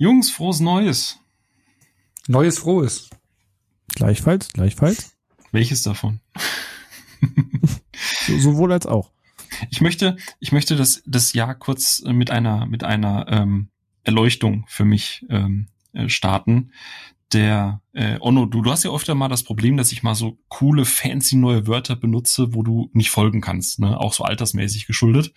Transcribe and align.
Jungs, 0.00 0.30
frohes 0.30 0.60
Neues. 0.60 1.18
Neues 2.28 2.60
Frohes. 2.60 3.10
Gleichfalls, 3.88 4.52
gleichfalls. 4.52 5.16
Welches 5.50 5.82
davon? 5.82 6.20
so, 8.28 8.38
sowohl 8.38 8.72
als 8.72 8.86
auch. 8.86 9.10
Ich 9.70 9.80
möchte, 9.80 10.16
ich 10.38 10.52
möchte 10.52 10.76
das, 10.76 11.02
das 11.04 11.32
Jahr 11.32 11.56
kurz 11.56 12.02
mit 12.06 12.30
einer, 12.30 12.66
mit 12.66 12.84
einer 12.84 13.26
ähm, 13.28 13.70
Erleuchtung 14.04 14.64
für 14.68 14.84
mich 14.84 15.26
ähm, 15.30 15.66
äh, 15.92 16.08
starten. 16.08 16.70
Der 17.32 17.82
äh, 17.92 18.18
Onno, 18.20 18.46
du, 18.46 18.62
du 18.62 18.70
hast 18.70 18.84
ja 18.84 18.92
öfter 18.92 19.16
mal 19.16 19.28
das 19.28 19.42
Problem, 19.42 19.76
dass 19.76 19.90
ich 19.90 20.04
mal 20.04 20.14
so 20.14 20.38
coole, 20.48 20.84
fancy 20.84 21.34
neue 21.34 21.66
Wörter 21.66 21.96
benutze, 21.96 22.54
wo 22.54 22.62
du 22.62 22.88
nicht 22.92 23.10
folgen 23.10 23.40
kannst, 23.40 23.80
ne? 23.80 23.98
auch 23.98 24.12
so 24.12 24.22
altersmäßig 24.22 24.86
geschuldet. 24.86 25.34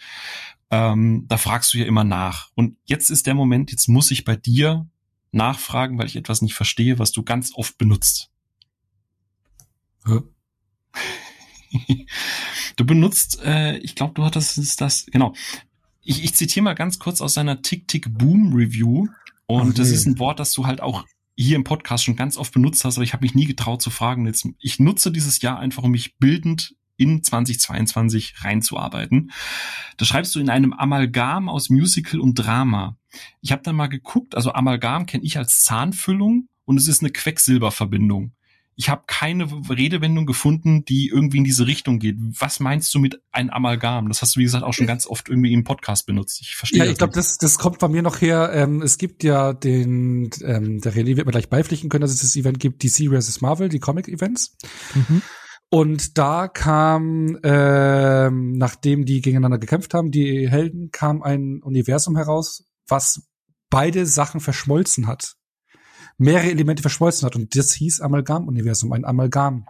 Ähm, 0.71 1.25
da 1.27 1.37
fragst 1.37 1.73
du 1.73 1.77
ja 1.77 1.85
immer 1.85 2.05
nach. 2.05 2.49
Und 2.55 2.77
jetzt 2.85 3.09
ist 3.09 3.27
der 3.27 3.33
Moment, 3.33 3.71
jetzt 3.71 3.89
muss 3.89 4.09
ich 4.09 4.23
bei 4.23 4.37
dir 4.37 4.89
nachfragen, 5.31 5.97
weil 5.97 6.07
ich 6.07 6.15
etwas 6.15 6.41
nicht 6.41 6.53
verstehe, 6.53 6.97
was 6.97 7.11
du 7.11 7.23
ganz 7.23 7.53
oft 7.53 7.77
benutzt. 7.77 8.31
du 12.75 12.85
benutzt, 12.85 13.41
äh, 13.43 13.77
ich 13.77 13.95
glaube, 13.95 14.13
du 14.13 14.23
hattest 14.23 14.79
das, 14.81 15.05
genau. 15.07 15.33
Ich, 16.01 16.23
ich 16.23 16.33
zitiere 16.35 16.63
mal 16.63 16.73
ganz 16.73 16.99
kurz 16.99 17.21
aus 17.21 17.33
seiner 17.33 17.61
Tick-Tick-Boom-Review. 17.61 19.07
Und 19.45 19.61
okay. 19.61 19.73
das 19.75 19.89
ist 19.89 20.05
ein 20.07 20.19
Wort, 20.19 20.39
das 20.39 20.53
du 20.53 20.65
halt 20.65 20.81
auch 20.81 21.05
hier 21.35 21.55
im 21.55 21.63
Podcast 21.63 22.03
schon 22.05 22.15
ganz 22.15 22.37
oft 22.37 22.53
benutzt 22.53 22.85
hast, 22.85 22.97
aber 22.97 23.03
ich 23.03 23.13
habe 23.13 23.23
mich 23.23 23.35
nie 23.35 23.45
getraut 23.45 23.81
zu 23.81 23.89
fragen. 23.89 24.25
Jetzt, 24.25 24.47
ich 24.59 24.79
nutze 24.79 25.11
dieses 25.11 25.41
Jahr 25.41 25.59
einfach, 25.59 25.83
um 25.83 25.91
mich 25.91 26.17
bildend 26.17 26.75
in 27.01 27.23
2022 27.23 28.35
reinzuarbeiten. 28.43 29.31
Das 29.97 30.07
schreibst 30.07 30.35
du 30.35 30.39
in 30.39 30.49
einem 30.49 30.73
Amalgam 30.73 31.49
aus 31.49 31.69
Musical 31.69 32.19
und 32.19 32.35
Drama. 32.35 32.97
Ich 33.41 33.51
habe 33.51 33.63
dann 33.63 33.75
mal 33.75 33.87
geguckt, 33.87 34.35
also 34.35 34.53
Amalgam 34.53 35.05
kenne 35.05 35.23
ich 35.23 35.37
als 35.37 35.63
Zahnfüllung 35.63 36.47
und 36.65 36.77
es 36.77 36.87
ist 36.87 37.01
eine 37.01 37.11
Quecksilberverbindung 37.11 38.33
ich 38.75 38.89
habe 38.89 39.03
keine 39.05 39.47
Redewendung 39.69 40.25
gefunden, 40.25 40.85
die 40.85 41.09
irgendwie 41.09 41.37
in 41.37 41.43
diese 41.43 41.67
Richtung 41.67 41.99
geht. 41.99 42.15
Was 42.19 42.59
meinst 42.59 42.93
du 42.93 42.99
mit 42.99 43.21
ein 43.31 43.51
Amalgam? 43.51 44.07
Das 44.07 44.21
hast 44.21 44.35
du, 44.35 44.39
wie 44.39 44.43
gesagt, 44.43 44.63
auch 44.63 44.73
schon 44.73 44.87
ganz 44.87 45.05
oft 45.05 45.29
irgendwie 45.29 45.53
im 45.53 45.63
Podcast 45.63 46.07
benutzt. 46.07 46.41
Ich 46.41 46.55
verstehe. 46.55 46.85
Ja, 46.85 46.89
ich 46.89 46.97
glaube, 46.97 47.13
das, 47.13 47.37
das 47.37 47.59
kommt 47.59 47.79
bei 47.79 47.87
mir 47.87 48.01
noch 48.01 48.21
her. 48.21 48.51
Ähm, 48.53 48.81
es 48.81 48.97
gibt 48.97 49.23
ja 49.23 49.53
den, 49.53 50.31
ähm, 50.43 50.81
der 50.81 50.93
René 50.93 51.15
wird 51.17 51.25
mir 51.25 51.31
gleich 51.31 51.49
beipflichten 51.49 51.89
können, 51.89 52.01
dass 52.01 52.11
es 52.11 52.21
das 52.21 52.35
Event 52.35 52.59
gibt, 52.59 52.83
DC 52.83 53.11
vs. 53.11 53.41
Marvel, 53.41 53.69
die 53.69 53.79
Comic-Events. 53.79 54.57
Mhm. 54.95 55.21
Und 55.71 56.17
da 56.17 56.47
kam, 56.47 57.39
ähm, 57.43 58.53
nachdem 58.53 59.05
die 59.05 59.21
gegeneinander 59.21 59.57
gekämpft 59.57 59.93
haben, 59.93 60.11
die 60.11 60.47
Helden, 60.47 60.91
kam 60.91 61.23
ein 61.23 61.63
Universum 61.63 62.17
heraus, 62.17 62.65
was 62.87 63.23
beide 63.69 64.05
Sachen 64.05 64.41
verschmolzen 64.41 65.07
hat 65.07 65.37
mehrere 66.21 66.49
Elemente 66.49 66.81
verschmolzen 66.81 67.25
hat. 67.25 67.35
Und 67.35 67.55
das 67.55 67.73
hieß 67.73 68.01
Amalgam-Universum, 68.01 68.93
ein 68.93 69.05
Amalgam. 69.05 69.65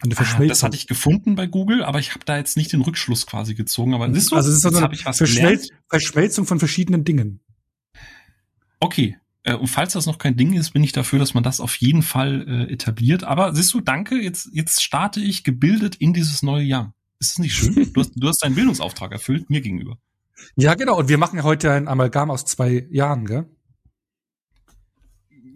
Eine 0.00 0.14
Verschmelzung. 0.14 0.44
Ah, 0.44 0.48
das 0.48 0.62
hatte 0.62 0.76
ich 0.76 0.86
gefunden 0.86 1.34
bei 1.34 1.46
Google, 1.46 1.82
aber 1.82 1.98
ich 1.98 2.10
habe 2.10 2.24
da 2.24 2.36
jetzt 2.36 2.56
nicht 2.56 2.72
den 2.72 2.82
Rückschluss 2.82 3.26
quasi 3.26 3.54
gezogen. 3.54 3.94
Aber 3.94 4.12
siehst 4.12 4.32
du, 4.32 4.36
also 4.36 4.48
es 4.48 4.56
ist 4.56 4.62
so 4.62 4.76
eine 4.76 4.96
Verschmel 4.96 5.60
Verschmelzung 5.88 6.46
von 6.46 6.58
verschiedenen 6.58 7.04
Dingen. 7.04 7.40
Okay. 8.80 9.18
Äh, 9.44 9.54
und 9.54 9.68
falls 9.68 9.94
das 9.94 10.06
noch 10.06 10.18
kein 10.18 10.36
Ding 10.36 10.52
ist, 10.54 10.70
bin 10.70 10.84
ich 10.84 10.92
dafür, 10.92 11.18
dass 11.18 11.34
man 11.34 11.42
das 11.42 11.60
auf 11.60 11.76
jeden 11.76 12.02
Fall 12.02 12.46
äh, 12.48 12.72
etabliert. 12.72 13.24
Aber 13.24 13.54
siehst 13.54 13.72
du, 13.74 13.80
danke, 13.80 14.16
jetzt, 14.16 14.50
jetzt 14.52 14.82
starte 14.82 15.20
ich 15.20 15.44
gebildet 15.44 15.96
in 15.96 16.12
dieses 16.12 16.42
neue 16.42 16.64
Jahr. 16.64 16.94
Ist 17.18 17.32
das 17.32 17.38
nicht 17.38 17.54
schön? 17.54 17.92
Du 17.92 18.00
hast, 18.00 18.12
du 18.14 18.28
hast 18.28 18.42
deinen 18.42 18.54
Bildungsauftrag 18.54 19.12
erfüllt, 19.12 19.48
mir 19.48 19.60
gegenüber. 19.60 19.98
Ja, 20.56 20.74
genau. 20.74 20.98
Und 20.98 21.08
wir 21.08 21.18
machen 21.18 21.42
heute 21.42 21.72
ein 21.72 21.88
Amalgam 21.88 22.30
aus 22.30 22.44
zwei 22.44 22.86
Jahren, 22.90 23.26
gell? 23.26 23.46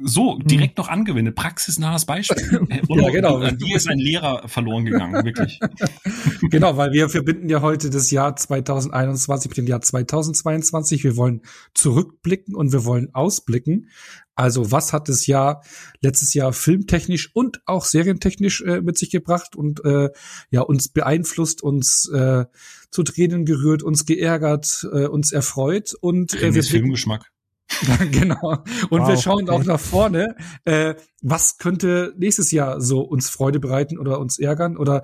So 0.03 0.39
hm. 0.39 0.47
direkt 0.47 0.79
noch 0.79 0.89
angewendet. 0.89 1.35
Praxisnahes 1.35 2.05
Beispiel. 2.05 2.59
Und 2.89 3.01
ja, 3.01 3.11
genau. 3.11 3.39
An 3.39 3.59
dir 3.59 3.77
ist 3.77 3.89
ein 3.89 3.99
Lehrer 3.99 4.49
verloren 4.49 4.85
gegangen, 4.85 5.25
wirklich. 5.25 5.61
genau, 6.51 6.77
weil 6.77 6.93
wir 6.93 7.09
verbinden 7.09 7.49
ja 7.49 7.61
heute 7.61 7.91
das 7.91 8.11
Jahr 8.11 8.37
2021 8.37 9.51
mit 9.51 9.59
dem 9.59 9.67
Jahr 9.67 9.81
2022. 9.81 11.05
Wir 11.05 11.17
wollen 11.17 11.43
zurückblicken 11.75 12.55
und 12.55 12.73
wir 12.73 12.85
wollen 12.85 13.15
ausblicken. 13.15 13.89
Also 14.35 14.71
was 14.71 14.93
hat 14.93 15.09
das 15.09 15.27
Jahr 15.27 15.63
letztes 16.03 16.35
Jahr 16.35 16.53
filmtechnisch 16.53 17.35
und 17.35 17.63
auch 17.65 17.87
serientechnisch 17.87 18.61
äh, 18.61 18.83
mit 18.83 18.99
sich 18.99 19.11
gebracht 19.11 19.57
und 19.57 19.83
äh, 19.85 20.11
ja 20.51 20.61
uns 20.61 20.91
beeinflusst, 20.91 21.63
uns 21.63 22.11
äh, 22.13 22.45
zu 22.91 23.03
Tränen 23.03 23.47
gerührt, 23.47 23.83
uns 23.83 24.05
geärgert, 24.05 24.87
äh, 24.93 25.07
uns 25.07 25.33
erfreut 25.33 25.95
und 25.99 26.35
äh, 26.35 26.55
wir 26.55 26.63
Filmgeschmack. 26.63 27.31
genau. 28.11 28.65
Und 28.91 29.01
wow, 29.01 29.09
wir 29.09 29.17
schauen 29.17 29.49
okay. 29.49 29.51
auch 29.51 29.65
nach 29.65 29.81
vorne. 29.81 30.37
Äh, 30.65 30.95
was 31.23 31.59
könnte 31.59 32.15
nächstes 32.17 32.51
Jahr 32.51 32.81
so 32.81 33.01
uns 33.01 33.29
Freude 33.29 33.61
bereiten 33.61 33.99
oder 33.99 34.21
uns 34.21 34.39
ärgern? 34.39 34.77
Oder 34.77 35.03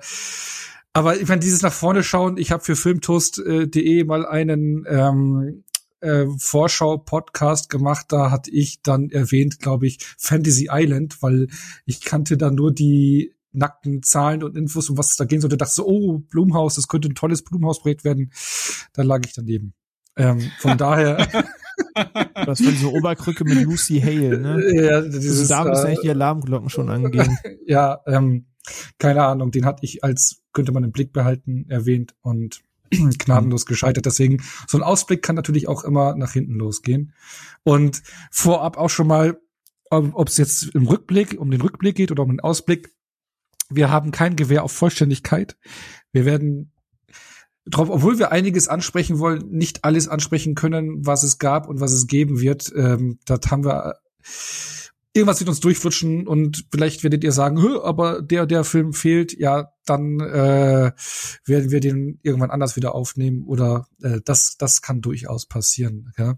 aber 0.93 1.19
ich 1.19 1.27
meine, 1.27 1.41
dieses 1.41 1.63
nach 1.63 1.73
vorne 1.73 2.03
schauen, 2.03 2.37
ich 2.37 2.51
habe 2.51 2.63
für 2.63 2.75
filmtoast.de 2.75 4.03
mal 4.03 4.25
einen 4.27 4.85
ähm, 4.87 5.63
äh, 6.01 6.25
Vorschau-Podcast 6.37 7.69
gemacht, 7.69 8.07
da 8.09 8.29
hatte 8.29 8.51
ich 8.51 8.83
dann 8.83 9.09
erwähnt, 9.09 9.59
glaube 9.59 9.87
ich, 9.87 9.97
Fantasy 10.17 10.69
Island, 10.71 11.21
weil 11.23 11.47
ich 11.85 12.01
kannte 12.01 12.37
da 12.37 12.51
nur 12.51 12.71
die 12.71 13.33
nackten 13.53 14.03
Zahlen 14.03 14.43
und 14.43 14.55
Infos, 14.55 14.89
um 14.89 14.97
was 14.97 15.11
es 15.11 15.17
da 15.17 15.25
gehen 15.25 15.41
sollte. 15.41 15.57
Dachte 15.57 15.73
so, 15.73 15.87
oh, 15.87 16.19
Blumhaus, 16.29 16.75
das 16.75 16.87
könnte 16.87 17.09
ein 17.09 17.15
tolles 17.15 17.43
Blumhaus-Projekt 17.43 18.03
werden. 18.03 18.31
Da 18.93 19.01
lag 19.01 19.21
ich 19.25 19.33
daneben. 19.33 19.73
Ähm, 20.15 20.51
von 20.59 20.77
daher. 20.77 21.27
Das 21.93 22.63
war 22.63 22.71
diese 22.71 22.91
Oberkrücke 22.91 23.43
mit 23.45 23.61
Lucy 23.63 23.99
Hale, 24.01 24.39
ne? 24.39 24.61
Ja, 24.73 25.01
dieses, 25.01 25.51
also 25.51 25.63
da 25.63 25.69
müssen 25.69 25.85
eigentlich 25.87 26.01
die 26.01 26.09
Alarmglocken 26.09 26.69
schon 26.69 26.89
angehen. 26.89 27.37
Ja, 27.65 28.01
ähm, 28.07 28.47
keine 28.97 29.23
Ahnung, 29.23 29.51
den 29.51 29.65
hatte 29.65 29.85
ich 29.85 30.03
als, 30.03 30.43
könnte 30.51 30.71
man 30.71 30.83
im 30.83 30.91
Blick 30.91 31.13
behalten, 31.13 31.65
erwähnt 31.69 32.13
und 32.21 32.61
gnadenlos 32.91 33.65
gescheitert. 33.65 34.05
Deswegen, 34.05 34.43
so 34.67 34.77
ein 34.77 34.83
Ausblick 34.83 35.21
kann 35.21 35.35
natürlich 35.35 35.67
auch 35.67 35.83
immer 35.83 36.15
nach 36.15 36.33
hinten 36.33 36.55
losgehen. 36.55 37.13
Und 37.63 38.03
vorab 38.31 38.77
auch 38.77 38.89
schon 38.89 39.07
mal, 39.07 39.39
ob 39.89 40.27
es 40.27 40.37
jetzt 40.37 40.75
im 40.75 40.87
Rückblick, 40.87 41.39
um 41.39 41.51
den 41.51 41.61
Rückblick 41.61 41.95
geht 41.95 42.11
oder 42.11 42.23
um 42.23 42.29
den 42.29 42.39
Ausblick, 42.41 42.91
wir 43.69 43.89
haben 43.89 44.11
kein 44.11 44.35
Gewehr 44.35 44.63
auf 44.63 44.71
Vollständigkeit. 44.71 45.57
Wir 46.11 46.25
werden 46.25 46.72
drauf, 47.65 47.89
obwohl 47.89 48.19
wir 48.19 48.31
einiges 48.31 48.67
ansprechen 48.67 49.19
wollen, 49.19 49.49
nicht 49.49 49.83
alles 49.83 50.07
ansprechen 50.07 50.55
können, 50.55 51.05
was 51.05 51.23
es 51.23 51.39
gab 51.39 51.67
und 51.67 51.79
was 51.79 51.91
es 51.91 52.07
geben 52.07 52.39
wird. 52.39 52.71
Ähm, 52.75 53.19
das 53.25 53.39
haben 53.49 53.65
wir 53.65 53.95
irgendwas 55.13 55.39
wird 55.39 55.49
uns 55.49 55.59
durchflutschen 55.59 56.27
und 56.27 56.65
vielleicht 56.71 57.03
werdet 57.03 57.23
ihr 57.23 57.31
sagen, 57.31 57.59
aber 57.83 58.21
der 58.21 58.45
der 58.47 58.63
Film 58.63 58.93
fehlt, 58.93 59.37
ja, 59.37 59.69
dann 59.85 60.19
äh, 60.19 60.91
werden 61.45 61.71
wir 61.71 61.79
den 61.79 62.19
irgendwann 62.23 62.49
anders 62.49 62.75
wieder 62.75 62.95
aufnehmen 62.95 63.43
oder 63.43 63.87
äh, 64.01 64.21
das 64.25 64.57
das 64.57 64.81
kann 64.81 65.01
durchaus 65.01 65.45
passieren. 65.45 66.13
Ja. 66.17 66.35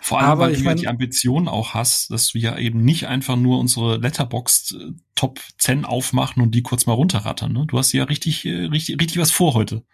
Vor 0.00 0.18
allem, 0.18 0.30
aber 0.30 0.46
weil 0.46 0.56
du 0.56 0.62
ja 0.62 0.74
die 0.74 0.88
Ambition 0.88 1.46
auch 1.46 1.74
hast, 1.74 2.10
dass 2.10 2.34
wir 2.34 2.58
eben 2.58 2.84
nicht 2.84 3.06
einfach 3.06 3.36
nur 3.36 3.60
unsere 3.60 3.98
Letterbox 3.98 4.72
äh, 4.72 4.92
Top 5.14 5.38
10 5.58 5.84
aufmachen 5.84 6.42
und 6.42 6.54
die 6.54 6.62
kurz 6.62 6.86
mal 6.86 6.94
runterrattern. 6.94 7.52
Ne? 7.52 7.66
Du 7.68 7.78
hast 7.78 7.92
ja 7.92 8.04
richtig 8.04 8.44
äh, 8.46 8.64
richtig 8.66 9.00
richtig 9.00 9.18
was 9.18 9.30
vor 9.30 9.54
heute. 9.54 9.84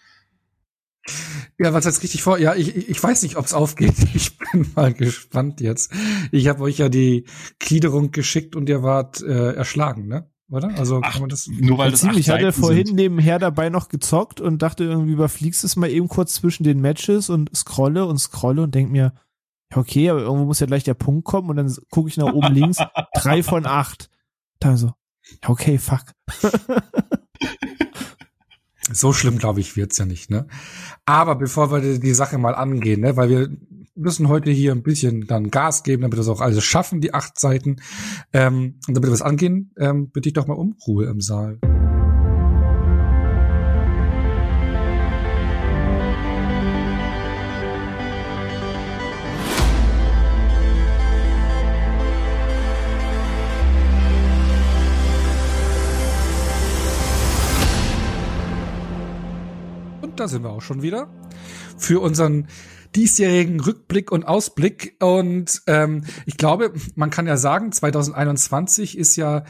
Ja, 1.59 1.73
was 1.73 1.87
heißt 1.87 2.03
richtig 2.03 2.23
vor? 2.23 2.39
Ja, 2.39 2.55
ich, 2.55 2.75
ich 2.89 3.03
weiß 3.03 3.23
nicht, 3.23 3.37
ob 3.37 3.45
es 3.45 3.55
aufgeht. 3.55 3.95
Ich 4.15 4.39
bin 4.39 4.67
mal 4.75 4.93
gespannt 4.93 5.61
jetzt. 5.61 5.93
Ich 6.31 6.49
habe 6.49 6.63
euch 6.63 6.79
ja 6.79 6.89
die 6.89 7.27
Gliederung 7.59 8.11
geschickt 8.11 8.57
und 8.57 8.69
ihr 8.69 8.83
wart 8.83 9.21
äh, 9.23 9.53
erschlagen, 9.55 10.07
ne? 10.07 10.31
Oder? 10.51 10.69
Also 10.77 11.01
Ach, 11.03 11.13
kann 11.13 11.23
man 11.23 11.31
das 11.31 11.49
nur 11.49 11.79
weil 11.79 11.91
das 11.91 12.05
Ich 12.05 12.29
hatte 12.31 12.53
vorhin 12.53 12.87
sind. 12.87 12.97
nebenher 12.97 13.39
dabei 13.39 13.71
noch 13.71 13.89
gezockt 13.89 14.41
und 14.41 14.63
dachte 14.63 14.85
irgendwie 14.85 15.13
überfliegst 15.13 15.65
es 15.65 15.77
mal 15.77 15.91
eben 15.91 16.09
kurz 16.09 16.35
zwischen 16.35 16.65
den 16.65 16.81
Matches 16.81 17.31
und 17.31 17.55
scrolle 17.57 18.07
und 18.07 18.19
scrolle 18.19 18.63
und 18.63 18.75
denk 18.75 18.91
mir, 18.91 19.15
okay, 19.75 20.11
aber 20.11 20.21
irgendwo 20.21 20.45
muss 20.45 20.61
ja 20.61 20.67
gleich 20.67 20.85
der 20.85 20.95
Punkt 20.95 21.25
kommen 21.25 21.51
und 21.51 21.57
dann 21.57 21.75
gucke 21.91 22.09
ich 22.09 22.17
nach 22.17 22.33
oben 22.33 22.55
links, 22.55 22.79
drei 23.15 23.43
von 23.43 23.67
acht. 23.67 24.11
Da 24.61 24.77
so, 24.77 24.93
okay, 25.47 25.79
fuck. 25.79 26.05
So 28.93 29.13
schlimm, 29.13 29.39
glaube 29.39 29.61
ich, 29.61 29.77
wird's 29.77 29.99
ja 29.99 30.05
nicht, 30.05 30.31
ne? 30.31 30.47
Aber 31.07 31.37
bevor 31.37 31.73
wir 31.73 31.99
die 31.99 32.15
Sache 32.15 32.39
mal 32.39 32.55
angehen, 32.55 33.01
ne, 33.01 33.17
weil 33.17 33.29
wir 33.29 33.49
müssen 33.95 34.29
heute 34.29 34.51
hier 34.51 34.73
ein 34.73 34.83
bisschen 34.83 35.27
dann 35.27 35.51
Gas 35.51 35.83
geben, 35.85 36.03
damit 36.03 36.15
wir 36.15 36.19
das 36.19 36.29
auch 36.29 36.41
alles 36.41 36.65
schaffen, 36.65 37.01
die 37.01 37.15
acht 37.15 37.39
Seiten. 37.39 37.77
Ähm, 38.33 38.81
und 38.87 38.95
damit 38.95 39.09
wir 39.09 39.13
das 39.13 39.23
angehen, 39.23 39.73
ähm, 39.79 40.11
bitte 40.11 40.29
ich 40.29 40.33
doch 40.33 40.47
mal 40.47 40.55
um 40.55 40.77
Ruhe 40.87 41.07
im 41.07 41.21
Saal. 41.21 41.59
Da 60.25 60.29
sind 60.29 60.43
wir 60.43 60.51
auch 60.51 60.63
schon 60.63 60.81
wieder. 60.81 61.09
für 61.77 62.01
unseren 62.01 62.49
diesjährigen 62.97 63.61
Rückblick 63.61 64.11
und 64.11 64.25
Ausblick. 64.25 64.97
Und 65.01 65.61
ähm, 65.67 66.05
ich 66.25 66.39
glaube, 66.39 66.73
man 66.95 67.11
kann 67.11 67.27
ja 67.27 67.37
sagen, 67.37 67.73
2021 67.73 68.97
ist 68.97 69.17
ja 69.17 69.45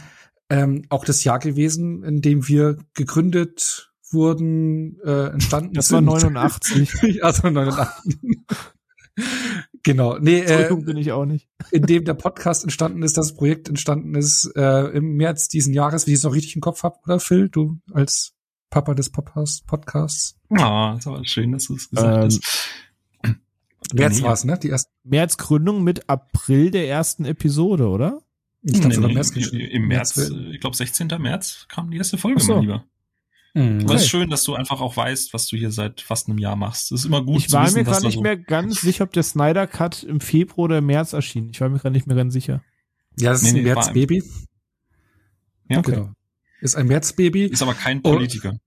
ähm, 0.50 0.84
auch 0.88 1.04
das 1.04 1.22
Jahr 1.22 1.38
gewesen, 1.38 2.02
in 2.02 2.22
dem 2.22 2.48
wir 2.48 2.78
gegründet 2.94 3.92
wurden, 4.10 4.98
äh, 5.04 5.26
entstanden 5.28 5.74
das 5.74 5.88
sind. 5.88 6.06
Das 6.10 6.24
war 6.24 6.30
89. 6.30 7.22
also 7.22 7.48
89. 7.50 8.18
genau. 9.84 10.18
Nee, 10.18 10.40
äh, 10.40 10.74
bin 10.74 10.96
ich 10.96 11.12
auch 11.12 11.24
nicht. 11.24 11.48
in 11.70 11.82
dem 11.82 12.04
der 12.04 12.14
Podcast 12.14 12.64
entstanden 12.64 13.02
ist, 13.04 13.16
das 13.16 13.34
Projekt 13.34 13.68
entstanden 13.68 14.16
ist 14.16 14.50
äh, 14.56 14.88
im 14.88 15.14
März 15.14 15.48
diesen 15.48 15.72
Jahres, 15.72 16.08
wie 16.08 16.12
ich 16.12 16.18
es 16.18 16.24
noch 16.24 16.34
richtig 16.34 16.56
im 16.56 16.62
Kopf 16.62 16.82
habe, 16.82 16.96
oder 17.04 17.20
Phil, 17.20 17.48
du 17.48 17.78
als 17.92 18.34
Papa 18.74 18.94
des 18.94 19.08
Podcasts? 19.08 20.36
Ja, 20.50 20.96
ist 20.96 21.06
aber 21.06 21.24
schön, 21.24 21.52
dass 21.52 21.66
du 21.66 21.76
es 21.76 21.88
gesagt 21.88 22.34
ähm, 22.34 22.40
hast. 23.22 23.94
März 23.94 24.20
war 24.22 24.32
es, 24.32 24.42
ne? 24.42 24.58
Die 24.58 24.68
erste 24.68 24.90
März 25.04 25.36
Gründung 25.36 25.84
mit 25.84 26.08
April 26.10 26.72
der 26.72 26.88
ersten 26.88 27.24
Episode, 27.24 27.86
oder? 27.86 28.18
Ich 28.62 28.80
nee, 28.80 28.88
nee, 28.88 29.14
März 29.14 29.30
Im 29.30 29.86
März, 29.86 30.16
März 30.16 30.32
ich 30.50 30.60
glaube 30.60 30.74
16. 30.74 31.06
März 31.20 31.66
kam 31.68 31.92
die 31.92 31.98
erste 31.98 32.18
Folge, 32.18 32.40
so. 32.40 32.54
mein 32.54 32.62
Lieber. 32.62 32.84
Mhm. 33.54 33.82
Aber 33.82 33.94
es 33.94 34.02
ist 34.02 34.08
schön, 34.08 34.28
dass 34.28 34.42
du 34.42 34.54
einfach 34.54 34.80
auch 34.80 34.96
weißt, 34.96 35.32
was 35.32 35.46
du 35.46 35.56
hier 35.56 35.70
seit 35.70 36.00
fast 36.00 36.28
einem 36.28 36.38
Jahr 36.38 36.56
machst. 36.56 36.90
Das 36.90 37.00
ist 37.00 37.06
immer 37.06 37.22
gut 37.22 37.42
ich 37.42 37.50
zu 37.50 37.52
war 37.52 37.66
wissen, 37.66 37.76
mir 37.76 37.84
gerade 37.84 38.06
nicht 38.06 38.14
so 38.14 38.22
mehr 38.22 38.36
ganz 38.36 38.80
sicher, 38.80 39.04
ob 39.04 39.12
der 39.12 39.22
Snyder 39.22 39.68
Cut 39.68 40.02
im 40.02 40.18
Februar 40.18 40.64
oder 40.64 40.80
März 40.80 41.12
erschien. 41.12 41.50
Ich 41.50 41.60
war 41.60 41.68
mir 41.68 41.78
gerade 41.78 41.94
nicht 41.94 42.08
mehr 42.08 42.16
ganz 42.16 42.32
sicher. 42.32 42.60
Ja, 43.20 43.30
das 43.30 43.42
nee, 43.42 43.50
ist 43.50 43.54
ein 43.54 43.62
nee, 43.62 43.72
März-Baby. 43.72 44.24
Ja, 45.68 45.78
okay. 45.78 45.92
Genau. 45.92 46.10
Ist 46.60 46.76
ein 46.76 46.86
März-Baby. 46.86 47.46
Ist 47.46 47.62
aber 47.62 47.74
kein 47.74 48.02
Politiker. 48.02 48.52
Oh. 48.54 48.58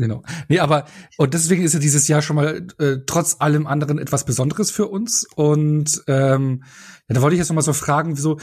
Genau. 0.00 0.22
Nee, 0.48 0.60
aber 0.60 0.86
und 1.18 1.34
deswegen 1.34 1.62
ist 1.62 1.74
ja 1.74 1.78
dieses 1.78 2.08
Jahr 2.08 2.22
schon 2.22 2.36
mal 2.36 2.66
äh, 2.78 2.96
trotz 3.06 3.36
allem 3.38 3.66
anderen 3.66 3.98
etwas 3.98 4.24
Besonderes 4.24 4.70
für 4.70 4.86
uns. 4.86 5.26
Und 5.36 6.02
ähm, 6.06 6.64
ja, 7.08 7.14
da 7.14 7.22
wollte 7.22 7.34
ich 7.34 7.38
jetzt 7.38 7.50
noch 7.50 7.56
mal 7.56 7.62
so 7.62 7.74
fragen, 7.74 8.16
wieso 8.16 8.38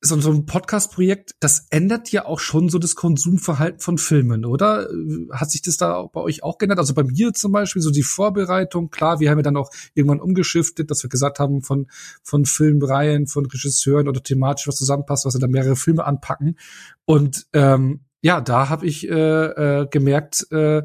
so, 0.00 0.20
so 0.20 0.30
ein 0.30 0.46
Podcast-Projekt, 0.46 1.34
das 1.40 1.66
ändert 1.70 2.12
ja 2.12 2.26
auch 2.26 2.38
schon 2.38 2.68
so 2.68 2.78
das 2.78 2.94
Konsumverhalten 2.94 3.80
von 3.80 3.98
Filmen, 3.98 4.44
oder? 4.44 4.88
Hat 5.32 5.50
sich 5.50 5.62
das 5.62 5.76
da 5.76 6.02
bei 6.12 6.20
euch 6.20 6.42
auch 6.42 6.58
geändert? 6.58 6.78
Also 6.78 6.94
bei 6.94 7.02
mir 7.02 7.32
zum 7.32 7.52
Beispiel 7.52 7.82
so 7.82 7.90
die 7.90 8.02
Vorbereitung, 8.02 8.90
klar, 8.90 9.20
wir 9.20 9.30
haben 9.30 9.38
ja 9.38 9.42
dann 9.42 9.56
auch 9.56 9.70
irgendwann 9.94 10.20
umgeschiftet, 10.20 10.90
dass 10.90 11.02
wir 11.02 11.10
gesagt 11.10 11.38
haben, 11.38 11.62
von, 11.62 11.86
von 12.22 12.44
Filmreihen, 12.44 13.26
von 13.26 13.46
Regisseuren 13.46 14.08
oder 14.08 14.22
thematisch 14.22 14.68
was 14.68 14.76
zusammenpasst, 14.76 15.24
was 15.24 15.34
wir 15.34 15.40
dann 15.40 15.50
mehrere 15.50 15.76
Filme 15.76 16.04
anpacken. 16.04 16.58
Und 17.04 17.46
ähm, 17.52 18.00
ja, 18.20 18.40
da 18.40 18.68
habe 18.68 18.86
ich 18.86 19.08
äh, 19.08 19.12
äh, 19.12 19.86
gemerkt, 19.90 20.50
äh, 20.50 20.82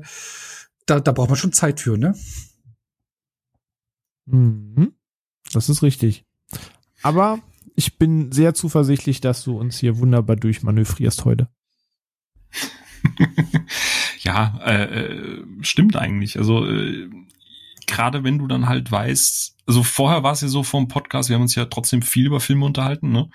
da, 0.86 1.00
da 1.00 1.12
braucht 1.12 1.30
man 1.30 1.38
schon 1.38 1.54
Zeit 1.54 1.80
für, 1.80 1.98
ne? 1.98 2.16
Mhm. 4.26 4.94
Das 5.52 5.70
ist 5.70 5.84
richtig. 5.84 6.26
Aber 7.04 7.40
ich 7.76 7.98
bin 7.98 8.32
sehr 8.32 8.54
zuversichtlich, 8.54 9.22
dass 9.22 9.44
du 9.44 9.58
uns 9.58 9.80
hier 9.80 9.98
wunderbar 10.00 10.36
durchmanövrierst 10.36 11.26
heute. 11.26 11.50
ja, 14.20 14.60
äh, 14.66 14.84
äh, 14.84 15.44
stimmt 15.62 15.96
eigentlich. 15.96 16.38
Also 16.38 16.66
äh, 16.66 17.10
gerade 17.88 18.24
wenn 18.24 18.38
du 18.38 18.48
dann 18.48 18.68
halt 18.68 18.92
weißt, 18.92 19.58
also 19.66 19.84
vorher 19.84 20.24
war 20.24 20.34
es 20.34 20.42
ja 20.42 20.48
so 20.48 20.64
vom 20.64 20.88
Podcast, 20.88 21.30
wir 21.30 21.36
haben 21.36 21.44
uns 21.44 21.56
ja 21.56 21.66
trotzdem 21.66 22.02
viel 22.02 22.28
über 22.28 22.40
Filme 22.40 22.66
unterhalten, 22.66 23.12
ne? 23.12 23.30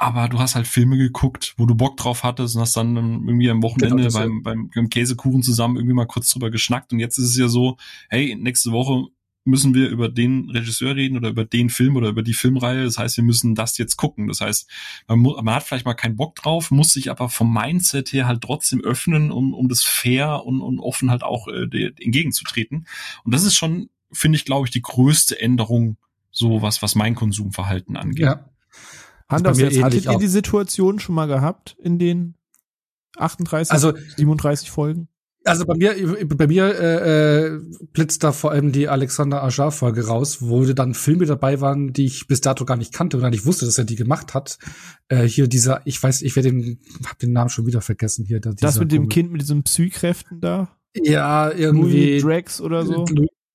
Aber 0.00 0.28
du 0.28 0.38
hast 0.38 0.54
halt 0.54 0.68
Filme 0.68 0.96
geguckt, 0.96 1.54
wo 1.56 1.66
du 1.66 1.74
Bock 1.74 1.96
drauf 1.96 2.22
hattest 2.22 2.54
und 2.54 2.62
hast 2.62 2.76
dann 2.76 2.94
irgendwie 2.94 3.50
am 3.50 3.64
Wochenende 3.64 3.96
genau, 3.96 4.12
beim, 4.12 4.42
beim, 4.44 4.70
beim 4.72 4.88
Käsekuchen 4.88 5.42
zusammen 5.42 5.74
irgendwie 5.74 5.94
mal 5.94 6.06
kurz 6.06 6.30
drüber 6.30 6.52
geschnackt. 6.52 6.92
Und 6.92 7.00
jetzt 7.00 7.18
ist 7.18 7.30
es 7.30 7.36
ja 7.36 7.48
so, 7.48 7.78
hey, 8.08 8.36
nächste 8.36 8.70
Woche 8.70 9.08
müssen 9.48 9.74
wir 9.74 9.88
über 9.88 10.08
den 10.08 10.50
Regisseur 10.50 10.94
reden 10.94 11.16
oder 11.16 11.30
über 11.30 11.44
den 11.44 11.70
Film 11.70 11.96
oder 11.96 12.08
über 12.08 12.22
die 12.22 12.34
Filmreihe. 12.34 12.84
Das 12.84 12.98
heißt, 12.98 13.16
wir 13.16 13.24
müssen 13.24 13.54
das 13.54 13.78
jetzt 13.78 13.96
gucken. 13.96 14.28
Das 14.28 14.40
heißt, 14.40 14.68
man, 15.08 15.20
man 15.20 15.54
hat 15.54 15.62
vielleicht 15.62 15.86
mal 15.86 15.94
keinen 15.94 16.16
Bock 16.16 16.36
drauf, 16.36 16.70
muss 16.70 16.92
sich 16.92 17.10
aber 17.10 17.28
vom 17.28 17.52
Mindset 17.52 18.12
her 18.12 18.26
halt 18.26 18.42
trotzdem 18.42 18.82
öffnen, 18.82 19.32
um, 19.32 19.54
um 19.54 19.68
das 19.68 19.82
fair 19.82 20.44
und, 20.44 20.60
und 20.60 20.78
offen 20.78 21.10
halt 21.10 21.22
auch 21.22 21.48
äh, 21.48 21.92
entgegenzutreten. 22.00 22.86
Und 23.24 23.34
das 23.34 23.44
ist 23.44 23.56
schon, 23.56 23.90
finde 24.12 24.36
ich, 24.36 24.44
glaube 24.44 24.66
ich, 24.66 24.70
die 24.70 24.82
größte 24.82 25.40
Änderung, 25.40 25.96
so 26.30 26.62
was, 26.62 26.82
was 26.82 26.94
mein 26.94 27.14
Konsumverhalten 27.14 27.96
angeht. 27.96 28.26
Ja. 28.26 28.50
Anders, 29.26 29.58
jetzt 29.58 29.82
hattet 29.82 30.06
ihr 30.06 30.18
die 30.18 30.26
Situation 30.26 31.00
schon 31.00 31.14
mal 31.14 31.26
gehabt 31.26 31.76
in 31.82 31.98
den 31.98 32.34
38, 33.16 33.72
also, 33.72 33.92
37 34.16 34.70
Folgen? 34.70 35.08
Also 35.48 35.64
bei 35.64 35.74
mir, 35.76 35.94
bei 36.26 36.46
mir 36.46 36.78
äh, 36.78 37.46
äh, 37.46 37.60
blitzt 37.92 38.22
da 38.22 38.32
vor 38.32 38.50
allem 38.50 38.72
die 38.72 38.88
Alexander 38.88 39.42
Ajar 39.42 39.72
Folge 39.72 40.06
raus, 40.06 40.38
wo 40.40 40.64
dann 40.64 40.94
Filme 40.94 41.26
dabei 41.26 41.60
waren, 41.60 41.92
die 41.92 42.06
ich 42.06 42.26
bis 42.26 42.40
dato 42.40 42.64
gar 42.64 42.76
nicht 42.76 42.92
kannte 42.92 43.16
und 43.16 43.22
gar 43.22 43.30
nicht 43.30 43.46
wusste, 43.46 43.64
dass 43.64 43.78
er 43.78 43.84
die 43.84 43.96
gemacht 43.96 44.34
hat. 44.34 44.58
Äh, 45.08 45.24
hier 45.24 45.48
dieser, 45.48 45.80
ich 45.84 46.02
weiß, 46.02 46.22
ich 46.22 46.36
werde 46.36 46.50
den, 46.50 46.80
hab 47.06 47.18
den 47.18 47.32
Namen 47.32 47.50
schon 47.50 47.66
wieder 47.66 47.80
vergessen 47.80 48.24
hier. 48.26 48.40
Da, 48.40 48.52
das 48.52 48.78
mit 48.78 48.92
dem. 48.92 49.08
Kind 49.08 49.32
mit 49.32 49.40
diesen 49.40 49.62
Psykräften 49.62 50.40
da? 50.40 50.68
Ja, 50.94 51.50
irgendwie. 51.50 52.18
Louis 52.18 52.22
Drax 52.22 52.60
oder 52.60 52.84
so. 52.84 53.06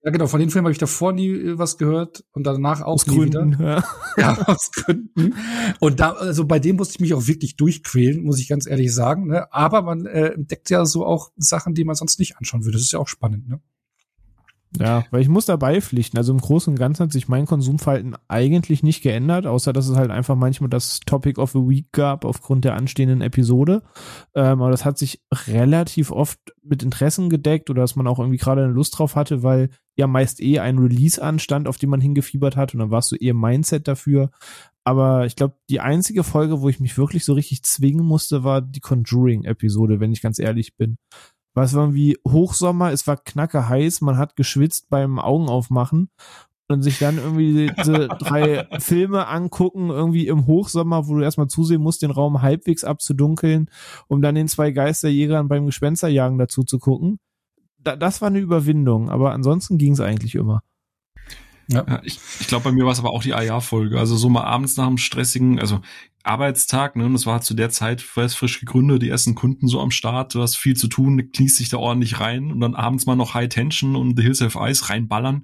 Ja, 0.04 0.12
genau, 0.12 0.28
von 0.28 0.42
den 0.42 0.50
Filmen 0.50 0.66
habe 0.66 0.74
ich 0.74 0.80
davor 0.80 1.14
nie 1.14 1.30
äh, 1.30 1.58
was 1.58 1.78
gehört 1.78 2.26
und 2.34 2.44
danach 2.44 2.82
auch 2.82 2.94
aus 2.94 3.06
Gründen, 3.06 3.54
wieder. 3.54 3.78
Ja. 3.78 3.84
ja, 4.18 4.48
aus 4.48 4.72
Gründen. 4.72 5.34
Und 5.80 6.02
da, 6.02 6.12
also 6.12 6.46
bei 6.46 6.60
dem 6.60 6.76
musste 6.76 6.96
ich 6.96 7.00
mich 7.00 7.14
auch 7.14 7.28
wirklich 7.28 7.56
durchquälen, 7.56 8.24
muss 8.24 8.40
ich 8.40 8.50
ganz 8.50 8.68
ehrlich 8.68 8.94
sagen. 8.94 9.28
Ne? 9.28 9.52
Aber 9.54 9.82
man 9.82 10.06
äh, 10.06 10.34
entdeckt 10.34 10.70
ja 10.70 10.86
so 10.86 11.06
auch 11.06 11.32
Sachen, 11.38 11.74
die 11.74 11.86
man 11.86 11.96
sonst 11.96 12.20
nicht 12.20 12.38
anschauen 12.38 12.66
würde. 12.66 12.78
Das 12.78 12.82
ist 12.82 12.92
ja 12.92 13.00
auch 13.00 13.08
spannend, 13.08 13.48
ne? 13.48 13.62
Ja, 14.80 15.06
weil 15.12 15.22
ich 15.22 15.30
muss 15.30 15.46
dabei 15.46 15.82
pflichten. 15.82 16.18
Also 16.18 16.34
im 16.34 16.42
Großen 16.42 16.74
und 16.74 16.80
Ganzen 16.80 17.04
hat 17.04 17.12
sich 17.12 17.28
mein 17.28 17.46
Konsumverhalten 17.46 18.16
eigentlich 18.28 18.82
nicht 18.82 19.04
geändert, 19.04 19.46
außer 19.46 19.72
dass 19.72 19.88
es 19.88 19.96
halt 19.96 20.10
einfach 20.10 20.36
manchmal 20.36 20.70
das 20.70 21.00
Topic 21.02 21.40
of 21.40 21.52
the 21.52 21.60
Week 21.60 21.92
gab 21.92 22.26
aufgrund 22.26 22.66
der 22.66 22.74
anstehenden 22.74 23.22
Episode. 23.22 23.84
Ähm, 24.34 24.62
aber 24.62 24.72
das 24.72 24.84
hat 24.84 24.98
sich 24.98 25.22
relativ 25.32 26.12
oft 26.12 26.40
mit 26.64 26.82
Interessen 26.82 27.30
gedeckt 27.30 27.70
oder 27.70 27.82
dass 27.82 27.96
man 27.96 28.08
auch 28.08 28.18
irgendwie 28.18 28.40
gerade 28.40 28.64
eine 28.64 28.74
Lust 28.74 28.98
drauf 28.98 29.16
hatte, 29.16 29.44
weil 29.44 29.70
ja 29.96 30.08
meist 30.08 30.42
eh 30.42 30.60
ein 30.60 30.80
Release 30.80 31.22
anstand, 31.22 31.68
auf 31.68 31.78
den 31.78 31.90
man 31.90 32.02
hingefiebert 32.02 32.56
hat 32.56 32.74
und 32.74 32.80
dann 32.80 32.92
warst 32.92 33.12
du 33.12 33.16
eher 33.16 33.34
Mindset 33.34 33.88
dafür. 33.88 34.32
Aber 34.84 35.26
ich 35.26 35.36
glaube, 35.36 35.56
die 35.70 35.80
einzige 35.80 36.24
Folge, 36.24 36.62
wo 36.62 36.70
ich 36.70 36.80
mich 36.80 36.98
wirklich 36.98 37.24
so 37.24 37.34
richtig 37.34 37.64
zwingen 37.64 38.06
musste, 38.06 38.44
war 38.44 38.62
die 38.62 38.82
Conjuring-Episode, 38.82 40.00
wenn 40.00 40.12
ich 40.12 40.22
ganz 40.22 40.40
ehrlich 40.40 40.76
bin. 40.76 40.98
Weil 41.54 41.66
es 41.66 41.74
war 41.74 41.84
irgendwie 41.84 42.18
Hochsommer, 42.28 42.92
es 42.92 43.08
war 43.08 43.18
knacke 43.18 43.70
heiß, 43.70 44.02
man 44.02 44.18
hat 44.18 44.36
geschwitzt 44.36 44.90
beim 44.90 45.20
Augenaufmachen 45.20 46.10
und 46.68 46.82
sich 46.82 47.00
dann 47.00 47.18
irgendwie 47.18 47.72
diese 47.78 48.08
drei 48.08 48.68
Filme 48.80 49.28
angucken, 49.28 49.90
irgendwie 49.90 50.28
im 50.28 50.48
Hochsommer, 50.48 51.08
wo 51.08 51.16
du 51.16 51.24
erstmal 51.24 51.48
zusehen 51.48 51.82
musst, 51.82 52.02
den 52.02 52.12
Raum 52.12 52.42
halbwegs 52.42 52.84
abzudunkeln, 52.84 53.70
um 54.08 54.22
dann 54.22 54.36
den 54.36 54.48
zwei 54.48 54.72
Geisterjägern 54.72 55.48
beim 55.48 55.66
Gespensterjagen 55.66 56.40
dazu 56.40 56.64
zu 56.64 56.80
gucken. 56.80 57.20
Da, 57.84 57.96
das 57.96 58.22
war 58.22 58.28
eine 58.28 58.40
Überwindung, 58.40 59.10
aber 59.10 59.34
ansonsten 59.34 59.78
ging 59.78 59.94
es 59.94 60.00
eigentlich 60.00 60.36
immer. 60.36 60.62
Ja. 61.68 61.86
ja 61.88 62.02
ich 62.04 62.20
ich 62.40 62.48
glaube, 62.48 62.66
bei 62.66 62.72
mir 62.72 62.86
war 62.86 62.92
es 62.92 63.00
aber 63.00 63.12
auch 63.12 63.24
die 63.24 63.34
AJA-Folge. 63.34 64.00
Also 64.00 64.16
so 64.16 64.30
mal 64.30 64.44
abends 64.44 64.78
nach 64.78 64.88
einem 64.88 64.98
stressigen, 64.98 65.60
also 65.60 65.82
Arbeitstag, 66.24 66.96
ne, 66.96 67.06
und 67.06 67.14
das 67.14 67.26
war 67.26 67.42
zu 67.42 67.54
der 67.54 67.70
Zeit, 67.70 68.02
frisch 68.02 68.60
gegründet, 68.60 69.02
die 69.02 69.10
ersten 69.10 69.36
Kunden 69.36 69.68
so 69.68 69.82
am 69.82 69.92
Start, 69.92 70.34
du 70.34 70.42
hast 70.42 70.56
viel 70.56 70.76
zu 70.76 70.88
tun, 70.88 71.32
kniest 71.34 71.60
dich 71.60 71.68
da 71.68 71.78
ordentlich 71.78 72.22
rein 72.22 72.52
und 72.52 72.62
dann 72.62 72.76
abends 72.76 73.06
mal 73.06 73.18
noch 73.18 73.34
High 73.34 73.50
Tension 73.50 73.98
und 73.98 74.16
The 74.16 74.24
Hills 74.24 74.42
of 74.42 74.56
Ice 74.56 74.90
reinballern. 74.90 75.44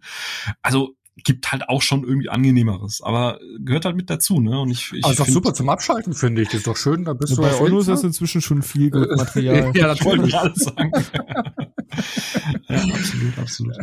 Also 0.62 0.96
gibt 1.18 1.52
halt 1.52 1.68
auch 1.70 1.82
schon 1.82 2.04
irgendwie 2.04 2.30
angenehmeres, 2.30 3.02
aber 3.02 3.40
gehört 3.60 3.86
halt 3.86 3.96
mit 3.96 4.10
dazu, 4.10 4.40
ne? 4.40 4.60
Und 4.60 4.70
ich, 4.70 4.94
ich 4.94 5.04
also 5.06 5.24
find, 5.24 5.34
super 5.34 5.54
zum 5.54 5.70
Abschalten 5.70 6.14
finde 6.14 6.42
ich, 6.42 6.50
das 6.50 6.58
ist 6.58 6.68
doch 6.68 6.78
schön, 6.78 7.04
da 7.04 7.14
bist 7.14 7.32
ja, 7.32 7.36
du 7.36 7.42
bei 7.42 7.60
Onus 7.60 7.88
ist 7.88 8.04
inzwischen 8.04 8.42
schon 8.42 8.62
viel 8.62 8.90
gut 8.92 9.10
Material. 9.16 9.72
ja, 9.76 9.88
das 9.88 10.04
wollte 10.06 10.28
ich 10.28 10.36
alles 10.36 10.60
sagen. 10.60 10.92
ja, 12.70 12.78
absolut, 12.78 13.38
absolut. 13.38 13.76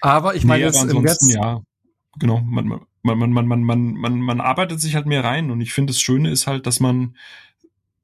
Aber 0.00 0.34
ich 0.34 0.44
meine, 0.44 0.60
nee, 0.60 0.66
jetzt 0.66 0.82
im 0.82 1.02
März, 1.02 1.32
ja, 1.34 1.60
genau, 2.18 2.40
man, 2.40 2.66
man, 2.66 2.80
man, 3.02 3.32
man, 3.32 3.46
man, 3.46 3.62
man, 3.62 3.92
man, 3.94 4.20
man 4.20 4.40
arbeitet 4.40 4.80
sich 4.80 4.94
halt 4.94 5.06
mehr 5.06 5.24
rein 5.24 5.50
und 5.50 5.60
ich 5.60 5.72
finde, 5.72 5.92
das 5.92 6.00
Schöne 6.00 6.30
ist 6.30 6.46
halt, 6.46 6.66
dass 6.66 6.80
man 6.80 7.14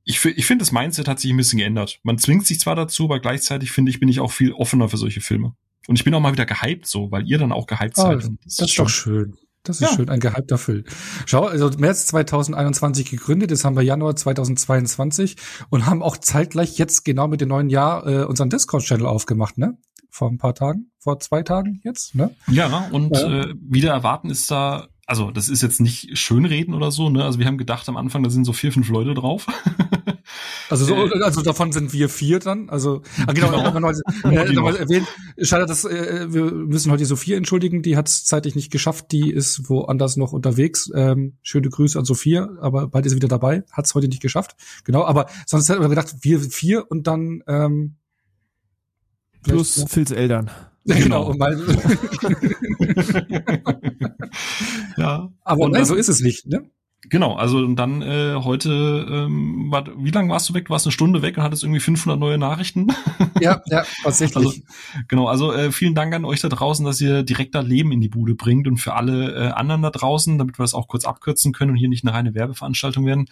ich, 0.04 0.23
ich 0.25 0.45
finde, 0.45 0.62
das 0.62 0.73
Mindset 0.73 1.09
hat 1.09 1.19
sich 1.19 1.31
ein 1.31 1.37
bisschen 1.37 1.59
geändert. 1.59 1.99
Man 2.02 2.19
zwingt 2.19 2.47
sich 2.47 2.61
zwar 2.61 2.76
dazu, 2.76 3.04
aber 3.04 3.21
gleichzeitig 3.21 3.73
finde 3.73 3.90
ich, 3.90 4.00
bin 4.00 4.09
ich 4.11 4.21
auch 4.21 4.33
viel 4.33 4.52
offener 4.52 4.90
für 4.90 4.99
solche 4.99 5.23
Filme. 5.23 5.54
Und 5.87 5.97
ich 5.97 6.05
bin 6.05 6.14
auch 6.14 6.21
mal 6.21 6.33
wieder 6.33 6.47
gehypt 6.47 6.87
so, 6.87 7.11
weil 7.11 7.26
ihr 7.26 7.38
dann 7.38 7.53
auch 7.53 7.67
gehypt 7.67 7.95
oh, 7.99 8.03
seid. 8.03 8.17
Das, 8.17 8.31
das, 8.45 8.59
ist, 8.59 8.61
ist 8.61 8.79
doch 8.79 8.88
schön. 8.88 9.37
Das 9.64 9.81
ist 9.81 9.91
ja. 9.91 9.97
schön, 9.97 10.11
ein 10.11 10.21
gehypter 10.21 10.59
Film. 10.59 10.85
Schau, 11.25 11.47
also 11.47 11.71
März 11.79 12.07
2021 12.07 13.11
gegründet, 13.11 13.50
jetzt 13.50 13.64
haben 13.64 13.76
wir 13.76 13.83
Januar 13.83 14.14
2022 14.14 15.37
und 15.71 15.87
haben 15.87 16.03
auch 16.03 16.19
zeitgleich 16.19 16.76
jetzt 16.76 17.05
genau 17.05 17.29
mit 17.29 17.41
dem 17.41 17.49
neuen 17.49 17.71
Jahr 17.71 18.07
äh, 18.07 18.25
unseren 18.25 18.50
Discord-Channel 18.50 19.07
aufgemacht, 19.07 19.57
ne? 19.57 19.79
Vor 20.11 20.31
ein 20.31 20.37
paar 20.37 20.55
Tagen, 20.55 20.93
vor 20.99 21.19
zwei 21.19 21.43
Tagen 21.43 21.81
jetzt, 21.83 22.14
ne? 22.14 22.35
Ja, 22.47 22.88
und 22.93 23.17
ja. 23.17 23.41
Äh, 23.41 23.55
wieder 23.59 23.93
erwarten 23.93 24.29
ist 24.31 24.50
da 24.50 24.88
also 25.07 25.31
das 25.31 25.49
ist 25.49 25.62
jetzt 25.62 25.81
nicht 25.81 26.17
schönreden 26.17 26.75
oder 26.75 26.91
so, 26.91 27.11
ne? 27.11 27.25
Also 27.25 27.38
wir 27.38 27.47
haben 27.47 27.59
gedacht 27.59 27.88
am 27.88 27.97
Anfang, 27.97 28.23
da 28.23 28.31
sind 28.31 28.45
so 28.45 28.53
vier, 28.53 28.73
fünf 28.73 28.88
Leute 28.88 29.14
drauf. 29.14 29.47
Also 30.75 30.87
so, 30.87 31.07
äh, 31.07 31.23
also 31.23 31.40
davon 31.40 31.71
sind 31.71 31.93
wir 31.93 32.09
vier 32.09 32.40
dann. 32.40 32.69
Also 32.69 33.02
ah, 33.28 33.33
genau, 33.33 33.50
genau. 33.50 33.81
Noch, 33.81 33.93
äh, 34.25 34.52
noch 34.52 34.76
erwähnt. 34.76 35.07
Schade, 35.40 35.66
dass 35.66 35.85
äh, 35.85 36.26
wir 36.33 36.50
müssen 36.50 36.90
heute 36.90 37.07
Sophia 37.07 37.37
entschuldigen. 37.37 37.83
Die 37.83 37.97
hat 37.97 38.09
es 38.09 38.25
zeitlich 38.25 38.57
nicht 38.57 38.73
geschafft. 38.73 39.12
Die 39.12 39.31
ist 39.31 39.69
woanders 39.71 40.16
noch 40.16 40.33
unterwegs. 40.33 40.90
Ähm, 40.93 41.35
schöne 41.43 41.69
Grüße 41.69 41.97
an 41.97 42.04
Sophia, 42.04 42.50
aber 42.61 42.88
bald 42.88 43.07
ist 43.07 43.12
sie 43.12 43.16
wieder 43.16 43.28
dabei. 43.28 43.62
Hat 43.71 43.85
es 43.85 43.95
heute 43.95 44.09
nicht 44.09 44.21
geschafft. 44.21 44.57
Genau, 44.83 45.04
aber 45.04 45.26
sonst 45.47 45.69
hätten 45.69 45.81
wir 45.81 45.88
gedacht, 45.88 46.12
wir 46.23 46.40
vier 46.40 46.90
und 46.90 47.07
dann 47.07 47.45
ähm, 47.47 47.95
plus 49.45 49.76
ja. 49.76 49.87
Phils 49.87 50.11
Eltern. 50.11 50.50
Genau. 50.87 51.33
genau. 51.33 51.57
ja. 54.99 55.33
Aber 55.43 55.69
nein, 55.71 55.87
so 55.87 55.95
ist 55.95 56.11
es 56.11 56.21
nicht, 56.21 56.47
ne? 56.47 56.69
Genau, 57.14 57.37
also 57.37 57.59
und 57.59 57.76
dann 57.76 58.02
äh, 58.02 58.35
heute, 58.42 59.06
ähm, 59.09 59.71
war, 59.71 59.85
wie 59.97 60.11
lange 60.11 60.33
warst 60.33 60.49
du 60.49 60.54
weg? 60.54 60.64
Du 60.64 60.73
warst 60.73 60.85
eine 60.85 60.90
Stunde 60.90 61.23
weg 61.23 61.37
und 61.37 61.44
hattest 61.44 61.62
irgendwie 61.62 61.78
500 61.78 62.18
neue 62.18 62.38
Nachrichten. 62.38 62.88
Ja, 63.40 63.61
ja, 63.66 63.83
tatsächlich. 64.04 64.47
Also, 64.47 64.61
genau, 65.09 65.26
also 65.26 65.52
äh, 65.52 65.73
vielen 65.73 65.97
Dank 65.97 66.14
an 66.14 66.25
euch 66.25 66.40
da 66.40 66.49
draußen, 66.49 66.87
dass 66.87 67.00
ihr 67.00 67.25
direkt 67.25 67.54
da 67.56 67.61
Leben 67.61 67.90
in 67.90 68.00
die 68.00 68.09
Bude 68.09 68.37
bringt 68.37 68.68
und 68.68 68.76
für 68.76 68.94
alle 68.94 69.35
äh, 69.35 69.50
anderen 69.50 69.83
da 69.83 69.90
draußen, 69.90 70.38
damit 70.38 70.56
wir 70.56 70.62
das 70.62 70.73
auch 70.73 70.87
kurz 70.87 71.04
abkürzen 71.04 71.52
können 71.52 71.73
und 71.73 71.76
hier 71.76 71.88
nicht 71.88 72.04
eine 72.04 72.14
reine 72.14 72.35
Werbeveranstaltung 72.35 73.04
werden. 73.06 73.26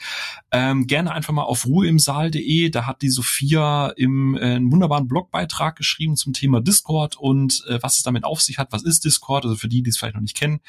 Ähm, 0.51 0.89
gerne 0.89 1.13
einfach 1.13 1.33
mal 1.33 1.45
auf 1.45 1.67
ruheimsaal.de, 1.67 2.71
da 2.71 2.87
hat 2.87 3.01
die 3.01 3.11
Sophia 3.11 3.91
im 3.91 4.37
äh, 4.37 4.57
einen 4.57 4.73
wunderbaren 4.73 5.07
Blogbeitrag 5.07 5.77
geschrieben 5.77 6.17
zum 6.17 6.33
Thema 6.33 6.61
Discord 6.61 7.17
und 7.17 7.65
äh, 7.69 7.79
was 7.81 7.99
es 7.99 8.03
damit 8.03 8.25
auf 8.25 8.41
sich 8.41 8.59
hat, 8.59 8.73
was 8.73 8.83
ist 8.83 9.05
Discord, 9.05 9.45
also 9.45 9.57
für 9.57 9.69
die, 9.69 9.85
die 9.85 9.91
es 9.91 9.99
vielleicht 9.99 10.17
noch 10.17 10.23
nicht 10.23 10.37
kennen. 10.37 10.61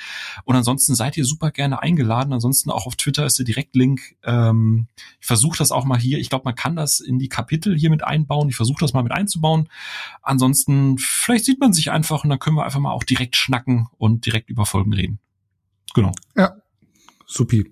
Und 0.43 0.55
ansonsten 0.55 0.93
seid 0.93 1.17
ihr 1.17 1.25
super 1.25 1.49
gerne 1.49 1.81
eingeladen, 1.81 2.33
ansonsten 2.33 2.69
auch 2.69 2.85
auf 2.85 2.95
Twitter 3.03 3.25
ist 3.25 3.37
der 3.37 3.45
Direktlink. 3.45 4.15
Ähm, 4.23 4.87
ich 5.19 5.27
versuche 5.27 5.57
das 5.57 5.71
auch 5.71 5.85
mal 5.85 5.99
hier. 5.99 6.19
Ich 6.19 6.29
glaube, 6.29 6.45
man 6.45 6.55
kann 6.55 6.75
das 6.75 6.99
in 6.99 7.19
die 7.19 7.29
Kapitel 7.29 7.77
hier 7.77 7.89
mit 7.89 8.03
einbauen. 8.03 8.49
Ich 8.49 8.55
versuche 8.55 8.79
das 8.79 8.93
mal 8.93 9.03
mit 9.03 9.11
einzubauen. 9.11 9.69
Ansonsten, 10.21 10.97
vielleicht 10.97 11.45
sieht 11.45 11.59
man 11.59 11.73
sich 11.73 11.91
einfach 11.91 12.23
und 12.23 12.29
dann 12.29 12.39
können 12.39 12.55
wir 12.55 12.65
einfach 12.65 12.79
mal 12.79 12.91
auch 12.91 13.03
direkt 13.03 13.35
schnacken 13.35 13.87
und 13.97 14.25
direkt 14.25 14.49
über 14.49 14.65
Folgen 14.65 14.93
reden. 14.93 15.19
Genau. 15.93 16.11
Ja, 16.35 16.55
supi. 17.25 17.71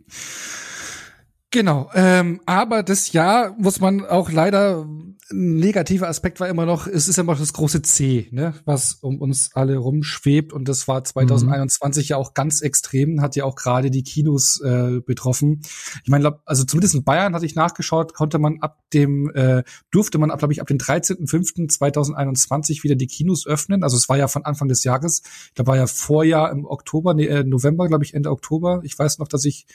Genau, 1.49 1.89
ähm, 1.93 2.39
aber 2.45 2.81
das 2.81 3.11
Jahr 3.11 3.53
muss 3.57 3.81
man 3.81 4.05
auch 4.05 4.31
leider 4.31 4.87
negativer 5.33 6.07
Aspekt 6.07 6.39
war 6.39 6.49
immer 6.49 6.65
noch, 6.65 6.87
es 6.87 7.07
ist 7.07 7.17
immer 7.17 7.33
noch 7.33 7.39
das 7.39 7.53
große 7.53 7.81
C, 7.81 8.27
ne, 8.31 8.53
was 8.65 8.95
um 8.95 9.19
uns 9.19 9.51
alle 9.53 9.77
rumschwebt 9.77 10.53
und 10.53 10.67
das 10.67 10.87
war 10.87 11.03
2021 11.03 12.05
mhm. 12.05 12.09
ja 12.09 12.17
auch 12.17 12.33
ganz 12.33 12.61
extrem, 12.61 13.21
hat 13.21 13.35
ja 13.35 13.45
auch 13.45 13.55
gerade 13.55 13.91
die 13.91 14.03
Kinos 14.03 14.61
äh, 14.61 15.01
betroffen. 15.05 15.61
Ich 16.03 16.09
meine, 16.09 16.39
also 16.45 16.63
zumindest 16.63 16.95
in 16.95 17.03
Bayern 17.03 17.33
hatte 17.33 17.45
ich 17.45 17.55
nachgeschaut, 17.55 18.13
konnte 18.13 18.39
man 18.39 18.59
ab 18.61 18.79
dem 18.93 19.29
äh, 19.31 19.63
durfte 19.91 20.17
man 20.17 20.31
ab 20.31 20.39
glaube 20.39 20.53
ich 20.53 20.61
ab 20.61 20.67
dem 20.67 20.77
13.05.2021 20.77 22.83
wieder 22.83 22.95
die 22.95 23.07
Kinos 23.07 23.45
öffnen. 23.45 23.83
Also 23.83 23.97
es 23.97 24.09
war 24.09 24.17
ja 24.17 24.27
von 24.27 24.45
Anfang 24.45 24.67
des 24.67 24.83
Jahres, 24.83 25.21
da 25.55 25.67
war 25.67 25.77
ja 25.77 25.87
Vorjahr 25.87 26.51
im 26.51 26.65
Oktober, 26.65 27.13
nee, 27.13 27.27
äh, 27.27 27.43
November, 27.43 27.87
glaube 27.87 28.03
ich, 28.03 28.13
Ende 28.13 28.31
Oktober. 28.31 28.81
Ich 28.83 28.97
weiß 28.97 29.19
noch, 29.19 29.27
dass 29.27 29.45
ich 29.45 29.65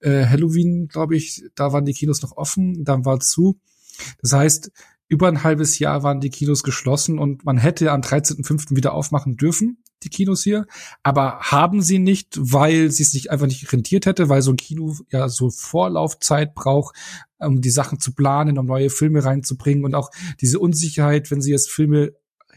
äh, 0.00 0.26
Halloween, 0.26 0.88
glaube 0.88 1.16
ich, 1.16 1.44
da 1.54 1.72
waren 1.72 1.84
die 1.84 1.94
Kinos 1.94 2.22
noch 2.22 2.36
offen, 2.36 2.84
dann 2.84 3.04
war 3.04 3.20
zu. 3.20 3.58
Das 4.20 4.32
heißt, 4.32 4.72
über 5.14 5.28
ein 5.28 5.44
halbes 5.44 5.78
Jahr 5.78 6.02
waren 6.02 6.20
die 6.20 6.28
Kinos 6.28 6.64
geschlossen 6.64 7.20
und 7.20 7.44
man 7.44 7.56
hätte 7.56 7.92
am 7.92 8.00
13.05. 8.00 8.74
wieder 8.74 8.92
aufmachen 8.92 9.36
dürfen, 9.36 9.78
die 10.02 10.08
Kinos 10.08 10.42
hier, 10.42 10.66
aber 11.04 11.38
haben 11.38 11.82
sie 11.82 12.00
nicht, 12.00 12.36
weil 12.36 12.90
sie 12.90 13.04
es 13.04 13.12
sich 13.12 13.30
einfach 13.30 13.46
nicht 13.46 13.72
rentiert 13.72 14.06
hätte, 14.06 14.28
weil 14.28 14.42
so 14.42 14.50
ein 14.50 14.56
Kino 14.56 14.96
ja 15.10 15.28
so 15.28 15.50
Vorlaufzeit 15.50 16.56
braucht, 16.56 16.96
um 17.38 17.60
die 17.60 17.70
Sachen 17.70 18.00
zu 18.00 18.12
planen, 18.12 18.58
um 18.58 18.66
neue 18.66 18.90
Filme 18.90 19.24
reinzubringen 19.24 19.84
und 19.84 19.94
auch 19.94 20.10
diese 20.40 20.58
Unsicherheit, 20.58 21.30
wenn 21.30 21.40
sie 21.40 21.52
jetzt 21.52 21.70
Filme 21.70 22.12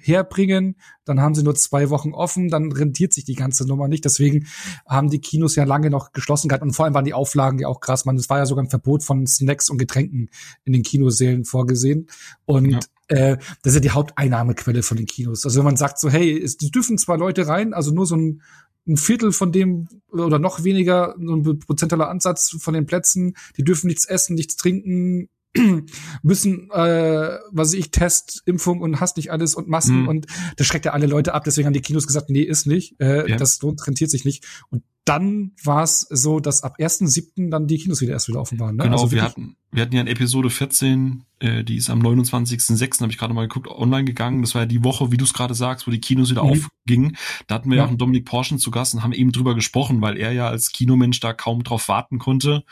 herbringen, 0.08 0.76
dann 1.06 1.22
haben 1.22 1.36
sie 1.36 1.44
nur 1.44 1.56
zwei 1.56 1.90
Wochen 1.90 2.14
offen, 2.14 2.50
dann 2.50 2.72
rentiert 2.72 3.14
sich 3.14 3.26
die 3.26 3.36
ganze 3.36 3.68
Nummer 3.68 3.88
nicht. 3.88 4.06
Deswegen 4.06 4.48
haben 4.88 5.10
die 5.10 5.20
Kinos 5.20 5.56
ja 5.56 5.64
lange 5.64 5.90
noch 5.90 6.12
geschlossen 6.12 6.48
gehabt 6.48 6.64
und 6.64 6.74
vor 6.74 6.86
allem 6.86 6.94
waren 6.94 7.06
die 7.06 7.14
Auflagen 7.14 7.60
ja 7.60 7.68
auch 7.68 7.80
krass. 7.80 8.06
Man, 8.06 8.16
es 8.18 8.30
war 8.30 8.40
ja 8.40 8.46
sogar 8.46 8.64
ein 8.64 8.70
Verbot 8.70 9.04
von 9.04 9.28
Snacks 9.28 9.70
und 9.70 9.78
Getränken 9.78 10.30
in 10.64 10.74
den 10.74 10.84
Kinosälen 10.84 11.46
vorgesehen. 11.46 12.08
Und 12.46 12.72
ja. 12.72 12.80
äh, 13.08 13.38
das 13.62 13.74
ist 13.74 13.76
ja 13.76 13.82
die 13.82 13.92
Haupteinnahmequelle 13.92 14.84
von 14.84 14.98
den 14.98 15.06
Kinos. 15.06 15.46
Also 15.46 15.60
wenn 15.60 15.66
man 15.66 15.78
sagt 15.78 16.00
so, 16.00 16.10
hey, 16.10 16.42
es 16.42 16.58
dürfen 16.58 16.98
zwei 16.98 17.16
Leute 17.16 17.48
rein, 17.48 17.74
also 17.74 17.92
nur 17.92 18.06
so 18.06 18.16
ein 18.16 18.42
ein 18.88 18.98
Viertel 18.98 19.32
von 19.32 19.52
dem 19.52 19.88
oder 20.10 20.40
noch 20.40 20.64
weniger, 20.64 21.16
so 21.20 21.36
ein 21.36 21.60
prozentualer 21.60 22.10
Ansatz 22.10 22.56
von 22.60 22.74
den 22.74 22.86
Plätzen, 22.86 23.36
die 23.58 23.64
dürfen 23.64 23.88
nichts 23.88 24.06
essen, 24.06 24.36
nichts 24.36 24.56
trinken, 24.56 25.30
müssen, 26.24 26.70
äh, 26.72 27.38
was 27.52 27.74
ich, 27.74 27.92
Test, 27.92 28.44
Impfung 28.46 28.82
und 28.82 29.00
hast 29.00 29.18
nicht 29.18 29.32
alles 29.32 29.56
und 29.56 29.68
Masken 29.68 30.04
mhm. 30.04 30.08
und 30.08 30.28
das 30.56 30.68
schreckt 30.68 30.86
ja 30.86 30.94
alle 30.94 31.08
Leute 31.08 31.34
ab. 31.34 31.44
Deswegen 31.44 31.66
haben 31.66 31.74
die 31.74 31.82
Kinos 31.82 32.08
gesagt, 32.08 32.30
nee, 32.30 32.42
ist 32.42 32.68
nicht. 32.68 33.00
Äh, 33.00 33.30
ja. 33.30 33.38
Das 33.38 33.60
rentiert 33.64 34.10
sich 34.10 34.26
nicht. 34.26 34.46
Und 34.70 34.84
dann 35.08 35.54
war 35.64 35.84
es 35.84 36.02
so, 36.02 36.40
dass 36.42 36.64
ab 36.64 36.78
1.7. 36.80 37.50
dann 37.50 37.68
die 37.68 37.78
Kinos 37.78 38.02
wieder 38.02 38.12
erst 38.12 38.28
wieder 38.28 38.42
offen 38.42 38.60
waren. 38.60 38.76
Ne? 38.76 38.84
Genau, 38.84 39.04
also 39.04 39.12
wir 39.12 39.22
hatten, 39.22 39.56
wir 39.72 39.84
hatten 39.84 39.96
ja 39.96 40.02
in 40.02 40.08
Episode 40.08 40.50
14, 40.50 41.24
äh, 41.40 41.64
die 41.64 41.78
ist 41.78 41.90
am 41.90 42.02
29.06., 42.02 43.02
habe 43.02 43.12
ich 43.12 43.18
gerade 43.18 43.34
mal 43.34 43.48
geguckt, 43.48 43.70
online 43.70 44.04
gegangen. 44.04 44.42
Das 44.42 44.54
war 44.54 44.64
ja 44.64 44.66
die 44.66 44.84
Woche, 44.84 45.12
wie 45.12 45.18
du 45.18 45.24
es 45.24 45.34
gerade 45.34 45.54
sagst, 45.54 45.88
wo 45.88 45.92
die 45.92 46.02
Kinos 46.02 46.30
wieder 46.30 46.44
mhm. 46.44 46.50
aufgingen. 46.50 47.18
Da 47.48 47.56
hatten 47.56 47.70
wir 47.70 47.78
ja 47.78 47.86
auch 47.86 47.90
einen 47.90 47.98
Dominik 47.98 48.26
Porschen 48.26 48.60
zu 48.60 48.70
Gast 48.70 48.96
und 48.96 49.04
haben 49.04 49.14
eben 49.14 49.32
drüber 49.32 49.56
gesprochen, 49.56 50.02
weil 50.02 50.18
er 50.18 50.34
ja 50.34 50.50
als 50.50 50.74
Kinomensch 50.74 51.22
da 51.22 51.32
kaum 51.32 51.64
drauf 51.64 51.88
warten 51.88 52.20
konnte 52.20 52.66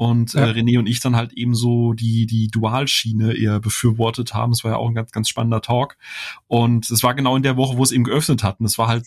und 0.00 0.32
ja. 0.32 0.46
äh, 0.46 0.52
René 0.52 0.78
und 0.78 0.86
ich 0.86 1.00
dann 1.00 1.14
halt 1.14 1.34
eben 1.34 1.54
so 1.54 1.92
die 1.92 2.24
die 2.24 2.48
Dualschiene 2.48 3.34
eher 3.34 3.60
befürwortet 3.60 4.32
haben. 4.32 4.52
Es 4.52 4.64
war 4.64 4.70
ja 4.70 4.76
auch 4.78 4.88
ein 4.88 4.94
ganz 4.94 5.12
ganz 5.12 5.28
spannender 5.28 5.60
Talk 5.60 5.98
und 6.46 6.90
es 6.90 7.02
war 7.02 7.12
genau 7.12 7.36
in 7.36 7.42
der 7.42 7.58
Woche, 7.58 7.76
wo 7.76 7.82
es 7.82 7.92
eben 7.92 8.04
geöffnet 8.04 8.42
hat 8.42 8.60
und 8.60 8.66
es 8.66 8.78
war 8.78 8.88
halt 8.88 9.04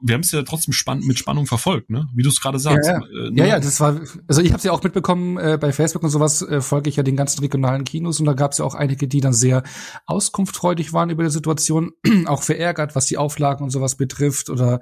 wir 0.00 0.14
haben 0.14 0.22
es 0.22 0.32
ja 0.32 0.42
trotzdem 0.42 0.72
spann 0.72 1.00
mit 1.00 1.18
Spannung 1.18 1.44
verfolgt, 1.44 1.90
ne? 1.90 2.08
Wie 2.14 2.22
du 2.22 2.30
es 2.30 2.40
gerade 2.40 2.58
sagst. 2.58 2.88
Ja 2.88 3.00
ja. 3.00 3.26
Äh, 3.26 3.30
ne? 3.32 3.36
ja, 3.36 3.44
ja, 3.44 3.60
das 3.60 3.80
war, 3.80 4.00
also 4.28 4.40
ich 4.40 4.48
habe 4.48 4.56
es 4.56 4.64
ja 4.64 4.72
auch 4.72 4.82
mitbekommen 4.82 5.36
äh, 5.36 5.58
bei 5.60 5.72
Facebook 5.74 6.02
und 6.04 6.08
sowas 6.08 6.40
äh, 6.40 6.62
folge 6.62 6.88
ich 6.88 6.96
ja 6.96 7.02
den 7.02 7.16
ganzen 7.16 7.40
regionalen 7.40 7.84
Kinos 7.84 8.18
und 8.18 8.24
da 8.24 8.32
gab 8.32 8.52
es 8.52 8.58
ja 8.58 8.64
auch 8.64 8.74
einige, 8.74 9.08
die 9.08 9.20
dann 9.20 9.34
sehr 9.34 9.62
auskunftfreudig 10.06 10.94
waren 10.94 11.10
über 11.10 11.22
die 11.22 11.28
Situation, 11.28 11.92
auch 12.24 12.42
verärgert, 12.42 12.96
was 12.96 13.04
die 13.04 13.18
Auflagen 13.18 13.62
und 13.62 13.68
sowas 13.68 13.96
betrifft 13.96 14.48
oder 14.48 14.80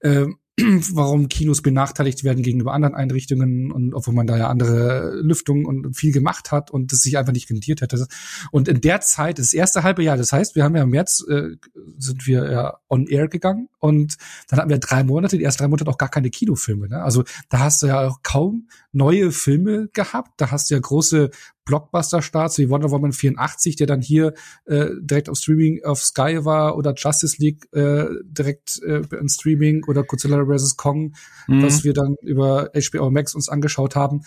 äh, 0.00 0.26
warum 0.92 1.28
Kinos 1.28 1.62
benachteiligt 1.62 2.24
werden 2.24 2.42
gegenüber 2.42 2.72
anderen 2.72 2.94
Einrichtungen 2.94 3.70
und 3.70 3.94
obwohl 3.94 4.14
man 4.14 4.26
da 4.26 4.36
ja 4.36 4.48
andere 4.48 5.20
Lüftungen 5.20 5.66
und 5.66 5.96
viel 5.96 6.12
gemacht 6.12 6.50
hat 6.50 6.70
und 6.70 6.92
das 6.92 7.00
sich 7.00 7.16
einfach 7.16 7.32
nicht 7.32 7.48
rentiert 7.48 7.80
hätte. 7.80 8.06
Und 8.50 8.68
in 8.68 8.80
der 8.80 9.00
Zeit, 9.00 9.38
das 9.38 9.52
erste 9.52 9.82
halbe 9.82 10.02
Jahr, 10.02 10.16
das 10.16 10.32
heißt, 10.32 10.56
wir 10.56 10.64
haben 10.64 10.74
ja 10.74 10.82
im 10.82 10.90
März 10.90 11.24
äh, 11.28 11.56
sind 11.98 12.26
wir 12.26 12.50
ja 12.50 12.78
on 12.88 13.06
air 13.06 13.28
gegangen 13.28 13.68
und 13.78 14.16
dann 14.48 14.58
hatten 14.58 14.70
wir 14.70 14.78
drei 14.78 15.04
Monate, 15.04 15.38
die 15.38 15.44
ersten 15.44 15.62
drei 15.62 15.68
Monate 15.68 15.88
auch 15.88 15.98
gar 15.98 16.10
keine 16.10 16.30
Kinofilme. 16.30 16.88
Ne? 16.88 17.02
Also 17.02 17.24
da 17.48 17.60
hast 17.60 17.82
du 17.82 17.86
ja 17.86 18.08
auch 18.08 18.18
kaum 18.22 18.68
neue 18.92 19.32
Filme 19.32 19.88
gehabt. 19.92 20.32
Da 20.40 20.50
hast 20.50 20.70
du 20.70 20.74
ja 20.74 20.80
große 20.80 21.30
Blockbuster-Starts 21.64 22.58
wie 22.58 22.70
Wonder 22.70 22.90
Woman 22.90 23.12
84, 23.12 23.76
der 23.76 23.86
dann 23.86 24.00
hier 24.00 24.34
äh, 24.64 24.88
direkt 25.00 25.28
auf 25.28 25.38
Streaming 25.38 25.84
auf 25.84 26.02
Sky 26.02 26.44
war 26.44 26.76
oder 26.76 26.94
Justice 26.96 27.36
League 27.38 27.66
äh, 27.72 28.06
direkt 28.24 28.80
äh, 28.82 29.02
in 29.20 29.28
Streaming 29.28 29.84
oder 29.86 30.02
Godzilla 30.04 30.44
vs. 30.44 30.76
Kong, 30.76 31.14
mhm. 31.46 31.62
was 31.62 31.84
wir 31.84 31.92
dann 31.92 32.16
über 32.22 32.70
HBO 32.74 33.10
Max 33.10 33.34
uns 33.34 33.48
angeschaut 33.48 33.96
haben. 33.96 34.22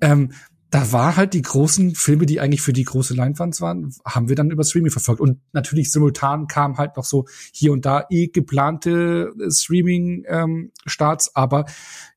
Ähm, 0.00 0.32
da 0.70 0.92
war 0.92 1.16
halt 1.16 1.32
die 1.32 1.42
großen 1.42 1.94
Filme, 1.94 2.26
die 2.26 2.40
eigentlich 2.40 2.60
für 2.60 2.74
die 2.74 2.84
große 2.84 3.14
Leinwand 3.14 3.60
waren, 3.60 3.94
haben 4.04 4.28
wir 4.28 4.36
dann 4.36 4.50
über 4.50 4.64
Streaming 4.64 4.90
verfolgt. 4.90 5.20
Und 5.20 5.40
natürlich 5.52 5.90
simultan 5.90 6.46
kam 6.46 6.76
halt 6.76 6.96
noch 6.96 7.04
so 7.04 7.26
hier 7.52 7.72
und 7.72 7.86
da 7.86 8.04
eh 8.10 8.28
geplante 8.28 9.32
Streaming-Starts, 9.48 11.26
ähm, 11.28 11.32
aber 11.34 11.64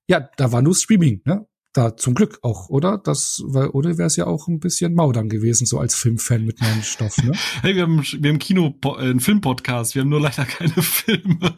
ja, 0.08 0.30
da 0.36 0.52
war 0.52 0.62
nur 0.62 0.76
Streaming, 0.76 1.22
ne? 1.24 1.48
Da 1.74 1.96
zum 1.96 2.16
Glück 2.16 2.40
auch, 2.42 2.70
oder? 2.70 2.98
Das, 2.98 3.42
weil, 3.46 3.68
oder 3.68 3.98
wäre 3.98 4.08
es 4.08 4.16
ja 4.16 4.28
auch 4.28 4.48
ein 4.48 4.60
bisschen 4.60 4.94
mau 4.94 5.12
dann 5.12 5.30
gewesen, 5.30 5.66
so 5.66 5.80
als 5.80 5.96
Filmfan 5.96 6.46
mit 6.46 6.62
neuen 6.62 6.84
Stoff, 6.84 7.18
ne? 7.24 7.32
Hey, 7.62 7.75
wir 7.75 7.84
haben, 7.84 8.04
wir 8.20 8.30
haben 8.30 8.40
Kino, 8.40 8.75
äh, 8.84 8.98
einen 8.98 9.20
Filmpodcast, 9.20 9.96
wir 9.96 10.01
haben 10.01 10.10
nur 10.10 10.20
leider 10.20 10.46
keine 10.46 10.74
Filme. 10.82 11.56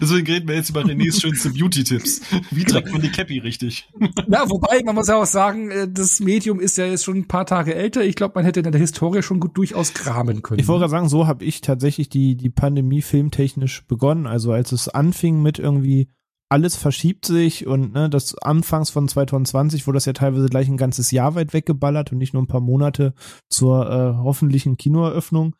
Deswegen 0.00 0.26
reden 0.26 0.48
wir 0.48 0.56
jetzt 0.56 0.70
über 0.70 0.82
Renés 0.82 1.20
schönste 1.20 1.50
Beauty-Tipps. 1.50 2.22
Wie 2.50 2.64
trägt 2.64 2.90
man 2.92 3.02
die 3.02 3.10
Cappy 3.10 3.38
richtig? 3.38 3.88
Na, 4.26 4.48
wobei, 4.50 4.82
man 4.84 4.94
muss 4.94 5.08
ja 5.08 5.16
auch 5.16 5.26
sagen, 5.26 5.70
äh, 5.70 5.88
das 5.88 6.20
Medium 6.20 6.58
ist 6.58 6.76
ja 6.78 6.86
jetzt 6.86 7.04
schon 7.04 7.18
ein 7.18 7.28
paar 7.28 7.46
Tage 7.46 7.74
älter. 7.74 8.04
Ich 8.04 8.16
glaube, 8.16 8.32
man 8.36 8.44
hätte 8.44 8.60
in 8.60 8.70
der 8.70 8.80
Historie 8.80 9.22
schon 9.22 9.40
gut 9.40 9.56
durchaus 9.56 9.94
kramen 9.94 10.42
können. 10.42 10.60
Ich 10.60 10.66
wollte 10.66 10.80
gerade 10.80 10.90
sagen, 10.90 11.08
so 11.08 11.26
habe 11.26 11.44
ich 11.44 11.60
tatsächlich 11.60 12.08
die, 12.08 12.36
die 12.36 12.50
Pandemie 12.50 13.02
filmtechnisch 13.02 13.86
begonnen. 13.86 14.26
Also 14.26 14.52
als 14.52 14.72
es 14.72 14.88
anfing 14.88 15.40
mit 15.40 15.58
irgendwie 15.58 16.08
alles 16.48 16.76
verschiebt 16.76 17.26
sich 17.26 17.66
und 17.66 17.92
ne, 17.92 18.08
das 18.08 18.36
Anfangs 18.38 18.90
von 18.90 19.08
2020 19.08 19.86
wurde 19.86 19.96
das 19.96 20.04
ja 20.04 20.12
teilweise 20.12 20.48
gleich 20.48 20.68
ein 20.68 20.76
ganzes 20.76 21.10
Jahr 21.10 21.34
weit 21.34 21.52
weggeballert 21.52 22.12
und 22.12 22.18
nicht 22.18 22.34
nur 22.34 22.42
ein 22.42 22.48
paar 22.48 22.60
Monate 22.60 23.14
zur 23.48 23.90
äh, 23.90 24.22
hoffentlichen 24.22 24.76
Kinoeröffnung. 24.76 25.56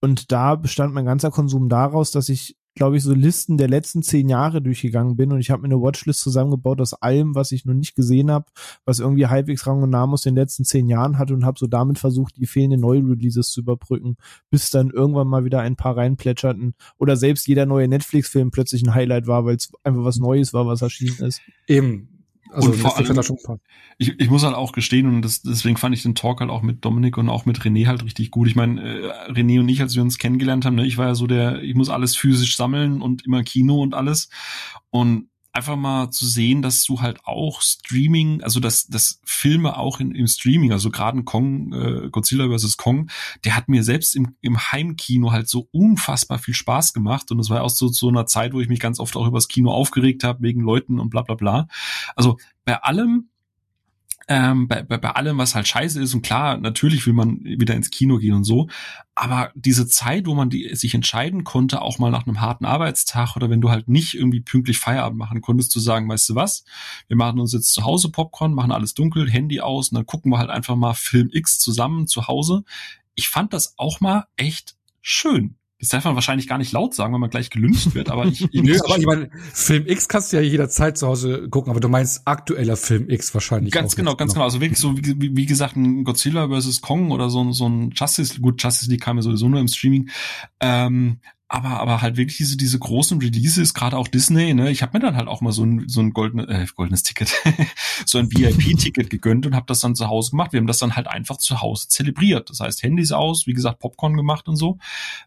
Und 0.00 0.32
da 0.32 0.54
bestand 0.54 0.94
mein 0.94 1.04
ganzer 1.04 1.30
Konsum 1.30 1.68
daraus, 1.68 2.10
dass 2.10 2.30
ich 2.30 2.56
glaube 2.80 2.96
ich, 2.96 3.02
so 3.02 3.12
Listen 3.12 3.58
der 3.58 3.68
letzten 3.68 4.02
zehn 4.02 4.30
Jahre 4.30 4.62
durchgegangen 4.62 5.14
bin 5.14 5.32
und 5.32 5.40
ich 5.40 5.50
habe 5.50 5.60
mir 5.60 5.66
eine 5.66 5.82
Watchlist 5.82 6.20
zusammengebaut 6.20 6.80
aus 6.80 6.94
allem, 6.94 7.34
was 7.34 7.52
ich 7.52 7.66
noch 7.66 7.74
nicht 7.74 7.94
gesehen 7.94 8.30
habe, 8.30 8.46
was 8.86 9.00
irgendwie 9.00 9.26
halbwegs 9.26 9.66
Rang 9.66 9.82
und 9.82 9.90
Namen 9.90 10.14
aus 10.14 10.22
den 10.22 10.34
letzten 10.34 10.64
zehn 10.64 10.88
Jahren 10.88 11.18
hatte 11.18 11.34
und 11.34 11.44
habe 11.44 11.58
so 11.58 11.66
damit 11.66 11.98
versucht, 11.98 12.38
die 12.38 12.46
fehlenden 12.46 12.80
Neu-Releases 12.80 13.50
zu 13.50 13.60
überbrücken, 13.60 14.16
bis 14.48 14.70
dann 14.70 14.88
irgendwann 14.88 15.28
mal 15.28 15.44
wieder 15.44 15.60
ein 15.60 15.76
paar 15.76 15.94
reinplätscherten 15.94 16.72
oder 16.96 17.16
selbst 17.16 17.46
jeder 17.46 17.66
neue 17.66 17.86
Netflix-Film 17.86 18.50
plötzlich 18.50 18.82
ein 18.82 18.94
Highlight 18.94 19.26
war, 19.26 19.44
weil 19.44 19.56
es 19.56 19.70
einfach 19.84 20.04
was 20.04 20.16
Neues 20.16 20.54
war, 20.54 20.66
was 20.66 20.80
erschienen 20.80 21.18
ist. 21.18 21.42
Eben, 21.66 22.09
also 22.52 22.70
und 22.70 22.76
vor 22.76 22.96
allem, 22.96 23.20
ich, 23.98 24.18
ich 24.18 24.30
muss 24.30 24.44
halt 24.44 24.54
auch 24.54 24.72
gestehen, 24.72 25.06
und 25.06 25.22
das, 25.22 25.42
deswegen 25.42 25.76
fand 25.76 25.94
ich 25.94 26.02
den 26.02 26.14
Talk 26.14 26.40
halt 26.40 26.50
auch 26.50 26.62
mit 26.62 26.84
Dominik 26.84 27.16
und 27.16 27.28
auch 27.28 27.46
mit 27.46 27.60
René 27.60 27.86
halt 27.86 28.04
richtig 28.04 28.30
gut. 28.30 28.48
Ich 28.48 28.56
meine, 28.56 28.82
äh, 28.82 29.30
René 29.30 29.60
und 29.60 29.68
ich, 29.68 29.80
als 29.80 29.94
wir 29.94 30.02
uns 30.02 30.18
kennengelernt 30.18 30.64
haben, 30.64 30.74
ne, 30.74 30.86
ich 30.86 30.98
war 30.98 31.06
ja 31.06 31.14
so 31.14 31.26
der, 31.26 31.62
ich 31.62 31.74
muss 31.74 31.88
alles 31.88 32.16
physisch 32.16 32.56
sammeln 32.56 33.02
und 33.02 33.24
immer 33.24 33.42
Kino 33.42 33.80
und 33.80 33.94
alles. 33.94 34.28
Und 34.90 35.29
einfach 35.52 35.76
mal 35.76 36.10
zu 36.10 36.26
sehen, 36.26 36.62
dass 36.62 36.84
du 36.84 37.00
halt 37.00 37.24
auch 37.24 37.60
Streaming, 37.62 38.42
also 38.42 38.60
dass, 38.60 38.86
dass 38.86 39.20
Filme 39.24 39.76
auch 39.76 39.98
in, 40.00 40.12
im 40.14 40.26
Streaming, 40.26 40.72
also 40.72 40.90
gerade 40.90 41.18
ein 41.18 41.24
Kong, 41.24 41.72
äh, 41.72 42.08
Godzilla 42.10 42.46
vs. 42.56 42.76
Kong, 42.76 43.10
der 43.44 43.56
hat 43.56 43.68
mir 43.68 43.82
selbst 43.82 44.14
im, 44.14 44.36
im 44.40 44.58
Heimkino 44.58 45.32
halt 45.32 45.48
so 45.48 45.68
unfassbar 45.72 46.38
viel 46.38 46.54
Spaß 46.54 46.92
gemacht. 46.92 47.30
Und 47.30 47.38
das 47.38 47.50
war 47.50 47.62
auch 47.62 47.70
so 47.70 47.88
zu 47.88 48.06
so 48.06 48.08
einer 48.08 48.26
Zeit, 48.26 48.52
wo 48.52 48.60
ich 48.60 48.68
mich 48.68 48.80
ganz 48.80 49.00
oft 49.00 49.16
auch 49.16 49.26
übers 49.26 49.48
Kino 49.48 49.72
aufgeregt 49.72 50.24
habe, 50.24 50.42
wegen 50.42 50.60
Leuten 50.60 51.00
und 51.00 51.10
bla 51.10 51.22
bla 51.22 51.34
bla. 51.34 51.68
Also 52.14 52.38
bei 52.64 52.80
allem 52.82 53.29
ähm, 54.28 54.68
bei, 54.68 54.82
bei, 54.82 54.96
bei 54.96 55.10
allem, 55.10 55.38
was 55.38 55.54
halt 55.54 55.66
scheiße 55.66 56.00
ist. 56.00 56.14
Und 56.14 56.22
klar, 56.22 56.56
natürlich 56.56 57.06
will 57.06 57.14
man 57.14 57.40
wieder 57.42 57.74
ins 57.74 57.90
Kino 57.90 58.18
gehen 58.18 58.34
und 58.34 58.44
so. 58.44 58.68
Aber 59.14 59.50
diese 59.54 59.86
Zeit, 59.86 60.26
wo 60.26 60.34
man 60.34 60.50
die, 60.50 60.74
sich 60.74 60.94
entscheiden 60.94 61.44
konnte, 61.44 61.82
auch 61.82 61.98
mal 61.98 62.10
nach 62.10 62.26
einem 62.26 62.40
harten 62.40 62.64
Arbeitstag 62.64 63.36
oder 63.36 63.50
wenn 63.50 63.60
du 63.60 63.70
halt 63.70 63.88
nicht 63.88 64.14
irgendwie 64.14 64.40
pünktlich 64.40 64.78
Feierabend 64.78 65.18
machen 65.18 65.40
konntest, 65.40 65.72
zu 65.72 65.80
sagen, 65.80 66.08
weißt 66.08 66.28
du 66.30 66.34
was, 66.34 66.64
wir 67.08 67.16
machen 67.16 67.40
uns 67.40 67.52
jetzt 67.52 67.72
zu 67.72 67.84
Hause 67.84 68.10
Popcorn, 68.10 68.54
machen 68.54 68.72
alles 68.72 68.94
dunkel, 68.94 69.30
Handy 69.30 69.60
aus 69.60 69.90
und 69.90 69.96
dann 69.96 70.06
gucken 70.06 70.32
wir 70.32 70.38
halt 70.38 70.50
einfach 70.50 70.76
mal 70.76 70.94
Film 70.94 71.28
X 71.32 71.58
zusammen 71.58 72.06
zu 72.06 72.28
Hause. 72.28 72.64
Ich 73.14 73.28
fand 73.28 73.52
das 73.52 73.74
auch 73.78 74.00
mal 74.00 74.26
echt 74.36 74.76
schön. 75.02 75.56
Das 75.80 75.88
darf 75.88 76.04
man 76.04 76.14
wahrscheinlich 76.14 76.46
gar 76.46 76.58
nicht 76.58 76.72
laut 76.72 76.94
sagen, 76.94 77.14
wenn 77.14 77.20
man 77.20 77.30
gleich 77.30 77.48
gelünscht 77.48 77.94
wird, 77.94 78.10
aber 78.10 78.26
ich, 78.26 78.42
ich 78.52 78.62
Nö, 78.62 78.78
aber 78.84 78.98
ich 78.98 79.06
meine, 79.06 79.30
Film 79.52 79.86
X 79.86 80.08
kannst 80.08 80.32
du 80.32 80.36
ja 80.36 80.42
jederzeit 80.42 80.98
zu 80.98 81.06
Hause 81.06 81.48
gucken, 81.48 81.70
aber 81.70 81.80
du 81.80 81.88
meinst 81.88 82.22
aktueller 82.26 82.76
Film 82.76 83.08
X 83.08 83.32
wahrscheinlich. 83.32 83.72
Ganz 83.72 83.96
genau, 83.96 84.14
ganz 84.14 84.34
genau. 84.34 84.44
Also 84.44 84.60
wirklich 84.60 84.78
so, 84.78 84.96
wie, 84.96 85.36
wie 85.36 85.46
gesagt, 85.46 85.76
ein 85.76 86.04
Godzilla 86.04 86.48
vs. 86.48 86.82
Kong 86.82 87.10
oder 87.10 87.30
so, 87.30 87.50
so 87.52 87.66
ein 87.66 87.92
Justice, 87.94 88.40
gut, 88.40 88.62
Justice 88.62 88.90
League 88.90 89.00
kam 89.00 89.16
ja 89.16 89.22
sowieso 89.22 89.48
nur 89.48 89.60
im 89.60 89.68
Streaming. 89.68 90.10
Ähm, 90.60 91.20
aber 91.52 91.80
aber 91.80 92.00
halt 92.00 92.16
wirklich 92.16 92.36
diese 92.36 92.56
diese 92.56 92.78
großen 92.78 93.18
Releases, 93.18 93.74
gerade 93.74 93.96
auch 93.98 94.06
Disney, 94.06 94.54
ne, 94.54 94.70
ich 94.70 94.82
habe 94.82 94.96
mir 94.96 95.04
dann 95.04 95.16
halt 95.16 95.26
auch 95.26 95.40
mal 95.40 95.50
so 95.50 95.64
ein 95.64 95.88
so 95.88 96.00
ein 96.00 96.12
goldenes 96.12 96.46
äh, 96.46 96.66
goldenes 96.76 97.02
Ticket, 97.02 97.32
so 98.06 98.18
ein 98.18 98.30
VIP-Ticket 98.30 99.10
gegönnt 99.10 99.46
und 99.46 99.56
habe 99.56 99.66
das 99.66 99.80
dann 99.80 99.96
zu 99.96 100.06
Hause 100.06 100.30
gemacht. 100.30 100.52
Wir 100.52 100.60
haben 100.60 100.68
das 100.68 100.78
dann 100.78 100.94
halt 100.94 101.08
einfach 101.08 101.38
zu 101.38 101.60
Hause 101.60 101.88
zelebriert. 101.88 102.50
Das 102.50 102.60
heißt 102.60 102.84
Handys 102.84 103.10
aus, 103.10 103.48
wie 103.48 103.52
gesagt 103.52 103.80
Popcorn 103.80 104.16
gemacht 104.16 104.46
und 104.46 104.54
so. 104.54 104.78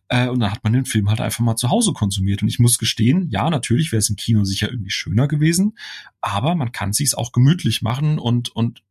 Äh, 0.08 0.30
und 0.30 0.40
dann 0.40 0.54
hat 0.54 0.64
man 0.64 0.72
den 0.72 0.86
Film 0.86 1.10
halt 1.10 1.20
einfach 1.20 1.44
mal 1.44 1.58
zu 1.58 1.70
Hause 1.70 1.92
konsumiert. 1.92 2.42
Und 2.42 2.48
ich 2.48 2.58
muss 2.58 2.78
gestehen, 2.78 3.28
ja, 3.30 3.50
natürlich 3.50 3.92
wäre 3.92 4.00
es 4.00 4.10
im 4.10 4.16
Kino 4.16 4.46
sicher 4.46 4.70
irgendwie 4.70 4.92
schöner 4.92 5.28
gewesen, 5.28 5.78
aber 6.22 6.56
man 6.56 6.72
kann 6.72 6.94
sich's 6.94 7.16
auch 7.16 7.34
gemütlich 7.34 7.82
machen 7.82 8.18
und 8.18 8.48
und 8.56 8.82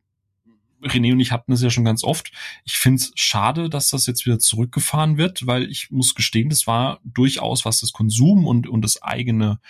René 0.82 1.12
und 1.12 1.20
ich 1.20 1.32
hatten 1.32 1.52
es 1.52 1.62
ja 1.62 1.70
schon 1.70 1.84
ganz 1.84 2.04
oft. 2.04 2.32
Ich 2.64 2.76
finde 2.76 3.02
es 3.02 3.12
schade, 3.14 3.70
dass 3.70 3.88
das 3.88 4.06
jetzt 4.06 4.26
wieder 4.26 4.38
zurückgefahren 4.38 5.16
wird, 5.16 5.46
weil 5.46 5.70
ich 5.70 5.90
muss 5.90 6.14
gestehen, 6.14 6.48
das 6.48 6.66
war 6.66 7.00
durchaus, 7.04 7.64
was 7.64 7.80
das 7.80 7.92
Konsum 7.92 8.46
und, 8.46 8.68
und 8.68 8.82
das 8.82 9.02
eigene, 9.02 9.60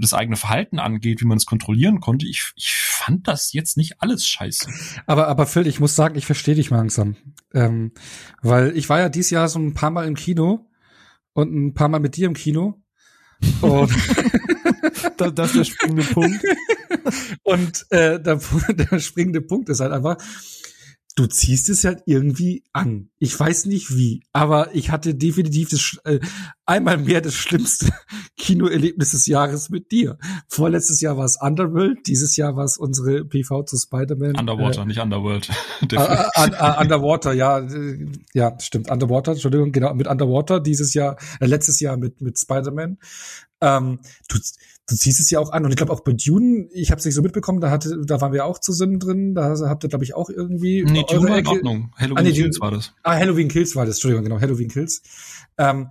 das 0.00 0.14
eigene 0.14 0.36
Verhalten 0.36 0.78
angeht, 0.78 1.20
wie 1.20 1.26
man 1.26 1.38
es 1.38 1.46
kontrollieren 1.46 2.00
konnte. 2.00 2.26
Ich, 2.26 2.52
ich 2.56 2.74
fand 2.74 3.28
das 3.28 3.52
jetzt 3.52 3.76
nicht 3.76 4.00
alles 4.02 4.26
scheiße. 4.26 4.70
Aber, 5.06 5.28
aber 5.28 5.46
Phil, 5.46 5.66
ich 5.66 5.80
muss 5.80 5.94
sagen, 5.94 6.16
ich 6.16 6.26
verstehe 6.26 6.54
dich 6.54 6.70
mal 6.70 6.78
langsam. 6.78 7.16
Ähm, 7.54 7.92
weil 8.42 8.76
ich 8.76 8.88
war 8.88 8.98
ja 8.98 9.08
dieses 9.08 9.30
Jahr 9.30 9.48
so 9.48 9.58
ein 9.58 9.74
paar 9.74 9.90
Mal 9.90 10.06
im 10.06 10.14
Kino 10.14 10.66
und 11.32 11.54
ein 11.54 11.74
paar 11.74 11.88
Mal 11.88 12.00
mit 12.00 12.16
dir 12.16 12.26
im 12.26 12.34
Kino. 12.34 12.82
Und 13.60 13.92
das, 15.18 15.34
das 15.34 15.50
ist 15.50 15.56
der 15.56 15.64
springende 15.64 16.04
Punkt. 16.04 16.42
Und 17.42 17.86
äh, 17.90 18.20
der, 18.20 18.40
der 18.68 19.00
springende 19.00 19.40
Punkt 19.40 19.68
ist 19.68 19.80
halt 19.80 19.92
einfach, 19.92 20.16
du 21.16 21.26
ziehst 21.26 21.70
es 21.70 21.84
halt 21.84 22.02
irgendwie 22.04 22.62
an. 22.72 23.08
Ich 23.18 23.38
weiß 23.38 23.64
nicht 23.66 23.96
wie, 23.96 24.22
aber 24.34 24.74
ich 24.74 24.90
hatte 24.90 25.14
definitiv 25.14 25.70
das, 25.70 25.98
äh, 26.04 26.20
einmal 26.66 26.98
mehr 26.98 27.22
das 27.22 27.34
schlimmste 27.34 27.90
Kinoerlebnis 28.36 29.12
des 29.12 29.26
Jahres 29.26 29.70
mit 29.70 29.90
dir. 29.90 30.18
Vorletztes 30.46 31.00
Jahr 31.00 31.16
war 31.16 31.24
es 31.24 31.38
Underworld, 31.40 32.06
dieses 32.06 32.36
Jahr 32.36 32.54
war 32.54 32.64
es 32.64 32.76
unsere 32.76 33.24
PV 33.24 33.62
zu 33.62 33.78
Spider-Man. 33.78 34.36
Underwater, 34.36 34.82
äh, 34.82 34.86
nicht 34.86 35.00
Underworld. 35.00 35.48
uh, 35.82 36.80
underwater, 36.80 37.32
ja, 37.32 37.60
äh, 37.60 38.06
ja, 38.34 38.54
stimmt. 38.60 38.90
Underwater, 38.90 39.32
Entschuldigung, 39.32 39.72
genau, 39.72 39.94
mit 39.94 40.06
Underwater, 40.06 40.60
dieses 40.60 40.92
Jahr, 40.92 41.16
äh, 41.40 41.46
letztes 41.46 41.80
Jahr 41.80 41.96
mit, 41.96 42.20
mit 42.20 42.38
Spider-Man. 42.38 42.98
Ähm, 43.62 44.00
du, 44.28 44.38
du 44.88 44.96
ziehst 44.96 45.20
es 45.20 45.30
ja 45.30 45.40
auch 45.40 45.50
an. 45.50 45.64
Und 45.64 45.70
ich 45.70 45.76
glaube 45.76 45.92
auch 45.92 46.00
bei 46.00 46.12
Dune, 46.12 46.68
ich 46.72 46.90
habe 46.90 46.98
es 46.98 47.04
nicht 47.04 47.14
so 47.14 47.22
mitbekommen, 47.22 47.60
da 47.60 47.70
hatte, 47.70 48.00
da 48.04 48.20
waren 48.20 48.32
wir 48.32 48.44
auch 48.44 48.58
zusammen 48.58 48.98
drin, 48.98 49.34
da 49.34 49.56
habt 49.68 49.84
ihr, 49.84 49.88
glaube 49.88 50.04
ich, 50.04 50.14
auch 50.14 50.30
irgendwie. 50.30 50.84
Nee, 50.84 51.04
Dune 51.08 51.28
war 51.28 51.38
in 51.38 51.46
Ordnung. 51.46 51.92
Halloween 51.96 52.18
ah, 52.18 52.22
nee, 52.22 52.32
Kills 52.32 52.60
war 52.60 52.70
das. 52.70 52.92
Ah, 53.02 53.16
Halloween 53.16 53.48
Kills 53.48 53.74
war 53.76 53.86
das, 53.86 53.96
Entschuldigung, 53.96 54.24
genau, 54.24 54.40
Halloween 54.40 54.68
Kills. 54.68 55.02
Ähm, 55.58 55.88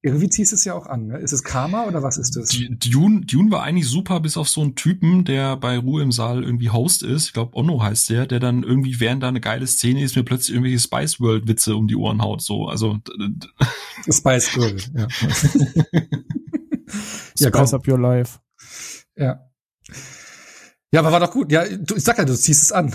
irgendwie 0.00 0.28
ziehst 0.28 0.52
es 0.52 0.64
ja 0.64 0.74
auch 0.74 0.86
an. 0.86 1.08
Ne? 1.08 1.18
Ist 1.18 1.32
es 1.32 1.42
Karma 1.42 1.86
oder 1.86 2.04
was 2.04 2.18
ist 2.18 2.36
das? 2.36 2.50
Dune, 2.50 3.22
Dune 3.22 3.50
war 3.50 3.64
eigentlich 3.64 3.88
super, 3.88 4.20
bis 4.20 4.36
auf 4.36 4.48
so 4.48 4.60
einen 4.60 4.76
Typen, 4.76 5.24
der 5.24 5.56
bei 5.56 5.76
Ruhe 5.76 6.02
im 6.02 6.12
Saal 6.12 6.44
irgendwie 6.44 6.70
Host 6.70 7.02
ist. 7.02 7.26
Ich 7.26 7.32
glaube, 7.32 7.56
Onno 7.56 7.82
heißt 7.82 8.10
der, 8.10 8.26
der 8.26 8.38
dann 8.38 8.62
irgendwie, 8.62 9.00
während 9.00 9.24
da 9.24 9.28
eine 9.28 9.40
geile 9.40 9.66
Szene 9.66 10.02
ist, 10.02 10.14
mir 10.14 10.22
plötzlich 10.22 10.54
irgendwelche 10.54 10.78
Spice 10.78 11.18
World 11.18 11.48
Witze 11.48 11.74
um 11.74 11.88
die 11.88 11.96
Ohren 11.96 12.22
haut. 12.22 12.42
So, 12.42 12.66
also 12.66 12.98
Spice 14.08 14.52
Girl, 14.52 14.76
ja. 14.94 15.08
ja, 17.38 17.48
Spice 17.48 17.74
up 17.74 17.88
your 17.88 17.98
life. 17.98 18.38
Ja. 19.16 19.44
Ja, 20.90 21.00
aber 21.00 21.12
war 21.12 21.20
doch 21.20 21.30
gut. 21.30 21.52
Ja, 21.52 21.64
du, 21.64 21.96
ich 21.96 22.04
sag 22.04 22.18
ja, 22.18 22.24
du 22.24 22.34
ziehst 22.34 22.62
es 22.62 22.72
an. 22.72 22.92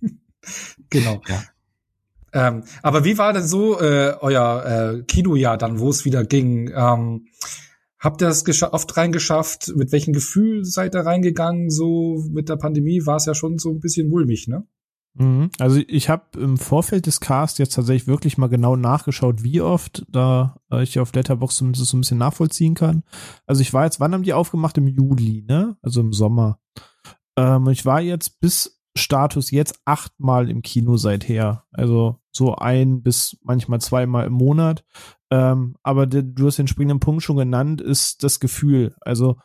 genau. 0.90 1.20
Ja. 1.28 1.42
Ähm, 2.32 2.64
aber 2.82 3.04
wie 3.04 3.18
war 3.18 3.32
denn 3.32 3.46
so 3.46 3.80
äh, 3.80 4.14
euer 4.20 4.98
äh, 4.98 5.02
Kinojahr 5.04 5.58
dann, 5.58 5.78
wo 5.78 5.90
es 5.90 6.04
wieder 6.04 6.24
ging? 6.24 6.70
Ähm, 6.74 7.26
habt 7.98 8.22
ihr 8.22 8.28
das 8.28 8.44
oft 8.62 8.96
reingeschafft? 8.96 9.72
Mit 9.74 9.92
welchem 9.92 10.12
Gefühl 10.12 10.64
seid 10.64 10.94
ihr 10.94 11.04
reingegangen? 11.06 11.70
So 11.70 12.24
mit 12.30 12.48
der 12.48 12.56
Pandemie 12.56 13.04
war 13.06 13.16
es 13.16 13.26
ja 13.26 13.34
schon 13.34 13.58
so 13.58 13.70
ein 13.70 13.80
bisschen 13.80 14.08
mulmig, 14.08 14.48
ne? 14.48 14.66
Mhm. 15.18 15.50
Also 15.58 15.80
ich 15.86 16.08
habe 16.08 16.38
im 16.38 16.58
Vorfeld 16.58 17.06
des 17.06 17.20
Casts 17.20 17.58
jetzt 17.58 17.74
tatsächlich 17.74 18.06
wirklich 18.06 18.36
mal 18.38 18.48
genau 18.48 18.76
nachgeschaut, 18.76 19.42
wie 19.42 19.60
oft, 19.60 20.04
da 20.08 20.60
äh, 20.70 20.82
ich 20.82 20.98
auf 21.00 21.14
Letterbox 21.14 21.56
zumindest 21.56 21.86
so 21.86 21.96
ein 21.96 22.00
bisschen 22.00 22.18
nachvollziehen 22.18 22.74
kann. 22.74 23.02
Also 23.46 23.62
ich 23.62 23.72
war 23.72 23.84
jetzt, 23.84 23.98
wann 23.98 24.12
haben 24.12 24.24
die 24.24 24.34
aufgemacht? 24.34 24.76
Im 24.78 24.88
Juli, 24.88 25.44
ne? 25.48 25.76
Also 25.82 26.00
im 26.00 26.12
Sommer. 26.12 26.58
Ähm, 27.36 27.68
ich 27.68 27.86
war 27.86 28.00
jetzt 28.00 28.40
bis 28.40 28.82
Status 28.94 29.50
jetzt 29.50 29.80
achtmal 29.84 30.50
im 30.50 30.62
Kino 30.62 30.96
seither. 30.96 31.64
Also 31.72 32.20
so 32.30 32.54
ein 32.54 33.02
bis 33.02 33.38
manchmal 33.42 33.80
zweimal 33.80 34.26
im 34.26 34.34
Monat. 34.34 34.84
Ähm, 35.30 35.76
aber 35.82 36.06
du 36.06 36.46
hast 36.46 36.58
den 36.58 36.68
springenden 36.68 37.00
Punkt 37.00 37.22
schon 37.22 37.36
genannt, 37.36 37.80
ist 37.80 38.22
das 38.22 38.40
Gefühl. 38.40 38.94
Also 39.00 39.36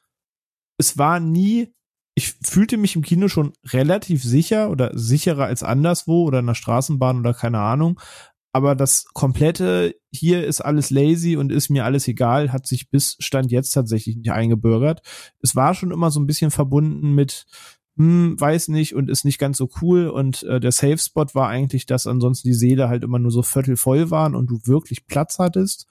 es 0.77 0.97
war 0.97 1.19
nie 1.19 1.73
ich 2.15 2.33
fühlte 2.43 2.77
mich 2.77 2.95
im 2.95 3.03
Kino 3.03 3.27
schon 3.27 3.53
relativ 3.67 4.23
sicher 4.23 4.69
oder 4.69 4.91
sicherer 4.93 5.45
als 5.45 5.63
anderswo 5.63 6.23
oder 6.23 6.39
in 6.39 6.47
der 6.47 6.55
Straßenbahn 6.55 7.19
oder 7.19 7.33
keine 7.33 7.59
Ahnung. 7.59 7.99
Aber 8.53 8.75
das 8.75 9.05
komplette, 9.13 9.95
hier 10.11 10.45
ist 10.45 10.59
alles 10.59 10.89
lazy 10.89 11.37
und 11.37 11.53
ist 11.53 11.69
mir 11.69 11.85
alles 11.85 12.07
egal, 12.07 12.51
hat 12.51 12.67
sich 12.67 12.89
bis 12.89 13.15
Stand 13.19 13.49
jetzt 13.49 13.71
tatsächlich 13.71 14.17
nicht 14.17 14.31
eingebürgert. 14.31 15.01
Es 15.41 15.55
war 15.55 15.73
schon 15.73 15.91
immer 15.91 16.11
so 16.11 16.19
ein 16.19 16.27
bisschen 16.27 16.51
verbunden 16.51 17.15
mit, 17.15 17.45
hm, 17.95 18.35
weiß 18.37 18.67
nicht 18.67 18.93
und 18.93 19.09
ist 19.09 19.23
nicht 19.23 19.39
ganz 19.39 19.57
so 19.57 19.69
cool. 19.81 20.09
Und 20.09 20.43
äh, 20.43 20.59
der 20.59 20.73
Safe 20.73 20.97
Spot 20.97 21.27
war 21.33 21.47
eigentlich, 21.47 21.85
dass 21.85 22.07
ansonsten 22.07 22.49
die 22.49 22.53
Seele 22.53 22.89
halt 22.89 23.05
immer 23.05 23.19
nur 23.19 23.31
so 23.31 23.41
viertelvoll 23.41 24.11
waren 24.11 24.35
und 24.35 24.47
du 24.47 24.59
wirklich 24.65 25.07
Platz 25.07 25.39
hattest. 25.39 25.87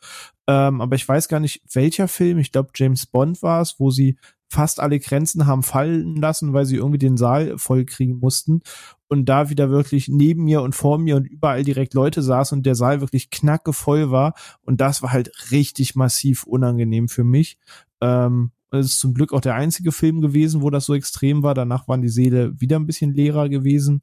Ähm, 0.47 0.83
aber 0.83 0.97
ich 0.97 1.09
weiß 1.09 1.29
gar 1.29 1.41
nicht, 1.41 1.63
welcher 1.73 2.09
Film, 2.09 2.39
ich 2.39 2.53
glaube 2.53 2.71
James 2.75 3.07
Bond 3.07 3.43
war 3.43 3.63
es, 3.63 3.77
wo 3.79 3.91
sie 3.91 4.19
fast 4.51 4.81
alle 4.81 4.99
Grenzen 4.99 5.47
haben 5.47 5.63
fallen 5.63 6.17
lassen, 6.17 6.53
weil 6.53 6.67
sie 6.67 6.77
irgendwie 6.77 6.99
den 6.99 7.17
Saal 7.17 7.57
voll 7.57 7.85
kriegen 7.85 8.19
mussten 8.19 8.61
und 9.09 9.27
da 9.29 9.49
wieder 9.49 9.71
wirklich 9.71 10.09
neben 10.09 10.45
mir 10.45 10.63
und 10.63 10.75
vor 10.75 10.99
mir 10.99 11.17
und 11.17 11.27
überall 11.27 11.63
direkt 11.63 11.95
Leute 11.95 12.21
saßen 12.23 12.59
und 12.59 12.67
der 12.67 12.75
Saal 12.75 13.01
wirklich 13.01 13.31
knackevoll 13.31 14.11
war 14.11 14.35
und 14.63 14.81
das 14.81 15.03
war 15.03 15.13
halt 15.13 15.31
richtig 15.51 15.95
massiv 15.95 16.45
unangenehm 16.45 17.09
für 17.09 17.25
mich. 17.25 17.59
Ähm, 18.01 18.51
es 18.73 18.87
ist 18.87 19.01
zum 19.01 19.15
Glück 19.15 19.33
auch 19.33 19.41
der 19.41 19.55
einzige 19.55 19.93
Film 19.93 20.21
gewesen, 20.21 20.63
wo 20.63 20.71
das 20.71 20.85
so 20.85 20.95
extrem 20.95 21.43
war. 21.43 21.55
Danach 21.55 21.89
waren 21.89 22.03
die 22.03 22.09
Seele 22.09 22.61
wieder 22.61 22.79
ein 22.79 22.87
bisschen 22.87 23.15
leerer 23.15 23.49
gewesen. 23.49 24.03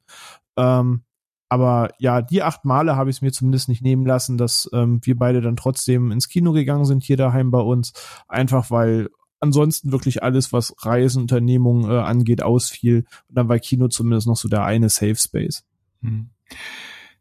Ähm, 0.56 1.02
Aber 1.50 1.90
ja, 1.98 2.20
die 2.20 2.42
acht 2.42 2.64
Male 2.66 2.94
habe 2.96 3.08
ich 3.08 3.16
es 3.16 3.22
mir 3.22 3.32
zumindest 3.32 3.68
nicht 3.70 3.82
nehmen 3.82 4.04
lassen, 4.04 4.36
dass 4.36 4.68
ähm, 4.74 5.00
wir 5.02 5.16
beide 5.16 5.40
dann 5.40 5.56
trotzdem 5.56 6.10
ins 6.12 6.28
Kino 6.28 6.52
gegangen 6.52 6.84
sind, 6.84 7.02
hier 7.02 7.16
daheim 7.16 7.50
bei 7.50 7.60
uns. 7.60 7.92
Einfach 8.28 8.70
weil 8.70 9.08
ansonsten 9.40 9.92
wirklich 9.92 10.22
alles, 10.22 10.52
was 10.52 10.74
Reiseunternehmungen 10.78 11.90
äh, 11.90 11.98
angeht, 11.98 12.42
ausfiel. 12.42 13.04
Und 13.28 13.36
dann 13.36 13.48
war 13.48 13.58
Kino 13.58 13.88
zumindest 13.88 14.26
noch 14.26 14.36
so 14.36 14.48
der 14.48 14.64
eine 14.64 14.88
Safe 14.88 15.16
Space. 15.16 15.64
Hm. 16.02 16.30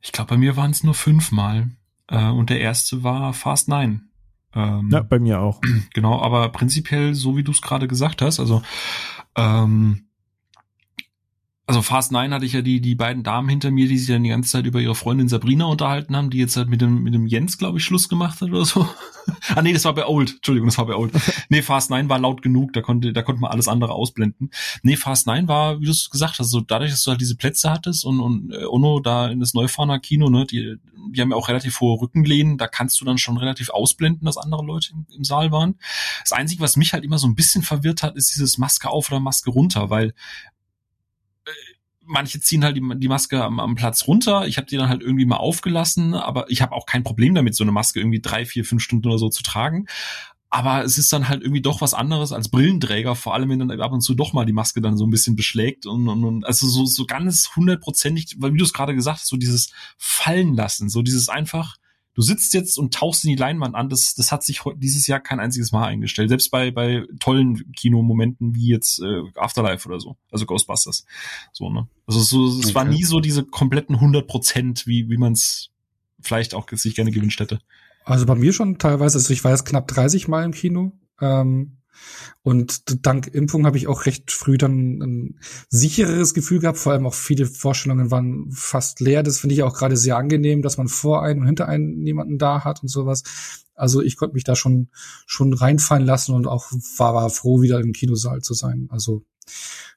Ich 0.01 0.12
glaube, 0.12 0.30
bei 0.30 0.38
mir 0.38 0.56
waren 0.56 0.71
es 0.71 0.84
nur 0.84 0.93
fünfmal. 0.93 1.69
Äh, 2.08 2.30
und 2.30 2.49
der 2.49 2.60
erste 2.60 3.03
war 3.03 3.34
Fast 3.34 3.67
Nine. 3.67 4.01
Ähm, 4.53 4.89
ja, 4.91 5.01
bei 5.01 5.19
mir 5.19 5.39
auch. 5.39 5.62
Genau, 5.93 6.21
aber 6.21 6.49
prinzipiell, 6.49 7.13
so 7.13 7.38
wie 7.38 7.43
du 7.43 7.51
es 7.51 7.62
gerade 7.62 7.88
gesagt 7.88 8.21
hast, 8.21 8.39
also 8.39 8.62
ähm, 9.36 10.07
also 11.67 11.82
Fast 11.82 12.13
Nine 12.13 12.34
hatte 12.34 12.45
ich 12.45 12.53
ja 12.53 12.62
die, 12.62 12.80
die 12.80 12.95
beiden 12.95 13.23
Damen 13.23 13.49
hinter 13.49 13.71
mir, 13.71 13.89
die 13.89 13.97
sich 13.97 14.08
dann 14.08 14.23
die 14.23 14.30
ganze 14.30 14.49
Zeit 14.49 14.65
über 14.65 14.80
ihre 14.80 14.95
Freundin 14.95 15.27
Sabrina 15.27 15.65
unterhalten 15.65 16.15
haben, 16.15 16.30
die 16.30 16.38
jetzt 16.38 16.56
halt 16.56 16.69
mit 16.69 16.80
dem, 16.80 17.03
mit 17.03 17.13
dem 17.13 17.27
Jens, 17.27 17.58
glaube 17.58 17.77
ich, 17.77 17.84
Schluss 17.84 18.08
gemacht 18.08 18.39
hat 18.39 18.49
oder 18.49 18.63
so. 18.63 18.88
ah, 19.53 19.62
nee, 19.62 19.73
das 19.73 19.84
war 19.84 19.93
bei 19.93 20.08
Old. 20.08 20.36
Entschuldigung, 20.36 20.69
das 20.69 20.77
war 20.77 20.86
bei 20.86 20.95
Old. 20.95 21.12
nee, 21.49 21.62
Fast 21.62 21.91
Nine 21.91 22.08
war 22.08 22.19
laut 22.19 22.41
genug, 22.41 22.71
da 22.71 22.82
konnte, 22.82 23.12
da 23.12 23.21
konnte 23.21 23.41
man 23.41 23.51
alles 23.51 23.67
andere 23.67 23.91
ausblenden. 23.91 24.49
Nee, 24.82 24.95
Fast 24.95 25.27
Nine 25.27 25.49
war, 25.49 25.82
wie 25.82 25.86
du 25.86 25.91
es 25.91 26.10
gesagt 26.10 26.39
hast, 26.39 26.51
so 26.51 26.62
dadurch, 26.62 26.91
dass 26.91 27.03
du 27.03 27.12
halt 27.12 27.19
diese 27.19 27.36
Plätze 27.36 27.69
hattest 27.69 28.06
und, 28.06 28.21
und 28.21 28.53
äh, 28.53 28.63
Ono 28.63 29.01
da 29.01 29.27
in 29.27 29.41
das 29.41 29.53
Neufahrener 29.53 29.99
Kino, 29.99 30.30
ne, 30.30 30.45
die, 30.45 30.77
die 31.12 31.21
haben 31.21 31.32
ja 31.32 31.36
auch 31.36 31.49
relativ 31.49 31.82
hohe 31.82 31.99
Rückenlehnen, 31.99 32.58
da 32.58 32.67
kannst 32.67 33.01
du 33.01 33.06
dann 33.06 33.17
schon 33.17 33.36
relativ 33.36 33.71
ausblenden, 33.71 34.25
dass 34.25 34.38
andere 34.38 34.63
Leute 34.63 34.93
im, 34.93 35.06
im 35.13 35.25
Saal 35.25 35.51
waren. 35.51 35.75
Das 36.21 36.32
Einzige, 36.32 36.62
was 36.62 36.77
mich 36.77 36.93
halt 36.93 37.03
immer 37.03 37.17
so 37.17 37.27
ein 37.27 37.36
bisschen 37.36 37.62
verwirrt 37.62 38.03
hat, 38.03 38.15
ist 38.15 38.34
dieses 38.34 38.58
Maske 38.58 38.89
auf 38.89 39.12
oder 39.12 39.19
Maske 39.19 39.49
runter, 39.49 39.89
weil 39.89 40.13
manche 42.08 42.39
ziehen 42.39 42.63
halt 42.63 42.78
die, 42.78 42.84
die 42.96 43.08
Maske 43.08 43.43
am, 43.43 43.60
am, 43.60 43.76
Platz 43.76 44.08
runter. 44.08 44.48
Ich 44.48 44.58
habe 44.58 44.67
die 44.67 44.78
dann 44.78 44.89
halt 44.89 45.02
irgendwie 45.02 45.26
mal 45.26 45.38
aufgelassen, 45.38 46.13
aber 46.13 46.50
ich 46.50 46.62
habe 46.62 46.74
auch 46.74 46.86
kein 46.86 47.04
Problem 47.04 47.36
damit, 47.36 47.56
so 47.56 47.63
eine 47.63 47.72
Maske 47.72 48.00
irgendwie 48.00 48.22
drei, 48.22 48.46
vier, 48.46 48.65
fünf 48.65 48.82
Stunden 48.82 49.08
oder 49.08 49.17
so 49.17 49.30
zu 49.30 49.43
tragen. 49.43 49.86
Aber 50.50 50.84
es 50.86 50.98
ist 50.98 51.12
dann 51.12 51.28
halt 51.28 51.41
irgendwie 51.41 51.62
doch 51.62 51.82
was 51.82 51.93
anderes 51.93 52.32
als 52.32 52.50
Brillenträger, 52.50 53.15
vor 53.15 53.34
allem 53.34 53.50
wenn 53.50 53.60
dann 53.60 53.82
ab 53.82 53.91
und 53.91 54.02
zu 54.02 54.15
doch 54.15 54.32
mal 54.32 54.46
die 54.46 54.54
Maske 54.54 54.82
dann 54.82 54.98
so 54.98 55.06
ein 55.06 55.10
bisschen 55.10 55.36
beschlägt 55.36 55.86
und, 55.86 56.08
und, 56.08 56.24
und 56.24 56.46
also 56.46 56.67
so, 56.70 56.86
so 56.86 57.06
ganz 57.06 57.50
hundertprozentig, 57.56 58.38
weil 58.39 58.54
wie 58.54 58.58
du 58.58 58.63
es 58.63 58.74
gerade 58.74 58.96
gesagt 58.96 59.20
hast, 59.20 59.28
so 59.28 59.36
dieses 59.36 59.72
Fallen 59.98 60.56
lassen, 60.56 60.89
so 60.89 61.02
dieses 61.02 61.28
einfach, 61.28 61.76
du 62.17 62.23
sitzt 62.23 62.56
jetzt 62.56 62.80
und 62.80 62.95
tauchst 62.95 63.23
in 63.23 63.30
die 63.30 63.36
Leinwand 63.36 63.75
an, 63.75 63.89
das, 63.89 64.15
das 64.15 64.32
hat 64.32 64.43
sich 64.43 64.62
dieses 64.77 65.06
Jahr 65.06 65.19
kein 65.19 65.39
einziges 65.39 65.71
Mal 65.71 65.86
eingestellt. 65.86 66.30
Selbst 66.30 66.49
bei, 66.49 66.71
bei 66.71 67.06
tollen 67.19 67.71
Kinomomenten 67.73 68.56
wie 68.56 68.69
jetzt 68.69 68.99
äh, 68.99 69.21
Afterlife 69.36 69.88
oder 69.88 69.99
so, 69.99 70.17
also 70.32 70.47
Ghostbusters. 70.47 71.06
So, 71.53 71.69
ne? 71.69 71.88
Also 72.08 72.19
so, 72.19 72.47
es 72.60 72.65
okay. 72.65 72.75
war 72.75 72.86
nie 72.86 73.03
so 73.03 73.19
diese 73.19 73.45
kompletten 73.45 73.95
100 73.95 74.27
Prozent, 74.27 74.88
wie, 74.88 75.10
wie 75.10 75.17
man 75.17 75.34
es 75.34 75.69
vielleicht 76.19 76.56
auch 76.56 76.67
sich 76.71 76.95
gerne 76.95 77.12
gewünscht 77.12 77.39
hätte. 77.39 77.60
Also 78.03 78.25
bei 78.25 78.34
mir 78.34 78.51
schon 78.51 78.80
teilweise, 78.80 79.19
also 79.19 79.32
ich 79.32 79.43
war 79.43 79.51
jetzt 79.51 79.65
knapp 79.65 79.88
30 79.88 80.27
Mal 80.27 80.43
im 80.43 80.53
Kino. 80.53 80.93
Ähm, 81.21 81.77
und 82.43 83.05
dank 83.05 83.27
Impfung 83.27 83.65
habe 83.65 83.77
ich 83.77 83.88
auch 83.88 84.05
recht 84.05 84.31
früh 84.31 84.57
dann 84.57 85.01
ein 85.01 85.39
sichereres 85.69 86.33
Gefühl 86.33 86.60
gehabt. 86.60 86.77
Vor 86.77 86.93
allem 86.93 87.05
auch 87.05 87.13
viele 87.13 87.45
Vorstellungen 87.45 88.12
waren 88.12 88.49
fast 88.51 88.99
leer. 88.99 89.23
Das 89.23 89.39
finde 89.39 89.55
ich 89.55 89.63
auch 89.63 89.75
gerade 89.75 89.97
sehr 89.97 90.17
angenehm, 90.17 90.62
dass 90.62 90.77
man 90.77 90.88
vor 90.88 91.23
einen 91.23 91.41
und 91.41 91.45
hinter 91.45 91.67
einen 91.67 91.99
niemanden 91.99 92.38
da 92.38 92.63
hat 92.63 92.81
und 92.81 92.89
sowas. 92.89 93.23
Also 93.75 94.01
ich 94.01 94.15
konnte 94.15 94.33
mich 94.33 94.43
da 94.43 94.55
schon 94.55 94.89
schon 95.25 95.53
reinfallen 95.53 96.05
lassen 96.05 96.33
und 96.33 96.47
auch 96.47 96.71
war, 96.97 97.13
war 97.13 97.29
froh, 97.29 97.62
wieder 97.62 97.79
im 97.79 97.93
Kinosaal 97.93 98.41
zu 98.41 98.53
sein. 98.53 98.88
Also 98.89 99.25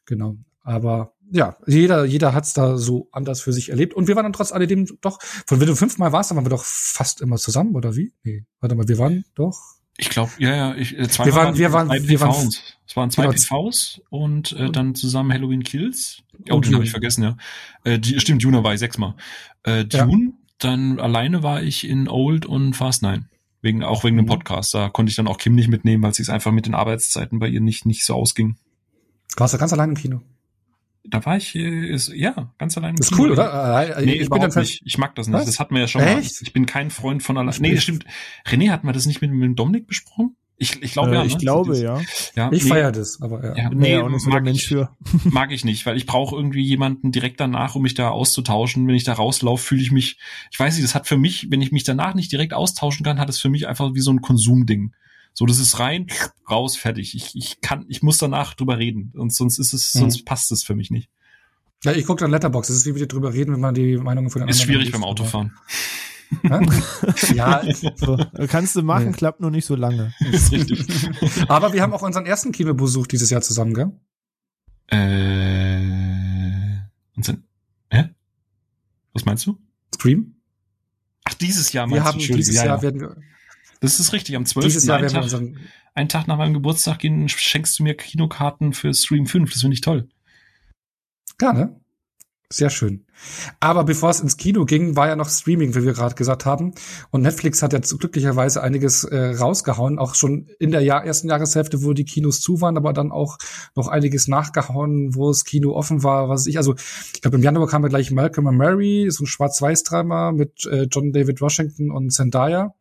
genau. 0.04 0.36
Aber 0.62 1.14
ja, 1.32 1.56
jeder, 1.66 2.04
jeder 2.04 2.34
hat's 2.34 2.52
da 2.52 2.76
so 2.76 3.08
anders 3.12 3.40
für 3.40 3.52
sich 3.52 3.70
erlebt. 3.70 3.94
Und 3.94 4.08
wir 4.08 4.16
waren 4.16 4.24
dann 4.24 4.32
trotz 4.32 4.52
alledem 4.52 4.86
doch, 5.00 5.18
von 5.46 5.60
wenn 5.60 5.66
du 5.66 5.76
fünfmal 5.76 6.12
warst, 6.12 6.30
dann 6.30 6.36
waren 6.36 6.44
wir 6.44 6.50
doch 6.50 6.64
fast 6.64 7.20
immer 7.20 7.36
zusammen, 7.36 7.74
oder 7.76 7.96
wie? 7.96 8.12
Nee, 8.24 8.44
warte 8.60 8.74
mal, 8.74 8.88
wir 8.88 8.98
waren 8.98 9.24
doch 9.34 9.79
ich 9.96 10.08
glaube, 10.08 10.32
ja, 10.38 10.54
ja, 10.54 10.74
ich, 10.74 10.98
äh, 10.98 11.08
zwei 11.08 11.26
wir 11.26 11.34
waren, 11.34 11.58
wir 11.58 11.72
waren, 11.72 11.88
zwei 11.88 12.08
wir 12.08 12.20
waren, 12.20 12.48
es 12.86 12.96
waren 12.96 13.10
zwei 13.10 13.26
genau. 13.26 13.34
PVs 13.34 14.00
und 14.08 14.52
äh, 14.52 14.70
dann 14.70 14.94
zusammen 14.94 15.32
Halloween 15.32 15.62
Kills. 15.62 16.22
Oh, 16.50 16.60
den 16.60 16.74
habe 16.74 16.84
ich 16.84 16.90
vergessen, 16.90 17.22
ja. 17.22 17.36
Äh, 17.84 17.98
die, 17.98 18.18
stimmt, 18.18 18.42
Juna 18.42 18.64
war 18.64 18.72
ich 18.72 18.80
sechsmal. 18.80 19.14
Äh, 19.62 19.84
Dune, 19.84 20.26
ja. 20.26 20.32
dann 20.58 20.98
alleine 20.98 21.42
war 21.42 21.62
ich 21.62 21.86
in 21.86 22.08
Old 22.08 22.46
und 22.46 22.74
Fast 22.74 23.02
Nine. 23.02 23.28
Wegen, 23.62 23.84
auch 23.84 24.04
wegen 24.04 24.16
dem 24.16 24.24
mhm. 24.24 24.30
Podcast. 24.30 24.72
Da 24.72 24.88
konnte 24.88 25.10
ich 25.10 25.16
dann 25.16 25.28
auch 25.28 25.36
Kim 25.36 25.54
nicht 25.54 25.68
mitnehmen, 25.68 26.02
weil 26.02 26.12
es 26.12 26.16
sich 26.16 26.30
einfach 26.30 26.50
mit 26.50 26.64
den 26.64 26.74
Arbeitszeiten 26.74 27.38
bei 27.38 27.48
ihr 27.48 27.60
nicht, 27.60 27.84
nicht 27.84 28.04
so 28.04 28.14
ausging. 28.14 28.56
Warst 29.36 29.52
du 29.52 29.58
ganz 29.58 29.72
allein 29.72 29.90
im 29.90 29.96
Kino? 29.96 30.22
Da 31.04 31.24
war 31.24 31.36
ich, 31.36 31.54
äh, 31.54 31.88
ist, 31.88 32.12
ja, 32.12 32.52
ganz 32.58 32.76
allein. 32.76 32.94
Das 32.96 33.10
ist 33.10 33.18
cool, 33.18 33.32
oder? 33.32 33.96
Äh, 33.96 34.04
nee, 34.04 34.14
ich 34.14 34.28
bin 34.28 34.42
nicht. 34.42 34.82
Ich 34.84 34.98
mag 34.98 35.14
das 35.14 35.28
nicht. 35.28 35.36
Was? 35.36 35.46
Das 35.46 35.58
hatten 35.58 35.74
wir 35.74 35.80
ja 35.80 35.88
schon 35.88 36.02
Echt? 36.02 36.40
mal. 36.40 36.42
Ich 36.42 36.52
bin 36.52 36.66
kein 36.66 36.90
Freund 36.90 37.22
von 37.22 37.38
allein. 37.38 37.54
Nee, 37.60 37.74
das 37.74 37.82
stimmt. 37.82 38.04
René, 38.46 38.70
hatten 38.70 38.86
wir 38.86 38.92
das 38.92 39.06
nicht 39.06 39.22
mit, 39.22 39.32
mit 39.32 39.58
Dominik 39.58 39.86
besprochen? 39.86 40.36
Ich, 40.62 40.82
ich 40.82 40.92
glaube 40.92 41.12
äh, 41.12 41.14
ja. 41.14 41.24
Ich 41.24 41.32
ne? 41.32 41.38
glaube 41.38 41.78
ja. 41.78 41.98
ja. 42.36 42.52
Ich 42.52 42.64
nee, 42.64 42.68
feiere 42.68 42.92
das, 42.92 43.22
aber 43.22 43.42
ja. 43.42 43.56
ja 43.56 43.70
nee, 43.70 43.96
nee 43.96 44.18
mag, 44.26 44.44
Mensch 44.44 44.66
für. 44.66 44.94
mag 45.24 45.52
ich 45.52 45.64
nicht, 45.64 45.86
weil 45.86 45.96
ich 45.96 46.04
brauche 46.04 46.36
irgendwie 46.36 46.62
jemanden 46.62 47.12
direkt 47.12 47.40
danach, 47.40 47.76
um 47.76 47.82
mich 47.82 47.94
da 47.94 48.10
auszutauschen. 48.10 48.86
Wenn 48.86 48.94
ich 48.94 49.04
da 49.04 49.14
rauslaufe, 49.14 49.64
fühle 49.64 49.80
ich 49.80 49.90
mich, 49.90 50.18
ich 50.50 50.60
weiß 50.60 50.74
nicht, 50.74 50.84
das 50.84 50.94
hat 50.94 51.08
für 51.08 51.16
mich, 51.16 51.50
wenn 51.50 51.62
ich 51.62 51.72
mich 51.72 51.84
danach 51.84 52.14
nicht 52.14 52.30
direkt 52.30 52.52
austauschen 52.52 53.04
kann, 53.04 53.18
hat 53.18 53.30
es 53.30 53.40
für 53.40 53.48
mich 53.48 53.68
einfach 53.68 53.94
wie 53.94 54.00
so 54.00 54.12
ein 54.12 54.20
Konsumding. 54.20 54.92
So, 55.32 55.46
das 55.46 55.58
ist 55.58 55.78
rein, 55.78 56.08
raus, 56.50 56.76
fertig. 56.76 57.14
Ich, 57.14 57.34
ich 57.34 57.60
kann, 57.60 57.86
ich 57.88 58.02
muss 58.02 58.18
danach 58.18 58.54
drüber 58.54 58.78
reden. 58.78 59.12
Und 59.16 59.32
sonst 59.32 59.58
ist 59.58 59.72
es, 59.72 59.94
mhm. 59.94 60.00
sonst 60.00 60.24
passt 60.24 60.52
es 60.52 60.62
für 60.62 60.74
mich 60.74 60.90
nicht. 60.90 61.08
Ja, 61.84 61.92
ich 61.92 62.06
gucke 62.06 62.20
dann 62.20 62.30
Letterbox. 62.30 62.68
Das 62.68 62.76
ist 62.76 62.86
wie 62.86 62.94
wir 62.94 63.08
drüber 63.08 63.32
reden, 63.32 63.54
wenn 63.54 63.60
man 63.60 63.74
die 63.74 63.96
Meinungen 63.96 64.30
von 64.30 64.40
den 64.40 64.48
ist 64.48 64.60
anderen 64.60 64.70
Ist 64.70 64.80
schwierig 64.80 64.92
beim 64.92 65.04
Autofahren. 65.04 65.52
ja, 67.34 67.62
so. 67.96 68.16
kannst 68.48 68.76
du 68.76 68.82
machen, 68.82 69.06
nee. 69.06 69.12
klappt 69.12 69.40
nur 69.40 69.50
nicht 69.50 69.64
so 69.64 69.74
lange. 69.74 70.14
Ist 70.32 70.52
richtig. 70.52 70.86
Aber 71.48 71.72
wir 71.72 71.82
haben 71.82 71.92
auch 71.92 72.02
unseren 72.02 72.26
ersten 72.26 72.52
Kinobesuch 72.52 73.08
dieses 73.08 73.30
Jahr 73.30 73.42
zusammen, 73.42 73.74
gell? 73.74 73.90
Äh, 74.86 75.80
unseren, 77.16 77.44
hä? 77.90 78.10
Was 79.12 79.24
meinst 79.24 79.46
du? 79.46 79.58
Scream? 79.94 80.36
Ach, 81.24 81.34
dieses 81.34 81.72
Jahr 81.72 81.86
meinst 81.86 82.04
wir 82.04 82.04
haben 82.04 82.18
du? 82.20 82.34
Dieses 82.34 82.54
ja, 82.54 82.66
Jahr 82.66 82.76
ja. 82.76 82.82
werden 82.82 83.00
wir, 83.00 83.16
das 83.80 83.98
ist 83.98 84.12
richtig, 84.12 84.36
am 84.36 84.46
12. 84.46 84.66
Dieses 84.66 84.86
Jahr 84.86 85.00
werden 85.00 85.14
wir 85.14 85.22
unseren, 85.22 85.58
einen 85.94 86.08
Tag 86.08 86.26
nach 86.26 86.36
meinem 86.36 86.54
Geburtstag 86.54 86.98
gehen, 86.98 87.28
schenkst 87.28 87.78
du 87.78 87.82
mir 87.82 87.94
Kinokarten 87.96 88.72
für 88.72 88.92
Stream 88.94 89.26
5. 89.26 89.50
Das 89.50 89.60
finde 89.62 89.74
ich 89.74 89.80
toll. 89.80 90.08
Gerne. 91.38 91.80
Sehr 92.52 92.68
schön. 92.68 93.06
Aber 93.60 93.84
bevor 93.84 94.10
es 94.10 94.18
ins 94.18 94.36
Kino 94.36 94.64
ging, 94.64 94.96
war 94.96 95.06
ja 95.06 95.14
noch 95.14 95.28
Streaming, 95.28 95.76
wie 95.76 95.84
wir 95.84 95.92
gerade 95.92 96.16
gesagt 96.16 96.46
haben. 96.46 96.74
Und 97.12 97.22
Netflix 97.22 97.62
hat 97.62 97.72
jetzt 97.72 97.96
glücklicherweise 97.96 98.60
einiges 98.60 99.04
äh, 99.04 99.36
rausgehauen, 99.36 100.00
auch 100.00 100.16
schon 100.16 100.48
in 100.58 100.72
der 100.72 100.80
Jahr 100.80 101.04
ersten 101.04 101.28
Jahreshälfte, 101.28 101.84
wo 101.84 101.92
die 101.92 102.04
Kinos 102.04 102.40
zu 102.40 102.60
waren, 102.60 102.76
aber 102.76 102.92
dann 102.92 103.12
auch 103.12 103.38
noch 103.76 103.86
einiges 103.86 104.26
nachgehauen, 104.26 105.14
wo 105.14 105.28
das 105.28 105.44
Kino 105.44 105.74
offen 105.74 106.02
war. 106.02 106.28
Was 106.28 106.48
ich, 106.48 106.56
also 106.56 106.74
ich 107.14 107.22
glaube 107.22 107.36
im 107.36 107.42
Januar 107.44 107.68
kam 107.68 107.84
ja 107.84 107.88
gleich 107.88 108.10
Malcolm 108.10 108.48
and 108.48 108.58
Mary, 108.58 109.06
so 109.10 109.22
ein 109.22 109.28
Schwarz-Weiß-Drama 109.28 110.32
mit 110.32 110.66
äh, 110.66 110.88
John 110.90 111.12
David 111.12 111.40
Washington 111.40 111.92
und 111.92 112.10
Zendaya. 112.10 112.74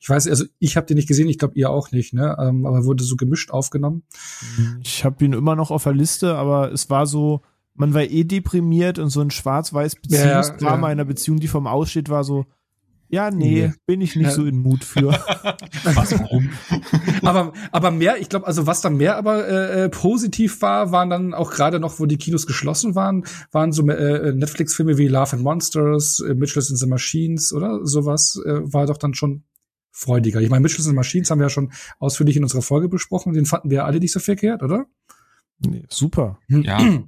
Ich 0.00 0.08
weiß, 0.08 0.28
also 0.28 0.44
ich 0.58 0.76
habe 0.76 0.86
den 0.86 0.96
nicht 0.96 1.08
gesehen, 1.08 1.28
ich 1.28 1.38
glaube 1.38 1.54
ihr 1.54 1.70
auch 1.70 1.92
nicht, 1.92 2.12
ne? 2.12 2.36
Ähm, 2.40 2.66
aber 2.66 2.84
wurde 2.84 3.04
so 3.04 3.16
gemischt 3.16 3.50
aufgenommen. 3.50 4.02
Ich 4.82 5.04
habe 5.04 5.24
ihn 5.24 5.32
immer 5.32 5.56
noch 5.56 5.70
auf 5.70 5.84
der 5.84 5.94
Liste, 5.94 6.36
aber 6.36 6.72
es 6.72 6.90
war 6.90 7.06
so 7.06 7.42
man 7.74 7.94
war 7.94 8.02
eh 8.02 8.24
deprimiert 8.24 8.98
und 8.98 9.08
so 9.08 9.20
ein 9.20 9.30
schwarz-weiß 9.30 9.96
Beziehungsdrama 9.96 10.76
ja, 10.76 10.88
ja. 10.88 10.92
in 10.92 11.00
einer 11.00 11.04
Beziehung, 11.04 11.40
die 11.40 11.48
vom 11.48 11.66
Aussteht, 11.66 12.10
war 12.10 12.22
so, 12.22 12.44
ja, 13.08 13.30
nee, 13.30 13.66
nee, 13.66 13.72
bin 13.84 14.00
ich 14.00 14.16
nicht 14.16 14.28
ja. 14.28 14.32
so 14.32 14.46
in 14.46 14.58
Mut 14.62 14.84
für. 14.84 15.08
was, 15.84 16.18
warum? 16.18 16.48
aber, 17.22 17.52
aber 17.70 17.90
mehr, 17.90 18.18
ich 18.18 18.30
glaube, 18.30 18.46
also 18.46 18.66
was 18.66 18.80
dann 18.80 18.96
mehr 18.96 19.18
aber 19.18 19.46
äh, 19.46 19.84
äh, 19.84 19.88
positiv 19.90 20.62
war, 20.62 20.92
waren 20.92 21.10
dann 21.10 21.34
auch 21.34 21.50
gerade 21.50 21.78
noch, 21.78 22.00
wo 22.00 22.06
die 22.06 22.16
Kinos 22.16 22.46
geschlossen 22.46 22.94
waren, 22.94 23.24
waren 23.50 23.72
so 23.72 23.86
äh, 23.86 24.32
Netflix-Filme 24.32 24.96
wie 24.96 25.08
Love 25.08 25.34
and 25.34 25.42
Monsters, 25.42 26.20
äh, 26.26 26.34
Mitchells 26.34 26.70
in 26.70 26.76
the 26.76 26.86
Machines 26.86 27.52
oder 27.52 27.84
sowas, 27.84 28.40
äh, 28.46 28.60
war 28.72 28.86
doch 28.86 28.96
dann 28.96 29.12
schon 29.12 29.44
freudiger. 29.92 30.40
Ich 30.40 30.50
meine, 30.50 30.62
Mitchells 30.62 30.86
in 30.86 30.90
the 30.90 30.96
Machines 30.96 31.30
haben 31.30 31.38
wir 31.38 31.46
ja 31.46 31.50
schon 31.50 31.72
ausführlich 31.98 32.36
in 32.36 32.42
unserer 32.42 32.62
Folge 32.62 32.88
besprochen, 32.88 33.34
den 33.34 33.46
fanden 33.46 33.70
wir 33.70 33.84
alle 33.84 34.00
nicht 34.00 34.12
so 34.12 34.20
verkehrt, 34.20 34.62
oder? 34.62 34.86
Nee, 35.60 35.84
super. 35.88 36.38
Ja. 36.48 37.04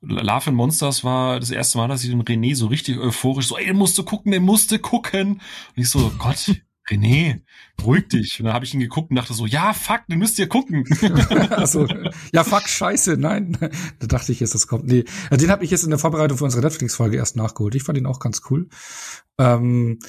Love 0.00 0.48
and 0.48 0.56
Monsters 0.56 1.04
war 1.04 1.38
das 1.38 1.50
erste 1.50 1.78
Mal, 1.78 1.86
dass 1.86 2.02
ich 2.02 2.10
den 2.10 2.22
René 2.22 2.56
so 2.56 2.66
richtig 2.66 2.98
euphorisch 2.98 3.46
so, 3.46 3.56
ey, 3.56 3.66
den 3.66 3.76
musst 3.76 3.96
du 3.98 4.02
gucken, 4.02 4.32
den 4.32 4.42
musst 4.42 4.72
du 4.72 4.78
gucken. 4.78 5.34
Und 5.34 5.40
ich 5.76 5.88
so, 5.88 6.10
Gott, 6.18 6.50
René, 6.90 7.42
beruhig 7.76 8.08
dich. 8.08 8.40
Und 8.40 8.46
dann 8.46 8.54
habe 8.54 8.64
ich 8.64 8.74
ihn 8.74 8.80
geguckt 8.80 9.10
und 9.10 9.16
dachte 9.16 9.34
so, 9.34 9.46
ja, 9.46 9.72
fuck, 9.72 10.00
den 10.08 10.18
müsst 10.18 10.40
ihr 10.40 10.48
gucken. 10.48 10.84
also, 11.50 11.86
ja, 12.32 12.42
fuck, 12.42 12.68
scheiße, 12.68 13.16
nein. 13.16 13.56
Da 14.00 14.06
dachte 14.08 14.32
ich 14.32 14.40
jetzt, 14.40 14.54
das 14.54 14.66
kommt. 14.66 14.86
Nee, 14.86 15.04
den 15.30 15.50
habe 15.50 15.64
ich 15.64 15.70
jetzt 15.70 15.84
in 15.84 15.90
der 15.90 16.00
Vorbereitung 16.00 16.38
für 16.38 16.44
unsere 16.44 16.64
Netflix-Folge 16.64 17.16
erst 17.16 17.36
nachgeholt. 17.36 17.76
Ich 17.76 17.84
fand 17.84 17.96
ihn 17.98 18.06
auch 18.06 18.18
ganz 18.18 18.42
cool. 18.50 18.68
Ähm, 19.38 20.00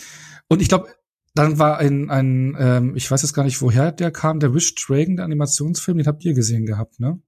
und 0.49 0.61
ich 0.61 0.67
glaube, 0.67 0.87
dann 1.35 1.57
war 1.57 1.77
ein, 1.77 2.09
ein 2.09 2.55
ähm, 2.59 2.95
ich 2.95 3.09
weiß 3.09 3.21
jetzt 3.23 3.33
gar 3.33 3.43
nicht, 3.43 3.61
woher 3.61 3.91
der 3.91 4.11
kam, 4.11 4.39
der 4.39 4.53
Wish 4.53 4.75
Dragon, 4.75 5.15
der 5.15 5.25
Animationsfilm, 5.25 5.97
den 5.97 6.07
habt 6.07 6.23
ihr 6.25 6.33
gesehen 6.33 6.65
gehabt, 6.65 6.99
ne? 6.99 7.19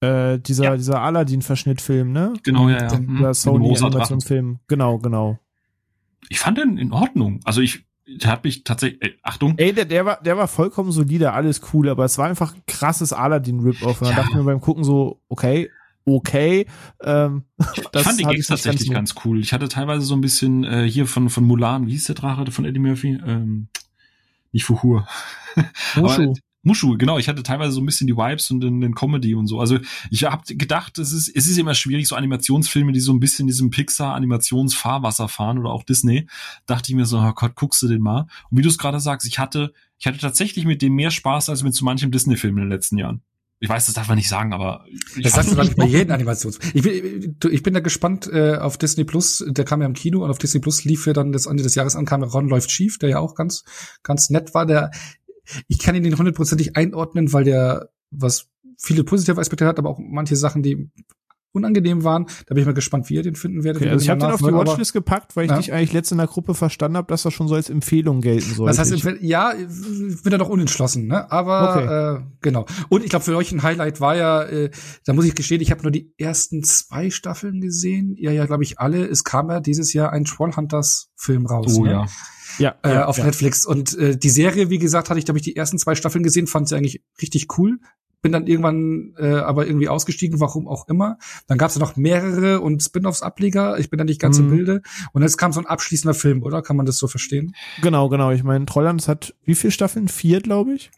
Äh, 0.00 0.38
dieser, 0.38 0.64
ja. 0.64 0.76
dieser 0.76 1.00
Aladdin-Verschnittfilm, 1.00 2.12
ne? 2.12 2.34
Genau, 2.42 2.68
ja, 2.68 2.82
ja. 2.82 2.88
Der, 2.88 3.00
mhm. 3.00 3.22
der 3.22 3.34
Sony-Animationsfilm. 3.34 4.58
Genau, 4.68 4.98
genau. 4.98 5.38
Ich 6.28 6.40
fand 6.40 6.58
den 6.58 6.76
in 6.76 6.92
Ordnung. 6.92 7.40
Also 7.44 7.62
ich, 7.62 7.86
der 8.06 8.30
hat 8.30 8.44
mich 8.44 8.64
tatsächlich, 8.64 9.02
ey, 9.02 9.14
Achtung. 9.22 9.54
Ey, 9.56 9.72
der, 9.72 9.86
der 9.86 10.04
war, 10.04 10.20
der 10.22 10.36
war 10.36 10.48
vollkommen 10.48 10.92
solide, 10.92 11.32
alles 11.32 11.62
cool, 11.72 11.88
aber 11.88 12.04
es 12.04 12.18
war 12.18 12.26
einfach 12.26 12.54
ein 12.54 12.62
krasses 12.66 13.14
Aladdin-Rip-Off. 13.14 14.02
Und 14.02 14.08
ja. 14.08 14.14
dann 14.14 14.22
dachte 14.22 14.30
ich 14.32 14.36
mir 14.36 14.44
beim 14.44 14.60
Gucken 14.60 14.84
so, 14.84 15.22
okay, 15.28 15.70
okay. 16.04 16.66
Ähm, 17.02 17.44
ich 17.58 17.82
fand 18.02 18.20
die 18.20 18.24
Gags 18.24 18.46
tatsächlich 18.46 18.90
ganz, 18.90 19.14
ganz, 19.14 19.24
cool. 19.24 19.40
Ich 19.40 19.52
hatte 19.52 19.68
teilweise 19.68 20.04
so 20.04 20.14
ein 20.14 20.20
bisschen 20.20 20.64
äh, 20.64 20.88
hier 20.88 21.06
von, 21.06 21.30
von 21.30 21.44
Mulan, 21.44 21.86
wie 21.86 21.92
hieß 21.92 22.04
der 22.04 22.14
Drache 22.14 22.50
von 22.50 22.64
Eddie 22.64 22.80
Murphy? 22.80 23.18
Ähm, 23.26 23.68
nicht 24.52 24.64
Fuhur. 24.64 25.06
Mushu. 25.96 26.34
Mushu, 26.64 26.96
genau. 26.96 27.18
Ich 27.18 27.28
hatte 27.28 27.42
teilweise 27.42 27.72
so 27.72 27.80
ein 27.80 27.86
bisschen 27.86 28.06
die 28.06 28.16
Vibes 28.16 28.50
und 28.50 28.60
den, 28.60 28.80
den 28.80 28.94
Comedy 28.94 29.34
und 29.34 29.46
so. 29.46 29.60
Also 29.60 29.78
ich 30.10 30.24
habe 30.24 30.42
gedacht, 30.56 30.98
es 30.98 31.12
ist, 31.12 31.28
es 31.28 31.46
ist 31.46 31.58
immer 31.58 31.74
schwierig, 31.74 32.08
so 32.08 32.16
Animationsfilme, 32.16 32.92
die 32.92 33.00
so 33.00 33.12
ein 33.12 33.20
bisschen 33.20 33.46
diesem 33.46 33.70
Pixar-Animationsfahrwasser 33.70 35.28
fahren 35.28 35.58
oder 35.58 35.70
auch 35.70 35.82
Disney. 35.82 36.26
Dachte 36.66 36.90
ich 36.90 36.96
mir 36.96 37.04
so, 37.04 37.18
oh 37.18 37.32
Gott, 37.34 37.54
guckst 37.54 37.82
du 37.82 37.88
den 37.88 38.00
mal. 38.00 38.26
Und 38.50 38.58
wie 38.58 38.62
du 38.62 38.70
es 38.70 38.78
gerade 38.78 38.98
sagst, 38.98 39.26
ich 39.26 39.38
hatte, 39.38 39.74
ich 39.98 40.06
hatte 40.06 40.18
tatsächlich 40.18 40.64
mit 40.64 40.80
dem 40.80 40.94
mehr 40.94 41.10
Spaß 41.10 41.50
als 41.50 41.62
mit 41.62 41.74
so 41.74 41.84
manchem 41.84 42.10
Disney-Film 42.10 42.56
in 42.56 42.64
den 42.64 42.70
letzten 42.70 42.96
Jahren. 42.96 43.20
Ich 43.60 43.68
weiß, 43.68 43.86
das 43.86 43.94
darf 43.94 44.08
man 44.08 44.16
nicht 44.16 44.28
sagen, 44.28 44.52
aber 44.52 44.84
das 45.22 45.32
sagst 45.32 45.52
du 45.52 45.56
nicht 45.56 45.76
bei 45.76 45.86
jedem 45.86 46.12
Animationsfilm. 46.12 46.72
Ich 46.74 46.82
bin, 46.82 47.36
ich 47.50 47.62
bin 47.62 47.72
da 47.72 47.80
gespannt 47.80 48.28
äh, 48.30 48.56
auf 48.56 48.76
Disney 48.76 49.04
Plus. 49.04 49.44
Der 49.46 49.64
kam 49.64 49.80
ja 49.80 49.86
im 49.86 49.94
Kino 49.94 50.22
und 50.22 50.30
auf 50.30 50.38
Disney 50.38 50.60
Plus 50.60 50.84
lief 50.84 51.06
ja 51.06 51.12
dann 51.12 51.32
das 51.32 51.46
Ende 51.46 51.62
des 51.62 51.74
Jahres 51.74 51.96
an, 51.96 52.04
kam 52.04 52.22
Ron 52.22 52.48
läuft 52.48 52.70
schief, 52.70 52.98
der 52.98 53.08
ja 53.08 53.18
auch 53.20 53.34
ganz, 53.34 53.64
ganz 54.02 54.28
nett 54.28 54.54
war. 54.54 54.66
Der, 54.66 54.90
ich 55.68 55.78
kann 55.78 55.94
ihn 55.94 56.02
nicht 56.02 56.18
hundertprozentig 56.18 56.76
einordnen, 56.76 57.32
weil 57.32 57.44
der 57.44 57.90
was 58.10 58.48
viele 58.78 59.04
positive 59.04 59.40
Aspekte 59.40 59.66
hat, 59.66 59.78
aber 59.78 59.90
auch 59.90 59.98
manche 59.98 60.36
Sachen, 60.36 60.62
die 60.62 60.90
unangenehm 61.54 62.04
waren. 62.04 62.26
Da 62.46 62.54
bin 62.54 62.58
ich 62.58 62.66
mal 62.66 62.74
gespannt, 62.74 63.08
wie 63.08 63.14
ihr 63.14 63.22
den 63.22 63.36
finden 63.36 63.64
werdet. 63.64 63.82
Okay, 63.82 63.90
also 63.90 64.02
ich 64.02 64.10
habe 64.10 64.20
den 64.20 64.30
auf 64.30 64.40
die 64.40 64.52
Watchlist 64.52 64.92
gepackt, 64.92 65.36
weil 65.36 65.44
ich 65.44 65.50
ja. 65.50 65.56
dich 65.56 65.72
eigentlich 65.72 65.92
letzte 65.92 66.14
in 66.14 66.18
der 66.18 66.26
Gruppe 66.26 66.54
verstanden 66.54 66.96
habe, 66.96 67.06
dass 67.08 67.22
das 67.22 67.32
schon 67.32 67.48
so 67.48 67.54
als 67.54 67.70
Empfehlung 67.70 68.20
gelten 68.20 68.54
soll. 68.54 68.66
Das 68.66 68.78
heißt, 68.78 68.92
ja, 69.20 69.54
ich 69.54 70.22
bin 70.22 70.30
da 70.30 70.38
noch 70.38 70.48
unentschlossen, 70.48 71.06
ne? 71.06 71.30
Aber 71.30 71.76
okay. 71.76 72.16
äh, 72.16 72.20
genau. 72.40 72.66
Und 72.88 73.04
ich 73.04 73.10
glaube, 73.10 73.24
für 73.24 73.36
euch 73.36 73.52
ein 73.52 73.62
Highlight 73.62 74.00
war 74.00 74.16
ja, 74.16 74.42
äh, 74.42 74.70
da 75.06 75.12
muss 75.12 75.24
ich 75.24 75.34
gestehen, 75.34 75.60
ich 75.60 75.70
habe 75.70 75.82
nur 75.82 75.92
die 75.92 76.12
ersten 76.18 76.62
zwei 76.64 77.10
Staffeln 77.10 77.60
gesehen. 77.60 78.16
Ja, 78.18 78.32
ja, 78.32 78.46
glaube 78.46 78.64
ich, 78.64 78.78
alle. 78.80 79.06
Es 79.06 79.22
kam 79.24 79.48
ja 79.48 79.60
dieses 79.60 79.92
Jahr 79.92 80.12
ein 80.12 80.24
Trollhunters-Film 80.24 81.46
raus. 81.46 81.76
Oh 81.78 81.84
ne? 81.84 81.90
ja. 81.90 82.06
Ja, 82.58 82.76
äh, 82.84 82.94
ja, 82.94 83.06
auf 83.06 83.18
ja. 83.18 83.24
Netflix. 83.24 83.66
Und 83.66 83.98
äh, 83.98 84.16
die 84.16 84.30
Serie, 84.30 84.70
wie 84.70 84.78
gesagt, 84.78 85.10
hatte 85.10 85.18
ich, 85.18 85.24
glaube 85.24 85.38
ich, 85.38 85.44
die 85.44 85.56
ersten 85.56 85.76
zwei 85.76 85.96
Staffeln 85.96 86.22
gesehen, 86.22 86.46
fand 86.46 86.68
sie 86.68 86.76
eigentlich 86.76 87.02
richtig 87.20 87.58
cool 87.58 87.78
bin 88.24 88.32
dann 88.32 88.46
irgendwann 88.46 89.12
äh, 89.18 89.34
aber 89.34 89.66
irgendwie 89.66 89.88
ausgestiegen, 89.88 90.40
warum 90.40 90.66
auch 90.66 90.88
immer. 90.88 91.18
Dann 91.46 91.58
gab 91.58 91.68
es 91.68 91.78
noch 91.78 91.94
mehrere 91.94 92.62
und 92.62 92.82
Spin-offs-Ableger. 92.82 93.78
Ich 93.78 93.90
bin 93.90 93.98
da 93.98 94.04
nicht 94.04 94.18
ganz 94.18 94.38
mhm. 94.38 94.44
im 94.46 94.56
Bilde. 94.56 94.82
Und 95.12 95.20
jetzt 95.20 95.36
kam 95.36 95.52
so 95.52 95.60
ein 95.60 95.66
abschließender 95.66 96.14
Film, 96.14 96.42
oder? 96.42 96.62
Kann 96.62 96.76
man 96.76 96.86
das 96.86 96.96
so 96.96 97.06
verstehen? 97.06 97.54
Genau, 97.82 98.08
genau. 98.08 98.30
Ich 98.30 98.42
meine, 98.42 98.64
Trolllands 98.64 99.08
hat 99.08 99.34
wie 99.44 99.54
viele 99.54 99.72
Staffeln? 99.72 100.08
Vier, 100.08 100.40
glaube 100.40 100.72
ich. 100.72 100.90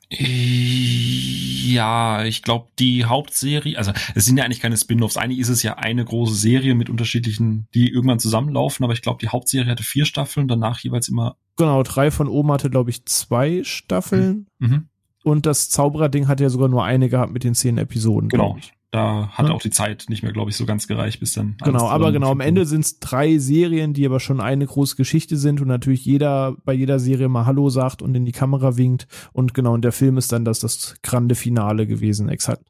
Ja, 1.66 2.24
ich 2.24 2.42
glaube, 2.42 2.68
die 2.78 3.06
Hauptserie, 3.06 3.76
also 3.76 3.90
es 4.14 4.24
sind 4.24 4.36
ja 4.36 4.44
eigentlich 4.44 4.60
keine 4.60 4.76
Spin-offs. 4.76 5.16
Eigentlich 5.16 5.40
ist 5.40 5.48
es 5.48 5.64
ja 5.64 5.74
eine 5.74 6.04
große 6.04 6.36
Serie 6.36 6.76
mit 6.76 6.88
unterschiedlichen, 6.88 7.66
die 7.74 7.90
irgendwann 7.90 8.20
zusammenlaufen, 8.20 8.84
aber 8.84 8.92
ich 8.92 9.02
glaube, 9.02 9.18
die 9.20 9.30
Hauptserie 9.30 9.68
hatte 9.68 9.82
vier 9.82 10.04
Staffeln, 10.04 10.46
danach 10.46 10.78
jeweils 10.78 11.08
immer. 11.08 11.38
Genau, 11.56 11.82
drei 11.82 12.12
von 12.12 12.28
oben 12.28 12.52
hatte, 12.52 12.70
glaube 12.70 12.90
ich, 12.90 13.04
zwei 13.06 13.64
Staffeln. 13.64 14.46
Mhm. 14.60 14.90
Und 15.26 15.44
das 15.44 15.70
Zauberer-Ding 15.70 16.28
hat 16.28 16.38
ja 16.38 16.48
sogar 16.50 16.68
nur 16.68 16.84
eine 16.84 17.08
gehabt 17.08 17.32
mit 17.32 17.42
den 17.42 17.56
zehn 17.56 17.78
Episoden. 17.78 18.28
Genau. 18.28 18.56
Da 18.92 19.28
hat 19.32 19.48
ja. 19.48 19.52
auch 19.52 19.60
die 19.60 19.70
Zeit 19.70 20.06
nicht 20.08 20.22
mehr, 20.22 20.30
glaube 20.30 20.52
ich, 20.52 20.56
so 20.56 20.66
ganz 20.66 20.86
gereicht, 20.86 21.18
bis 21.18 21.32
dann. 21.32 21.56
Genau, 21.64 21.88
aber 21.88 22.12
genau, 22.12 22.30
am 22.30 22.38
Ende 22.38 22.64
sind 22.64 22.84
es 22.84 23.00
drei 23.00 23.36
Serien, 23.38 23.92
die 23.92 24.06
aber 24.06 24.20
schon 24.20 24.40
eine 24.40 24.64
große 24.64 24.94
Geschichte 24.94 25.36
sind 25.36 25.60
und 25.60 25.66
natürlich 25.66 26.04
jeder 26.04 26.54
bei 26.64 26.72
jeder 26.72 27.00
Serie 27.00 27.28
mal 27.28 27.44
Hallo 27.44 27.70
sagt 27.70 28.02
und 28.02 28.14
in 28.14 28.24
die 28.24 28.30
Kamera 28.30 28.76
winkt. 28.76 29.08
Und 29.32 29.52
genau, 29.52 29.74
und 29.74 29.82
der 29.82 29.90
Film 29.90 30.16
ist 30.16 30.30
dann 30.30 30.44
das, 30.44 30.60
das 30.60 30.94
grande 31.02 31.34
Finale 31.34 31.88
gewesen, 31.88 32.28
exakt. 32.28 32.62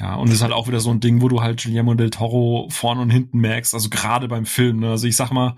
Ja, 0.00 0.14
und 0.14 0.28
es 0.28 0.36
ist 0.36 0.42
halt 0.42 0.54
auch 0.54 0.66
wieder 0.66 0.80
so 0.80 0.90
ein 0.90 1.00
Ding, 1.00 1.20
wo 1.20 1.28
du 1.28 1.42
halt 1.42 1.62
Guillermo 1.62 1.92
del 1.92 2.08
Toro 2.08 2.68
vorne 2.70 3.02
und 3.02 3.10
hinten 3.10 3.38
merkst, 3.38 3.74
also 3.74 3.90
gerade 3.90 4.28
beim 4.28 4.46
Film, 4.46 4.80
ne? 4.80 4.92
Also 4.92 5.06
ich 5.06 5.16
sag 5.16 5.30
mal, 5.30 5.56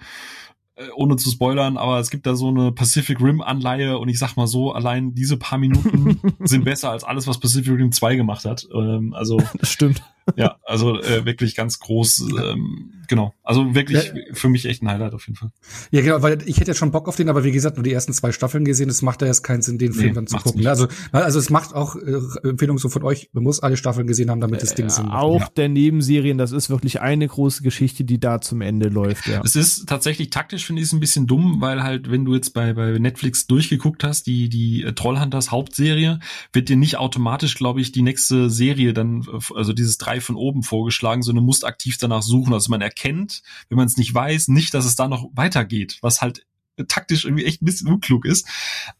ohne 0.95 1.17
zu 1.17 1.31
spoilern, 1.31 1.77
aber 1.77 1.99
es 1.99 2.11
gibt 2.11 2.27
da 2.27 2.35
so 2.35 2.49
eine 2.49 2.73
Pacific 2.73 3.21
Rim 3.21 3.41
Anleihe 3.41 3.99
und 3.99 4.09
ich 4.09 4.19
sag 4.19 4.37
mal 4.37 4.47
so, 4.47 4.73
allein 4.73 5.15
diese 5.15 5.37
paar 5.37 5.59
Minuten 5.59 6.21
sind 6.41 6.65
besser 6.65 6.91
als 6.91 7.05
alles, 7.05 7.27
was 7.27 7.39
Pacific 7.39 7.73
Rim 7.73 7.93
2 7.93 8.17
gemacht 8.17 8.45
hat. 8.45 8.67
Ähm, 8.75 9.15
also 9.15 9.39
das 9.59 9.71
stimmt. 9.71 10.03
Ja, 10.37 10.57
also 10.65 11.01
äh, 11.01 11.25
wirklich 11.25 11.55
ganz 11.55 11.79
groß. 11.79 12.29
Ähm, 12.39 12.93
genau, 13.09 13.35
also 13.43 13.75
wirklich 13.75 14.07
ja. 14.07 14.13
für 14.33 14.49
mich 14.49 14.67
echt 14.67 14.83
ein 14.83 14.89
Highlight 14.89 15.15
auf 15.15 15.27
jeden 15.27 15.37
Fall. 15.37 15.51
Ja, 15.91 16.01
genau, 16.01 16.23
weil 16.23 16.39
ich 16.47 16.59
hätte 16.59 16.71
ja 16.71 16.75
schon 16.75 16.91
Bock 16.91 17.09
auf 17.09 17.17
den, 17.17 17.29
aber 17.29 17.45
wie 17.45 17.53
gesagt, 17.53 17.77
nur 17.77 17.85
die 17.85 17.93
ersten 17.93 18.13
zwei 18.13 18.33
Staffeln 18.33 18.65
gesehen. 18.65 18.89
Es 18.89 19.03
macht 19.03 19.23
ja 19.23 19.29
jetzt 19.29 19.43
keinen 19.43 19.63
Sinn, 19.63 19.79
den 19.79 19.93
Film 19.93 20.09
nee, 20.09 20.15
dann 20.15 20.27
zu 20.27 20.37
gucken. 20.39 20.59
Nicht. 20.59 20.69
Also, 20.69 20.89
also 21.13 21.39
es 21.39 21.51
macht 21.51 21.75
auch 21.75 21.97
äh, 21.97 22.49
Empfehlung 22.49 22.79
so 22.79 22.89
von 22.89 23.03
euch. 23.03 23.31
Man 23.33 23.45
muss 23.45 23.61
alle 23.61 23.77
Staffeln 23.77 24.07
gesehen 24.07 24.31
haben, 24.31 24.41
damit 24.41 24.63
das 24.63 24.75
Ding 24.75 24.89
Sinn 24.89 25.07
macht. 25.07 25.23
Auch 25.23 25.41
ja. 25.41 25.49
der 25.57 25.69
Nebenserien, 25.69 26.39
das 26.39 26.53
ist 26.53 26.71
wirklich 26.71 27.01
eine 27.01 27.27
große 27.27 27.63
Geschichte, 27.63 28.05
die 28.05 28.19
da 28.19 28.41
zum 28.41 28.61
Ende 28.61 28.89
läuft. 28.89 29.27
Ja. 29.27 29.43
Es 29.45 29.57
ist 29.57 29.89
tatsächlich 29.89 30.31
taktisch 30.31 30.67
finde 30.67 30.83
ich 30.83 30.89
es 30.89 30.93
ein 30.93 31.01
bisschen 31.01 31.27
dumm, 31.27 31.61
weil 31.61 31.83
halt, 31.83 32.11
wenn 32.11 32.25
du 32.25 32.35
jetzt 32.35 32.55
bei 32.55 32.73
bei 32.73 32.99
Netflix 32.99 33.47
durchgeguckt 33.47 34.05
hast, 34.05 34.27
die 34.27 34.49
die 34.49 34.85
äh, 34.85 34.93
Trollhunters 34.93 35.51
Hauptserie, 35.51 36.21
wird 36.53 36.69
dir 36.69 36.77
nicht 36.77 36.97
automatisch, 36.97 37.57
glaube 37.57 37.81
ich, 37.81 37.93
die 37.93 38.03
nächste 38.03 38.51
Serie 38.51 38.93
dann, 38.93 39.23
äh, 39.23 39.55
also 39.55 39.73
dieses 39.73 39.99
drei 39.99 40.20
von 40.21 40.37
oben 40.37 40.63
vorgeschlagen 40.63 41.23
sondern 41.23 41.45
musst 41.45 41.65
aktiv 41.65 41.97
danach 41.99 42.23
suchen. 42.23 42.53
Also 42.53 42.71
man 42.71 42.81
erkennt, 42.81 43.43
wenn 43.69 43.77
man 43.77 43.87
es 43.87 43.97
nicht 43.97 44.15
weiß, 44.15 44.49
nicht, 44.49 44.75
dass 44.75 44.85
es 44.85 44.97
da 44.97 45.09
noch 45.09 45.29
weitergeht, 45.35 45.99
was 46.03 46.23
halt 46.23 46.47
taktisch 46.89 47.25
irgendwie 47.25 47.45
echt 47.45 47.63
ein 47.63 47.67
bisschen 47.67 47.89
unklug 47.89 48.25
ist. 48.25 48.47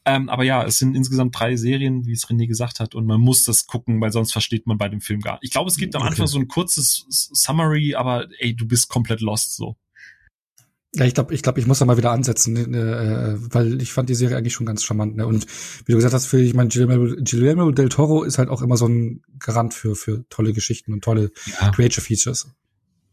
Ähm, 0.05 0.29
aber 0.29 0.43
ja, 0.43 0.63
es 0.63 0.77
sind 0.77 0.95
insgesamt 0.95 1.37
drei 1.37 1.55
Serien, 1.55 2.05
wie 2.05 2.13
es 2.13 2.27
René 2.27 2.47
gesagt 2.47 2.79
hat, 2.79 2.95
und 2.95 3.05
man 3.05 3.19
muss 3.19 3.43
das 3.43 3.65
gucken, 3.65 4.01
weil 4.01 4.11
sonst 4.11 4.31
versteht 4.31 4.67
man 4.67 4.77
bei 4.77 4.89
dem 4.89 5.01
Film 5.01 5.21
gar 5.21 5.33
nicht. 5.33 5.45
Ich 5.45 5.51
glaube, 5.51 5.69
es 5.69 5.77
gibt 5.77 5.95
am 5.95 6.03
Anfang 6.03 6.27
so 6.27 6.39
ein 6.39 6.47
kurzes 6.47 7.05
Summary, 7.09 7.95
aber 7.95 8.27
ey, 8.39 8.55
du 8.55 8.67
bist 8.67 8.89
komplett 8.89 9.21
lost 9.21 9.55
so. 9.55 9.77
Ja, 10.93 11.05
ich 11.05 11.13
glaube, 11.13 11.33
ich 11.33 11.41
glaube, 11.41 11.57
ich 11.57 11.67
muss 11.67 11.79
da 11.79 11.85
mal 11.85 11.95
wieder 11.95 12.11
ansetzen, 12.11 12.53
ne, 12.53 12.77
äh, 12.77 13.53
weil 13.53 13.81
ich 13.81 13.93
fand 13.93 14.09
die 14.09 14.15
Serie 14.15 14.35
eigentlich 14.35 14.53
schon 14.53 14.65
ganz 14.65 14.83
charmant. 14.83 15.15
Ne? 15.15 15.25
Und 15.25 15.47
wie 15.85 15.93
du 15.93 15.97
gesagt 15.97 16.13
hast, 16.13 16.25
für 16.25 16.41
ich 16.41 16.53
meine, 16.53 16.67
Guillermo, 16.67 17.15
Guillermo 17.23 17.71
del 17.71 17.87
Toro 17.87 18.23
ist 18.23 18.37
halt 18.37 18.49
auch 18.49 18.61
immer 18.61 18.75
so 18.75 18.87
ein 18.87 19.23
Garant 19.43 19.73
für 19.73 19.95
für 19.95 20.25
tolle 20.29 20.53
Geschichten 20.53 20.93
und 20.93 21.03
tolle 21.03 21.31
ja. 21.59 21.69
Creature 21.71 22.05
Features. 22.05 22.47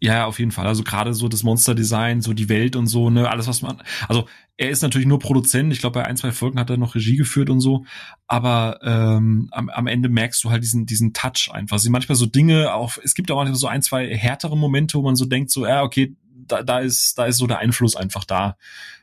Ja, 0.01 0.27
auf 0.27 0.39
jeden 0.39 0.53
Fall. 0.53 0.67
Also 0.67 0.85
gerade 0.85 1.13
so 1.13 1.27
das 1.27 1.43
Monster-Design, 1.43 2.21
so 2.21 2.33
die 2.33 2.49
Welt 2.49 2.77
und 2.77 2.87
so, 2.87 3.11
ne, 3.11 3.29
alles, 3.29 3.49
was 3.49 3.63
man. 3.63 3.83
Also 4.07 4.29
er 4.57 4.71
ist 4.71 4.83
natürlich 4.83 5.09
nur 5.09 5.19
Produzent. 5.19 5.73
Ich 5.73 5.81
glaube, 5.81 5.95
bei 5.95 6.07
ein, 6.07 6.17
zwei 6.17 6.31
Folgen 6.31 6.61
hat 6.61 6.71
er 6.71 6.77
noch 6.77 6.95
Regie 6.95 7.17
geführt 7.17 7.51
und 7.51 7.61
so. 7.61 7.85
Aber 8.29 8.79
ähm, 8.83 9.49
am, 9.51 9.69
am 9.69 9.87
Ende 9.89 10.09
merkst 10.09 10.43
du 10.45 10.51
halt 10.51 10.63
diesen, 10.63 10.87
diesen 10.87 11.15
Touch 11.15 11.51
einfach. 11.51 11.81
Sie 11.81 11.91
manchmal 11.91 12.15
so 12.15 12.27
Dinge, 12.27 12.75
auch, 12.75 12.97
es 13.03 13.15
gibt 13.15 13.31
auch 13.33 13.37
manchmal 13.37 13.59
so 13.59 13.67
ein, 13.67 13.83
zwei 13.83 14.17
härtere 14.17 14.57
Momente, 14.57 14.99
wo 14.99 15.03
man 15.03 15.17
so 15.17 15.25
denkt, 15.25 15.51
so, 15.51 15.67
ja, 15.67 15.83
okay, 15.83 16.15
da, 16.47 16.63
da 16.63 16.79
ist, 16.79 17.19
da 17.19 17.27
ist 17.27 17.39
so 17.39 17.49
der 17.49 17.59
Einfluss 17.59 17.97
einfach 17.97 18.25
da. 18.25 18.57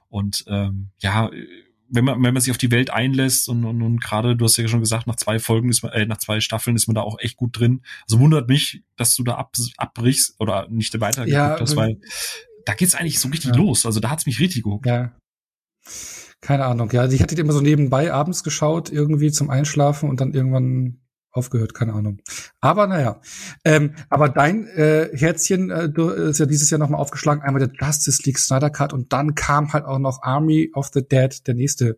Und 0.08 0.46
ähm, 0.48 0.92
ja, 1.00 1.30
wenn 1.90 2.06
man, 2.06 2.22
wenn 2.24 2.34
man 2.34 2.42
sich 2.42 2.52
auf 2.52 2.58
die 2.58 2.72
Welt 2.72 2.90
einlässt 2.90 3.48
und, 3.50 3.66
und, 3.66 3.82
und 3.82 4.04
gerade, 4.04 4.36
du 4.36 4.46
hast 4.46 4.58
ja 4.58 4.68
schon 4.68 4.80
gesagt, 4.80 5.08
nach 5.08 5.16
zwei 5.16 5.40
Folgen 5.40 5.70
ist 5.70 5.84
man, 5.84 5.92
äh, 5.92 6.06
nach 6.06 6.18
zwei 6.18 6.40
Staffeln 6.40 6.76
ist 6.76 6.88
man 6.88 6.96
da 6.96 7.02
auch 7.02 7.20
echt 7.20 7.38
gut 7.38 7.58
drin. 7.58 7.82
Also 8.04 8.20
wundert 8.20 8.48
mich, 8.48 8.84
dass 8.96 9.16
du 9.16 9.24
da 9.24 9.36
ab, 9.36 9.54
abbrichst 9.78 10.36
oder 10.40 10.68
nicht 10.70 11.00
weitergeguckt 11.00 11.32
ja, 11.32 11.60
hast, 11.60 11.76
weil 11.76 12.00
da 12.66 12.74
geht's 12.74 12.96
eigentlich 12.96 13.20
so 13.20 13.30
richtig 13.30 13.52
ja. 13.52 13.58
los. 13.58 13.86
Also 13.86 14.00
da 14.00 14.10
hat's 14.10 14.26
mich 14.26 14.40
richtig 14.40 14.64
geguckt. 14.64 14.86
Ja. 14.86 15.16
Keine 16.42 16.66
Ahnung, 16.66 16.90
ja. 16.92 17.08
Ich 17.08 17.22
hatte 17.22 17.36
immer 17.36 17.54
so 17.54 17.62
nebenbei 17.62 18.12
abends 18.12 18.44
geschaut, 18.44 18.92
irgendwie 18.92 19.32
zum 19.32 19.50
Einschlafen 19.50 20.10
und 20.10 20.22
dann 20.22 20.34
irgendwann 20.34 21.00
aufgehört, 21.36 21.74
keine 21.74 21.94
Ahnung. 21.94 22.20
Aber 22.62 22.88
naja. 22.88 23.20
Ähm, 23.64 23.94
aber 24.10 24.30
dein 24.30 24.68
äh, 24.68 25.10
Herzchen 25.14 25.70
äh, 25.70 25.90
du, 25.90 26.10
ist 26.10 26.40
ja 26.40 26.46
dieses 26.46 26.70
Jahr 26.70 26.80
nochmal 26.80 27.02
aufgeschlagen, 27.02 27.44
einmal 27.44 27.66
der 27.66 27.72
Justice 27.74 28.22
League 28.26 28.40
Snyder 28.40 28.70
Cut 28.70 28.94
und 28.94 29.14
dann 29.14 29.36
kam 29.36 29.74
halt 29.74 29.86
auch 29.86 30.00
noch 30.00 30.22
Army 30.22 30.72
of 30.74 30.90
the 30.94 31.08
Dead, 31.08 31.46
der 31.48 31.56
nächste 31.56 31.98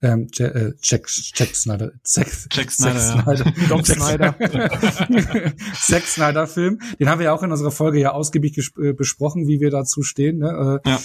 ähm, 0.00 0.28
Jack, 0.32 0.54
äh, 0.54 0.72
Jack, 0.82 1.08
Jack 1.34 1.56
Snyder, 1.56 1.92
Zack, 2.04 2.28
Jack 2.50 2.70
Snyder, 2.70 3.00
Snyder. 3.00 3.52
Doc 3.68 3.86
Snyder, 3.86 4.34
Zack 5.74 6.04
Snyder 6.04 6.46
Film. 6.46 6.78
Den 7.00 7.08
haben 7.08 7.18
wir 7.18 7.26
ja 7.26 7.32
auch 7.32 7.42
in 7.42 7.50
unserer 7.50 7.72
Folge 7.72 7.98
ja 7.98 8.12
ausgiebig 8.12 8.72
äh, 8.78 8.92
besprochen, 8.92 9.48
wie 9.48 9.60
wir 9.60 9.70
dazu 9.70 10.02
stehen. 10.02 10.38
Ne? 10.38 10.80
Äh, 10.84 10.88
ja. 10.88 11.00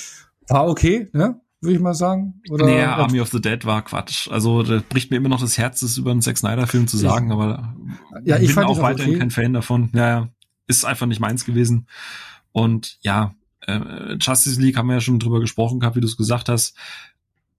War 0.47 0.67
okay, 0.67 1.09
ne? 1.13 1.39
Würde 1.63 1.75
ich 1.75 1.81
mal 1.81 1.93
sagen. 1.93 2.41
Oder 2.49 2.65
nee, 2.65 2.81
Army 2.81 3.21
of 3.21 3.29
the 3.29 3.41
Dead 3.41 3.63
war 3.65 3.83
Quatsch. 3.83 4.27
Also 4.29 4.63
da 4.63 4.81
bricht 4.87 5.11
mir 5.11 5.17
immer 5.17 5.29
noch 5.29 5.41
das 5.41 5.57
Herz, 5.57 5.79
das 5.79 5.97
über 5.97 6.11
einen 6.11 6.21
Zack 6.21 6.37
Snyder-Film 6.37 6.87
zu 6.87 6.97
sagen, 6.97 7.27
ich, 7.27 7.33
aber 7.33 7.75
ja, 8.23 8.37
ich 8.37 8.53
bin 8.53 8.63
auch 8.63 8.81
weiterhin 8.81 9.11
okay. 9.11 9.19
kein 9.19 9.31
Fan 9.31 9.53
davon. 9.53 9.89
Ja, 9.93 10.07
ja, 10.07 10.29
ist 10.67 10.85
einfach 10.85 11.05
nicht 11.05 11.19
meins 11.19 11.45
gewesen. 11.45 11.87
Und 12.51 12.97
ja, 13.01 13.35
äh, 13.61 14.15
Justice 14.19 14.61
League 14.61 14.77
haben 14.77 14.87
wir 14.87 14.95
ja 14.95 15.01
schon 15.01 15.19
drüber 15.19 15.39
gesprochen 15.39 15.79
gehabt, 15.79 15.95
wie 15.95 16.01
du 16.01 16.07
es 16.07 16.17
gesagt 16.17 16.49
hast. 16.49 16.75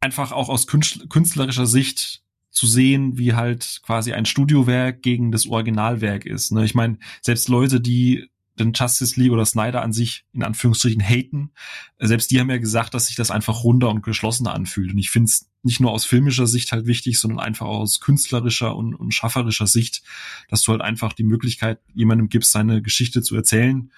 Einfach 0.01 0.33
auch 0.33 0.49
aus 0.49 0.67
künstlerischer 0.67 1.67
Sicht 1.67 2.23
zu 2.51 2.67
sehen, 2.67 3.19
wie 3.19 3.35
halt 3.35 3.81
quasi 3.85 4.13
ein 4.13 4.27
Studiowerk 4.27 5.03
gegen 5.03 5.33
das 5.33 5.47
Originalwerk 5.47 6.25
ist. 6.25 6.53
Ne? 6.53 6.65
Ich 6.65 6.75
meine, 6.75 6.99
selbst 7.21 7.49
Leute, 7.49 7.81
die 7.81 8.29
den 8.59 8.73
Justice 8.73 9.19
League 9.19 9.33
oder 9.33 9.45
Snyder 9.45 9.83
an 9.83 9.93
sich 9.93 10.25
in 10.33 10.43
Anführungsstrichen 10.43 11.03
haten, 11.03 11.51
selbst 11.99 12.31
die 12.31 12.39
haben 12.39 12.51
ja 12.51 12.59
gesagt, 12.59 12.95
dass 12.95 13.07
sich 13.07 13.17
das 13.17 13.31
einfach 13.31 13.65
runder 13.65 13.91
und 13.91 14.03
geschlossener 14.03 14.55
anfühlt. 14.55 14.93
Und 14.93 14.99
ich 14.99 15.11
finde 15.11 15.27
es 15.27 15.49
nicht 15.63 15.81
nur 15.81 15.91
aus 15.91 16.05
filmischer 16.05 16.47
Sicht 16.47 16.73
halt 16.73 16.87
wichtig, 16.87 17.19
sondern 17.19 17.41
einfach 17.41 17.67
aus 17.67 18.01
künstlerischer 18.01 18.77
und, 18.77 18.95
und 18.95 19.13
schafferischer 19.13 19.67
Sicht, 19.67 20.03
dass 20.49 20.63
du 20.63 20.73
halt 20.73 20.83
einfach 20.83 21.13
die 21.13 21.25
Möglichkeit 21.25 21.81
jemandem 21.95 22.29
gibst, 22.29 22.53
seine 22.53 22.83
Geschichte 22.83 23.23
zu 23.23 23.35
erzählen. 23.35 23.91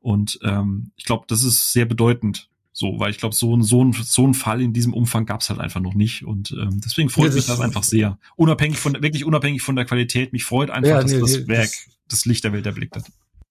Und 0.00 0.38
ähm, 0.42 0.92
ich 0.96 1.04
glaube, 1.04 1.26
das 1.28 1.42
ist 1.42 1.72
sehr 1.72 1.84
bedeutend. 1.84 2.48
So, 2.72 2.98
weil 2.98 3.10
ich 3.10 3.18
glaube, 3.18 3.34
so, 3.34 3.54
ein 3.54 3.62
so, 3.62 3.84
ein 3.84 3.92
so 3.92 4.26
ein 4.26 4.32
Fall 4.32 4.62
in 4.62 4.72
diesem 4.72 4.94
Umfang 4.94 5.26
gab 5.26 5.40
es 5.40 5.50
halt 5.50 5.60
einfach 5.60 5.80
noch 5.80 5.94
nicht. 5.94 6.24
Und 6.24 6.52
ähm, 6.52 6.80
deswegen 6.82 7.10
freut 7.10 7.30
ja, 7.30 7.34
mich 7.34 7.46
das 7.46 7.60
einfach 7.60 7.82
sehr. 7.82 8.18
Unabhängig 8.36 8.78
von, 8.78 8.94
wirklich 8.94 9.24
unabhängig 9.24 9.60
von 9.60 9.76
der 9.76 9.84
Qualität. 9.84 10.32
Mich 10.32 10.44
freut 10.44 10.70
einfach, 10.70 10.88
ja, 10.88 11.02
nee, 11.02 11.20
dass 11.20 11.32
das 11.32 11.40
nee, 11.40 11.48
Werk 11.48 11.70
das, 11.70 11.88
das 12.08 12.24
Licht 12.24 12.44
der 12.44 12.52
Welt 12.52 12.64
erblickt 12.64 12.96
hat. 12.96 13.04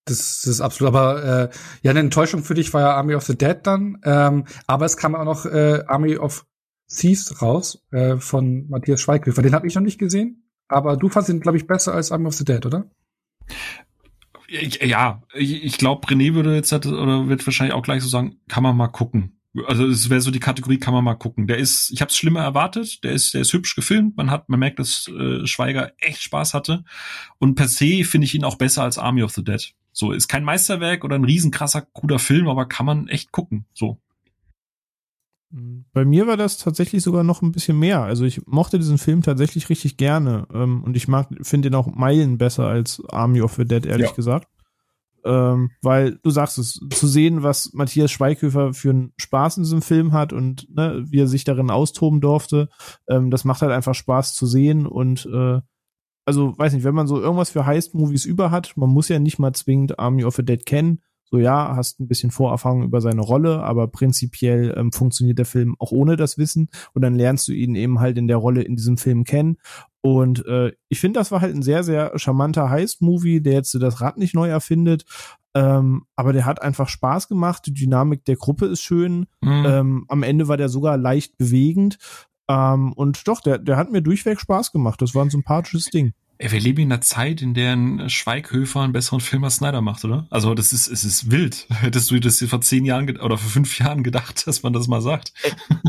Das, 0.09 0.41
das 0.41 0.47
ist 0.47 0.61
absolut, 0.61 0.93
aber 0.93 1.23
äh, 1.23 1.49
ja, 1.83 1.91
eine 1.91 1.99
Enttäuschung 1.99 2.43
für 2.43 2.53
dich 2.53 2.73
war 2.73 2.81
ja 2.81 2.95
Army 2.95 3.15
of 3.15 3.23
the 3.23 3.37
Dead 3.37 3.57
dann. 3.63 3.99
Ähm, 4.03 4.45
aber 4.67 4.85
es 4.85 4.97
kam 4.97 5.15
auch 5.15 5.25
noch 5.25 5.45
äh, 5.45 5.83
Army 5.87 6.17
of 6.17 6.45
Thieves 6.89 7.41
raus 7.41 7.85
äh, 7.91 8.17
von 8.17 8.67
Matthias 8.69 9.01
Schweighöfer. 9.01 9.41
Den 9.41 9.53
habe 9.53 9.67
ich 9.67 9.75
noch 9.75 9.81
nicht 9.81 9.99
gesehen, 9.99 10.49
aber 10.67 10.97
du 10.97 11.09
fandst 11.09 11.29
ihn, 11.29 11.39
glaube 11.39 11.57
ich, 11.57 11.67
besser 11.67 11.93
als 11.93 12.11
Army 12.11 12.27
of 12.27 12.33
the 12.33 12.45
Dead, 12.45 12.65
oder? 12.65 12.89
Ja, 14.49 15.21
ich, 15.35 15.63
ich 15.63 15.77
glaube, 15.77 16.07
René 16.07 16.33
würde 16.33 16.55
jetzt 16.55 16.73
oder 16.73 17.29
wird 17.29 17.45
wahrscheinlich 17.45 17.75
auch 17.75 17.83
gleich 17.83 18.01
so 18.01 18.09
sagen, 18.09 18.37
kann 18.47 18.63
man 18.63 18.75
mal 18.75 18.87
gucken. 18.87 19.39
Also 19.65 19.85
es 19.87 20.09
wäre 20.09 20.21
so 20.21 20.31
die 20.31 20.39
Kategorie, 20.39 20.77
kann 20.77 20.93
man 20.93 21.03
mal 21.03 21.15
gucken. 21.15 21.47
Der 21.47 21.57
ist, 21.57 21.91
ich 21.91 22.01
habe 22.01 22.09
es 22.09 22.17
schlimmer 22.17 22.41
erwartet. 22.41 23.03
Der 23.03 23.11
ist, 23.11 23.33
der 23.33 23.41
ist 23.41 23.53
hübsch 23.53 23.75
gefilmt. 23.75 24.15
Man 24.15 24.29
hat, 24.29 24.47
man 24.47 24.59
merkt, 24.59 24.79
dass 24.79 25.07
äh, 25.07 25.45
Schweiger 25.45 25.91
echt 25.99 26.21
Spaß 26.21 26.53
hatte. 26.53 26.83
Und 27.39 27.55
per 27.55 27.67
se 27.67 28.03
finde 28.03 28.25
ich 28.25 28.35
ihn 28.35 28.43
auch 28.43 28.55
besser 28.55 28.83
als 28.83 28.97
Army 28.97 29.23
of 29.23 29.31
the 29.31 29.43
Dead. 29.43 29.73
So 29.91 30.11
ist 30.11 30.27
kein 30.27 30.43
Meisterwerk 30.43 31.03
oder 31.03 31.15
ein 31.15 31.25
riesenkrasser, 31.25 31.81
cooler 31.93 32.19
Film, 32.19 32.47
aber 32.47 32.65
kann 32.65 32.85
man 32.85 33.07
echt 33.07 33.31
gucken. 33.31 33.65
So. 33.73 33.99
Bei 35.93 36.05
mir 36.05 36.27
war 36.27 36.37
das 36.37 36.57
tatsächlich 36.57 37.01
sogar 37.01 37.23
noch 37.23 37.41
ein 37.41 37.51
bisschen 37.51 37.79
mehr. 37.79 38.03
Also 38.03 38.23
ich 38.23 38.45
mochte 38.45 38.77
diesen 38.77 38.99
Film 38.99 39.23
tatsächlich 39.23 39.69
richtig 39.69 39.97
gerne 39.97 40.47
ähm, 40.53 40.83
und 40.83 40.95
ich 40.95 41.07
mag, 41.07 41.27
finde 41.41 41.69
ihn 41.69 41.75
auch 41.75 41.87
Meilen 41.87 42.37
besser 42.37 42.67
als 42.67 43.01
Army 43.09 43.41
of 43.41 43.55
the 43.55 43.65
Dead, 43.65 43.85
ehrlich 43.85 44.09
ja. 44.09 44.15
gesagt. 44.15 44.47
Ähm, 45.25 45.71
weil 45.81 46.19
du 46.21 46.29
sagst 46.29 46.59
es, 46.59 46.79
zu 46.91 47.07
sehen, 47.07 47.41
was 47.41 47.73
Matthias 47.73 48.11
Schweighöfer 48.11 48.73
für 48.73 48.91
einen 48.91 49.13
Spaß 49.17 49.57
in 49.57 49.63
diesem 49.63 49.81
Film 49.81 50.13
hat 50.13 50.33
und 50.33 50.67
ne, 50.73 51.03
wie 51.07 51.19
er 51.19 51.27
sich 51.27 51.43
darin 51.43 51.71
austoben 51.71 52.21
durfte, 52.21 52.69
ähm, 53.07 53.31
das 53.31 53.43
macht 53.43 53.61
halt 53.61 53.71
einfach 53.71 53.95
Spaß 53.95 54.35
zu 54.35 54.45
sehen 54.45 54.85
und 54.85 55.25
äh, 55.25 55.61
also 56.29 56.55
weiß 56.55 56.73
nicht, 56.73 56.83
wenn 56.83 56.93
man 56.93 57.07
so 57.07 57.19
irgendwas 57.19 57.49
für 57.49 57.65
Heist-Movies 57.65 58.25
über 58.25 58.51
hat, 58.51 58.77
man 58.77 58.91
muss 58.91 59.09
ja 59.09 59.17
nicht 59.17 59.39
mal 59.39 59.51
zwingend 59.53 59.97
Army 59.97 60.23
of 60.23 60.35
the 60.35 60.45
Dead 60.45 60.63
kennen, 60.63 61.01
so 61.25 61.39
ja, 61.39 61.75
hast 61.75 61.99
ein 61.99 62.07
bisschen 62.07 62.29
Vorerfahrung 62.29 62.83
über 62.83 63.01
seine 63.01 63.21
Rolle, 63.21 63.63
aber 63.63 63.87
prinzipiell 63.87 64.75
ähm, 64.77 64.91
funktioniert 64.91 65.39
der 65.39 65.47
Film 65.47 65.75
auch 65.79 65.91
ohne 65.91 66.17
das 66.17 66.37
Wissen 66.37 66.69
und 66.93 67.01
dann 67.01 67.15
lernst 67.15 67.47
du 67.47 67.51
ihn 67.51 67.73
eben 67.73 67.99
halt 67.99 68.19
in 68.19 68.27
der 68.27 68.37
Rolle 68.37 68.61
in 68.61 68.75
diesem 68.75 68.97
Film 68.97 69.23
kennen. 69.23 69.57
Und 70.01 70.45
äh, 70.45 70.71
ich 70.87 70.99
finde, 70.99 71.19
das 71.19 71.31
war 71.31 71.41
halt 71.41 71.55
ein 71.55 71.63
sehr, 71.63 71.83
sehr 71.83 72.11
charmanter 72.19 72.69
Heist-Movie, 72.69 73.41
der 73.41 73.53
jetzt 73.53 73.73
das 73.73 73.99
Rad 73.99 74.19
nicht 74.19 74.35
neu 74.35 74.49
erfindet, 74.49 75.05
ähm, 75.55 76.03
aber 76.15 76.31
der 76.31 76.45
hat 76.45 76.61
einfach 76.61 76.89
Spaß 76.89 77.27
gemacht. 77.27 77.65
Die 77.65 77.73
Dynamik 77.73 78.23
der 78.25 78.35
Gruppe 78.35 78.67
ist 78.67 78.81
schön. 78.81 79.25
Mhm. 79.41 79.65
Ähm, 79.65 80.05
am 80.07 80.21
Ende 80.21 80.47
war 80.47 80.57
der 80.57 80.69
sogar 80.69 80.95
leicht 80.95 81.39
bewegend. 81.39 81.97
Ähm, 82.49 82.91
und 82.93 83.27
doch, 83.27 83.41
der, 83.41 83.59
der 83.59 83.77
hat 83.77 83.91
mir 83.91 84.01
durchweg 84.01 84.39
Spaß 84.39 84.71
gemacht. 84.71 85.01
Das 85.01 85.15
war 85.15 85.23
ein 85.23 85.29
sympathisches 85.29 85.85
Ding. 85.85 86.13
Ey, 86.41 86.53
wir 86.53 86.59
leben 86.61 86.83
in 86.83 86.91
einer 86.91 87.01
Zeit, 87.01 87.41
in 87.41 87.53
der 87.53 87.73
ein 87.75 88.09
Schweighöfer 88.09 88.79
einen 88.79 88.93
besseren 88.93 89.19
Film 89.19 89.43
als 89.43 89.57
Snyder 89.57 89.81
macht, 89.81 90.05
oder? 90.05 90.25
Also 90.29 90.53
das 90.55 90.71
ist, 90.71 90.87
es 90.87 91.03
ist 91.03 91.29
wild. 91.29 91.67
Hättest 91.81 92.09
du 92.09 92.19
das 92.21 92.41
vor 92.41 92.61
zehn 92.61 92.85
Jahren 92.85 93.09
oder 93.19 93.37
vor 93.37 93.51
fünf 93.51 93.77
Jahren 93.77 94.03
gedacht, 94.03 94.43
dass 94.47 94.63
man 94.63 94.71
das 94.71 94.87
mal 94.87 95.01
sagt? 95.01 95.33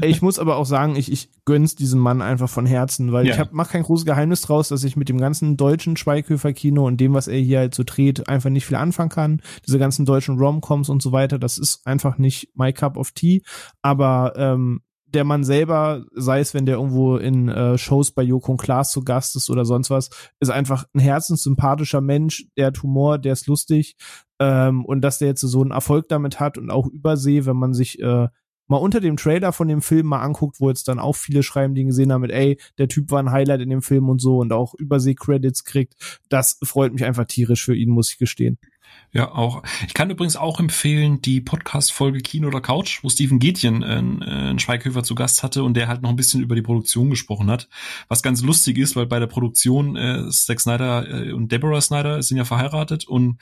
Ey, 0.00 0.10
ich 0.10 0.22
muss 0.22 0.40
aber 0.40 0.56
auch 0.56 0.66
sagen, 0.66 0.96
ich, 0.96 1.10
ich 1.10 1.30
gönn's 1.44 1.76
diesem 1.76 2.00
Mann 2.00 2.20
einfach 2.20 2.48
von 2.48 2.66
Herzen, 2.66 3.12
weil 3.12 3.28
ja. 3.28 3.34
ich 3.34 3.38
hab, 3.38 3.52
mach 3.52 3.70
kein 3.70 3.84
großes 3.84 4.04
Geheimnis 4.04 4.42
draus, 4.42 4.68
dass 4.68 4.82
ich 4.82 4.96
mit 4.96 5.08
dem 5.08 5.18
ganzen 5.18 5.56
deutschen 5.56 5.96
Schweighöfer-Kino 5.96 6.84
und 6.84 7.00
dem, 7.00 7.14
was 7.14 7.28
er 7.28 7.38
hier 7.38 7.60
halt 7.60 7.74
so 7.74 7.84
dreht, 7.86 8.28
einfach 8.28 8.50
nicht 8.50 8.66
viel 8.66 8.76
anfangen 8.76 9.10
kann. 9.10 9.42
Diese 9.68 9.78
ganzen 9.78 10.04
deutschen 10.04 10.36
Romcoms 10.36 10.88
und 10.88 11.00
so 11.00 11.12
weiter, 11.12 11.38
das 11.38 11.58
ist 11.58 11.86
einfach 11.86 12.18
nicht 12.18 12.48
my 12.54 12.72
cup 12.72 12.96
of 12.96 13.12
tea. 13.12 13.44
Aber 13.82 14.34
ähm, 14.36 14.82
der 15.14 15.24
Mann 15.24 15.44
selber, 15.44 16.04
sei 16.14 16.40
es, 16.40 16.54
wenn 16.54 16.66
der 16.66 16.76
irgendwo 16.76 17.16
in 17.16 17.48
äh, 17.48 17.78
Shows 17.78 18.12
bei 18.12 18.22
Joko 18.22 18.52
und 18.52 18.60
Klaas 18.60 18.92
zu 18.92 19.02
Gast 19.02 19.36
ist 19.36 19.50
oder 19.50 19.64
sonst 19.64 19.90
was, 19.90 20.10
ist 20.40 20.50
einfach 20.50 20.84
ein 20.94 21.00
herzenssympathischer 21.00 22.00
Mensch, 22.00 22.46
der 22.56 22.68
hat 22.68 22.82
Humor, 22.82 23.18
der 23.18 23.32
ist 23.32 23.46
lustig 23.46 23.96
ähm, 24.38 24.84
und 24.84 25.02
dass 25.02 25.18
der 25.18 25.28
jetzt 25.28 25.40
so 25.40 25.60
einen 25.62 25.72
Erfolg 25.72 26.08
damit 26.08 26.40
hat 26.40 26.58
und 26.58 26.70
auch 26.70 26.86
übersee, 26.86 27.44
wenn 27.46 27.56
man 27.56 27.74
sich 27.74 28.00
äh, 28.00 28.28
mal 28.66 28.76
unter 28.76 29.00
dem 29.00 29.16
Trailer 29.16 29.52
von 29.52 29.66
dem 29.66 29.82
Film 29.82 30.06
mal 30.06 30.22
anguckt, 30.22 30.60
wo 30.60 30.68
jetzt 30.68 30.86
dann 30.86 31.00
auch 31.00 31.16
viele 31.16 31.42
schreiben, 31.42 31.74
die 31.74 31.84
gesehen 31.84 32.12
haben 32.12 32.20
mit, 32.20 32.30
ey, 32.30 32.56
der 32.78 32.86
Typ 32.88 33.10
war 33.10 33.20
ein 33.20 33.32
Highlight 33.32 33.60
in 33.60 33.70
dem 33.70 33.82
Film 33.82 34.08
und 34.08 34.20
so 34.20 34.38
und 34.38 34.52
auch 34.52 34.74
Übersee-Credits 34.74 35.64
kriegt, 35.64 36.20
das 36.28 36.58
freut 36.62 36.92
mich 36.92 37.04
einfach 37.04 37.24
tierisch 37.24 37.64
für 37.64 37.74
ihn, 37.74 37.90
muss 37.90 38.12
ich 38.12 38.18
gestehen. 38.18 38.58
Ja, 39.12 39.33
auch. 39.33 39.64
Ich 39.88 39.94
kann 39.94 40.09
übrigens 40.09 40.37
auch 40.37 40.61
empfehlen 40.61 41.20
die 41.20 41.40
Podcast-Folge 41.40 42.20
Kino 42.20 42.46
oder 42.46 42.61
Couch, 42.61 43.03
wo 43.03 43.09
Steven 43.09 43.40
Gätjen 43.40 43.83
äh, 43.83 43.87
einen 43.87 44.59
Schweighöfer 44.61 45.03
zu 45.03 45.16
Gast 45.16 45.42
hatte 45.42 45.64
und 45.64 45.74
der 45.74 45.88
halt 45.88 46.03
noch 46.03 46.11
ein 46.11 46.16
bisschen 46.16 46.42
über 46.42 46.55
die 46.55 46.62
Produktion 46.62 47.11
gesprochen 47.11 47.50
hat. 47.50 47.68
Was 48.07 48.22
ganz 48.22 48.40
lustig 48.42 48.79
ist, 48.79 48.94
weil 48.94 49.07
bei 49.07 49.18
der 49.18 49.26
Produktion 49.26 49.96
äh, 49.96 50.31
Zack 50.31 50.61
Snyder 50.61 51.26
äh, 51.26 51.33
und 51.33 51.50
Deborah 51.50 51.81
Snyder 51.81 52.22
sind 52.22 52.37
ja 52.37 52.44
verheiratet 52.44 53.09
und 53.09 53.38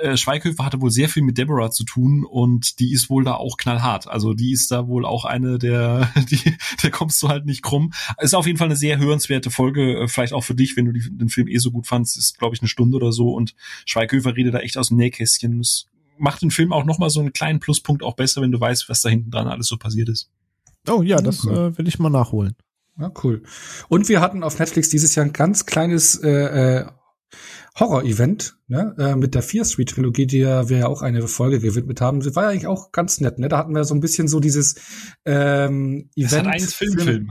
äh, 0.00 0.16
Schweighöfer 0.16 0.64
hatte 0.64 0.80
wohl 0.80 0.90
sehr 0.90 1.08
viel 1.08 1.22
mit 1.22 1.36
Deborah 1.36 1.70
zu 1.70 1.84
tun 1.84 2.24
und 2.24 2.78
die 2.80 2.92
ist 2.92 3.10
wohl 3.10 3.24
da 3.24 3.34
auch 3.34 3.56
knallhart. 3.56 4.08
Also 4.08 4.32
die 4.32 4.52
ist 4.52 4.70
da 4.70 4.86
wohl 4.88 5.04
auch 5.04 5.24
eine 5.24 5.58
der, 5.58 6.10
die, 6.30 6.56
der 6.82 6.90
kommst 6.90 7.22
du 7.22 7.28
halt 7.28 7.44
nicht 7.44 7.62
krumm. 7.62 7.92
Ist 8.18 8.34
auf 8.34 8.46
jeden 8.46 8.58
Fall 8.58 8.68
eine 8.68 8.76
sehr 8.76 8.98
hörenswerte 8.98 9.50
Folge, 9.50 9.98
äh, 9.98 10.08
vielleicht 10.08 10.32
auch 10.32 10.44
für 10.44 10.54
dich, 10.54 10.76
wenn 10.76 10.86
du 10.86 10.92
die, 10.92 11.16
den 11.16 11.28
Film 11.28 11.48
eh 11.48 11.58
so 11.58 11.70
gut 11.70 11.86
fandst. 11.86 12.16
Ist, 12.16 12.38
glaube 12.38 12.54
ich, 12.54 12.62
eine 12.62 12.68
Stunde 12.68 12.96
oder 12.96 13.12
so 13.12 13.34
und 13.34 13.54
Schweighöfer 13.84 14.36
redet 14.36 14.54
da 14.54 14.58
echt 14.58 14.78
aus 14.78 14.88
dem 14.88 14.96
Nähkästchen. 14.96 15.58
Das 15.58 15.86
macht 16.18 16.42
den 16.42 16.50
Film 16.50 16.72
auch 16.72 16.84
nochmal 16.84 17.10
so 17.10 17.20
einen 17.20 17.32
kleinen 17.32 17.60
Pluspunkt 17.60 18.02
auch 18.02 18.16
besser, 18.16 18.40
wenn 18.40 18.52
du 18.52 18.60
weißt, 18.60 18.88
was 18.88 19.02
da 19.02 19.08
hinten 19.08 19.30
dran 19.30 19.48
alles 19.48 19.66
so 19.66 19.76
passiert 19.76 20.08
ist. 20.08 20.30
Oh 20.88 21.02
ja, 21.02 21.20
das 21.20 21.44
äh, 21.46 21.76
will 21.76 21.88
ich 21.88 21.98
mal 21.98 22.10
nachholen. 22.10 22.54
Ja, 22.98 23.10
cool. 23.24 23.42
Und 23.88 24.08
wir 24.08 24.20
hatten 24.20 24.42
auf 24.42 24.58
Netflix 24.58 24.88
dieses 24.88 25.14
Jahr 25.14 25.26
ein 25.26 25.32
ganz 25.32 25.66
kleines 25.66 26.14
äh, 26.22 26.30
äh 26.30 26.86
Horror-Event, 27.78 28.56
ne, 28.68 28.94
äh, 28.98 29.16
mit 29.16 29.34
der 29.34 29.42
Fear 29.42 29.64
Street 29.64 29.90
Trilogie, 29.90 30.26
die 30.26 30.38
ja 30.38 30.68
wir 30.68 30.78
ja 30.78 30.86
auch 30.86 31.02
eine 31.02 31.26
Folge 31.26 31.58
gewidmet 31.58 32.00
haben. 32.00 32.20
Das 32.20 32.36
war 32.36 32.44
ja 32.44 32.50
eigentlich 32.50 32.66
auch 32.66 32.92
ganz 32.92 33.20
nett, 33.20 33.38
ne? 33.38 33.48
Da 33.48 33.58
hatten 33.58 33.74
wir 33.74 33.84
so 33.84 33.94
ein 33.94 34.00
bisschen 34.00 34.28
so 34.28 34.38
dieses 34.38 34.76
ähm, 35.24 36.08
Event. 36.14 36.32
Das 36.32 36.38
hat 36.38 36.46
ein 36.46 36.60
Filmfilm. 36.60 37.30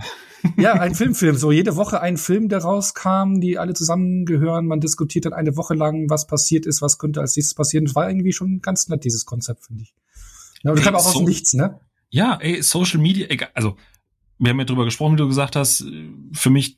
ja, 0.57 0.73
ein 0.73 0.95
Filmfilm. 0.95 1.37
So 1.37 1.51
jede 1.51 1.77
Woche 1.77 2.01
ein 2.01 2.17
Film, 2.17 2.49
der 2.49 2.59
rauskam, 2.59 3.39
die 3.39 3.57
alle 3.57 3.73
zusammengehören. 3.73 4.67
Man 4.67 4.81
diskutiert 4.81 5.25
dann 5.25 5.33
eine 5.33 5.55
Woche 5.55 5.75
lang, 5.75 6.09
was 6.09 6.27
passiert 6.27 6.65
ist, 6.65 6.81
was 6.81 6.97
könnte 6.97 7.21
als 7.21 7.35
nächstes 7.37 7.55
passieren. 7.55 7.85
Das 7.85 7.95
war 7.95 8.09
irgendwie 8.09 8.33
schon 8.33 8.59
ganz 8.59 8.89
nett, 8.89 9.05
dieses 9.05 9.25
Konzept, 9.25 9.65
finde 9.65 9.83
ich. 9.83 9.95
Ja, 10.63 10.71
und 10.71 10.77
das 10.77 10.85
kam 10.85 10.95
auch 10.95 11.05
aus 11.05 11.13
so, 11.13 11.21
Nichts, 11.21 11.53
ne? 11.53 11.79
Ja, 12.09 12.37
ey, 12.41 12.61
Social 12.61 12.99
Media, 12.99 13.27
egal, 13.29 13.49
also 13.53 13.75
wir 14.37 14.49
haben 14.49 14.59
ja 14.59 14.65
drüber 14.65 14.85
gesprochen, 14.85 15.13
wie 15.13 15.17
du 15.17 15.27
gesagt 15.27 15.55
hast. 15.55 15.85
Für 16.33 16.49
mich 16.49 16.77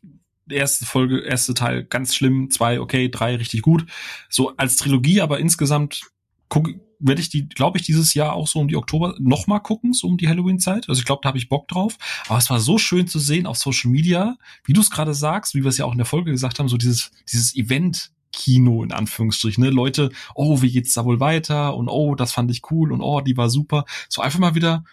erste 0.50 0.86
Folge, 0.86 1.20
erste 1.20 1.54
Teil 1.54 1.84
ganz 1.84 2.16
schlimm, 2.16 2.50
zwei 2.50 2.80
okay, 2.80 3.10
drei 3.10 3.36
richtig 3.36 3.62
gut. 3.62 3.86
So 4.30 4.56
als 4.58 4.76
Trilogie, 4.76 5.22
aber 5.22 5.40
insgesamt 5.40 6.02
guck, 6.50 6.70
werde 7.00 7.22
ich 7.22 7.30
die, 7.30 7.48
glaube 7.48 7.78
ich, 7.78 7.86
dieses 7.86 8.14
Jahr 8.14 8.34
auch 8.34 8.48
so 8.48 8.60
um 8.60 8.68
die 8.68 8.78
Oktober 8.78 9.16
noch 9.20 9.48
mal 9.48 9.60
gucken, 9.60 9.94
so 9.94 10.08
um 10.08 10.18
die 10.18 10.28
Halloween-Zeit. 10.28 10.88
Also 10.88 11.00
ich 11.00 11.06
glaube, 11.06 11.22
da 11.24 11.30
habe 11.30 11.38
ich 11.38 11.50
Bock 11.50 11.68
drauf. 11.68 11.98
Aber 12.28 12.38
es 12.38 12.50
war 12.50 12.60
so 12.60 12.78
schön 12.78 13.08
zu 13.08 13.20
sehen 13.20 13.48
auf 13.48 13.58
Social 13.58 13.92
Media, 13.92 14.38
wie 14.64 14.74
du 14.74 14.82
es 14.82 14.90
gerade 14.90 15.14
sagst, 15.14 15.56
wie 15.56 15.64
wir 15.64 15.70
es 15.70 15.78
ja 15.78 15.86
auch 15.86 15.92
in 15.92 15.98
der 15.98 16.06
Folge 16.06 16.32
gesagt 16.32 16.60
haben, 16.60 16.70
so 16.70 16.78
dieses, 16.78 17.12
dieses 17.32 17.56
Event. 17.56 18.12
Kino 18.38 18.84
in 18.84 18.92
Anführungsstrichen, 18.92 19.64
ne? 19.64 19.70
Leute, 19.70 20.10
oh, 20.34 20.62
wie 20.62 20.70
geht's 20.70 20.94
da 20.94 21.06
wohl 21.06 21.22
weiter? 21.22 21.74
Und 21.74 21.88
oh, 21.88 22.16
das 22.16 22.34
fand 22.34 22.52
ich 22.52 22.70
cool 22.70 22.92
und 22.92 23.00
oh, 23.00 23.22
die 23.22 23.38
war 23.38 23.50
super. 23.50 23.86
So 24.10 24.22
einfach 24.22 24.40
mal 24.40 24.56
wieder 24.56 24.84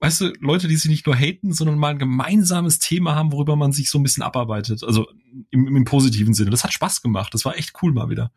weißt 0.00 0.20
du, 0.22 0.32
Leute, 0.40 0.66
die 0.66 0.76
sich 0.76 0.90
nicht 0.90 1.06
nur 1.06 1.14
haten, 1.14 1.52
sondern 1.52 1.78
mal 1.78 1.88
ein 1.88 1.98
gemeinsames 1.98 2.78
Thema 2.78 3.14
haben, 3.14 3.32
worüber 3.32 3.56
man 3.56 3.72
sich 3.72 3.90
so 3.90 3.98
ein 3.98 4.02
bisschen 4.02 4.22
abarbeitet. 4.22 4.82
Also 4.82 5.06
im, 5.50 5.76
im 5.76 5.84
positiven 5.84 6.34
Sinne. 6.34 6.50
Das 6.50 6.64
hat 6.64 6.72
Spaß 6.72 7.02
gemacht. 7.02 7.32
Das 7.34 7.44
war 7.44 7.56
echt 7.56 7.74
cool 7.82 7.92
mal 7.92 8.10
wieder. 8.10 8.32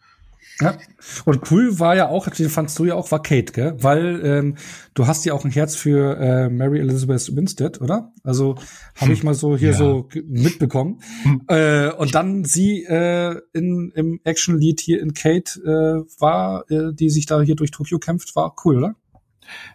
Ja, 0.59 0.77
und 1.25 1.51
cool 1.51 1.79
war 1.79 1.95
ja 1.95 2.09
auch, 2.09 2.27
den 2.29 2.49
fandst 2.49 2.77
du 2.77 2.85
ja 2.85 2.93
auch, 2.93 3.09
war 3.11 3.23
Kate, 3.23 3.53
gell? 3.53 3.75
Weil 3.79 4.21
ähm, 4.23 4.55
du 4.93 5.07
hast 5.07 5.25
ja 5.25 5.33
auch 5.33 5.45
ein 5.45 5.51
Herz 5.51 5.75
für 5.75 6.17
äh, 6.17 6.49
Mary 6.49 6.79
Elizabeth 6.79 7.35
Winstead, 7.35 7.81
oder? 7.81 8.13
Also 8.23 8.55
habe 8.95 9.13
ich 9.13 9.23
mal 9.23 9.33
so 9.33 9.57
hier 9.57 9.71
ja. 9.71 9.77
so 9.77 10.07
mitbekommen. 10.25 11.01
Hm. 11.23 11.41
Äh, 11.47 11.91
und 11.93 12.13
dann 12.13 12.45
sie 12.45 12.83
äh, 12.83 13.41
in, 13.53 13.91
im 13.95 14.19
Action-Lied 14.23 14.79
hier 14.79 15.01
in 15.01 15.15
Kate 15.15 15.59
äh, 15.61 16.21
war, 16.21 16.69
äh, 16.69 16.93
die 16.93 17.09
sich 17.09 17.25
da 17.25 17.41
hier 17.41 17.55
durch 17.55 17.71
Tokio 17.71 17.97
kämpft, 17.97 18.35
war 18.35 18.55
cool, 18.63 18.77
oder? 18.77 18.95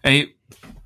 Ey, 0.03 0.38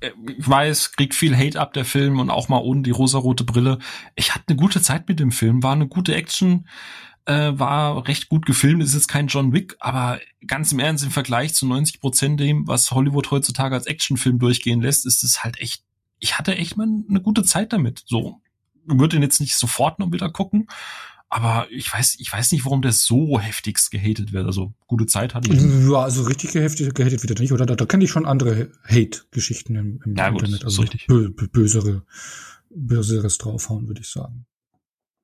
ich 0.03 0.49
weiß, 0.49 0.93
kriegt 0.93 1.15
viel 1.15 1.35
Hate 1.35 1.59
ab 1.59 1.73
der 1.73 1.85
Film 1.85 2.19
und 2.19 2.29
auch 2.29 2.49
mal 2.49 2.59
ohne 2.59 2.81
die 2.81 2.91
rosarote 2.91 3.43
Brille. 3.43 3.79
Ich 4.15 4.33
hatte 4.33 4.45
eine 4.47 4.57
gute 4.57 4.81
Zeit 4.81 5.07
mit 5.07 5.19
dem 5.19 5.31
Film, 5.31 5.63
war 5.63 5.73
eine 5.73 5.87
gute 5.87 6.13
Action, 6.15 6.67
äh, 7.25 7.51
war 7.53 8.07
recht 8.07 8.29
gut 8.29 8.45
gefilmt, 8.45 8.83
ist 8.83 8.93
jetzt 8.93 9.07
kein 9.07 9.27
John 9.27 9.53
Wick, 9.53 9.75
aber 9.79 10.19
ganz 10.45 10.71
im 10.71 10.79
Ernst, 10.79 11.03
im 11.03 11.11
Vergleich 11.11 11.53
zu 11.53 11.65
90 11.65 11.99
Prozent 12.01 12.39
dem, 12.39 12.67
was 12.67 12.91
Hollywood 12.91 13.31
heutzutage 13.31 13.75
als 13.75 13.87
Actionfilm 13.87 14.39
durchgehen 14.39 14.81
lässt, 14.81 15.05
ist 15.05 15.23
es 15.23 15.43
halt 15.43 15.59
echt, 15.59 15.83
ich 16.19 16.37
hatte 16.37 16.55
echt 16.55 16.77
mal 16.77 16.87
eine 17.09 17.21
gute 17.21 17.43
Zeit 17.43 17.71
damit. 17.73 18.03
So, 18.05 18.41
würde 18.85 19.15
ihn 19.15 19.21
jetzt 19.21 19.39
nicht 19.39 19.55
sofort 19.55 19.99
noch 19.99 20.11
wieder 20.11 20.29
gucken, 20.29 20.67
aber 21.33 21.67
ich 21.71 21.91
weiß, 21.91 22.17
ich 22.19 22.31
weiß 22.31 22.51
nicht, 22.51 22.63
warum 22.63 22.83
der 22.83 22.91
so 22.91 23.39
heftigst 23.39 23.89
gehatet 23.89 24.33
wird. 24.33 24.45
Also 24.45 24.73
gute 24.85 25.07
Zeit 25.07 25.33
hatte 25.33 25.51
ich. 25.51 25.59
Ja, 25.89 26.03
also 26.03 26.21
richtig 26.23 26.51
gehatet, 26.51 26.93
gehatet 26.93 27.23
wird 27.23 27.39
er 27.39 27.41
nicht, 27.41 27.51
oder? 27.51 27.65
Da, 27.65 27.75
da 27.75 27.85
kenne 27.85 28.03
ich 28.03 28.11
schon 28.11 28.27
andere 28.27 28.69
Hate-Geschichten 28.83 29.75
im, 29.75 29.99
im 30.05 30.15
ja, 30.15 30.27
Internet. 30.27 30.59
Gut, 30.59 30.65
also 30.65 30.81
richtig. 30.81 31.07
Bö, 31.07 31.29
bösere, 31.31 32.03
böseres 32.69 33.39
draufhauen, 33.39 33.87
würde 33.87 34.01
ich 34.01 34.09
sagen. 34.09 34.45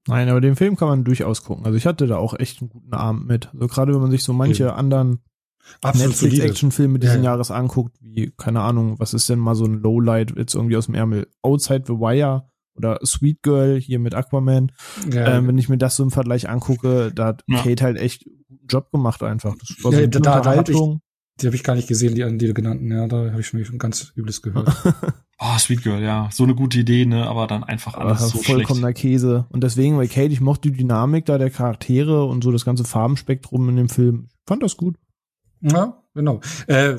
Nein, 0.07 0.29
aber 0.29 0.41
den 0.41 0.55
Film 0.55 0.75
kann 0.77 0.87
man 0.87 1.03
durchaus 1.03 1.43
gucken. 1.43 1.65
Also 1.65 1.77
ich 1.77 1.85
hatte 1.85 2.07
da 2.07 2.17
auch 2.17 2.33
echt 2.39 2.61
einen 2.61 2.69
guten 2.69 2.93
Abend 2.93 3.27
mit. 3.27 3.49
Also 3.53 3.67
gerade 3.67 3.93
wenn 3.93 4.01
man 4.01 4.11
sich 4.11 4.23
so 4.23 4.33
manche 4.33 4.63
ja. 4.63 4.75
anderen 4.75 5.19
Netflix-Action-Filme 5.83 6.97
diesen 6.97 7.17
ja, 7.17 7.23
ja. 7.23 7.31
Jahres 7.31 7.51
anguckt, 7.51 7.95
wie, 8.01 8.33
keine 8.35 8.61
Ahnung, 8.61 8.99
was 8.99 9.13
ist 9.13 9.29
denn 9.29 9.37
mal 9.37 9.53
so 9.53 9.65
ein 9.65 9.75
Lowlight 9.75 10.33
jetzt 10.35 10.55
irgendwie 10.55 10.77
aus 10.77 10.87
dem 10.87 10.95
Ärmel? 10.95 11.27
Outside 11.43 11.83
the 11.85 11.93
Wire 11.93 12.48
oder 12.79 12.99
Sweet 13.05 13.43
Girl 13.43 13.79
hier 13.79 13.99
mit 13.99 14.15
Aquaman. 14.15 14.71
Ja, 15.13 15.37
ähm, 15.37 15.47
wenn 15.47 15.57
ich 15.57 15.69
mir 15.69 15.77
das 15.77 15.95
so 15.95 16.03
im 16.03 16.11
Vergleich 16.11 16.49
angucke, 16.49 17.11
da 17.13 17.27
hat 17.27 17.43
Kate 17.47 17.83
halt 17.83 17.97
echt 17.97 18.25
einen 18.25 18.59
Job 18.67 18.91
gemacht 18.91 19.21
einfach. 19.21 19.55
Das 19.59 19.83
war 19.83 19.91
so 19.91 19.99
ja, 19.99 20.07
da, 20.07 20.19
da 20.19 20.55
hab 20.55 20.69
ich, 20.69 20.77
die 21.41 21.45
habe 21.45 21.55
ich 21.55 21.63
gar 21.63 21.75
nicht 21.75 21.87
gesehen, 21.87 22.15
die, 22.15 22.37
die 22.37 22.53
genannten. 22.53 22.91
Ja, 22.91 23.07
da 23.07 23.31
habe 23.31 23.39
ich 23.39 23.47
schon 23.47 23.77
ganz 23.77 24.11
übles 24.15 24.41
gehört. 24.41 24.75
Oh, 25.39 25.57
Sweet 25.57 25.83
Girl, 25.83 26.01
ja. 26.01 26.29
So 26.31 26.43
eine 26.43 26.55
gute 26.55 26.79
Idee, 26.79 27.05
ne? 27.05 27.27
Aber 27.27 27.47
dann 27.47 27.63
einfach 27.63 27.93
alles 27.93 28.21
Aber 28.21 28.29
so 28.29 28.39
vollkommener 28.39 28.87
schlecht. 28.87 29.01
Käse. 29.01 29.45
Und 29.49 29.63
deswegen, 29.63 29.97
weil 29.97 30.07
Kate, 30.07 30.33
ich 30.33 30.41
mochte 30.41 30.71
die 30.71 30.77
Dynamik 30.77 31.25
da 31.25 31.37
der 31.37 31.49
Charaktere 31.49 32.25
und 32.25 32.43
so 32.43 32.51
das 32.51 32.65
ganze 32.65 32.83
Farbenspektrum 32.83 33.69
in 33.69 33.75
dem 33.75 33.89
Film. 33.89 34.27
Ich 34.29 34.47
fand 34.47 34.63
das 34.63 34.75
gut. 34.75 34.95
Ja, 35.61 36.01
genau. 36.13 36.39
Äh, 36.67 36.95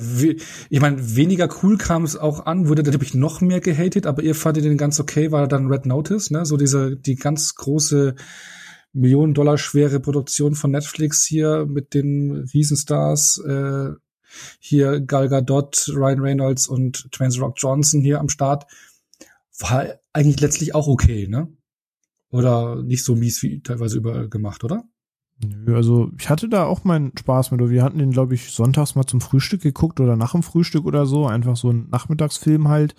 ich 0.69 0.81
meine, 0.81 1.17
weniger 1.17 1.49
cool 1.63 1.79
kam 1.79 2.05
es 2.05 2.17
auch 2.17 2.47
an, 2.47 2.69
wurde 2.69 2.83
natürlich 2.83 3.15
noch 3.15 3.41
mehr 3.41 3.61
gehatet, 3.61 4.07
aber 4.07 4.23
ihr 4.23 4.35
fandet 4.35 4.65
den 4.65 4.77
ganz 4.77 5.01
okay, 5.01 5.33
war 5.33 5.49
dann 5.49 5.69
Red 5.69 5.87
Notice, 5.87 6.31
ne? 6.31 6.45
So 6.45 6.57
diese, 6.57 6.97
die 6.97 7.17
ganz 7.17 7.55
große 7.55 8.15
Millionen 8.93 9.35
Dollar 9.35 9.57
schwere 9.57 10.01
Produktion 10.01 10.55
von 10.55 10.73
Netflix 10.73 11.25
hier 11.25 11.65
mit 11.67 11.95
den 11.95 12.49
Riesenstars, 12.53 13.43
äh, 13.47 13.91
hier 14.59 15.01
Gal 15.01 15.29
Gadot, 15.29 15.89
Ryan 15.89 16.21
Reynolds 16.21 16.69
und 16.69 17.11
Trans 17.13 17.41
Rock 17.41 17.55
Johnson 17.57 18.01
hier 18.01 18.21
am 18.21 18.29
Start, 18.29 18.67
war 19.59 19.87
eigentlich 20.13 20.41
letztlich 20.41 20.75
auch 20.75 20.87
okay, 20.87 21.27
ne? 21.29 21.49
Oder 22.31 22.83
nicht 22.83 23.05
so 23.05 23.17
mies 23.17 23.43
wie 23.43 23.61
teilweise 23.61 23.97
überall 23.97 24.29
gemacht, 24.29 24.65
oder? 24.65 24.85
Nö, 25.43 25.75
also 25.75 26.11
ich 26.19 26.29
hatte 26.29 26.51
da 26.51 26.67
auch 26.67 26.85
meinen 26.85 27.13
Spaß 27.19 27.51
mit. 27.51 27.61
Wir 27.71 27.83
hatten 27.83 27.99
den, 27.99 28.11
glaube 28.11 28.35
ich, 28.35 28.51
sonntags 28.51 28.95
mal 28.95 29.07
zum 29.07 29.23
Frühstück 29.23 29.63
geguckt 29.63 29.99
oder 29.99 30.15
nach 30.15 30.33
dem 30.33 30.43
Frühstück 30.43 30.85
oder 30.85 31.07
so. 31.07 31.27
Einfach 31.27 31.57
so 31.57 31.71
ein 31.71 31.89
Nachmittagsfilm 31.91 32.69
halt. 32.69 32.95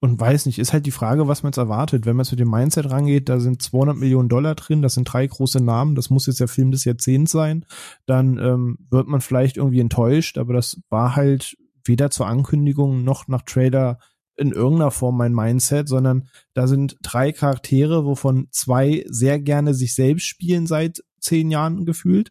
Und 0.00 0.20
weiß 0.20 0.44
nicht, 0.44 0.58
ist 0.58 0.74
halt 0.74 0.84
die 0.84 0.90
Frage, 0.90 1.26
was 1.26 1.42
man 1.42 1.50
jetzt 1.50 1.58
erwartet. 1.58 2.04
Wenn 2.04 2.16
man 2.16 2.24
jetzt 2.24 2.32
mit 2.32 2.40
dem 2.40 2.50
Mindset 2.50 2.90
rangeht, 2.90 3.30
da 3.30 3.40
sind 3.40 3.62
200 3.62 3.96
Millionen 3.96 4.28
Dollar 4.28 4.54
drin, 4.54 4.82
das 4.82 4.94
sind 4.94 5.04
drei 5.10 5.26
große 5.26 5.64
Namen, 5.64 5.94
das 5.94 6.10
muss 6.10 6.26
jetzt 6.26 6.40
der 6.40 6.48
Film 6.48 6.70
des 6.70 6.84
Jahrzehnts 6.84 7.32
sein, 7.32 7.64
dann 8.04 8.38
ähm, 8.38 8.78
wird 8.90 9.08
man 9.08 9.22
vielleicht 9.22 9.56
irgendwie 9.56 9.80
enttäuscht. 9.80 10.36
Aber 10.36 10.52
das 10.52 10.78
war 10.90 11.16
halt 11.16 11.56
weder 11.82 12.10
zur 12.10 12.26
Ankündigung 12.26 13.04
noch 13.04 13.26
nach 13.26 13.42
Trailer 13.42 13.98
in 14.36 14.52
irgendeiner 14.52 14.90
Form 14.90 15.16
mein 15.16 15.32
Mindset, 15.32 15.88
sondern 15.88 16.28
da 16.52 16.66
sind 16.66 16.98
drei 17.02 17.32
Charaktere, 17.32 18.04
wovon 18.04 18.48
zwei 18.50 19.02
sehr 19.08 19.40
gerne 19.40 19.72
sich 19.72 19.94
selbst 19.94 20.26
spielen 20.26 20.66
seit 20.66 21.02
zehn 21.26 21.50
Jahren 21.50 21.84
gefühlt. 21.84 22.30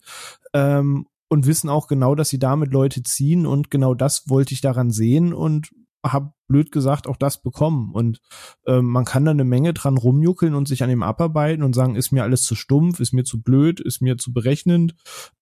Ähm, 0.53 1.05
und 1.27 1.47
wissen 1.47 1.69
auch 1.69 1.87
genau, 1.87 2.15
dass 2.15 2.29
sie 2.29 2.39
damit 2.39 2.71
Leute 2.71 3.03
ziehen 3.03 3.45
und 3.45 3.71
genau 3.71 3.93
das 3.93 4.29
wollte 4.29 4.53
ich 4.53 4.61
daran 4.61 4.91
sehen 4.91 5.33
und 5.33 5.69
habe 6.05 6.33
blöd 6.47 6.71
gesagt 6.71 7.07
auch 7.07 7.17
das 7.17 7.41
bekommen 7.41 7.91
und 7.93 8.19
ähm, 8.67 8.85
man 8.85 9.05
kann 9.05 9.25
da 9.25 9.31
eine 9.31 9.43
Menge 9.43 9.73
dran 9.73 9.97
rumjuckeln 9.97 10.53
und 10.53 10.67
sich 10.67 10.83
an 10.83 10.89
dem 10.89 11.01
abarbeiten 11.01 11.63
und 11.63 11.73
sagen, 11.73 11.95
ist 11.95 12.11
mir 12.11 12.23
alles 12.23 12.43
zu 12.43 12.53
stumpf, 12.53 12.99
ist 12.99 13.13
mir 13.13 13.23
zu 13.23 13.41
blöd, 13.41 13.79
ist 13.79 14.01
mir 14.01 14.17
zu 14.17 14.31
berechnend. 14.31 14.93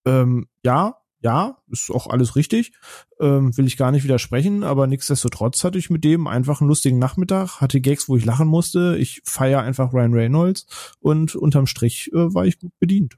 Ähm, 0.05 0.47
ja, 0.63 0.95
ja, 1.23 1.57
ist 1.69 1.89
auch 1.89 2.07
alles 2.07 2.35
richtig, 2.35 2.73
ähm, 3.19 3.55
will 3.57 3.65
ich 3.65 3.77
gar 3.77 3.91
nicht 3.91 4.03
widersprechen, 4.03 4.63
aber 4.63 4.87
nichtsdestotrotz 4.87 5.63
hatte 5.63 5.77
ich 5.77 5.89
mit 5.89 6.03
dem 6.03 6.27
einfach 6.27 6.59
einen 6.59 6.67
lustigen 6.67 6.99
Nachmittag, 6.99 7.61
hatte 7.61 7.79
Gags, 7.79 8.09
wo 8.09 8.17
ich 8.17 8.25
lachen 8.25 8.47
musste, 8.47 8.97
ich 8.99 9.21
feiere 9.23 9.61
einfach 9.61 9.93
Ryan 9.93 10.13
Reynolds 10.13 10.95
und 10.99 11.35
unterm 11.35 11.65
Strich 11.65 12.11
äh, 12.13 12.33
war 12.33 12.45
ich 12.45 12.59
gut 12.59 12.73
bedient. 12.79 13.17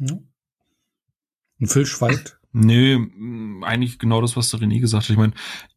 Ja. 0.00 0.18
Und 1.60 1.66
Phil 1.66 1.86
schweigt. 1.86 2.38
Nee, 2.52 2.98
eigentlich 3.62 3.98
genau 3.98 4.20
das, 4.20 4.36
was 4.36 4.50
der 4.50 4.60
René 4.60 4.80
gesagt 4.80 5.04
hat. 5.04 5.10
Ich 5.10 5.16
meine, 5.16 5.34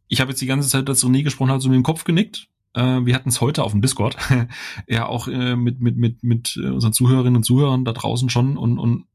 ich 0.07 0.21
habe 0.21 0.31
jetzt 0.31 0.41
die 0.41 0.47
ganze 0.47 0.67
Zeit, 0.67 0.89
als 0.89 1.03
René 1.03 1.23
gesprochen 1.23 1.51
hat, 1.51 1.61
so 1.61 1.69
mit 1.69 1.75
dem 1.75 1.83
Kopf 1.83 2.03
genickt. 2.03 2.47
Äh, 2.73 3.05
wir 3.05 3.13
hatten 3.13 3.29
es 3.29 3.41
heute 3.41 3.63
auf 3.63 3.71
dem 3.71 3.81
Discord. 3.81 4.17
ja, 4.87 5.05
auch 5.05 5.27
äh, 5.27 5.55
mit, 5.55 5.81
mit, 5.81 5.97
mit, 5.97 6.23
mit 6.23 6.57
äh, 6.57 6.69
unseren 6.69 6.93
Zuhörerinnen 6.93 7.37
und 7.37 7.43
Zuhörern 7.43 7.85
da 7.85 7.93
draußen 7.93 8.29
schon 8.29 8.57
und, 8.57 8.79
und 8.79 9.05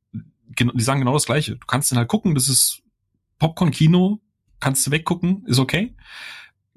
die 0.59 0.83
sagen 0.83 1.01
genau 1.01 1.15
das 1.15 1.27
Gleiche. 1.27 1.57
Du 1.57 1.67
kannst 1.67 1.91
den 1.91 1.99
halt 1.99 2.09
gucken, 2.09 2.35
das 2.35 2.49
ist 2.49 2.83
Popcorn-Kino, 3.39 4.21
kannst 4.61 4.87
du 4.87 4.91
weggucken, 4.91 5.45
ist 5.47 5.59
okay. 5.59 5.95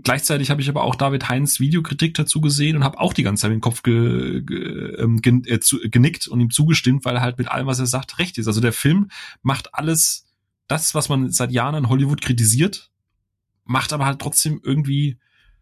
Gleichzeitig 0.04 0.50
habe 0.50 0.62
ich 0.62 0.70
aber 0.70 0.84
auch 0.84 0.96
David 0.96 1.30
Heinz 1.30 1.60
Videokritik 1.60 2.14
dazu 2.14 2.42
gesehen 2.42 2.76
und 2.76 2.84
habe 2.84 3.00
auch 3.00 3.14
die 3.14 3.24
ganze 3.24 3.42
Zeit 3.42 3.52
den 3.52 3.62
Kopf 3.62 3.84
ge, 3.84 4.42
ge, 4.42 4.96
ähm, 4.98 5.22
äh, 5.24 5.60
zu, 5.60 5.80
genickt 5.80 6.28
und 6.28 6.40
ihm 6.40 6.50
zugestimmt, 6.50 7.06
weil 7.06 7.16
er 7.16 7.22
halt 7.22 7.38
mit 7.38 7.50
allem, 7.50 7.68
was 7.68 7.80
er 7.80 7.86
sagt, 7.86 8.20
recht 8.20 8.38
ist. 8.38 8.48
Also 8.48 8.62
der 8.62 8.74
Film 8.74 9.10
macht 9.42 9.74
alles 9.76 10.28
das, 10.68 10.96
was 10.96 11.10
man 11.10 11.32
seit 11.32 11.52
Jahren 11.52 11.76
in 11.76 11.90
Hollywood 11.90 12.22
kritisiert, 12.22 12.92
macht 13.66 13.94
aber 13.94 14.06
halt 14.06 14.20
trotzdem 14.20 14.62
irgendwie 14.64 15.18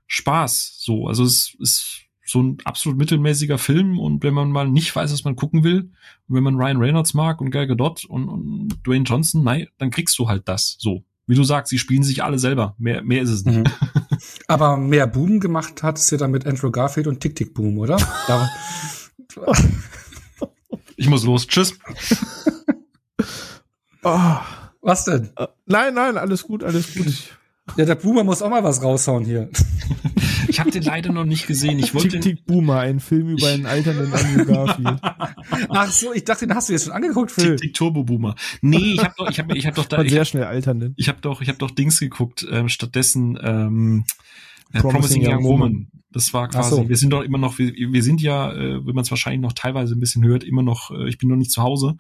Spaß. 0.08 0.76
So, 0.80 1.08
also 1.08 1.24
es 1.24 1.56
ist 1.60 2.02
so 2.26 2.42
ein 2.42 2.58
absolut 2.64 2.98
mittelmäßiger 2.98 3.58
Film 3.58 4.00
und 4.00 4.24
wenn 4.24 4.34
man 4.34 4.52
mal 4.52 4.68
nicht 4.70 4.96
weiß, 4.96 5.12
was 5.12 5.24
man 5.24 5.36
gucken 5.36 5.64
will, 5.64 5.92
wenn 6.28 6.44
man 6.44 6.56
Ryan 6.56 6.78
Reynolds 6.78 7.14
mag 7.14 7.42
und 7.42 7.50
Gal 7.50 7.68
Gadot 7.68 8.06
und, 8.06 8.30
und 8.30 8.70
Dwayne 8.86 9.04
Johnson, 9.04 9.44
nein, 9.44 9.68
dann 9.80 9.90
kriegst 9.90 10.18
du 10.20 10.28
halt 10.28 10.48
das. 10.48 10.78
So, 10.80 11.04
wie 11.26 11.36
du 11.36 11.44
sagst, 11.44 11.72
sie 11.72 11.80
spielen 11.80 12.04
sich 12.04 12.24
alle 12.24 12.40
selber. 12.40 12.76
Mehr, 12.78 13.02
mehr 13.04 13.22
ist 13.22 13.32
es 13.32 13.46
nicht. 13.46 13.58
Mhm. 13.58 13.64
Aber 14.50 14.78
mehr 14.78 15.06
Boom 15.06 15.40
gemacht 15.40 15.84
hat 15.84 16.00
es 16.00 16.10
ja 16.10 16.18
dann 16.18 16.32
mit 16.32 16.48
Andrew 16.48 16.72
Garfield 16.72 17.06
und 17.06 17.20
Tick 17.20 17.36
Tick 17.36 17.54
Boom, 17.54 17.78
oder? 17.78 17.98
ich 20.96 21.08
muss 21.08 21.24
los. 21.24 21.46
Tschüss. 21.46 21.78
oh. 24.04 24.38
Was 24.82 25.04
denn? 25.04 25.30
Uh, 25.38 25.48
nein, 25.66 25.94
nein, 25.94 26.18
alles 26.18 26.44
gut, 26.44 26.64
alles 26.64 26.96
gut. 26.96 27.38
Ja, 27.78 27.86
der 27.86 27.96
Boomer 27.96 28.24
muss 28.24 28.42
auch 28.42 28.50
mal 28.50 28.64
was 28.64 28.82
raushauen 28.82 29.26
hier. 29.26 29.50
Ich 30.48 30.60
habe 30.60 30.72
den 30.72 30.82
leider 30.82 31.12
noch 31.12 31.26
nicht 31.26 31.46
gesehen. 31.46 31.78
Ich 31.78 31.94
wollte 31.94 32.08
Tick 32.10 32.22
Tick 32.22 32.46
Boomer, 32.46 32.80
ein 32.80 33.00
Film 33.00 33.30
über 33.30 33.48
einen 33.50 33.68
alternden 33.68 34.12
Andrew 34.12 34.46
Garfield. 34.46 35.00
Ach 35.70 35.92
so, 35.92 36.12
ich 36.14 36.24
dachte, 36.24 36.48
den 36.48 36.56
hast 36.56 36.70
du 36.70 36.74
jetzt 36.74 36.86
schon 36.86 36.94
angeguckt, 36.94 37.32
Phil. 37.32 37.52
Tick 37.52 37.58
Tick 37.58 37.74
Turbo 37.76 38.04
Boomer. 38.04 38.36
Nee, 38.62 38.94
ich 38.94 39.04
habe 39.04 39.14
doch, 39.16 39.30
ich 39.30 39.38
habe, 39.38 39.56
ich 39.56 39.68
habe 39.68 39.76
doch 39.76 39.86
da 39.86 40.02
ich, 40.02 40.12
sehr 40.12 40.26
schnell 40.26 40.46
alternden. 40.46 40.96
Ich 40.98 41.08
habe 41.08 41.22
doch, 41.22 41.42
ich 41.42 41.50
habe 41.50 41.60
doch 41.60 41.70
Dings 41.70 42.00
geguckt. 42.00 42.48
Ähm, 42.50 42.68
stattdessen 42.68 43.38
ähm, 43.44 44.06
Promising, 44.74 44.92
Promising 44.92 45.28
Young 45.28 45.44
Woman. 45.44 45.72
Woman. 45.72 45.92
Das 46.12 46.34
war 46.34 46.48
quasi, 46.48 46.72
so. 46.72 46.90
wir 46.90 46.98
sind 46.98 47.12
doch 47.12 47.22
immer 47.22 47.38
noch, 47.38 47.60
wir, 47.60 47.72
wir 47.76 48.02
sind 48.02 48.20
ja, 48.22 48.52
äh, 48.52 48.86
wenn 48.86 48.96
man 48.96 49.04
es 49.04 49.12
wahrscheinlich 49.12 49.42
noch 49.42 49.54
teilweise 49.54 49.94
ein 49.94 50.00
bisschen 50.00 50.24
hört, 50.24 50.44
immer 50.44 50.64
noch, 50.64 50.90
äh, 50.90 51.08
ich 51.08 51.20
bin 51.20 51.30
noch 51.30 51.36
nicht 51.36 51.52
zu 51.52 51.62
Hause. 51.62 51.98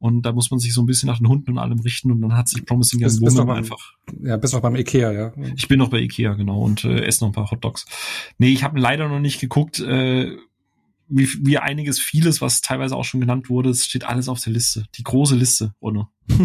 Und 0.00 0.22
da 0.22 0.32
muss 0.32 0.50
man 0.50 0.58
sich 0.58 0.74
so 0.74 0.82
ein 0.82 0.86
bisschen 0.86 1.06
nach 1.06 1.18
den 1.18 1.28
Hunden 1.28 1.52
und 1.52 1.58
allem 1.58 1.78
richten 1.78 2.10
und 2.10 2.20
dann 2.20 2.36
hat 2.36 2.48
sich 2.48 2.66
Promising 2.66 3.00
Young 3.02 3.20
Woman 3.20 3.46
beim, 3.46 3.56
einfach. 3.56 3.94
Ja, 4.20 4.36
bist 4.36 4.54
noch 4.54 4.60
beim 4.60 4.74
Ikea, 4.74 5.12
ja. 5.12 5.32
Ich 5.54 5.68
bin 5.68 5.78
noch 5.78 5.88
bei 5.88 6.00
Ikea, 6.00 6.34
genau, 6.34 6.62
und 6.62 6.84
äh, 6.84 7.04
esse 7.04 7.22
noch 7.22 7.30
ein 7.30 7.34
paar 7.34 7.50
Hotdogs. 7.50 7.86
Nee, 8.38 8.48
ich 8.48 8.64
habe 8.64 8.78
leider 8.78 9.08
noch 9.08 9.20
nicht 9.20 9.40
geguckt, 9.40 9.78
äh, 9.78 10.36
wie, 11.08 11.28
wie 11.42 11.58
einiges, 11.58 11.98
vieles, 11.98 12.40
was 12.40 12.60
teilweise 12.60 12.96
auch 12.96 13.04
schon 13.04 13.20
genannt 13.20 13.50
wurde, 13.50 13.70
es 13.70 13.84
steht 13.84 14.04
alles 14.04 14.28
auf 14.28 14.40
der 14.40 14.52
Liste. 14.52 14.84
Die 14.96 15.02
große 15.02 15.36
Liste, 15.36 15.74
oder? 15.80 16.08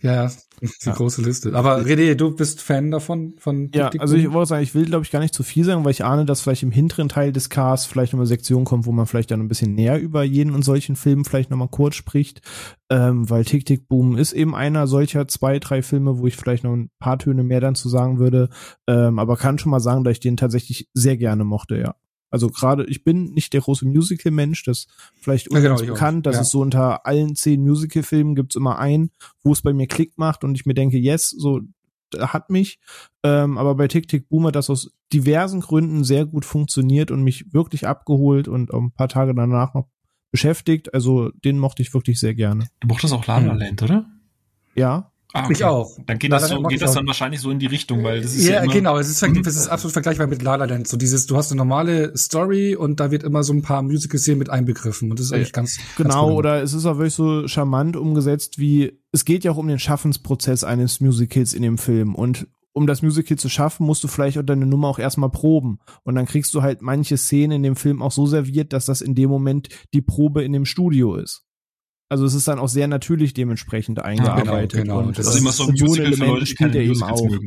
ja, 0.00 0.24
ja, 0.24 0.32
die 0.62 0.68
ja. 0.86 0.94
große 0.94 1.22
Liste. 1.22 1.54
Aber 1.54 1.80
René, 1.82 2.14
du 2.14 2.34
bist 2.34 2.62
Fan 2.62 2.90
davon? 2.90 3.34
Von 3.38 3.70
ja, 3.74 3.90
also 3.98 4.16
ich 4.16 4.32
wollte 4.32 4.48
sagen, 4.48 4.62
ich 4.62 4.74
will, 4.74 4.86
glaube 4.86 5.04
ich, 5.04 5.10
gar 5.10 5.20
nicht 5.20 5.34
zu 5.34 5.42
viel 5.42 5.64
sagen, 5.64 5.84
weil 5.84 5.90
ich 5.90 6.04
ahne, 6.04 6.24
dass 6.24 6.40
vielleicht 6.40 6.62
im 6.62 6.70
hinteren 6.70 7.08
Teil 7.08 7.32
des 7.32 7.50
Casts 7.50 7.86
vielleicht 7.86 8.12
nochmal 8.12 8.26
Sektion 8.26 8.64
kommt, 8.64 8.86
wo 8.86 8.92
man 8.92 9.06
vielleicht 9.06 9.30
dann 9.30 9.40
ein 9.40 9.48
bisschen 9.48 9.74
näher 9.74 10.00
über 10.00 10.22
jeden 10.22 10.54
und 10.54 10.64
solchen 10.64 10.96
Filmen 10.96 11.24
vielleicht 11.24 11.50
nochmal 11.50 11.68
kurz 11.68 11.96
spricht. 11.96 12.40
Ähm, 12.90 13.28
weil 13.28 13.44
Tick 13.44 13.66
Tick 13.66 13.88
Boom 13.88 14.16
ist 14.16 14.32
eben 14.32 14.54
einer 14.54 14.86
solcher 14.86 15.28
zwei, 15.28 15.58
drei 15.58 15.82
Filme, 15.82 16.18
wo 16.18 16.26
ich 16.26 16.36
vielleicht 16.36 16.64
noch 16.64 16.72
ein 16.72 16.90
paar 16.98 17.18
Töne 17.18 17.42
mehr 17.42 17.60
dann 17.60 17.74
zu 17.74 17.88
sagen 17.88 18.18
würde. 18.18 18.48
Ähm, 18.86 19.18
aber 19.18 19.36
kann 19.36 19.58
schon 19.58 19.70
mal 19.70 19.80
sagen, 19.80 20.04
dass 20.04 20.12
ich 20.12 20.20
den 20.20 20.36
tatsächlich 20.36 20.88
sehr 20.94 21.16
gerne 21.16 21.44
mochte, 21.44 21.76
ja. 21.76 21.94
Also 22.32 22.48
gerade, 22.48 22.84
ich 22.86 23.04
bin 23.04 23.32
nicht 23.32 23.52
der 23.52 23.60
große 23.60 23.86
Musical-Mensch, 23.86 24.64
das 24.64 24.88
vielleicht 25.20 25.52
ja, 25.52 25.60
genau, 25.60 25.76
bekannt, 25.76 26.26
dass 26.26 26.36
ja. 26.36 26.42
es 26.42 26.50
so 26.50 26.60
unter 26.60 27.06
allen 27.06 27.36
zehn 27.36 27.62
Musical-Filmen 27.62 28.34
gibt's 28.34 28.56
immer 28.56 28.78
einen, 28.78 29.10
wo 29.44 29.52
es 29.52 29.62
bei 29.62 29.72
mir 29.72 29.86
Klick 29.86 30.18
macht 30.18 30.42
und 30.42 30.54
ich 30.56 30.66
mir 30.66 30.74
denke, 30.74 30.98
yes, 30.98 31.30
so 31.30 31.60
hat 32.18 32.50
mich. 32.50 32.78
Ähm, 33.22 33.58
aber 33.58 33.74
bei 33.74 33.88
Tick 33.88 34.08
Tick 34.08 34.28
Boom 34.28 34.46
hat 34.46 34.56
das 34.56 34.70
aus 34.70 34.90
diversen 35.12 35.60
Gründen 35.60 36.04
sehr 36.04 36.26
gut 36.26 36.44
funktioniert 36.44 37.10
und 37.10 37.22
mich 37.22 37.52
wirklich 37.52 37.86
abgeholt 37.86 38.48
und 38.48 38.72
auch 38.72 38.80
ein 38.80 38.92
paar 38.92 39.08
Tage 39.08 39.34
danach 39.34 39.74
noch 39.74 39.88
beschäftigt. 40.30 40.94
Also 40.94 41.30
den 41.44 41.58
mochte 41.58 41.82
ich 41.82 41.94
wirklich 41.94 42.18
sehr 42.18 42.34
gerne. 42.34 42.66
Du 42.80 42.88
mochtest 42.88 43.12
auch 43.12 43.26
La 43.26 43.38
La 43.38 43.52
Land, 43.52 43.82
oder? 43.82 44.06
Ja. 44.74 45.11
Ah, 45.34 45.44
okay. 45.44 45.52
Ich 45.54 45.64
auch. 45.64 45.96
Dann 46.06 46.18
geht 46.18 46.30
das, 46.30 46.48
so, 46.48 46.62
geht 46.62 46.82
das 46.82 46.92
dann 46.92 47.06
wahrscheinlich 47.06 47.40
so 47.40 47.50
in 47.50 47.58
die 47.58 47.66
Richtung, 47.66 48.04
weil 48.04 48.20
das 48.20 48.34
ist 48.34 48.46
ja, 48.46 48.54
ja 48.54 48.62
immer, 48.64 48.72
genau. 48.72 48.98
Es 48.98 49.08
ist, 49.08 49.26
mhm. 49.26 49.42
es 49.46 49.56
ist 49.56 49.68
absolut 49.68 49.92
vergleichbar 49.92 50.26
mit 50.26 50.42
La 50.42 50.56
La 50.56 50.66
Land. 50.66 50.88
So 50.88 50.96
dieses, 50.96 51.26
du 51.26 51.36
hast 51.36 51.50
eine 51.50 51.58
normale 51.58 52.16
Story 52.16 52.76
und 52.76 53.00
da 53.00 53.10
wird 53.10 53.22
immer 53.22 53.42
so 53.42 53.52
ein 53.52 53.62
paar 53.62 53.82
Musical-Szenen 53.82 54.38
mit 54.38 54.50
einbegriffen 54.50 55.10
und 55.10 55.18
das 55.18 55.26
ist 55.26 55.32
eigentlich 55.32 55.52
ganz 55.52 55.78
genau. 55.96 56.26
Ganz 56.26 56.38
oder 56.38 56.62
es 56.62 56.74
ist 56.74 56.84
auch 56.84 56.98
wirklich 56.98 57.14
so 57.14 57.48
charmant 57.48 57.96
umgesetzt, 57.96 58.58
wie 58.58 58.98
es 59.12 59.24
geht 59.24 59.44
ja 59.44 59.52
auch 59.52 59.56
um 59.56 59.68
den 59.68 59.78
Schaffensprozess 59.78 60.64
eines 60.64 61.00
Musicals 61.00 61.54
in 61.54 61.62
dem 61.62 61.78
Film 61.78 62.14
und 62.14 62.46
um 62.74 62.86
das 62.86 63.02
Musical 63.02 63.36
zu 63.38 63.48
schaffen, 63.48 63.86
musst 63.86 64.02
du 64.02 64.08
vielleicht 64.08 64.38
auch 64.38 64.42
deine 64.42 64.64
Nummer 64.64 64.88
auch 64.88 64.98
erstmal 64.98 65.30
proben. 65.30 65.78
Und 66.04 66.14
dann 66.14 66.24
kriegst 66.24 66.54
du 66.54 66.62
halt 66.62 66.80
manche 66.80 67.18
Szenen 67.18 67.56
in 67.56 67.62
dem 67.62 67.76
Film 67.76 68.00
auch 68.00 68.12
so 68.12 68.26
serviert, 68.26 68.72
dass 68.72 68.86
das 68.86 69.02
in 69.02 69.14
dem 69.14 69.28
Moment 69.28 69.68
die 69.92 70.00
Probe 70.00 70.42
in 70.42 70.54
dem 70.54 70.64
Studio 70.64 71.16
ist. 71.16 71.44
Also 72.12 72.26
es 72.26 72.34
ist 72.34 72.46
dann 72.46 72.58
auch 72.58 72.68
sehr 72.68 72.88
natürlich 72.88 73.32
dementsprechend 73.32 74.04
eingearbeitet. 74.04 74.74
Ja, 74.74 74.82
genau, 74.82 74.96
genau. 74.98 75.08
Und 75.08 75.18
das, 75.18 75.24
das 75.24 75.34
ist 75.34 75.40
immer 75.40 75.52
so 75.52 75.66
ein 75.66 75.74
Musical 75.80 76.12
für 76.12 76.26
Leute, 76.26 76.44
spielt 76.44 76.74
er 76.74 76.82
eben 76.82 77.02
auch. 77.02 77.26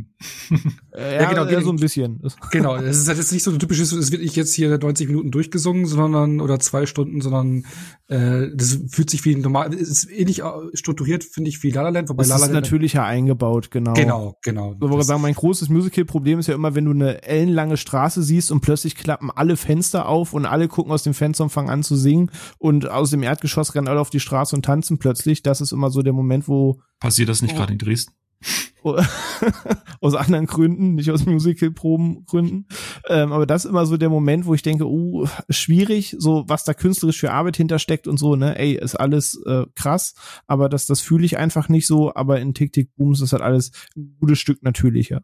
Äh, 0.95 1.16
ja, 1.16 1.24
ja, 1.24 1.30
genau, 1.30 1.45
ja, 1.51 1.61
so 1.61 1.72
ein 1.72 1.76
bisschen. 1.76 2.22
Genau, 2.51 2.78
es 2.78 2.99
ist 2.99 3.09
halt 3.09 3.18
jetzt 3.18 3.34
nicht 3.34 3.43
so 3.43 3.51
typisch, 3.57 3.80
es 3.80 4.11
wird 4.11 4.22
nicht 4.22 4.38
jetzt 4.38 4.53
hier 4.53 4.78
90 4.78 5.09
Minuten 5.09 5.30
durchgesungen, 5.30 5.86
sondern 5.88 6.39
oder 6.39 6.57
zwei 6.59 6.86
Stunden, 6.86 7.20
sondern 7.20 7.66
äh, 8.07 8.47
das 8.55 8.80
fühlt 8.88 9.09
sich 9.09 9.26
wie 9.26 9.36
normal, 9.36 9.74
es 9.74 9.89
ist 9.89 10.09
ähnlich 10.09 10.41
strukturiert, 10.74 11.26
finde 11.26 11.49
ich, 11.49 11.61
wie 11.63 11.72
La 11.72 11.82
La 11.82 11.89
Land, 11.89 12.07
wobei 12.07 12.24
das 12.24 12.30
La 12.30 12.36
La 12.36 12.41
Land 12.45 12.51
ist 12.51 12.55
natürlicher 12.55 13.03
eingebaut, 13.03 13.72
genau. 13.72 13.93
Genau, 13.93 14.38
genau. 14.41 14.76
So, 14.80 15.01
sagen, 15.01 15.22
mein 15.22 15.34
großes 15.34 15.68
Musical-Problem 15.68 16.39
ist 16.39 16.47
ja 16.47 16.55
immer, 16.55 16.76
wenn 16.76 16.86
du 16.86 16.91
eine 16.91 17.24
ellenlange 17.24 17.76
Straße 17.76 18.24
siehst 18.24 18.49
und 18.51 18.61
plötzlich 18.61 18.95
klappen 18.95 19.30
alle 19.32 19.57
Fenster 19.57 20.07
auf 20.07 20.32
und 20.32 20.45
alle 20.45 20.70
gucken 20.70 20.93
aus 20.93 21.03
dem 21.03 21.13
Fenster 21.13 21.43
und 21.43 21.49
fangen 21.49 21.70
an 21.70 21.84
zu 21.84 21.97
singen 21.97 22.32
und 22.57 22.89
aus 22.89 23.09
dem 23.09 23.22
Erdgeschoss 23.22 23.76
rennen 23.76 23.89
alle 23.89 23.99
auf 23.99 24.11
die 24.11 24.22
Straße 24.22 24.55
und 24.56 24.66
tanzen 24.66 24.97
plötzlich. 24.97 25.43
Das 25.43 25.62
ist 25.62 25.72
immer 25.72 25.89
so 25.91 26.01
der 26.01 26.14
Moment, 26.14 26.47
wo 26.47 26.82
passiert 26.99 27.30
das 27.30 27.41
nicht 27.41 27.53
oh, 27.53 27.58
gerade 27.58 27.74
in 27.74 27.80
Dresden? 27.80 28.14
aus 30.01 30.14
anderen 30.14 30.45
Gründen, 30.45 30.95
nicht 30.95 31.10
aus 31.10 31.26
Musical-Proben-Gründen. 31.26 32.68
Ähm, 33.08 33.32
aber 33.32 33.45
das 33.45 33.66
ist 33.66 33.72
immer 33.72 33.86
so 33.86 33.97
der 33.97 34.10
Moment, 34.10 34.45
wo 34.45 34.53
ich 34.53 34.62
denke, 34.62 34.86
uh, 34.86 35.28
schwierig, 35.49 36.16
so 36.20 36.43
was 36.47 36.64
da 36.64 36.74
künstlerisch 36.74 37.20
für 37.20 37.32
Arbeit 37.32 37.58
hintersteckt 37.58 38.08
und 38.08 38.18
so, 38.18 38.36
ne, 38.36 38.58
ey, 38.60 38.74
ist 38.74 38.95
alles 38.95 39.41
äh, 39.45 39.66
krass, 39.74 40.14
aber 40.45 40.70
das, 40.70 40.86
das 40.86 41.01
fühle 41.01 41.26
ich 41.26 41.38
einfach 41.38 41.68
nicht 41.70 41.88
so, 41.88 42.14
aber 42.14 42.39
in 42.39 42.53
Tick 42.53 42.74
Tick 42.74 42.95
Booms 42.95 43.22
ist 43.22 43.34
halt 43.34 43.41
alles 43.41 43.72
ein 43.95 44.18
gutes 44.20 44.39
Stück 44.39 44.62
natürlicher. 44.62 45.22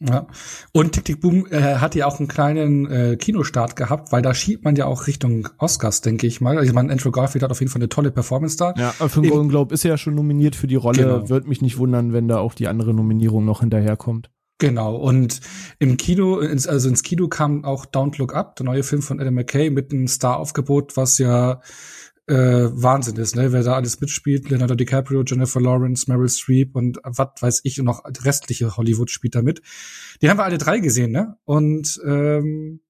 Ja. 0.00 0.26
Und 0.72 0.92
Tick 0.92 1.04
Tick 1.04 1.20
Boom 1.20 1.46
äh, 1.50 1.74
hat 1.76 1.94
ja 1.94 2.06
auch 2.06 2.18
einen 2.18 2.28
kleinen 2.28 2.90
äh, 2.90 3.16
Kinostart 3.16 3.76
gehabt, 3.76 4.12
weil 4.12 4.22
da 4.22 4.32
schiebt 4.32 4.64
man 4.64 4.74
ja 4.74 4.86
auch 4.86 5.06
Richtung 5.06 5.48
Oscars, 5.58 6.00
denke 6.00 6.26
ich 6.26 6.40
mal. 6.40 6.56
Also 6.56 6.70
ich 6.70 6.74
meine, 6.74 6.90
Andrew 6.90 7.10
Garfield 7.10 7.42
hat 7.42 7.50
auf 7.50 7.60
jeden 7.60 7.70
Fall 7.70 7.80
eine 7.80 7.90
tolle 7.90 8.10
Performance 8.10 8.56
da. 8.56 8.72
Ja, 8.78 8.92
für 8.92 9.20
den 9.20 9.30
Golden 9.30 9.50
Globe 9.50 9.74
ist 9.74 9.84
er 9.84 9.90
ja 9.90 9.98
schon 9.98 10.14
nominiert 10.14 10.56
für 10.56 10.66
die 10.66 10.76
Rolle. 10.76 11.02
Genau. 11.02 11.28
Wird 11.28 11.46
mich 11.46 11.60
nicht 11.60 11.76
wundern, 11.76 12.14
wenn 12.14 12.28
da 12.28 12.38
auch 12.38 12.54
die 12.54 12.66
andere 12.66 12.94
Nominierung 12.94 13.44
noch 13.44 13.60
hinterherkommt. 13.60 14.30
Genau. 14.60 14.96
Und 14.96 15.40
im 15.78 15.96
Kino, 15.96 16.38
ins, 16.38 16.66
also 16.66 16.88
ins 16.88 17.02
Kino 17.02 17.28
kam 17.28 17.64
auch 17.64 17.84
Don't 17.84 18.18
Look 18.18 18.34
Up, 18.34 18.56
der 18.56 18.66
neue 18.66 18.82
Film 18.82 19.02
von 19.02 19.20
Adam 19.20 19.34
McKay 19.34 19.70
mit 19.70 19.92
einem 19.92 20.06
Star-Aufgebot, 20.06 20.96
was 20.96 21.18
ja 21.18 21.60
äh, 22.26 22.34
Wahnsinn 22.34 23.16
ist, 23.16 23.34
ne? 23.34 23.52
Wer 23.52 23.62
da 23.62 23.74
alles 23.74 24.00
mitspielt, 24.00 24.48
Leonardo 24.50 24.74
DiCaprio, 24.74 25.22
Jennifer 25.24 25.60
Lawrence, 25.60 26.04
Meryl 26.08 26.28
Streep 26.28 26.76
und 26.76 26.98
was 27.02 27.28
weiß 27.40 27.60
ich 27.64 27.80
und 27.80 27.86
noch 27.86 28.04
restliche 28.24 28.76
Hollywood 28.76 29.10
spielt 29.10 29.34
da 29.34 29.42
mit. 29.42 29.62
Die 30.22 30.30
haben 30.30 30.38
wir 30.38 30.44
alle 30.44 30.58
drei 30.58 30.78
gesehen, 30.78 31.12
ne? 31.12 31.36
Und 31.44 32.00
ähm, 32.06 32.80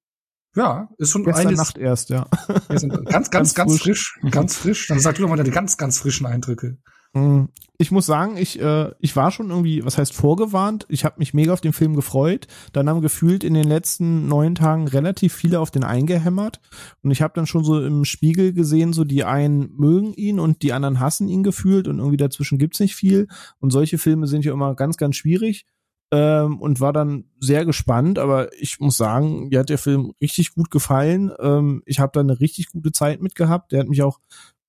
ja, 0.56 0.88
ist 0.98 1.10
schon 1.10 1.24
Gestern 1.24 1.46
eines, 1.46 1.58
Nacht 1.58 1.78
erst, 1.78 2.10
ja. 2.10 2.26
ganz, 2.68 2.82
ganz, 3.06 3.30
ganz, 3.30 3.54
ganz 3.54 3.80
frisch. 3.80 4.14
frisch, 4.20 4.32
ganz 4.32 4.56
frisch. 4.56 4.88
Dann 4.88 4.98
sag 4.98 5.14
du 5.14 5.22
doch 5.22 5.28
mal 5.28 5.36
deine 5.36 5.50
ganz, 5.50 5.76
ganz 5.76 5.98
frischen 5.98 6.26
Eindrücke. 6.26 6.78
Hm, 7.12 7.48
ich 7.76 7.90
muss 7.90 8.06
sagen, 8.06 8.36
ich, 8.36 8.60
äh, 8.60 8.92
ich 9.00 9.16
war 9.16 9.32
schon 9.32 9.50
irgendwie, 9.50 9.84
was 9.84 9.98
heißt 9.98 10.12
vorgewarnt. 10.14 10.86
Ich 10.88 11.04
habe 11.04 11.16
mich 11.18 11.34
mega 11.34 11.52
auf 11.52 11.60
den 11.60 11.72
Film 11.72 11.96
gefreut. 11.96 12.46
Dann 12.72 12.88
haben 12.88 13.00
gefühlt 13.00 13.42
in 13.42 13.54
den 13.54 13.66
letzten 13.66 14.28
neun 14.28 14.54
Tagen 14.54 14.86
relativ 14.86 15.34
viele 15.34 15.58
auf 15.58 15.72
den 15.72 15.82
eingehämmert. 15.82 16.60
Und 17.02 17.10
ich 17.10 17.20
habe 17.20 17.32
dann 17.34 17.46
schon 17.46 17.64
so 17.64 17.84
im 17.84 18.04
Spiegel 18.04 18.52
gesehen, 18.52 18.92
so 18.92 19.02
die 19.04 19.24
einen 19.24 19.74
mögen 19.76 20.12
ihn 20.12 20.38
und 20.38 20.62
die 20.62 20.72
anderen 20.72 21.00
hassen 21.00 21.28
ihn 21.28 21.42
gefühlt. 21.42 21.88
Und 21.88 21.98
irgendwie 21.98 22.16
dazwischen 22.16 22.58
gibt's 22.58 22.80
nicht 22.80 22.94
viel. 22.94 23.26
Und 23.58 23.72
solche 23.72 23.98
Filme 23.98 24.28
sind 24.28 24.44
ja 24.44 24.52
immer 24.52 24.76
ganz, 24.76 24.96
ganz 24.96 25.16
schwierig. 25.16 25.66
Ähm, 26.12 26.60
und 26.60 26.80
war 26.80 26.92
dann 26.92 27.24
sehr 27.38 27.64
gespannt, 27.64 28.18
aber 28.18 28.52
ich 28.60 28.80
muss 28.80 28.96
sagen, 28.96 29.48
mir 29.48 29.60
hat 29.60 29.68
der 29.68 29.78
Film 29.78 30.12
richtig 30.20 30.54
gut 30.54 30.68
gefallen. 30.70 31.30
Ähm, 31.38 31.82
ich 31.86 32.00
habe 32.00 32.10
da 32.12 32.20
eine 32.20 32.40
richtig 32.40 32.70
gute 32.70 32.90
Zeit 32.90 33.22
mitgehabt. 33.22 33.70
Der 33.70 33.80
hat 33.80 33.88
mich 33.88 34.02
auch 34.02 34.18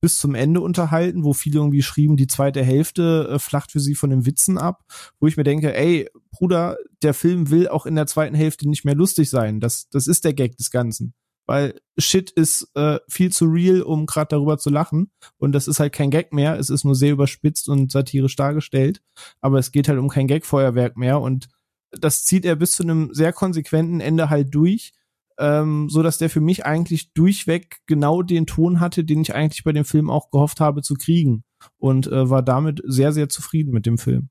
bis 0.01 0.17
zum 0.17 0.35
Ende 0.35 0.61
unterhalten, 0.61 1.23
wo 1.23 1.33
viele 1.33 1.59
irgendwie 1.59 1.83
schrieben, 1.83 2.17
die 2.17 2.27
zweite 2.27 2.63
Hälfte 2.63 3.29
äh, 3.31 3.39
flacht 3.39 3.71
für 3.71 3.79
sie 3.79 3.95
von 3.95 4.09
den 4.09 4.25
Witzen 4.25 4.57
ab, 4.57 4.83
wo 5.19 5.27
ich 5.27 5.37
mir 5.37 5.43
denke, 5.43 5.75
ey, 5.75 6.09
Bruder, 6.31 6.77
der 7.03 7.13
Film 7.13 7.51
will 7.51 7.67
auch 7.69 7.85
in 7.85 7.95
der 7.95 8.07
zweiten 8.07 8.35
Hälfte 8.35 8.67
nicht 8.67 8.83
mehr 8.83 8.95
lustig 8.95 9.29
sein. 9.29 9.59
Das, 9.59 9.87
das 9.89 10.07
ist 10.07 10.25
der 10.25 10.33
Gag 10.33 10.57
des 10.57 10.71
Ganzen. 10.71 11.13
Weil 11.45 11.79
Shit 11.97 12.31
ist 12.31 12.69
äh, 12.75 12.99
viel 13.07 13.31
zu 13.31 13.45
real, 13.45 13.81
um 13.81 14.05
gerade 14.05 14.29
darüber 14.29 14.57
zu 14.57 14.69
lachen. 14.69 15.11
Und 15.37 15.51
das 15.53 15.67
ist 15.67 15.79
halt 15.79 15.93
kein 15.93 16.09
Gag 16.09 16.33
mehr. 16.33 16.57
Es 16.57 16.69
ist 16.69 16.83
nur 16.83 16.95
sehr 16.95 17.11
überspitzt 17.11 17.69
und 17.69 17.91
satirisch 17.91 18.35
dargestellt. 18.35 19.01
Aber 19.39 19.59
es 19.59 19.71
geht 19.71 19.87
halt 19.87 19.99
um 19.99 20.09
kein 20.09 20.27
Gag-Feuerwerk 20.27 20.97
mehr. 20.97 21.19
Und 21.19 21.49
das 21.91 22.23
zieht 22.23 22.45
er 22.45 22.55
bis 22.55 22.71
zu 22.71 22.83
einem 22.83 23.13
sehr 23.13 23.33
konsequenten 23.33 23.99
Ende 23.99 24.29
halt 24.29 24.53
durch 24.55 24.93
ähm, 25.41 25.89
so 25.89 26.03
dass 26.03 26.17
der 26.17 26.29
für 26.29 26.39
mich 26.39 26.65
eigentlich 26.65 27.13
durchweg 27.13 27.77
genau 27.87 28.21
den 28.21 28.45
Ton 28.45 28.79
hatte, 28.79 29.03
den 29.03 29.21
ich 29.21 29.33
eigentlich 29.33 29.63
bei 29.63 29.73
dem 29.73 29.85
Film 29.85 30.09
auch 30.09 30.29
gehofft 30.29 30.59
habe 30.59 30.81
zu 30.81 30.93
kriegen 30.93 31.43
und 31.77 32.07
äh, 32.07 32.29
war 32.29 32.43
damit 32.43 32.81
sehr, 32.85 33.11
sehr 33.11 33.27
zufrieden 33.27 33.71
mit 33.71 33.85
dem 33.85 33.97
Film. 33.97 34.29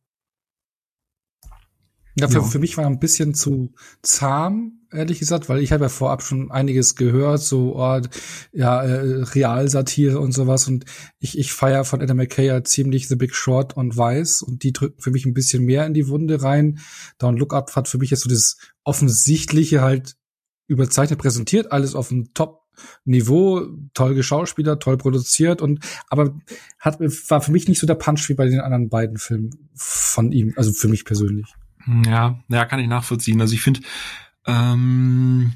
Ja, 2.17 2.29
für, 2.29 2.39
ja. 2.39 2.43
für 2.43 2.59
mich 2.59 2.77
war 2.77 2.85
er 2.85 2.91
ein 2.91 2.99
bisschen 2.99 3.35
zu 3.35 3.73
zahm, 4.03 4.81
ehrlich 4.93 5.21
gesagt, 5.21 5.49
weil 5.49 5.61
ich 5.61 5.73
habe 5.73 5.85
ja 5.85 5.89
vorab 5.89 6.23
schon 6.23 6.51
einiges 6.51 6.97
gehört, 6.97 7.41
so 7.41 7.77
oh, 7.77 8.01
ja, 8.53 8.83
äh, 8.83 9.23
Realsatire 9.23 10.19
und 10.19 10.33
sowas 10.33 10.67
und 10.67 10.85
ich, 11.19 11.39
ich 11.39 11.53
feier 11.53 11.85
von 11.85 12.03
Adam 12.03 12.17
McKay 12.17 12.47
ja 12.47 12.65
ziemlich 12.65 13.09
The 13.09 13.17
Big 13.17 13.35
Short 13.35 13.77
und 13.77 13.97
Weiß 13.97 14.43
und 14.43 14.65
die 14.65 14.73
drücken 14.73 15.01
für 15.01 15.13
mich 15.13 15.25
ein 15.25 15.35
bisschen 15.35 15.65
mehr 15.65 15.87
in 15.87 15.95
die 15.95 16.09
Wunde 16.09 16.43
rein. 16.43 16.81
Down 17.19 17.37
Look 17.37 17.55
Up 17.55 17.75
hat 17.77 17.89
für 17.89 17.99
mich 17.99 18.11
jetzt 18.11 18.23
so 18.23 18.29
das 18.29 18.57
Offensichtliche 18.85 19.81
halt 19.81 20.17
überzeichnet 20.71 21.19
präsentiert, 21.19 21.73
alles 21.73 21.95
auf 21.95 22.09
dem 22.09 22.33
Top 22.33 22.61
Niveau, 23.05 23.67
toll 23.93 24.15
geschauspielert, 24.15 24.83
toll 24.83 24.97
produziert 24.97 25.61
und 25.61 25.81
aber 26.09 26.35
hat 26.79 26.99
war 27.01 27.43
für 27.43 27.53
mich 27.53 27.69
nicht 27.69 27.79
so 27.79 27.87
der 27.87 27.97
Punch 27.97 28.27
wie 28.29 28.35
bei 28.35 28.47
den 28.47 28.61
anderen 28.61 28.89
beiden 28.89 29.19
Filmen 29.19 29.69
von 29.75 30.33
ihm, 30.33 30.55
also 30.57 30.73
für 30.73 30.89
mich 30.89 31.05
persönlich. 31.05 31.53
Ja, 32.07 32.39
ja, 32.49 32.65
kann 32.65 32.81
ich 32.81 32.89
nachvollziehen. 32.89 33.41
Also 33.41 33.55
ich 33.55 33.61
finde, 33.61 33.81
ähm, 34.47 35.55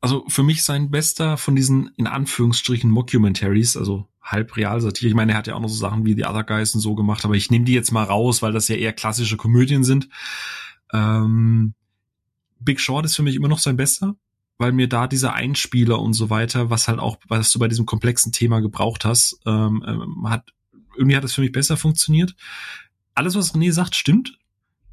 also 0.00 0.24
für 0.28 0.44
mich 0.44 0.62
sein 0.62 0.90
bester 0.90 1.36
von 1.36 1.56
diesen 1.56 1.90
in 1.96 2.06
Anführungsstrichen 2.06 2.90
Mockumentaries, 2.90 3.76
also 3.76 4.06
halb 4.22 4.56
Realsatire. 4.56 5.08
Ich 5.08 5.14
meine, 5.14 5.32
er 5.32 5.38
hat 5.38 5.46
ja 5.46 5.54
auch 5.54 5.60
noch 5.60 5.68
so 5.68 5.76
Sachen 5.76 6.04
wie 6.04 6.14
The 6.14 6.26
Other 6.26 6.44
Guys 6.44 6.74
und 6.74 6.80
so 6.80 6.94
gemacht, 6.94 7.24
aber 7.24 7.34
ich 7.34 7.50
nehme 7.50 7.64
die 7.64 7.74
jetzt 7.74 7.90
mal 7.90 8.04
raus, 8.04 8.42
weil 8.42 8.52
das 8.52 8.68
ja 8.68 8.76
eher 8.76 8.92
klassische 8.92 9.36
Komödien 9.36 9.82
sind. 9.82 10.08
Ähm, 10.92 11.74
Big 12.60 12.80
Short 12.80 13.04
ist 13.04 13.16
für 13.16 13.22
mich 13.22 13.34
immer 13.34 13.48
noch 13.48 13.58
sein 13.58 13.76
bester 13.76 14.16
weil 14.58 14.72
mir 14.72 14.88
da 14.88 15.06
dieser 15.06 15.34
Einspieler 15.34 16.00
und 16.00 16.14
so 16.14 16.30
weiter, 16.30 16.70
was 16.70 16.88
halt 16.88 16.98
auch, 16.98 17.18
was 17.28 17.52
du 17.52 17.58
bei 17.58 17.68
diesem 17.68 17.86
komplexen 17.86 18.32
Thema 18.32 18.60
gebraucht 18.60 19.04
hast, 19.04 19.38
ähm, 19.46 19.84
ähm, 19.86 20.30
hat 20.30 20.52
irgendwie 20.96 21.16
hat 21.16 21.24
es 21.24 21.34
für 21.34 21.42
mich 21.42 21.52
besser 21.52 21.76
funktioniert. 21.76 22.34
Alles, 23.14 23.34
was 23.34 23.54
René 23.54 23.72
sagt, 23.72 23.94
stimmt. 23.94 24.38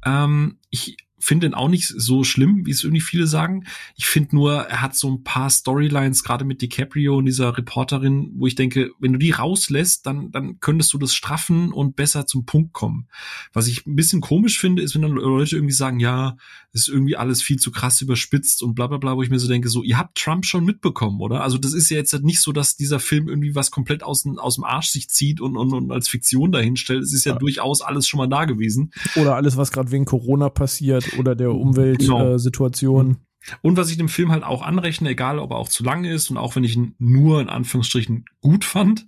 Ähm, 0.04 0.58
ich 0.70 0.96
finde 1.24 1.46
ihn 1.46 1.54
auch 1.54 1.68
nicht 1.68 1.88
so 1.88 2.22
schlimm, 2.22 2.66
wie 2.66 2.70
es 2.70 2.84
irgendwie 2.84 3.00
viele 3.00 3.26
sagen. 3.26 3.64
Ich 3.96 4.04
finde 4.04 4.36
nur, 4.36 4.56
er 4.56 4.82
hat 4.82 4.94
so 4.94 5.10
ein 5.10 5.24
paar 5.24 5.48
Storylines, 5.48 6.22
gerade 6.22 6.44
mit 6.44 6.60
DiCaprio 6.60 7.16
und 7.16 7.24
dieser 7.24 7.56
Reporterin, 7.56 8.32
wo 8.36 8.46
ich 8.46 8.56
denke, 8.56 8.90
wenn 9.00 9.14
du 9.14 9.18
die 9.18 9.30
rauslässt, 9.30 10.04
dann, 10.04 10.30
dann 10.32 10.60
könntest 10.60 10.92
du 10.92 10.98
das 10.98 11.14
straffen 11.14 11.72
und 11.72 11.96
besser 11.96 12.26
zum 12.26 12.44
Punkt 12.44 12.74
kommen. 12.74 13.08
Was 13.54 13.68
ich 13.68 13.86
ein 13.86 13.96
bisschen 13.96 14.20
komisch 14.20 14.58
finde, 14.58 14.82
ist, 14.82 14.94
wenn 14.94 15.00
dann 15.00 15.12
Leute 15.12 15.56
irgendwie 15.56 15.72
sagen, 15.72 15.98
ja, 15.98 16.36
ist 16.74 16.88
irgendwie 16.88 17.16
alles 17.16 17.40
viel 17.40 17.56
zu 17.56 17.70
krass 17.70 18.02
überspitzt 18.02 18.62
und 18.62 18.74
bla 18.74 18.86
bla 18.88 18.98
bla, 18.98 19.16
wo 19.16 19.22
ich 19.22 19.30
mir 19.30 19.38
so 19.38 19.48
denke, 19.48 19.70
so, 19.70 19.82
ihr 19.82 19.96
habt 19.96 20.18
Trump 20.18 20.44
schon 20.44 20.64
mitbekommen, 20.64 21.20
oder? 21.22 21.42
Also 21.42 21.56
das 21.56 21.72
ist 21.72 21.88
ja 21.88 21.96
jetzt 21.96 22.12
nicht 22.22 22.40
so, 22.40 22.52
dass 22.52 22.76
dieser 22.76 22.98
Film 22.98 23.28
irgendwie 23.28 23.54
was 23.54 23.70
komplett 23.70 24.02
aus, 24.02 24.26
aus 24.36 24.56
dem 24.56 24.64
Arsch 24.64 24.88
sich 24.88 25.08
zieht 25.08 25.40
und, 25.40 25.56
und, 25.56 25.72
und 25.72 25.90
als 25.90 26.08
Fiktion 26.08 26.52
dahinstellt. 26.52 27.02
Es 27.02 27.14
ist 27.14 27.24
ja, 27.24 27.32
ja. 27.32 27.38
durchaus 27.38 27.80
alles 27.80 28.06
schon 28.06 28.18
mal 28.18 28.26
da 28.26 28.44
gewesen. 28.44 28.92
Oder 29.16 29.36
alles, 29.36 29.56
was 29.56 29.72
gerade 29.72 29.90
wegen 29.90 30.04
Corona 30.04 30.50
passiert 30.50 31.13
oder 31.18 31.34
der 31.34 31.52
Umweltsituation. 31.52 33.06
Genau. 33.06 33.58
Und 33.62 33.76
was 33.76 33.90
ich 33.90 33.96
dem 33.96 34.08
Film 34.08 34.32
halt 34.32 34.42
auch 34.42 34.62
anrechne, 34.62 35.10
egal 35.10 35.38
ob 35.38 35.50
er 35.50 35.56
auch 35.56 35.68
zu 35.68 35.84
lang 35.84 36.04
ist 36.04 36.30
und 36.30 36.38
auch 36.38 36.56
wenn 36.56 36.64
ich 36.64 36.76
ihn 36.76 36.94
nur 36.98 37.40
in 37.40 37.48
Anführungsstrichen 37.48 38.24
gut 38.40 38.64
fand, 38.64 39.06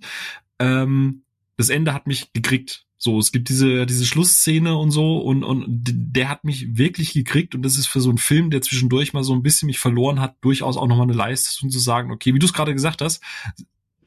ähm, 0.59 1.23
das 1.57 1.69
Ende 1.69 1.93
hat 1.93 2.07
mich 2.07 2.33
gekriegt. 2.33 2.85
So, 2.99 3.19
es 3.19 3.31
gibt 3.31 3.49
diese, 3.49 3.85
diese 3.85 4.05
Schlussszene 4.05 4.75
und 4.75 4.89
so 4.89 5.19
und, 5.19 5.43
und 5.43 5.65
der 5.69 6.29
hat 6.29 6.43
mich 6.43 6.77
wirklich 6.77 7.13
gekriegt 7.13 7.53
und 7.53 7.61
das 7.61 7.77
ist 7.77 7.87
für 7.87 8.01
so 8.01 8.09
einen 8.09 8.17
Film, 8.17 8.49
der 8.49 8.63
zwischendurch 8.63 9.13
mal 9.13 9.23
so 9.23 9.33
ein 9.33 9.43
bisschen 9.43 9.67
mich 9.67 9.77
verloren 9.77 10.19
hat, 10.19 10.35
durchaus 10.41 10.77
auch 10.77 10.87
nochmal 10.87 11.07
eine 11.07 11.13
Leistung 11.13 11.69
zu 11.69 11.79
sagen, 11.79 12.11
okay, 12.11 12.33
wie 12.33 12.39
du 12.39 12.45
es 12.47 12.53
gerade 12.53 12.73
gesagt 12.73 13.01
hast, 13.01 13.21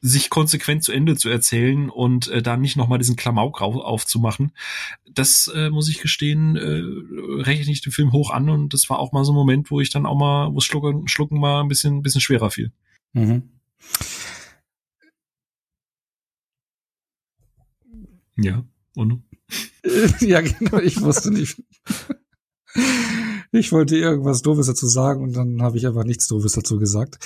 sich 0.01 0.31
konsequent 0.31 0.83
zu 0.83 0.91
Ende 0.91 1.15
zu 1.15 1.29
erzählen 1.29 1.89
und 1.89 2.27
äh, 2.27 2.41
da 2.41 2.57
nicht 2.57 2.75
nochmal 2.75 2.97
diesen 2.97 3.15
Klamauk 3.15 3.61
aufzumachen. 3.61 4.51
Das 5.11 5.51
äh, 5.53 5.69
muss 5.69 5.89
ich 5.89 6.01
gestehen, 6.01 6.55
äh, 6.55 7.41
rechne 7.43 7.71
ich 7.71 7.81
den 7.81 7.93
Film 7.93 8.11
hoch 8.11 8.31
an 8.31 8.49
und 8.49 8.73
das 8.73 8.89
war 8.89 8.97
auch 8.97 9.11
mal 9.11 9.23
so 9.23 9.31
ein 9.31 9.35
Moment, 9.35 9.69
wo 9.69 9.79
ich 9.79 9.91
dann 9.91 10.07
auch 10.07 10.17
mal, 10.17 10.53
wo 10.53 10.59
Schlucken, 10.59 11.07
Schlucken 11.07 11.39
mal 11.39 11.61
ein 11.61 11.67
bisschen, 11.67 11.97
ein 11.97 12.01
bisschen 12.01 12.21
schwerer 12.21 12.49
fiel. 12.49 12.71
Mhm. 13.13 13.43
Ja. 18.37 18.65
Und? 18.95 19.23
ja, 20.19 20.41
genau, 20.59 20.79
ich 20.79 20.99
wusste 20.99 21.31
nicht. 21.31 21.61
Ich 23.51 23.71
wollte 23.71 23.97
irgendwas 23.97 24.41
Doofes 24.41 24.67
dazu 24.67 24.87
sagen 24.87 25.21
und 25.23 25.33
dann 25.33 25.61
habe 25.61 25.77
ich 25.77 25.85
einfach 25.85 26.05
nichts 26.05 26.27
Doofes 26.27 26.53
dazu 26.53 26.79
gesagt. 26.79 27.19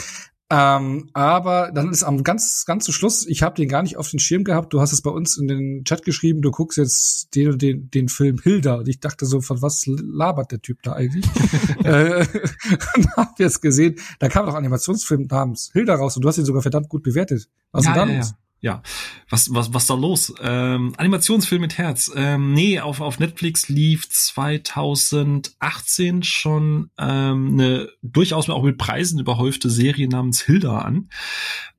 Ähm, 0.51 1.09
aber 1.13 1.71
dann 1.73 1.89
ist 1.89 2.03
am 2.03 2.23
ganz, 2.23 2.65
ganz 2.67 2.85
zu 2.85 2.91
Schluss, 2.91 3.25
ich 3.25 3.41
habe 3.41 3.55
den 3.55 3.67
gar 3.67 3.81
nicht 3.81 3.97
auf 3.97 4.09
den 4.09 4.19
Schirm 4.19 4.43
gehabt, 4.43 4.73
du 4.73 4.79
hast 4.79 4.93
es 4.93 5.01
bei 5.01 5.09
uns 5.09 5.37
in 5.37 5.47
den 5.47 5.83
Chat 5.85 6.05
geschrieben, 6.05 6.43
du 6.43 6.51
guckst 6.51 6.77
jetzt 6.77 7.33
den 7.33 7.57
den, 7.57 7.89
den 7.89 8.09
Film 8.09 8.39
Hilda 8.39 8.75
und 8.75 8.87
ich 8.87 8.99
dachte 8.99 9.25
so, 9.25 9.41
von 9.41 9.63
was 9.63 9.85
labert 9.87 10.51
der 10.51 10.61
Typ 10.61 10.83
da 10.83 10.93
eigentlich? 10.93 11.25
äh, 11.83 12.27
und 12.95 13.17
hab 13.17 13.39
jetzt 13.39 13.61
gesehen, 13.61 13.95
da 14.19 14.29
kam 14.29 14.45
doch 14.45 14.53
Animationsfilm 14.53 15.23
namens 15.23 15.71
Hilda 15.73 15.95
raus 15.95 16.15
und 16.15 16.23
du 16.23 16.27
hast 16.27 16.37
ihn 16.37 16.45
sogar 16.45 16.61
verdammt 16.61 16.89
gut 16.89 17.01
bewertet. 17.01 17.49
Was 17.71 17.85
ja, 17.85 17.91
ist 17.91 17.97
da 17.97 18.05
ja, 18.05 18.17
los? 18.17 18.29
Ja 18.29 18.44
ja, 18.65 18.81
was, 19.29 19.53
was, 19.53 19.73
was 19.75 19.85
da 19.85 19.93
los? 19.93 20.33
Ähm, 20.41 20.95
Animationsfilm 20.97 21.61
mit 21.61 21.77
Herz. 21.77 22.11
Ähm, 22.15 22.53
nee, 22.53 22.79
auf, 22.79 22.99
auf 22.99 23.19
Netflix 23.19 23.69
lief 23.69 24.09
2018 24.09 26.23
schon 26.23 26.89
ähm, 26.97 27.51
eine 27.53 27.89
durchaus 28.01 28.49
auch 28.49 28.63
mit 28.63 28.79
Preisen 28.79 29.19
überhäufte 29.19 29.69
Serie 29.69 30.09
namens 30.09 30.41
Hilda 30.41 30.79
an, 30.79 31.09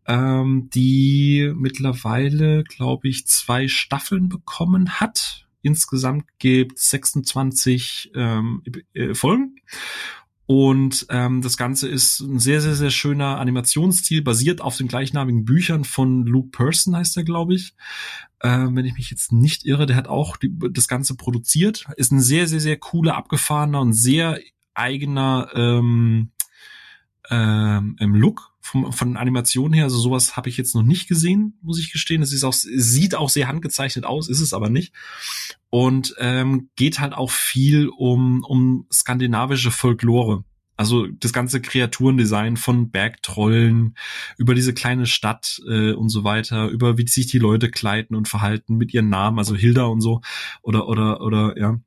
ähm, 0.06 0.70
die 0.72 1.52
mittlerweile, 1.56 2.62
glaube 2.62 3.08
ich, 3.08 3.26
zwei 3.26 3.66
Staffeln 3.66 4.28
bekommen 4.28 5.00
hat. 5.00 5.48
Insgesamt 5.62 6.26
gibt 6.38 6.78
26 6.78 8.12
ähm, 8.14 8.62
äh, 8.94 9.12
Folgen 9.12 9.56
und 10.46 11.06
ähm, 11.10 11.42
das 11.42 11.56
Ganze 11.56 11.88
ist 11.88 12.20
ein 12.20 12.38
sehr, 12.38 12.60
sehr, 12.60 12.76
sehr 12.76 12.90
schöner 12.90 13.38
Animationsstil, 13.38 14.22
basiert 14.22 14.60
auf 14.60 14.76
den 14.76 14.86
gleichnamigen 14.86 15.44
Büchern 15.44 15.84
von 15.84 16.24
Luke 16.24 16.50
Person, 16.50 16.96
heißt 16.96 17.16
er, 17.16 17.24
glaube 17.24 17.54
ich. 17.54 17.74
Ähm, 18.42 18.76
wenn 18.76 18.84
ich 18.84 18.94
mich 18.94 19.10
jetzt 19.10 19.32
nicht 19.32 19.66
irre, 19.66 19.86
der 19.86 19.96
hat 19.96 20.06
auch 20.06 20.36
die, 20.36 20.56
das 20.70 20.86
Ganze 20.86 21.16
produziert. 21.16 21.86
Ist 21.96 22.12
ein 22.12 22.20
sehr, 22.20 22.46
sehr, 22.46 22.60
sehr 22.60 22.76
cooler, 22.76 23.16
abgefahrener 23.16 23.80
und 23.80 23.92
sehr 23.92 24.38
eigener 24.74 25.48
ähm, 25.54 26.30
ähm, 27.28 27.96
Look 27.98 28.55
vom, 28.66 28.92
von 28.92 29.10
den 29.10 29.16
Animationen 29.16 29.72
her. 29.72 29.84
Also 29.84 29.98
sowas 29.98 30.36
habe 30.36 30.48
ich 30.48 30.56
jetzt 30.56 30.74
noch 30.74 30.82
nicht 30.82 31.08
gesehen, 31.08 31.58
muss 31.62 31.78
ich 31.78 31.92
gestehen. 31.92 32.22
Es 32.22 32.32
ist 32.32 32.44
auch, 32.44 32.52
sieht 32.52 33.14
auch 33.14 33.30
sehr 33.30 33.48
handgezeichnet 33.48 34.04
aus, 34.04 34.28
ist 34.28 34.40
es 34.40 34.52
aber 34.52 34.68
nicht. 34.68 34.92
Und 35.70 36.14
ähm, 36.18 36.70
geht 36.74 36.98
halt 36.98 37.14
auch 37.14 37.30
viel 37.30 37.88
um, 37.88 38.44
um 38.44 38.86
skandinavische 38.92 39.70
Folklore. 39.70 40.44
Also 40.76 41.06
das 41.06 41.32
ganze 41.32 41.62
Kreaturendesign 41.62 42.56
von 42.56 42.90
Bergtrollen 42.90 43.96
über 44.36 44.54
diese 44.54 44.74
kleine 44.74 45.06
Stadt 45.06 45.60
äh, 45.66 45.92
und 45.92 46.10
so 46.10 46.22
weiter, 46.24 46.68
über 46.68 46.98
wie 46.98 47.06
sich 47.06 47.28
die 47.28 47.38
Leute 47.38 47.70
kleiden 47.70 48.14
und 48.14 48.28
verhalten 48.28 48.76
mit 48.76 48.92
ihren 48.92 49.08
Namen, 49.08 49.38
also 49.38 49.54
Hilda 49.54 49.84
und 49.84 50.02
so 50.02 50.20
oder 50.62 50.88
oder 50.88 51.22
oder 51.22 51.58
ja. 51.58 51.80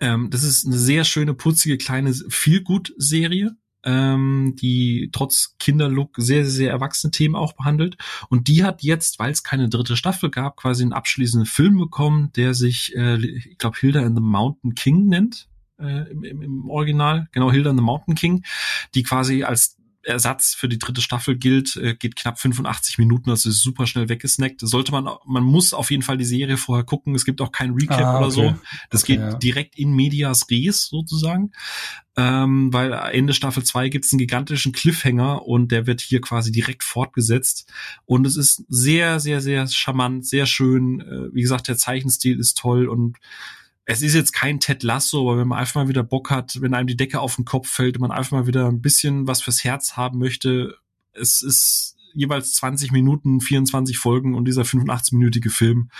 Ähm, 0.00 0.30
das 0.30 0.42
ist 0.42 0.66
eine 0.66 0.78
sehr 0.78 1.04
schöne 1.04 1.34
putzige 1.34 1.78
kleine 1.78 2.12
Feelgood-Serie 2.12 3.56
ähm, 3.84 4.54
die 4.60 5.10
trotz 5.12 5.56
Kinderlook 5.58 6.14
sehr, 6.16 6.44
sehr, 6.44 6.70
erwachsene 6.70 7.10
Themen 7.10 7.36
auch 7.36 7.54
behandelt. 7.54 7.96
Und 8.28 8.48
die 8.48 8.64
hat 8.64 8.82
jetzt, 8.82 9.18
weil 9.18 9.30
es 9.30 9.42
keine 9.42 9.68
dritte 9.68 9.96
Staffel 9.96 10.30
gab, 10.30 10.56
quasi 10.56 10.82
einen 10.82 10.92
abschließenden 10.92 11.46
Film 11.46 11.78
bekommen, 11.78 12.32
der 12.36 12.54
sich, 12.54 12.94
äh, 12.96 13.16
ich 13.16 13.58
glaube, 13.58 13.78
Hilda 13.78 14.00
in 14.00 14.14
the 14.14 14.22
Mountain 14.22 14.74
King 14.74 15.06
nennt. 15.06 15.48
Äh, 15.78 16.10
im, 16.10 16.22
im 16.42 16.70
Original, 16.70 17.28
genau, 17.32 17.50
Hilda 17.50 17.74
the 17.74 17.82
Mountain 17.82 18.14
King, 18.14 18.44
die 18.94 19.02
quasi 19.02 19.42
als 19.42 19.76
Ersatz 20.04 20.54
für 20.54 20.68
die 20.68 20.78
dritte 20.78 21.00
Staffel 21.00 21.36
gilt, 21.36 21.76
äh, 21.76 21.94
geht 21.94 22.16
knapp 22.16 22.38
85 22.40 22.98
Minuten, 22.98 23.30
also 23.30 23.48
ist 23.48 23.62
super 23.62 23.86
schnell 23.86 24.08
weggesnackt. 24.08 24.60
Sollte 24.60 24.92
man, 24.92 25.08
man 25.26 25.44
muss 25.44 25.74
auf 25.74 25.90
jeden 25.90 26.02
Fall 26.02 26.18
die 26.18 26.24
Serie 26.24 26.56
vorher 26.56 26.84
gucken. 26.84 27.14
Es 27.14 27.24
gibt 27.24 27.40
auch 27.40 27.52
kein 27.52 27.72
Recap 27.72 28.00
ah, 28.00 28.14
okay. 28.16 28.18
oder 28.18 28.30
so. 28.30 28.54
Das 28.90 29.04
okay, 29.04 29.16
geht 29.16 29.20
ja. 29.20 29.34
direkt 29.34 29.78
in 29.78 29.92
medias 29.92 30.46
res 30.50 30.86
sozusagen. 30.86 31.52
Ähm, 32.14 32.72
weil 32.72 32.92
Ende 32.92 33.32
Staffel 33.32 33.64
2 33.64 33.88
gibt 33.88 34.04
es 34.04 34.12
einen 34.12 34.18
gigantischen 34.18 34.72
Cliffhanger 34.72 35.46
und 35.46 35.72
der 35.72 35.86
wird 35.86 36.00
hier 36.00 36.20
quasi 36.20 36.52
direkt 36.52 36.84
fortgesetzt. 36.84 37.70
Und 38.04 38.26
es 38.26 38.36
ist 38.36 38.64
sehr, 38.68 39.18
sehr, 39.18 39.40
sehr 39.40 39.66
charmant, 39.66 40.26
sehr 40.26 40.46
schön. 40.46 41.00
Äh, 41.00 41.34
wie 41.34 41.42
gesagt, 41.42 41.68
der 41.68 41.78
Zeichenstil 41.78 42.38
ist 42.38 42.58
toll 42.58 42.88
und 42.88 43.16
es 43.84 44.02
ist 44.02 44.14
jetzt 44.14 44.32
kein 44.32 44.60
Ted 44.60 44.82
Lasso, 44.82 45.28
aber 45.28 45.40
wenn 45.40 45.48
man 45.48 45.58
einfach 45.58 45.82
mal 45.82 45.88
wieder 45.88 46.04
Bock 46.04 46.30
hat, 46.30 46.60
wenn 46.60 46.74
einem 46.74 46.86
die 46.86 46.96
Decke 46.96 47.20
auf 47.20 47.36
den 47.36 47.44
Kopf 47.44 47.68
fällt 47.68 47.96
und 47.96 48.02
man 48.02 48.12
einfach 48.12 48.32
mal 48.32 48.46
wieder 48.46 48.68
ein 48.68 48.80
bisschen 48.80 49.26
was 49.26 49.42
fürs 49.42 49.64
Herz 49.64 49.96
haben 49.96 50.18
möchte, 50.18 50.76
es 51.12 51.42
ist 51.42 51.96
jeweils 52.14 52.52
20 52.52 52.92
Minuten, 52.92 53.40
24 53.40 53.98
Folgen 53.98 54.34
und 54.34 54.44
dieser 54.44 54.62
85-minütige 54.62 55.50
Film. 55.50 55.90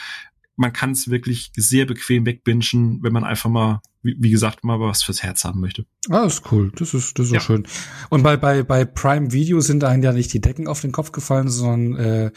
Man 0.54 0.72
kann 0.72 0.92
es 0.92 1.08
wirklich 1.08 1.50
sehr 1.56 1.86
bequem 1.86 2.26
wegbingen, 2.26 3.02
wenn 3.02 3.12
man 3.12 3.24
einfach 3.24 3.50
mal, 3.50 3.80
wie, 4.02 4.16
wie, 4.18 4.30
gesagt, 4.30 4.64
mal 4.64 4.78
was 4.78 5.02
fürs 5.02 5.22
Herz 5.22 5.44
haben 5.44 5.60
möchte. 5.60 5.86
Ah, 6.08 6.24
das 6.24 6.34
ist 6.34 6.52
cool. 6.52 6.70
Das 6.76 6.92
ist, 6.92 7.18
das 7.18 7.26
ist 7.26 7.32
ja. 7.32 7.40
schön. 7.40 7.66
Und 8.10 8.22
bei, 8.22 8.36
bei, 8.36 8.62
bei 8.62 8.84
Prime 8.84 9.32
Video 9.32 9.60
sind 9.60 9.82
einem 9.82 10.02
ja 10.02 10.12
nicht 10.12 10.32
die 10.32 10.40
Decken 10.40 10.68
auf 10.68 10.82
den 10.82 10.92
Kopf 10.92 11.10
gefallen, 11.10 11.48
sondern 11.48 11.96
äh, 11.96 12.32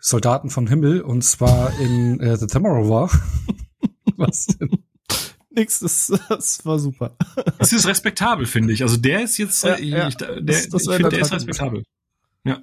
Soldaten 0.00 0.48
vom 0.48 0.66
Himmel 0.66 1.02
und 1.02 1.22
zwar 1.22 1.78
in 1.78 2.18
äh, 2.20 2.36
The 2.36 2.46
Tomorrow 2.46 2.88
War. 2.88 3.10
was 4.16 4.46
denn? 4.46 4.70
Nix, 5.58 5.80
das, 5.80 6.12
das 6.28 6.64
war 6.64 6.78
super. 6.78 7.16
Es 7.58 7.72
ist 7.72 7.86
respektabel, 7.86 8.46
finde 8.46 8.72
ich. 8.72 8.82
Also 8.82 8.96
der 8.96 9.22
ist 9.22 9.36
jetzt, 9.38 9.62
ja, 9.64 9.76
ich, 9.76 9.90
ja. 9.90 10.08
der, 10.08 10.40
das, 10.40 10.68
das 10.68 10.82
ich 10.82 10.94
finde, 10.94 11.10
der 11.10 11.20
ist 11.20 11.32
respektabel. 11.32 11.82
Ja. 12.44 12.62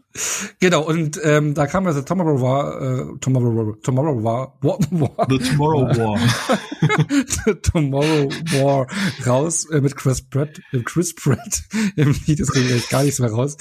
Genau, 0.59 0.81
und 0.81 1.19
ähm, 1.23 1.53
da 1.53 1.67
kam 1.67 1.85
ja 1.85 1.93
The 1.93 2.01
Tomorrow 2.01 2.41
War, 2.41 2.81
äh, 2.81 3.19
Tomorrow, 3.19 3.75
Tomorrow 3.83 4.23
War, 4.23 4.57
War, 4.61 4.79
War 4.89 5.27
The 5.29 5.37
Tomorrow 5.37 5.97
War. 5.97 6.19
The 7.45 7.53
Tomorrow 7.61 8.29
War 8.29 8.87
raus 9.27 9.69
äh, 9.69 9.81
mit 9.81 9.95
Chris 9.95 10.27
Pratt, 10.27 10.59
äh, 10.71 10.79
Chris 10.79 11.13
Pratt 11.13 11.61
im 11.97 12.15
Lied, 12.25 12.39
das 12.39 12.55
ich 12.55 12.89
gar 12.89 13.03
nichts 13.03 13.19
mehr 13.19 13.29
raus. 13.29 13.57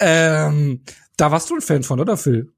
Ähm, 0.00 0.82
da 1.16 1.30
warst 1.30 1.50
du 1.50 1.54
ein 1.54 1.60
Fan 1.60 1.84
von, 1.84 2.00
oder 2.00 2.16
Phil? 2.16 2.52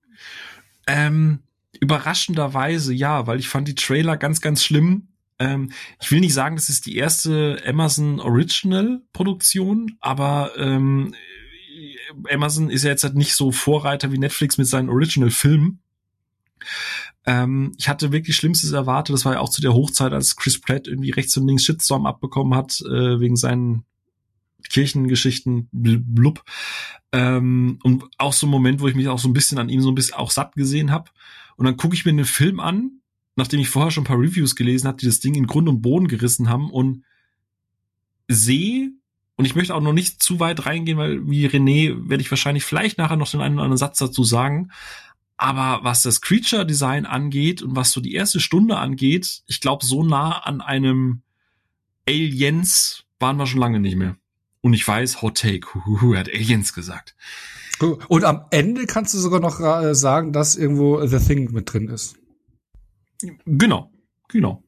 Ähm, 0.86 1.40
überraschenderweise 1.80 2.94
ja, 2.94 3.26
weil 3.26 3.40
ich 3.40 3.48
fand 3.48 3.68
die 3.68 3.74
Trailer 3.74 4.16
ganz, 4.16 4.40
ganz 4.40 4.64
schlimm 4.64 5.08
ähm, 5.42 5.72
ich 6.00 6.10
will 6.12 6.20
nicht 6.20 6.34
sagen, 6.34 6.54
das 6.54 6.68
ist 6.68 6.86
die 6.86 6.96
erste 6.96 7.60
Amazon 7.66 8.20
Original 8.20 9.02
Produktion, 9.12 9.96
aber 10.00 10.52
ähm, 10.56 11.14
Amazon 12.30 12.70
ist 12.70 12.84
ja 12.84 12.90
jetzt 12.90 13.02
halt 13.02 13.16
nicht 13.16 13.34
so 13.34 13.50
Vorreiter 13.50 14.12
wie 14.12 14.18
Netflix 14.18 14.56
mit 14.56 14.68
seinen 14.68 14.88
Original 14.88 15.30
Filmen. 15.30 15.80
Ähm, 17.26 17.72
ich 17.76 17.88
hatte 17.88 18.12
wirklich 18.12 18.36
Schlimmstes 18.36 18.70
erwartet. 18.70 19.14
Das 19.14 19.24
war 19.24 19.34
ja 19.34 19.40
auch 19.40 19.48
zu 19.48 19.60
der 19.60 19.74
Hochzeit, 19.74 20.12
als 20.12 20.36
Chris 20.36 20.60
Pratt 20.60 20.86
irgendwie 20.86 21.10
rechts 21.10 21.36
und 21.36 21.48
links 21.48 21.64
Shitstorm 21.64 22.06
abbekommen 22.06 22.54
hat, 22.54 22.80
äh, 22.82 23.18
wegen 23.18 23.36
seinen 23.36 23.84
Kirchengeschichten, 24.68 25.68
blub. 25.72 26.44
Ähm, 27.10 27.80
und 27.82 28.04
auch 28.18 28.32
so 28.32 28.46
ein 28.46 28.50
Moment, 28.50 28.80
wo 28.80 28.86
ich 28.86 28.94
mich 28.94 29.08
auch 29.08 29.18
so 29.18 29.28
ein 29.28 29.32
bisschen 29.32 29.58
an 29.58 29.68
ihm 29.68 29.82
so 29.82 29.90
ein 29.90 29.96
bisschen 29.96 30.14
auch 30.14 30.30
satt 30.30 30.54
gesehen 30.54 30.92
habe. 30.92 31.10
Und 31.56 31.64
dann 31.64 31.76
gucke 31.76 31.96
ich 31.96 32.04
mir 32.04 32.12
den 32.12 32.24
Film 32.24 32.60
an 32.60 33.01
nachdem 33.36 33.60
ich 33.60 33.68
vorher 33.68 33.90
schon 33.90 34.02
ein 34.04 34.06
paar 34.06 34.18
Reviews 34.18 34.56
gelesen 34.56 34.88
habe, 34.88 34.98
die 34.98 35.06
das 35.06 35.20
Ding 35.20 35.34
in 35.34 35.46
Grund 35.46 35.68
und 35.68 35.82
Boden 35.82 36.08
gerissen 36.08 36.48
haben 36.48 36.70
und 36.70 37.04
sehe, 38.28 38.92
und 39.36 39.46
ich 39.46 39.54
möchte 39.54 39.74
auch 39.74 39.80
noch 39.80 39.92
nicht 39.92 40.22
zu 40.22 40.40
weit 40.40 40.66
reingehen, 40.66 40.98
weil 40.98 41.28
wie 41.28 41.48
René 41.48 42.08
werde 42.08 42.22
ich 42.22 42.30
wahrscheinlich 42.30 42.64
vielleicht 42.64 42.98
nachher 42.98 43.16
noch 43.16 43.30
den 43.30 43.40
einen 43.40 43.54
oder 43.54 43.64
anderen 43.64 43.78
Satz 43.78 43.98
dazu 43.98 44.24
sagen. 44.24 44.70
Aber 45.36 45.82
was 45.82 46.02
das 46.02 46.20
Creature 46.20 46.66
Design 46.66 47.06
angeht 47.06 47.62
und 47.62 47.74
was 47.74 47.90
so 47.90 48.00
die 48.00 48.14
erste 48.14 48.38
Stunde 48.38 48.76
angeht, 48.76 49.42
ich 49.46 49.60
glaube, 49.60 49.84
so 49.84 50.04
nah 50.04 50.38
an 50.38 50.60
einem 50.60 51.22
Aliens 52.08 53.04
waren 53.18 53.36
wir 53.38 53.46
schon 53.46 53.60
lange 53.60 53.80
nicht 53.80 53.96
mehr. 53.96 54.16
Und 54.60 54.74
ich 54.74 54.86
weiß, 54.86 55.22
Hot 55.22 55.38
Take, 55.38 55.66
er 56.12 56.20
hat 56.20 56.28
Aliens 56.28 56.72
gesagt. 56.72 57.16
Und 58.08 58.24
am 58.24 58.44
Ende 58.50 58.86
kannst 58.86 59.14
du 59.14 59.18
sogar 59.18 59.40
noch 59.40 59.58
äh, 59.58 59.94
sagen, 59.94 60.32
dass 60.32 60.54
irgendwo 60.54 61.04
The 61.04 61.18
Thing 61.18 61.52
mit 61.52 61.72
drin 61.72 61.88
ist. 61.88 62.16
Genau, 63.44 63.90
genau. 64.28 64.62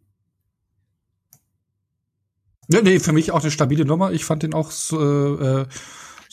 Ja, 2.70 2.80
nee, 2.80 2.98
für 2.98 3.12
mich 3.12 3.30
auch 3.30 3.42
eine 3.42 3.50
stabile 3.50 3.84
Nummer. 3.84 4.12
Ich 4.12 4.24
fand 4.24 4.42
den 4.42 4.55
auch 4.55 4.70
so, 4.70 5.38
äh, 5.38 5.66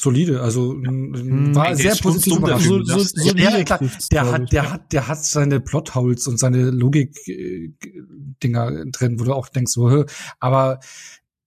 solide. 0.01 0.41
Also 0.41 0.74
hm, 0.74 1.55
war 1.55 1.74
sehr 1.76 1.95
positiv 1.95 2.38
überrascht. 2.38 2.65
So, 2.65 2.84
so, 2.84 2.99
so 2.99 3.36
ja, 3.36 3.63
klar, 3.63 3.80
der 4.11 4.32
hat, 4.32 4.51
der 4.51 4.72
hat, 4.72 4.93
der 4.93 5.07
hat 5.07 5.24
seine 5.24 5.59
Plotholes 5.59 6.28
und 6.28 6.38
seine 6.38 6.72
Logik-Dinger 6.72 8.72
äh, 8.72 8.86
drin, 8.91 9.19
wo 9.19 9.26
du 9.26 9.34
auch 9.34 9.49
denkst, 9.49 9.72
so, 9.72 10.05
aber 10.39 10.80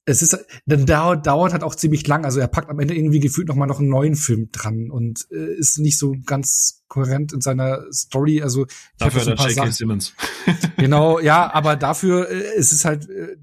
es 0.07 0.23
ist, 0.23 0.39
dann 0.67 0.87
dauert, 0.87 1.27
dauert 1.27 1.53
halt 1.53 1.63
auch 1.63 1.75
ziemlich 1.75 2.07
lang. 2.07 2.27
Also 2.27 2.39
er 2.39 2.49
packt 2.49 2.69
am 2.69 2.79
Ende 2.79 2.95
irgendwie 2.95 3.21
gefühlt 3.21 3.49
noch 3.49 3.57
mal 3.57 3.67
noch 3.67 3.81
einen 3.81 3.89
neuen 3.89 4.17
Film 4.17 4.51
dran 4.53 4.91
und 4.91 5.27
äh, 5.31 5.55
ist 5.55 5.79
nicht 5.79 5.99
so 5.99 6.15
ganz 6.27 6.84
kohärent 6.95 7.33
in 7.33 7.41
seiner 7.41 7.85
Story. 7.93 8.41
Also 8.41 8.67
dafür 8.99 9.23
hat 9.23 9.41
er 9.41 9.49
J.K. 9.49 9.71
Simmons. 9.73 10.15
genau, 10.77 11.19
ja, 11.19 11.53
aber 11.53 11.75
dafür 11.75 12.31
äh, 12.31 12.57
es 12.57 12.73
ist 12.73 12.85
halt, 12.85 13.09
äh, 13.11 13.37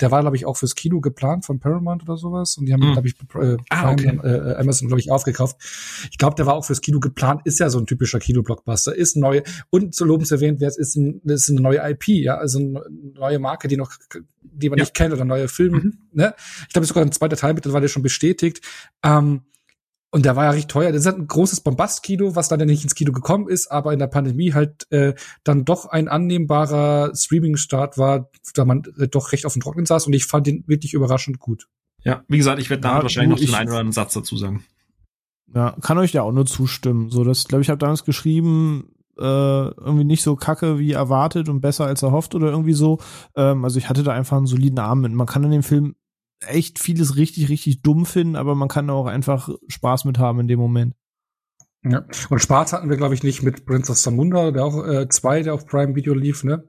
der 0.00 0.10
war 0.10 0.20
glaube 0.22 0.36
ich 0.36 0.46
auch 0.46 0.56
fürs 0.56 0.74
Kino 0.74 1.00
geplant 1.00 1.44
von 1.44 1.60
Paramount 1.60 2.02
oder 2.02 2.16
sowas 2.16 2.56
und 2.56 2.66
die 2.66 2.72
haben, 2.72 2.80
mm. 2.80 2.92
glaube 2.92 3.08
ich, 3.08 3.14
äh, 3.36 3.56
ah, 3.70 3.92
okay. 3.92 4.18
äh, 4.24 4.56
Amazon 4.56 4.88
glaube 4.88 5.00
ich 5.00 5.12
aufgekauft. 5.12 5.56
Ich 6.10 6.18
glaube, 6.18 6.34
der 6.34 6.46
war 6.46 6.54
auch 6.54 6.64
fürs 6.64 6.80
Kino 6.80 6.98
geplant. 6.98 7.42
Ist 7.44 7.60
ja 7.60 7.70
so 7.70 7.78
ein 7.78 7.86
typischer 7.86 8.18
Kino-Blockbuster. 8.18 8.96
Ist 8.96 9.16
neu 9.16 9.42
und 9.70 9.94
zu 9.94 10.04
lobens 10.04 10.32
erwähnt, 10.32 10.60
wer 10.60 10.68
es 10.68 10.76
ist, 10.76 10.96
ein, 10.96 11.20
ist 11.24 11.48
eine 11.48 11.60
neue 11.60 11.78
IP, 11.90 12.08
ja, 12.08 12.36
also 12.36 12.58
eine 12.58 12.82
neue 13.14 13.38
Marke, 13.38 13.68
die 13.68 13.76
noch, 13.76 13.92
die 14.42 14.70
man 14.70 14.78
ja. 14.78 14.82
nicht 14.82 14.94
kennt 14.94 15.14
oder 15.14 15.24
neue 15.24 15.46
Filme. 15.46 15.78
Mhm. 15.78 15.98
Ne? 16.12 16.34
Ich 16.66 16.72
glaube, 16.72 16.86
sogar 16.86 17.04
ein 17.04 17.12
zweiter 17.12 17.36
Teil 17.36 17.54
mittlerweile 17.54 17.88
schon 17.88 18.02
bestätigt. 18.02 18.60
Ähm, 19.04 19.42
und 20.10 20.24
der 20.24 20.36
war 20.36 20.44
ja 20.44 20.50
recht 20.50 20.70
teuer. 20.70 20.90
Das 20.90 21.02
ist 21.02 21.06
halt 21.06 21.18
ein 21.18 21.26
großes 21.26 21.60
Bombast-Kino, 21.60 22.34
was 22.34 22.48
dann 22.48 22.60
ja 22.60 22.66
nicht 22.66 22.82
ins 22.82 22.94
Kino 22.94 23.12
gekommen 23.12 23.48
ist, 23.48 23.70
aber 23.70 23.92
in 23.92 23.98
der 23.98 24.06
Pandemie 24.06 24.54
halt 24.54 24.90
äh, 24.90 25.14
dann 25.44 25.64
doch 25.64 25.86
ein 25.86 26.08
annehmbarer 26.08 27.14
Streaming-Start 27.14 27.98
war, 27.98 28.30
da 28.54 28.64
man 28.64 28.82
äh, 28.98 29.08
doch 29.08 29.32
recht 29.32 29.44
auf 29.44 29.52
dem 29.52 29.62
Trocknen 29.62 29.86
saß 29.86 30.06
und 30.06 30.14
ich 30.14 30.24
fand 30.24 30.46
den 30.46 30.64
wirklich 30.66 30.94
überraschend 30.94 31.38
gut. 31.38 31.68
Ja, 32.04 32.22
wie 32.28 32.38
gesagt, 32.38 32.60
ich 32.60 32.70
werde 32.70 32.82
da 32.82 32.96
ja, 32.96 33.02
wahrscheinlich 33.02 33.40
noch 33.40 33.46
den 33.46 33.54
einen 33.54 33.68
oder 33.68 33.80
anderen 33.80 33.92
Satz 33.92 34.14
dazu 34.14 34.36
sagen. 34.36 34.64
Ja, 35.54 35.76
kann 35.80 35.98
euch 35.98 36.12
ja 36.12 36.22
auch 36.22 36.32
nur 36.32 36.46
zustimmen. 36.46 37.10
So, 37.10 37.24
das 37.24 37.46
glaube 37.46 37.62
ich, 37.62 37.70
habe 37.70 37.78
damals 37.78 38.04
geschrieben, 38.04 38.92
äh, 39.18 39.22
irgendwie 39.22 40.04
nicht 40.04 40.22
so 40.22 40.36
kacke 40.36 40.78
wie 40.78 40.92
erwartet 40.92 41.48
und 41.48 41.60
besser 41.60 41.86
als 41.86 42.02
erhofft 42.02 42.34
oder 42.34 42.48
irgendwie 42.48 42.72
so. 42.72 42.98
Ähm, 43.34 43.64
also 43.64 43.78
ich 43.78 43.88
hatte 43.88 44.02
da 44.02 44.12
einfach 44.12 44.36
einen 44.36 44.46
soliden 44.46 44.78
Abend. 44.78 45.14
Man 45.14 45.26
kann 45.26 45.44
in 45.44 45.50
dem 45.50 45.62
Film 45.62 45.96
echt 46.46 46.78
vieles 46.78 47.16
richtig, 47.16 47.48
richtig 47.48 47.82
dumm 47.82 48.06
finden, 48.06 48.36
aber 48.36 48.54
man 48.54 48.68
kann 48.68 48.90
auch 48.90 49.06
einfach 49.06 49.48
Spaß 49.68 50.04
mit 50.04 50.18
haben 50.18 50.40
in 50.40 50.48
dem 50.48 50.58
Moment. 50.58 50.94
Ja. 51.84 52.04
Und 52.28 52.40
Spaß 52.40 52.72
hatten 52.72 52.90
wir, 52.90 52.96
glaube 52.96 53.14
ich, 53.14 53.22
nicht 53.22 53.42
mit 53.42 53.64
Prince 53.64 53.92
of 53.92 53.98
Samunda, 53.98 54.50
der 54.50 54.64
auch 54.64 54.84
äh, 54.84 55.08
zwei, 55.08 55.42
der 55.42 55.54
auf 55.54 55.66
Prime 55.66 55.94
Video 55.94 56.14
lief, 56.14 56.44
ne? 56.44 56.64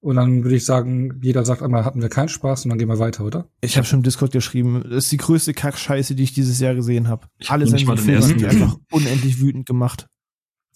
Und 0.00 0.16
dann 0.16 0.44
würde 0.44 0.56
ich 0.56 0.64
sagen, 0.64 1.18
jeder 1.22 1.44
sagt 1.44 1.62
einmal, 1.62 1.84
hatten 1.84 2.02
wir 2.02 2.08
keinen 2.08 2.28
Spaß 2.28 2.64
und 2.64 2.68
dann 2.68 2.78
gehen 2.78 2.88
wir 2.88 2.98
weiter, 2.98 3.24
oder? 3.24 3.48
Ich 3.60 3.76
habe 3.76 3.86
schon 3.86 4.00
im 4.00 4.02
Discord 4.02 4.30
geschrieben, 4.30 4.82
das 4.84 5.04
ist 5.04 5.12
die 5.12 5.16
größte 5.16 5.54
Kackscheiße, 5.54 6.14
die 6.14 6.22
ich 6.22 6.32
dieses 6.32 6.60
Jahr 6.60 6.74
gesehen 6.74 7.08
habe. 7.08 7.26
Alle 7.48 7.66
sind 7.66 7.80
Filme 7.98 8.48
einfach 8.48 8.76
unendlich 8.90 9.40
wütend 9.40 9.66
gemacht. 9.66 10.06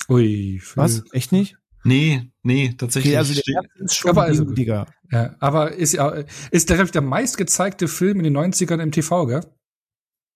Ui. 0.08 0.60
Was? 0.74 1.04
Echt 1.12 1.30
nicht? 1.32 1.59
Nee, 1.84 2.30
nee, 2.42 2.74
tatsächlich. 2.76 3.12
Okay, 3.12 3.18
also 3.18 3.34
der 3.34 3.54
erste 3.54 3.84
ist 3.84 3.94
schon 3.96 4.10
aber 4.10 4.22
also. 4.22 4.46
Ja, 5.10 5.34
aber 5.40 5.72
ist 5.72 5.92
ja 5.92 6.24
ist 6.50 6.70
der, 6.70 6.84
der 6.84 7.02
meistgezeigte 7.02 7.88
Film 7.88 8.18
in 8.18 8.24
den 8.24 8.36
90ern 8.36 8.80
im 8.80 8.92
TV, 8.92 9.26
gell? 9.26 9.40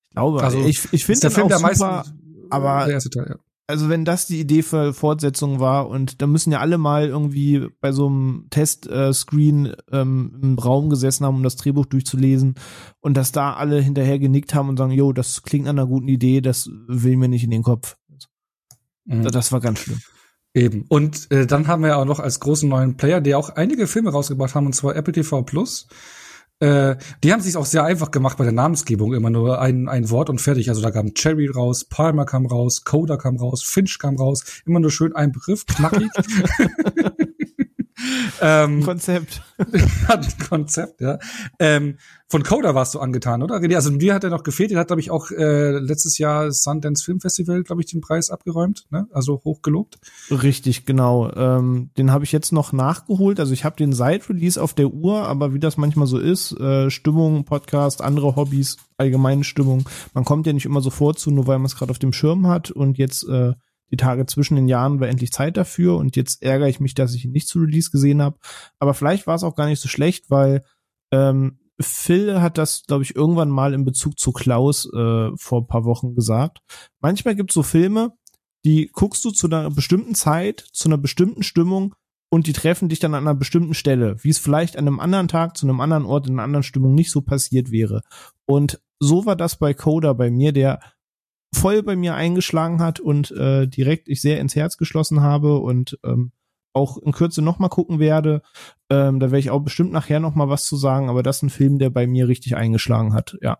Ich 0.09 0.15
glaube, 0.15 0.43
also 0.43 0.65
ich, 0.65 0.93
ich 0.93 1.05
finde 1.05 1.23
der 1.23 1.31
Film 1.31 1.49
der 1.49 1.59
super, 1.59 2.05
aber 2.51 2.85
der 2.87 2.95
erste 2.95 3.11
Teil, 3.11 3.27
ja. 3.29 3.37
Also 3.67 3.89
wenn 3.89 4.05
das 4.05 4.27
die 4.27 4.41
Idee 4.41 4.63
für 4.63 4.93
Fortsetzung 4.93 5.59
war 5.59 5.89
und 5.89 6.21
da 6.21 6.27
müssen 6.27 6.53
ja 6.53 6.61
alle 6.61 6.77
mal 6.77 7.09
irgendwie 7.09 7.67
bei 7.81 7.93
so 7.93 8.09
einem 8.09 8.47
Testscreen 8.51 9.67
äh, 9.67 9.77
ähm, 9.91 10.39
im 10.43 10.59
Raum 10.59 10.91
gesessen 10.91 11.25
haben, 11.25 11.37
um 11.37 11.43
das 11.43 11.57
Drehbuch 11.57 11.87
durchzulesen 11.87 12.57
und 13.01 13.17
dass 13.17 13.33
da 13.33 13.55
alle 13.55 13.81
hinterher 13.81 14.19
genickt 14.19 14.55
haben 14.55 14.69
und 14.69 14.77
sagen, 14.77 14.93
jo, 14.93 15.15
das 15.15 15.43
klingt 15.45 15.65
nach 15.65 15.71
einer 15.71 15.87
guten 15.87 16.09
Idee, 16.09 16.43
das 16.43 16.69
will 16.89 17.17
mir 17.17 17.29
nicht 17.29 17.45
in 17.45 17.51
den 17.51 17.63
Kopf. 17.63 17.97
Mhm. 19.07 19.23
Das 19.23 19.51
war 19.51 19.61
ganz 19.61 19.79
schlimm. 19.79 20.01
Eben. 20.55 20.85
Und 20.89 21.31
äh, 21.33 21.47
dann 21.47 21.67
haben 21.67 21.83
wir 21.83 21.99
auch 21.99 22.05
noch 22.05 22.21
als 22.21 22.39
großen 22.39 22.69
neuen 22.69 22.97
Player, 22.97 23.21
die 23.21 23.35
auch 23.35 23.51
einige 23.51 23.89
Filme 23.89 24.13
rausgebracht 24.13 24.55
haben, 24.55 24.67
und 24.67 24.75
zwar 24.75 24.95
Apple 24.95 25.13
TV 25.13 25.43
Plus. 25.43 25.89
Äh, 26.61 26.95
die 27.25 27.33
haben 27.33 27.41
sich 27.41 27.57
auch 27.57 27.67
sehr 27.67 27.83
einfach 27.83 28.13
gemacht 28.13 28.39
bei 28.39 28.45
der 28.45 28.53
Namensgebung, 28.53 29.15
immer 29.15 29.31
nur 29.31 29.61
ein, 29.61 29.89
ein 29.89 30.11
Wort 30.11 30.31
und 30.31 30.41
fertig. 30.41 30.69
Also 30.69 30.81
da 30.81 30.93
kam 30.93 31.13
Cherry 31.15 31.49
raus, 31.49 31.85
Palmer 31.85 32.25
kam 32.25 32.47
raus, 32.47 32.85
Coda 32.85 33.17
kam 33.17 33.37
raus, 33.37 33.65
Finch 33.65 33.99
kam 33.99 34.17
raus, 34.17 34.63
immer 34.65 34.79
nur 34.79 34.93
schön 34.93 35.15
ein 35.17 35.33
Begriff, 35.33 35.67
knackig. 35.67 36.09
ähm, 38.41 38.83
Konzept. 38.83 39.43
hat 40.09 40.27
ein 40.27 40.49
Konzept, 40.49 41.01
ja. 41.01 41.19
Ähm, 41.59 41.99
von 42.29 42.43
Coda 42.43 42.75
warst 42.75 42.95
du 42.95 42.99
angetan, 42.99 43.43
oder? 43.43 43.55
Also 43.55 43.91
dir 43.91 44.15
hat 44.15 44.25
er 44.25 44.31
noch 44.31 44.43
gefehlt. 44.43 44.73
Er 44.73 44.81
hat, 44.81 44.89
glaube 44.89 45.01
ich, 45.01 45.11
auch 45.11 45.31
äh, 45.31 45.79
letztes 45.79 46.19
Jahr 46.19 46.51
Sundance 46.51 47.05
Film 47.05 47.21
Festival, 47.21 47.63
glaube 47.63 47.83
ich, 47.83 47.87
den 47.87 48.01
Preis 48.01 48.31
abgeräumt, 48.31 48.87
ne? 48.91 49.07
Also 49.13 49.43
hochgelobt. 49.45 49.99
Richtig, 50.31 50.87
genau. 50.87 51.31
Ähm, 51.33 51.91
den 51.97 52.11
habe 52.11 52.25
ich 52.25 52.33
jetzt 52.33 52.53
noch 52.53 52.73
nachgeholt. 52.73 53.39
Also 53.39 53.53
ich 53.53 53.65
habe 53.65 53.77
den 53.77 53.93
seit 53.93 54.29
Release 54.29 54.61
auf 54.61 54.75
der 54.75 54.89
Uhr, 54.89 55.27
aber 55.29 55.55
wie 55.55 55.61
das 55.61 55.77
manchmal 55.77 56.07
so 56.07 56.19
ist, 56.19 56.59
äh, 56.59 56.91
Stimmung, 56.91 57.45
Podcast, 57.45 58.03
andere 58.03 58.35
Hobbys, 58.37 58.79
allgemeine 58.97 59.45
Stimmung. 59.45 59.89
Man 60.13 60.25
kommt 60.25 60.47
ja 60.47 60.53
nicht 60.53 60.67
immer 60.67 60.81
sofort 60.81 61.19
zu, 61.19 61.31
nur 61.31 61.47
weil 61.47 61.59
man 61.59 61.67
es 61.67 61.77
gerade 61.77 61.91
auf 61.91 61.99
dem 61.99 62.13
Schirm 62.13 62.49
hat 62.49 62.71
und 62.71 62.99
jetzt 62.99 63.29
äh, 63.29 63.53
die 63.95 64.05
Tage 64.05 64.27
zwischen 64.27 64.57
den 64.57 64.67
Jahren 64.67 64.99
war 65.01 65.09
endlich 65.09 65.31
Zeit 65.31 65.57
dafür 65.57 65.97
und 65.97 66.17
jetzt 66.17 66.43
ärgere 66.43 66.69
ich 66.69 66.81
mich, 66.81 66.95
dass 66.95 67.15
ich 67.15 67.25
ihn 67.25 67.31
nicht 67.31 67.47
zu 67.47 67.61
Release 67.61 67.91
gesehen 67.91 68.21
habe. 68.21 68.39
Aber 68.79 68.93
vielleicht 68.93 69.27
war 69.27 69.37
es 69.37 69.45
auch 69.45 69.55
gar 69.55 69.67
nicht 69.67 69.81
so 69.81 69.89
schlecht, 69.89 70.31
weil 70.31 70.65
ähm, 71.13 71.59
Phil 71.81 72.41
hat 72.41 72.59
das, 72.59 72.85
glaube 72.87 73.05
ich, 73.05 73.15
irgendwann 73.15 73.51
mal 73.51 73.73
in 73.73 73.85
Bezug 73.85 74.19
zu 74.19 74.33
Klaus 74.33 74.89
äh, 74.93 75.31
vor 75.37 75.67
paar 75.67 75.85
Wochen 75.85 76.15
gesagt. 76.15 76.59
Manchmal 77.01 77.37
gibt 77.37 77.51
es 77.51 77.55
so 77.55 77.63
Filme, 77.63 78.13
die 78.65 78.91
guckst 78.93 79.25
du 79.25 79.31
zu 79.31 79.47
einer 79.47 79.71
bestimmten 79.71 80.15
Zeit, 80.15 80.65
zu 80.73 80.89
einer 80.89 80.99
bestimmten 80.99 81.43
Stimmung 81.43 81.95
und 82.31 82.47
die 82.49 82.53
treffen 82.53 82.89
dich 82.89 82.99
dann 82.99 83.15
an 83.15 83.29
einer 83.29 83.39
bestimmten 83.39 83.75
Stelle, 83.75 84.17
wie 84.23 84.31
es 84.31 84.39
vielleicht 84.39 84.77
an 84.77 84.89
einem 84.89 84.99
anderen 84.99 85.29
Tag, 85.29 85.57
zu 85.57 85.67
einem 85.67 85.81
anderen 85.81 86.05
Ort, 86.05 86.27
in 86.27 86.35
einer 86.35 86.43
anderen 86.43 86.63
Stimmung 86.65 86.95
nicht 86.95 87.13
so 87.13 87.21
passiert 87.21 87.71
wäre. 87.71 88.03
Und 88.47 88.81
so 88.99 89.27
war 89.27 89.37
das 89.37 89.57
bei 89.57 89.73
Coda 89.75 90.13
bei 90.15 90.31
mir, 90.31 90.53
der 90.53 90.81
voll 91.55 91.83
bei 91.83 91.97
mir 91.97 92.15
eingeschlagen 92.15 92.81
hat 92.81 93.01
und 93.01 93.31
äh, 93.33 93.67
direkt 93.67 94.09
ich 94.09 94.21
sehr 94.21 94.41
ins 94.41 94.57
Herz 94.57 94.77
geschlossen 94.77 95.21
habe 95.21 95.59
und 95.59 95.99
ähm, 96.05 96.33
auch 96.73 96.99
in 96.99 97.13
Kürze 97.13 97.41
noch 97.41 97.59
mal 97.59 97.69
gucken 97.69 97.99
werde. 97.99 98.43
Ähm, 98.91 99.21
da 99.21 99.27
werde 99.27 99.39
ich 99.39 99.51
auch 99.51 99.61
bestimmt 99.61 99.93
nachher 99.93 100.21
noch 100.21 100.35
mal 100.35 100.49
was 100.49 100.67
zu 100.67 100.77
sagen, 100.77 101.09
aber 101.09 101.23
das 101.23 101.37
ist 101.37 101.43
ein 101.45 101.51
Film, 101.51 101.79
der 101.79 101.91
bei 101.91 102.07
mir 102.07 102.29
richtig 102.29 102.57
eingeschlagen 102.57 103.15
hat, 103.15 103.37
ja. 103.41 103.59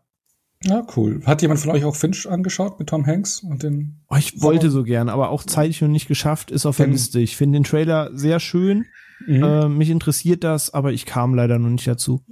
Ja, 0.63 0.87
cool. 0.97 1.21
Hat 1.27 1.43
jemand 1.43 1.61
von 1.61 1.73
euch 1.73 1.85
auch 1.85 1.95
Finch 1.95 2.27
angeschaut 2.27 2.79
mit 2.79 2.89
Tom 2.89 3.07
Hanks 3.07 3.41
und 3.41 3.63
den? 3.63 4.01
Oh, 4.09 4.17
ich 4.17 4.41
wollte 4.41 4.71
so 4.71 4.83
gern, 4.83 5.11
aber 5.11 5.29
auch 5.29 5.45
zeitig 5.45 5.83
und 5.83 5.93
nicht 5.93 6.09
geschafft, 6.09 6.51
ist 6.51 6.65
auf 6.65 6.79
der 6.79 6.87
Liste. 6.87 7.21
Ich 7.21 7.37
finde 7.37 7.59
den 7.59 7.65
Trailer 7.65 8.11
sehr 8.15 8.41
schön. 8.41 8.87
Mhm. 9.27 9.43
Äh, 9.43 9.69
mich 9.69 9.91
interessiert 9.91 10.43
das, 10.43 10.73
aber 10.73 10.93
ich 10.93 11.05
kam 11.05 11.35
leider 11.35 11.59
noch 11.59 11.69
nicht 11.69 11.87
dazu. 11.87 12.23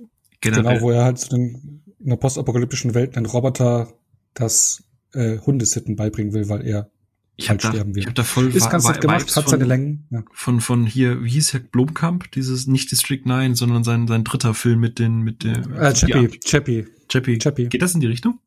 Genau, 0.40 0.56
genau 0.62 0.80
wo 0.80 0.90
er 0.90 1.04
halt 1.04 1.18
zu 1.18 1.28
den, 1.28 1.82
in 2.00 2.08
der 2.08 2.16
postapokalyptischen 2.16 2.94
Welt 2.94 3.16
einen 3.16 3.26
Roboter 3.26 3.88
das 4.34 4.82
äh, 5.12 5.38
Hundesitten 5.38 5.96
beibringen 5.96 6.32
will, 6.32 6.48
weil 6.48 6.66
er 6.66 6.90
ich 7.36 7.48
halt 7.48 7.64
hab 7.64 7.72
sterben 7.72 7.92
da, 7.92 7.96
wird. 7.96 8.04
Ich 8.04 8.06
hab 8.08 8.14
da 8.14 8.24
voll 8.24 8.54
ist 8.54 8.70
ganz 8.70 8.86
nett 8.86 9.00
gemacht, 9.00 9.36
hat 9.36 9.48
seine 9.48 9.64
Längen. 9.64 10.06
Ja. 10.10 10.22
Von 10.32 10.60
von 10.60 10.86
hier, 10.86 11.24
wie 11.24 11.30
hieß 11.30 11.52
Herr 11.54 11.60
Blomkamp? 11.60 12.30
Dieses 12.32 12.66
nicht 12.66 12.90
District 12.90 13.22
9, 13.24 13.54
sondern 13.54 13.84
sein 13.84 14.06
sein 14.06 14.24
dritter 14.24 14.54
Film 14.54 14.80
mit 14.80 14.98
den 14.98 15.20
mit 15.20 15.44
der 15.44 15.58
äh, 15.78 15.94
Chappie, 15.94 16.38
Chappie. 16.44 16.86
Chappie. 17.08 17.38
Chappie. 17.38 17.68
Geht 17.68 17.82
das 17.82 17.94
in 17.94 18.00
die 18.00 18.06
Richtung? 18.06 18.38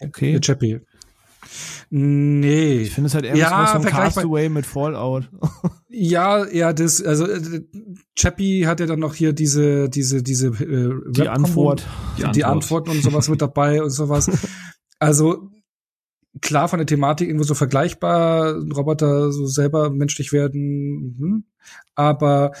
Okay. 0.00 0.40
Chappie. 0.40 0.80
Nee. 1.90 2.78
Ich 2.78 2.90
finde 2.90 3.08
es 3.08 3.14
halt 3.14 3.24
eher 3.24 3.36
ja, 3.36 3.68
so 3.72 3.78
ein 3.78 3.84
Castaway 3.84 4.48
mit 4.48 4.66
Fallout. 4.66 5.28
ja, 5.88 6.46
ja, 6.48 6.72
das, 6.72 7.02
also 7.02 7.26
äh, 7.26 7.62
Chappie 8.16 8.66
hat 8.66 8.80
ja 8.80 8.86
dann 8.86 8.98
noch 8.98 9.14
hier 9.14 9.32
diese, 9.32 9.88
diese, 9.88 10.22
diese 10.22 10.48
äh, 10.48 10.92
die 11.10 11.28
Antwort. 11.28 11.86
Die, 12.16 12.22
die 12.32 12.44
Antwort. 12.44 12.46
Antworten 12.46 12.90
und 12.90 13.02
sowas 13.02 13.28
mit 13.28 13.42
dabei 13.42 13.82
und 13.82 13.90
sowas. 13.90 14.30
Also 15.00 15.50
klar 16.40 16.68
von 16.68 16.78
der 16.78 16.86
Thematik 16.86 17.28
irgendwo 17.28 17.44
so 17.44 17.54
vergleichbar, 17.54 18.54
Roboter 18.54 19.32
so 19.32 19.46
selber 19.46 19.90
menschlich 19.90 20.32
werden, 20.32 21.16
hm, 21.18 21.44
aber 21.94 22.52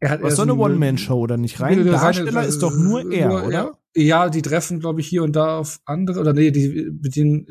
er 0.00 0.10
hat 0.10 0.22
Was 0.22 0.36
so 0.36 0.42
eine 0.42 0.54
One-Man-Show 0.54 1.18
oder 1.18 1.36
nicht? 1.36 1.60
Rein 1.60 1.84
Darsteller 1.84 2.44
ist 2.44 2.62
doch 2.62 2.74
nur 2.74 3.12
er, 3.12 3.28
nur, 3.28 3.44
oder? 3.44 3.78
Ja, 3.94 4.30
die 4.30 4.42
treffen, 4.42 4.80
glaube 4.80 5.00
ich, 5.00 5.06
hier 5.06 5.22
und 5.22 5.36
da 5.36 5.58
auf 5.58 5.80
andere, 5.84 6.20
oder 6.20 6.32
nee, 6.32 6.50
die, 6.50 6.90
mit 7.02 7.16
denen, 7.16 7.46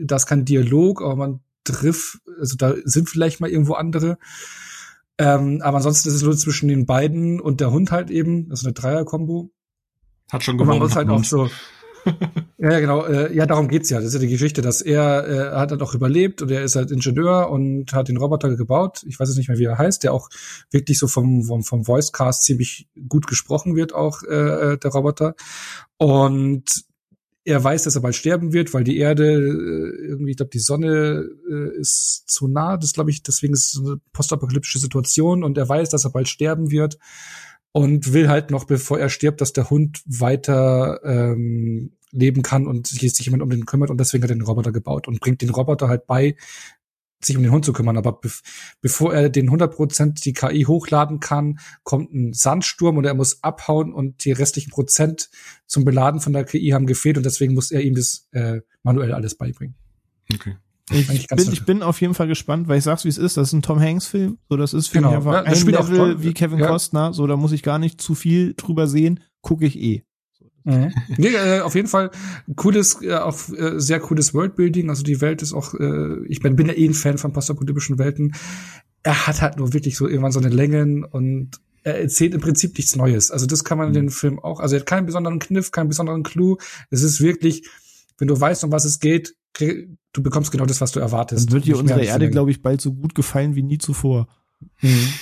das 0.00 0.22
ist 0.22 0.26
kein 0.26 0.44
Dialog, 0.44 1.02
aber 1.02 1.14
man 1.14 1.40
trifft, 1.64 2.18
also 2.38 2.56
da 2.56 2.74
sind 2.84 3.08
vielleicht 3.08 3.40
mal 3.40 3.50
irgendwo 3.50 3.74
andere. 3.74 4.18
Ähm, 5.18 5.60
aber 5.62 5.78
ansonsten 5.78 6.08
ist 6.08 6.16
es 6.16 6.22
nur 6.22 6.36
zwischen 6.36 6.68
den 6.68 6.86
beiden 6.86 7.40
und 7.40 7.60
der 7.60 7.70
Hund 7.70 7.90
halt 7.92 8.10
eben, 8.10 8.48
das 8.48 8.60
ist 8.60 8.66
eine 8.66 8.74
Dreier-Kombo. 8.74 9.50
Hat 10.32 10.42
schon 10.42 10.58
gewonnen. 10.58 10.72
Und 10.72 10.78
man 10.78 10.88
muss 10.88 10.96
halt 10.96 11.08
auch 11.08 11.24
so, 11.24 11.48
ja, 12.58 12.80
genau. 12.80 13.04
Äh, 13.04 13.34
ja, 13.34 13.46
darum 13.46 13.68
geht's 13.68 13.90
ja. 13.90 13.98
Das 13.98 14.08
ist 14.08 14.14
ja 14.14 14.20
die 14.20 14.28
Geschichte, 14.28 14.62
dass 14.62 14.80
er, 14.80 15.28
äh, 15.28 15.56
hat 15.56 15.70
halt 15.70 15.82
auch 15.82 15.94
überlebt 15.94 16.42
und 16.42 16.50
er 16.50 16.62
ist 16.62 16.76
halt 16.76 16.90
Ingenieur 16.90 17.50
und 17.50 17.92
hat 17.92 18.08
den 18.08 18.16
Roboter 18.16 18.54
gebaut. 18.56 19.04
Ich 19.06 19.18
weiß 19.18 19.28
jetzt 19.28 19.38
nicht 19.38 19.48
mehr, 19.48 19.58
wie 19.58 19.64
er 19.64 19.78
heißt, 19.78 20.04
der 20.04 20.12
auch 20.12 20.28
wirklich 20.70 20.98
so 20.98 21.08
vom, 21.08 21.44
vom, 21.44 21.62
vom 21.62 21.86
Voicecast 21.86 22.44
ziemlich 22.44 22.88
gut 23.08 23.26
gesprochen 23.26 23.76
wird, 23.76 23.94
auch 23.94 24.22
äh, 24.22 24.76
der 24.76 24.90
Roboter. 24.90 25.34
Und 25.96 26.84
er 27.44 27.64
weiß, 27.64 27.84
dass 27.84 27.94
er 27.94 28.02
bald 28.02 28.14
sterben 28.14 28.52
wird, 28.52 28.74
weil 28.74 28.84
die 28.84 28.98
Erde 28.98 29.24
äh, 29.24 30.06
irgendwie, 30.06 30.32
ich 30.32 30.36
glaube, 30.36 30.50
die 30.50 30.58
Sonne 30.58 31.26
äh, 31.50 31.78
ist 31.78 32.24
zu 32.26 32.46
nah. 32.46 32.76
Das 32.76 32.92
glaube 32.92 33.10
ich, 33.10 33.22
deswegen 33.22 33.54
ist 33.54 33.74
es 33.74 33.80
eine 33.80 33.98
postapokalyptische 34.12 34.78
Situation 34.78 35.42
und 35.42 35.56
er 35.56 35.68
weiß, 35.68 35.88
dass 35.88 36.04
er 36.04 36.10
bald 36.10 36.28
sterben 36.28 36.70
wird 36.70 36.98
und 37.72 38.12
will 38.12 38.28
halt 38.28 38.50
noch, 38.50 38.64
bevor 38.64 38.98
er 38.98 39.08
stirbt, 39.08 39.40
dass 39.40 39.52
der 39.52 39.70
Hund 39.70 40.02
weiter 40.04 41.00
ähm, 41.04 41.92
leben 42.10 42.42
kann 42.42 42.66
und 42.66 42.86
sich, 42.86 43.00
sich 43.12 43.26
jemand 43.26 43.42
um 43.42 43.50
den 43.50 43.66
kümmert 43.66 43.90
und 43.90 43.98
deswegen 43.98 44.22
hat 44.24 44.30
er 44.30 44.36
den 44.36 44.42
Roboter 44.42 44.72
gebaut 44.72 45.08
und 45.08 45.20
bringt 45.20 45.42
den 45.42 45.50
Roboter 45.50 45.88
halt 45.88 46.06
bei, 46.06 46.36
sich 47.20 47.36
um 47.36 47.42
den 47.42 47.52
Hund 47.52 47.64
zu 47.64 47.72
kümmern. 47.72 47.96
Aber 47.96 48.12
be 48.12 48.30
bevor 48.80 49.12
er 49.12 49.28
den 49.28 49.50
100% 49.50 50.22
die 50.22 50.32
KI 50.32 50.64
hochladen 50.64 51.20
kann, 51.20 51.58
kommt 51.82 52.12
ein 52.12 52.32
Sandsturm 52.32 52.96
und 52.96 53.04
er 53.04 53.14
muss 53.14 53.42
abhauen 53.42 53.92
und 53.92 54.24
die 54.24 54.32
restlichen 54.32 54.70
Prozent 54.70 55.30
zum 55.66 55.84
Beladen 55.84 56.20
von 56.20 56.32
der 56.32 56.44
KI 56.44 56.70
haben 56.70 56.86
gefehlt 56.86 57.16
und 57.16 57.26
deswegen 57.26 57.54
muss 57.54 57.70
er 57.70 57.82
ihm 57.82 57.94
das 57.94 58.28
äh, 58.32 58.60
manuell 58.82 59.12
alles 59.12 59.36
beibringen. 59.36 59.74
Okay. 60.32 60.56
Ich 60.90 61.26
bin, 61.28 61.52
ich 61.52 61.66
bin 61.66 61.82
auf 61.82 62.00
jeden 62.00 62.14
Fall 62.14 62.28
gespannt, 62.28 62.66
weil 62.66 62.78
ich 62.78 62.84
sag's 62.84 63.04
wie 63.04 63.10
es 63.10 63.18
ist. 63.18 63.36
Das 63.36 63.48
ist 63.48 63.52
ein 63.52 63.60
Tom 63.60 63.78
Hanks 63.78 64.06
Film. 64.06 64.38
So, 64.48 64.56
das 64.56 64.72
ist 64.72 64.88
für 64.88 64.98
genau. 64.98 65.08
mich 65.08 65.16
einfach 65.18 65.32
ja, 65.32 65.42
ein 65.42 65.66
Level 65.66 66.22
wie 66.22 66.32
Kevin 66.32 66.58
ja. 66.58 66.68
Costner. 66.68 67.12
So, 67.12 67.26
da 67.26 67.36
muss 67.36 67.52
ich 67.52 67.62
gar 67.62 67.78
nicht 67.78 68.00
zu 68.00 68.14
viel 68.14 68.54
drüber 68.56 68.86
sehen. 68.86 69.20
Gucke 69.42 69.66
ich 69.66 69.78
eh. 69.78 70.04
Mhm. 70.64 70.92
Nee, 71.16 71.28
äh, 71.28 71.60
auf 71.60 71.74
jeden 71.74 71.88
Fall 71.88 72.10
cooles, 72.56 73.02
äh, 73.02 73.14
auch 73.14 73.36
äh, 73.50 73.78
sehr 73.80 74.00
cooles 74.00 74.34
Worldbuilding. 74.34 74.90
Also 74.90 75.02
die 75.02 75.20
Welt 75.20 75.42
ist 75.42 75.52
auch, 75.52 75.74
äh, 75.74 76.24
ich 76.26 76.40
bin, 76.40 76.56
bin 76.56 76.68
ja 76.68 76.74
eh 76.74 76.86
ein 76.86 76.94
Fan 76.94 77.18
von 77.18 77.32
postapokalyptischen 77.32 77.98
Welten. 77.98 78.34
Er 79.02 79.26
hat 79.26 79.42
halt 79.42 79.58
nur 79.58 79.72
wirklich 79.72 79.96
so 79.96 80.06
irgendwann 80.06 80.32
so 80.32 80.40
eine 80.40 80.48
Längen 80.48 81.04
und 81.04 81.60
er 81.84 82.00
erzählt 82.00 82.34
im 82.34 82.40
Prinzip 82.40 82.76
nichts 82.76 82.96
Neues. 82.96 83.30
Also 83.30 83.46
das 83.46 83.64
kann 83.64 83.78
man 83.78 83.88
in 83.88 83.92
mhm. 83.92 84.06
den 84.06 84.10
Film 84.10 84.38
auch. 84.38 84.60
Also 84.60 84.76
er 84.76 84.80
hat 84.80 84.86
keinen 84.86 85.06
besonderen 85.06 85.38
Kniff, 85.38 85.70
keinen 85.70 85.88
besonderen 85.88 86.22
Clou. 86.22 86.58
Es 86.90 87.02
ist 87.02 87.20
wirklich, 87.20 87.68
wenn 88.18 88.28
du 88.28 88.38
weißt, 88.38 88.64
um 88.64 88.72
was 88.72 88.84
es 88.84 89.00
geht, 89.00 89.34
du 89.54 90.22
bekommst 90.22 90.52
genau 90.52 90.66
das, 90.66 90.80
was 90.80 90.92
du 90.92 91.00
erwartest. 91.00 91.46
Dann 91.46 91.52
wird 91.52 91.64
dir 91.64 91.78
unsere 91.78 92.04
Erde, 92.04 92.30
glaube 92.30 92.50
ich, 92.50 92.62
bald 92.62 92.80
so 92.80 92.92
gut 92.92 93.14
gefallen 93.14 93.54
wie 93.54 93.62
nie 93.62 93.78
zuvor. 93.78 94.28
Mhm. 94.80 95.12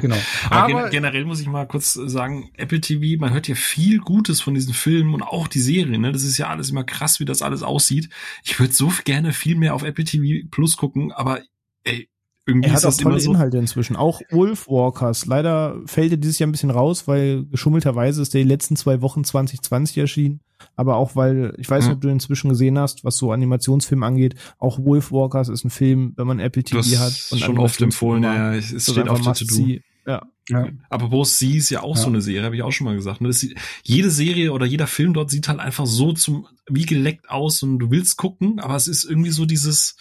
genau. 0.00 0.16
Aber, 0.50 0.78
Aber 0.80 0.90
generell 0.90 1.24
muss 1.24 1.40
ich 1.40 1.46
mal 1.46 1.66
kurz 1.66 1.94
sagen, 1.94 2.50
Apple 2.56 2.80
TV, 2.80 3.20
man 3.20 3.32
hört 3.32 3.48
ja 3.48 3.54
viel 3.54 3.98
Gutes 3.98 4.40
von 4.40 4.54
diesen 4.54 4.74
Filmen 4.74 5.14
und 5.14 5.22
auch 5.22 5.48
die 5.48 5.60
Serien. 5.60 6.00
Ne? 6.00 6.12
Das 6.12 6.22
ist 6.22 6.38
ja 6.38 6.48
alles 6.48 6.70
immer 6.70 6.84
krass, 6.84 7.20
wie 7.20 7.24
das 7.24 7.42
alles 7.42 7.62
aussieht. 7.62 8.08
Ich 8.44 8.58
würde 8.58 8.72
so 8.72 8.92
gerne 9.04 9.32
viel 9.32 9.56
mehr 9.56 9.74
auf 9.74 9.82
Apple 9.82 10.04
TV 10.04 10.46
Plus 10.50 10.76
gucken, 10.76 11.12
aber 11.12 11.40
ey, 11.84 12.08
irgendwie 12.46 12.68
er 12.68 12.74
hat 12.76 12.84
auch 12.86 12.96
tolle 12.96 13.20
so 13.20 13.32
Inhalte 13.32 13.58
inzwischen. 13.58 13.94
Auch 13.94 14.22
Wolfwalkers. 14.30 15.26
Leider 15.26 15.76
fällt 15.86 16.12
er 16.12 16.16
dieses 16.16 16.38
Jahr 16.38 16.48
ein 16.48 16.52
bisschen 16.52 16.70
raus, 16.70 17.06
weil 17.06 17.44
geschummelterweise 17.44 18.22
ist 18.22 18.32
der 18.32 18.42
die 18.42 18.48
letzten 18.48 18.74
zwei 18.74 19.02
Wochen 19.02 19.22
2020 19.22 19.98
erschienen. 19.98 20.40
Aber 20.76 20.96
auch 20.96 21.16
weil, 21.16 21.54
ich 21.58 21.68
weiß 21.68 21.84
nicht, 21.84 21.94
ob 21.94 22.00
du 22.00 22.08
inzwischen 22.08 22.48
gesehen 22.48 22.78
hast, 22.78 23.04
was 23.04 23.16
so 23.16 23.32
Animationsfilm 23.32 24.02
angeht, 24.02 24.34
auch 24.58 24.78
Wolfwalkers 24.78 25.48
ist 25.48 25.64
ein 25.64 25.70
Film, 25.70 26.12
wenn 26.16 26.26
man 26.26 26.40
Apple 26.40 26.64
TV 26.64 26.80
hat. 26.98 27.28
Und 27.30 27.40
schon 27.40 27.58
oft 27.58 27.80
empfohlen, 27.80 28.22
ja, 28.22 28.54
es, 28.54 28.72
es 28.72 28.90
steht 28.90 29.08
auf 29.08 29.20
der 29.20 29.34
To-Do. 29.34 29.80
Ja. 30.06 30.22
Ja. 30.48 30.66
Apropos 30.88 31.38
Sie 31.38 31.58
ist 31.58 31.68
ja 31.68 31.82
auch 31.82 31.96
ja. 31.96 32.02
so 32.02 32.08
eine 32.08 32.22
Serie, 32.22 32.44
habe 32.44 32.56
ich 32.56 32.62
auch 32.62 32.72
schon 32.72 32.86
mal 32.86 32.96
gesagt. 32.96 33.20
Ne? 33.20 33.28
Das, 33.28 33.46
jede 33.82 34.10
Serie 34.10 34.52
oder 34.52 34.64
jeder 34.64 34.86
Film 34.86 35.12
dort 35.12 35.30
sieht 35.30 35.48
halt 35.48 35.60
einfach 35.60 35.84
so 35.84 36.14
zum 36.14 36.46
wie 36.66 36.86
geleckt 36.86 37.28
aus 37.28 37.62
und 37.62 37.78
du 37.78 37.90
willst 37.90 38.16
gucken, 38.16 38.58
aber 38.58 38.74
es 38.74 38.88
ist 38.88 39.04
irgendwie 39.04 39.30
so 39.30 39.44
dieses, 39.44 39.96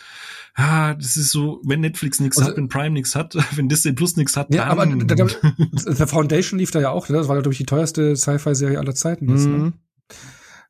ah, 0.55 0.93
das 0.93 1.17
ist 1.17 1.31
so, 1.31 1.61
wenn 1.65 1.81
Netflix 1.81 2.21
nichts 2.21 2.37
also, 2.37 2.51
hat, 2.51 2.57
wenn 2.57 2.69
Prime 2.69 2.91
nichts 2.91 3.15
hat, 3.15 3.35
wenn 3.55 3.67
Disney 3.67 3.91
Plus 3.91 4.15
nichts 4.15 4.37
hat, 4.37 4.53
ja, 4.53 4.73
dann. 4.73 5.01
Aber 5.01 5.39
The 5.75 6.05
Foundation 6.07 6.59
lief 6.59 6.71
da 6.71 6.79
ja 6.79 6.91
auch, 6.91 7.09
ne? 7.09 7.17
das 7.17 7.27
war 7.27 7.35
glaube 7.35 7.51
ich 7.51 7.57
die 7.57 7.65
teuerste 7.65 8.15
Sci-Fi-Serie 8.15 8.79
aller 8.79 8.95
Zeiten. 8.95 9.25
Ne? 9.25 9.33
Mhm. 9.33 9.57
ne? 9.57 9.73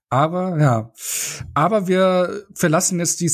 Aber 0.09 0.57
ja, 0.57 0.93
aber 1.53 1.89
wir 1.89 2.45
verlassen 2.53 2.97
jetzt 2.99 3.19
die 3.19 3.27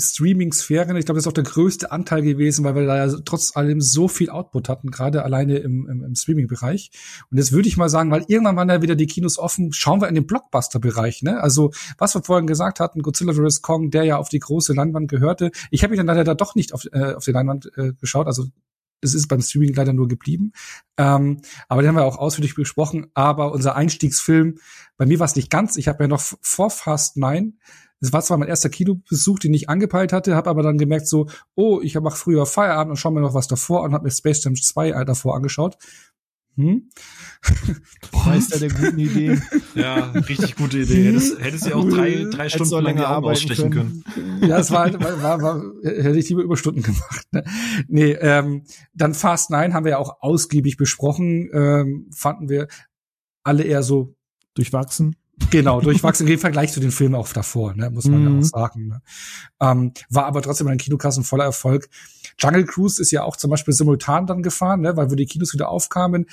Streaming-Sphäre. 0.00 0.96
Ich 0.96 1.04
glaube, 1.04 1.16
das 1.16 1.24
ist 1.24 1.28
auch 1.28 1.32
der 1.32 1.42
größte 1.42 1.90
Anteil 1.90 2.22
gewesen, 2.22 2.64
weil 2.64 2.76
wir 2.76 2.86
da 2.86 3.04
ja 3.04 3.12
trotz 3.24 3.56
allem 3.56 3.80
so 3.80 4.06
viel 4.06 4.30
Output 4.30 4.68
hatten, 4.68 4.92
gerade 4.92 5.24
alleine 5.24 5.58
im, 5.58 5.88
im, 5.90 6.04
im 6.04 6.14
Streaming-Bereich. 6.14 6.92
Und 7.32 7.38
jetzt 7.38 7.50
würde 7.50 7.66
ich 7.66 7.76
mal 7.76 7.88
sagen, 7.88 8.12
weil 8.12 8.24
irgendwann 8.28 8.54
waren 8.54 8.68
ja 8.68 8.80
wieder 8.80 8.94
die 8.94 9.08
Kinos 9.08 9.40
offen, 9.40 9.72
schauen 9.72 10.00
wir 10.00 10.06
in 10.06 10.14
den 10.14 10.26
Blockbuster-Bereich. 10.26 11.22
Ne? 11.22 11.42
Also 11.42 11.72
was 11.98 12.14
wir 12.14 12.22
vorhin 12.22 12.46
gesagt 12.46 12.78
hatten, 12.78 13.02
Godzilla 13.02 13.32
vs. 13.32 13.60
Kong, 13.60 13.90
der 13.90 14.04
ja 14.04 14.16
auf 14.16 14.28
die 14.28 14.38
große 14.38 14.72
Leinwand 14.72 15.10
gehörte. 15.10 15.50
Ich 15.72 15.82
habe 15.82 15.90
mich 15.90 15.98
dann 15.98 16.06
leider 16.06 16.22
da 16.22 16.34
doch 16.34 16.54
nicht 16.54 16.72
auf, 16.74 16.84
äh, 16.92 17.14
auf 17.14 17.24
die 17.24 17.32
Leinwand 17.32 17.72
äh, 17.76 17.92
geschaut. 18.00 18.28
Also 18.28 18.44
es 19.02 19.14
ist 19.14 19.28
beim 19.28 19.40
Streaming 19.40 19.74
leider 19.74 19.92
nur 19.92 20.08
geblieben. 20.08 20.52
Ähm, 20.96 21.40
aber 21.68 21.82
den 21.82 21.88
haben 21.88 21.96
wir 21.96 22.04
auch 22.04 22.18
ausführlich 22.18 22.54
besprochen. 22.54 23.06
Aber 23.14 23.52
unser 23.52 23.76
Einstiegsfilm, 23.76 24.58
bei 24.96 25.06
mir 25.06 25.18
war 25.18 25.26
es 25.26 25.36
nicht 25.36 25.50
ganz. 25.50 25.76
Ich 25.76 25.88
habe 25.88 26.04
ja 26.04 26.08
noch 26.08 26.20
vor 26.20 26.70
Fast 26.70 27.16
Nine, 27.16 27.52
es 28.02 28.12
war 28.14 28.22
zwar 28.22 28.38
mein 28.38 28.48
erster 28.48 28.70
Kinobesuch, 28.70 29.38
den 29.38 29.52
ich 29.52 29.68
angepeilt 29.68 30.12
hatte, 30.12 30.34
habe 30.34 30.48
aber 30.48 30.62
dann 30.62 30.78
gemerkt 30.78 31.06
so, 31.06 31.26
oh, 31.54 31.80
ich 31.82 32.00
mache 32.00 32.16
früher 32.16 32.46
Feierabend 32.46 32.92
und 32.92 32.96
schaue 32.96 33.12
mir 33.12 33.20
noch 33.20 33.34
was 33.34 33.46
davor 33.46 33.82
und 33.82 33.92
habe 33.92 34.04
mir 34.04 34.10
Space 34.10 34.42
Jam 34.42 34.56
2 34.56 35.04
davor 35.04 35.36
angeschaut. 35.36 35.76
Hm? 36.62 36.90
Meister 38.26 38.58
der 38.58 38.68
guten 38.68 38.98
Idee. 38.98 39.40
Ja, 39.74 40.10
richtig 40.10 40.56
gute 40.56 40.78
Idee. 40.78 41.08
Hättest, 41.08 41.40
hättest 41.40 41.66
ja 41.66 41.74
auch 41.74 41.88
drei, 41.88 42.26
drei 42.30 42.48
Stunden 42.48 42.84
lang 42.84 42.96
die 42.96 43.04
Augen 43.04 43.26
ausstechen 43.26 43.70
können. 43.70 44.04
können. 44.14 44.48
Ja, 44.48 44.58
es 44.58 44.70
war, 44.70 44.80
halt, 44.80 45.02
war, 45.02 45.22
war, 45.22 45.42
war, 45.42 45.62
hätte 45.82 46.18
ich 46.18 46.28
lieber 46.28 46.42
Überstunden 46.42 46.82
gemacht. 46.82 47.26
Ne? 47.32 47.44
Nee, 47.88 48.12
ähm, 48.12 48.64
dann 48.92 49.14
Fast 49.14 49.50
9 49.50 49.74
haben 49.74 49.84
wir 49.84 49.92
ja 49.92 49.98
auch 49.98 50.20
ausgiebig 50.20 50.76
besprochen. 50.76 51.48
Ähm, 51.52 52.10
fanden 52.14 52.48
wir 52.48 52.68
alle 53.42 53.64
eher 53.64 53.82
so 53.82 54.14
durchwachsen. 54.54 55.16
Genau, 55.48 55.80
durchwachsen 55.80 56.28
im 56.28 56.38
Vergleich 56.38 56.72
zu 56.72 56.80
den 56.80 56.90
Filmen 56.90 57.14
auch 57.14 57.28
davor, 57.32 57.74
ne, 57.74 57.90
muss 57.90 58.04
man 58.04 58.20
mhm. 58.20 58.34
ja 58.34 58.38
auch 58.38 58.44
sagen. 58.44 58.88
Ne. 58.88 59.02
Ähm, 59.60 59.92
war 60.10 60.26
aber 60.26 60.42
trotzdem 60.42 60.68
ein 60.68 60.78
Kinokassen 60.78 61.24
voller 61.24 61.44
Erfolg. 61.44 61.88
Jungle 62.38 62.66
Cruise 62.66 63.00
ist 63.00 63.10
ja 63.10 63.24
auch 63.24 63.36
zum 63.36 63.50
Beispiel 63.50 63.74
simultan 63.74 64.26
dann 64.26 64.42
gefahren, 64.42 64.82
ne, 64.82 64.96
weil 64.96 65.10
wo 65.10 65.14
die 65.14 65.26
Kinos 65.26 65.52
wieder 65.54 65.68
aufkamen, 65.68 66.26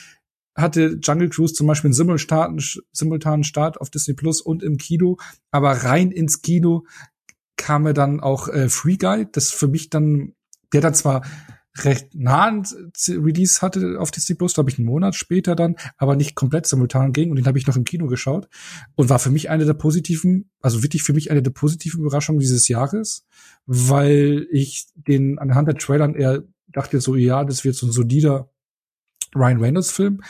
hatte 0.58 1.00
Jungle 1.02 1.30
Cruise 1.30 1.54
zum 1.54 1.68
Beispiel 1.68 1.90
einen 1.90 1.94
simultanen, 1.94 2.62
simultanen 2.92 3.44
Start 3.44 3.80
auf 3.80 3.90
Disney 3.90 4.16
Plus 4.16 4.42
und 4.42 4.64
im 4.64 4.78
Kino, 4.78 5.18
aber 5.52 5.72
rein 5.72 6.12
ins 6.12 6.42
Kino 6.42 6.86
kam 7.56 7.86
er 7.86 7.94
dann 7.94 8.20
auch 8.20 8.48
äh, 8.48 8.70
Free 8.70 8.98
Guy, 8.98 9.28
das 9.32 9.52
für 9.52 9.68
mich 9.68 9.90
dann, 9.90 10.34
der 10.74 10.82
dann 10.82 10.94
zwar 10.94 11.24
recht 11.84 12.16
nahen 12.16 12.64
Release 13.08 13.62
hatte 13.62 14.00
auf 14.00 14.10
Disney 14.10 14.36
Plus, 14.36 14.56
glaube 14.56 14.70
ich, 14.70 14.80
einen 14.80 14.88
Monat 14.88 15.16
später 15.16 15.56
dann, 15.56 15.76
aber 15.98 16.16
nicht 16.16 16.36
komplett 16.36 16.66
simultan 16.66 17.14
ging 17.14 17.30
und 17.30 17.36
den 17.36 17.46
habe 17.46 17.60
ich 17.60 17.68
noch 17.68 17.76
im 17.76 17.84
Kino 17.84 18.08
geschaut 18.08 18.48
und 18.96 19.10
war 19.10 19.20
für 19.20 19.30
mich 19.30 19.50
eine 19.50 19.66
der 19.66 19.74
positiven, 19.74 20.50
also 20.60 20.82
wirklich 20.82 21.04
für 21.04 21.14
mich 21.14 21.30
eine 21.30 21.44
der 21.44 21.52
positiven 21.52 22.02
Überraschungen 22.02 22.40
dieses 22.40 22.68
Jahres, 22.68 23.28
weil 23.66 24.48
ich 24.52 24.88
den 24.96 25.38
anhand 25.38 25.68
der 25.68 25.76
Trailern 25.76 26.16
eher 26.16 26.44
dachte 26.68 27.00
so, 27.00 27.16
ja, 27.16 27.44
das 27.46 27.64
wird 27.64 27.76
so 27.76 27.88
ein 27.88 27.92
solider 27.92 28.50
Ryan 29.36 29.60
Reynolds 29.60 29.92
Film, 29.92 30.22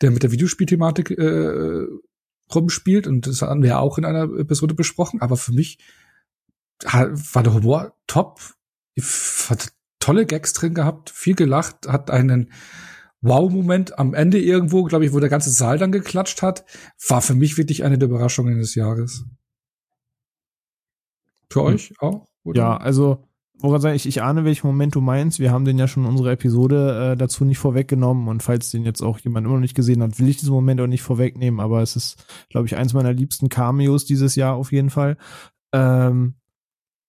der 0.00 0.10
mit 0.10 0.22
der 0.22 0.32
Videospielthematik 0.32 1.10
äh, 1.10 1.86
rumspielt 2.54 3.06
und 3.06 3.26
das 3.26 3.42
haben 3.42 3.62
wir 3.62 3.80
auch 3.80 3.98
in 3.98 4.04
einer 4.04 4.24
Episode 4.38 4.74
besprochen, 4.74 5.20
aber 5.20 5.36
für 5.36 5.52
mich 5.52 5.78
war 6.84 7.42
der 7.42 7.54
Humor 7.54 7.96
top. 8.06 8.40
Fand 8.98 9.72
tolle 10.00 10.26
Gags 10.26 10.52
drin 10.52 10.74
gehabt, 10.74 11.10
viel 11.10 11.34
gelacht, 11.34 11.86
hat 11.86 12.10
einen 12.10 12.52
Wow-Moment 13.20 13.98
am 13.98 14.14
Ende 14.14 14.40
irgendwo, 14.40 14.82
glaube 14.82 15.06
ich, 15.06 15.12
wo 15.12 15.20
der 15.20 15.28
ganze 15.28 15.50
Saal 15.50 15.78
dann 15.78 15.92
geklatscht 15.92 16.42
hat, 16.42 16.64
war 17.08 17.22
für 17.22 17.34
mich 17.34 17.56
wirklich 17.56 17.84
eine 17.84 17.98
der 17.98 18.08
Überraschungen 18.08 18.58
des 18.58 18.74
Jahres. 18.74 19.24
Für 21.48 21.60
hm. 21.60 21.74
euch 21.74 21.94
auch? 22.00 22.26
Oder? 22.42 22.60
Ja, 22.60 22.76
also 22.76 23.28
woran 23.62 23.94
ich, 23.94 24.06
ich 24.06 24.22
ahne, 24.22 24.44
welchen 24.44 24.66
Moment 24.66 24.94
du 24.94 25.00
meinst. 25.00 25.38
Wir 25.38 25.50
haben 25.50 25.64
den 25.64 25.78
ja 25.78 25.88
schon 25.88 26.04
in 26.04 26.10
unserer 26.10 26.32
Episode 26.32 27.12
äh, 27.12 27.16
dazu 27.16 27.44
nicht 27.44 27.58
vorweggenommen 27.58 28.28
und 28.28 28.42
falls 28.42 28.70
den 28.70 28.84
jetzt 28.84 29.02
auch 29.02 29.18
jemand 29.20 29.46
immer 29.46 29.54
noch 29.54 29.60
nicht 29.60 29.76
gesehen 29.76 30.02
hat, 30.02 30.18
will 30.18 30.28
ich 30.28 30.36
diesen 30.36 30.52
Moment 30.52 30.80
auch 30.80 30.86
nicht 30.86 31.02
vorwegnehmen, 31.02 31.60
aber 31.60 31.82
es 31.82 31.96
ist, 31.96 32.26
glaube 32.50 32.66
ich, 32.66 32.76
eins 32.76 32.92
meiner 32.92 33.12
liebsten 33.12 33.48
Cameos 33.48 34.04
dieses 34.04 34.34
Jahr 34.34 34.54
auf 34.54 34.72
jeden 34.72 34.90
Fall. 34.90 35.16
Ähm, 35.72 36.34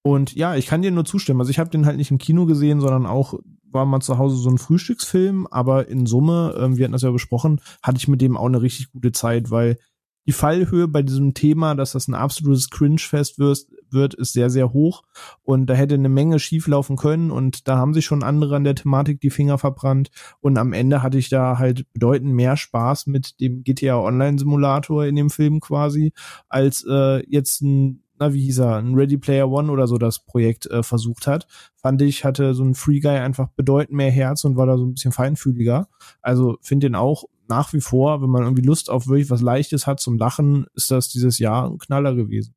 und 0.03 0.35
ja, 0.35 0.55
ich 0.55 0.67
kann 0.67 0.81
dir 0.81 0.91
nur 0.91 1.05
zustimmen. 1.05 1.39
Also 1.39 1.49
ich 1.49 1.59
habe 1.59 1.69
den 1.69 1.85
halt 1.85 1.97
nicht 1.97 2.11
im 2.11 2.17
Kino 2.17 2.45
gesehen, 2.45 2.81
sondern 2.81 3.05
auch 3.05 3.35
war 3.71 3.85
mal 3.85 4.01
zu 4.01 4.17
Hause 4.17 4.35
so 4.35 4.49
ein 4.49 4.57
Frühstücksfilm. 4.57 5.47
Aber 5.49 5.87
in 5.87 6.05
Summe, 6.05 6.55
ähm, 6.59 6.77
wir 6.77 6.83
hatten 6.83 6.93
das 6.93 7.01
ja 7.01 7.11
besprochen, 7.11 7.61
hatte 7.81 7.97
ich 7.97 8.07
mit 8.07 8.21
dem 8.21 8.37
auch 8.37 8.45
eine 8.45 8.61
richtig 8.61 8.91
gute 8.91 9.11
Zeit, 9.11 9.49
weil 9.49 9.77
die 10.25 10.31
Fallhöhe 10.31 10.87
bei 10.87 11.01
diesem 11.01 11.33
Thema, 11.33 11.75
dass 11.75 11.93
das 11.93 12.07
ein 12.07 12.13
absolutes 12.13 12.69
Cringe-Fest 12.69 13.39
wird, 13.39 13.65
wird, 13.89 14.13
ist 14.13 14.33
sehr, 14.33 14.49
sehr 14.49 14.73
hoch. 14.73 15.03
Und 15.43 15.67
da 15.67 15.73
hätte 15.73 15.95
eine 15.95 16.09
Menge 16.09 16.39
schieflaufen 16.39 16.95
können. 16.95 17.31
Und 17.31 17.67
da 17.67 17.77
haben 17.77 17.93
sich 17.93 18.05
schon 18.05 18.23
andere 18.23 18.55
an 18.55 18.63
der 18.63 18.75
Thematik 18.75 19.21
die 19.21 19.29
Finger 19.29 19.57
verbrannt. 19.57 20.09
Und 20.39 20.57
am 20.57 20.73
Ende 20.73 21.03
hatte 21.03 21.17
ich 21.17 21.29
da 21.29 21.57
halt 21.59 21.85
bedeutend 21.93 22.33
mehr 22.33 22.57
Spaß 22.57 23.07
mit 23.07 23.39
dem 23.39 23.63
GTA 23.63 23.99
Online 23.99 24.39
Simulator 24.39 25.05
in 25.05 25.15
dem 25.15 25.29
Film 25.29 25.59
quasi, 25.59 26.13
als 26.49 26.85
äh, 26.89 27.23
jetzt 27.29 27.61
ein 27.61 27.99
na, 28.19 28.31
wie 28.31 28.43
hieß 28.43 28.59
er, 28.59 28.77
ein 28.77 28.93
Ready 28.93 29.17
Player 29.17 29.49
One 29.49 29.71
oder 29.71 29.87
so 29.87 29.97
das 29.97 30.19
Projekt 30.19 30.67
äh, 30.67 30.83
versucht 30.83 31.27
hat, 31.27 31.47
fand 31.75 32.01
ich, 32.01 32.23
hatte 32.23 32.53
so 32.53 32.63
ein 32.63 32.75
Free 32.75 32.99
Guy 32.99 33.17
einfach 33.17 33.49
bedeutend 33.49 33.97
mehr 33.97 34.11
Herz 34.11 34.45
und 34.45 34.55
war 34.55 34.67
da 34.67 34.77
so 34.77 34.85
ein 34.85 34.93
bisschen 34.93 35.11
feinfühliger. 35.11 35.89
Also 36.21 36.57
finde 36.61 36.87
den 36.87 36.95
auch 36.95 37.25
nach 37.47 37.73
wie 37.73 37.81
vor, 37.81 38.21
wenn 38.21 38.29
man 38.29 38.43
irgendwie 38.43 38.63
Lust 38.63 38.89
auf 38.89 39.07
wirklich 39.07 39.29
was 39.29 39.41
Leichtes 39.41 39.87
hat 39.87 39.99
zum 39.99 40.17
Lachen, 40.17 40.65
ist 40.75 40.91
das 40.91 41.09
dieses 41.09 41.39
Jahr 41.39 41.69
ein 41.69 41.77
Knaller 41.77 42.15
gewesen. 42.15 42.55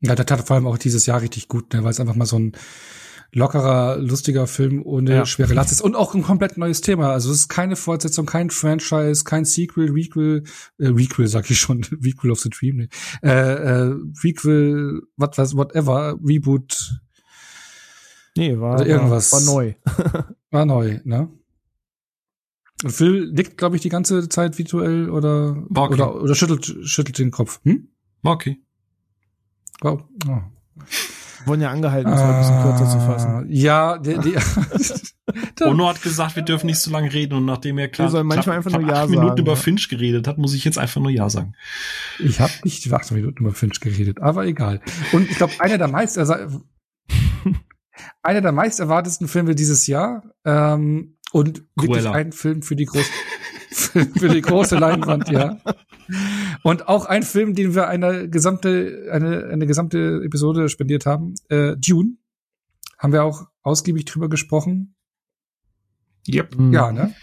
Ja, 0.00 0.14
das 0.14 0.26
tat 0.26 0.46
vor 0.46 0.56
allem 0.56 0.66
auch 0.66 0.78
dieses 0.78 1.06
Jahr 1.06 1.20
richtig 1.20 1.48
gut, 1.48 1.72
ne, 1.72 1.84
weil 1.84 1.90
es 1.90 2.00
einfach 2.00 2.16
mal 2.16 2.26
so 2.26 2.38
ein 2.38 2.52
lockerer, 3.34 3.96
lustiger 3.96 4.46
Film 4.46 4.82
ohne 4.84 5.14
ja. 5.14 5.26
schwere 5.26 5.54
Last 5.54 5.72
ist 5.72 5.80
und 5.80 5.96
auch 5.96 6.14
ein 6.14 6.22
komplett 6.22 6.58
neues 6.58 6.80
Thema. 6.80 7.12
Also 7.12 7.30
es 7.30 7.38
ist 7.38 7.48
keine 7.48 7.76
Fortsetzung, 7.76 8.26
kein 8.26 8.50
Franchise, 8.50 9.24
kein 9.24 9.44
Sequel, 9.44 9.90
Requel, 9.90 10.44
äh, 10.78 10.88
Requel 10.88 11.28
sag 11.28 11.50
ich 11.50 11.58
schon, 11.58 11.82
Requel 12.04 12.30
of 12.30 12.40
the 12.40 12.50
Dream, 12.50 12.76
ne? 12.76 12.88
äh, 13.22 13.30
äh, 13.30 13.96
Requel, 14.22 15.02
what, 15.16 15.38
was, 15.38 15.56
whatever, 15.56 16.18
Reboot. 16.22 17.00
Nee, 18.36 18.58
war, 18.58 18.72
also 18.72 18.84
irgendwas. 18.84 19.32
War, 19.32 19.40
war 19.40 19.54
neu. 19.54 19.74
war 20.50 20.66
neu, 20.66 21.00
ne? 21.04 21.28
Phil 22.86 23.32
nickt, 23.32 23.58
glaube 23.58 23.76
ich, 23.76 23.82
die 23.82 23.88
ganze 23.88 24.28
Zeit 24.28 24.58
virtuell 24.58 25.10
oder, 25.10 25.64
okay. 25.74 25.94
oder, 25.94 26.22
oder 26.22 26.34
schüttelt, 26.34 26.74
schüttelt 26.82 27.18
den 27.18 27.30
Kopf. 27.30 27.60
Hm? 27.64 27.88
Okay. 28.22 28.60
Wow. 29.80 30.04
Oh 30.28 30.42
wurden 31.46 31.60
ja 31.60 31.70
angehalten, 31.70 32.10
das 32.10 32.20
ein 32.20 32.38
bisschen 32.38 32.60
kürzer 32.62 32.88
zu 32.88 32.98
fassen. 33.00 33.30
Ah, 33.30 33.44
ja, 33.48 33.98
die, 33.98 34.18
die 34.18 34.36
Ono 35.64 35.88
hat 35.88 36.02
gesagt, 36.02 36.36
wir 36.36 36.42
dürfen 36.42 36.66
nicht 36.66 36.78
so 36.78 36.90
lange 36.90 37.10
reden 37.12 37.34
und 37.34 37.44
nachdem 37.44 37.76
er 37.78 37.88
klar, 37.88 38.12
wir 38.12 38.24
manchmal 38.24 38.56
einfach 38.56 38.72
nur 38.72 38.82
Ja 38.82 39.02
acht 39.02 39.10
Minuten 39.10 39.38
über 39.38 39.56
Finch 39.56 39.88
geredet 39.88 40.26
hat, 40.28 40.38
muss 40.38 40.54
ich 40.54 40.64
jetzt 40.64 40.78
einfach 40.78 41.00
nur 41.00 41.10
Ja 41.10 41.28
sagen. 41.30 41.54
Ich 42.18 42.40
habe 42.40 42.52
nicht 42.64 42.92
acht 42.92 43.12
Minuten 43.12 43.44
über 43.44 43.52
Finch 43.52 43.78
geredet, 43.80 44.20
aber 44.20 44.46
egal. 44.46 44.80
Und 45.12 45.30
ich 45.30 45.36
glaube, 45.36 45.52
einer 45.58 45.78
der 45.78 45.88
meist 45.88 46.18
einer 48.22 48.40
der 48.40 48.52
meist 48.52 48.80
erwartetsten 48.80 49.28
Filme 49.28 49.54
dieses 49.54 49.86
Jahr 49.86 50.22
ähm, 50.44 51.16
und 51.32 51.64
wirklich 51.76 52.04
Cruella. 52.04 52.12
ein 52.12 52.32
Film 52.32 52.62
für 52.62 52.76
die 52.76 52.84
große 52.84 53.10
für 54.18 54.28
die 54.28 54.40
große 54.40 54.76
Leinwand, 54.76 55.28
ja. 55.30 55.58
Und 56.62 56.88
auch 56.88 57.06
ein 57.06 57.22
Film, 57.22 57.54
den 57.54 57.74
wir 57.74 57.88
eine 57.88 58.28
gesamte, 58.28 59.08
eine, 59.10 59.46
eine 59.46 59.66
gesamte 59.66 60.22
Episode 60.24 60.68
spendiert 60.68 61.06
haben, 61.06 61.34
äh, 61.48 61.76
Dune. 61.76 62.16
Haben 62.98 63.12
wir 63.12 63.24
auch 63.24 63.46
ausgiebig 63.62 64.04
drüber 64.04 64.28
gesprochen. 64.28 64.94
Yep. 66.28 66.56
Ja, 66.70 66.92
ne? 66.92 67.14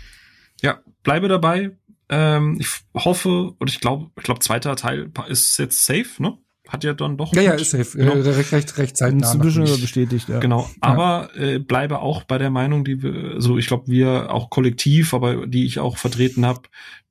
Ja, 0.62 0.80
bleibe 1.04 1.28
dabei. 1.28 1.78
Ähm, 2.10 2.58
ich 2.60 2.68
hoffe, 2.96 3.52
und 3.58 3.70
ich 3.70 3.80
glaube, 3.80 4.12
ich 4.18 4.24
glaube, 4.24 4.42
zweiter 4.42 4.76
Teil 4.76 5.12
ist 5.28 5.58
jetzt 5.58 5.86
safe, 5.86 6.22
ne? 6.22 6.38
Hat 6.70 6.84
ja 6.84 6.94
dann 6.94 7.18
doch. 7.18 7.34
Ja, 7.34 7.42
ja, 7.42 7.54
ist 7.54 7.72
safe. 7.72 7.98
Genau. 7.98 8.14
Äh, 8.14 8.30
recht, 8.30 8.52
recht, 8.54 8.78
recht 8.78 8.98
zeitnah. 8.98 9.34
Bisschen 9.36 9.64
bestätigt, 9.82 10.30
ja. 10.30 10.40
Genau. 10.40 10.70
Aber 10.80 11.30
ja. 11.36 11.44
äh, 11.44 11.60
bleibe 11.60 12.00
auch 12.00 12.24
bei 12.24 12.38
der 12.38 12.50
Meinung, 12.50 12.86
die 12.86 13.04
wir, 13.04 13.42
so 13.42 13.58
ich 13.58 13.68
glaube, 13.68 13.88
wir 13.88 14.32
auch 14.32 14.50
kollektiv, 14.50 15.14
aber 15.14 15.48
die 15.48 15.66
ich 15.66 15.80
auch 15.80 15.98
vertreten 15.98 16.46
habe, 16.46 16.62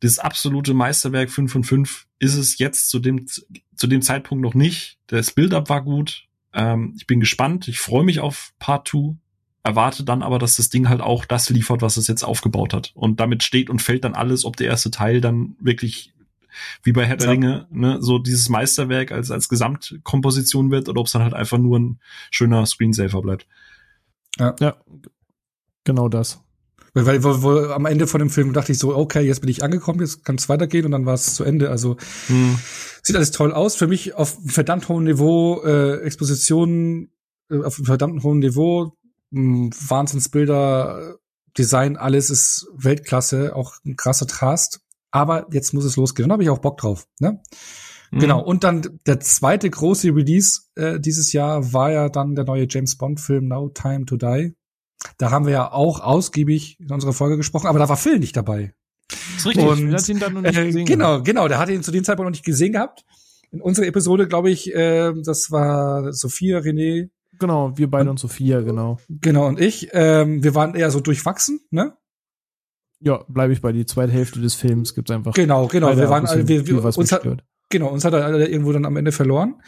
das 0.01 0.19
absolute 0.19 0.75
Meisterwerk 0.75 1.31
5 1.31 1.53
von 1.53 1.65
5 1.65 2.07
ist 2.19 2.37
es 2.37 2.59
jetzt 2.59 2.89
zu 2.89 2.99
dem, 2.99 3.27
zu 3.27 3.87
dem 3.87 4.03
Zeitpunkt 4.03 4.43
noch 4.43 4.55
nicht. 4.55 4.99
Das 5.09 5.33
Build-up 5.33 5.69
war 5.69 5.83
gut. 5.83 6.25
Ähm, 6.55 6.95
ich 6.97 7.07
bin 7.07 7.21
gespannt. 7.21 7.69
Ich 7.69 7.81
freue 7.81 8.05
mich 8.05 8.21
auf 8.21 8.53
Part 8.59 8.89
2 8.89 9.17
erwarte 9.65 10.03
dann 10.03 10.23
aber, 10.23 10.39
dass 10.39 10.57
das 10.57 10.71
Ding 10.71 10.89
halt 10.89 11.03
auch 11.03 11.27
das 11.27 11.51
liefert, 11.51 11.83
was 11.83 11.99
es 11.99 12.07
jetzt 12.09 12.23
aufgebaut 12.23 12.73
hat. 12.73 12.93
Und 12.95 13.21
damit 13.21 13.43
steht 13.43 13.69
und 13.69 13.83
fällt 13.83 14.05
dann 14.05 14.15
alles, 14.15 14.47
ob 14.47 14.57
der 14.57 14.69
erste 14.69 14.91
Teil 14.91 15.21
dann 15.21 15.57
wirklich 15.61 16.15
wie 16.83 16.93
bei 16.93 17.05
Herr 17.05 17.17
der 17.17 17.31
Ringe, 17.31 17.67
ne, 17.71 17.99
so 18.01 18.19
dieses 18.19 18.49
Meisterwerk 18.49 19.13
als, 19.13 19.31
als 19.31 19.49
Gesamtkomposition 19.49 20.71
wird 20.71 20.89
oder 20.89 21.01
ob 21.01 21.07
es 21.07 21.13
dann 21.13 21.23
halt 21.23 21.35
einfach 21.35 21.59
nur 21.59 21.79
ein 21.79 22.01
schöner 22.31 22.67
Screensaver 22.67 23.23
bleibt. 23.23 23.47
Ja. 24.39 24.55
ja. 24.61 24.77
Genau 25.85 26.09
das. 26.09 26.41
Weil, 26.95 27.07
weil 27.07 27.25
wo, 27.25 27.43
wo, 27.43 27.73
am 27.73 27.87
Ende 27.87 28.07
von 28.07 28.19
dem 28.19 28.31
Film 28.31 28.53
dachte 28.53 28.73
ich 28.73 28.79
so, 28.79 28.97
okay, 28.97 29.21
jetzt 29.21 29.41
bin 29.41 29.51
ich 29.51 29.63
angekommen, 29.63 30.01
jetzt 30.01 30.25
kann 30.25 30.37
es 30.37 30.49
weitergehen 30.49 30.85
und 30.85 30.93
dann 30.93 31.07
war 31.07 31.15
es 31.15 31.35
zu 31.35 31.45
Ende. 31.45 31.71
Also 31.71 31.97
hm. 32.27 32.59
sieht 33.03 33.17
alles 33.17 33.31
toll 33.31 33.53
aus. 33.53 33.77
Für 33.77 33.87
mich 33.87 34.15
auf 34.15 34.39
verdammt 34.47 34.89
hohem 34.89 35.05
Niveau, 35.05 35.63
äh, 35.65 36.01
Expositionen 36.01 37.11
äh, 37.51 37.63
auf 37.63 37.81
verdammt 37.83 38.23
hohem 38.23 38.39
Niveau, 38.39 38.93
mh, 39.31 39.71
Wahnsinnsbilder, 39.89 41.17
Design, 41.57 41.97
alles 41.97 42.31
ist 42.31 42.69
Weltklasse, 42.75 43.55
auch 43.55 43.75
ein 43.85 43.97
krasser 43.97 44.27
Cast 44.27 44.81
aber 45.11 45.47
jetzt 45.53 45.75
muss 45.75 45.85
es 45.85 45.97
losgehen. 45.97 46.29
Dann 46.29 46.35
habe 46.35 46.43
ich 46.43 46.51
auch 46.51 46.59
Bock 46.59 46.79
drauf. 46.79 47.07
Ne? 47.21 47.41
Mhm. 48.11 48.19
Genau. 48.19 48.43
Und 48.43 48.65
dann 48.65 48.99
der 49.07 49.21
zweite 49.21 49.69
große 49.69 50.15
Release 50.15 50.63
äh, 50.75 51.01
dieses 51.01 51.33
Jahr 51.33 51.73
war 51.73 51.91
ja 51.93 52.09
dann 52.09 52.35
der 52.35 52.45
neue 52.45 52.67
James 52.69 52.97
Bond 52.97 53.21
Film 53.21 53.49
No 53.49 53.69
Time 53.69 54.05
to 54.05 54.17
Die. 54.17 54.55
Da 55.17 55.31
haben 55.31 55.47
wir 55.47 55.53
ja 55.53 55.73
auch 55.73 56.01
ausgiebig 56.01 56.79
in 56.81 56.91
unserer 56.91 57.13
Folge 57.13 57.37
gesprochen, 57.37 57.69
aber 57.69 57.79
da 57.79 57.89
war 57.89 57.97
Phil 57.97 58.19
nicht 58.19 58.37
dabei. 58.37 58.75
Das 59.09 59.21
ist 59.39 59.47
richtig. 59.47 59.65
Und, 59.65 59.93
hat 59.93 60.09
ihn 60.09 60.19
dann 60.19 60.35
noch 60.35 60.43
nicht 60.43 60.57
äh, 60.57 60.67
gesehen 60.67 60.87
genau, 60.87 61.13
gehabt. 61.13 61.25
genau. 61.25 61.49
Der 61.49 61.59
hatte 61.59 61.73
ihn 61.73 61.83
zu 61.83 61.93
dem 61.93 62.05
Zeitpunkt 62.05 62.27
noch 62.27 62.33
nicht 62.33 62.45
gesehen 62.45 62.73
gehabt. 62.73 63.05
In 63.51 63.63
unserer 63.63 63.87
Episode, 63.87 64.29
glaube 64.29 64.51
ich, 64.51 64.75
äh, 64.75 65.13
das 65.25 65.51
war 65.51 66.13
Sophia, 66.13 66.59
René. 66.59 67.09
Genau, 67.39 67.77
wir 67.79 67.89
beide 67.89 68.05
und, 68.05 68.11
und 68.11 68.19
Sophia, 68.19 68.61
genau. 68.61 68.99
Genau, 69.09 69.47
und 69.47 69.61
ich. 69.61 69.89
Ähm, 69.93 70.43
wir 70.43 70.55
waren 70.55 70.75
eher 70.75 70.91
so 70.91 71.01
durchwachsen, 71.01 71.61
ne? 71.71 71.97
Ja, 73.01 73.25
bleibe 73.29 73.53
ich 73.53 73.61
bei 73.61 73.73
die 73.73 73.87
zweite 73.87 74.13
Hälfte 74.13 74.41
des 74.41 74.55
Films 74.55 74.95
gibt 74.95 75.11
einfach. 75.11 75.35
Genau, 75.35 75.69
genau. 75.69 75.97
Wir 75.97 76.09
waren 76.09 76.27
alle, 76.27 76.49
wir, 76.49 76.67
wir, 76.67 76.85
uns 76.85 77.13
hat, 77.13 77.23
genau, 77.69 77.89
uns 77.89 78.05
hat 78.05 78.13
er 78.13 78.49
irgendwo 78.49 78.73
dann 78.73 78.85
am 78.85 78.97
Ende 78.97 79.13
verloren. 79.13 79.61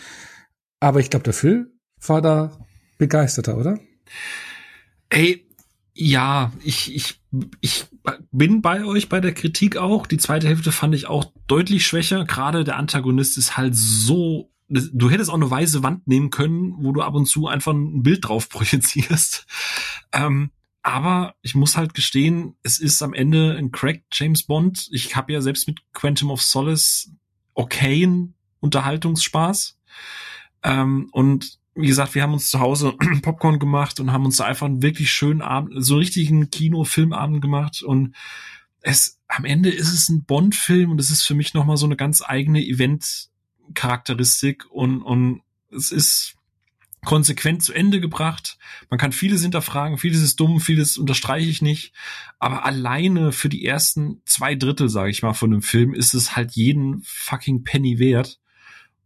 Aber 0.81 1.01
ich 1.01 1.11
glaube, 1.11 1.24
der 1.24 1.33
Phil 1.33 1.72
war 2.07 2.22
da 2.22 2.66
begeisterter, 2.99 3.57
oder? 3.57 3.78
Ey, 5.11 5.47
ja, 5.95 6.53
ich, 6.62 6.95
ich, 6.95 7.20
ich 7.61 7.87
bin 8.33 8.62
bei 8.62 8.85
euch 8.85 9.09
bei 9.09 9.20
der 9.20 9.35
Kritik 9.35 9.76
auch. 9.76 10.07
Die 10.07 10.18
zweite 10.18 10.49
Hälfte 10.49 10.72
fand 10.72 10.95
ich 10.95 11.07
auch 11.07 11.33
deutlich 11.47 11.87
schwächer. 11.87 12.24
Gerade 12.24 12.64
der 12.64 12.76
Antagonist 12.76 13.39
ist 13.39 13.57
halt 13.57 13.74
so 13.76 14.51
du 14.70 15.11
hättest 15.11 15.31
auch 15.31 15.35
eine 15.35 15.51
weiße 15.51 15.83
Wand 15.83 16.07
nehmen 16.07 16.31
können, 16.31 16.74
wo 16.78 16.93
du 16.93 17.03
ab 17.03 17.14
und 17.14 17.26
zu 17.26 17.49
einfach 17.49 17.72
ein 17.72 18.03
Bild 18.03 18.28
drauf 18.28 18.49
projizierst. 18.49 19.47
Ähm, 20.12 20.51
aber 20.83 21.35
ich 21.43 21.55
muss 21.55 21.76
halt 21.76 21.95
gestehen, 21.95 22.57
es 22.62 22.78
ist 22.78 23.03
am 23.03 23.12
Ende 23.12 23.57
ein 23.57 23.70
Crack 23.70 24.03
James 24.12 24.45
Bond. 24.45 24.89
Ich 24.93 25.16
habe 25.16 25.33
ja 25.33 25.43
selbst 25.43 25.66
mit 25.66 25.81
Quantum 25.93 26.31
of 26.31 26.43
Solace 26.43 27.11
okayen 27.55 28.35
Unterhaltungsspaß. 28.61 29.78
Ähm, 30.62 31.09
und 31.12 31.59
wie 31.74 31.87
gesagt, 31.87 32.14
wir 32.14 32.22
haben 32.22 32.33
uns 32.33 32.51
zu 32.51 32.61
Hause 32.61 32.95
Popcorn 33.22 33.59
gemacht 33.59 34.01
und 34.01 34.12
haben 34.12 34.24
uns 34.24 34.39
da 34.39 34.45
einfach 34.45 34.66
einen 34.66 34.83
wirklich 34.83 35.12
schönen 35.12 35.43
Abend, 35.43 35.85
so 35.85 35.95
einen 35.95 36.01
richtigen 36.01 36.51
Kino-Filmabend 36.51 37.43
gemacht. 37.43 37.83
Und 37.83 38.16
es, 38.81 39.18
am 39.28 39.45
Ende 39.45 39.70
ist 39.70 39.93
es 39.93 40.09
ein 40.09 40.24
Bond-Film 40.24 40.91
und 40.91 41.01
es 41.01 41.11
ist 41.11 41.22
für 41.22 41.35
mich 41.35 41.55
nochmal 41.55 41.76
so 41.76 41.87
eine 41.87 41.97
ganz 41.97 42.22
eigene 42.22 42.64
Event-Charakteristik 42.64 44.70
und, 44.70 45.03
und 45.03 45.43
es 45.70 45.93
ist, 45.93 46.37
konsequent 47.05 47.62
zu 47.62 47.72
Ende 47.72 48.01
gebracht. 48.01 48.59
Man 48.90 48.98
kann 48.98 49.12
vieles 49.12 49.42
hinterfragen, 49.42 49.98
vieles 49.98 50.22
ist 50.22 50.38
dumm, 50.38 50.61
vieles 50.61 50.98
unterstreiche 50.98 51.48
ich 51.48 51.62
nicht. 51.62 51.92
Aber 52.38 52.64
alleine 52.64 53.32
für 53.32 53.48
die 53.48 53.64
ersten 53.64 54.22
zwei 54.24 54.55
Drittel, 54.55 54.88
sage 54.88 55.11
ich 55.11 55.22
mal, 55.22 55.32
von 55.32 55.51
dem 55.51 55.62
Film 55.62 55.94
ist 55.94 56.14
es 56.14 56.36
halt 56.36 56.53
jeden 56.53 57.03
fucking 57.05 57.64
Penny 57.64 57.98
wert. 57.98 58.38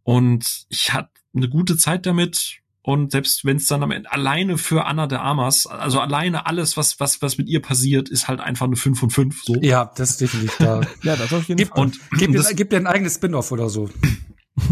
Und 0.03 0.65
ich 0.69 0.93
hatte 0.93 1.09
eine 1.35 1.49
gute 1.49 1.77
Zeit 1.77 2.05
damit. 2.05 2.59
Und 2.81 3.13
selbst 3.13 3.45
wenn 3.45 3.57
es 3.57 3.65
dann 3.65 3.81
am 3.81 3.89
Ende 3.89 4.11
alleine 4.11 4.59
für 4.59 4.85
Anna 4.85 5.07
de 5.07 5.17
Amas, 5.17 5.65
also 5.65 5.99
alleine 5.99 6.45
alles, 6.45 6.77
was, 6.77 6.99
was, 6.99 7.19
was 7.23 7.39
mit 7.39 7.49
ihr 7.49 7.59
passiert, 7.59 8.09
ist 8.09 8.27
halt 8.27 8.39
einfach 8.39 8.67
eine 8.67 8.75
5 8.75 8.99
von 8.99 9.09
5. 9.09 9.43
So. 9.43 9.55
Ja, 9.61 9.91
das 9.95 10.11
ist 10.11 10.21
definitiv 10.21 10.55
da. 10.59 10.81
ja, 11.01 11.15
das 11.15 11.33
auf 11.33 11.47
jeden 11.47 11.65
Fall. 11.65 11.79
Und 11.79 11.99
gib, 12.11 12.31
das, 12.33 12.55
gib 12.55 12.69
dir 12.69 12.77
ein 12.77 12.85
eigenes 12.85 13.15
Spin-off 13.15 13.51
oder 13.51 13.69
so. 13.69 13.89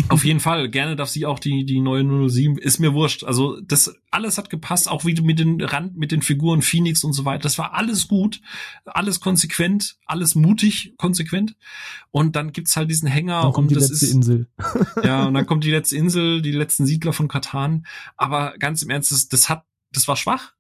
Auf 0.07 0.23
jeden 0.23 0.39
Fall. 0.39 0.69
Gerne 0.69 0.95
darf 0.95 1.09
sie 1.09 1.25
auch 1.25 1.39
die, 1.39 1.65
die 1.65 1.81
neue 1.81 2.03
007. 2.29 2.57
Ist 2.57 2.79
mir 2.79 2.93
wurscht. 2.93 3.23
Also, 3.23 3.59
das 3.61 3.93
alles 4.11 4.38
hat 4.38 4.49
gepasst. 4.49 4.89
Auch 4.89 5.03
wie 5.03 5.19
mit 5.21 5.39
den 5.39 5.59
Rand, 5.61 5.97
mit 5.97 6.11
den 6.11 6.21
Figuren 6.21 6.61
Phoenix 6.61 7.03
und 7.03 7.13
so 7.13 7.25
weiter. 7.25 7.43
Das 7.43 7.57
war 7.57 7.73
alles 7.73 8.07
gut. 8.07 8.39
Alles 8.86 9.19
konsequent. 9.19 9.97
Alles 10.05 10.36
mutig 10.36 10.93
konsequent. 10.97 11.57
Und 12.11 12.36
dann 12.36 12.53
gibt's 12.53 12.77
halt 12.77 12.89
diesen 12.89 13.09
Hänger. 13.09 13.41
Dann 13.41 13.53
kommt 13.53 13.65
und 13.65 13.71
die 13.71 13.75
das 13.75 13.89
letzte 13.89 14.05
ist, 14.05 14.13
Insel. 14.13 14.47
ja, 15.03 15.25
und 15.25 15.34
dann 15.34 15.45
kommt 15.45 15.65
die 15.65 15.71
letzte 15.71 15.97
Insel, 15.97 16.41
die 16.41 16.51
letzten 16.51 16.86
Siedler 16.86 17.11
von 17.11 17.27
Katan. 17.27 17.86
Aber 18.15 18.55
ganz 18.59 18.81
im 18.84 18.89
Ernst, 18.89 19.11
das, 19.11 19.27
das 19.27 19.49
hat, 19.49 19.65
das 19.91 20.07
war 20.07 20.15
schwach 20.15 20.53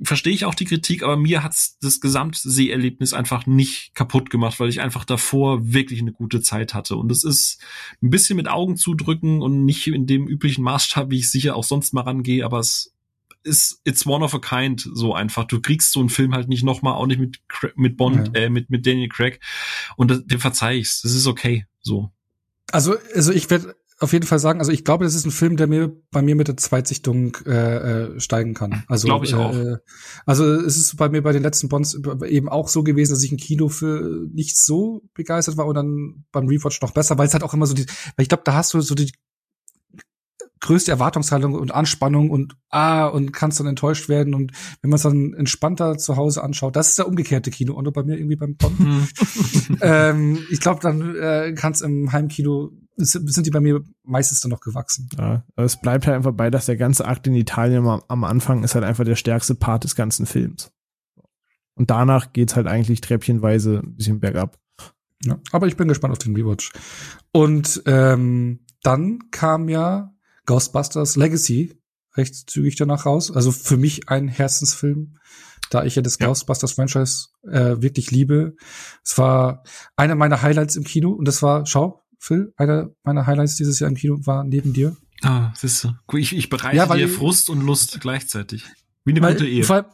verstehe 0.00 0.32
ich 0.32 0.44
auch 0.44 0.54
die 0.54 0.64
Kritik, 0.64 1.02
aber 1.02 1.16
mir 1.16 1.42
hat's 1.42 1.78
das 1.80 2.00
Gesamtseherlebnis 2.00 3.12
einfach 3.12 3.46
nicht 3.46 3.94
kaputt 3.94 4.30
gemacht, 4.30 4.60
weil 4.60 4.68
ich 4.68 4.80
einfach 4.80 5.04
davor 5.04 5.72
wirklich 5.72 6.00
eine 6.00 6.12
gute 6.12 6.40
Zeit 6.40 6.74
hatte. 6.74 6.96
Und 6.96 7.10
es 7.10 7.24
ist 7.24 7.60
ein 8.02 8.10
bisschen 8.10 8.36
mit 8.36 8.48
Augen 8.48 8.76
zudrücken 8.76 9.42
und 9.42 9.64
nicht 9.64 9.86
in 9.88 10.06
dem 10.06 10.28
üblichen 10.28 10.62
Maßstab, 10.62 11.10
wie 11.10 11.18
ich 11.18 11.30
sicher 11.30 11.56
auch 11.56 11.64
sonst 11.64 11.94
mal 11.94 12.02
rangehe, 12.02 12.44
aber 12.44 12.60
es 12.60 12.94
ist 13.42 13.80
it's 13.84 14.06
one 14.06 14.24
of 14.24 14.34
a 14.34 14.38
kind 14.38 14.88
so 14.92 15.14
einfach. 15.14 15.44
Du 15.44 15.60
kriegst 15.60 15.92
so 15.92 16.00
einen 16.00 16.10
Film 16.10 16.34
halt 16.34 16.48
nicht 16.48 16.64
nochmal, 16.64 16.94
auch 16.94 17.06
nicht 17.06 17.20
mit 17.20 17.40
mit 17.74 17.96
Bond, 17.96 18.30
ja. 18.34 18.42
äh, 18.42 18.50
mit 18.50 18.70
mit 18.70 18.86
Daniel 18.86 19.08
Craig 19.08 19.40
und 19.96 20.10
das, 20.10 20.24
dem 20.26 20.40
verzeih 20.40 20.78
ich's. 20.78 21.02
Das 21.02 21.12
ist 21.12 21.26
okay 21.26 21.66
so. 21.80 22.10
Also 22.70 22.96
also 23.14 23.32
ich 23.32 23.48
werde 23.50 23.76
auf 24.00 24.12
jeden 24.12 24.26
Fall 24.26 24.38
sagen, 24.38 24.60
also 24.60 24.70
ich 24.70 24.84
glaube, 24.84 25.04
das 25.04 25.14
ist 25.14 25.26
ein 25.26 25.32
Film, 25.32 25.56
der 25.56 25.66
mir 25.66 25.92
bei 26.12 26.22
mir 26.22 26.36
mit 26.36 26.48
der 26.48 26.56
Zweitsichtung 26.56 27.36
äh, 27.46 28.04
äh, 28.04 28.20
steigen 28.20 28.54
kann. 28.54 28.84
Also 28.86 29.06
glaube 29.06 29.26
ich 29.26 29.34
auch. 29.34 29.52
Äh, 29.52 29.78
also 30.24 30.44
es 30.44 30.76
ist 30.76 30.96
bei 30.96 31.08
mir 31.08 31.22
bei 31.22 31.32
den 31.32 31.42
letzten 31.42 31.68
Bonds 31.68 31.98
eben 32.26 32.48
auch 32.48 32.68
so 32.68 32.84
gewesen, 32.84 33.12
dass 33.12 33.22
ich 33.22 33.32
im 33.32 33.38
Kino 33.38 33.68
für 33.68 34.26
nicht 34.32 34.56
so 34.56 35.02
begeistert 35.14 35.56
war 35.56 35.66
und 35.66 35.74
dann 35.74 36.24
beim 36.30 36.46
Rewatch 36.46 36.80
noch 36.80 36.92
besser, 36.92 37.18
weil 37.18 37.26
es 37.26 37.32
halt 37.32 37.42
auch 37.42 37.54
immer 37.54 37.66
so 37.66 37.74
die, 37.74 37.86
weil 37.86 38.22
ich 38.22 38.28
glaube, 38.28 38.44
da 38.44 38.54
hast 38.54 38.72
du 38.72 38.80
so 38.80 38.94
die 38.94 39.10
größte 40.60 40.90
Erwartungshaltung 40.90 41.54
und 41.54 41.72
Anspannung 41.72 42.30
und 42.30 42.56
ah 42.70 43.06
und 43.06 43.32
kannst 43.32 43.60
dann 43.60 43.66
enttäuscht 43.66 44.08
werden 44.08 44.34
und 44.34 44.52
wenn 44.80 44.90
man 44.90 44.96
es 44.96 45.02
dann 45.02 45.34
entspannter 45.34 45.98
zu 45.98 46.16
Hause 46.16 46.42
anschaut, 46.42 46.76
das 46.76 46.90
ist 46.90 46.98
der 46.98 47.08
umgekehrte 47.08 47.50
Kino 47.50 47.74
und 47.74 47.92
bei 47.92 48.02
mir 48.02 48.16
irgendwie 48.16 48.36
beim 48.36 48.58
Tom. 48.58 48.78
Hm. 48.78 49.08
ähm, 49.80 50.38
ich 50.50 50.60
glaube, 50.60 50.80
dann 50.80 51.16
äh, 51.16 51.54
kann 51.54 51.72
es 51.72 51.80
im 51.80 52.12
Heimkino 52.12 52.72
sind 52.98 53.46
die 53.46 53.50
bei 53.50 53.60
mir 53.60 53.80
meistens 54.02 54.40
dann 54.40 54.50
noch 54.50 54.60
gewachsen. 54.60 55.08
Ja, 55.16 55.44
es 55.56 55.80
bleibt 55.80 56.06
halt 56.06 56.16
einfach 56.16 56.32
bei, 56.32 56.50
dass 56.50 56.66
der 56.66 56.76
ganze 56.76 57.06
Akt 57.06 57.26
in 57.26 57.34
Italien 57.34 57.86
am, 57.86 58.02
am 58.06 58.24
Anfang 58.24 58.64
ist 58.64 58.74
halt 58.74 58.84
einfach 58.84 59.04
der 59.04 59.16
stärkste 59.16 59.54
Part 59.54 59.84
des 59.84 59.94
ganzen 59.94 60.26
Films. 60.26 60.72
Und 61.74 61.90
danach 61.90 62.32
geht's 62.32 62.56
halt 62.56 62.66
eigentlich 62.66 63.00
treppchenweise 63.00 63.82
ein 63.84 63.94
bisschen 63.94 64.18
bergab. 64.18 64.58
Ja, 65.24 65.38
aber 65.52 65.68
ich 65.68 65.76
bin 65.76 65.88
gespannt 65.88 66.12
auf 66.12 66.18
den 66.18 66.34
Rewatch. 66.34 66.72
Und 67.32 67.82
ähm, 67.86 68.64
dann 68.82 69.30
kam 69.30 69.68
ja 69.68 70.12
Ghostbusters 70.46 71.16
Legacy 71.16 71.80
recht 72.16 72.50
zügig 72.50 72.76
danach 72.76 73.06
raus. 73.06 73.30
Also 73.30 73.52
für 73.52 73.76
mich 73.76 74.08
ein 74.08 74.28
Herzensfilm, 74.28 75.18
da 75.70 75.84
ich 75.84 75.94
ja 75.94 76.02
das 76.02 76.18
ja. 76.18 76.26
Ghostbusters 76.26 76.72
Franchise 76.72 77.28
äh, 77.42 77.80
wirklich 77.80 78.10
liebe. 78.10 78.56
Es 79.04 79.16
war 79.18 79.62
einer 79.96 80.16
meiner 80.16 80.42
Highlights 80.42 80.76
im 80.76 80.84
Kino 80.84 81.12
und 81.12 81.26
das 81.26 81.42
war, 81.42 81.64
schau, 81.66 82.04
Phil, 82.18 82.52
einer 82.56 82.90
meiner 83.04 83.26
Highlights 83.26 83.56
dieses 83.56 83.78
Jahr 83.80 83.88
im 83.88 83.96
Kino 83.96 84.18
war 84.26 84.44
neben 84.44 84.72
dir. 84.72 84.96
Ah, 85.22 85.52
siehst 85.54 85.84
du. 85.84 85.94
Ich, 86.16 86.36
ich 86.36 86.48
bereite 86.48 86.76
ja, 86.76 86.86
dir 86.86 87.08
Frust 87.08 87.50
und 87.50 87.62
Lust 87.62 88.00
gleichzeitig. 88.00 88.64
Wie 89.04 89.12
eine 89.12 89.22
weil, 89.22 89.34
gute 89.34 89.46
Ehe. 89.46 89.64
Vor, 89.64 89.86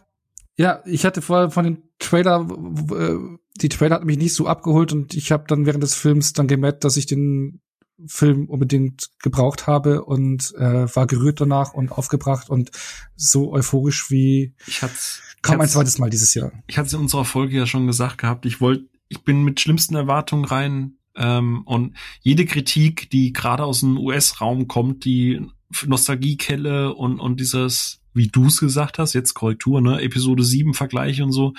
ja, 0.57 0.83
ich 0.87 1.05
hatte 1.05 1.23
vorher 1.23 1.51
von 1.51 1.65
den 1.65 1.83
Trailer, 1.99 2.47
äh, 2.93 3.19
die 3.57 3.69
Trailer 3.69 3.97
hat 3.97 4.05
mich 4.05 4.19
nicht 4.19 4.35
so 4.35 4.47
abgeholt 4.47 4.93
und 4.93 5.15
ich 5.15 5.33
habe 5.33 5.45
dann 5.49 5.67
während 5.67 5.83
des 5.83 5.95
Films 5.95 6.33
dann 6.33 6.49
gemerkt, 6.49 6.85
dass 6.85 6.97
ich 6.97 7.07
den 7.07 7.61
Film 8.07 8.49
unbedingt 8.49 9.11
gebraucht 9.23 9.67
habe 9.67 10.05
und 10.05 10.53
äh, 10.57 10.95
war 10.95 11.07
gerührt 11.07 11.41
danach 11.41 11.75
und 11.75 11.93
aufgebracht 11.93 12.51
und 12.51 12.71
so 13.15 13.53
euphorisch 13.53 14.11
wie 14.11 14.55
ich 14.67 14.83
hat's, 14.83 15.23
kaum 15.43 15.61
ein 15.61 15.69
zweites 15.69 15.99
Mal 15.99 16.11
dieses 16.11 16.35
Jahr. 16.35 16.53
Ich 16.67 16.77
hatte 16.77 16.89
es 16.89 16.93
in 16.93 17.01
unserer 17.01 17.25
Folge 17.25 17.57
ja 17.57 17.67
schon 17.67 17.87
gesagt 17.87 18.19
gehabt, 18.19 18.47
ich 18.47 18.61
wollte, 18.61 18.87
ich 19.09 19.23
bin 19.23 19.45
mit 19.45 19.61
schlimmsten 19.61 19.95
Erwartungen 19.95 20.45
rein 20.45 20.97
ähm, 21.17 21.63
und 21.65 21.97
jede 22.21 22.45
Kritik, 22.45 23.11
die 23.11 23.33
gerade 23.33 23.65
aus 23.65 23.81
dem 23.81 23.99
US-Raum 23.99 24.69
kommt, 24.69 25.05
die 25.05 25.47
Nostalgiekelle 25.87 26.95
und, 26.95 27.19
und 27.19 27.41
dieses, 27.41 28.01
wie 28.13 28.29
du 28.29 28.47
es 28.47 28.61
gesagt 28.61 28.99
hast, 28.99 29.13
jetzt 29.13 29.35
Korrektur, 29.35 29.81
ne, 29.81 30.01
Episode 30.01 30.45
7 30.45 30.75
Vergleiche 30.75 31.25
und 31.25 31.33
so, 31.33 31.55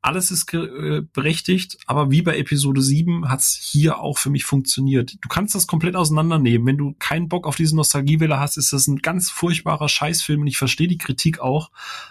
alles 0.00 0.30
ist 0.30 0.52
äh, 0.54 1.02
berechtigt, 1.12 1.78
aber 1.86 2.10
wie 2.10 2.22
bei 2.22 2.38
Episode 2.38 2.80
7 2.80 3.28
hat's 3.28 3.58
hier 3.60 3.98
auch 3.98 4.16
für 4.16 4.30
mich 4.30 4.44
funktioniert. 4.44 5.16
Du 5.20 5.28
kannst 5.28 5.54
das 5.54 5.66
komplett 5.66 5.96
auseinandernehmen. 5.96 6.66
Wenn 6.66 6.78
du 6.78 6.94
keinen 6.98 7.28
Bock 7.28 7.46
auf 7.46 7.56
diese 7.56 7.76
Nostalgiewelle 7.76 8.38
hast, 8.38 8.56
ist 8.56 8.72
das 8.72 8.86
ein 8.86 8.98
ganz 8.98 9.30
furchtbarer 9.30 9.88
Scheißfilm 9.88 10.42
und 10.42 10.46
ich 10.46 10.58
verstehe 10.58 10.88
die 10.88 10.98
Kritik 10.98 11.40
auch. 11.40 11.70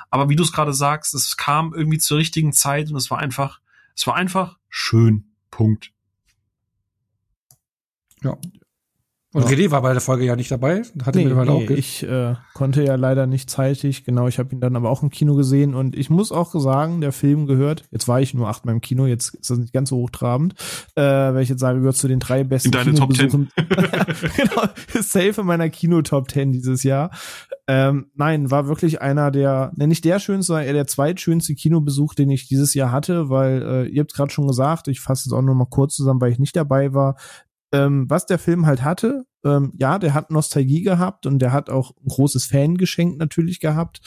Aber 0.09 0.29
wie 0.29 0.35
du 0.35 0.43
es 0.43 0.51
gerade 0.51 0.73
sagst, 0.73 1.15
es 1.15 1.37
kam 1.37 1.73
irgendwie 1.73 1.97
zur 1.97 2.17
richtigen 2.17 2.51
Zeit 2.51 2.91
und 2.91 2.97
es 2.97 3.09
war 3.09 3.19
einfach, 3.19 3.61
es 3.95 4.05
war 4.05 4.15
einfach 4.15 4.57
schön. 4.69 5.31
Punkt. 5.49 5.91
Ja. 8.23 8.37
Und 9.33 9.43
ja. 9.43 9.49
René 9.49 9.71
war 9.71 9.81
bei 9.81 9.91
der 9.91 10.01
Folge 10.01 10.23
ja 10.23 10.37
nicht 10.37 10.49
dabei. 10.49 10.83
Hatte 11.03 11.19
nee, 11.19 11.25
mittlerweile 11.25 11.51
nee, 11.51 11.65
auch 11.65 11.69
ich 11.69 12.01
äh, 12.01 12.35
konnte 12.53 12.81
ja 12.83 12.95
leider 12.95 13.27
nicht 13.27 13.49
zeitig. 13.49 14.05
Genau, 14.05 14.27
ich 14.29 14.39
habe 14.39 14.55
ihn 14.55 14.61
dann 14.61 14.77
aber 14.77 14.89
auch 14.89 15.03
im 15.03 15.09
Kino 15.09 15.35
gesehen. 15.35 15.75
Und 15.75 15.97
ich 15.97 16.09
muss 16.09 16.31
auch 16.31 16.53
sagen, 16.53 17.01
der 17.01 17.11
Film 17.11 17.45
gehört, 17.45 17.83
jetzt 17.91 18.07
war 18.07 18.21
ich 18.21 18.33
nur 18.33 18.47
achtmal 18.47 18.73
im 18.73 18.81
Kino, 18.81 19.05
jetzt 19.05 19.35
ist 19.35 19.49
das 19.49 19.57
nicht 19.57 19.73
ganz 19.73 19.89
so 19.89 19.97
hochtrabend, 19.97 20.55
äh, 20.95 21.01
wenn 21.01 21.41
ich 21.41 21.49
jetzt 21.49 21.59
sage, 21.59 21.79
gehört 21.79 21.97
zu 21.97 22.07
den 22.07 22.19
drei 22.19 22.45
besten 22.45 22.69
in 22.69 22.71
deine 22.71 22.93
Top 22.95 23.13
Ten. 23.13 23.29
genau, 23.57 24.63
safe 25.01 25.41
in 25.41 25.45
meiner 25.45 25.69
Kino-Top 25.69 26.29
Ten 26.29 26.53
dieses 26.53 26.83
Jahr. 26.83 27.11
Ähm, 27.67 28.09
nein, 28.15 28.49
war 28.49 28.69
wirklich 28.69 29.01
einer 29.01 29.29
der, 29.29 29.73
ne, 29.75 29.87
nicht 29.87 30.05
der 30.05 30.19
schönste, 30.19 30.47
sondern 30.47 30.67
eher 30.67 30.73
der 30.73 30.87
zweitschönste 30.87 31.53
Kinobesuch, 31.53 32.13
den 32.13 32.29
ich 32.29 32.47
dieses 32.47 32.73
Jahr 32.73 32.93
hatte, 32.93 33.29
weil 33.29 33.61
äh, 33.61 33.87
ihr 33.89 33.99
habt 33.99 34.13
gerade 34.13 34.31
schon 34.31 34.47
gesagt, 34.47 34.87
ich 34.87 35.01
fasse 35.01 35.27
jetzt 35.27 35.33
auch 35.33 35.41
noch 35.41 35.53
mal 35.53 35.67
kurz 35.69 35.95
zusammen, 35.95 36.21
weil 36.21 36.31
ich 36.31 36.39
nicht 36.39 36.55
dabei 36.55 36.93
war 36.93 37.17
ähm, 37.71 38.09
was 38.09 38.25
der 38.25 38.39
Film 38.39 38.65
halt 38.65 38.83
hatte, 38.83 39.25
ähm, 39.43 39.73
ja, 39.77 39.99
der 39.99 40.13
hat 40.13 40.31
Nostalgie 40.31 40.81
gehabt 40.81 41.25
und 41.25 41.39
der 41.39 41.51
hat 41.51 41.69
auch 41.69 41.91
ein 41.97 42.09
großes 42.09 42.45
Fangeschenk 42.45 43.17
natürlich 43.17 43.59
gehabt, 43.59 44.01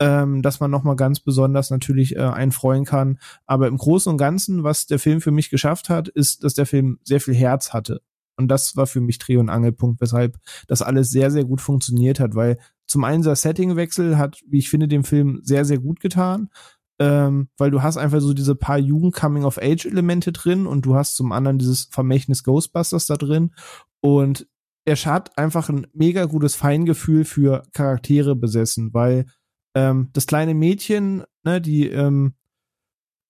ähm, 0.00 0.42
dass 0.42 0.60
man 0.60 0.70
nochmal 0.70 0.96
ganz 0.96 1.20
besonders 1.20 1.70
natürlich 1.70 2.16
äh, 2.16 2.20
einfreuen 2.20 2.84
kann. 2.84 3.18
Aber 3.46 3.68
im 3.68 3.76
Großen 3.76 4.10
und 4.10 4.18
Ganzen, 4.18 4.64
was 4.64 4.86
der 4.86 4.98
Film 4.98 5.20
für 5.20 5.30
mich 5.30 5.50
geschafft 5.50 5.88
hat, 5.88 6.08
ist, 6.08 6.44
dass 6.44 6.54
der 6.54 6.66
Film 6.66 6.98
sehr 7.04 7.20
viel 7.20 7.34
Herz 7.34 7.72
hatte. 7.72 8.02
Und 8.36 8.48
das 8.48 8.76
war 8.76 8.86
für 8.86 9.00
mich 9.00 9.18
Dreh- 9.18 9.36
und 9.36 9.50
Angelpunkt, 9.50 10.00
weshalb 10.00 10.38
das 10.66 10.82
alles 10.82 11.10
sehr, 11.10 11.30
sehr 11.30 11.44
gut 11.44 11.60
funktioniert 11.60 12.18
hat, 12.18 12.34
weil 12.34 12.58
zum 12.86 13.04
einen 13.04 13.22
der 13.22 13.36
Settingwechsel 13.36 14.18
hat, 14.18 14.40
wie 14.48 14.58
ich 14.58 14.70
finde, 14.70 14.88
dem 14.88 15.04
Film 15.04 15.40
sehr, 15.44 15.64
sehr 15.64 15.78
gut 15.78 16.00
getan 16.00 16.48
ähm, 16.98 17.48
weil 17.58 17.70
du 17.70 17.82
hast 17.82 17.96
einfach 17.96 18.20
so 18.20 18.34
diese 18.34 18.54
paar 18.54 18.78
Jugend-Coming-of-Age-Elemente 18.78 20.32
drin 20.32 20.66
und 20.66 20.86
du 20.86 20.94
hast 20.94 21.16
zum 21.16 21.32
anderen 21.32 21.58
dieses 21.58 21.88
Vermächtnis 21.90 22.44
Ghostbusters 22.44 23.06
da 23.06 23.16
drin. 23.16 23.54
Und 24.00 24.46
er 24.84 24.96
hat 24.96 25.36
einfach 25.38 25.68
ein 25.68 25.86
mega 25.92 26.24
gutes 26.24 26.54
Feingefühl 26.54 27.24
für 27.24 27.62
Charaktere 27.72 28.34
besessen, 28.34 28.92
weil 28.92 29.26
ähm, 29.74 30.10
das 30.12 30.26
kleine 30.26 30.54
Mädchen, 30.54 31.24
ne, 31.44 31.60
die 31.60 31.88
ähm, 31.88 32.34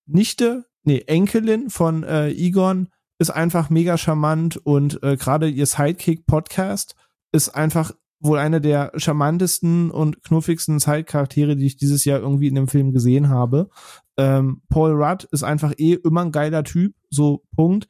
Nichte, 0.07 0.67
nee, 0.83 1.05
Enkelin 1.07 1.71
von 1.71 2.03
äh, 2.03 2.31
Egon 2.31 2.89
ist 3.19 3.31
einfach 3.31 3.71
mega 3.71 3.97
charmant 3.99 4.57
und 4.57 5.03
äh, 5.03 5.17
gerade 5.17 5.49
ihr 5.49 5.67
Sidekick-Podcast 5.67 6.97
ist 7.33 7.51
einfach 7.51 7.93
wohl 8.23 8.39
eine 8.39 8.61
der 8.61 8.93
charmantesten 8.97 9.91
und 9.91 10.23
knuffigsten 10.23 10.81
Zeitcharaktere, 10.81 11.57
die 11.57 11.67
ich 11.67 11.77
dieses 11.77 12.05
Jahr 12.05 12.21
irgendwie 12.21 12.49
in 12.49 12.55
dem 12.55 12.69
Film 12.69 12.93
gesehen 12.93 13.29
habe. 13.29 13.69
Ähm, 14.17 14.63
Paul 14.69 14.93
Rudd 14.93 15.25
ist 15.33 15.43
einfach 15.43 15.73
eh 15.77 15.95
immer 15.95 16.23
ein 16.23 16.33
geiler 16.33 16.65
Typ, 16.65 16.95
so 17.11 17.43
Punkt. 17.55 17.89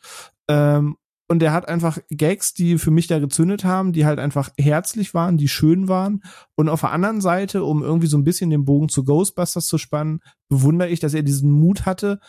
Ähm, 0.49 0.97
und 1.29 1.39
der 1.39 1.53
hat 1.53 1.67
einfach 1.67 1.99
Gags, 2.11 2.53
die 2.53 2.77
für 2.77 2.91
mich 2.91 3.07
da 3.07 3.19
gezündet 3.19 3.65
haben, 3.65 3.93
die 3.93 4.05
halt 4.05 4.19
einfach 4.19 4.51
herzlich 4.59 5.15
waren, 5.15 5.39
die 5.39 5.49
schön 5.49 5.89
waren. 5.89 6.23
Und 6.57 6.69
auf 6.69 6.83
der 6.83 6.93
anderen 6.93 7.23
Seite, 7.23 7.65
um 7.65 7.83
irgendwie 7.83 8.07
so 8.07 8.19
ein 8.19 8.25
bisschen 8.25 8.51
den 8.51 8.67
Bogen 8.67 8.91
zu 8.91 9.03
Ghostbusters 9.05 9.67
zu 9.67 9.79
spannen, 9.79 10.21
bewundere 10.51 10.91
ich, 10.91 11.01
dass 11.01 11.15
er 11.15 11.23
diesen 11.23 11.51
Mut 11.51 11.87
hatte, 11.87 12.21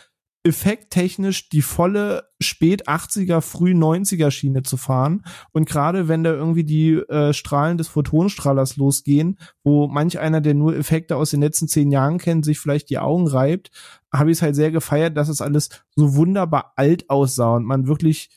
effekttechnisch 0.44 1.48
die 1.48 1.62
volle 1.62 2.30
spät 2.42 2.90
80er, 2.90 3.40
früh 3.40 3.72
90er 3.72 4.30
Schiene 4.30 4.64
zu 4.64 4.76
fahren. 4.76 5.24
Und 5.54 5.70
gerade 5.70 6.10
wenn 6.10 6.24
da 6.24 6.34
irgendwie 6.34 6.66
die 6.66 6.96
äh, 6.96 7.32
Strahlen 7.32 7.78
des 7.78 7.88
Photonstrahlers 7.88 8.76
losgehen, 8.76 9.40
wo 9.64 9.88
manch 9.88 10.20
einer, 10.20 10.42
der 10.42 10.54
nur 10.54 10.76
Effekte 10.76 11.16
aus 11.16 11.32
den 11.32 11.42
letzten 11.42 11.70
zehn 11.70 11.92
Jahren 11.92 12.18
kennt, 12.18 12.44
sich 12.44 12.60
vielleicht 12.60 12.90
die 12.90 13.00
Augen 13.00 13.28
reibt, 13.28 13.72
habe 14.12 14.32
ich 14.32 14.38
es 14.38 14.42
halt 14.42 14.56
sehr 14.56 14.72
gefeiert, 14.72 15.16
dass 15.16 15.30
es 15.30 15.42
alles 15.42 15.70
so 15.96 16.16
wunderbar 16.16 16.74
alt 16.76 17.10
aussah 17.10 17.56
und 17.56 17.64
man 17.64 17.88
wirklich 17.88 18.30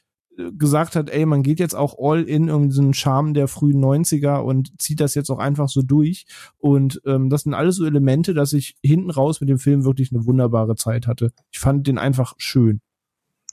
gesagt 0.59 0.97
hat, 0.97 1.11
ey, 1.11 1.27
man 1.27 1.43
geht 1.43 1.61
jetzt 1.61 1.75
auch 1.75 1.97
all 1.99 2.23
in 2.23 2.51
um 2.51 2.69
diesen 2.69 2.95
Charme 2.95 3.35
der 3.35 3.49
frühen 3.49 3.83
90er 3.83 4.39
und 4.39 4.81
zieht 4.81 5.01
das 5.01 5.15
jetzt 5.15 5.31
auch 5.31 5.39
einfach 5.39 5.69
so 5.69 5.83
durch. 5.83 6.27
Und 6.59 7.01
ähm, 7.07 7.31
das 7.31 7.43
sind 7.43 7.55
alles 7.55 7.77
so 7.77 7.85
Elemente, 7.85 8.35
dass 8.35 8.53
ich 8.53 8.77
hinten 8.83 9.11
raus 9.11 9.41
mit 9.41 9.49
dem 9.49 9.59
Film 9.59 9.85
wirklich 9.85 10.13
eine 10.13 10.27
wunderbare 10.27 10.77
Zeit 10.77 11.07
hatte. 11.07 11.33
Ich 11.51 11.59
fand 11.59 11.87
den 11.87 11.99
einfach 11.99 12.35
schön. 12.39 12.81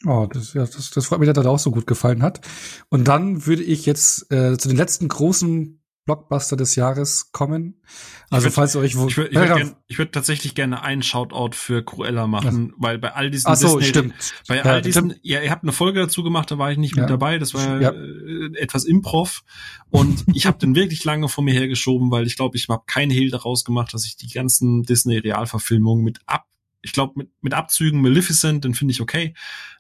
Oh, 0.06 0.28
das, 0.32 0.54
ja, 0.54 0.66
das, 0.66 0.92
das 0.92 1.06
freut 1.06 1.20
mich, 1.20 1.28
dass 1.28 1.36
das 1.36 1.46
auch 1.46 1.60
so 1.60 1.72
gut 1.72 1.88
gefallen 1.88 2.24
hat. 2.24 2.42
Und 2.90 3.08
dann 3.08 3.46
würde 3.46 3.64
ich 3.64 3.86
jetzt 3.86 4.32
äh, 4.32 4.58
zu 4.58 4.68
den 4.68 4.78
letzten 4.78 5.08
großen 5.08 5.80
Blockbuster 6.06 6.58
des 6.58 6.76
Jahres 6.76 7.32
kommen. 7.32 7.82
Also 8.30 8.46
würd, 8.46 8.54
falls 8.54 8.76
ihr 8.76 8.82
euch 8.82 8.98
wo 8.98 9.08
ich 9.08 9.16
würde 9.16 9.34
würd, 9.34 9.76
würd 9.88 10.12
tatsächlich 10.12 10.54
gerne 10.54 10.82
einen 10.82 11.02
Shoutout 11.02 11.56
für 11.56 11.84
Cruella 11.84 12.28
machen, 12.28 12.70
ja. 12.70 12.74
weil 12.78 12.98
bei 12.98 13.14
all 13.14 13.32
diesen 13.32 13.50
Ach 13.50 13.56
so, 13.56 13.80
Disney, 13.80 13.90
stimmt. 13.90 14.34
bei 14.48 14.58
ja, 14.58 14.64
all 14.64 14.82
diesen 14.82 15.12
stimmt. 15.12 15.22
ja, 15.24 15.42
ihr 15.42 15.50
habt 15.50 15.64
eine 15.64 15.72
Folge 15.72 16.02
dazu 16.02 16.24
gemacht, 16.24 16.52
da 16.52 16.58
war 16.58 16.72
ich 16.72 16.78
nicht 16.78 16.98
ja. 16.98 17.04
mit 17.04 17.10
dabei, 17.10 17.38
das 17.40 17.54
war 17.54 17.82
ja. 17.82 17.92
äh, 17.92 18.58
etwas 18.58 18.84
Improv 18.84 19.44
und 19.92 20.26
ich 20.34 20.46
habe 20.46 20.58
den 20.58 20.76
wirklich 20.76 21.06
lange 21.06 21.30
vor 21.30 21.44
mir 21.44 21.54
hergeschoben, 21.54 22.12
weil 22.12 22.28
ich 22.28 22.36
glaube, 22.36 22.58
ich 22.58 22.68
habe 22.68 22.84
keinen 22.86 23.12
Hehl 23.12 23.30
daraus 23.30 23.64
gemacht, 23.64 23.94
dass 23.94 24.06
ich 24.06 24.18
die 24.18 24.30
ganzen 24.30 24.84
Disney 24.84 25.18
Realverfilmungen 25.18 26.04
mit 26.04 26.20
ab 26.26 26.46
ich 26.86 26.92
glaube, 26.92 27.14
mit, 27.16 27.30
mit 27.42 27.54
Abzügen 27.54 28.02
Maleficent, 28.02 28.66
den 28.66 28.74
finde 28.74 28.92
ich 28.92 29.00
okay. 29.00 29.34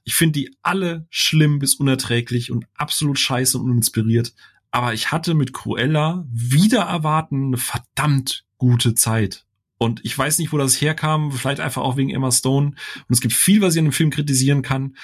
Ich 0.05 0.15
finde 0.15 0.39
die 0.39 0.55
alle 0.61 1.05
schlimm 1.09 1.59
bis 1.59 1.75
unerträglich 1.75 2.49
und 2.49 2.65
absolut 2.75 3.19
scheiße 3.19 3.57
und 3.57 3.69
uninspiriert 3.69 4.33
aber 4.73 4.95
ich 4.95 5.11
hatte 5.11 5.35
mit 5.35 5.53
Cruella 5.53 6.25
wieder 6.31 6.81
erwarten 6.81 7.47
eine 7.47 7.57
verdammt 7.57 8.43
gute 8.57 8.95
Zeit. 8.95 9.45
Und 9.77 10.03
ich 10.03 10.17
weiß 10.17 10.39
nicht, 10.39 10.51
wo 10.51 10.57
das 10.57 10.81
herkam, 10.81 11.31
vielleicht 11.31 11.59
einfach 11.59 11.83
auch 11.83 11.95
wegen 11.95 12.09
Emma 12.09 12.31
Stone. 12.31 12.69
Und 12.69 13.07
es 13.07 13.21
gibt 13.21 13.35
viel, 13.35 13.61
was 13.61 13.75
ich 13.75 13.79
an 13.79 13.85
dem 13.85 13.91
Film 13.91 14.09
kritisieren 14.09 14.63
kann, 14.63 14.95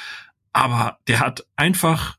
aber 0.54 0.98
der 1.08 1.20
hat 1.20 1.46
einfach 1.56 2.18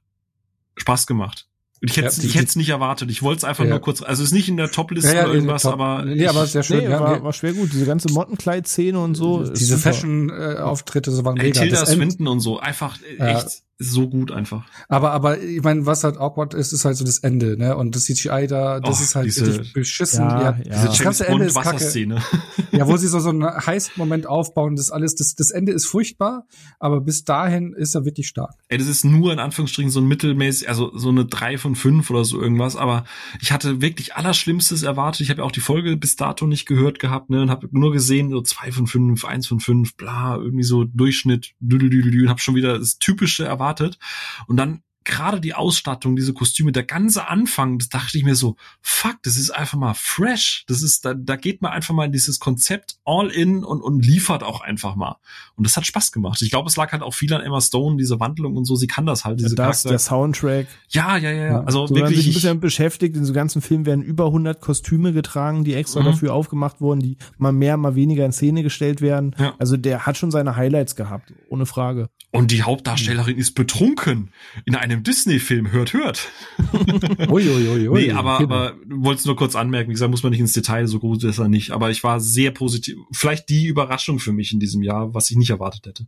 Spaß 0.77 1.09
gemacht. 1.09 1.49
Ich 1.81 1.97
hätte 1.97 2.15
ja, 2.15 2.25
ich 2.25 2.37
hätte 2.37 2.47
es 2.47 2.57
nicht 2.57 2.69
erwartet. 2.69 3.11
Ich 3.11 3.21
wollte 3.23 3.39
es 3.39 3.45
einfach 3.45 3.65
ja. 3.65 3.71
nur 3.71 3.81
kurz, 3.81 4.01
also 4.01 4.23
ist 4.23 4.33
nicht 4.33 4.49
in 4.49 4.57
der 4.57 4.71
Top-Liste 4.71 5.13
ja, 5.13 5.25
oder 5.25 5.35
irgendwas, 5.35 5.63
top. 5.63 5.73
aber 5.73 6.05
nee, 6.05 6.29
aber 6.29 6.47
sehr 6.47 6.63
schön. 6.63 6.85
Nee, 6.85 6.91
war, 6.91 7.25
war 7.25 7.33
schwer 7.33 7.55
gut. 7.55 7.73
Diese 7.73 7.87
ganze 7.87 8.13
Mottenkleid-Szene 8.13 9.01
und 9.01 9.17
so. 9.17 9.43
Diese 9.43 9.77
Fashion-Auftritte, 9.77 11.11
so 11.11 11.25
waren 11.25 11.35
mega. 11.35 11.63
Tilda 11.63 11.85
Swinton 11.85 12.29
und 12.29 12.39
so, 12.39 12.61
einfach 12.61 12.97
echt 13.19 13.63
so 13.82 14.09
gut 14.09 14.31
einfach. 14.31 14.66
Aber, 14.89 15.12
aber 15.12 15.40
ich 15.40 15.62
meine, 15.62 15.86
was 15.86 16.05
halt 16.05 16.19
awkward 16.19 16.52
ist, 16.52 16.73
ist 16.73 16.85
halt 16.85 16.98
so 16.98 17.05
das 17.05 17.19
Ende, 17.19 17.57
ne? 17.57 17.74
Und 17.77 17.97
das 17.97 18.05
CGI 18.05 18.47
da, 18.47 18.78
das 18.78 19.01
oh, 19.01 19.02
ist 19.02 19.15
halt 19.15 19.27
diese, 19.27 19.47
richtig 19.47 19.73
beschissen. 19.73 20.28
Ja, 20.28 20.43
ja. 20.43 20.57
Diese 20.62 20.86
das 20.86 20.98
ganze 20.98 21.27
Ende 21.27 21.47
ist 21.47 21.55
Wasserszene. 21.55 22.23
Ja, 22.73 22.86
wo 22.86 22.97
sie 22.97 23.09
so, 23.09 23.19
so 23.19 23.31
einen 23.31 23.43
Heist-Moment 23.66 24.27
aufbauen, 24.27 24.77
das 24.77 24.90
alles, 24.90 25.16
das, 25.16 25.35
das 25.35 25.51
Ende 25.51 25.73
ist 25.73 25.86
furchtbar, 25.86 26.47
aber 26.78 27.01
bis 27.01 27.24
dahin 27.24 27.73
ist 27.73 27.97
er 27.97 28.05
wirklich 28.05 28.28
stark. 28.28 28.55
Ey, 28.69 28.78
das 28.78 28.86
ist 28.86 29.05
nur 29.05 29.32
in 29.32 29.40
Anführungsstrichen 29.40 29.90
so 29.90 30.01
ein 30.01 30.07
mittelmäßig, 30.07 30.69
also 30.69 30.97
so 30.97 31.09
eine 31.09 31.24
drei 31.24 31.59
von 31.59 31.74
fünf 31.74 32.11
oder 32.11 32.24
so 32.24 32.40
irgendwas, 32.40 32.77
aber 32.77 33.05
ich 33.40 33.51
hatte 33.51 33.81
wirklich 33.81 34.15
Allerschlimmstes 34.15 34.85
erwartet. 34.85 35.23
Ich 35.23 35.31
habe 35.31 35.40
ja 35.40 35.44
auch 35.44 35.52
die 35.52 35.61
Folge 35.61 35.97
bis 35.97 36.15
dato 36.15 36.47
nicht 36.47 36.66
gehört 36.66 37.01
gehabt, 37.01 37.31
ne? 37.31 37.43
Und 37.43 37.51
habe 37.51 37.69
nur 37.73 37.93
gesehen, 37.93 38.31
so 38.31 38.40
zwei 38.40 38.70
von 38.70 38.86
fünf, 38.86 39.24
eins 39.24 39.48
von 39.48 39.59
fünf, 39.59 39.97
bla, 39.97 40.36
irgendwie 40.36 40.62
so 40.62 40.85
Durchschnitt, 40.85 41.55
düdelüdelü, 41.59 42.23
und 42.23 42.28
habe 42.28 42.40
schon 42.40 42.55
wieder 42.55 42.78
das 42.78 42.98
Typische 42.98 43.44
erwartet 43.44 43.70
erwartet. 43.71 43.99
Und 44.47 44.57
dann 44.57 44.83
gerade 45.05 45.41
die 45.41 45.55
Ausstattung, 45.55 46.15
diese 46.15 46.35
Kostüme, 46.35 46.73
der 46.73 46.85
ganze 46.85 47.29
Anfang, 47.29 47.79
das 47.79 47.89
dachte 47.89 48.19
ich 48.19 48.25
mir 48.25 48.35
so, 48.35 48.57
fuck, 48.83 49.17
das 49.23 49.37
ist 49.37 49.51
einfach 49.51 49.79
mal 49.79 49.95
fresh. 49.95 50.65
Das 50.67 50.83
ist, 50.83 51.05
da, 51.05 51.15
da 51.15 51.37
geht 51.37 51.63
man 51.63 51.73
einfach 51.73 51.95
mal 51.95 52.05
in 52.05 52.13
dieses 52.13 52.39
Konzept 52.39 52.99
all 53.05 53.29
in 53.29 53.65
und, 53.65 53.81
und 53.81 54.05
liefert 54.05 54.43
auch 54.43 54.61
einfach 54.61 54.97
mal. 54.97 55.17
Und 55.57 55.67
das 55.67 55.77
hat 55.77 55.87
Spaß 55.87 56.13
gemacht. 56.13 56.43
Ich 56.43 56.51
glaube, 56.51 56.69
es 56.69 56.77
lag 56.77 56.93
halt 56.93 57.03
auch 57.03 57.15
viel 57.15 57.33
an 57.33 57.41
Emma 57.41 57.61
Stone, 57.61 57.97
diese 57.97 58.21
Wandlung 58.21 58.57
und 58.57 58.67
so, 58.67 58.77
sie 58.77 58.87
kann 58.87 59.07
das 59.07 59.25
halt, 59.25 59.41
diese 59.41 59.55
das, 59.55 59.85
der 59.85 59.99
Soundtrack. 59.99 60.67
Ja, 60.91 61.17
ja, 61.17 61.31
ja, 61.31 61.47
ja. 61.47 61.65
Also 61.65 61.87
so, 61.87 61.95
wirklich. 61.95 62.19
sich 62.19 62.29
ein 62.29 62.35
bisschen 62.35 62.61
beschäftigt. 62.61 63.17
In 63.17 63.25
so 63.25 63.33
ganzen 63.33 63.63
Film 63.63 63.87
werden 63.87 64.03
über 64.03 64.27
100 64.27 64.61
Kostüme 64.61 65.13
getragen, 65.13 65.65
die 65.65 65.75
extra 65.75 66.01
mhm. 66.01 66.07
dafür 66.07 66.35
aufgemacht 66.35 66.81
wurden, 66.81 67.01
die 67.01 67.17
mal 67.39 67.53
mehr, 67.53 67.77
mal 67.77 67.95
weniger 67.95 68.27
in 68.27 68.33
Szene 68.33 68.63
gestellt 68.63 69.01
werden. 69.01 69.35
Ja. 69.39 69.55
Also 69.59 69.77
der 69.77 70.07
hat 70.07 70.19
schon 70.19 70.31
seine 70.31 70.57
Highlights 70.57 70.95
gehabt, 70.95 71.33
ohne 71.49 71.65
Frage. 71.65 72.11
Und 72.33 72.53
die 72.53 72.63
Hauptdarstellerin 72.63 73.37
ist 73.37 73.55
betrunken 73.55 74.31
in 74.65 74.77
einem 74.91 75.03
Disney-Film. 75.03 75.73
Hört, 75.73 75.93
hört. 75.93 76.29
Uiuiui. 77.29 77.89
Ui, 77.89 78.07
nee, 78.07 78.12
aber, 78.12 78.41
aber 78.41 78.75
wollte 78.89 79.21
es 79.21 79.27
nur 79.27 79.37
kurz 79.37 79.55
anmerken. 79.55 79.91
Wie 79.91 79.95
gesagt, 79.95 80.11
muss 80.11 80.23
man 80.23 80.31
nicht 80.31 80.41
ins 80.41 80.53
Detail, 80.53 80.87
so 80.87 80.99
gut 80.99 81.25
ist 81.25 81.39
er 81.39 81.49
nicht. 81.49 81.71
Aber 81.71 81.91
ich 81.91 82.03
war 82.05 82.21
sehr 82.21 82.51
positiv. 82.51 82.97
Vielleicht 83.12 83.49
die 83.49 83.67
Überraschung 83.67 84.19
für 84.19 84.33
mich 84.33 84.53
in 84.53 84.61
diesem 84.61 84.83
Jahr, 84.83 85.15
was 85.15 85.31
ich 85.31 85.37
nicht 85.37 85.51
erwartet 85.51 85.87
hätte. 85.87 86.07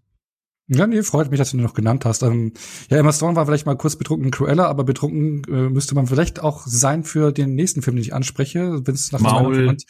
Ja, 0.68 0.86
nee, 0.86 1.02
freut 1.02 1.30
mich, 1.30 1.38
dass 1.38 1.50
du 1.50 1.56
ihn 1.56 1.62
noch 1.62 1.74
genannt 1.74 2.04
hast. 2.04 2.22
Ähm, 2.22 2.52
ja, 2.88 2.96
Emma 2.96 3.12
Stone 3.12 3.36
war 3.36 3.44
vielleicht 3.46 3.66
mal 3.66 3.76
kurz 3.76 3.96
betrunken 3.96 4.30
Cruella, 4.30 4.68
aber 4.68 4.84
betrunken 4.84 5.42
äh, 5.44 5.68
müsste 5.68 5.94
man 5.94 6.06
vielleicht 6.06 6.40
auch 6.40 6.66
sein 6.66 7.04
für 7.04 7.32
den 7.32 7.54
nächsten 7.54 7.82
Film, 7.82 7.96
den 7.96 8.02
ich 8.02 8.14
anspreche, 8.14 8.80
wenn 8.84 8.94
es 8.94 9.10
nach 9.12 9.20
von, 9.20 9.64
manch, 9.66 9.84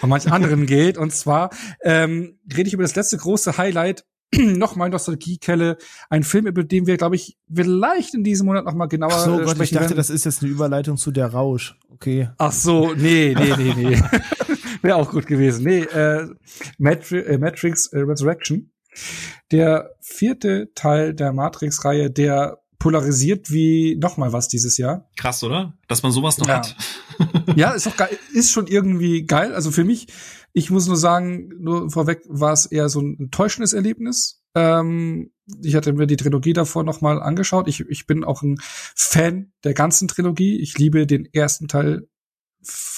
von 0.00 0.10
manchen 0.10 0.32
anderen 0.32 0.66
geht. 0.66 0.98
Und 0.98 1.12
zwar 1.12 1.50
ähm, 1.82 2.38
rede 2.54 2.66
ich 2.66 2.74
über 2.74 2.82
das 2.82 2.96
letzte 2.96 3.16
große 3.16 3.56
Highlight 3.56 4.04
nochmal 4.36 4.90
Nostalgiekelle, 4.90 5.78
ein 6.10 6.22
Film, 6.22 6.46
über 6.46 6.64
den 6.64 6.86
wir, 6.86 6.96
glaube 6.96 7.16
ich, 7.16 7.38
vielleicht 7.52 8.14
in 8.14 8.24
diesem 8.24 8.46
Monat 8.46 8.64
nochmal 8.64 8.88
genauer 8.88 9.12
Ach 9.12 9.24
so, 9.24 9.38
Gott, 9.38 9.60
ich 9.60 9.70
dachte, 9.70 9.90
werden. 9.90 9.96
das 9.96 10.10
ist 10.10 10.24
jetzt 10.24 10.42
eine 10.42 10.50
Überleitung 10.50 10.96
zu 10.96 11.10
der 11.10 11.28
Rausch. 11.28 11.78
Okay. 11.90 12.30
Ach 12.38 12.52
so, 12.52 12.94
nee, 12.94 13.34
nee, 13.36 13.54
nee, 13.56 13.74
nee. 13.76 14.02
Wäre 14.82 14.96
auch 14.96 15.10
gut 15.10 15.26
gewesen. 15.26 15.64
Nee, 15.64 15.80
äh, 15.80 16.28
Matri 16.78 17.18
äh, 17.20 17.38
Matrix 17.38 17.86
äh, 17.88 18.00
Resurrection. 18.00 18.70
Der 19.50 19.94
vierte 20.00 20.70
Teil 20.74 21.14
der 21.14 21.32
Matrix-Reihe, 21.32 22.10
der 22.10 22.58
polarisiert 22.78 23.50
wie 23.50 23.96
nochmal 23.96 24.32
was 24.32 24.48
dieses 24.48 24.76
Jahr. 24.78 25.08
Krass, 25.16 25.42
oder? 25.42 25.76
Dass 25.88 26.02
man 26.02 26.12
sowas 26.12 26.38
noch 26.38 26.48
ja. 26.48 26.58
hat. 26.58 26.76
ja, 27.56 27.70
ist 27.72 27.86
doch 27.86 27.96
geil, 27.96 28.16
ist 28.32 28.52
schon 28.52 28.66
irgendwie 28.66 29.24
geil. 29.24 29.54
Also 29.54 29.70
für 29.70 29.84
mich 29.84 30.06
ich 30.52 30.70
muss 30.70 30.86
nur 30.86 30.96
sagen, 30.96 31.50
nur 31.58 31.90
vorweg 31.90 32.22
war 32.26 32.52
es 32.52 32.66
eher 32.66 32.88
so 32.88 33.00
ein 33.00 33.18
enttäuschendes 33.18 33.72
Erlebnis. 33.72 34.42
Ähm, 34.54 35.30
ich 35.62 35.74
hatte 35.74 35.92
mir 35.92 36.06
die 36.06 36.16
Trilogie 36.16 36.52
davor 36.52 36.84
nochmal 36.84 37.22
angeschaut. 37.22 37.68
Ich, 37.68 37.80
ich 37.80 38.06
bin 38.06 38.24
auch 38.24 38.42
ein 38.42 38.56
Fan 38.60 39.52
der 39.64 39.74
ganzen 39.74 40.08
Trilogie. 40.08 40.58
Ich 40.60 40.76
liebe 40.76 41.06
den 41.06 41.26
ersten 41.32 41.68
Teil 41.68 42.08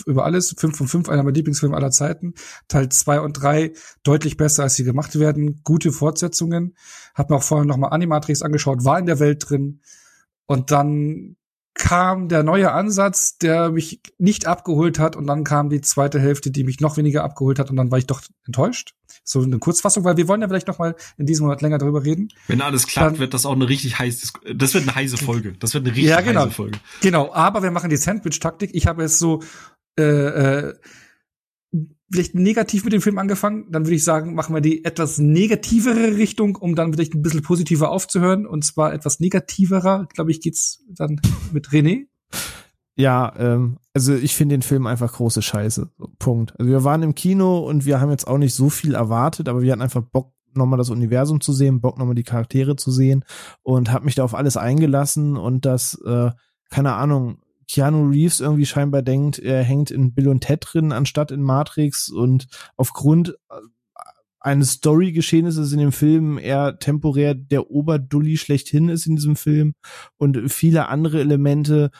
über 0.07 0.24
alles. 0.24 0.55
Fünf 0.59 0.77
von 0.77 0.89
fünf, 0.89 1.09
einer 1.09 1.23
meiner 1.23 1.35
Lieblingsfilme 1.35 1.77
aller 1.77 1.91
Zeiten. 1.91 2.35
Teil 2.69 2.89
zwei 2.89 3.20
und 3.20 3.35
drei 3.35 3.73
deutlich 4.03 4.37
besser, 4.37 4.65
als 4.65 4.74
sie 4.74 4.85
gemacht 4.85 5.19
werden. 5.19 5.61
Gute 5.65 5.93
Fortsetzungen. 5.93 6.77
Hab 7.15 7.31
mir 7.31 7.37
auch 7.37 7.43
vorher 7.43 7.66
nochmal 7.66 7.93
Animatrix 7.93 8.43
angeschaut, 8.43 8.85
war 8.85 8.99
in 8.99 9.07
der 9.07 9.19
Welt 9.19 9.49
drin. 9.49 9.81
Und 10.47 10.70
dann 10.70 11.37
kam 11.75 12.29
der 12.29 12.43
neue 12.43 12.73
Ansatz, 12.73 13.39
der 13.39 13.71
mich 13.71 14.01
nicht 14.19 14.47
abgeholt 14.47 14.99
hat 14.99 15.17
und 15.17 15.27
dann 15.27 15.45
kam 15.45 15.71
die 15.71 15.81
zweite 15.81 16.19
Hälfte, 16.19 16.51
die 16.51 16.65
mich 16.65 16.81
noch 16.81 16.97
weniger 16.97 17.25
abgeholt 17.25 17.59
hat 17.59 17.71
und 17.71 17.77
dann 17.77 17.91
war 17.91 17.99
ich 17.99 18.07
doch 18.07 18.23
enttäuscht. 18.47 18.95
So 19.25 19.43
eine 19.43 19.59
Kurzfassung, 19.59 20.05
weil 20.05 20.17
wir 20.17 20.29
wollen 20.29 20.41
ja 20.41 20.49
vielleicht 20.49 20.67
noch 20.67 20.79
mal 20.79 20.97
in 21.17 21.27
diesem 21.27 21.47
Monat 21.47 21.63
länger 21.63 21.79
darüber 21.79 22.05
reden. 22.05 22.29
Wenn 22.49 22.61
alles 22.61 22.87
klappt, 22.87 23.13
dann, 23.13 23.19
wird 23.19 23.35
das 23.35 23.47
auch 23.47 23.53
eine 23.55 23.69
richtig 23.69 23.99
heiße, 23.99 24.33
das 24.55 24.75
wird 24.75 24.85
eine 24.89 24.95
heiße 24.95 25.19
Folge. 25.19 25.53
Das 25.59 25.75
wird 25.75 25.85
eine 25.85 25.95
richtig 25.95 26.11
ja, 26.11 26.21
genau, 26.21 26.43
heiße 26.43 26.51
Folge. 26.51 26.79
Genau, 27.01 27.33
aber 27.33 27.63
wir 27.63 27.71
machen 27.71 27.91
die 27.91 27.97
Sandwich-Taktik. 27.97 28.71
Ich 28.75 28.87
habe 28.87 29.05
es 29.05 29.19
so 29.19 29.43
äh, 29.99 30.03
äh, 30.03 30.75
vielleicht 32.11 32.35
negativ 32.35 32.85
mit 32.85 32.93
dem 32.93 33.01
Film 33.01 33.19
angefangen, 33.19 33.66
dann 33.70 33.85
würde 33.85 33.95
ich 33.95 34.05
sagen, 34.05 34.35
machen 34.35 34.55
wir 34.55 34.61
die 34.61 34.85
etwas 34.85 35.19
negativere 35.19 36.16
Richtung, 36.16 36.57
um 36.57 36.74
dann 36.74 36.93
vielleicht 36.93 37.15
ein 37.15 37.23
bisschen 37.23 37.43
positiver 37.43 37.91
aufzuhören. 37.91 38.47
Und 38.47 38.65
zwar 38.65 38.93
etwas 38.93 39.20
negativerer, 39.20 40.07
glaube 40.12 40.31
ich, 40.31 40.41
geht's 40.41 40.85
dann 40.89 41.20
mit 41.53 41.69
René. 41.69 42.07
Ja, 42.97 43.32
ähm, 43.39 43.78
also 43.95 44.15
ich 44.15 44.35
finde 44.35 44.55
den 44.55 44.62
Film 44.62 44.87
einfach 44.87 45.12
große 45.12 45.41
Scheiße. 45.41 45.91
Punkt. 46.19 46.59
Also 46.59 46.70
wir 46.70 46.85
waren 46.85 47.03
im 47.03 47.15
Kino 47.15 47.61
und 47.61 47.87
wir 47.87 48.01
haben 48.01 48.11
jetzt 48.11 48.27
auch 48.27 48.39
nicht 48.39 48.55
so 48.55 48.69
viel 48.69 48.95
erwartet, 48.95 49.49
aber 49.49 49.62
wir 49.62 49.73
hatten 49.73 49.82
einfach 49.82 50.03
Bock, 50.03 50.35
nochmal 50.53 50.78
das 50.78 50.91
Universum 50.91 51.41
zu 51.41 51.53
sehen, 51.53 51.81
Bock 51.81 51.97
nochmal 51.97 52.16
die 52.16 52.24
Charaktere 52.24 52.74
zu 52.74 52.91
sehen 52.91 53.24
und 53.62 53.93
habe 53.93 54.05
mich 54.05 54.16
da 54.16 54.24
auf 54.24 54.35
alles 54.35 54.57
eingelassen 54.57 55.37
und 55.37 55.65
das, 55.65 55.95
äh, 56.05 56.31
keine 56.70 56.95
Ahnung, 56.95 57.39
Keanu 57.71 58.09
Reeves 58.09 58.41
irgendwie 58.41 58.67
scheinbar 58.67 59.03
denkt, 59.03 59.39
er 59.39 59.63
hängt 59.63 59.91
in 59.91 60.13
Bill 60.13 60.29
und 60.29 60.41
Ted 60.41 60.67
drin, 60.67 60.93
anstatt 60.93 61.31
in 61.31 61.43
Matrix 61.43 62.09
und 62.09 62.49
aufgrund 62.77 63.37
äh, 63.51 63.55
eines 64.41 64.73
Story-Geschehnisses 64.73 65.73
in 65.73 65.79
dem 65.79 65.93
Film 65.93 66.39
er 66.39 66.79
temporär 66.79 67.35
der 67.35 67.71
Oberdulli 67.71 68.39
schlechthin 68.39 68.89
ist 68.89 69.07
in 69.07 69.17
diesem 69.17 69.37
Film 69.37 69.75
und 70.17 70.51
viele 70.51 70.89
andere 70.89 71.21
Elemente 71.21 71.91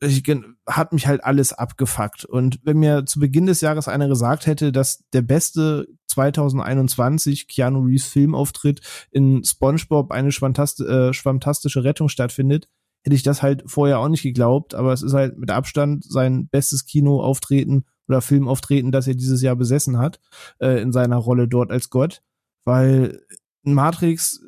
äh, 0.00 0.06
ich, 0.06 0.22
hat 0.66 0.92
mich 0.92 1.06
halt 1.06 1.24
alles 1.24 1.52
abgefuckt. 1.52 2.24
Und 2.24 2.60
wenn 2.62 2.78
mir 2.78 3.04
zu 3.06 3.18
Beginn 3.18 3.46
des 3.46 3.60
Jahres 3.60 3.88
einer 3.88 4.08
gesagt 4.08 4.46
hätte, 4.46 4.72
dass 4.72 5.04
der 5.12 5.22
beste 5.22 5.88
2021 6.06 7.48
Keanu 7.48 7.80
Reeves 7.80 8.06
Filmauftritt 8.06 8.80
in 9.10 9.44
SpongeBob 9.44 10.12
eine 10.12 10.28
äh, 10.28 11.12
schwammtastische 11.12 11.84
Rettung 11.84 12.08
stattfindet, 12.08 12.68
hätte 13.06 13.14
ich 13.14 13.22
das 13.22 13.40
halt 13.40 13.62
vorher 13.66 14.00
auch 14.00 14.08
nicht 14.08 14.24
geglaubt, 14.24 14.74
aber 14.74 14.92
es 14.92 15.02
ist 15.02 15.12
halt 15.12 15.38
mit 15.38 15.52
Abstand 15.52 16.04
sein 16.04 16.48
bestes 16.48 16.86
Kinoauftreten 16.86 17.86
oder 18.08 18.20
Filmauftreten, 18.20 18.90
das 18.90 19.06
er 19.06 19.14
dieses 19.14 19.42
Jahr 19.42 19.54
besessen 19.54 19.98
hat, 19.98 20.18
äh, 20.58 20.82
in 20.82 20.90
seiner 20.90 21.16
Rolle 21.16 21.46
dort 21.46 21.70
als 21.70 21.88
Gott, 21.88 22.22
weil 22.64 23.20
Matrix 23.62 24.40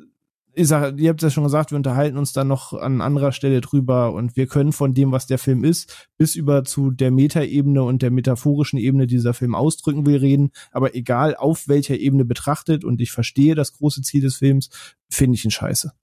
ich 0.55 0.67
sag, 0.67 0.99
ihr 0.99 1.09
habt 1.09 1.21
ja 1.21 1.29
schon 1.29 1.45
gesagt, 1.45 1.71
wir 1.71 1.77
unterhalten 1.77 2.17
uns 2.17 2.33
dann 2.33 2.49
noch 2.49 2.73
an 2.73 2.99
anderer 2.99 3.31
Stelle 3.31 3.61
drüber 3.61 4.11
und 4.11 4.35
wir 4.35 4.45
können 4.45 4.73
von 4.73 4.93
dem, 4.93 5.13
was 5.13 5.25
der 5.25 5.37
Film 5.37 5.63
ist, 5.63 6.09
bis 6.17 6.35
über 6.35 6.65
zu 6.65 6.91
der 6.91 7.11
Metaebene 7.11 7.81
und 7.81 8.01
der 8.01 8.11
metaphorischen 8.11 8.77
Ebene, 8.77 9.07
die 9.07 9.15
dieser 9.15 9.33
Film 9.33 9.55
ausdrücken 9.55 10.05
will, 10.05 10.17
reden. 10.17 10.51
Aber 10.71 10.95
egal 10.95 11.35
auf 11.37 11.69
welcher 11.69 11.97
Ebene 11.97 12.25
betrachtet 12.25 12.83
und 12.83 12.99
ich 12.99 13.11
verstehe 13.11 13.55
das 13.55 13.71
große 13.71 14.01
Ziel 14.01 14.21
des 14.21 14.35
Films, 14.37 14.69
finde 15.09 15.35
ich 15.35 15.45
ihn 15.45 15.51
scheiße. 15.51 15.93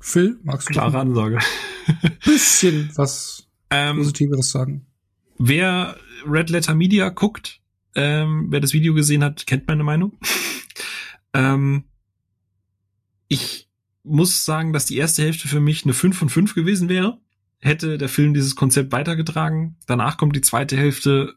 Phil, 0.00 0.38
magst 0.42 0.68
du 0.68 0.72
Klare 0.72 1.00
Ansage. 1.00 1.38
bisschen 2.24 2.90
was 2.94 3.48
ähm, 3.70 3.96
Positiveres 3.96 4.50
sagen? 4.50 4.86
Wer 5.38 5.96
Red 6.26 6.50
Letter 6.50 6.74
Media 6.74 7.08
guckt, 7.08 7.60
ähm, 7.94 8.46
wer 8.50 8.60
das 8.60 8.72
Video 8.72 8.94
gesehen 8.94 9.24
hat, 9.24 9.46
kennt 9.46 9.66
meine 9.68 9.84
Meinung. 9.84 10.18
ähm, 11.34 11.84
ich 13.28 13.68
muss 14.02 14.44
sagen, 14.44 14.72
dass 14.72 14.86
die 14.86 14.96
erste 14.96 15.22
Hälfte 15.22 15.48
für 15.48 15.60
mich 15.60 15.84
eine 15.84 15.92
5 15.92 16.16
von 16.16 16.28
5 16.28 16.54
gewesen 16.54 16.88
wäre. 16.88 17.18
Hätte 17.58 17.98
der 17.98 18.08
Film 18.08 18.34
dieses 18.34 18.54
Konzept 18.54 18.92
weitergetragen. 18.92 19.76
Danach 19.86 20.16
kommt 20.18 20.36
die 20.36 20.42
zweite 20.42 20.76
Hälfte. 20.76 21.34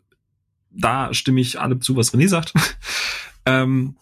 Da 0.70 1.14
stimme 1.14 1.42
ich 1.42 1.60
allem 1.60 1.82
zu, 1.82 1.96
was 1.96 2.14
René 2.14 2.28
sagt. 2.28 2.54
ähm, 3.46 3.96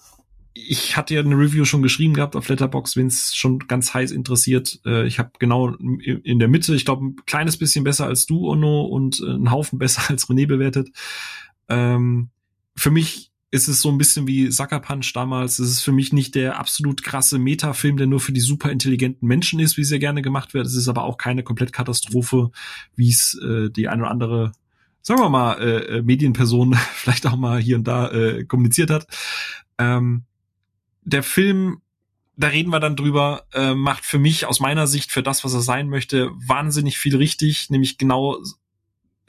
ich 0.65 0.97
hatte 0.97 1.13
ja 1.13 1.21
eine 1.21 1.37
Review 1.37 1.65
schon 1.65 1.81
geschrieben 1.81 2.13
gehabt 2.13 2.35
auf 2.35 2.47
Letterbox, 2.47 2.95
wenn 2.95 3.07
es 3.07 3.35
schon 3.35 3.59
ganz 3.59 3.93
heiß 3.93 4.11
interessiert. 4.11 4.79
Äh, 4.85 5.05
ich 5.07 5.19
habe 5.19 5.31
genau 5.39 5.73
in 5.75 6.39
der 6.39 6.47
Mitte, 6.47 6.75
ich 6.75 6.85
glaube, 6.85 7.05
ein 7.05 7.15
kleines 7.25 7.57
bisschen 7.57 7.83
besser 7.83 8.05
als 8.05 8.25
du, 8.25 8.49
Ono, 8.49 8.85
und 8.85 9.21
äh, 9.21 9.29
einen 9.29 9.51
Haufen 9.51 9.79
besser 9.79 10.09
als 10.09 10.27
René 10.27 10.47
bewertet. 10.47 10.89
Ähm, 11.69 12.29
für 12.75 12.91
mich 12.91 13.31
ist 13.49 13.67
es 13.67 13.81
so 13.81 13.89
ein 13.89 13.97
bisschen 13.97 14.27
wie 14.27 14.51
Sucker 14.51 14.79
Punch 14.79 15.13
damals. 15.13 15.59
Es 15.59 15.69
ist 15.69 15.81
für 15.81 15.93
mich 15.93 16.11
nicht 16.11 16.35
der 16.35 16.59
absolut 16.59 17.01
krasse 17.01 17.39
Metafilm, 17.39 17.97
der 17.97 18.07
nur 18.07 18.19
für 18.19 18.33
die 18.33 18.41
super 18.41 18.71
intelligenten 18.71 19.27
Menschen 19.27 19.59
ist, 19.59 19.77
wie 19.77 19.83
ja 19.83 19.97
gerne 19.99 20.21
gemacht 20.21 20.53
wird. 20.53 20.67
Es 20.67 20.75
ist 20.75 20.89
aber 20.89 21.03
auch 21.03 21.17
keine 21.17 21.43
komplett 21.43 21.71
Katastrophe, 21.71 22.51
wie 22.95 23.09
es 23.09 23.39
äh, 23.41 23.69
die 23.69 23.87
eine 23.87 24.03
oder 24.03 24.11
andere, 24.11 24.51
sagen 25.01 25.21
wir 25.21 25.29
mal, 25.29 25.61
äh 25.61 26.01
Medienperson 26.01 26.75
vielleicht 26.93 27.25
auch 27.25 27.37
mal 27.37 27.59
hier 27.59 27.77
und 27.77 27.87
da 27.87 28.09
äh, 28.11 28.43
kommuniziert 28.43 28.89
hat. 28.89 29.07
Ähm, 29.77 30.26
der 31.07 31.23
Film 31.23 31.81
da 32.37 32.47
reden 32.47 32.69
wir 32.69 32.79
dann 32.79 32.95
drüber, 32.95 33.45
äh, 33.53 33.73
macht 33.73 34.05
für 34.05 34.19
mich 34.19 34.45
aus 34.45 34.59
meiner 34.59 34.85
Sicht 34.85 35.11
für 35.11 35.23
das, 35.23 35.43
was 35.43 35.53
er 35.53 35.61
sein 35.61 35.89
möchte, 35.89 36.29
wahnsinnig 36.35 36.99
viel 36.99 37.15
richtig, 37.15 37.71
nämlich 37.71 37.97
genau, 37.97 38.37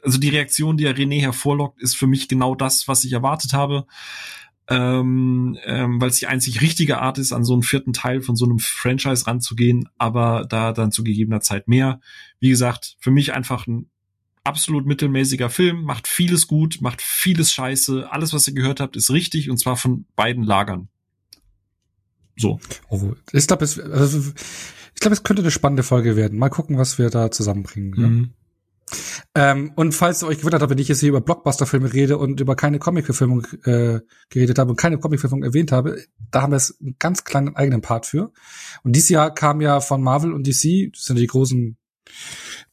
also 0.03 0.19
die 0.19 0.29
Reaktion, 0.29 0.77
die 0.77 0.85
er 0.85 0.95
René 0.95 1.19
hervorlockt, 1.19 1.81
ist 1.81 1.97
für 1.97 2.07
mich 2.07 2.27
genau 2.27 2.53
das, 2.53 2.87
was 2.87 3.03
ich 3.03 3.13
erwartet 3.13 3.53
habe, 3.53 3.87
ähm, 4.67 5.57
ähm, 5.65 5.99
weil 5.99 6.09
es 6.09 6.19
die 6.19 6.27
einzig 6.27 6.61
richtige 6.61 6.99
Art 7.01 7.17
ist, 7.17 7.33
an 7.33 7.43
so 7.43 7.53
einen 7.53 7.63
vierten 7.63 7.93
Teil 7.93 8.21
von 8.21 8.35
so 8.35 8.45
einem 8.45 8.59
Franchise 8.59 9.25
ranzugehen, 9.25 9.89
aber 9.97 10.45
da 10.47 10.71
dann 10.71 10.91
zu 10.91 11.03
gegebener 11.03 11.41
Zeit 11.41 11.67
mehr. 11.67 11.99
Wie 12.39 12.49
gesagt, 12.49 12.95
für 12.99 13.09
mich 13.09 13.33
einfach 13.33 13.65
ein 13.65 13.89
absolut 14.43 14.85
mittelmäßiger 14.85 15.49
Film, 15.49 15.81
macht 15.81 16.07
vieles 16.07 16.45
gut, 16.45 16.77
macht 16.81 17.01
vieles 17.01 17.51
scheiße, 17.51 18.11
alles, 18.11 18.33
was 18.33 18.47
ihr 18.47 18.53
gehört 18.53 18.79
habt, 18.79 18.95
ist 18.95 19.09
richtig 19.09 19.49
und 19.49 19.57
zwar 19.57 19.77
von 19.77 20.05
beiden 20.15 20.43
Lagern. 20.43 20.89
So. 22.39 22.59
Oh, 22.89 23.13
ich 23.31 23.47
glaube, 23.47 23.65
es, 23.65 23.79
also, 23.79 24.19
ich 24.19 24.99
glaube, 24.99 25.13
es 25.13 25.23
könnte 25.23 25.41
eine 25.41 25.51
spannende 25.51 25.83
Folge 25.83 26.15
werden. 26.15 26.39
Mal 26.39 26.49
gucken, 26.49 26.77
was 26.77 26.97
wir 26.97 27.09
da 27.09 27.31
zusammenbringen. 27.31 27.93
Mhm. 27.95 28.23
Ja. 28.23 28.29
Ähm, 29.35 29.71
und 29.75 29.93
falls 29.93 30.23
ihr 30.23 30.27
euch 30.27 30.39
gewundert 30.39 30.61
habt, 30.61 30.71
wenn 30.71 30.77
ich 30.79 30.87
jetzt 30.87 31.01
hier 31.01 31.09
über 31.09 31.21
Blockbuster-Filme 31.21 31.93
rede 31.93 32.17
und 32.17 32.39
über 32.39 32.55
keine 32.55 32.79
Comic-Verfilmung 32.79 33.45
äh, 33.63 33.99
geredet 34.29 34.57
habe 34.57 34.71
und 34.71 34.77
keine 34.77 34.97
Comic-Verfilmung 34.97 35.43
erwähnt 35.43 35.71
habe, 35.71 36.03
da 36.31 36.41
haben 36.41 36.51
wir 36.51 36.57
es 36.57 36.79
einen 36.81 36.95
ganz 36.97 37.23
kleinen 37.23 37.55
eigenen 37.55 37.81
Part 37.81 38.07
für. 38.07 38.31
Und 38.83 38.95
dieses 38.95 39.09
Jahr 39.09 39.33
kam 39.33 39.61
ja 39.61 39.81
von 39.81 40.01
Marvel 40.01 40.33
und 40.33 40.47
DC, 40.47 40.91
das 40.93 41.05
sind 41.05 41.19
die 41.19 41.27
großen 41.27 41.77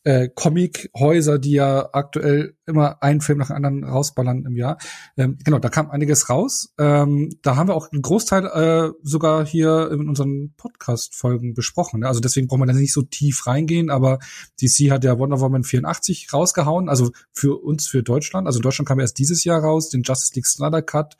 äh, 0.06 0.28
Comic-Häuser, 0.32 1.38
die 1.38 1.52
ja 1.52 1.88
aktuell 1.92 2.54
immer 2.64 3.02
einen 3.02 3.20
Film 3.20 3.38
nach 3.38 3.48
dem 3.48 3.56
anderen 3.56 3.84
rausballern 3.84 4.44
im 4.46 4.56
Jahr. 4.56 4.78
Ähm, 5.16 5.36
genau, 5.44 5.58
da 5.58 5.68
kam 5.68 5.90
einiges 5.90 6.30
raus. 6.30 6.72
Ähm, 6.78 7.30
da 7.42 7.56
haben 7.56 7.68
wir 7.68 7.74
auch 7.74 7.90
einen 7.90 8.02
Großteil 8.02 8.46
äh, 8.46 8.92
sogar 9.02 9.44
hier 9.44 9.90
in 9.90 10.08
unseren 10.08 10.54
Podcast-Folgen 10.56 11.54
besprochen. 11.54 12.00
Ne? 12.00 12.08
Also 12.08 12.20
deswegen 12.20 12.46
brauchen 12.46 12.60
wir 12.60 12.66
da 12.66 12.72
nicht 12.72 12.92
so 12.92 13.02
tief 13.02 13.46
reingehen, 13.48 13.90
aber 13.90 14.20
DC 14.60 14.90
hat 14.90 15.02
ja 15.02 15.18
Wonder 15.18 15.40
Woman 15.40 15.64
84 15.64 16.32
rausgehauen, 16.32 16.88
also 16.88 17.10
für 17.32 17.60
uns, 17.60 17.88
für 17.88 18.04
Deutschland. 18.04 18.46
Also 18.46 18.60
Deutschland 18.60 18.88
kam 18.88 19.00
erst 19.00 19.18
dieses 19.18 19.42
Jahr 19.42 19.60
raus, 19.60 19.88
den 19.88 20.02
Justice 20.02 20.32
League 20.34 20.46
Snyder 20.46 20.82
Cut 20.82 21.16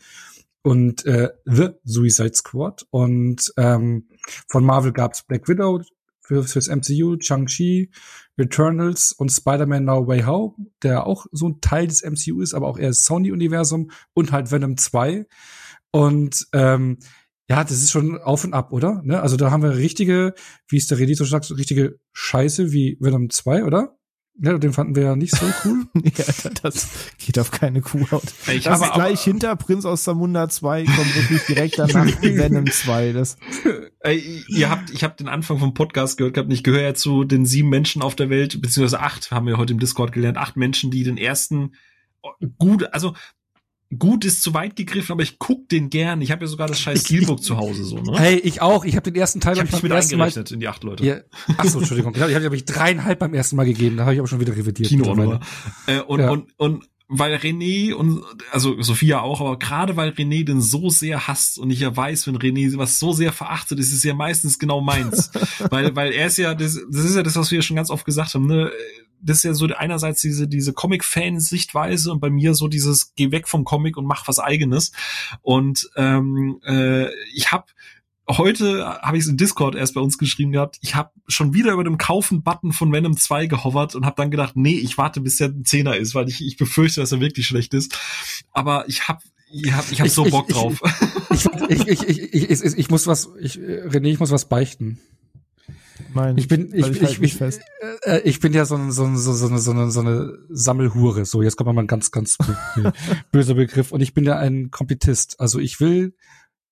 und 0.62 1.04
äh, 1.06 1.30
The 1.44 1.70
Suicide 1.84 2.34
Squad. 2.34 2.86
Und 2.90 3.52
ähm, 3.56 4.08
von 4.48 4.64
Marvel 4.64 4.92
gab's 4.92 5.22
Black 5.22 5.48
Widow, 5.48 5.80
für, 6.26 6.42
fürs 6.44 6.68
MCU, 6.68 7.16
Shang-Chi, 7.20 7.90
Eternals 8.36 9.12
und 9.12 9.30
Spider-Man 9.30 9.84
No 9.84 10.06
Way 10.06 10.22
Home, 10.22 10.54
der 10.82 11.06
auch 11.06 11.26
so 11.32 11.48
ein 11.48 11.60
Teil 11.60 11.86
des 11.86 12.02
MCU 12.02 12.40
ist, 12.40 12.52
aber 12.52 12.66
auch 12.66 12.78
eher 12.78 12.92
Sony-Universum 12.92 13.90
und 14.12 14.32
halt 14.32 14.50
Venom 14.50 14.76
2. 14.76 15.26
Und 15.92 16.48
ähm, 16.52 16.98
ja, 17.48 17.62
das 17.62 17.72
ist 17.72 17.92
schon 17.92 18.18
auf 18.18 18.44
und 18.44 18.54
ab, 18.54 18.72
oder? 18.72 19.02
Ne? 19.04 19.22
Also 19.22 19.36
da 19.36 19.52
haben 19.52 19.62
wir 19.62 19.76
richtige, 19.76 20.34
wie 20.68 20.78
es 20.78 20.88
der 20.88 20.98
Redito 20.98 21.24
sagt, 21.24 21.50
richtige 21.56 22.00
Scheiße 22.12 22.72
wie 22.72 22.98
Venom 23.00 23.30
2, 23.30 23.64
oder? 23.64 23.95
Ja, 24.38 24.58
den 24.58 24.72
fanden 24.74 24.94
wir 24.94 25.04
ja 25.04 25.16
nicht 25.16 25.34
so 25.34 25.46
cool. 25.64 25.86
ja, 25.94 26.24
das 26.62 26.88
geht 27.18 27.38
auf 27.38 27.50
keine 27.50 27.80
Kuhhaut. 27.80 28.34
Ich 28.52 28.64
das 28.64 28.82
ist 28.82 28.92
gleich 28.92 29.22
hinter 29.22 29.56
Prinz 29.56 29.86
aus 29.86 30.04
Zamunda 30.04 30.48
2 30.48 30.84
kommt 30.84 31.16
wirklich 31.16 31.42
direkt 31.46 31.78
danach 31.78 32.06
Venom 32.22 32.70
2. 32.70 33.12
Das. 33.12 33.38
Ey, 34.00 34.44
ihr 34.48 34.68
habt, 34.68 34.90
ich 34.90 35.04
habe 35.04 35.16
den 35.16 35.28
Anfang 35.28 35.58
vom 35.58 35.72
Podcast 35.72 36.18
gehört 36.18 36.34
gehabt. 36.34 36.52
Ich 36.52 36.62
gehöre 36.62 36.82
ja 36.82 36.94
zu 36.94 37.24
den 37.24 37.46
sieben 37.46 37.70
Menschen 37.70 38.02
auf 38.02 38.14
der 38.14 38.28
Welt, 38.28 38.60
beziehungsweise 38.60 39.00
acht, 39.00 39.30
haben 39.30 39.46
wir 39.46 39.56
heute 39.56 39.72
im 39.72 39.80
Discord 39.80 40.12
gelernt, 40.12 40.36
acht 40.36 40.56
Menschen, 40.56 40.90
die 40.90 41.02
den 41.02 41.16
ersten 41.16 41.72
gut, 42.58 42.92
also 42.92 43.14
gut 43.98 44.24
ist 44.24 44.42
zu 44.42 44.54
weit 44.54 44.76
gegriffen, 44.76 45.12
aber 45.12 45.22
ich 45.22 45.38
guck 45.38 45.68
den 45.68 45.90
gern. 45.90 46.20
Ich 46.20 46.30
habe 46.30 46.44
ja 46.44 46.48
sogar 46.48 46.68
das 46.68 46.80
scheiß 46.80 47.02
Steelbook 47.02 47.42
zu 47.42 47.56
Hause 47.56 47.84
so, 47.84 47.98
ne? 47.98 48.18
Hey, 48.18 48.36
ich 48.36 48.62
auch. 48.62 48.84
Ich 48.84 48.96
habe 48.96 49.10
den 49.10 49.20
ersten 49.20 49.40
Teil 49.40 49.54
ich 49.54 49.60
hab 49.60 49.82
mit 49.82 49.92
eingerechnet 49.92 50.50
Mal, 50.50 50.54
in 50.54 50.60
die 50.60 50.68
acht 50.68 50.84
Leute. 50.84 51.04
Ja. 51.04 51.16
Ach 51.56 51.64
so, 51.64 51.78
Entschuldigung. 51.78 52.14
Ich 52.14 52.22
habe 52.22 52.34
hab 52.34 52.52
ich 52.52 52.64
dreieinhalb 52.64 53.18
beim 53.18 53.34
ersten 53.34 53.56
Mal 53.56 53.64
gegeben. 53.64 53.96
Da 53.96 54.04
habe 54.04 54.14
ich 54.14 54.18
aber 54.20 54.28
schon 54.28 54.40
wieder 54.40 54.56
revidiert. 54.56 54.88
Kino 54.88 55.38
äh, 55.86 56.00
und, 56.00 56.20
ja. 56.20 56.30
und, 56.30 56.48
und 56.56 56.88
weil 57.08 57.36
René 57.36 57.94
und 57.94 58.24
also 58.50 58.80
Sophia 58.82 59.20
auch, 59.20 59.40
aber 59.40 59.58
gerade 59.58 59.96
weil 59.96 60.10
René 60.10 60.44
den 60.44 60.60
so 60.60 60.90
sehr 60.90 61.28
hasst 61.28 61.58
und 61.58 61.70
ich 61.70 61.80
ja 61.80 61.96
weiß, 61.96 62.26
wenn 62.26 62.36
René 62.36 62.76
was 62.76 62.98
so 62.98 63.12
sehr 63.12 63.32
verachtet, 63.32 63.78
ist 63.78 63.92
es 63.92 64.02
ja 64.02 64.14
meistens 64.14 64.58
genau 64.58 64.80
meins, 64.80 65.30
weil 65.70 65.94
weil 65.94 66.12
er 66.12 66.26
ist 66.26 66.38
ja 66.38 66.54
das, 66.54 66.78
das 66.90 67.04
ist 67.04 67.16
ja 67.16 67.22
das, 67.22 67.36
was 67.36 67.50
wir 67.50 67.58
ja 67.58 67.62
schon 67.62 67.76
ganz 67.76 67.90
oft 67.90 68.04
gesagt 68.04 68.34
haben, 68.34 68.46
ne? 68.46 68.72
das 69.20 69.38
ist 69.38 69.44
ja 69.44 69.54
so 69.54 69.66
einerseits 69.66 70.20
diese, 70.20 70.46
diese 70.46 70.72
Comic-Fan-Sichtweise 70.72 72.12
und 72.12 72.20
bei 72.20 72.30
mir 72.30 72.54
so 72.54 72.68
dieses, 72.68 73.14
geh 73.14 73.32
weg 73.32 73.48
vom 73.48 73.64
Comic 73.64 73.96
und 73.96 74.06
mach 74.06 74.28
was 74.28 74.38
eigenes. 74.38 74.92
Und 75.42 75.90
ähm, 75.96 76.60
äh, 76.64 77.08
ich 77.32 77.50
habe 77.50 77.66
heute 78.28 78.84
habe 78.84 79.16
ich 79.16 79.24
es 79.24 79.28
in 79.28 79.36
Discord 79.36 79.74
erst 79.74 79.94
bei 79.94 80.00
uns 80.00 80.18
geschrieben 80.18 80.52
gehabt, 80.52 80.78
ich 80.80 80.94
habe 80.94 81.10
schon 81.28 81.54
wieder 81.54 81.72
über 81.72 81.84
dem 81.84 81.98
Kaufen-Button 81.98 82.72
von 82.72 82.92
Venom 82.92 83.16
2 83.16 83.46
gehovert 83.46 83.94
und 83.94 84.04
habe 84.04 84.16
dann 84.16 84.30
gedacht, 84.30 84.56
nee, 84.56 84.76
ich 84.76 84.98
warte, 84.98 85.20
bis 85.20 85.36
der 85.36 85.48
ein 85.48 85.64
Zehner 85.64 85.96
ist, 85.96 86.14
weil 86.14 86.28
ich, 86.28 86.44
ich 86.44 86.56
befürchte, 86.56 87.00
dass 87.00 87.12
er 87.12 87.20
wirklich 87.20 87.46
schlecht 87.46 87.74
ist. 87.74 87.98
Aber 88.52 88.84
ich 88.88 89.08
habe 89.08 89.20
ich 89.50 89.72
hab, 89.72 89.90
ich 89.90 90.00
hab 90.00 90.08
so 90.08 90.24
Bock 90.24 90.46
ich, 90.48 90.54
drauf. 90.54 90.80
Ich, 91.30 91.46
ich, 91.68 91.88
ich, 91.88 92.08
ich, 92.08 92.34
ich, 92.34 92.50
ich, 92.50 92.78
ich 92.78 92.90
muss 92.90 93.06
was, 93.06 93.30
ich, 93.40 93.58
René, 93.58 94.06
ich 94.06 94.18
muss 94.18 94.30
was 94.30 94.48
beichten. 94.48 94.98
Mein, 96.12 96.36
ich 96.36 96.48
bin, 96.48 96.72
ich, 96.74 96.86
ich, 96.86 97.22
ich, 97.22 97.40
ich, 97.40 97.40
äh, 98.02 98.20
ich 98.24 98.40
bin 98.40 98.52
ja 98.52 98.64
so, 98.64 98.74
ein, 98.74 98.90
so, 98.90 99.04
ein, 99.04 99.16
so, 99.16 99.32
so, 99.32 99.46
eine, 99.46 99.58
so, 99.58 99.70
eine, 99.70 99.90
so 99.90 100.00
eine 100.00 100.38
Sammelhure. 100.48 101.24
So, 101.24 101.42
jetzt 101.42 101.56
kommt 101.56 101.72
mal 101.74 101.82
ein 101.82 101.86
ganz, 101.86 102.10
ganz 102.10 102.38
böser 103.32 103.54
Begriff. 103.54 103.92
Und 103.92 104.00
ich 104.00 104.14
bin 104.14 104.24
ja 104.24 104.38
ein 104.38 104.70
Kompetist. 104.70 105.40
Also 105.40 105.58
ich 105.58 105.80
will 105.80 106.14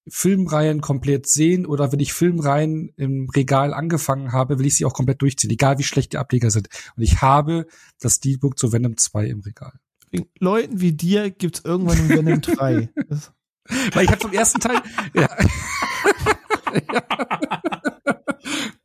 Filmreihen 0.09 0.81
komplett 0.81 1.26
sehen 1.26 1.66
oder 1.66 1.93
wenn 1.93 2.01
ich 2.01 2.12
Filmreihen 2.12 2.93
im 2.97 3.28
Regal 3.31 3.72
angefangen 3.72 4.32
habe, 4.32 4.59
will 4.59 4.66
ich 4.66 4.76
sie 4.76 4.85
auch 4.85 4.93
komplett 4.93 5.22
durchziehen, 5.22 5.51
egal 5.51 5.78
wie 5.78 5.82
schlecht 5.82 6.12
die 6.12 6.18
Ableger 6.18 6.51
sind. 6.51 6.68
Und 6.97 7.02
ich 7.02 7.22
habe 7.22 7.66
das 8.01 8.16
Steelbook 8.16 8.59
zu 8.59 8.72
Venom 8.72 8.97
2 8.97 9.26
im 9.26 9.40
Regal. 9.40 9.72
Leuten 10.39 10.81
wie 10.81 10.93
dir 10.93 11.31
gibt's 11.31 11.62
irgendwann 11.64 11.98
ein 11.98 12.09
Venom 12.09 12.40
3. 12.40 12.90
Weil 13.93 14.05
ich 14.05 14.10
habe 14.10 14.20
zum 14.20 14.32
ersten 14.32 14.60
Teil. 14.60 14.81
ja. 15.14 15.28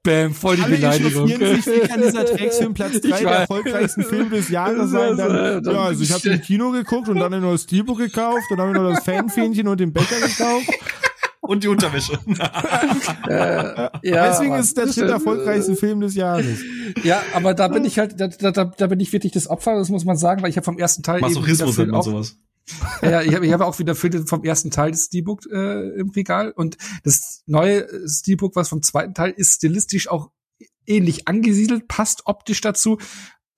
Bam, 0.03 0.33
voll 0.33 0.55
die 0.55 0.63
Alle 0.63 0.75
Beleidigung. 0.77 1.27
Sich, 1.27 1.39
wie 1.39 1.87
kann 1.87 2.01
dieser 2.01 2.23
Drecksfilm 2.23 2.73
Platz 2.73 3.01
3 3.01 3.19
der 3.19 3.29
erfolgreichsten 3.31 4.03
Film 4.03 4.29
des 4.29 4.49
Jahres 4.49 4.91
sein? 4.91 5.17
Dann, 5.17 5.63
ja, 5.65 5.83
also 5.83 6.01
ich 6.01 6.11
habe 6.13 6.21
den 6.21 6.41
Kino 6.41 6.71
geguckt 6.71 7.09
und 7.09 7.17
dann 7.19 7.39
noch 7.41 7.51
das 7.51 7.63
Steelbook 7.63 7.97
gekauft 7.97 8.45
und 8.49 8.57
dann 8.57 8.69
habe 8.69 8.77
ich 8.77 8.81
noch 8.81 8.95
das 8.95 9.03
Fanfähnchen 9.03 9.67
und 9.67 9.79
den 9.79 9.91
Becher 9.91 10.19
gekauft. 10.21 10.69
Und 11.49 11.63
die 11.63 11.67
Unterwäsche. 11.67 12.13
äh, 13.27 13.89
ja, 14.07 14.29
Deswegen 14.29 14.53
ist 14.53 14.77
es 14.77 14.93
der 14.93 15.07
erfolgreichste 15.07 15.75
Film 15.75 15.99
des 15.99 16.13
Jahres. 16.13 16.59
Ja, 17.03 17.23
aber 17.33 17.55
da 17.55 17.67
bin 17.69 17.85
ich 17.85 17.97
halt, 17.97 18.21
da, 18.21 18.27
da, 18.27 18.65
da 18.65 18.85
bin 18.85 18.99
ich 18.99 19.11
wirklich 19.13 19.33
das 19.33 19.47
Opfer, 19.47 19.75
das 19.75 19.89
muss 19.89 20.05
man 20.05 20.15
sagen, 20.15 20.43
weil 20.43 20.51
ich 20.51 20.57
habe 20.57 20.65
vom 20.65 20.77
ersten 20.77 21.01
Teil 21.01 21.21
Masochismus 21.21 21.79
eben 21.79 21.95
auch, 21.95 22.03
sowas. 22.03 22.37
Ja, 23.01 23.23
ich 23.23 23.33
habe 23.33 23.47
ich 23.47 23.51
hab 23.51 23.61
auch 23.61 23.79
wieder 23.79 23.95
Filme 23.95 24.27
vom 24.27 24.43
ersten 24.43 24.69
Teil 24.69 24.91
des 24.91 25.05
Steelbook 25.05 25.51
äh, 25.51 25.89
im 25.99 26.11
Regal 26.11 26.51
und 26.51 26.77
das 27.03 27.41
neue 27.47 27.87
Steelbook, 28.07 28.55
was 28.55 28.69
vom 28.69 28.83
zweiten 28.83 29.15
Teil 29.15 29.33
ist, 29.35 29.55
stilistisch 29.55 30.07
auch 30.07 30.29
ähnlich 30.85 31.27
angesiedelt, 31.27 31.87
passt 31.87 32.27
optisch 32.27 32.61
dazu 32.61 32.99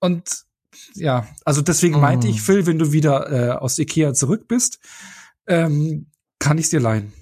und 0.00 0.46
ja, 0.94 1.26
also 1.44 1.60
deswegen 1.60 2.00
meinte 2.00 2.26
ich, 2.26 2.36
oh. 2.36 2.44
Phil, 2.44 2.64
wenn 2.64 2.78
du 2.78 2.92
wieder 2.92 3.30
äh, 3.30 3.50
aus 3.50 3.78
Ikea 3.78 4.14
zurück 4.14 4.48
bist, 4.48 4.78
ähm, 5.46 6.06
kann 6.38 6.56
ich's 6.56 6.70
dir 6.70 6.80
leihen. 6.80 7.12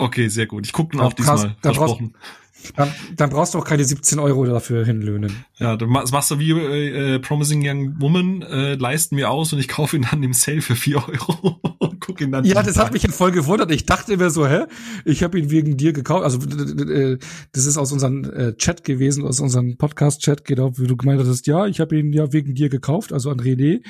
Okay, 0.00 0.28
sehr 0.28 0.46
gut. 0.46 0.66
Ich 0.66 0.72
gucke 0.72 0.96
dann 0.96 1.06
auch 1.06 1.12
diesmal. 1.12 1.56
Versprochen. 1.60 2.12
Brauchst, 2.12 2.40
dann, 2.76 2.92
dann 3.16 3.30
brauchst 3.30 3.54
du 3.54 3.58
auch 3.58 3.64
keine 3.64 3.84
17 3.84 4.18
Euro 4.18 4.44
dafür 4.44 4.84
hinlöhnen. 4.84 5.44
Ja, 5.58 5.76
du 5.76 5.86
machst, 5.86 6.12
machst 6.12 6.30
du 6.30 6.38
wie 6.38 6.50
äh, 6.50 7.18
Promising 7.18 7.62
Young 7.64 8.00
Woman, 8.00 8.42
äh, 8.42 8.74
leisten 8.74 9.16
mir 9.16 9.30
aus 9.30 9.52
und 9.52 9.58
ich 9.58 9.68
kaufe 9.68 9.96
ihn 9.96 10.06
dann 10.10 10.22
im 10.22 10.32
Sale 10.32 10.60
für 10.62 10.76
4 10.76 10.96
Euro 11.08 11.60
und 11.78 12.00
guck 12.00 12.20
ihn 12.20 12.32
dann. 12.32 12.44
Ja, 12.44 12.62
das 12.62 12.74
Tag. 12.74 12.86
hat 12.86 12.92
mich 12.92 13.04
in 13.04 13.12
voll 13.12 13.30
gewundert. 13.30 13.70
Ich 13.70 13.86
dachte 13.86 14.16
mir 14.16 14.30
so, 14.30 14.46
hä? 14.46 14.66
Ich 15.04 15.22
habe 15.22 15.38
ihn 15.38 15.50
wegen 15.50 15.76
dir 15.76 15.92
gekauft. 15.92 16.24
Also 16.24 16.38
äh, 16.40 17.18
das 17.52 17.66
ist 17.66 17.76
aus 17.76 17.92
unserem 17.92 18.24
äh, 18.24 18.54
Chat 18.56 18.84
gewesen, 18.84 19.24
aus 19.24 19.40
unserem 19.40 19.76
Podcast-Chat, 19.76 20.44
genau, 20.44 20.76
wie 20.78 20.86
du 20.86 20.96
gemeint 20.96 21.20
hast, 21.24 21.46
ja, 21.46 21.66
ich 21.66 21.80
habe 21.80 21.98
ihn 21.98 22.12
ja 22.12 22.32
wegen 22.32 22.54
dir 22.54 22.68
gekauft, 22.68 23.12
also 23.12 23.30
an 23.30 23.40
René. 23.40 23.82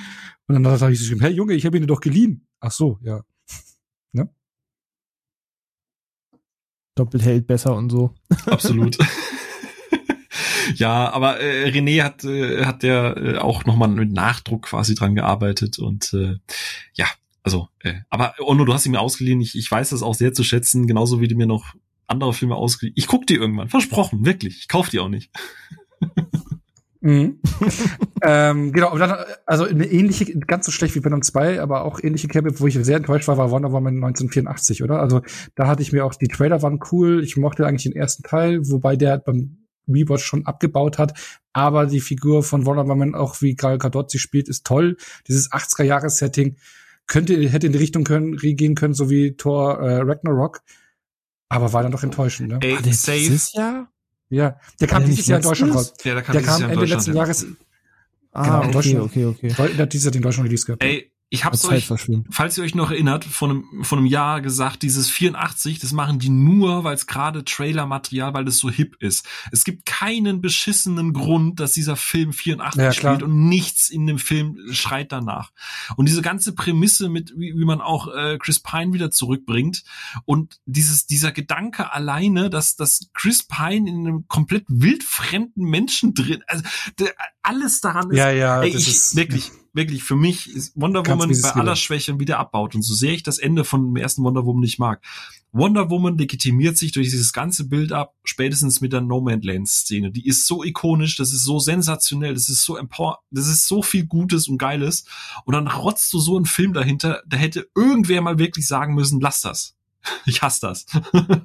Und 0.46 0.54
dann 0.54 0.64
dachte 0.64 0.90
ich 0.92 1.06
so, 1.06 1.14
hey 1.20 1.32
Junge, 1.32 1.54
ich 1.54 1.66
habe 1.66 1.76
ihn 1.76 1.82
dir 1.82 1.86
doch 1.86 2.00
geliehen. 2.00 2.46
Ach 2.60 2.72
so, 2.72 2.98
ja. 3.02 3.22
Ne? 4.12 4.28
Doppelt 6.94 7.24
hält 7.24 7.46
besser 7.46 7.74
und 7.76 7.90
so. 7.90 8.14
Absolut. 8.46 8.98
ja, 10.74 11.12
aber 11.12 11.40
äh, 11.40 11.70
René 11.70 12.02
hat 12.02 12.24
äh, 12.24 12.64
hat 12.64 12.82
ja 12.82 13.16
äh, 13.16 13.38
auch 13.38 13.64
nochmal 13.64 13.88
mit 13.88 14.12
Nachdruck 14.12 14.62
quasi 14.62 14.94
dran 14.94 15.14
gearbeitet 15.14 15.78
und 15.78 16.12
äh, 16.14 16.36
ja, 16.94 17.06
also, 17.42 17.68
äh, 17.80 17.94
aber 18.10 18.34
Ono, 18.40 18.64
du 18.64 18.74
hast 18.74 18.86
ihn 18.86 18.92
mir 18.92 19.00
ausgeliehen. 19.00 19.40
Ich, 19.40 19.56
ich 19.56 19.70
weiß 19.70 19.90
das 19.90 20.02
auch 20.02 20.14
sehr 20.14 20.34
zu 20.34 20.44
schätzen, 20.44 20.86
genauso 20.86 21.20
wie 21.20 21.28
du 21.28 21.36
mir 21.36 21.46
noch 21.46 21.74
andere 22.06 22.34
Filme 22.34 22.56
ausgeliehen. 22.56 22.94
Ich 22.96 23.06
guck 23.06 23.26
die 23.26 23.34
irgendwann, 23.34 23.68
versprochen, 23.68 24.26
wirklich. 24.26 24.58
Ich 24.58 24.68
kauf 24.68 24.88
die 24.88 25.00
auch 25.00 25.08
nicht. 25.08 25.30
Mhm. 27.00 27.40
ähm, 28.22 28.72
genau, 28.72 28.96
dann, 28.98 29.24
also 29.46 29.64
eine 29.64 29.86
ähnliche, 29.86 30.38
ganz 30.38 30.66
so 30.66 30.72
schlecht 30.72 30.94
wie 30.94 31.04
Venom 31.04 31.22
2, 31.22 31.60
aber 31.60 31.84
auch 31.84 32.00
ähnliche 32.02 32.28
Campbell, 32.28 32.58
wo 32.60 32.66
ich 32.66 32.74
sehr 32.74 32.96
enttäuscht 32.96 33.26
war, 33.28 33.38
war 33.38 33.50
Wonder 33.50 33.72
Woman 33.72 33.96
1984, 33.96 34.82
oder? 34.82 35.00
Also 35.00 35.22
da 35.54 35.66
hatte 35.66 35.82
ich 35.82 35.92
mir 35.92 36.04
auch, 36.04 36.14
die 36.14 36.28
Trailer 36.28 36.62
waren 36.62 36.80
cool, 36.92 37.22
ich 37.24 37.36
mochte 37.36 37.66
eigentlich 37.66 37.84
den 37.84 37.96
ersten 37.96 38.22
Teil, 38.22 38.60
wobei 38.68 38.96
der 38.96 39.18
beim 39.18 39.66
Rewatch 39.88 40.24
schon 40.24 40.46
abgebaut 40.46 40.98
hat, 40.98 41.18
aber 41.52 41.86
die 41.86 42.00
Figur 42.00 42.42
von 42.42 42.66
Wonder 42.66 42.86
Woman, 42.86 43.14
auch 43.14 43.40
wie 43.40 43.54
Gal 43.54 43.78
Gadot 43.78 44.10
sie 44.10 44.18
spielt, 44.18 44.48
ist 44.48 44.66
toll. 44.66 44.96
Dieses 45.26 45.50
80er-Jahres-Setting 45.50 46.56
könnte, 47.06 47.36
hätte 47.48 47.66
in 47.66 47.72
die 47.72 47.78
Richtung 47.78 48.04
können, 48.04 48.36
gehen 48.36 48.74
können, 48.74 48.94
so 48.94 49.10
wie 49.10 49.36
Thor 49.36 49.80
äh, 49.80 49.96
Ragnarok, 50.02 50.60
aber 51.48 51.72
war 51.72 51.82
dann 51.82 51.92
doch 51.92 52.04
enttäuschend, 52.04 52.50
ne? 52.50 52.58
Ey, 52.62 52.76
safe. 52.92 53.88
Ja, 54.30 54.58
der 54.80 54.88
kam 54.88 55.04
dieses 55.04 55.26
Jahr 55.26 55.38
in 55.38 55.44
Deutschland 55.44 55.74
raus. 55.74 55.92
Ja, 56.04 56.14
der 56.14 56.22
kam, 56.22 56.32
der 56.32 56.42
kam 56.42 56.62
Ende 56.62 56.86
letzten 56.86 57.14
Jahres. 57.14 57.46
Ah, 58.32 58.60
genau, 58.60 58.78
okay, 58.78 59.26
okay, 59.26 59.26
okay. 59.26 59.72
Der 59.76 59.82
hat 59.82 59.92
dieses 59.92 60.04
Jahr 60.04 60.12
den 60.12 60.22
Deutschland 60.22 60.46
Release 60.48 60.64
gehabt. 60.64 60.84
Ey, 60.84 61.09
ich 61.32 61.44
hab's 61.44 61.64
euch, 61.64 61.88
falls 62.28 62.58
ihr 62.58 62.64
euch 62.64 62.74
noch 62.74 62.90
erinnert, 62.90 63.24
von 63.24 63.50
einem, 63.50 63.84
von 63.84 64.00
einem 64.00 64.06
Jahr 64.08 64.40
gesagt, 64.40 64.82
dieses 64.82 65.08
84, 65.08 65.78
das 65.78 65.92
machen 65.92 66.18
die 66.18 66.28
nur, 66.28 66.82
weil 66.82 66.94
es 66.96 67.06
gerade 67.06 67.44
Trailer-Material, 67.44 68.34
weil 68.34 68.44
das 68.44 68.58
so 68.58 68.68
hip 68.68 68.96
ist. 68.98 69.24
Es 69.52 69.62
gibt 69.62 69.86
keinen 69.86 70.40
beschissenen 70.40 71.12
Grund, 71.12 71.60
dass 71.60 71.70
dieser 71.70 71.94
Film 71.94 72.32
84 72.32 72.82
ja, 72.82 72.92
spielt 72.92 73.22
und 73.22 73.48
nichts 73.48 73.90
in 73.90 74.08
dem 74.08 74.18
Film 74.18 74.58
schreit 74.72 75.12
danach. 75.12 75.52
Und 75.96 76.08
diese 76.08 76.20
ganze 76.20 76.52
Prämisse 76.52 77.08
mit, 77.08 77.32
wie, 77.36 77.54
wie 77.56 77.64
man 77.64 77.80
auch 77.80 78.12
äh, 78.12 78.36
Chris 78.38 78.58
Pine 78.58 78.92
wieder 78.92 79.12
zurückbringt 79.12 79.84
und 80.24 80.58
dieses, 80.66 81.06
dieser 81.06 81.30
Gedanke 81.30 81.92
alleine, 81.92 82.50
dass, 82.50 82.74
dass 82.74 83.08
Chris 83.14 83.44
Pine 83.46 83.88
in 83.88 84.04
einem 84.04 84.26
komplett 84.26 84.64
wildfremden 84.66 85.64
Menschen 85.64 86.12
drin, 86.12 86.42
also 86.48 86.64
der, 86.98 87.14
alles 87.42 87.80
daran 87.80 88.10
ist, 88.10 88.18
ja, 88.18 88.32
ja, 88.32 88.62
ey, 88.62 88.70
ich, 88.70 88.88
ist, 88.88 89.14
wirklich, 89.14 89.52
wirklich, 89.72 90.02
für 90.02 90.16
mich 90.16 90.50
ist 90.50 90.72
Wonder 90.74 91.06
Woman 91.06 91.30
bei 91.42 91.50
aller 91.52 91.76
Schwäche 91.76 92.18
wieder 92.18 92.38
abbaut. 92.38 92.74
Und 92.74 92.82
so 92.82 92.94
sehr 92.94 93.12
ich 93.12 93.22
das 93.22 93.38
Ende 93.38 93.64
von 93.64 93.86
dem 93.86 93.96
ersten 93.96 94.22
Wonder 94.22 94.44
Woman 94.44 94.60
nicht 94.60 94.78
mag. 94.78 95.02
Wonder 95.52 95.90
Woman 95.90 96.16
legitimiert 96.16 96.78
sich 96.78 96.92
durch 96.92 97.10
dieses 97.10 97.32
ganze 97.32 97.68
Bild 97.68 97.92
ab, 97.92 98.14
spätestens 98.22 98.80
mit 98.80 98.92
der 98.92 99.00
No 99.00 99.20
Man 99.20 99.42
Land 99.42 99.68
Szene. 99.68 100.12
Die 100.12 100.26
ist 100.26 100.46
so 100.46 100.62
ikonisch, 100.62 101.16
das 101.16 101.32
ist 101.32 101.44
so 101.44 101.58
sensationell, 101.58 102.34
das 102.34 102.48
ist 102.48 102.62
so 102.62 102.76
empower, 102.76 103.18
das 103.30 103.48
ist 103.48 103.66
so 103.66 103.82
viel 103.82 104.06
Gutes 104.06 104.48
und 104.48 104.58
Geiles. 104.58 105.04
Und 105.44 105.54
dann 105.54 105.66
rotzt 105.66 106.12
du 106.12 106.20
so 106.20 106.36
einen 106.36 106.46
Film 106.46 106.72
dahinter, 106.72 107.22
da 107.26 107.36
hätte 107.36 107.68
irgendwer 107.74 108.20
mal 108.22 108.38
wirklich 108.38 108.66
sagen 108.66 108.94
müssen, 108.94 109.20
lass 109.20 109.40
das. 109.40 109.76
Ich 110.24 110.40
hasse 110.40 110.60
das. 110.62 110.86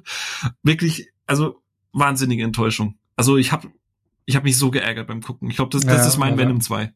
wirklich, 0.62 1.08
also 1.26 1.60
wahnsinnige 1.92 2.44
Enttäuschung. 2.44 2.98
Also 3.16 3.36
ich 3.36 3.52
habe 3.52 3.70
ich 4.24 4.36
hab 4.36 4.44
mich 4.44 4.58
so 4.58 4.70
geärgert 4.70 5.06
beim 5.06 5.22
Gucken. 5.22 5.48
Ich 5.50 5.56
glaube, 5.56 5.70
das, 5.70 5.82
das 5.82 5.98
ja, 5.98 6.08
ist 6.08 6.18
mein 6.18 6.32
ja, 6.32 6.38
Venom 6.38 6.60
2. 6.60 6.92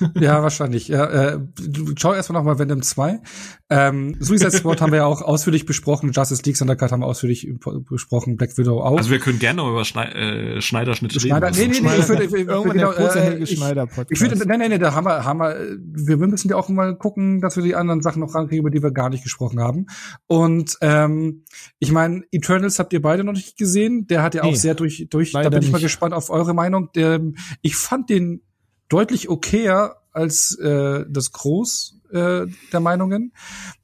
ja, 0.20 0.42
wahrscheinlich. 0.42 0.88
Ja, 0.88 1.04
äh, 1.06 1.38
schau 1.96 2.14
erstmal 2.14 2.40
nochmal 2.40 2.58
Venom 2.58 2.82
2. 2.82 3.20
Ähm, 3.68 4.16
Suicide 4.18 4.50
Squad 4.50 4.80
haben 4.80 4.92
wir 4.92 4.98
ja 4.98 5.06
auch 5.06 5.22
ausführlich 5.22 5.66
besprochen. 5.66 6.10
Justice 6.12 6.42
League 6.44 6.56
Thundercat 6.56 6.92
haben 6.92 7.00
wir 7.00 7.06
ausführlich 7.06 7.48
besprochen. 7.88 8.36
Black 8.36 8.56
Widow 8.58 8.80
auch. 8.80 8.96
Also 8.96 9.10
wir 9.10 9.20
können 9.20 9.38
gerne 9.38 9.62
über 9.62 9.84
Schnei 9.84 10.06
äh, 10.06 10.60
Schneiderschnitt 10.60 11.12
reden. 11.12 11.20
Schneider, 11.20 11.50
nee, 11.50 11.68
nee, 11.68 11.80
nee, 11.80 11.96
ich 11.98 12.08
würde, 12.08 12.24
ich, 12.24 12.32
Irgendwann 12.32 12.72
genau, 12.72 12.92
der 12.92 13.00
äh, 13.00 13.86
Podcast. 13.86 14.10
Ich 14.10 14.20
würde, 14.20 14.36
nee, 14.46 14.56
nee, 14.56 14.68
nee, 14.68 14.78
da 14.78 14.94
haben 14.94 15.06
wir, 15.06 15.24
haben 15.24 15.38
wir, 15.38 15.78
wir 15.80 16.16
müssen 16.26 16.48
ja 16.48 16.56
auch 16.56 16.68
mal 16.68 16.96
gucken, 16.96 17.40
dass 17.40 17.56
wir 17.56 17.62
die 17.62 17.74
anderen 17.74 18.02
Sachen 18.02 18.20
noch 18.20 18.34
rankriegen, 18.34 18.60
über 18.60 18.70
die 18.70 18.82
wir 18.82 18.90
gar 18.90 19.08
nicht 19.10 19.22
gesprochen 19.22 19.60
haben. 19.60 19.86
Und, 20.26 20.76
ähm, 20.80 21.44
ich 21.78 21.92
meine, 21.92 22.22
Eternals 22.32 22.78
habt 22.78 22.92
ihr 22.92 23.02
beide 23.02 23.24
noch 23.24 23.32
nicht 23.32 23.56
gesehen. 23.56 24.06
Der 24.06 24.22
hat 24.22 24.34
ja 24.34 24.42
auch 24.42 24.50
nee, 24.50 24.56
sehr 24.56 24.74
durch, 24.74 25.06
durch, 25.10 25.32
da 25.32 25.42
bin 25.48 25.58
ich 25.58 25.66
nicht. 25.66 25.72
mal 25.72 25.80
gespannt 25.80 26.14
auf 26.14 26.30
eure 26.30 26.54
Meinung. 26.54 26.90
Der, 26.94 27.20
ich 27.62 27.76
fand 27.76 28.10
den 28.10 28.42
deutlich 28.90 29.30
okayer 29.30 29.96
als 30.12 30.58
äh, 30.58 31.06
das 31.08 31.32
Groß 31.32 31.99
äh, 32.12 32.46
der 32.72 32.80
Meinungen. 32.80 33.32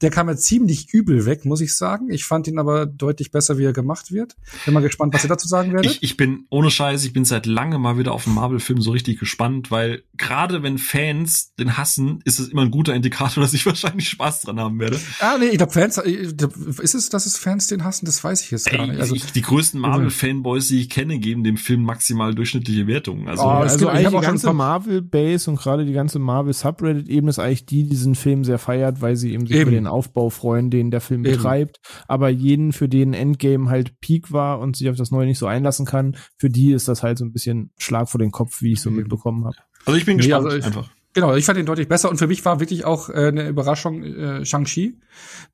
Der 0.00 0.10
kam 0.10 0.28
ja 0.28 0.36
ziemlich 0.36 0.92
übel 0.92 1.26
weg, 1.26 1.44
muss 1.44 1.60
ich 1.60 1.76
sagen. 1.76 2.10
Ich 2.10 2.24
fand 2.24 2.46
ihn 2.46 2.58
aber 2.58 2.86
deutlich 2.86 3.30
besser, 3.30 3.58
wie 3.58 3.64
er 3.64 3.72
gemacht 3.72 4.12
wird. 4.12 4.36
Bin 4.64 4.74
mal 4.74 4.80
gespannt, 4.80 5.14
was 5.14 5.24
ihr 5.24 5.28
dazu 5.28 5.48
sagen 5.48 5.72
werdet. 5.72 5.92
Ich, 5.92 6.02
ich 6.02 6.16
bin 6.16 6.46
ohne 6.50 6.70
Scheiß, 6.70 7.04
ich 7.04 7.12
bin 7.12 7.24
seit 7.24 7.46
langem 7.46 7.82
mal 7.82 7.98
wieder 7.98 8.12
auf 8.12 8.26
einen 8.26 8.34
Marvel-Film 8.34 8.80
so 8.80 8.90
richtig 8.90 9.18
gespannt, 9.18 9.70
weil 9.70 10.02
gerade 10.16 10.62
wenn 10.62 10.78
Fans 10.78 11.54
den 11.54 11.76
hassen, 11.76 12.20
ist 12.24 12.38
es 12.38 12.48
immer 12.48 12.62
ein 12.62 12.70
guter 12.70 12.94
Indikator, 12.94 13.40
dass 13.42 13.52
ich 13.52 13.66
wahrscheinlich 13.66 14.08
Spaß 14.08 14.42
dran 14.42 14.60
haben 14.60 14.78
werde. 14.78 14.98
Ah, 15.20 15.36
nee, 15.38 15.46
ich 15.46 15.58
glaube 15.58 15.72
Fans, 15.72 15.98
äh, 15.98 16.10
ist 16.10 16.94
es, 16.94 17.08
dass 17.08 17.26
es 17.26 17.36
Fans 17.36 17.66
den 17.68 17.84
hassen? 17.84 18.06
Das 18.06 18.22
weiß 18.22 18.42
ich 18.42 18.50
jetzt 18.50 18.70
gar 18.70 18.86
nicht. 18.86 19.00
Also 19.00 19.14
ich, 19.14 19.32
die 19.32 19.42
größten 19.42 19.80
Marvel-Fanboys, 19.80 20.68
die 20.68 20.80
ich 20.80 20.90
kenne, 20.90 21.18
geben 21.18 21.44
dem 21.44 21.56
Film 21.56 21.82
maximal 21.82 22.34
durchschnittliche 22.34 22.86
Wertungen. 22.86 23.28
Also, 23.28 23.44
oh, 23.44 23.48
also 23.48 23.88
eigentlich 23.88 24.08
die 24.08 24.26
ganze 24.26 24.52
Marvel-Base 24.52 25.50
und 25.50 25.56
gerade 25.56 25.84
die 25.84 25.92
ganze 25.92 26.18
Marvel-Subreddit-Ebene 26.18 27.30
ist 27.30 27.38
eigentlich 27.38 27.66
die, 27.66 27.84
die 27.84 27.90
diesen 27.90 28.14
Film 28.16 28.44
sehr 28.44 28.58
feiert, 28.58 29.00
weil 29.00 29.16
sie 29.16 29.32
eben 29.32 29.46
sich 29.46 29.56
eben. 29.56 29.68
über 29.68 29.70
den 29.70 29.86
Aufbau 29.86 30.30
freuen, 30.30 30.70
den 30.70 30.90
der 30.90 31.00
Film 31.00 31.24
eben. 31.24 31.36
betreibt. 31.36 31.80
Aber 32.08 32.28
jeden, 32.28 32.72
für 32.72 32.88
den 32.88 33.14
Endgame 33.14 33.70
halt 33.70 34.00
Peak 34.00 34.32
war 34.32 34.58
und 34.58 34.76
sich 34.76 34.90
auf 34.90 34.96
das 34.96 35.10
Neue 35.10 35.26
nicht 35.26 35.38
so 35.38 35.46
einlassen 35.46 35.86
kann, 35.86 36.16
für 36.36 36.50
die 36.50 36.72
ist 36.72 36.88
das 36.88 37.02
halt 37.02 37.18
so 37.18 37.24
ein 37.24 37.32
bisschen 37.32 37.70
Schlag 37.78 38.08
vor 38.08 38.18
den 38.18 38.32
Kopf, 38.32 38.62
wie 38.62 38.72
ich 38.72 38.80
so 38.80 38.90
eben. 38.90 38.98
mitbekommen 38.98 39.44
habe. 39.44 39.56
Also 39.84 39.96
ich 39.96 40.04
bin 40.04 40.16
gespannt 40.16 40.44
nee, 40.44 40.50
also 40.52 40.58
ich, 40.58 40.64
einfach. 40.64 40.90
Genau, 41.16 41.34
ich 41.34 41.46
fand 41.46 41.58
ihn 41.58 41.64
deutlich 41.64 41.88
besser 41.88 42.10
und 42.10 42.18
für 42.18 42.26
mich 42.26 42.44
war 42.44 42.60
wirklich 42.60 42.84
auch 42.84 43.08
äh, 43.08 43.28
eine 43.28 43.48
Überraschung 43.48 44.02
äh, 44.02 44.44
Shang-Chi, 44.44 45.00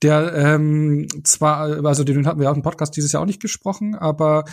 der 0.02 0.34
ähm, 0.34 1.06
zwar, 1.22 1.86
also 1.86 2.02
den 2.02 2.26
hatten 2.26 2.40
wir 2.40 2.50
auch 2.50 2.56
im 2.56 2.62
Podcast 2.62 2.96
dieses 2.96 3.12
Jahr 3.12 3.22
auch 3.22 3.26
nicht 3.26 3.40
gesprochen, 3.40 3.94
aber 3.94 4.44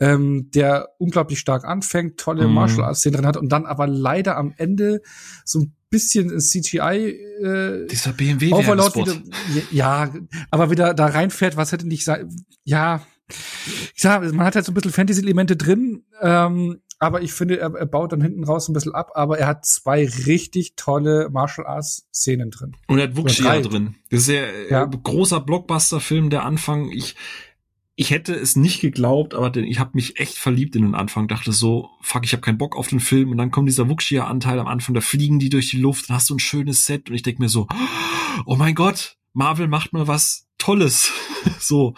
ähm, 0.00 0.50
der 0.56 0.88
unglaublich 0.98 1.38
stark 1.38 1.64
anfängt, 1.64 2.18
tolle 2.18 2.48
mm. 2.48 2.52
Martial 2.52 2.82
Arts 2.82 2.98
Szenen 2.98 3.18
drin 3.18 3.26
hat 3.26 3.36
und 3.36 3.48
dann 3.50 3.64
aber 3.64 3.86
leider 3.86 4.36
am 4.36 4.52
Ende 4.56 5.02
so 5.44 5.60
ein 5.60 5.75
bisschen 5.90 6.40
CGI 6.40 7.16
äh, 7.42 7.86
dieser 7.86 8.12
BMW 8.12 8.52
Overload 8.52 9.00
wieder, 9.00 9.22
ja, 9.70 10.12
aber 10.50 10.70
wieder 10.70 10.94
da 10.94 11.06
reinfährt, 11.06 11.56
was 11.56 11.72
hätte 11.72 11.86
nicht 11.86 12.04
sein, 12.04 12.28
ja, 12.64 13.06
ich 13.28 14.02
sag, 14.02 14.22
man 14.32 14.46
hat 14.46 14.54
halt 14.54 14.64
so 14.64 14.72
ein 14.72 14.74
bisschen 14.74 14.92
Fantasy-Elemente 14.92 15.56
drin, 15.56 16.04
ähm, 16.20 16.80
aber 16.98 17.20
ich 17.22 17.32
finde, 17.32 17.58
er, 17.58 17.74
er 17.74 17.86
baut 17.86 18.12
dann 18.12 18.22
hinten 18.22 18.44
raus 18.44 18.68
ein 18.68 18.72
bisschen 18.72 18.94
ab, 18.94 19.10
aber 19.14 19.38
er 19.38 19.46
hat 19.48 19.66
zwei 19.66 20.06
richtig 20.06 20.76
tolle 20.76 21.28
Martial 21.30 21.66
Arts 21.66 22.08
Szenen 22.12 22.50
drin. 22.50 22.74
Und 22.86 22.98
er 22.98 23.08
hat 23.08 23.16
Wuxia 23.16 23.60
drin. 23.60 23.96
Das 24.10 24.22
ist 24.22 24.28
ja, 24.28 24.42
äh, 24.42 24.70
ja. 24.70 24.84
großer 24.86 25.40
Blockbuster-Film, 25.40 26.30
der 26.30 26.44
Anfang. 26.44 26.90
Ich, 26.90 27.16
ich 27.98 28.10
hätte 28.10 28.34
es 28.34 28.56
nicht 28.56 28.80
geglaubt, 28.82 29.34
aber 29.34 29.56
ich 29.56 29.78
habe 29.78 29.92
mich 29.94 30.20
echt 30.20 30.36
verliebt 30.36 30.76
in 30.76 30.82
den 30.82 30.94
Anfang. 30.94 31.28
Dachte 31.28 31.52
so, 31.52 31.88
fuck, 32.02 32.24
ich 32.24 32.32
habe 32.32 32.42
keinen 32.42 32.58
Bock 32.58 32.76
auf 32.76 32.88
den 32.88 33.00
Film. 33.00 33.30
Und 33.30 33.38
dann 33.38 33.50
kommt 33.50 33.68
dieser 33.68 33.88
Wuxia-Anteil 33.88 34.60
am 34.60 34.66
Anfang, 34.66 34.94
da 34.94 35.00
fliegen 35.00 35.38
die 35.38 35.48
durch 35.48 35.70
die 35.70 35.80
Luft, 35.80 36.10
dann 36.10 36.16
hast 36.16 36.28
du 36.28 36.34
ein 36.34 36.38
schönes 36.38 36.84
Set. 36.84 37.08
Und 37.08 37.16
ich 37.16 37.22
denk 37.22 37.38
mir 37.38 37.48
so, 37.48 37.66
oh 38.44 38.56
mein 38.56 38.74
Gott, 38.74 39.16
Marvel 39.32 39.66
macht 39.66 39.94
mal 39.94 40.06
was 40.06 40.46
Tolles. 40.58 41.10
so. 41.58 41.94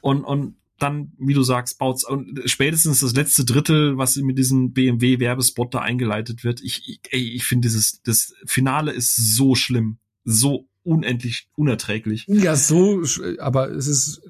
Und, 0.00 0.24
und 0.24 0.56
dann, 0.78 1.12
wie 1.18 1.34
du 1.34 1.42
sagst, 1.42 1.78
baut's 1.78 2.02
und 2.02 2.40
spätestens 2.46 3.00
das 3.00 3.14
letzte 3.14 3.44
Drittel, 3.44 3.98
was 3.98 4.16
mit 4.16 4.38
diesem 4.38 4.72
BMW 4.72 5.20
Werbespot 5.20 5.74
da 5.74 5.80
eingeleitet 5.80 6.44
wird. 6.44 6.62
Ich, 6.62 6.88
ich, 6.88 7.00
ich 7.12 7.44
finde 7.44 7.68
dieses, 7.68 8.00
das 8.02 8.34
Finale 8.46 8.90
ist 8.90 9.14
so 9.16 9.54
schlimm, 9.54 9.98
so 10.24 10.66
unendlich 10.84 11.48
unerträglich. 11.56 12.24
Ja, 12.28 12.56
so, 12.56 13.02
aber 13.38 13.70
es 13.70 13.86
ist 13.86 14.22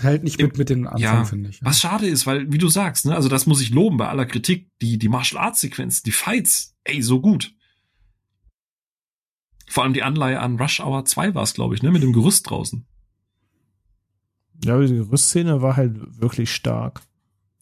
hält 0.00 0.24
nicht 0.24 0.40
mit 0.40 0.56
mit 0.56 0.70
dem 0.70 0.86
Anfang, 0.86 1.00
ja, 1.00 1.24
finde 1.24 1.50
ich. 1.50 1.60
Ja. 1.60 1.66
Was 1.66 1.80
schade 1.80 2.06
ist, 2.06 2.26
weil 2.26 2.50
wie 2.52 2.58
du 2.58 2.68
sagst, 2.68 3.06
ne, 3.06 3.14
also 3.14 3.28
das 3.28 3.46
muss 3.46 3.60
ich 3.60 3.70
loben 3.70 3.96
bei 3.96 4.08
aller 4.08 4.26
Kritik, 4.26 4.68
die 4.80 4.98
die 4.98 5.08
Martial 5.08 5.42
Arts 5.42 5.60
Sequenzen, 5.60 6.02
die 6.04 6.12
Fights, 6.12 6.74
ey, 6.84 7.02
so 7.02 7.20
gut. 7.20 7.54
Vor 9.68 9.84
allem 9.84 9.92
die 9.92 10.02
Anleihe 10.02 10.40
an 10.40 10.58
Rush 10.58 10.80
Hour 10.80 11.04
2 11.04 11.34
war 11.34 11.42
es, 11.42 11.54
glaube 11.54 11.74
ich, 11.74 11.82
ne, 11.82 11.90
mit 11.90 12.02
dem 12.02 12.12
Gerüst 12.12 12.48
draußen. 12.48 12.86
Ja, 14.64 14.78
die 14.80 14.94
Gerüstszene 14.94 15.62
war 15.62 15.76
halt 15.76 16.20
wirklich 16.20 16.52
stark. 16.52 17.02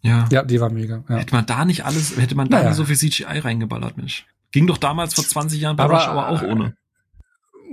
Ja. 0.03 0.29
Ja, 0.31 0.45
die 0.45 0.61
war 0.61 0.71
mega. 0.71 1.05
Ja. 1.09 1.17
Hätte 1.17 1.35
man 1.35 1.47
da 1.47 1.65
nicht 1.65 1.85
alles, 1.85 2.17
hätte 2.17 2.35
man 2.35 2.49
da 2.49 2.59
naja. 2.59 2.71
nicht 2.71 2.77
so 2.77 2.85
viel 2.85 2.97
CGI 2.97 3.39
reingeballert, 3.41 3.97
Mensch. 3.97 4.27
Ging 4.53 4.67
doch 4.67 4.79
damals 4.79 5.15
vor 5.15 5.25
20 5.25 5.61
Jahren 5.61 5.77
bei 5.77 5.85
aber, 5.85 5.95
Rush 5.95 6.09
Hour 6.09 6.29
auch 6.29 6.43
ohne. 6.43 6.75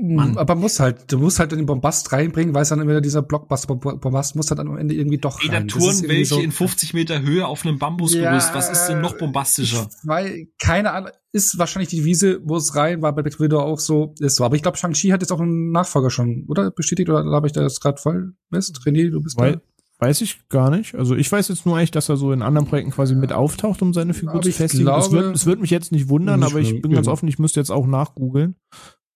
Mann. 0.01 0.37
Aber 0.37 0.55
muss 0.55 0.79
halt, 0.79 1.11
du 1.11 1.19
musst 1.19 1.39
halt 1.39 1.51
in 1.51 1.59
den 1.59 1.65
Bombast 1.65 2.11
reinbringen, 2.11 2.53
weil 2.53 2.63
es 2.63 2.69
dann 2.69 2.79
immer 2.79 2.99
dieser 3.01 3.21
Blockbuster-Bombast 3.21 4.35
muss 4.35 4.49
halt 4.49 4.59
dann 4.59 4.67
am 4.67 4.77
Ende 4.77 4.93
irgendwie 4.95 5.17
doch 5.17 5.41
rein. 5.41 5.51
Ey, 5.51 5.61
da 5.61 5.67
touren 5.67 6.03
welche 6.07 6.35
so, 6.35 6.39
in 6.39 6.51
50 6.51 6.93
Meter 6.93 7.21
Höhe 7.21 7.47
auf 7.47 7.65
einem 7.65 7.79
Bambusgerüst. 7.79 8.49
Ja, 8.49 8.55
Was 8.55 8.69
ist 8.69 8.87
denn 8.87 9.01
noch 9.01 9.17
bombastischer? 9.17 9.89
Weil 10.03 10.47
keine 10.59 10.91
Ahnung, 10.91 11.11
ist 11.31 11.57
wahrscheinlich 11.57 11.89
die 11.89 12.05
Wiese, 12.05 12.39
wo 12.43 12.57
es 12.57 12.75
rein 12.75 13.01
war, 13.01 13.13
bei 13.13 13.21
Black 13.21 13.39
Widow 13.39 13.59
auch 13.59 13.79
so, 13.79 14.13
ist 14.19 14.35
so. 14.35 14.45
Aber 14.45 14.55
ich 14.55 14.61
glaube, 14.61 14.77
Shang-Chi 14.77 15.09
hat 15.09 15.21
jetzt 15.21 15.31
auch 15.31 15.41
einen 15.41 15.71
Nachfolger 15.71 16.09
schon, 16.09 16.45
oder? 16.47 16.71
Bestätigt, 16.71 17.09
oder 17.09 17.23
habe 17.25 17.47
ich 17.47 17.53
da 17.53 17.61
jetzt 17.61 17.81
gerade 17.81 18.01
voll 18.01 18.33
Mist? 18.49 18.79
René, 18.85 19.09
du 19.09 19.21
bist 19.21 19.37
weil, 19.37 19.53
da? 19.53 19.61
Weiß 19.97 20.19
ich 20.19 20.49
gar 20.49 20.69
nicht. 20.71 20.93
Also 20.95 21.15
ich 21.15 21.31
weiß 21.31 21.47
jetzt 21.47 21.65
nur 21.65 21.77
eigentlich, 21.77 21.91
dass 21.91 22.09
er 22.09 22.17
so 22.17 22.33
in 22.33 22.41
anderen 22.41 22.67
Projekten 22.67 22.91
quasi 22.91 23.15
mit 23.15 23.31
auftaucht, 23.31 23.81
um 23.81 23.93
seine 23.93 24.13
Figur 24.13 24.35
aber 24.35 24.41
zu 24.41 24.51
festigen. 24.51 24.83
Glaube, 24.83 25.05
es, 25.05 25.11
wird, 25.11 25.45
wird 25.45 25.61
mich 25.61 25.69
jetzt 25.69 25.93
nicht 25.93 26.09
wundern, 26.09 26.41
nicht 26.41 26.51
aber 26.51 26.59
ich 26.59 26.81
bin 26.81 26.91
ganz 26.91 27.07
offen, 27.07 27.29
ich 27.29 27.39
müsste 27.39 27.61
jetzt 27.61 27.69
auch 27.69 27.87
nachgoogeln. 27.87 28.55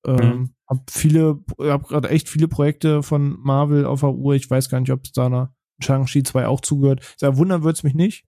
Ähm, 0.06 0.16
mhm. 0.16 0.50
Hab 0.68 0.90
viele, 0.92 1.40
hab 1.60 1.88
gerade 1.88 2.10
echt 2.10 2.30
viele 2.30 2.48
Projekte 2.48 3.04
von 3.04 3.38
Marvel 3.40 3.86
auf 3.86 4.02
der 4.02 4.14
Uhr. 4.14 4.36
Ich 4.36 4.50
weiß 4.50 4.70
gar 4.70 4.80
nicht, 4.80 4.92
ob 4.92 5.04
es 5.04 5.12
da 5.12 5.26
einer 5.26 5.54
Shang-Chi 5.80 6.24
2 6.24 6.48
auch 6.48 6.62
zugehört. 6.62 7.16
Sehr 7.18 7.38
wundern 7.38 7.64
wird's 7.64 7.84
mich 7.84 7.96
nicht. 7.96 8.26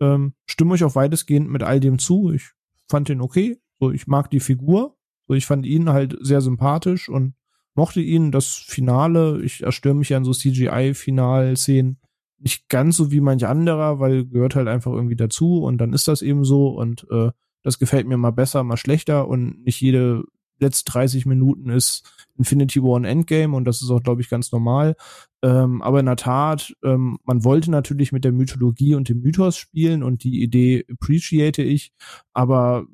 Ähm, 0.00 0.34
stimme 0.46 0.72
euch 0.74 0.84
auch 0.84 0.94
weitestgehend 0.94 1.48
mit 1.48 1.62
all 1.62 1.80
dem 1.80 1.98
zu. 1.98 2.32
Ich 2.32 2.50
fand 2.88 3.08
den 3.08 3.20
okay. 3.20 3.60
So, 3.80 3.90
ich 3.90 4.06
mag 4.06 4.30
die 4.30 4.40
Figur. 4.40 4.96
So, 5.28 5.34
ich 5.34 5.46
fand 5.46 5.66
ihn 5.66 5.90
halt 5.90 6.16
sehr 6.20 6.40
sympathisch 6.40 7.08
und 7.08 7.34
mochte 7.74 8.00
ihn. 8.00 8.32
Das 8.32 8.48
Finale, 8.48 9.42
ich 9.42 9.62
erstöre 9.62 9.94
mich 9.94 10.14
an 10.14 10.24
so 10.24 10.32
CGI-Final-Szenen 10.32 12.00
nicht 12.38 12.68
ganz 12.68 12.96
so 12.96 13.10
wie 13.10 13.20
manch 13.20 13.46
anderer, 13.46 14.00
weil 14.00 14.26
gehört 14.26 14.54
halt 14.54 14.68
einfach 14.68 14.92
irgendwie 14.92 15.16
dazu 15.16 15.62
und 15.62 15.78
dann 15.78 15.92
ist 15.92 16.08
das 16.08 16.20
eben 16.20 16.44
so 16.44 16.68
und 16.68 17.06
äh, 17.10 17.30
das 17.62 17.78
gefällt 17.78 18.06
mir 18.06 18.18
mal 18.18 18.32
besser, 18.32 18.62
mal 18.62 18.76
schlechter 18.76 19.26
und 19.26 19.64
nicht 19.64 19.80
jede 19.80 20.24
letzte 20.58 20.92
30 20.92 21.26
Minuten 21.26 21.70
ist 21.70 22.02
Infinity 22.36 22.82
War 22.82 22.98
ein 22.98 23.04
Endgame 23.04 23.56
und 23.56 23.64
das 23.64 23.82
ist 23.82 23.90
auch, 23.90 24.02
glaube 24.02 24.20
ich, 24.20 24.28
ganz 24.28 24.52
normal. 24.52 24.96
Ähm, 25.42 25.82
aber 25.82 26.00
in 26.00 26.06
der 26.06 26.16
Tat, 26.16 26.74
ähm, 26.84 27.18
man 27.24 27.44
wollte 27.44 27.70
natürlich 27.70 28.12
mit 28.12 28.24
der 28.24 28.32
Mythologie 28.32 28.94
und 28.94 29.08
dem 29.08 29.20
Mythos 29.20 29.56
spielen 29.56 30.02
und 30.02 30.24
die 30.24 30.42
Idee 30.42 30.84
appreciate 30.90 31.62
ich, 31.62 31.92
aber 32.32 32.86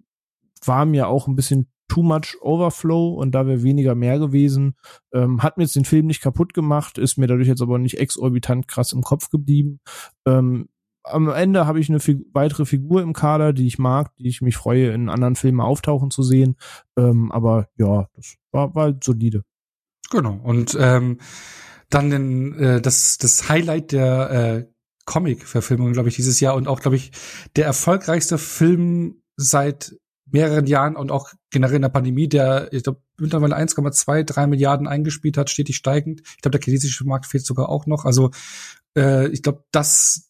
war 0.64 0.84
mir 0.84 1.08
auch 1.08 1.26
ein 1.26 1.36
bisschen 1.36 1.68
too 1.88 2.02
much 2.02 2.36
Overflow 2.40 3.14
und 3.14 3.32
da 3.32 3.46
wäre 3.46 3.62
weniger 3.62 3.94
mehr 3.94 4.18
gewesen. 4.18 4.76
Ähm, 5.12 5.42
hat 5.42 5.56
mir 5.56 5.64
jetzt 5.64 5.76
den 5.76 5.84
Film 5.84 6.06
nicht 6.06 6.22
kaputt 6.22 6.54
gemacht, 6.54 6.98
ist 6.98 7.18
mir 7.18 7.26
dadurch 7.26 7.48
jetzt 7.48 7.62
aber 7.62 7.78
nicht 7.78 7.98
exorbitant 7.98 8.68
krass 8.68 8.92
im 8.92 9.02
Kopf 9.02 9.30
geblieben. 9.30 9.80
Ähm, 10.26 10.68
am 11.02 11.28
Ende 11.28 11.66
habe 11.66 11.80
ich 11.80 11.88
eine 11.88 12.00
Fig 12.00 12.26
weitere 12.32 12.64
Figur 12.64 13.02
im 13.02 13.12
Kader, 13.12 13.52
die 13.52 13.66
ich 13.66 13.78
mag, 13.78 14.14
die 14.16 14.28
ich 14.28 14.42
mich 14.42 14.56
freue, 14.56 14.92
in 14.92 15.08
anderen 15.08 15.36
Filmen 15.36 15.60
auftauchen 15.60 16.10
zu 16.10 16.22
sehen. 16.22 16.56
Ähm, 16.96 17.32
aber 17.32 17.68
ja, 17.76 18.08
das 18.14 18.36
war, 18.52 18.74
war 18.74 18.84
halt 18.84 19.04
solide. 19.04 19.42
Genau. 20.10 20.38
Und 20.42 20.76
ähm, 20.78 21.18
dann 21.88 22.10
den, 22.10 22.58
äh, 22.58 22.80
das, 22.80 23.18
das 23.18 23.48
Highlight 23.48 23.92
der 23.92 24.30
äh, 24.30 24.72
Comic-Verfilmung, 25.06 25.92
glaube 25.92 26.08
ich, 26.08 26.16
dieses 26.16 26.40
Jahr 26.40 26.54
und 26.54 26.68
auch, 26.68 26.80
glaube 26.80 26.96
ich, 26.96 27.12
der 27.56 27.66
erfolgreichste 27.66 28.38
Film 28.38 29.22
seit 29.36 29.96
mehreren 30.32 30.66
Jahren 30.66 30.96
und 30.96 31.10
auch 31.10 31.32
generell 31.50 31.76
in 31.76 31.82
der 31.82 31.88
Pandemie, 31.88 32.28
der 32.28 32.72
ich 32.72 32.84
glaube 32.84 33.02
mittlerweile 33.18 33.56
1,2, 33.56 34.22
3 34.22 34.46
Milliarden 34.46 34.86
eingespielt 34.86 35.36
hat, 35.36 35.50
stetig 35.50 35.76
steigend. 35.76 36.20
Ich 36.20 36.42
glaube, 36.42 36.56
der 36.56 36.64
chinesische 36.64 37.04
Markt 37.04 37.26
fehlt 37.26 37.44
sogar 37.44 37.68
auch 37.68 37.86
noch. 37.86 38.04
Also 38.04 38.30
äh, 38.96 39.28
ich 39.28 39.42
glaube, 39.42 39.64
das 39.72 40.29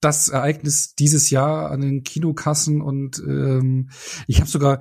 das 0.00 0.28
Ereignis 0.28 0.94
dieses 0.94 1.30
Jahr 1.30 1.70
an 1.70 1.80
den 1.80 2.02
Kinokassen 2.02 2.80
und 2.80 3.22
ähm, 3.26 3.90
ich 4.26 4.40
habe 4.40 4.50
sogar 4.50 4.80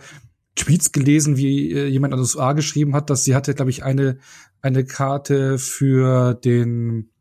Tweets 0.56 0.92
gelesen, 0.92 1.38
wie 1.38 1.72
äh, 1.72 1.88
jemand 1.88 2.14
aus 2.14 2.18
den 2.18 2.24
USA 2.24 2.54
geschrieben 2.54 2.96
hat, 2.96 3.10
dass 3.10 3.24
sie 3.24 3.36
hatte, 3.36 3.54
glaube 3.54 3.72
ich, 3.72 3.84
eine 3.84 4.20
eine 4.62 4.84
Karte 4.86 5.58
für 5.58 6.34
den 6.34 7.12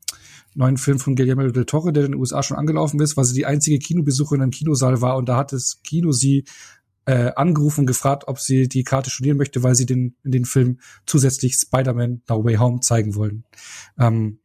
neuen 0.55 0.77
Film 0.77 0.99
von 0.99 1.15
Guillermo 1.15 1.47
del 1.49 1.67
Toro, 1.67 1.93
der 1.93 2.05
in 2.05 2.13
den 2.13 2.21
USA 2.21 2.43
schon 2.43 2.57
angelaufen 2.57 3.01
ist, 3.01 3.17
weil 3.17 3.25
sie 3.25 3.35
die 3.35 3.47
einzige 3.47 3.79
Kinobesucherin 3.79 4.43
im 4.43 4.51
Kinosaal 4.51 5.01
war 5.01 5.17
und 5.17 5.29
da 5.29 5.37
hat 5.37 5.53
das 5.53 5.81
Kino 5.85 6.11
sie 6.11 6.45
äh, 7.09 7.33
angerufen 7.37 7.81
und 7.81 7.87
gefragt, 7.87 8.25
ob 8.27 8.39
sie 8.39 8.69
die 8.69 8.85
Karte 8.85 9.09
studieren 9.09 9.39
möchte, 9.39 9.63
weil 9.63 9.75
sie 9.75 9.87
den 9.87 10.15
in 10.25 10.31
den 10.31 10.45
Film 10.45 10.79
zusätzlich 11.07 11.55
Spider-Man 11.55 12.21
No 12.29 12.45
Way 12.45 12.57
Home 12.57 12.81
zeigen 12.81 13.15
wollen. 13.15 13.45
Ähm, 13.99 14.41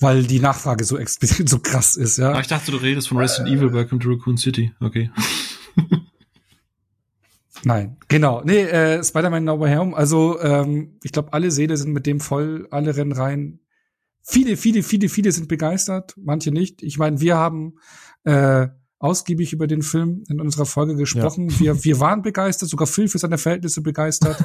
weil 0.00 0.22
die 0.22 0.40
Nachfrage 0.40 0.84
so 0.84 0.96
explizit 0.96 1.48
so 1.50 1.58
krass 1.58 1.96
ist, 1.96 2.16
ja. 2.16 2.30
Aber 2.30 2.40
ich 2.40 2.46
dachte, 2.46 2.70
du 2.70 2.78
redest 2.78 3.08
von 3.08 3.18
Resident 3.18 3.50
äh, 3.50 3.58
Evil 3.58 3.74
Welcome 3.74 4.00
to 4.00 4.08
Raccoon 4.08 4.38
City. 4.38 4.72
Okay. 4.80 5.10
Nein, 7.64 7.98
genau. 8.08 8.40
Nee, 8.42 8.62
äh, 8.62 9.04
Spider-Man 9.04 9.44
No 9.44 9.60
Way 9.60 9.76
Home. 9.76 9.94
Also, 9.94 10.40
ähm, 10.40 10.98
ich 11.02 11.12
glaube, 11.12 11.34
alle 11.34 11.50
Seele 11.50 11.76
sind 11.76 11.92
mit 11.92 12.06
dem 12.06 12.20
voll, 12.20 12.68
alle 12.70 12.96
rennen 12.96 13.12
rein. 13.12 13.60
Viele, 14.22 14.56
viele, 14.56 14.82
viele, 14.82 15.10
viele 15.10 15.30
sind 15.30 15.46
begeistert, 15.46 16.14
manche 16.16 16.52
nicht. 16.52 16.82
Ich 16.82 16.96
meine, 16.96 17.20
wir 17.20 17.36
haben 17.36 17.74
äh, 18.24 18.68
ausgiebig 19.02 19.52
über 19.52 19.66
den 19.66 19.82
Film 19.82 20.22
in 20.28 20.40
unserer 20.40 20.64
Folge 20.64 20.94
gesprochen. 20.94 21.48
Ja. 21.48 21.58
Wir, 21.58 21.84
wir 21.84 22.00
waren 22.00 22.22
begeistert, 22.22 22.68
sogar 22.68 22.86
Phil 22.86 23.08
für 23.08 23.18
seine 23.18 23.36
Verhältnisse 23.36 23.82
begeistert. 23.82 24.42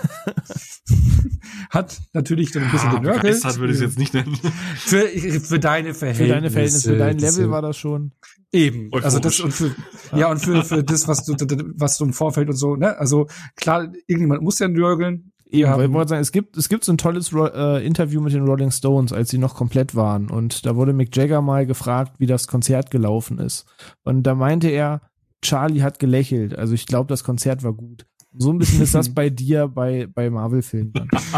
Hat 1.70 2.02
natürlich 2.14 2.52
dann 2.52 2.64
ein 2.64 2.72
bisschen 2.72 2.92
ja, 2.92 2.98
genörgelt. 2.98 3.24
Begeistert 3.24 3.60
würde 3.60 3.74
ich 3.74 3.80
es 3.80 3.84
jetzt 3.84 4.00
nicht 4.00 4.14
nennen. 4.16 4.36
Für, 4.78 5.08
für 5.08 5.60
deine 5.60 5.94
Verhältnisse. 5.94 6.28
Für 6.28 6.34
deine 6.34 6.50
Verhältnisse, 6.50 6.90
für 6.90 6.98
dein 6.98 7.20
Level 7.20 7.52
war 7.52 7.62
das 7.62 7.78
schon. 7.78 8.14
Eben. 8.52 8.90
Also 8.94 9.20
das 9.20 9.40
und 9.42 9.54
für, 9.54 9.76
ja, 10.16 10.32
und 10.32 10.40
für, 10.40 10.64
für 10.64 10.84
das, 10.84 11.08
was 11.08 11.24
du, 11.26 11.36
was 11.76 11.98
du 11.98 12.06
im 12.06 12.14
Vorfeld 12.14 12.50
und 12.50 12.56
so, 12.56 12.76
ne? 12.76 12.98
Also 12.98 13.28
klar, 13.56 13.92
irgendjemand 14.08 14.42
muss 14.42 14.58
ja 14.58 14.68
nörgeln. 14.68 15.34
Eben, 15.50 15.72
weil 15.72 15.88
ich 15.88 15.94
wollte 15.94 16.10
sagen, 16.10 16.22
es 16.22 16.32
gibt, 16.32 16.58
es 16.58 16.68
gibt 16.68 16.84
so 16.84 16.92
ein 16.92 16.98
tolles 16.98 17.32
äh, 17.34 17.86
Interview 17.86 18.20
mit 18.20 18.34
den 18.34 18.46
Rolling 18.46 18.72
Stones, 18.72 19.14
als 19.14 19.30
sie 19.30 19.38
noch 19.38 19.56
komplett 19.56 19.96
waren. 19.96 20.30
Und 20.30 20.66
da 20.66 20.76
wurde 20.76 20.94
Mick 20.94 21.16
Jagger 21.16 21.42
mal 21.42 21.66
gefragt, 21.66 22.20
wie 22.20 22.26
das 22.26 22.48
Konzert 22.48 22.92
gelaufen 22.92 23.40
ist. 23.40 23.66
Und 24.04 24.24
da 24.24 24.36
meinte 24.36 24.68
er, 24.68 25.02
Charlie 25.42 25.84
hat 25.84 26.00
gelächelt. 26.00 26.58
Also 26.58 26.74
ich 26.74 26.86
glaube, 26.86 27.08
das 27.08 27.24
Konzert 27.24 27.64
war 27.64 27.74
gut. 27.74 28.06
So 28.40 28.52
ein 28.52 28.58
bisschen 28.58 28.82
ist 28.82 28.94
das 28.94 29.10
bei 29.14 29.30
dir 29.30 29.68
bei, 29.68 30.08
bei 30.14 30.30
Marvel-Filmen. 30.30 30.94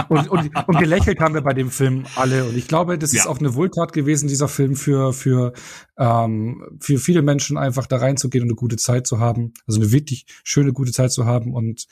und, 0.09 0.29
und, 0.29 0.67
und 0.67 0.79
gelächelt 0.79 1.19
haben 1.19 1.35
wir 1.35 1.41
bei 1.41 1.53
dem 1.53 1.69
Film 1.69 2.05
alle. 2.15 2.45
Und 2.45 2.57
ich 2.57 2.67
glaube, 2.67 2.97
das 2.97 3.13
ja. 3.13 3.21
ist 3.21 3.27
auch 3.27 3.39
eine 3.39 3.53
Wohltat 3.53 3.93
gewesen, 3.93 4.27
dieser 4.27 4.47
Film 4.47 4.75
für, 4.75 5.13
für, 5.13 5.53
ähm, 5.97 6.79
für 6.79 6.97
viele 6.97 7.21
Menschen 7.21 7.57
einfach 7.57 7.85
da 7.85 7.97
reinzugehen 7.97 8.43
und 8.43 8.49
eine 8.49 8.55
gute 8.55 8.77
Zeit 8.77 9.05
zu 9.05 9.19
haben. 9.19 9.53
Also 9.67 9.79
eine 9.79 9.91
wirklich 9.91 10.25
schöne, 10.43 10.73
gute 10.73 10.91
Zeit 10.91 11.11
zu 11.11 11.25
haben. 11.25 11.53
Und 11.53 11.85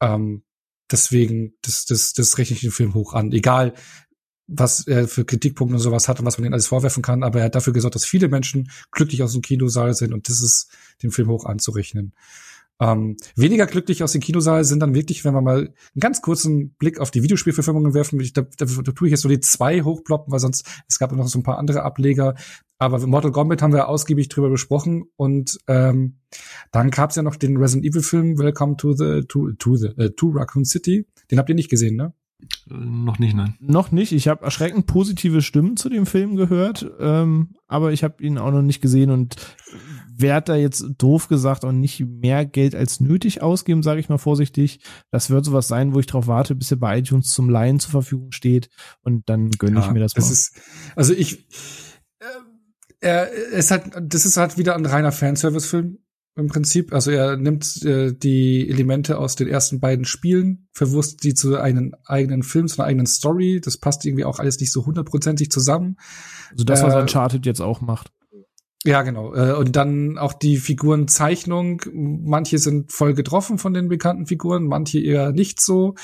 ähm, 0.00 0.44
deswegen, 0.90 1.54
das, 1.62 1.84
das, 1.86 2.12
das 2.12 2.38
rechne 2.38 2.56
ich 2.56 2.62
den 2.62 2.70
Film 2.70 2.94
hoch 2.94 3.14
an. 3.14 3.32
Egal, 3.32 3.74
was 4.48 4.86
er 4.86 5.06
für 5.06 5.24
Kritikpunkte 5.24 5.76
und 5.76 5.80
sowas 5.80 6.08
hat 6.08 6.20
und 6.20 6.26
was 6.26 6.38
man 6.38 6.46
ihm 6.46 6.52
alles 6.54 6.66
vorwerfen 6.66 7.02
kann, 7.02 7.22
aber 7.22 7.40
er 7.40 7.46
hat 7.46 7.54
dafür 7.54 7.74
gesorgt, 7.74 7.94
dass 7.94 8.06
viele 8.06 8.28
Menschen 8.28 8.70
glücklich 8.90 9.22
aus 9.22 9.32
dem 9.32 9.42
Kinosaal 9.42 9.94
sind 9.94 10.14
und 10.14 10.28
das 10.28 10.42
ist 10.42 10.70
dem 11.02 11.12
Film 11.12 11.28
hoch 11.28 11.44
anzurechnen. 11.44 12.14
Ähm, 12.80 13.16
weniger 13.34 13.66
glücklich 13.66 14.02
aus 14.04 14.12
dem 14.12 14.20
Kinosaal 14.20 14.64
sind 14.64 14.80
dann 14.80 14.94
wirklich, 14.94 15.24
wenn 15.24 15.34
wir 15.34 15.42
mal 15.42 15.58
einen 15.58 16.00
ganz 16.00 16.22
kurzen 16.22 16.74
Blick 16.74 17.00
auf 17.00 17.10
die 17.10 17.22
Videospielverfilmungen 17.22 17.92
werfen, 17.92 18.20
ich, 18.20 18.32
da, 18.32 18.42
da, 18.42 18.66
da 18.66 18.92
tue 18.92 19.08
ich 19.08 19.12
jetzt 19.12 19.22
so 19.22 19.28
die 19.28 19.40
zwei 19.40 19.82
hochploppen, 19.82 20.32
weil 20.32 20.38
sonst, 20.38 20.64
es 20.88 20.98
gab 20.98 21.12
noch 21.12 21.26
so 21.26 21.38
ein 21.38 21.42
paar 21.42 21.58
andere 21.58 21.82
Ableger, 21.82 22.36
aber 22.78 23.04
Mortal 23.06 23.32
Kombat 23.32 23.62
haben 23.62 23.72
wir 23.72 23.88
ausgiebig 23.88 24.28
drüber 24.28 24.50
besprochen 24.50 25.04
und 25.16 25.58
ähm, 25.66 26.18
dann 26.70 26.90
gab's 26.90 27.16
ja 27.16 27.22
noch 27.22 27.36
den 27.36 27.56
Resident 27.56 27.86
Evil 27.86 28.02
Film 28.02 28.38
Welcome 28.38 28.76
to 28.76 28.92
the 28.92 29.22
to, 29.26 29.52
to 29.52 29.76
the 29.76 29.88
uh, 29.98 30.08
to 30.08 30.28
Raccoon 30.28 30.64
City. 30.64 31.06
Den 31.30 31.38
habt 31.38 31.48
ihr 31.48 31.54
nicht 31.54 31.70
gesehen, 31.70 31.96
ne? 31.96 32.12
Äh, 32.70 32.74
noch 32.74 33.18
nicht, 33.18 33.34
nein. 33.34 33.56
Noch 33.60 33.90
nicht. 33.90 34.12
Ich 34.12 34.28
habe 34.28 34.44
erschreckend 34.44 34.86
positive 34.86 35.42
Stimmen 35.42 35.76
zu 35.76 35.88
dem 35.88 36.06
Film 36.06 36.36
gehört, 36.36 36.88
ähm, 37.00 37.56
aber 37.66 37.92
ich 37.92 38.04
habe 38.04 38.22
ihn 38.22 38.38
auch 38.38 38.52
noch 38.52 38.62
nicht 38.62 38.80
gesehen 38.80 39.10
und 39.10 39.36
werde 40.16 40.52
da 40.52 40.56
jetzt 40.56 40.84
doof 40.98 41.28
gesagt 41.28 41.64
auch 41.64 41.72
nicht 41.72 42.00
mehr 42.00 42.44
Geld 42.44 42.74
als 42.74 43.00
nötig 43.00 43.42
ausgeben, 43.42 43.82
sage 43.82 44.00
ich 44.00 44.08
mal 44.08 44.18
vorsichtig. 44.18 44.80
Das 45.10 45.30
wird 45.30 45.44
sowas 45.44 45.68
sein, 45.68 45.94
wo 45.94 46.00
ich 46.00 46.06
darauf 46.06 46.26
warte, 46.26 46.54
bis 46.54 46.70
er 46.70 46.76
bei 46.76 46.98
iTunes 46.98 47.32
zum 47.32 47.50
Leihen 47.50 47.80
zur 47.80 47.90
Verfügung 47.90 48.32
steht 48.32 48.68
und 49.02 49.28
dann 49.28 49.50
gönne 49.50 49.80
ja, 49.80 49.86
ich 49.86 49.92
mir 49.92 50.00
das, 50.00 50.14
das 50.14 50.26
mal. 50.26 50.32
Ist, 50.32 50.60
also 50.96 51.12
ich, 51.12 51.38
äh, 51.38 51.87
er 53.00 53.30
ist 53.30 53.70
halt, 53.70 53.84
das 54.00 54.24
ist 54.24 54.36
halt 54.36 54.58
wieder 54.58 54.74
ein 54.74 54.86
reiner 54.86 55.12
Fanservice-Film 55.12 55.98
im 56.36 56.46
Prinzip. 56.46 56.92
Also 56.92 57.10
er 57.10 57.36
nimmt 57.36 57.84
äh, 57.84 58.12
die 58.12 58.68
Elemente 58.68 59.18
aus 59.18 59.36
den 59.36 59.48
ersten 59.48 59.80
beiden 59.80 60.04
Spielen, 60.04 60.68
verwurstet 60.72 61.24
die 61.24 61.34
zu 61.34 61.56
einem 61.56 61.94
eigenen 62.04 62.42
Film, 62.42 62.68
zu 62.68 62.80
einer 62.80 62.88
eigenen 62.88 63.06
Story. 63.06 63.60
Das 63.62 63.76
passt 63.76 64.04
irgendwie 64.04 64.24
auch 64.24 64.38
alles 64.38 64.58
nicht 64.60 64.72
so 64.72 64.86
hundertprozentig 64.86 65.50
zusammen. 65.50 65.96
Also 66.50 66.64
das, 66.64 66.82
was 66.82 66.94
äh, 66.94 66.98
Uncharted 66.98 67.44
jetzt 67.46 67.60
auch 67.60 67.80
macht. 67.80 68.12
Ja, 68.84 69.02
genau. 69.02 69.34
Äh, 69.34 69.54
und 69.54 69.74
dann 69.74 70.18
auch 70.18 70.32
die 70.32 70.56
Figurenzeichnung. 70.56 71.82
Manche 71.92 72.58
sind 72.58 72.92
voll 72.92 73.14
getroffen 73.14 73.58
von 73.58 73.74
den 73.74 73.88
bekannten 73.88 74.26
Figuren, 74.26 74.64
manche 74.64 75.00
eher 75.00 75.32
nicht 75.32 75.60
so. 75.60 75.94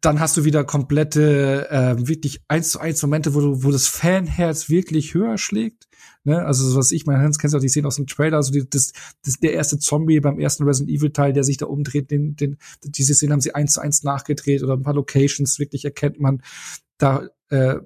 Dann 0.00 0.20
hast 0.20 0.36
du 0.36 0.44
wieder 0.44 0.64
komplette, 0.64 1.68
äh, 1.70 2.08
wirklich 2.08 2.40
eins 2.48 2.70
zu 2.70 2.80
eins 2.80 3.02
Momente, 3.02 3.34
wo 3.34 3.40
du, 3.40 3.64
wo 3.64 3.70
das 3.70 3.86
Fanherz 3.86 4.70
wirklich 4.70 5.14
höher 5.14 5.36
schlägt. 5.36 5.88
Ne? 6.24 6.44
Also 6.44 6.68
so 6.68 6.78
was 6.78 6.92
ich, 6.92 7.06
mein 7.06 7.20
Hans 7.20 7.38
kennst 7.38 7.54
du 7.54 7.58
auch 7.58 7.62
die 7.62 7.68
Szene 7.68 7.86
aus 7.86 7.96
dem 7.96 8.06
Trailer, 8.06 8.36
also 8.36 8.52
die, 8.52 8.68
das, 8.68 8.92
das, 9.24 9.38
der 9.40 9.52
erste 9.52 9.78
Zombie 9.78 10.20
beim 10.20 10.38
ersten 10.38 10.64
Resident 10.64 10.90
Evil 10.90 11.12
Teil, 11.12 11.32
der 11.32 11.44
sich 11.44 11.56
da 11.56 11.66
umdreht, 11.66 12.10
den, 12.10 12.36
den, 12.36 12.56
diese 12.84 13.14
Szene 13.14 13.32
haben 13.32 13.40
sie 13.40 13.54
eins 13.54 13.74
zu 13.74 13.80
eins 13.80 14.02
nachgedreht 14.02 14.62
oder 14.62 14.74
ein 14.74 14.82
paar 14.82 14.94
Locations 14.94 15.58
wirklich 15.58 15.84
erkennt 15.84 16.20
man. 16.20 16.42
Da 16.98 17.28
äh, 17.48 17.76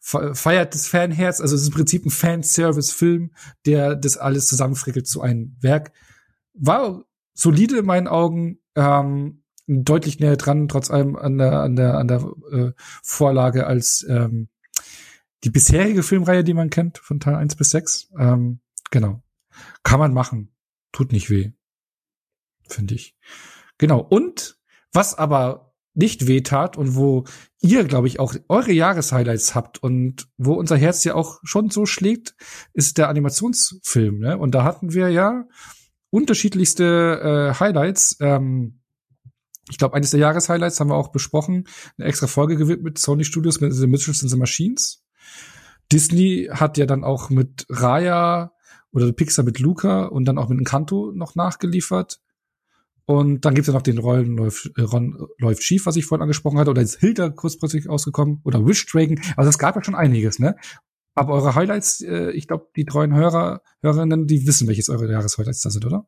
feiert 0.00 0.74
das 0.74 0.86
Fanherz, 0.86 1.40
also 1.40 1.54
es 1.54 1.62
ist 1.62 1.68
im 1.68 1.74
Prinzip 1.74 2.06
ein 2.06 2.10
Fanservice-Film, 2.10 3.32
der 3.66 3.96
das 3.96 4.16
alles 4.16 4.46
zusammenfrickelt 4.46 5.06
zu 5.06 5.20
einem 5.20 5.56
Werk. 5.60 5.92
War 6.54 7.04
solide 7.34 7.78
in 7.78 7.86
meinen 7.86 8.08
Augen, 8.08 8.60
ähm, 8.76 9.39
deutlich 9.70 10.18
näher 10.18 10.36
dran, 10.36 10.68
trotz 10.68 10.90
allem 10.90 11.16
an 11.16 11.38
der, 11.38 11.60
an 11.60 11.76
der, 11.76 11.94
an 11.96 12.08
der 12.08 12.32
äh, 12.52 12.72
Vorlage 13.02 13.66
als 13.66 14.04
ähm, 14.08 14.48
die 15.44 15.50
bisherige 15.50 16.02
Filmreihe, 16.02 16.44
die 16.44 16.54
man 16.54 16.70
kennt, 16.70 16.98
von 16.98 17.20
Teil 17.20 17.36
1 17.36 17.54
bis 17.54 17.70
6. 17.70 18.10
Ähm, 18.18 18.60
genau. 18.90 19.22
Kann 19.82 20.00
man 20.00 20.12
machen. 20.12 20.52
Tut 20.92 21.12
nicht 21.12 21.30
weh. 21.30 21.52
Finde 22.68 22.94
ich. 22.94 23.16
Genau. 23.78 24.00
Und 24.00 24.58
was 24.92 25.16
aber 25.16 25.72
nicht 25.94 26.26
wehtat 26.26 26.76
und 26.76 26.94
wo 26.96 27.24
ihr, 27.60 27.84
glaube 27.84 28.08
ich, 28.08 28.20
auch 28.20 28.34
eure 28.48 28.72
Jahreshighlights 28.72 29.54
habt 29.54 29.82
und 29.82 30.28
wo 30.36 30.54
unser 30.54 30.76
Herz 30.76 31.04
ja 31.04 31.14
auch 31.14 31.40
schon 31.42 31.70
so 31.70 31.86
schlägt, 31.86 32.34
ist 32.72 32.98
der 32.98 33.08
Animationsfilm. 33.08 34.18
Ne? 34.18 34.38
Und 34.38 34.54
da 34.54 34.64
hatten 34.64 34.92
wir 34.92 35.08
ja 35.10 35.46
unterschiedlichste 36.10 37.52
äh, 37.54 37.60
Highlights. 37.60 38.16
Ähm, 38.20 38.79
ich 39.70 39.78
glaube, 39.78 39.94
eines 39.94 40.10
der 40.10 40.20
Jahreshighlights 40.20 40.80
haben 40.80 40.90
wir 40.90 40.96
auch 40.96 41.08
besprochen. 41.08 41.64
Eine 41.96 42.08
extra 42.08 42.26
Folge 42.26 42.56
gewidmet, 42.56 42.98
Sony 42.98 43.24
Studios 43.24 43.60
mit 43.60 43.72
The 43.72 43.86
Mitchells 43.86 44.22
and 44.22 44.30
the 44.30 44.36
Machines. 44.36 45.04
Disney 45.92 46.48
hat 46.52 46.78
ja 46.78 46.86
dann 46.86 47.04
auch 47.04 47.30
mit 47.30 47.66
Raya 47.68 48.52
oder 48.92 49.10
Pixar 49.12 49.44
mit 49.44 49.58
Luca 49.58 50.06
und 50.06 50.24
dann 50.24 50.38
auch 50.38 50.48
mit 50.48 50.58
Encanto 50.58 51.12
noch 51.14 51.34
nachgeliefert. 51.34 52.20
Und 53.06 53.44
dann 53.44 53.54
gibt's 53.54 53.66
ja 53.66 53.74
noch 53.74 53.82
den 53.82 53.98
Rollen 53.98 54.36
läuft, 54.36 54.70
äh, 54.76 54.82
Ron 54.82 55.26
läuft 55.38 55.64
schief, 55.64 55.86
was 55.86 55.96
ich 55.96 56.06
vorhin 56.06 56.22
angesprochen 56.22 56.58
hatte, 56.58 56.70
oder 56.70 56.82
ist 56.82 57.00
Hilda 57.00 57.30
kurzfristig 57.30 57.88
ausgekommen 57.88 58.40
oder 58.44 58.64
Wish 58.64 58.86
Dragon. 58.86 59.20
Also 59.36 59.50
es 59.50 59.58
gab 59.58 59.74
ja 59.74 59.82
schon 59.82 59.96
einiges, 59.96 60.38
ne? 60.38 60.54
Aber 61.16 61.34
eure 61.34 61.56
Highlights, 61.56 62.02
äh, 62.02 62.30
ich 62.30 62.46
glaube, 62.46 62.68
die 62.76 62.84
treuen 62.84 63.12
Hörer, 63.12 63.62
Hörerinnen, 63.82 64.28
die 64.28 64.46
wissen, 64.46 64.68
welches 64.68 64.88
eure 64.90 65.10
Jahreshighlights 65.10 65.60
da 65.60 65.70
sind, 65.70 65.84
oder? 65.86 66.06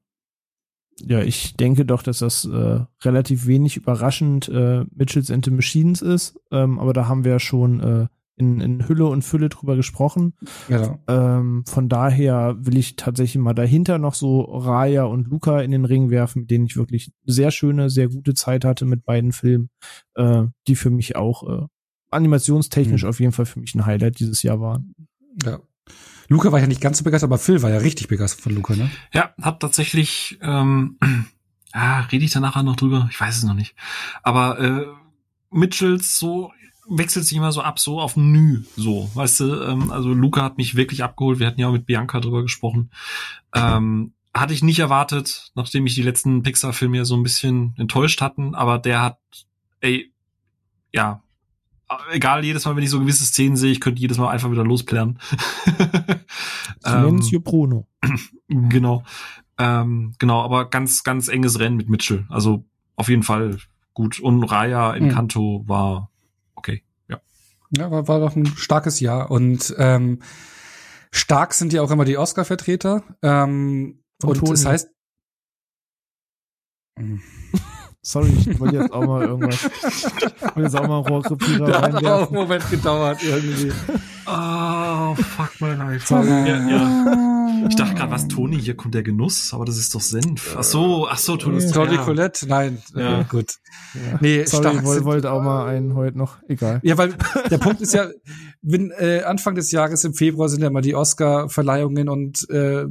Ja, 1.01 1.21
ich 1.21 1.57
denke 1.57 1.85
doch, 1.85 2.03
dass 2.03 2.19
das 2.19 2.45
äh, 2.45 2.81
relativ 3.03 3.47
wenig 3.47 3.77
überraschend 3.77 4.49
äh, 4.49 4.85
Mitchells 4.95 5.31
and 5.31 5.45
the 5.45 5.51
Machines 5.51 6.03
ist. 6.03 6.39
Ähm, 6.51 6.79
aber 6.79 6.93
da 6.93 7.09
haben 7.09 7.25
wir 7.25 7.33
ja 7.33 7.41
schon 7.41 7.81
äh, 7.81 8.07
in, 8.37 8.61
in 8.61 8.89
Hülle 8.89 9.07
und 9.07 9.23
Fülle 9.23 9.49
drüber 9.49 9.77
gesprochen. 9.77 10.35
Ja. 10.69 10.99
Ähm, 11.09 11.65
von 11.67 11.89
daher 11.89 12.57
will 12.59 12.77
ich 12.77 12.97
tatsächlich 12.97 13.43
mal 13.43 13.55
dahinter 13.55 13.99
noch 13.99 14.15
so 14.15 14.41
Raya 14.43 15.05
und 15.05 15.29
Luca 15.29 15.61
in 15.61 15.71
den 15.71 15.85
Ring 15.85 16.11
werfen, 16.11 16.43
mit 16.43 16.51
denen 16.51 16.67
ich 16.67 16.77
wirklich 16.77 17.13
sehr 17.25 17.51
schöne, 17.51 17.91
sehr 17.91 18.09
gute 18.09 18.35
Zeit 18.35 18.65
hatte 18.65 18.85
mit 18.85 19.05
beiden 19.05 19.33
Filmen, 19.33 19.71
äh, 20.15 20.45
die 20.67 20.77
für 20.77 20.91
mich 20.91 21.17
auch 21.17 21.49
äh, 21.49 21.67
animationstechnisch 22.11 23.03
mhm. 23.05 23.09
auf 23.09 23.21
jeden 23.21 23.33
Fall 23.33 23.47
für 23.47 23.61
mich 23.61 23.75
ein 23.75 23.87
Highlight 23.87 24.19
dieses 24.19 24.43
Jahr 24.43 24.61
waren. 24.61 24.95
Ja. 25.45 25.61
Luca 26.33 26.51
war 26.51 26.61
ja 26.61 26.67
nicht 26.67 26.81
ganz 26.81 26.99
so 26.99 27.05
begeistert, 27.05 27.29
aber 27.29 27.39
Phil 27.39 27.63
war 27.63 27.71
ja 27.71 27.79
richtig 27.79 28.09
begeistert 28.09 28.41
von 28.41 28.55
Luca, 28.55 28.75
ne? 28.75 28.91
Ja, 29.13 29.35
hab 29.41 29.61
tatsächlich, 29.61 30.39
ähm, 30.41 30.99
ah, 31.73 32.01
rede 32.01 32.25
ich 32.25 32.33
da 32.33 32.41
nachher 32.41 32.63
noch 32.63 32.77
drüber? 32.77 33.09
Ich 33.11 33.21
weiß 33.21 33.37
es 33.37 33.45
noch 33.45 33.55
nicht. 33.55 33.75
Aber 34.23 34.59
äh, 34.59 34.87
Mitchells 35.51 36.19
so 36.19 36.53
wechselt 36.89 37.27
sich 37.27 37.37
immer 37.37 37.53
so 37.53 37.63
ab, 37.63 37.79
so 37.79 38.01
auf 38.01 38.17
Nü, 38.17 38.65
so, 38.77 39.11
weißt 39.15 39.41
du, 39.41 39.63
ähm, 39.63 39.93
also 39.93 40.13
Luca 40.13 40.43
hat 40.43 40.59
mich 40.59 40.75
wirklich 40.75 41.05
abgeholt, 41.05 41.39
wir 41.39 41.47
hatten 41.47 41.61
ja 41.61 41.69
auch 41.69 41.73
mit 41.73 41.87
Bianca 41.87 42.19
drüber 42.21 42.43
gesprochen, 42.43 42.91
ähm, 43.55 44.15
hatte 44.35 44.55
ich 44.55 44.63
nicht 44.63 44.81
erwartet, 44.81 45.53
nachdem 45.55 45.87
ich 45.87 45.95
die 45.95 46.03
letzten 46.03 46.43
Pixar-Filme 46.43 46.97
ja 46.97 47.05
so 47.05 47.15
ein 47.15 47.23
bisschen 47.23 47.75
enttäuscht 47.79 48.21
hatten, 48.21 48.55
aber 48.55 48.79
der 48.79 49.01
hat, 49.01 49.19
ey, 49.81 50.13
ja, 50.93 51.23
egal, 52.11 52.45
jedes 52.45 52.65
Mal, 52.65 52.77
wenn 52.77 52.83
ich 52.83 52.91
so 52.91 53.01
gewisse 53.01 53.25
Szenen 53.25 53.57
sehe, 53.57 53.73
ich 53.73 53.81
könnte 53.81 54.01
jedes 54.01 54.19
Mal 54.19 54.31
einfach 54.31 54.51
wieder 54.51 54.65
losplären. 54.65 55.19
Silenzio 56.81 57.39
ähm, 57.39 57.45
Bruno. 57.45 57.89
Genau. 58.49 59.03
Ähm, 59.59 60.13
genau, 60.19 60.43
aber 60.43 60.69
ganz, 60.69 61.05
ganz 61.05 61.29
enges 61.29 61.59
Rennen 61.59 61.77
mit 61.77 61.89
Mitchell. 61.89 62.27
Also 62.29 62.65
auf 62.97 63.09
jeden 63.09 63.23
Fall 63.23 63.57
gut. 63.95 64.21
Und 64.21 64.45
Raya 64.45 64.93
in 64.95 65.07
hm. 65.07 65.15
Kanto 65.15 65.65
war 65.67 66.11
okay, 66.55 66.83
ja. 67.09 67.21
Ja, 67.71 67.91
war, 67.91 68.09
war 68.09 68.21
doch 68.21 68.37
ein 68.37 68.47
starkes 68.47 69.01
Jahr. 69.01 69.31
Und 69.31 69.75
ähm, 69.79 70.21
stark 71.11 71.55
sind 71.55 71.73
ja 71.73 71.83
auch 71.83 71.91
immer 71.91 72.05
die 72.05 72.19
Oscar-Vertreter. 72.19 73.05
Ähm, 73.23 74.03
und, 74.23 74.43
und 74.43 74.53
es 74.53 74.67
heißt. 74.67 74.91
Sorry, 78.05 78.33
ich 78.37 78.59
wollte 78.59 78.79
jetzt 78.79 78.93
auch 78.93 79.07
mal 79.07 79.23
irgendwas. 79.23 79.65
Ich 79.65 80.43
wollte 80.43 80.61
jetzt 80.63 80.77
auch 80.77 80.89
mal 80.89 80.99
Rohrkrepierer 80.99 81.67
Der 81.67 81.81
hat 81.83 82.05
auch 82.05 82.27
einen 82.27 82.35
Moment 82.35 82.69
gedauert 82.69 83.23
irgendwie. 83.23 83.71
Oh, 84.27 85.15
fuck 85.15 85.53
my 85.61 85.75
life. 85.75 86.07
Sorry. 86.07 86.29
Ja, 86.29 86.69
ja. 86.69 87.67
Ich 87.69 87.77
dachte 87.77 87.95
gerade, 87.95 88.11
was, 88.11 88.27
Toni, 88.27 88.61
hier 88.61 88.75
kommt 88.75 88.95
der 88.95 89.05
Genuss, 89.05 89.55
aber 89.55 89.65
das 89.65 89.79
ist 89.79 89.95
doch 89.95 90.01
Senf. 90.01 90.57
Ach 90.59 90.65
so, 90.65 91.07
ach 91.09 91.19
so, 91.19 91.37
Toni. 91.37 91.65
Toni 91.71 91.97
Colette? 91.97 92.49
Nein, 92.49 92.83
ja. 92.93 93.23
Gut. 93.23 93.59
Ja. 93.95 94.19
Nee, 94.21 94.45
Sorry, 94.47 94.77
ich 94.77 94.83
wollte 94.83 95.05
wollt 95.05 95.27
auch 95.27 95.41
mal 95.41 95.67
einen 95.69 95.95
heute 95.95 96.19
noch, 96.19 96.39
egal. 96.49 96.81
Ja, 96.83 96.99
weil 96.99 97.15
der 97.51 97.59
Punkt 97.59 97.81
ist 97.83 97.95
ja, 97.95 98.09
wenn 98.63 98.91
äh, 98.91 99.23
Anfang 99.23 99.55
des 99.55 99.71
Jahres 99.71 100.03
im 100.03 100.15
Februar 100.15 100.49
sind 100.49 100.61
ja 100.61 100.69
immer 100.69 100.81
die 100.81 100.97
Oscar-Verleihungen 100.97 102.09
und 102.09 102.51
äh, 102.51 102.87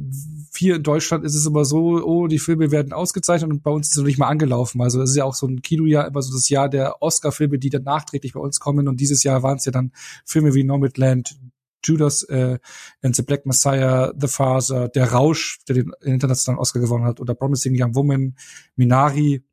hier 0.56 0.76
in 0.76 0.82
Deutschland 0.82 1.24
ist 1.24 1.34
es 1.34 1.46
immer 1.46 1.64
so, 1.64 2.02
oh, 2.04 2.26
die 2.26 2.38
Filme 2.38 2.70
werden 2.70 2.92
ausgezeichnet 2.92 3.50
und 3.50 3.62
bei 3.62 3.70
uns 3.70 3.88
ist 3.88 3.92
es 3.92 3.98
noch 3.98 4.06
nicht 4.06 4.18
mal 4.18 4.28
angelaufen. 4.28 4.80
Also 4.82 5.00
das 5.00 5.10
ist 5.10 5.16
ja 5.16 5.24
auch 5.24 5.34
so 5.34 5.46
ein 5.46 5.62
Kinojahr, 5.62 6.06
immer 6.06 6.22
so 6.22 6.32
das 6.32 6.48
Jahr 6.48 6.68
der 6.68 7.02
Oscar-Filme, 7.02 7.58
die 7.58 7.70
dann 7.70 7.84
nachträglich 7.84 8.34
bei 8.34 8.40
uns 8.40 8.60
kommen 8.60 8.88
und 8.88 9.00
dieses 9.00 9.22
Jahr 9.22 9.42
waren 9.42 9.56
es 9.56 9.64
ja 9.64 9.72
dann 9.72 9.92
Filme 10.24 10.54
wie 10.54 10.64
Nomadland, 10.64 11.36
Judas 11.84 12.22
äh, 12.24 12.58
and 13.02 13.16
the 13.16 13.22
Black 13.22 13.46
Messiah, 13.46 14.12
The 14.16 14.28
Father, 14.28 14.88
Der 14.88 15.12
Rausch, 15.12 15.60
der 15.68 15.76
den 15.76 15.92
internationalen 16.00 16.60
Oscar 16.60 16.80
gewonnen 16.80 17.04
hat, 17.04 17.20
oder 17.20 17.34
Promising 17.34 17.74
Young 17.76 17.94
Woman, 17.94 18.36
Minari. 18.76 19.44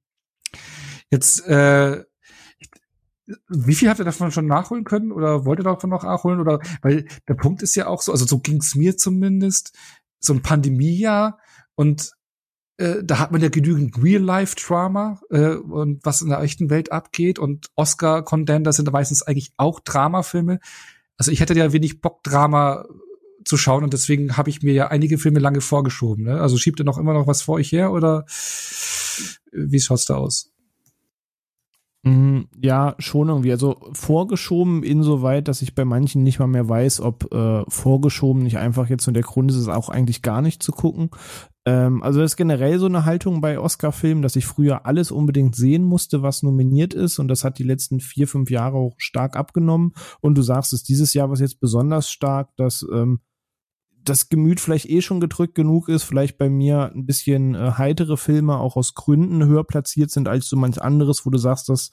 Jetzt, 1.09 1.45
äh, 1.47 2.03
wie 3.47 3.75
viel 3.75 3.89
habt 3.89 3.99
ihr 3.99 4.05
davon 4.05 4.31
schon 4.31 4.47
nachholen 4.47 4.83
können 4.83 5.11
oder 5.11 5.45
wollt 5.45 5.59
ihr 5.59 5.63
davon 5.63 5.89
noch 5.89 6.03
nachholen? 6.03 6.39
Oder 6.39 6.59
weil 6.81 7.05
der 7.27 7.35
Punkt 7.35 7.61
ist 7.61 7.75
ja 7.75 7.87
auch 7.87 8.01
so, 8.01 8.11
also 8.11 8.25
so 8.25 8.39
ging's 8.39 8.75
mir 8.75 8.97
zumindest, 8.97 9.73
so 10.19 10.33
ein 10.33 10.41
Pandemiejahr 10.41 11.39
und 11.75 12.11
äh, 12.77 13.03
da 13.03 13.19
hat 13.19 13.31
man 13.31 13.41
ja 13.41 13.49
genügend 13.49 14.01
Real-Life-Drama 14.01 15.21
äh, 15.29 15.55
und 15.55 16.05
was 16.05 16.21
in 16.21 16.29
der 16.29 16.41
echten 16.41 16.69
Welt 16.69 16.91
abgeht 16.91 17.37
und 17.39 17.67
Oscar-Contender 17.75 18.71
sind 18.71 18.91
meistens 18.91 19.21
eigentlich 19.21 19.51
auch 19.57 19.79
Dramafilme. 19.79 20.59
Also 21.17 21.31
ich 21.31 21.41
hätte 21.41 21.53
ja 21.53 21.73
wenig 21.73 21.99
Bock, 22.01 22.23
Drama 22.23 22.85
zu 23.43 23.57
schauen 23.57 23.83
und 23.83 23.93
deswegen 23.93 24.37
habe 24.37 24.49
ich 24.49 24.61
mir 24.61 24.73
ja 24.73 24.87
einige 24.87 25.17
Filme 25.17 25.39
lange 25.39 25.61
vorgeschoben. 25.61 26.25
Ne? 26.25 26.39
Also 26.39 26.57
schiebt 26.57 26.79
ihr 26.79 26.85
noch 26.85 26.97
immer 26.97 27.13
noch 27.13 27.27
was 27.27 27.41
vor 27.41 27.55
euch 27.55 27.71
her 27.71 27.91
oder 27.91 28.25
wie 29.51 29.79
schaut's 29.79 30.05
da 30.05 30.15
aus? 30.15 30.51
Mm, 32.03 32.43
ja, 32.61 32.95
schon 32.99 33.27
irgendwie. 33.27 33.51
Also 33.51 33.77
vorgeschoben 33.91 34.83
insoweit, 34.83 35.47
dass 35.49 35.61
ich 35.61 35.75
bei 35.75 35.83
manchen 35.83 36.23
nicht 36.23 36.39
mal 36.39 36.47
mehr 36.47 36.69
weiß, 36.69 37.01
ob 37.01 37.33
äh, 37.33 37.63
vorgeschoben 37.67 38.43
nicht 38.43 38.57
einfach 38.57 38.89
jetzt 38.89 39.05
nur 39.05 39.13
der 39.13 39.23
Grund 39.23 39.51
ist, 39.51 39.57
es 39.57 39.67
auch 39.67 39.89
eigentlich 39.89 40.21
gar 40.21 40.41
nicht 40.41 40.63
zu 40.63 40.71
gucken. 40.71 41.09
Ähm, 41.65 42.01
also 42.01 42.21
das 42.21 42.31
ist 42.31 42.37
generell 42.37 42.79
so 42.79 42.85
eine 42.85 43.03
Haltung 43.03 43.41
bei 43.41 43.59
Oscar-Filmen, 43.59 44.21
dass 44.21 44.37
ich 44.37 44.45
früher 44.45 44.85
alles 44.85 45.11
unbedingt 45.11 45.57
sehen 45.57 45.83
musste, 45.83 46.23
was 46.23 46.41
nominiert 46.41 46.93
ist. 46.93 47.19
Und 47.19 47.27
das 47.27 47.43
hat 47.43 47.59
die 47.59 47.63
letzten 47.63 47.99
vier, 47.99 48.29
fünf 48.29 48.49
Jahre 48.49 48.77
auch 48.77 48.95
stark 48.97 49.35
abgenommen. 49.35 49.93
Und 50.21 50.35
du 50.35 50.41
sagst 50.41 50.71
es 50.71 50.83
dieses 50.83 51.13
Jahr 51.13 51.29
was 51.29 51.41
jetzt 51.41 51.59
besonders 51.59 52.09
stark, 52.09 52.55
dass 52.55 52.85
ähm, 52.93 53.19
das 54.03 54.29
Gemüt 54.29 54.59
vielleicht 54.59 54.89
eh 54.89 55.01
schon 55.01 55.19
gedrückt 55.19 55.55
genug 55.55 55.89
ist, 55.89 56.03
vielleicht 56.03 56.37
bei 56.37 56.49
mir 56.49 56.91
ein 56.93 57.05
bisschen 57.05 57.55
äh, 57.55 57.71
heitere 57.77 58.17
Filme 58.17 58.57
auch 58.57 58.75
aus 58.75 58.95
Gründen 58.95 59.45
höher 59.45 59.63
platziert 59.63 60.11
sind 60.11 60.27
als 60.27 60.47
so 60.47 60.57
manch 60.57 60.81
anderes, 60.81 61.25
wo 61.25 61.29
du 61.29 61.37
sagst, 61.37 61.69
dass 61.69 61.91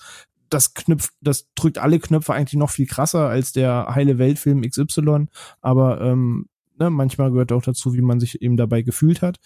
das 0.49 0.75
knüpft, 0.75 1.13
das 1.21 1.49
drückt 1.55 1.79
alle 1.79 1.99
Knöpfe 1.99 2.33
eigentlich 2.33 2.59
noch 2.59 2.71
viel 2.71 2.87
krasser 2.87 3.29
als 3.29 3.53
der 3.53 3.89
heile 3.95 4.19
Weltfilm 4.19 4.63
XY. 4.63 5.27
Aber 5.61 6.01
ähm, 6.01 6.49
ne, 6.79 6.91
manchmal 6.91 7.31
gehört 7.31 7.53
auch 7.53 7.63
dazu, 7.63 7.95
wie 7.95 8.01
man 8.01 8.21
sich 8.21 8.43
eben 8.43 8.57
dabei 8.57 8.83
gefühlt 8.83 9.23
hat. 9.23 9.39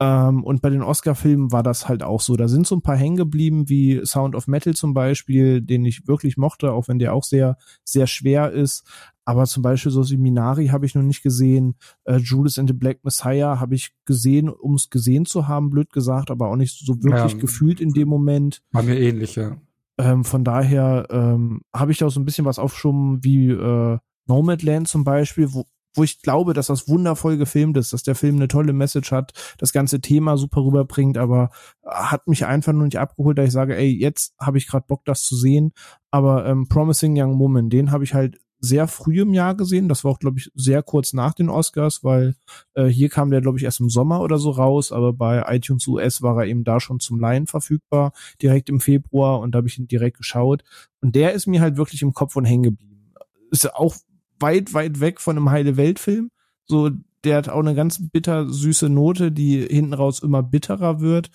Ähm, 0.00 0.44
und 0.44 0.62
bei 0.62 0.70
den 0.70 0.82
Oscar-Filmen 0.82 1.52
war 1.52 1.62
das 1.62 1.88
halt 1.88 2.02
auch 2.02 2.20
so. 2.20 2.36
Da 2.36 2.48
sind 2.48 2.66
so 2.66 2.76
ein 2.76 2.82
paar 2.82 2.96
hängen 2.96 3.16
geblieben, 3.16 3.68
wie 3.68 4.04
Sound 4.04 4.34
of 4.34 4.46
Metal 4.46 4.74
zum 4.74 4.94
Beispiel, 4.94 5.60
den 5.60 5.84
ich 5.84 6.06
wirklich 6.06 6.36
mochte, 6.36 6.72
auch 6.72 6.88
wenn 6.88 6.98
der 6.98 7.14
auch 7.14 7.24
sehr, 7.24 7.56
sehr 7.84 8.06
schwer 8.06 8.50
ist. 8.50 8.84
Aber 9.24 9.46
zum 9.46 9.62
Beispiel 9.62 9.90
so 9.90 10.02
Seminari 10.02 10.68
habe 10.68 10.86
ich 10.86 10.94
noch 10.94 11.02
nicht 11.02 11.22
gesehen. 11.22 11.76
Äh, 12.04 12.16
Judas 12.16 12.58
and 12.58 12.68
the 12.68 12.74
Black 12.74 13.04
Messiah 13.04 13.58
habe 13.58 13.74
ich 13.74 13.92
gesehen, 14.04 14.48
um 14.48 14.74
es 14.74 14.90
gesehen 14.90 15.24
zu 15.26 15.48
haben, 15.48 15.70
blöd 15.70 15.92
gesagt, 15.92 16.30
aber 16.30 16.48
auch 16.48 16.56
nicht 16.56 16.78
so 16.84 17.02
wirklich 17.02 17.32
ja, 17.32 17.38
gefühlt 17.38 17.80
in 17.80 17.92
dem 17.92 18.08
Moment. 18.08 18.62
War 18.72 18.82
mir 18.82 18.98
ähnlich, 18.98 19.36
ja. 19.36 19.56
Ähm, 19.98 20.24
von 20.24 20.44
daher 20.44 21.06
ähm, 21.10 21.62
habe 21.74 21.92
ich 21.92 21.98
da 21.98 22.10
so 22.10 22.20
ein 22.20 22.24
bisschen 22.24 22.44
was 22.44 22.58
aufgeschoben 22.58 23.22
wie 23.22 23.50
äh, 23.50 23.98
Nomadland 24.26 24.88
zum 24.88 25.04
Beispiel, 25.04 25.52
wo, 25.54 25.64
wo 25.94 26.02
ich 26.02 26.20
glaube, 26.20 26.52
dass 26.52 26.66
das 26.66 26.88
wundervoll 26.88 27.36
gefilmt 27.36 27.76
ist, 27.76 27.92
dass 27.92 28.02
der 28.02 28.16
Film 28.16 28.36
eine 28.36 28.48
tolle 28.48 28.72
Message 28.72 29.12
hat, 29.12 29.32
das 29.58 29.72
ganze 29.72 30.00
Thema 30.00 30.36
super 30.36 30.62
rüberbringt, 30.62 31.16
aber 31.16 31.50
hat 31.84 32.26
mich 32.26 32.44
einfach 32.44 32.72
nur 32.72 32.84
nicht 32.84 32.98
abgeholt, 32.98 33.38
da 33.38 33.44
ich 33.44 33.52
sage, 33.52 33.76
ey, 33.76 33.96
jetzt 33.96 34.34
habe 34.40 34.58
ich 34.58 34.66
gerade 34.66 34.86
Bock, 34.88 35.04
das 35.04 35.22
zu 35.22 35.36
sehen. 35.36 35.72
Aber 36.10 36.46
ähm, 36.46 36.68
Promising 36.68 37.14
Young 37.16 37.38
Woman, 37.38 37.70
den 37.70 37.92
habe 37.92 38.02
ich 38.02 38.14
halt 38.14 38.40
sehr 38.64 38.88
früh 38.88 39.20
im 39.20 39.34
Jahr 39.34 39.54
gesehen. 39.54 39.88
Das 39.88 40.04
war 40.04 40.12
auch, 40.12 40.18
glaube 40.18 40.38
ich, 40.38 40.50
sehr 40.54 40.82
kurz 40.82 41.12
nach 41.12 41.34
den 41.34 41.48
Oscars, 41.48 42.02
weil 42.02 42.34
äh, 42.74 42.86
hier 42.86 43.08
kam 43.08 43.30
der, 43.30 43.40
glaube 43.40 43.58
ich, 43.58 43.64
erst 43.64 43.80
im 43.80 43.90
Sommer 43.90 44.20
oder 44.20 44.38
so 44.38 44.50
raus, 44.50 44.90
aber 44.90 45.12
bei 45.12 45.44
iTunes 45.54 45.86
US 45.86 46.22
war 46.22 46.38
er 46.38 46.46
eben 46.46 46.64
da 46.64 46.80
schon 46.80 47.00
zum 47.00 47.20
Laien 47.20 47.46
verfügbar, 47.46 48.12
direkt 48.40 48.68
im 48.68 48.80
Februar 48.80 49.40
und 49.40 49.52
da 49.52 49.58
habe 49.58 49.68
ich 49.68 49.78
ihn 49.78 49.86
direkt 49.86 50.16
geschaut. 50.16 50.64
Und 51.00 51.14
der 51.14 51.32
ist 51.32 51.46
mir 51.46 51.60
halt 51.60 51.76
wirklich 51.76 52.02
im 52.02 52.14
Kopf 52.14 52.36
und 52.36 52.44
hängen 52.44 52.62
geblieben. 52.62 53.12
Ist 53.50 53.74
auch 53.74 53.96
weit, 54.40 54.74
weit 54.74 55.00
weg 55.00 55.20
von 55.20 55.36
einem 55.36 55.50
heile 55.50 55.76
Weltfilm. 55.76 56.30
So, 56.66 56.90
der 57.24 57.36
hat 57.36 57.48
auch 57.48 57.60
eine 57.60 57.74
ganz 57.74 58.00
bitter 58.10 58.48
süße 58.48 58.88
Note, 58.88 59.32
die 59.32 59.60
hinten 59.60 59.94
raus 59.94 60.20
immer 60.20 60.42
bitterer 60.42 61.00
wird. 61.00 61.30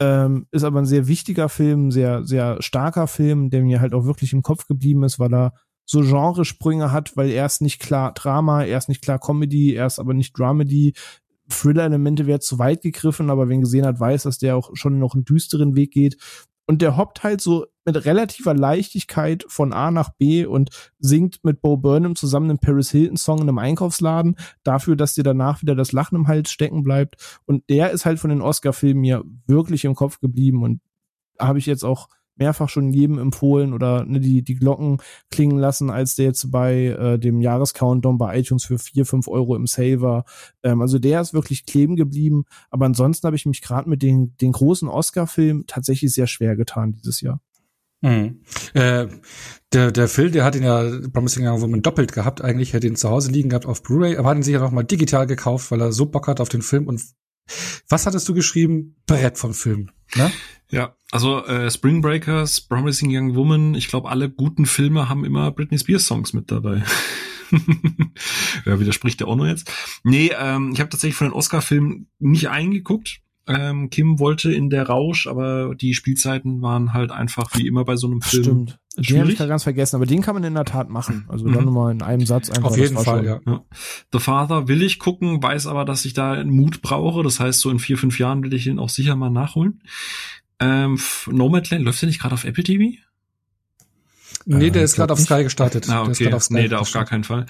Ähm, 0.00 0.46
ist 0.50 0.64
aber 0.64 0.80
ein 0.80 0.86
sehr 0.86 1.08
wichtiger 1.08 1.50
Film, 1.50 1.90
sehr, 1.90 2.24
sehr 2.24 2.62
starker 2.62 3.06
Film, 3.06 3.50
der 3.50 3.62
mir 3.62 3.80
halt 3.80 3.92
auch 3.92 4.06
wirklich 4.06 4.32
im 4.32 4.42
Kopf 4.42 4.66
geblieben 4.66 5.04
ist, 5.04 5.18
weil 5.18 5.34
er 5.34 5.52
so 5.90 6.02
Genresprünge 6.02 6.92
hat, 6.92 7.16
weil 7.16 7.30
er 7.30 7.46
ist 7.46 7.62
nicht 7.62 7.80
klar 7.80 8.12
Drama, 8.14 8.62
er 8.62 8.78
ist 8.78 8.88
nicht 8.88 9.02
klar 9.02 9.18
Comedy, 9.18 9.74
er 9.74 9.86
ist 9.86 9.98
aber 9.98 10.14
nicht 10.14 10.38
Dramedy, 10.38 10.94
Thriller-Elemente 11.48 12.28
wäre 12.28 12.38
zu 12.38 12.60
weit 12.60 12.82
gegriffen, 12.82 13.28
aber 13.28 13.48
wen 13.48 13.60
gesehen 13.60 13.84
hat, 13.84 13.98
weiß, 13.98 14.22
dass 14.22 14.38
der 14.38 14.56
auch 14.56 14.70
schon 14.74 15.00
noch 15.00 15.14
einen 15.14 15.24
düsteren 15.24 15.74
Weg 15.74 15.90
geht. 15.90 16.16
Und 16.68 16.80
der 16.80 16.96
hoppt 16.96 17.24
halt 17.24 17.40
so 17.40 17.66
mit 17.84 18.04
relativer 18.04 18.54
Leichtigkeit 18.54 19.44
von 19.48 19.72
A 19.72 19.90
nach 19.90 20.10
B 20.10 20.46
und 20.46 20.70
singt 21.00 21.42
mit 21.42 21.60
Bo 21.60 21.76
Burnham 21.76 22.14
zusammen 22.14 22.50
einen 22.50 22.60
Paris 22.60 22.92
Hilton 22.92 23.16
Song 23.16 23.38
in 23.38 23.48
einem 23.48 23.58
Einkaufsladen 23.58 24.36
dafür, 24.62 24.94
dass 24.94 25.14
dir 25.14 25.24
danach 25.24 25.60
wieder 25.60 25.74
das 25.74 25.90
Lachen 25.90 26.14
im 26.14 26.28
Hals 26.28 26.52
stecken 26.52 26.84
bleibt. 26.84 27.40
Und 27.46 27.68
der 27.68 27.90
ist 27.90 28.06
halt 28.06 28.20
von 28.20 28.30
den 28.30 28.42
Oscar-Filmen 28.42 29.00
mir 29.00 29.24
wirklich 29.48 29.84
im 29.84 29.96
Kopf 29.96 30.20
geblieben 30.20 30.62
und 30.62 30.80
habe 31.40 31.58
ich 31.58 31.66
jetzt 31.66 31.82
auch 31.82 32.08
mehrfach 32.40 32.68
schon 32.68 32.92
jedem 32.92 33.18
empfohlen 33.18 33.72
oder 33.72 34.04
ne, 34.04 34.18
die, 34.18 34.42
die 34.42 34.56
Glocken 34.56 34.98
klingen 35.30 35.58
lassen, 35.58 35.90
als 35.90 36.16
der 36.16 36.26
jetzt 36.26 36.50
bei 36.50 36.86
äh, 36.86 37.18
dem 37.18 37.40
Jahrescountdown 37.40 38.18
bei 38.18 38.38
iTunes 38.38 38.64
für 38.64 38.78
vier 38.78 39.06
fünf 39.06 39.28
Euro 39.28 39.54
im 39.54 39.66
Sale 39.66 40.00
war. 40.00 40.24
Ähm, 40.64 40.80
also 40.80 40.98
der 40.98 41.20
ist 41.20 41.34
wirklich 41.34 41.66
kleben 41.66 41.94
geblieben. 41.96 42.44
Aber 42.70 42.86
ansonsten 42.86 43.26
habe 43.26 43.36
ich 43.36 43.46
mich 43.46 43.62
gerade 43.62 43.88
mit 43.88 44.02
den, 44.02 44.36
den 44.38 44.52
großen 44.52 44.88
Oscar-Filmen 44.88 45.66
tatsächlich 45.66 46.12
sehr 46.12 46.26
schwer 46.26 46.56
getan 46.56 46.92
dieses 46.92 47.20
Jahr. 47.20 47.40
Mhm. 48.02 48.40
Äh, 48.72 49.08
der, 49.72 49.92
der 49.92 50.08
Phil, 50.08 50.30
der 50.30 50.44
hat 50.44 50.56
ihn 50.56 50.62
ja 50.62 50.84
Promising 51.12 51.46
Young 51.46 51.60
Woman 51.60 51.82
doppelt 51.82 52.12
gehabt. 52.12 52.42
Eigentlich 52.42 52.72
hätte 52.72 52.86
ihn 52.86 52.96
zu 52.96 53.10
Hause 53.10 53.30
liegen 53.30 53.50
gehabt 53.50 53.66
auf 53.66 53.82
Blu-ray, 53.82 54.16
aber 54.16 54.30
hat 54.30 54.38
ihn 54.38 54.42
sich 54.42 54.54
ja 54.54 54.60
noch 54.60 54.70
mal 54.70 54.82
digital 54.82 55.26
gekauft, 55.26 55.70
weil 55.70 55.80
er 55.80 55.92
so 55.92 56.06
Bock 56.06 56.26
hat 56.26 56.40
auf 56.40 56.48
den 56.48 56.62
Film 56.62 56.86
und 56.86 57.02
was 57.88 58.06
hattest 58.06 58.28
du 58.28 58.34
geschrieben? 58.34 58.96
Brett 59.06 59.38
vom 59.38 59.54
Film. 59.54 59.90
Ne? 60.14 60.30
Ja, 60.70 60.94
also 61.10 61.44
äh, 61.44 61.70
Spring 61.70 62.00
Breakers, 62.00 62.60
Promising 62.60 63.10
Young 63.12 63.34
Woman, 63.34 63.74
ich 63.74 63.88
glaube, 63.88 64.08
alle 64.08 64.30
guten 64.30 64.66
Filme 64.66 65.08
haben 65.08 65.24
immer 65.24 65.50
Britney 65.50 65.78
Spears 65.78 66.06
Songs 66.06 66.32
mit 66.32 66.50
dabei. 66.50 66.84
ja, 68.64 68.78
widerspricht 68.78 69.20
der 69.20 69.28
auch 69.28 69.36
nur 69.36 69.48
jetzt. 69.48 69.70
Nee, 70.04 70.30
ähm, 70.38 70.70
ich 70.72 70.80
habe 70.80 70.90
tatsächlich 70.90 71.16
von 71.16 71.28
den 71.28 71.34
Oscar-Filmen 71.34 72.08
nicht 72.18 72.48
eingeguckt. 72.48 73.20
Ähm, 73.58 73.90
Kim 73.90 74.18
wollte 74.18 74.52
in 74.52 74.70
der 74.70 74.86
Rausch, 74.86 75.26
aber 75.26 75.74
die 75.74 75.94
Spielzeiten 75.94 76.62
waren 76.62 76.92
halt 76.92 77.10
einfach 77.10 77.50
wie 77.56 77.66
immer 77.66 77.84
bei 77.84 77.96
so 77.96 78.06
einem 78.06 78.22
Film. 78.22 78.42
Stimmt. 78.42 78.78
Den 78.96 79.20
habe 79.20 79.32
ich 79.32 79.38
ganz 79.38 79.62
vergessen, 79.62 79.96
aber 79.96 80.06
den 80.06 80.20
kann 80.20 80.34
man 80.34 80.44
in 80.44 80.54
der 80.54 80.64
Tat 80.64 80.90
machen. 80.90 81.24
Also 81.28 81.46
mhm. 81.46 81.52
dann 81.52 81.64
nochmal 81.64 81.92
in 81.92 82.02
einem 82.02 82.26
Satz 82.26 82.50
einfach. 82.50 82.70
Auf 82.70 82.76
jeden 82.76 82.98
Fall, 82.98 83.24
ja. 83.24 83.40
ja. 83.46 83.64
The 84.12 84.18
Father 84.18 84.68
will 84.68 84.82
ich 84.82 84.98
gucken, 84.98 85.42
weiß 85.42 85.66
aber, 85.66 85.84
dass 85.84 86.04
ich 86.04 86.12
da 86.12 86.32
einen 86.32 86.50
Mut 86.50 86.82
brauche. 86.82 87.22
Das 87.22 87.40
heißt, 87.40 87.60
so 87.60 87.70
in 87.70 87.78
vier, 87.78 87.96
fünf 87.96 88.18
Jahren 88.18 88.42
will 88.42 88.52
ich 88.52 88.66
ihn 88.66 88.78
auch 88.78 88.88
sicher 88.88 89.16
mal 89.16 89.30
nachholen. 89.30 89.82
Ähm, 90.58 90.98
Nomadland, 91.30 91.84
läuft 91.84 92.02
der 92.02 92.08
nicht 92.08 92.20
gerade 92.20 92.34
auf 92.34 92.44
Apple 92.44 92.64
TV? 92.64 92.98
Nee, 94.46 94.70
der 94.70 94.82
äh, 94.82 94.84
ist 94.84 94.96
gerade 94.96 95.12
auf 95.12 95.20
Sky 95.20 95.42
gestartet. 95.42 95.88
Ah, 95.88 96.02
okay. 96.02 96.38
Sky 96.40 96.54
nee, 96.54 96.68
der 96.68 96.80
auf 96.80 96.92
gar 96.92 97.04
keinen 97.04 97.24
Fall. 97.24 97.46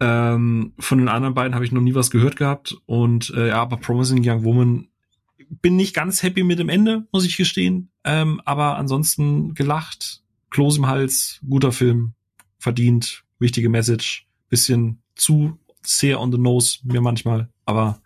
Ähm, 0.00 0.72
von 0.78 0.98
den 0.98 1.08
anderen 1.08 1.34
beiden 1.34 1.54
habe 1.54 1.64
ich 1.64 1.72
noch 1.72 1.80
nie 1.80 1.94
was 1.94 2.10
gehört 2.10 2.36
gehabt. 2.36 2.76
Und 2.86 3.32
äh, 3.36 3.48
ja, 3.48 3.62
aber 3.62 3.76
Promising 3.76 4.22
Young 4.24 4.44
Woman 4.44 4.88
bin 5.48 5.76
nicht 5.76 5.94
ganz 5.94 6.22
happy 6.22 6.42
mit 6.42 6.58
dem 6.58 6.68
Ende, 6.68 7.06
muss 7.12 7.24
ich 7.24 7.36
gestehen. 7.36 7.90
Ähm, 8.04 8.40
aber 8.44 8.76
ansonsten 8.76 9.54
gelacht, 9.54 10.22
Kloß 10.50 10.78
im 10.78 10.86
Hals, 10.86 11.40
guter 11.48 11.72
Film, 11.72 12.14
verdient, 12.58 13.24
wichtige 13.38 13.68
Message, 13.68 14.26
bisschen 14.48 15.02
zu 15.14 15.58
sehr 15.82 16.20
on 16.20 16.32
the 16.32 16.38
nose 16.38 16.78
mir 16.84 17.00
manchmal, 17.00 17.48
aber 17.66 18.00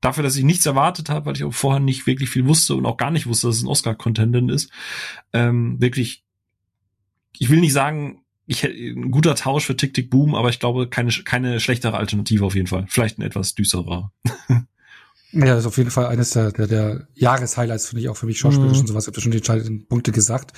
dafür, 0.00 0.22
dass 0.22 0.36
ich 0.36 0.44
nichts 0.44 0.66
erwartet 0.66 1.08
habe, 1.08 1.26
weil 1.26 1.36
ich 1.36 1.44
auch 1.44 1.52
vorher 1.52 1.80
nicht 1.80 2.06
wirklich 2.06 2.30
viel 2.30 2.46
wusste 2.46 2.74
und 2.74 2.86
auch 2.86 2.96
gar 2.96 3.10
nicht 3.10 3.26
wusste, 3.26 3.48
dass 3.48 3.56
es 3.56 3.62
ein 3.62 3.68
Oscar-Contentant 3.68 4.50
ist, 4.50 4.70
ähm, 5.32 5.80
wirklich, 5.80 6.24
ich 7.38 7.50
will 7.50 7.60
nicht 7.60 7.72
sagen, 7.72 8.22
ich 8.46 8.62
hätte 8.62 8.74
ein 8.74 9.10
guter 9.10 9.34
Tausch 9.34 9.66
für 9.66 9.76
Tick 9.76 9.92
Tick 9.92 10.08
Boom, 10.08 10.34
aber 10.34 10.50
ich 10.50 10.60
glaube 10.60 10.88
keine 10.88 11.10
keine 11.10 11.58
schlechtere 11.58 11.96
Alternative 11.96 12.44
auf 12.44 12.54
jeden 12.54 12.68
Fall. 12.68 12.86
Vielleicht 12.88 13.18
ein 13.18 13.22
etwas 13.22 13.54
düsterer. 13.54 14.12
Ja, 15.32 15.46
das 15.46 15.60
ist 15.60 15.66
auf 15.66 15.76
jeden 15.76 15.90
Fall 15.90 16.06
eines 16.06 16.30
der, 16.30 16.52
der, 16.52 16.66
der 16.66 17.08
Jahreshighlights, 17.14 17.88
finde 17.88 18.02
ich 18.02 18.08
auch 18.08 18.16
für 18.16 18.26
mich 18.26 18.38
schauspielerisch 18.38 18.78
mhm. 18.78 18.82
und 18.82 18.86
sowas. 18.86 19.04
Ich 19.04 19.08
habe 19.08 19.20
schon 19.20 19.32
die 19.32 19.38
entscheidenden 19.38 19.86
Punkte 19.88 20.12
gesagt. 20.12 20.52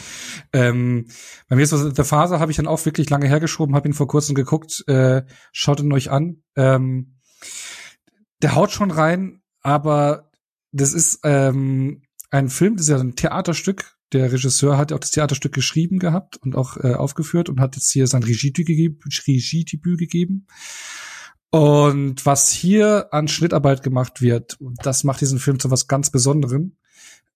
Ähm, 0.52 1.08
bei 1.48 1.56
mir 1.56 1.62
ist 1.62 1.72
was, 1.72 1.96
The 1.96 2.04
Phase 2.04 2.38
habe 2.38 2.50
ich 2.50 2.58
dann 2.58 2.66
auch 2.66 2.84
wirklich 2.84 3.08
lange 3.10 3.26
hergeschoben, 3.26 3.74
habe 3.74 3.88
ihn 3.88 3.94
vor 3.94 4.06
kurzem 4.06 4.34
geguckt. 4.34 4.84
Äh, 4.86 5.22
schaut 5.52 5.80
ihn 5.80 5.92
euch 5.92 6.10
an. 6.10 6.42
Ähm, 6.54 7.18
der 8.42 8.54
haut 8.54 8.70
schon 8.70 8.90
rein, 8.90 9.40
aber 9.62 10.30
das 10.70 10.92
ist 10.92 11.20
ähm, 11.24 12.02
ein 12.30 12.48
Film, 12.48 12.76
das 12.76 12.86
ist 12.86 12.90
ja 12.90 12.98
ein 12.98 13.16
Theaterstück. 13.16 13.96
Der 14.12 14.32
Regisseur 14.32 14.78
hat 14.78 14.90
ja 14.90 14.96
auch 14.96 15.00
das 15.00 15.10
Theaterstück 15.10 15.52
geschrieben 15.52 15.98
gehabt 15.98 16.36
und 16.36 16.56
auch 16.56 16.76
äh, 16.78 16.94
aufgeführt 16.94 17.48
und 17.48 17.60
hat 17.60 17.76
jetzt 17.76 17.90
hier 17.90 18.06
sein 18.06 18.22
Regiedebüt, 18.22 19.02
Regiedebüt 19.26 19.98
gegeben. 19.98 20.46
Und 21.50 22.26
was 22.26 22.50
hier 22.50 23.08
an 23.12 23.28
Schnittarbeit 23.28 23.82
gemacht 23.82 24.20
wird, 24.20 24.58
das 24.82 25.04
macht 25.04 25.20
diesen 25.20 25.38
Film 25.38 25.58
zu 25.58 25.70
was 25.70 25.88
ganz 25.88 26.10
Besonderem. 26.10 26.76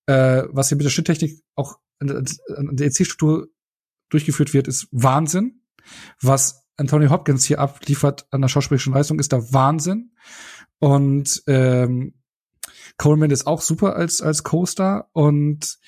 Äh, 0.06 0.44
was 0.50 0.68
hier 0.68 0.76
mit 0.76 0.84
der 0.84 0.90
Schnitttechnik 0.90 1.42
auch 1.54 1.78
an 2.00 2.26
der 2.76 2.86
Erzählstruktur 2.86 3.48
durchgeführt 4.10 4.52
wird, 4.52 4.68
ist 4.68 4.88
Wahnsinn. 4.90 5.62
Was 6.20 6.66
Anthony 6.76 7.06
Hopkins 7.08 7.44
hier 7.44 7.60
abliefert 7.60 8.26
an 8.30 8.42
der 8.42 8.48
schauspielerischen 8.48 8.92
Leistung, 8.92 9.18
ist 9.18 9.32
der 9.32 9.52
Wahnsinn. 9.52 10.12
Und 10.78 11.42
ähm, 11.46 12.14
Coleman 12.98 13.30
ist 13.30 13.46
auch 13.46 13.60
super 13.60 13.96
als 13.96 14.20
als 14.20 14.42
Co-Star 14.42 15.08
und 15.12 15.78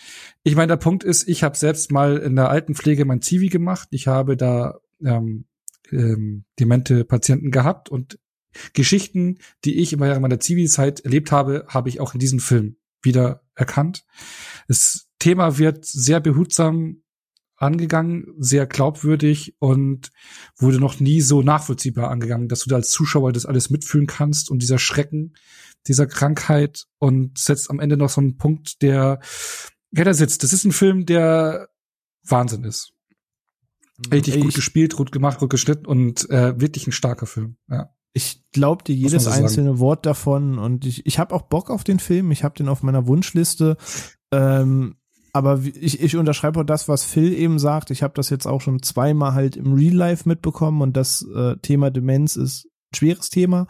ich 0.42 0.56
meine 0.56 0.68
der 0.68 0.76
Punkt 0.76 1.05
ist, 1.05 1.28
ich 1.28 1.42
habe 1.42 1.56
selbst 1.56 1.92
mal 1.92 2.16
in 2.16 2.36
der 2.36 2.48
Altenpflege 2.48 3.05
mein 3.05 3.22
Zivi 3.22 3.48
gemacht. 3.48 3.88
Ich 3.90 4.06
habe 4.06 4.36
da 4.36 4.78
ähm, 5.05 5.46
ähm, 5.90 6.44
demente 6.59 7.05
Patienten 7.05 7.51
gehabt 7.51 7.89
und 7.89 8.19
Geschichten, 8.73 9.39
die 9.65 9.81
ich 9.81 9.93
immer 9.93 10.19
meiner 10.20 10.40
Zivilzeit 10.40 11.01
erlebt 11.01 11.32
habe, 11.32 11.66
habe 11.69 11.89
ich 11.89 12.01
auch 12.01 12.15
in 12.15 12.20
diesem 12.20 12.39
Film 12.39 12.77
wieder 13.02 13.43
erkannt. 13.55 14.05
Das 14.69 15.09
Thema 15.19 15.59
wird 15.59 15.85
sehr 15.85 16.20
behutsam 16.20 17.02
angegangen, 17.56 18.35
sehr 18.39 18.66
glaubwürdig 18.66 19.56
und 19.59 20.11
wurde 20.56 20.78
noch 20.78 21.01
nie 21.01 21.20
so 21.20 21.43
nachvollziehbar 21.43 22.11
angegangen, 22.11 22.48
dass 22.48 22.61
du 22.61 22.70
da 22.70 22.77
als 22.77 22.90
Zuschauer 22.90 23.32
das 23.32 23.47
alles 23.47 23.70
mitfühlen 23.70 24.06
kannst 24.06 24.51
und 24.51 24.61
dieser 24.61 24.78
Schrecken 24.78 25.35
dieser 25.86 26.06
Krankheit 26.06 26.86
und 26.98 27.39
setzt 27.39 27.70
am 27.70 27.78
Ende 27.78 27.97
noch 27.97 28.09
so 28.09 28.20
einen 28.20 28.36
Punkt, 28.36 28.82
der, 28.82 29.20
ja, 29.93 30.05
da 30.05 30.15
sitzt. 30.15 30.43
Das 30.43 30.52
ist 30.52 30.65
ein 30.65 30.73
Film, 30.73 31.06
der 31.06 31.69
Wahnsinn 32.23 32.65
ist. 32.65 32.93
Richtig 34.12 34.36
ich, 34.36 34.42
gut 34.42 34.54
gespielt, 34.54 34.96
gut 34.96 35.12
gemacht, 35.12 35.38
gut 35.38 35.50
geschnitten 35.50 35.86
und 35.86 36.28
äh, 36.30 36.58
wirklich 36.60 36.86
ein 36.86 36.92
starker 36.92 37.26
Film. 37.26 37.56
Ja. 37.70 37.90
Ich 38.12 38.44
glaube 38.52 38.84
dir 38.84 38.94
jedes 38.94 39.24
so 39.24 39.30
einzelne 39.30 39.70
sagen. 39.70 39.78
Wort 39.80 40.06
davon 40.06 40.58
und 40.58 40.84
ich, 40.84 41.06
ich 41.06 41.18
habe 41.18 41.34
auch 41.34 41.42
Bock 41.42 41.70
auf 41.70 41.84
den 41.84 41.98
Film. 41.98 42.30
Ich 42.30 42.44
habe 42.44 42.56
den 42.56 42.68
auf 42.68 42.82
meiner 42.82 43.06
Wunschliste. 43.06 43.76
Ähm, 44.32 44.96
aber 45.32 45.60
ich, 45.62 46.00
ich 46.00 46.16
unterschreibe 46.16 46.60
auch 46.60 46.64
das, 46.64 46.88
was 46.88 47.04
Phil 47.04 47.32
eben 47.32 47.58
sagt. 47.58 47.90
Ich 47.90 48.04
habe 48.04 48.14
das 48.14 48.30
jetzt 48.30 48.46
auch 48.46 48.60
schon 48.60 48.82
zweimal 48.82 49.34
halt 49.34 49.56
im 49.56 49.72
Real 49.72 49.94
Life 49.94 50.28
mitbekommen 50.28 50.80
und 50.80 50.96
das 50.96 51.26
äh, 51.34 51.56
Thema 51.56 51.90
Demenz 51.90 52.36
ist 52.36 52.66
ein 52.66 52.96
schweres 52.96 53.30
Thema. 53.30 53.66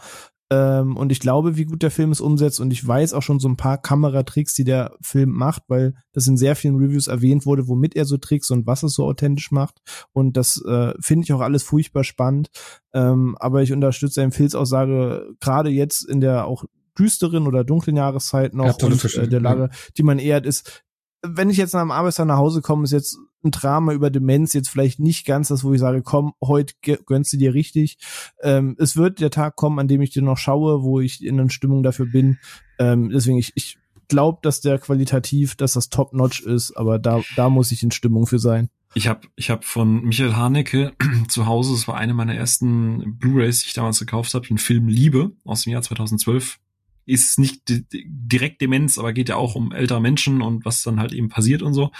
Ähm, 0.50 0.96
und 0.96 1.10
ich 1.10 1.20
glaube, 1.20 1.56
wie 1.56 1.64
gut 1.64 1.82
der 1.82 1.90
Film 1.90 2.12
es 2.12 2.20
umsetzt 2.20 2.60
und 2.60 2.72
ich 2.72 2.86
weiß 2.86 3.14
auch 3.14 3.22
schon 3.22 3.40
so 3.40 3.48
ein 3.48 3.56
paar 3.56 3.78
Kameratricks, 3.78 4.54
die 4.54 4.64
der 4.64 4.96
Film 5.00 5.30
macht, 5.30 5.62
weil 5.68 5.94
das 6.12 6.26
in 6.26 6.36
sehr 6.36 6.54
vielen 6.54 6.76
Reviews 6.76 7.06
erwähnt 7.06 7.46
wurde, 7.46 7.66
womit 7.66 7.96
er 7.96 8.04
so 8.04 8.18
Tricks 8.18 8.50
und 8.50 8.66
was 8.66 8.82
es 8.82 8.94
so 8.94 9.04
authentisch 9.04 9.50
macht. 9.50 9.80
Und 10.12 10.36
das 10.36 10.62
äh, 10.66 10.92
finde 11.00 11.24
ich 11.24 11.32
auch 11.32 11.40
alles 11.40 11.62
furchtbar 11.62 12.04
spannend. 12.04 12.50
Ähm, 12.92 13.36
aber 13.40 13.62
ich 13.62 13.72
unterstütze 13.72 14.14
seine 14.14 14.32
Phils 14.32 14.54
Aussage, 14.54 15.34
gerade 15.40 15.70
jetzt 15.70 16.08
in 16.08 16.20
der 16.20 16.46
auch 16.46 16.64
düsteren 16.98 17.46
oder 17.46 17.64
dunklen 17.64 17.96
Jahreszeit 17.96 18.54
noch 18.54 18.78
ja, 18.78 18.86
und 18.86 19.04
äh, 19.16 19.28
der 19.28 19.40
Lage, 19.40 19.70
die 19.96 20.02
man 20.02 20.18
ehrt, 20.18 20.46
ist, 20.46 20.83
wenn 21.24 21.50
ich 21.50 21.56
jetzt 21.56 21.72
nach 21.72 21.80
dem 21.80 21.90
Arbeitstag 21.90 22.26
nach 22.26 22.36
Hause 22.36 22.60
komme, 22.60 22.84
ist 22.84 22.92
jetzt 22.92 23.18
ein 23.44 23.50
Drama 23.50 23.92
über 23.92 24.10
Demenz 24.10 24.52
jetzt 24.52 24.68
vielleicht 24.68 25.00
nicht 25.00 25.26
ganz 25.26 25.48
das, 25.48 25.64
wo 25.64 25.72
ich 25.72 25.80
sage, 25.80 26.02
komm, 26.02 26.34
heute 26.42 26.74
gönnst 27.06 27.32
du 27.32 27.36
dir 27.36 27.54
richtig. 27.54 27.98
Ähm, 28.42 28.76
es 28.78 28.96
wird 28.96 29.20
der 29.20 29.30
Tag 29.30 29.56
kommen, 29.56 29.78
an 29.78 29.88
dem 29.88 30.02
ich 30.02 30.10
dir 30.10 30.22
noch 30.22 30.38
schaue, 30.38 30.82
wo 30.82 31.00
ich 31.00 31.24
in 31.24 31.40
einer 31.40 31.50
Stimmung 31.50 31.82
dafür 31.82 32.06
bin. 32.06 32.38
Ähm, 32.78 33.10
deswegen, 33.10 33.38
ich, 33.38 33.52
ich 33.54 33.78
glaube, 34.08 34.38
dass 34.42 34.60
der 34.60 34.78
qualitativ, 34.78 35.56
dass 35.56 35.74
das 35.74 35.88
top-notch 35.88 36.40
ist, 36.40 36.76
aber 36.76 36.98
da, 36.98 37.22
da 37.36 37.48
muss 37.48 37.72
ich 37.72 37.82
in 37.82 37.90
Stimmung 37.90 38.26
für 38.26 38.38
sein. 38.38 38.68
Ich 38.94 39.08
habe 39.08 39.22
ich 39.34 39.50
hab 39.50 39.64
von 39.64 40.04
Michael 40.04 40.36
Haneke 40.36 40.92
zu 41.28 41.46
Hause, 41.46 41.72
das 41.72 41.88
war 41.88 41.96
eine 41.96 42.14
meiner 42.14 42.34
ersten 42.34 43.18
Blu-rays, 43.18 43.60
die 43.60 43.68
ich 43.68 43.74
damals 43.74 43.98
gekauft 43.98 44.34
habe, 44.34 44.46
den 44.46 44.58
Film 44.58 44.88
Liebe 44.88 45.32
aus 45.44 45.62
dem 45.62 45.72
Jahr 45.72 45.82
2012 45.82 46.58
ist 47.06 47.38
nicht 47.38 47.62
direkt 47.66 48.60
Demenz, 48.60 48.98
aber 48.98 49.12
geht 49.12 49.28
ja 49.28 49.36
auch 49.36 49.54
um 49.54 49.72
ältere 49.72 50.00
Menschen 50.00 50.42
und 50.42 50.64
was 50.64 50.82
dann 50.82 51.00
halt 51.00 51.12
eben 51.12 51.28
passiert 51.28 51.62
und 51.62 51.74
so. 51.74 51.90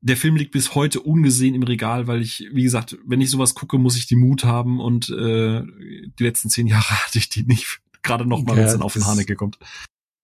Der 0.00 0.16
Film 0.16 0.36
liegt 0.36 0.52
bis 0.52 0.74
heute 0.74 1.00
ungesehen 1.00 1.54
im 1.54 1.62
Regal, 1.62 2.06
weil 2.06 2.20
ich, 2.20 2.48
wie 2.52 2.62
gesagt, 2.62 2.96
wenn 3.06 3.20
ich 3.20 3.30
sowas 3.30 3.54
gucke, 3.54 3.78
muss 3.78 3.96
ich 3.96 4.06
die 4.06 4.16
Mut 4.16 4.44
haben 4.44 4.78
und 4.78 5.08
äh, 5.08 5.62
die 5.62 6.22
letzten 6.22 6.50
zehn 6.50 6.66
Jahre 6.66 6.90
hatte 7.06 7.18
ich 7.18 7.28
die 7.28 7.44
nicht. 7.44 7.80
Gerade 8.02 8.26
noch 8.26 8.44
mal, 8.44 8.52
ja, 8.52 8.58
wenn 8.58 8.64
es 8.66 8.72
dann 8.72 8.82
auf 8.82 8.92
den 8.92 9.06
Haneke 9.06 9.34
kommt. 9.34 9.58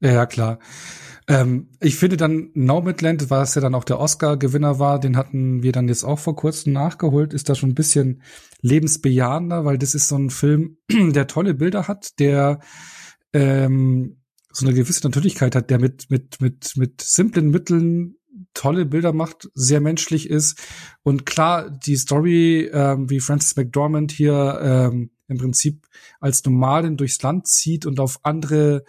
Ja, 0.01 0.27
klar. 0.27 0.59
Ähm, 1.29 1.69
ich 1.81 1.97
finde 1.97 2.17
dann 2.17 2.51
Nomadland, 2.55 3.31
was 3.31 3.55
ja 3.55 3.61
dann 3.61 3.75
auch 3.77 3.85
der 3.85 4.01
Oscar-Gewinner 4.01 4.81
war, 4.81 4.99
den 4.99 5.17
hatten 5.17 5.63
wir 5.63 5.71
dann 5.71 5.89
jetzt 5.89 6.03
auch 6.03 6.19
vor 6.19 6.35
kurzem 6.35 6.73
nachgeholt, 6.73 7.33
ist 7.33 7.49
da 7.49 7.55
schon 7.55 7.71
ein 7.71 7.75
bisschen 7.77 8.23
lebensbejahender, 8.61 9.65
weil 9.65 9.79
das 9.79 9.95
ist 9.95 10.09
so 10.09 10.17
ein 10.17 10.31
Film, 10.31 10.79
der 10.91 11.29
tolle 11.29 11.55
Bilder 11.55 11.87
hat, 11.87 12.19
der 12.19 12.61
ähm, 13.33 14.19
so 14.53 14.67
eine 14.67 14.75
gewisse 14.75 15.07
Natürlichkeit 15.07 15.57
hat, 15.57 15.71
der 15.71 15.79
mit, 15.79 16.11
mit, 16.11 16.41
mit, 16.41 16.77
mit 16.77 17.01
simplen 17.01 17.51
Mitteln 17.51 18.17
tolle 18.55 18.85
Bilder 18.87 19.13
macht, 19.13 19.51
sehr 19.55 19.81
menschlich 19.81 20.29
ist. 20.29 20.59
Und 21.03 21.27
klar, 21.27 21.71
die 21.71 21.97
Story, 21.97 22.71
ähm, 22.73 23.09
wie 23.11 23.21
Francis 23.21 23.57
McDormand 23.57 24.13
hier 24.13 24.61
ähm, 24.63 25.11
im 25.29 25.39
Prinzip 25.39 25.87
als 26.21 26.45
Nomadin 26.45 26.97
durchs 26.97 27.23
Land 27.23 27.47
zieht 27.47 27.87
und 27.87 28.01
auf 28.01 28.21
andere 28.25 28.85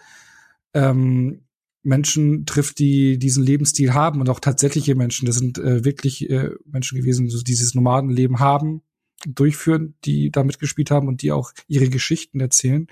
ähm, 0.74 1.44
Menschen 1.82 2.46
trifft, 2.46 2.78
die 2.78 3.18
diesen 3.18 3.44
Lebensstil 3.44 3.92
haben 3.92 4.20
und 4.20 4.30
auch 4.30 4.40
tatsächliche 4.40 4.94
Menschen. 4.94 5.26
Das 5.26 5.36
sind 5.36 5.58
äh, 5.58 5.84
wirklich 5.84 6.28
äh, 6.30 6.50
Menschen 6.64 6.98
gewesen, 6.98 7.28
die 7.28 7.44
dieses 7.44 7.74
Nomadenleben 7.74 8.40
haben, 8.40 8.82
durchführen, 9.26 9.94
die 10.04 10.30
da 10.30 10.44
mitgespielt 10.44 10.90
haben 10.90 11.08
und 11.08 11.22
die 11.22 11.32
auch 11.32 11.52
ihre 11.66 11.88
Geschichten 11.88 12.40
erzählen. 12.40 12.86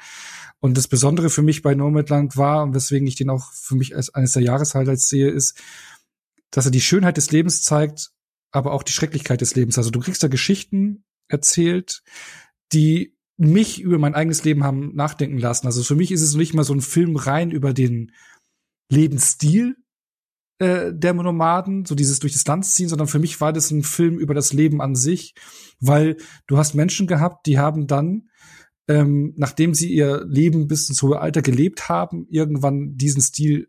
Und 0.61 0.77
das 0.77 0.89
Besondere 0.89 1.31
für 1.31 1.43
mich 1.43 1.63
bei 1.63 1.75
Nomadland 1.75 2.37
war, 2.37 2.63
und 2.63 2.75
weswegen 2.75 3.07
ich 3.07 3.17
den 3.17 3.31
auch 3.31 3.53
für 3.53 3.75
mich 3.75 3.97
als 3.97 4.15
eines 4.15 4.33
der 4.33 4.43
Jahreshighlights 4.43 5.09
sehe, 5.09 5.31
ist, 5.31 5.61
dass 6.51 6.67
er 6.67 6.71
die 6.71 6.81
Schönheit 6.81 7.17
des 7.17 7.31
Lebens 7.31 7.63
zeigt, 7.63 8.13
aber 8.51 8.73
auch 8.73 8.83
die 8.83 8.93
Schrecklichkeit 8.93 9.41
des 9.41 9.55
Lebens. 9.55 9.79
Also 9.79 9.91
du 9.91 10.01
kriegst 10.01 10.23
da 10.23 10.29
Geschichten 10.29 11.05
erzählt, 11.29 12.03
die 12.73 13.17
mich 13.37 13.81
über 13.81 13.99
mein 13.99 14.15
eigenes 14.15 14.45
Leben 14.45 14.63
haben 14.63 14.95
nachdenken 14.95 15.39
lassen. 15.39 15.67
Also 15.67 15.83
für 15.83 15.97
mich 15.97 16.13
ist 16.13 16.23
es 16.23 16.35
nicht 16.35 16.55
mal 16.55 16.65
so 16.65 16.75
ein 16.75 16.81
Film 16.81 17.17
rein 17.17 17.51
über 17.51 17.73
den 17.73 18.13
Lebensstil 18.91 19.77
äh, 20.63 20.93
der 20.95 21.13
Nomaden, 21.13 21.85
so 21.85 21.95
dieses 21.95 22.19
durch 22.21 22.33
das 22.33 22.47
Land 22.47 22.65
ziehen, 22.65 22.89
sondern 22.89 23.09
für 23.09 23.19
mich 23.19 23.41
war 23.41 23.53
das 23.53 23.71
ein 23.71 23.83
Film 23.83 24.19
über 24.19 24.35
das 24.35 24.53
Leben 24.53 24.81
an 24.81 24.95
sich, 24.95 25.35
weil 25.81 26.17
du 26.47 26.59
hast 26.59 26.75
Menschen 26.75 27.07
gehabt, 27.07 27.47
die 27.47 27.59
haben 27.59 27.87
dann 27.87 28.29
ähm, 28.89 29.33
nachdem 29.37 29.75
sie 29.75 29.93
ihr 29.93 30.25
Leben 30.27 30.67
bis 30.67 30.89
ins 30.89 31.03
hohe 31.03 31.21
Alter 31.21 31.43
gelebt 31.43 31.89
haben, 31.89 32.27
irgendwann 32.29 32.97
diesen 32.97 33.23
Stil 33.23 33.69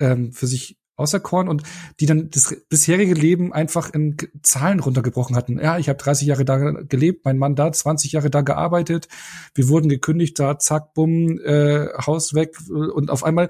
ähm, 0.00 0.32
für 0.32 0.46
sich 0.46 0.78
auserkoren 0.96 1.48
und 1.48 1.62
die 2.00 2.06
dann 2.06 2.30
das 2.30 2.56
bisherige 2.70 3.12
Leben 3.12 3.52
einfach 3.52 3.92
in 3.92 4.16
Zahlen 4.42 4.80
runtergebrochen 4.80 5.36
hatten. 5.36 5.58
Ja, 5.58 5.78
ich 5.78 5.90
habe 5.90 5.98
30 5.98 6.26
Jahre 6.26 6.44
da 6.46 6.56
gelebt, 6.56 7.24
mein 7.24 7.38
Mann 7.38 7.54
da 7.54 7.70
20 7.70 8.12
Jahre 8.12 8.30
da 8.30 8.40
gearbeitet, 8.40 9.08
wir 9.54 9.68
wurden 9.68 9.90
gekündigt, 9.90 10.38
da 10.38 10.58
zack, 10.58 10.94
bumm, 10.94 11.38
äh, 11.40 11.88
Haus 11.98 12.34
weg 12.34 12.56
und 12.70 13.10
auf 13.10 13.24
einmal 13.24 13.48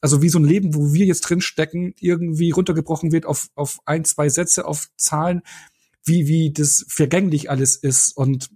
also 0.00 0.22
wie 0.22 0.28
so 0.28 0.38
ein 0.38 0.44
Leben, 0.44 0.74
wo 0.74 0.92
wir 0.92 1.06
jetzt 1.06 1.22
drin 1.22 1.40
stecken, 1.40 1.94
irgendwie 2.00 2.50
runtergebrochen 2.50 3.12
wird 3.12 3.26
auf 3.26 3.48
auf 3.54 3.78
ein, 3.84 4.04
zwei 4.04 4.28
Sätze, 4.28 4.66
auf 4.66 4.88
Zahlen, 4.96 5.42
wie 6.04 6.28
wie 6.28 6.52
das 6.52 6.84
vergänglich 6.88 7.50
alles 7.50 7.76
ist 7.76 8.16
und 8.16 8.50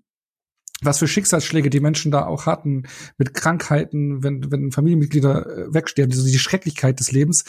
was 0.83 0.99
für 0.99 1.09
Schicksalsschläge 1.09 1.69
die 1.69 1.81
Menschen 1.81 2.11
da 2.11 2.27
auch 2.27 2.47
hatten 2.47 2.85
mit 3.19 3.35
Krankheiten, 3.35 4.23
wenn 4.23 4.51
wenn 4.51 4.73
Familienmitglieder 4.73 5.47
äh, 5.47 5.75
wegsterben, 5.75 6.13
also 6.13 6.27
die 6.27 6.39
Schrecklichkeit 6.39 7.01
des 7.01 7.13
Lebens 7.13 7.45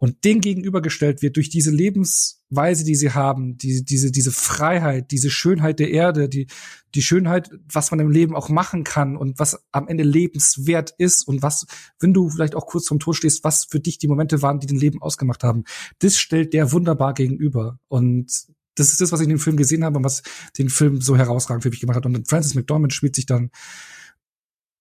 und 0.00 0.24
dem 0.24 0.40
gegenübergestellt 0.40 1.20
wird 1.20 1.36
durch 1.36 1.50
diese 1.50 1.70
Lebensweise, 1.70 2.84
die 2.84 2.94
sie 2.94 3.10
haben, 3.10 3.58
die, 3.58 3.84
diese, 3.84 4.10
diese 4.10 4.32
Freiheit, 4.32 5.10
diese 5.10 5.30
Schönheit 5.30 5.78
der 5.78 5.90
Erde, 5.90 6.30
die, 6.30 6.46
die 6.94 7.02
Schönheit, 7.02 7.50
was 7.70 7.90
man 7.90 8.00
im 8.00 8.10
Leben 8.10 8.34
auch 8.34 8.48
machen 8.48 8.82
kann 8.82 9.14
und 9.14 9.38
was 9.38 9.62
am 9.72 9.88
Ende 9.88 10.02
lebenswert 10.02 10.94
ist 10.96 11.28
und 11.28 11.42
was, 11.42 11.66
wenn 11.98 12.14
du 12.14 12.30
vielleicht 12.30 12.54
auch 12.54 12.66
kurz 12.66 12.88
vom 12.88 12.98
Tod 12.98 13.14
stehst, 13.14 13.44
was 13.44 13.66
für 13.66 13.78
dich 13.78 13.98
die 13.98 14.08
Momente 14.08 14.40
waren, 14.40 14.58
die 14.58 14.66
dein 14.66 14.78
Leben 14.78 15.02
ausgemacht 15.02 15.44
haben. 15.44 15.64
Das 15.98 16.16
stellt 16.16 16.54
der 16.54 16.72
wunderbar 16.72 17.12
gegenüber. 17.12 17.78
Und 17.88 18.32
das 18.76 18.92
ist 18.92 19.02
das, 19.02 19.12
was 19.12 19.20
ich 19.20 19.24
in 19.24 19.34
dem 19.34 19.38
Film 19.38 19.58
gesehen 19.58 19.84
habe 19.84 19.98
und 19.98 20.04
was 20.04 20.22
den 20.56 20.70
Film 20.70 21.02
so 21.02 21.14
herausragend 21.14 21.62
für 21.62 21.68
mich 21.68 21.80
gemacht 21.80 21.96
hat. 21.96 22.06
Und 22.06 22.26
Francis 22.26 22.54
McDormand 22.54 22.94
spielt 22.94 23.16
sich 23.16 23.26
dann 23.26 23.50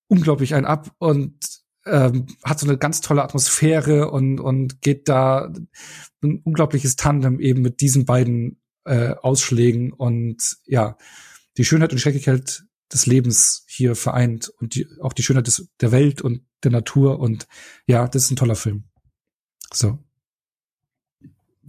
unglaublich 0.08 0.56
ein 0.56 0.64
ab 0.64 0.96
und 0.98 1.59
ähm, 1.90 2.28
hat 2.44 2.60
so 2.60 2.68
eine 2.68 2.78
ganz 2.78 3.02
tolle 3.02 3.24
Atmosphäre 3.24 4.12
und, 4.12 4.40
und 4.40 4.82
geht 4.82 5.10
da 5.10 5.52
ein 6.22 6.42
unglaubliches 6.44 6.96
Tandem 6.96 7.40
eben 7.40 7.62
mit 7.62 7.82
diesen 7.82 8.06
beiden 8.06 8.62
äh, 8.86 9.16
Ausschlägen 9.22 9.92
und 9.94 10.58
ja, 10.66 10.98
die 11.58 11.66
Schönheit 11.66 11.92
und 11.92 11.98
die 11.98 12.02
Schrecklichkeit 12.02 12.64
des 12.92 13.06
Lebens 13.06 13.66
hier 13.68 13.96
vereint 13.96 14.50
und 14.60 14.76
die, 14.76 14.88
auch 15.02 15.14
die 15.14 15.24
Schönheit 15.24 15.48
des, 15.48 15.70
der 15.80 15.92
Welt 15.92 16.22
und 16.22 16.46
der 16.64 16.72
Natur 16.72 17.20
und 17.20 17.48
ja, 17.86 18.08
das 18.08 18.26
ist 18.26 18.32
ein 18.32 18.36
toller 18.36 18.56
Film. 18.56 18.86
So. 19.74 20.00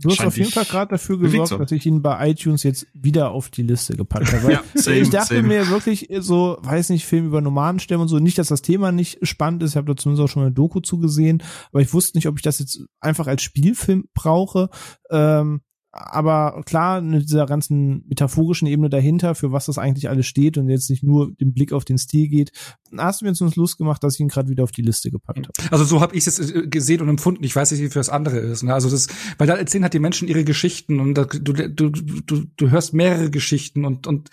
Du 0.03 0.11
hast 0.11 0.21
auf 0.21 0.37
jeden 0.37 0.51
Fall 0.51 0.65
gerade 0.65 0.91
dafür 0.91 1.19
gesorgt, 1.19 1.53
dass 1.53 1.73
ich 1.73 1.85
ihn 1.85 2.03
bei 2.03 2.31
iTunes 2.31 2.63
jetzt 2.63 2.87
wieder 2.95 3.31
auf 3.31 3.51
die 3.51 3.63
Liste 3.63 3.97
gepackt 3.97 4.33
habe. 4.33 4.53
ja, 4.53 4.63
same, 4.75 4.99
ich 4.99 5.11
dachte 5.11 5.37
same. 5.37 5.49
mir 5.49 5.69
wirklich 5.69 6.09
so, 6.21 6.59
weiß 6.63 6.91
nicht, 6.91 7.05
Film 7.05 7.27
über 7.27 7.41
Nomadenstämme 7.41 8.03
und 8.03 8.09
so, 8.09 8.19
nicht, 8.19 8.39
dass 8.39 8.49
das 8.49 8.63
Thema 8.63 8.93
nicht 8.93 9.19
spannend 9.27 9.63
ist. 9.63 9.71
Ich 9.71 9.77
habe 9.77 9.87
da 9.87 9.97
zumindest 9.97 10.25
auch 10.25 10.33
schon 10.33 10.43
eine 10.43 10.53
Doku 10.53 10.81
zugesehen, 10.81 11.43
aber 11.71 11.83
ich 11.83 11.93
wusste 11.93 12.17
nicht, 12.17 12.29
ob 12.29 12.37
ich 12.37 12.43
das 12.43 12.59
jetzt 12.59 12.85
einfach 13.01 13.27
als 13.27 13.43
Spielfilm 13.43 14.05
brauche. 14.15 14.71
Ähm, 15.11 15.61
aber 15.93 16.63
klar, 16.65 17.01
mit 17.01 17.23
dieser 17.23 17.47
ganzen 17.47 18.05
metaphorischen 18.07 18.69
Ebene 18.69 18.89
dahinter, 18.89 19.35
für 19.35 19.51
was 19.51 19.67
das 19.67 19.77
eigentlich 19.77 20.09
alles 20.09 20.27
steht 20.27 20.57
und 20.57 20.69
jetzt 20.69 20.89
nicht 20.89 21.03
nur 21.03 21.33
den 21.33 21.53
Blick 21.53 21.73
auf 21.73 21.85
den 21.85 21.99
Stil 21.99 22.29
geht, 22.29 22.53
hast 22.97 23.21
du 23.21 23.25
mir 23.25 23.33
jetzt 23.33 23.57
Lust 23.57 23.77
gemacht, 23.77 24.03
dass 24.05 24.15
ich 24.15 24.21
ihn 24.21 24.29
gerade 24.29 24.49
wieder 24.49 24.63
auf 24.63 24.71
die 24.71 24.83
Liste 24.83 25.11
gepackt 25.11 25.49
habe. 25.49 25.73
Also 25.73 25.85
so 25.85 26.01
habe 26.01 26.15
ich 26.15 26.27
es 26.27 26.39
äh, 26.39 26.69
gesehen 26.69 27.01
und 27.01 27.09
empfunden. 27.09 27.43
Ich 27.43 27.57
weiß 27.57 27.73
nicht, 27.73 27.81
wie 27.81 27.89
für 27.89 27.99
das 27.99 28.09
andere 28.09 28.39
ist. 28.39 28.63
Ne? 28.63 28.73
Also 28.73 28.89
das, 28.89 29.09
weil 29.39 29.49
da 29.49 29.57
erzählen 29.57 29.83
halt 29.83 29.95
die 29.95 29.99
Menschen 29.99 30.29
ihre 30.29 30.45
Geschichten 30.45 31.01
und 31.01 31.15
da, 31.15 31.25
du, 31.25 31.53
du, 31.53 31.91
du, 31.91 32.45
du 32.57 32.71
hörst 32.71 32.95
mehrere 32.95 33.31
Geschichten 33.31 33.85
und 33.85 34.07
und 34.07 34.31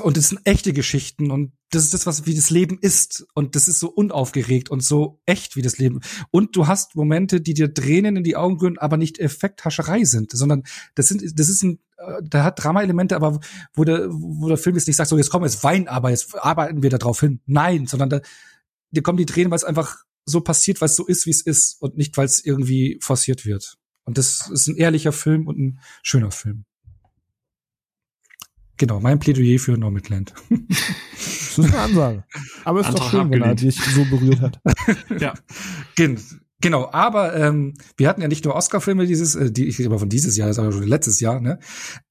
und 0.00 0.16
das 0.16 0.28
sind 0.28 0.40
echte 0.44 0.72
Geschichten 0.72 1.30
und 1.30 1.52
das 1.74 1.84
ist 1.84 1.94
das, 1.94 2.06
was 2.06 2.26
wie 2.26 2.34
das 2.34 2.50
Leben 2.50 2.78
ist 2.80 3.26
und 3.34 3.56
das 3.56 3.66
ist 3.66 3.80
so 3.80 3.88
unaufgeregt 3.88 4.70
und 4.70 4.82
so 4.84 5.20
echt 5.24 5.56
wie 5.56 5.62
das 5.62 5.78
Leben. 5.78 6.00
Und 6.30 6.54
du 6.54 6.66
hast 6.66 6.94
Momente, 6.94 7.40
die 7.40 7.54
dir 7.54 7.72
Tränen 7.72 8.16
in 8.16 8.24
die 8.24 8.36
Augen 8.36 8.58
rühren, 8.58 8.78
aber 8.78 8.98
nicht 8.98 9.18
Effekthascherei 9.18 10.04
sind, 10.04 10.32
sondern 10.32 10.64
das 10.94 11.08
sind, 11.08 11.38
das 11.38 11.48
ist 11.48 11.62
ein, 11.62 11.80
äh, 11.96 12.20
da 12.22 12.44
hat 12.44 12.62
Drama-Elemente, 12.62 13.16
aber 13.16 13.40
wo 13.72 13.84
der, 13.84 14.08
wo 14.10 14.48
der 14.48 14.58
Film 14.58 14.76
jetzt 14.76 14.86
nicht 14.86 14.96
sagt, 14.96 15.08
so 15.08 15.16
jetzt 15.16 15.30
komm, 15.30 15.44
jetzt 15.44 15.64
wein, 15.64 15.88
aber 15.88 16.10
jetzt 16.10 16.34
arbeiten 16.38 16.82
wir 16.82 16.90
da 16.90 16.98
drauf 16.98 17.20
hin. 17.20 17.40
Nein, 17.46 17.86
sondern 17.86 18.10
da, 18.10 18.20
dir 18.90 19.02
kommen 19.02 19.18
die 19.18 19.26
Tränen, 19.26 19.50
weil 19.50 19.56
es 19.56 19.64
einfach 19.64 20.04
so 20.26 20.42
passiert, 20.42 20.80
weil 20.82 20.86
es 20.86 20.96
so 20.96 21.06
ist, 21.06 21.24
wie 21.24 21.30
es 21.30 21.40
ist 21.40 21.80
und 21.80 21.96
nicht, 21.96 22.16
weil 22.18 22.26
es 22.26 22.44
irgendwie 22.44 22.98
forciert 23.00 23.46
wird. 23.46 23.78
Und 24.04 24.18
das 24.18 24.50
ist 24.50 24.66
ein 24.66 24.76
ehrlicher 24.76 25.12
Film 25.12 25.46
und 25.46 25.58
ein 25.58 25.80
schöner 26.02 26.30
Film. 26.30 26.66
Genau, 28.76 29.00
mein 29.00 29.18
Plädoyer 29.18 29.58
für 29.58 29.76
Nomadland. 29.76 30.32
das 30.48 31.58
ist 31.58 31.64
eine 31.64 31.78
Ansage. 31.78 32.24
Aber 32.64 32.80
es 32.80 32.88
ist 32.88 32.98
doch 32.98 33.10
schön, 33.10 33.30
wenn 33.30 33.42
er 33.42 33.54
dich 33.54 33.76
so 33.76 34.04
berührt 34.06 34.40
hat. 34.40 34.60
ja. 35.20 35.34
Genau, 36.62 36.88
aber 36.92 37.34
ähm, 37.34 37.74
wir 37.96 38.08
hatten 38.08 38.22
ja 38.22 38.28
nicht 38.28 38.44
nur 38.44 38.54
Oscar-Filme 38.54 39.06
dieses, 39.06 39.34
äh, 39.34 39.50
die 39.50 39.66
ich 39.66 39.78
rede 39.78 39.88
aber 39.88 39.98
von 39.98 40.08
dieses 40.08 40.36
Jahr, 40.36 40.46
das 40.46 40.58
ist 40.58 40.62
aber 40.62 40.72
schon 40.72 40.84
letztes 40.84 41.18
Jahr, 41.18 41.40
ne? 41.40 41.58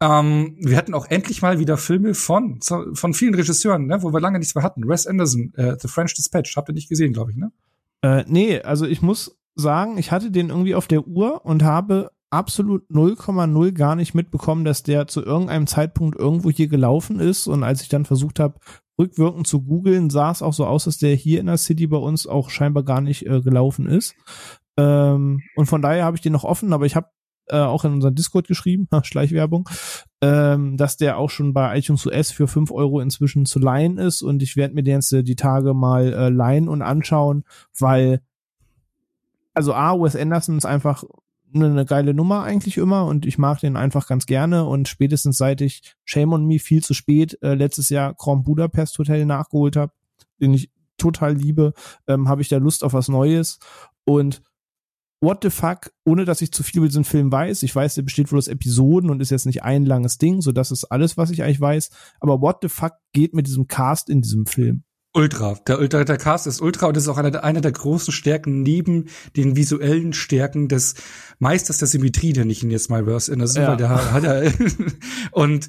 Ähm, 0.01 0.57
wir 0.59 0.75
hatten 0.75 0.93
auch 0.93 1.09
endlich 1.09 1.41
mal 1.41 1.57
wieder 1.57 1.77
Filme 1.77 2.13
von 2.13 2.59
von 2.61 3.13
vielen 3.13 3.33
Regisseuren, 3.33 3.87
ne, 3.87 4.03
wo 4.03 4.11
wir 4.11 4.19
lange 4.19 4.39
nichts 4.39 4.53
mehr 4.53 4.63
hatten. 4.63 4.87
Wes 4.87 5.07
Anderson, 5.07 5.53
äh, 5.55 5.77
The 5.79 5.87
French 5.87 6.15
Dispatch, 6.15 6.57
habt 6.57 6.69
ihr 6.69 6.73
nicht 6.73 6.89
gesehen, 6.89 7.13
glaube 7.13 7.31
ich, 7.31 7.37
ne? 7.37 7.51
Äh, 8.01 8.25
nee, 8.27 8.59
also 8.61 8.85
ich 8.85 9.01
muss 9.01 9.37
sagen, 9.55 9.97
ich 9.97 10.11
hatte 10.11 10.31
den 10.31 10.49
irgendwie 10.49 10.75
auf 10.75 10.87
der 10.87 11.07
Uhr 11.07 11.45
und 11.45 11.63
habe 11.63 12.11
absolut 12.31 12.89
0,0 12.89 13.71
gar 13.73 13.95
nicht 13.95 14.13
mitbekommen, 14.15 14.65
dass 14.65 14.83
der 14.83 15.07
zu 15.07 15.21
irgendeinem 15.23 15.67
Zeitpunkt 15.67 16.17
irgendwo 16.17 16.49
hier 16.49 16.67
gelaufen 16.67 17.19
ist. 17.19 17.47
Und 17.47 17.63
als 17.63 17.81
ich 17.81 17.89
dann 17.89 18.05
versucht 18.05 18.39
habe, 18.39 18.57
rückwirkend 18.97 19.47
zu 19.47 19.61
googeln, 19.61 20.09
sah 20.09 20.31
es 20.31 20.41
auch 20.41 20.53
so 20.53 20.65
aus, 20.65 20.85
dass 20.85 20.97
der 20.97 21.15
hier 21.15 21.39
in 21.39 21.47
der 21.47 21.57
City 21.57 21.87
bei 21.87 21.97
uns 21.97 22.25
auch 22.25 22.49
scheinbar 22.49 22.83
gar 22.83 23.01
nicht 23.01 23.27
äh, 23.27 23.41
gelaufen 23.41 23.85
ist. 23.85 24.15
Ähm, 24.77 25.41
und 25.55 25.65
von 25.65 25.81
daher 25.81 26.05
habe 26.05 26.15
ich 26.15 26.21
den 26.21 26.33
noch 26.33 26.45
offen, 26.45 26.73
aber 26.73 26.85
ich 26.85 26.95
habe 26.95 27.09
äh, 27.47 27.57
auch 27.57 27.83
in 27.83 27.93
unseren 27.93 28.15
Discord 28.15 28.47
geschrieben, 28.47 28.87
Schleichwerbung, 29.03 29.67
ähm, 30.21 30.77
dass 30.77 30.97
der 30.97 31.17
auch 31.17 31.29
schon 31.29 31.53
bei 31.53 31.77
iTunes 31.77 32.05
US 32.05 32.31
für 32.31 32.47
fünf 32.47 32.71
Euro 32.71 33.01
inzwischen 33.01 33.45
zu 33.45 33.59
leihen 33.59 33.97
ist 33.97 34.21
und 34.21 34.41
ich 34.41 34.55
werde 34.55 34.73
mir 34.73 34.83
den 34.83 34.95
jetzt 34.95 35.11
äh, 35.11 35.23
die 35.23 35.35
Tage 35.35 35.73
mal 35.73 36.13
äh, 36.13 36.29
leihen 36.29 36.69
und 36.69 36.81
anschauen, 36.81 37.43
weil 37.77 38.21
also 39.53 39.73
A, 39.73 39.99
Wes 39.99 40.15
Anderson 40.15 40.57
ist 40.57 40.65
einfach 40.65 41.03
eine 41.53 41.85
geile 41.85 42.13
Nummer 42.13 42.43
eigentlich 42.43 42.77
immer 42.77 43.05
und 43.05 43.25
ich 43.25 43.37
mag 43.37 43.59
den 43.59 43.77
einfach 43.77 44.07
ganz 44.07 44.25
gerne 44.25 44.65
und 44.65 44.87
spätestens 44.87 45.37
seit 45.37 45.61
ich 45.61 45.95
Shame 46.05 46.33
on 46.33 46.45
Me 46.45 46.59
viel 46.59 46.83
zu 46.83 46.93
spät 46.93 47.37
äh, 47.41 47.53
letztes 47.53 47.89
Jahr 47.89 48.13
Grand 48.15 48.43
Budapest 48.43 48.97
Hotel 48.99 49.25
nachgeholt 49.25 49.75
habe, 49.75 49.93
den 50.39 50.53
ich 50.53 50.71
total 50.97 51.35
liebe, 51.35 51.73
ähm, 52.07 52.29
habe 52.29 52.41
ich 52.41 52.49
da 52.49 52.57
Lust 52.57 52.83
auf 52.83 52.93
was 52.93 53.07
Neues 53.07 53.59
und 54.05 54.41
What 55.23 55.43
the 55.43 55.51
fuck, 55.51 55.91
ohne 56.03 56.25
dass 56.25 56.41
ich 56.41 56.51
zu 56.51 56.63
viel 56.63 56.79
über 56.79 56.87
diesen 56.87 57.03
Film 57.03 57.31
weiß. 57.31 57.61
Ich 57.61 57.75
weiß, 57.75 57.93
der 57.93 58.01
besteht 58.01 58.31
wohl 58.31 58.39
aus 58.39 58.47
Episoden 58.47 59.11
und 59.11 59.21
ist 59.21 59.29
jetzt 59.29 59.45
nicht 59.45 59.61
ein 59.61 59.85
langes 59.85 60.17
Ding, 60.17 60.41
so 60.41 60.51
das 60.51 60.71
ist 60.71 60.85
alles, 60.85 61.15
was 61.15 61.29
ich 61.29 61.43
eigentlich 61.43 61.61
weiß. 61.61 61.91
Aber 62.19 62.41
what 62.41 62.57
the 62.63 62.69
fuck 62.69 62.93
geht 63.13 63.35
mit 63.35 63.45
diesem 63.45 63.67
Cast 63.67 64.09
in 64.09 64.23
diesem 64.23 64.47
Film? 64.47 64.83
Ultra. 65.13 65.57
Der, 65.67 65.79
Ultra, 65.79 66.03
der 66.05 66.17
Cast 66.17 66.47
ist 66.47 66.61
Ultra 66.61 66.87
und 66.87 66.95
ist 66.95 67.07
auch 67.07 67.17
einer, 67.17 67.43
einer 67.43 67.61
der 67.61 67.71
großen 67.71 68.13
Stärken 68.13 68.63
neben 68.63 69.09
den 69.35 69.55
visuellen 69.55 70.13
Stärken 70.13 70.69
des 70.69 70.95
Meisters 71.39 71.79
der 71.79 71.87
Symmetrie, 71.87 72.33
den 72.33 72.49
ich 72.49 72.63
ihn 72.63 72.71
jetzt 72.71 72.89
mal 72.89 73.03
Verse 73.03 73.31
in 73.31 73.39
der 73.39 73.49
ja. 73.49 73.75
der 73.75 73.89
hat 73.89 74.23
er. 74.23 74.53
und 75.31 75.67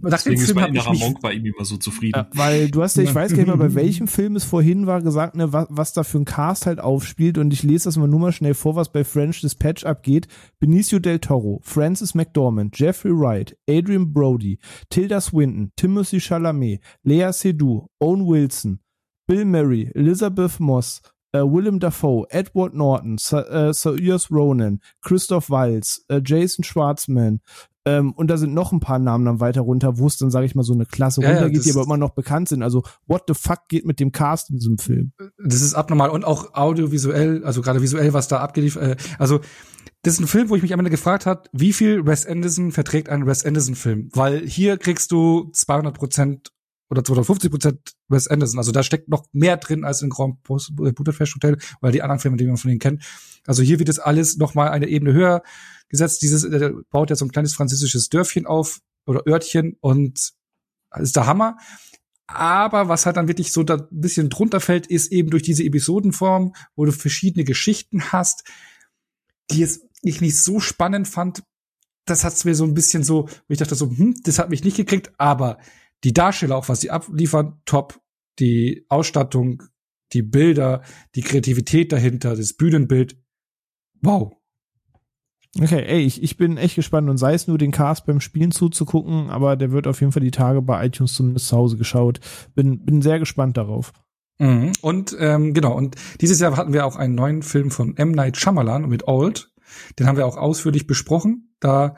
nach 0.00 0.10
Deswegen 0.10 0.36
dem 0.36 0.46
Film 0.46 0.58
ist 0.58 0.68
innerer 0.68 0.94
Monk 0.94 1.20
bei 1.20 1.32
ihm 1.32 1.46
immer 1.46 1.64
so 1.64 1.76
zufrieden. 1.76 2.16
Ja, 2.16 2.28
weil 2.34 2.70
du 2.70 2.82
hast 2.82 2.96
ja, 2.96 3.02
ich 3.02 3.14
weiß 3.14 3.32
gar 3.32 3.38
nicht 3.38 3.46
mehr, 3.46 3.56
bei 3.56 3.74
welchem 3.74 4.08
Film 4.08 4.36
es 4.36 4.44
vorhin 4.44 4.86
war, 4.86 5.02
gesagt, 5.02 5.36
ne, 5.36 5.52
was, 5.52 5.66
was 5.70 5.92
da 5.92 6.02
für 6.02 6.18
ein 6.18 6.24
Cast 6.24 6.66
halt 6.66 6.80
aufspielt 6.80 7.38
und 7.38 7.52
ich 7.52 7.62
lese 7.62 7.84
das 7.84 7.96
mal 7.96 8.08
nur 8.08 8.20
mal 8.20 8.32
schnell 8.32 8.54
vor, 8.54 8.76
was 8.76 8.92
bei 8.92 9.04
French 9.04 9.40
Dispatch 9.40 9.84
abgeht. 9.84 10.28
Benicio 10.58 10.98
del 10.98 11.18
Toro, 11.18 11.60
Francis 11.62 12.14
McDormand, 12.14 12.78
Jeffrey 12.78 13.12
Wright, 13.12 13.56
Adrian 13.68 14.12
Brody, 14.12 14.58
Tilda 14.88 15.20
Swinton, 15.20 15.72
Timothy 15.76 16.20
Chalamet, 16.20 16.80
Lea 17.02 17.32
Seydoux, 17.32 17.86
Owen 17.98 18.26
Wilson, 18.26 18.80
Bill 19.26 19.44
Murray, 19.44 19.90
Elizabeth 19.94 20.58
Moss, 20.60 21.02
äh, 21.32 21.40
Willem 21.40 21.78
Dafoe, 21.78 22.26
Edward 22.30 22.74
Norton, 22.74 23.14
äh, 23.14 23.72
Saoirse 23.72 24.28
Ronan, 24.30 24.80
Christoph 25.02 25.50
Waltz, 25.50 26.04
äh, 26.08 26.20
Jason 26.24 26.64
Schwartzman, 26.64 27.40
ähm, 27.98 28.12
und 28.12 28.28
da 28.28 28.36
sind 28.36 28.54
noch 28.54 28.72
ein 28.72 28.80
paar 28.80 28.98
Namen 28.98 29.24
dann 29.24 29.40
weiter 29.40 29.62
runter, 29.62 29.98
wo 29.98 30.06
es 30.06 30.16
dann, 30.16 30.30
sage 30.30 30.46
ich 30.46 30.54
mal, 30.54 30.62
so 30.62 30.72
eine 30.72 30.86
Klasse 30.86 31.22
ja, 31.22 31.30
runtergeht, 31.30 31.64
die 31.64 31.70
aber 31.70 31.82
immer 31.82 31.96
noch 31.96 32.10
bekannt 32.10 32.48
sind. 32.48 32.62
Also, 32.62 32.82
what 33.06 33.24
the 33.28 33.34
fuck 33.34 33.68
geht 33.68 33.86
mit 33.86 34.00
dem 34.00 34.12
Cast 34.12 34.50
in 34.50 34.56
diesem 34.56 34.78
Film? 34.78 35.12
Das 35.44 35.62
ist 35.62 35.74
abnormal 35.74 36.10
und 36.10 36.24
auch 36.24 36.54
audiovisuell, 36.54 37.44
also 37.44 37.62
gerade 37.62 37.82
visuell, 37.82 38.12
was 38.12 38.28
da 38.28 38.38
abgeliefert, 38.38 38.82
äh, 38.82 38.96
also 39.18 39.40
das 40.02 40.14
ist 40.14 40.20
ein 40.20 40.26
Film, 40.26 40.48
wo 40.48 40.56
ich 40.56 40.62
mich 40.62 40.72
am 40.72 40.80
Ende 40.80 40.90
gefragt 40.90 41.26
hat, 41.26 41.50
wie 41.52 41.74
viel 41.74 42.06
Wes 42.06 42.24
Anderson 42.24 42.72
verträgt 42.72 43.10
ein 43.10 43.26
Wes 43.26 43.44
Anderson 43.44 43.74
Film? 43.74 44.08
Weil 44.14 44.46
hier 44.46 44.78
kriegst 44.78 45.12
du 45.12 45.50
200 45.52 45.94
Prozent 45.94 46.52
oder 46.90 47.04
250 47.04 47.50
Prozent 47.50 47.92
Wes 48.08 48.26
Anderson. 48.26 48.58
Also 48.58 48.72
da 48.72 48.82
steckt 48.82 49.08
noch 49.08 49.24
mehr 49.32 49.56
drin 49.56 49.84
als 49.84 50.02
in 50.02 50.10
Grand 50.10 50.42
Budapest 50.42 51.34
Hotel 51.36 51.56
oder 51.80 51.92
die 51.92 52.02
anderen 52.02 52.18
Filme, 52.18 52.36
die 52.36 52.46
man 52.46 52.56
von 52.56 52.70
ihnen 52.70 52.80
kennt. 52.80 53.04
Also 53.46 53.62
hier 53.62 53.78
wird 53.78 53.88
es 53.88 53.98
alles 53.98 54.36
noch 54.36 54.54
mal 54.54 54.68
eine 54.68 54.88
Ebene 54.88 55.12
höher 55.12 55.42
gesetzt. 55.88 56.22
Dieses 56.22 56.48
der 56.48 56.74
baut 56.90 57.10
ja 57.10 57.16
so 57.16 57.24
ein 57.24 57.30
kleines 57.30 57.54
französisches 57.54 58.08
Dörfchen 58.08 58.46
auf 58.46 58.80
oder 59.06 59.26
Örtchen 59.26 59.76
und 59.80 60.32
ist 60.98 61.16
der 61.16 61.26
Hammer. 61.26 61.56
Aber 62.26 62.88
was 62.88 63.06
halt 63.06 63.16
dann 63.16 63.28
wirklich 63.28 63.52
so 63.52 63.62
da 63.62 63.74
ein 63.74 64.00
bisschen 64.00 64.28
drunter 64.28 64.60
fällt, 64.60 64.86
ist 64.86 65.10
eben 65.10 65.30
durch 65.30 65.42
diese 65.42 65.64
Episodenform, 65.64 66.54
wo 66.76 66.84
du 66.84 66.92
verschiedene 66.92 67.44
Geschichten 67.44 68.12
hast, 68.12 68.44
die 69.50 69.62
es 69.62 69.82
ich 70.02 70.20
nicht 70.20 70.40
so 70.40 70.60
spannend 70.60 71.08
fand. 71.08 71.42
Das 72.06 72.24
hat's 72.24 72.44
mir 72.44 72.54
so 72.54 72.64
ein 72.64 72.74
bisschen 72.74 73.02
so, 73.02 73.28
ich 73.48 73.58
dachte 73.58 73.74
so, 73.74 73.90
hm, 73.90 74.20
das 74.22 74.38
hat 74.38 74.50
mich 74.50 74.64
nicht 74.64 74.76
gekriegt, 74.76 75.12
aber 75.18 75.58
die 76.04 76.12
Darsteller, 76.12 76.56
auch 76.56 76.68
was 76.68 76.80
sie 76.80 76.90
abliefern, 76.90 77.60
top. 77.64 78.00
Die 78.38 78.86
Ausstattung, 78.88 79.62
die 80.12 80.22
Bilder, 80.22 80.82
die 81.14 81.20
Kreativität 81.20 81.92
dahinter, 81.92 82.36
das 82.36 82.54
Bühnenbild, 82.54 83.16
wow. 84.00 84.32
Okay, 85.58 85.84
ey, 85.84 86.00
ich, 86.00 86.22
ich 86.22 86.36
bin 86.36 86.56
echt 86.56 86.76
gespannt 86.76 87.10
und 87.10 87.18
sei 87.18 87.34
es 87.34 87.48
nur 87.48 87.58
den 87.58 87.72
Cast 87.72 88.06
beim 88.06 88.20
Spielen 88.20 88.52
zuzugucken, 88.52 89.30
aber 89.30 89.56
der 89.56 89.72
wird 89.72 89.88
auf 89.88 90.00
jeden 90.00 90.12
Fall 90.12 90.22
die 90.22 90.30
Tage 90.30 90.62
bei 90.62 90.86
iTunes 90.86 91.14
zumindest 91.14 91.48
zu 91.48 91.56
Hause 91.56 91.76
geschaut. 91.76 92.20
Bin, 92.54 92.84
bin 92.84 93.02
sehr 93.02 93.18
gespannt 93.18 93.56
darauf. 93.56 93.92
Mhm. 94.38 94.72
Und 94.80 95.16
ähm, 95.18 95.52
genau, 95.52 95.76
und 95.76 95.96
dieses 96.20 96.38
Jahr 96.40 96.56
hatten 96.56 96.72
wir 96.72 96.86
auch 96.86 96.96
einen 96.96 97.14
neuen 97.14 97.42
Film 97.42 97.70
von 97.70 97.96
M. 97.96 98.12
Night 98.12 98.36
Shyamalan 98.36 98.88
mit 98.88 99.08
Old. 99.08 99.52
Den 99.98 100.06
haben 100.06 100.16
wir 100.16 100.26
auch 100.26 100.36
ausführlich 100.36 100.86
besprochen. 100.86 101.54
Da 101.60 101.96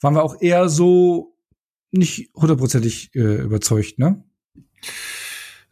waren 0.00 0.14
wir 0.14 0.24
auch 0.24 0.40
eher 0.40 0.68
so 0.68 1.29
nicht 1.92 2.30
hundertprozentig 2.34 3.14
äh, 3.14 3.42
überzeugt, 3.42 3.98
ne? 3.98 4.22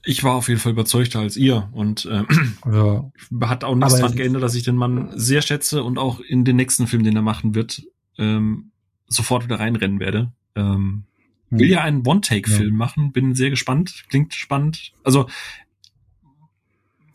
Ich 0.04 0.24
war 0.24 0.34
auf 0.34 0.48
jeden 0.48 0.60
Fall 0.60 0.72
überzeugter 0.72 1.20
als 1.20 1.36
ihr 1.36 1.68
und 1.72 2.06
äh, 2.06 2.24
ja. 2.66 3.10
hat 3.42 3.64
auch 3.64 3.74
nichts 3.74 3.96
daran 3.96 4.16
geändert, 4.16 4.42
dass 4.42 4.54
ich 4.54 4.62
den 4.62 4.76
Mann 4.76 5.10
sehr 5.14 5.42
schätze 5.42 5.82
und 5.82 5.98
auch 5.98 6.20
in 6.20 6.44
den 6.44 6.56
nächsten 6.56 6.86
Film, 6.86 7.04
den 7.04 7.16
er 7.16 7.22
machen 7.22 7.54
wird, 7.54 7.82
ähm, 8.16 8.70
sofort 9.06 9.44
wieder 9.44 9.58
reinrennen 9.58 10.00
werde. 10.00 10.32
Ähm, 10.54 11.04
hm. 11.50 11.58
Will 11.58 11.70
ja 11.70 11.82
einen 11.82 12.06
One-Take-Film 12.06 12.70
ja. 12.70 12.74
machen, 12.74 13.12
bin 13.12 13.34
sehr 13.34 13.50
gespannt, 13.50 14.04
klingt 14.08 14.34
spannend. 14.34 14.92
Also 15.04 15.28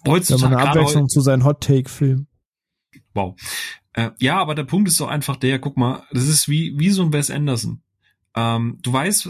heutzutage. 0.08 0.54
Ja, 0.54 0.60
eine 0.60 0.70
Abwechslung 0.70 1.10
zu 1.10 1.22
seinem 1.22 1.46
Hot-Take-Film. 1.46 2.28
Wow. 3.14 3.36
Äh, 3.94 4.12
ja, 4.20 4.40
aber 4.40 4.56
der 4.56 4.64
Punkt 4.64 4.88
ist 4.88 5.00
doch 5.00 5.08
einfach 5.08 5.36
der, 5.36 5.60
guck 5.60 5.78
mal, 5.78 6.04
das 6.12 6.28
ist 6.28 6.50
wie, 6.50 6.78
wie 6.78 6.90
so 6.90 7.04
ein 7.04 7.14
Wes 7.14 7.30
Anderson. 7.30 7.82
Ähm, 8.36 8.80
du 8.82 8.94
weißt 8.94 9.30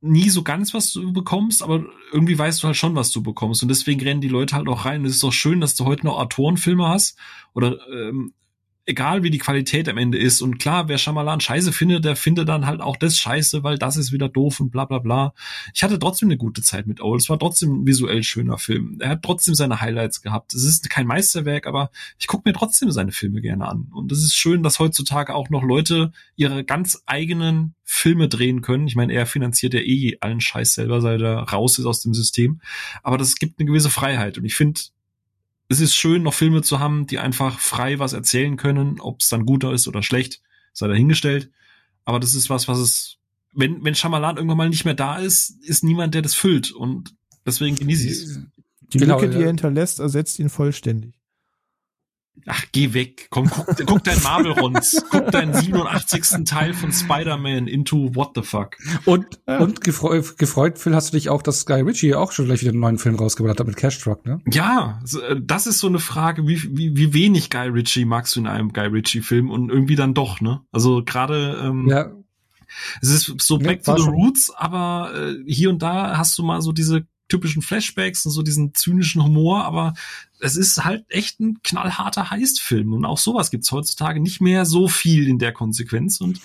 nie 0.00 0.28
so 0.28 0.42
ganz, 0.42 0.74
was 0.74 0.92
du 0.92 1.12
bekommst, 1.12 1.62
aber 1.62 1.84
irgendwie 2.12 2.38
weißt 2.38 2.62
du 2.62 2.68
halt 2.68 2.76
schon, 2.76 2.94
was 2.94 3.10
du 3.10 3.22
bekommst. 3.22 3.62
Und 3.62 3.68
deswegen 3.68 4.00
rennen 4.00 4.20
die 4.20 4.28
Leute 4.28 4.54
halt 4.54 4.68
auch 4.68 4.84
rein. 4.84 5.00
Und 5.00 5.06
es 5.06 5.14
ist 5.14 5.22
doch 5.24 5.32
schön, 5.32 5.60
dass 5.60 5.74
du 5.74 5.84
heute 5.84 6.06
noch 6.06 6.18
Autorenfilme 6.18 6.86
hast 6.86 7.18
oder 7.52 7.78
ähm, 7.88 8.32
egal 8.88 9.22
wie 9.22 9.30
die 9.30 9.38
Qualität 9.38 9.88
am 9.88 9.98
Ende 9.98 10.18
ist. 10.18 10.40
Und 10.40 10.58
klar, 10.58 10.88
wer 10.88 10.98
Schamalan 10.98 11.40
scheiße 11.40 11.72
findet, 11.72 12.04
der 12.04 12.16
findet 12.16 12.48
dann 12.48 12.66
halt 12.66 12.80
auch 12.80 12.96
das 12.96 13.18
scheiße, 13.18 13.62
weil 13.62 13.78
das 13.78 13.96
ist 13.96 14.12
wieder 14.12 14.28
doof 14.28 14.60
und 14.60 14.70
bla 14.70 14.86
bla 14.86 14.98
bla. 14.98 15.34
Ich 15.74 15.82
hatte 15.82 15.98
trotzdem 15.98 16.28
eine 16.28 16.38
gute 16.38 16.62
Zeit 16.62 16.86
mit 16.86 17.00
Owl. 17.00 17.18
Es 17.18 17.28
war 17.28 17.38
trotzdem 17.38 17.82
ein 17.82 17.86
visuell 17.86 18.22
schöner 18.22 18.56
Film. 18.56 18.98
Er 19.00 19.10
hat 19.10 19.22
trotzdem 19.22 19.54
seine 19.54 19.80
Highlights 19.80 20.22
gehabt. 20.22 20.54
Es 20.54 20.64
ist 20.64 20.88
kein 20.88 21.06
Meisterwerk, 21.06 21.66
aber 21.66 21.90
ich 22.18 22.26
gucke 22.26 22.48
mir 22.48 22.54
trotzdem 22.54 22.90
seine 22.90 23.12
Filme 23.12 23.42
gerne 23.42 23.68
an. 23.68 23.88
Und 23.92 24.10
es 24.10 24.24
ist 24.24 24.34
schön, 24.34 24.62
dass 24.62 24.78
heutzutage 24.78 25.34
auch 25.34 25.50
noch 25.50 25.62
Leute 25.62 26.12
ihre 26.36 26.64
ganz 26.64 27.02
eigenen 27.04 27.74
Filme 27.84 28.28
drehen 28.28 28.62
können. 28.62 28.86
Ich 28.86 28.96
meine, 28.96 29.12
er 29.12 29.26
finanziert 29.26 29.74
ja 29.74 29.80
eh 29.80 30.16
allen 30.20 30.40
Scheiß 30.40 30.74
selber, 30.74 31.00
seit 31.00 31.20
er 31.20 31.40
raus 31.40 31.78
ist 31.78 31.86
aus 31.86 32.00
dem 32.00 32.14
System. 32.14 32.60
Aber 33.02 33.18
das 33.18 33.36
gibt 33.36 33.58
eine 33.58 33.66
gewisse 33.66 33.90
Freiheit. 33.90 34.38
Und 34.38 34.46
ich 34.46 34.54
finde, 34.54 34.80
es 35.68 35.80
ist 35.80 35.94
schön, 35.94 36.22
noch 36.22 36.34
Filme 36.34 36.62
zu 36.62 36.78
haben, 36.78 37.06
die 37.06 37.18
einfach 37.18 37.58
frei 37.58 37.98
was 37.98 38.14
erzählen 38.14 38.56
können, 38.56 39.00
ob 39.00 39.20
es 39.20 39.28
dann 39.28 39.44
guter 39.44 39.72
ist 39.72 39.86
oder 39.86 40.02
schlecht, 40.02 40.42
sei 40.72 40.88
dahingestellt. 40.88 41.50
Aber 42.04 42.20
das 42.20 42.34
ist 42.34 42.48
was, 42.48 42.68
was 42.68 42.78
es, 42.78 43.18
wenn, 43.52 43.84
wenn 43.84 43.94
Shyamalan 43.94 44.36
irgendwann 44.36 44.56
mal 44.56 44.68
nicht 44.70 44.86
mehr 44.86 44.94
da 44.94 45.18
ist, 45.18 45.62
ist 45.62 45.84
niemand, 45.84 46.14
der 46.14 46.22
das 46.22 46.34
füllt. 46.34 46.72
Und 46.72 47.14
deswegen 47.44 47.76
genieße 47.76 48.06
ich 48.06 48.12
es. 48.12 48.40
Die 48.94 48.98
genau, 48.98 49.20
Lücke, 49.20 49.36
die 49.36 49.42
er 49.42 49.48
hinterlässt, 49.48 50.00
ersetzt 50.00 50.38
ihn 50.38 50.48
vollständig. 50.48 51.17
Ach, 52.46 52.64
geh 52.72 52.94
weg. 52.94 53.28
Komm, 53.30 53.48
guck, 53.48 53.66
guck 53.86 54.04
dein 54.04 54.22
Marvel-Rons. 54.22 55.04
guck 55.10 55.30
deinen 55.30 55.54
87. 55.54 56.44
Teil 56.44 56.74
von 56.74 56.92
Spider-Man 56.92 57.66
into 57.66 58.14
What 58.14 58.32
the 58.34 58.42
Fuck. 58.42 58.76
Und, 59.04 59.26
ja. 59.46 59.58
und 59.58 59.80
gefreut, 59.82 60.38
gefreut, 60.38 60.78
Phil, 60.78 60.94
hast 60.94 61.12
du 61.12 61.16
dich 61.16 61.28
auch, 61.28 61.42
dass 61.42 61.66
Guy 61.66 61.82
Ritchie 61.82 62.14
auch 62.14 62.32
schon 62.32 62.46
gleich 62.46 62.60
wieder 62.60 62.70
einen 62.70 62.80
neuen 62.80 62.98
Film 62.98 63.16
rausgebracht 63.16 63.58
hat 63.60 63.66
mit 63.66 63.76
Cash 63.76 63.98
Truck, 63.98 64.24
ne? 64.26 64.40
Ja, 64.50 65.00
äh, 65.28 65.36
das 65.40 65.66
ist 65.66 65.78
so 65.78 65.86
eine 65.86 65.98
Frage, 65.98 66.46
wie, 66.46 66.76
wie, 66.76 66.96
wie 66.96 67.12
wenig 67.12 67.50
Guy 67.50 67.68
Ritchie 67.68 68.04
magst 68.04 68.36
du 68.36 68.40
in 68.40 68.46
einem 68.46 68.72
Guy 68.72 68.86
Ritchie-Film 68.86 69.50
und 69.50 69.70
irgendwie 69.70 69.96
dann 69.96 70.14
doch, 70.14 70.40
ne? 70.40 70.60
Also 70.72 71.02
gerade, 71.04 71.60
ähm, 71.62 71.88
ja. 71.88 72.10
es 73.00 73.10
ist 73.10 73.34
so 73.40 73.58
back 73.58 73.86
ja, 73.86 73.94
to 73.94 73.98
the 73.98 74.04
schon. 74.04 74.14
roots, 74.14 74.52
aber 74.56 75.12
äh, 75.14 75.34
hier 75.46 75.70
und 75.70 75.82
da 75.82 76.16
hast 76.16 76.38
du 76.38 76.42
mal 76.42 76.62
so 76.62 76.72
diese 76.72 77.06
typischen 77.28 77.62
Flashbacks 77.62 78.24
und 78.26 78.32
so 78.32 78.42
diesen 78.42 78.74
zynischen 78.74 79.22
Humor, 79.22 79.64
aber 79.64 79.94
es 80.40 80.56
ist 80.56 80.84
halt 80.84 81.04
echt 81.08 81.40
ein 81.40 81.62
knallharter 81.62 82.30
Heist-Film 82.30 82.92
und 82.92 83.04
auch 83.04 83.18
sowas 83.18 83.50
gibt's 83.50 83.72
heutzutage 83.72 84.20
nicht 84.20 84.40
mehr 84.40 84.64
so 84.64 84.88
viel 84.88 85.28
in 85.28 85.38
der 85.38 85.52
Konsequenz 85.52 86.20
und 86.20 86.40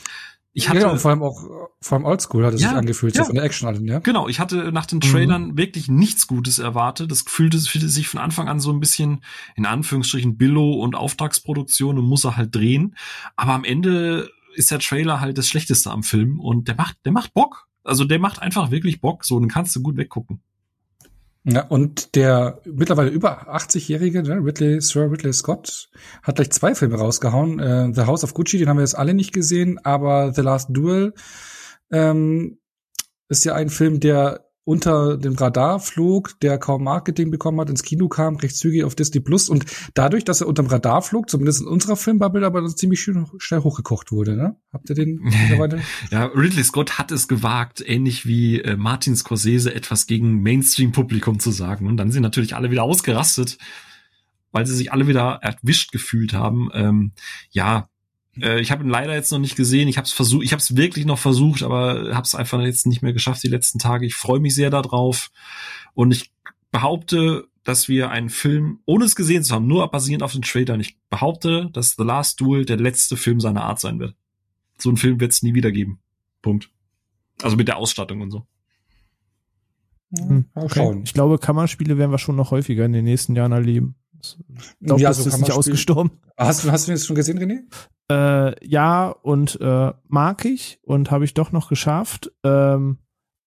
ich 0.55 0.69
hatte, 0.69 0.81
ja, 0.81 0.91
und 0.91 0.99
vor 0.99 1.09
allem 1.09 1.23
auch, 1.23 1.43
vor 1.81 1.97
allem 1.97 2.05
Oldschool 2.05 2.45
hat 2.45 2.53
es 2.53 2.61
ja, 2.61 2.69
sich 2.69 2.77
angefühlt, 2.77 3.15
ja. 3.15 3.23
so 3.23 3.27
von 3.27 3.35
der 3.35 3.43
Action 3.43 3.67
allen, 3.67 3.87
ja. 3.87 3.97
Genau, 3.99 4.27
ich 4.27 4.39
hatte 4.39 4.71
nach 4.71 4.85
den 4.85 5.01
Trailern 5.01 5.49
mhm. 5.49 5.57
wirklich 5.57 5.87
nichts 5.87 6.27
Gutes 6.27 6.59
erwartet. 6.59 7.09
Das 7.09 7.23
fühlte, 7.25 7.59
fühlte 7.59 7.89
sich 7.89 8.07
von 8.07 8.19
Anfang 8.19 8.47
an 8.47 8.59
so 8.59 8.71
ein 8.71 8.79
bisschen, 8.79 9.23
in 9.55 9.65
Anführungsstrichen, 9.65 10.37
Billo 10.37 10.73
und 10.73 10.93
Auftragsproduktion 10.93 11.97
und 11.97 12.05
muss 12.05 12.23
er 12.23 12.37
halt 12.37 12.53
drehen. 12.53 12.95
Aber 13.35 13.53
am 13.53 13.63
Ende 13.63 14.29
ist 14.53 14.69
der 14.69 14.77
Trailer 14.77 15.19
halt 15.19 15.39
das 15.39 15.47
Schlechteste 15.47 15.89
am 15.89 16.03
Film 16.03 16.39
und 16.39 16.67
der 16.67 16.75
macht, 16.75 16.97
der 17.03 17.13
macht 17.13 17.33
Bock. 17.33 17.67
Also 17.83 18.05
der 18.05 18.19
macht 18.19 18.39
einfach 18.39 18.69
wirklich 18.69 19.01
Bock, 19.01 19.25
so, 19.25 19.39
den 19.39 19.49
kannst 19.49 19.75
du 19.75 19.81
gut 19.81 19.97
weggucken. 19.97 20.43
Ja, 21.45 21.65
und 21.67 22.15
der 22.15 22.61
mittlerweile 22.63 23.09
über 23.09 23.53
80-jährige 23.53 24.23
ne, 24.23 24.35
Ridley, 24.35 24.79
Sir 24.79 25.11
Ridley 25.11 25.33
Scott 25.33 25.89
hat 26.21 26.37
gleich 26.37 26.51
zwei 26.51 26.73
Filme 26.73 26.95
rausgehauen. 26.95 27.59
Äh, 27.59 27.93
The 27.93 28.03
House 28.03 28.23
of 28.23 28.33
Gucci, 28.33 28.57
den 28.57 28.69
haben 28.69 28.77
wir 28.77 28.83
jetzt 28.83 28.97
alle 28.97 29.13
nicht 29.13 29.33
gesehen, 29.33 29.77
aber 29.83 30.33
The 30.33 30.41
Last 30.41 30.69
Duel 30.71 31.13
ähm, 31.91 32.59
ist 33.27 33.43
ja 33.43 33.55
ein 33.55 33.69
Film, 33.69 33.99
der 33.99 34.45
unter 34.65 35.17
dem 35.17 35.35
Radar 35.35 35.79
flog, 35.79 36.39
der 36.41 36.57
kaum 36.57 36.83
Marketing 36.83 37.31
bekommen 37.31 37.59
hat, 37.59 37.69
ins 37.69 37.83
Kino 37.83 38.07
kam, 38.07 38.37
recht 38.37 38.55
zügig 38.55 38.83
auf 38.83 38.95
Disney 38.95 39.19
Plus 39.19 39.49
und 39.49 39.65
dadurch, 39.93 40.23
dass 40.23 40.41
er 40.41 40.47
unterm 40.47 40.67
Radar 40.67 41.01
flog, 41.01 41.29
zumindest 41.29 41.61
in 41.61 41.67
unserer 41.67 41.97
Filmbubble, 41.97 42.45
aber 42.45 42.65
ziemlich 42.75 43.01
schön, 43.01 43.27
schnell 43.39 43.61
hochgekocht 43.61 44.11
wurde, 44.11 44.35
ne? 44.37 44.55
Habt 44.71 44.89
ihr 44.89 44.95
den 44.95 45.19
mittlerweile? 45.21 45.81
ja, 46.11 46.25
Ridley 46.25 46.63
Scott 46.63 46.97
hat 46.97 47.11
es 47.11 47.27
gewagt, 47.27 47.83
ähnlich 47.85 48.25
wie 48.25 48.61
äh, 48.61 48.77
Martin 48.77 49.15
Scorsese 49.15 49.73
etwas 49.73 50.07
gegen 50.07 50.41
Mainstream-Publikum 50.41 51.39
zu 51.39 51.51
sagen 51.51 51.87
und 51.87 51.97
dann 51.97 52.11
sind 52.11 52.23
natürlich 52.23 52.55
alle 52.55 52.71
wieder 52.71 52.83
ausgerastet, 52.83 53.57
weil 54.51 54.65
sie 54.65 54.75
sich 54.75 54.93
alle 54.93 55.07
wieder 55.07 55.39
erwischt 55.41 55.91
gefühlt 55.91 56.33
haben. 56.33 56.69
Ähm, 56.73 57.11
ja, 57.49 57.89
äh, 58.39 58.59
ich 58.59 58.71
habe 58.71 58.83
ihn 58.83 58.89
leider 58.89 59.13
jetzt 59.13 59.31
noch 59.31 59.39
nicht 59.39 59.55
gesehen. 59.55 59.87
Ich 59.87 59.97
habe 59.97 60.05
es 60.05 60.13
versucht, 60.13 60.43
ich 60.43 60.51
habe 60.51 60.61
es 60.61 60.75
wirklich 60.75 61.05
noch 61.05 61.19
versucht, 61.19 61.63
aber 61.63 62.13
habe 62.13 62.25
es 62.25 62.35
einfach 62.35 62.61
jetzt 62.61 62.87
nicht 62.87 63.01
mehr 63.01 63.13
geschafft 63.13 63.43
die 63.43 63.49
letzten 63.49 63.79
Tage. 63.79 64.05
Ich 64.05 64.15
freue 64.15 64.39
mich 64.39 64.55
sehr 64.55 64.69
darauf 64.69 65.31
und 65.93 66.11
ich 66.11 66.31
behaupte, 66.71 67.47
dass 67.63 67.87
wir 67.87 68.09
einen 68.09 68.29
Film, 68.29 68.79
ohne 68.85 69.05
es 69.05 69.15
gesehen 69.15 69.43
zu 69.43 69.53
haben, 69.53 69.67
nur 69.67 69.89
basierend 69.89 70.23
auf 70.23 70.33
den 70.33 70.41
Trailern, 70.41 70.81
ich 70.81 70.97
behaupte, 71.09 71.69
dass 71.71 71.95
The 71.97 72.03
Last 72.03 72.41
Duel 72.41 72.65
der 72.65 72.77
letzte 72.77 73.15
Film 73.15 73.39
seiner 73.39 73.63
Art 73.63 73.79
sein 73.79 73.99
wird. 73.99 74.15
So 74.77 74.89
einen 74.89 74.97
Film 74.97 75.19
wird 75.19 75.31
es 75.31 75.43
nie 75.43 75.53
wieder 75.53 75.71
geben. 75.71 75.99
Punkt. 76.41 76.69
Also 77.41 77.55
mit 77.55 77.67
der 77.67 77.77
Ausstattung 77.77 78.21
und 78.21 78.31
so. 78.31 78.45
Hm, 80.17 80.45
okay. 80.55 81.01
Ich 81.05 81.13
glaube, 81.13 81.39
Kammerspiele 81.39 81.97
werden 81.97 82.11
wir 82.11 82.19
schon 82.19 82.35
noch 82.35 82.51
häufiger 82.51 82.85
in 82.85 82.93
den 82.93 83.05
nächsten 83.05 83.35
Jahren 83.35 83.51
erleben. 83.51 83.95
Ich 84.23 84.85
glaube, 84.85 85.01
ja, 85.01 85.09
das 85.09 85.23
so 85.23 85.29
ist 85.29 85.37
nicht 85.39 85.51
ausgestorben. 85.51 86.11
Hast, 86.37 86.69
hast 86.69 86.87
du 86.87 86.91
das 86.91 87.05
schon 87.05 87.15
gesehen, 87.15 87.39
René? 87.39 87.61
Äh, 88.11 88.67
ja, 88.67 89.09
und 89.09 89.59
äh, 89.61 89.93
mag 90.07 90.45
ich 90.45 90.79
und 90.83 91.11
habe 91.11 91.25
ich 91.25 91.33
doch 91.33 91.51
noch 91.51 91.69
geschafft. 91.69 92.31
Ähm, 92.43 92.97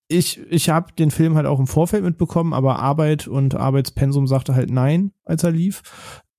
ich 0.09 0.41
ich 0.51 0.69
habe 0.69 0.93
den 0.93 1.11
Film 1.11 1.35
halt 1.37 1.47
auch 1.47 1.59
im 1.59 1.67
Vorfeld 1.67 2.05
mitbekommen, 2.05 2.53
aber 2.53 2.79
Arbeit 2.79 3.27
und 3.27 3.55
Arbeitspensum 3.55 4.27
sagte 4.27 4.55
halt 4.55 4.71
nein, 4.71 5.13
als 5.25 5.43
er 5.43 5.51
lief. 5.51 5.83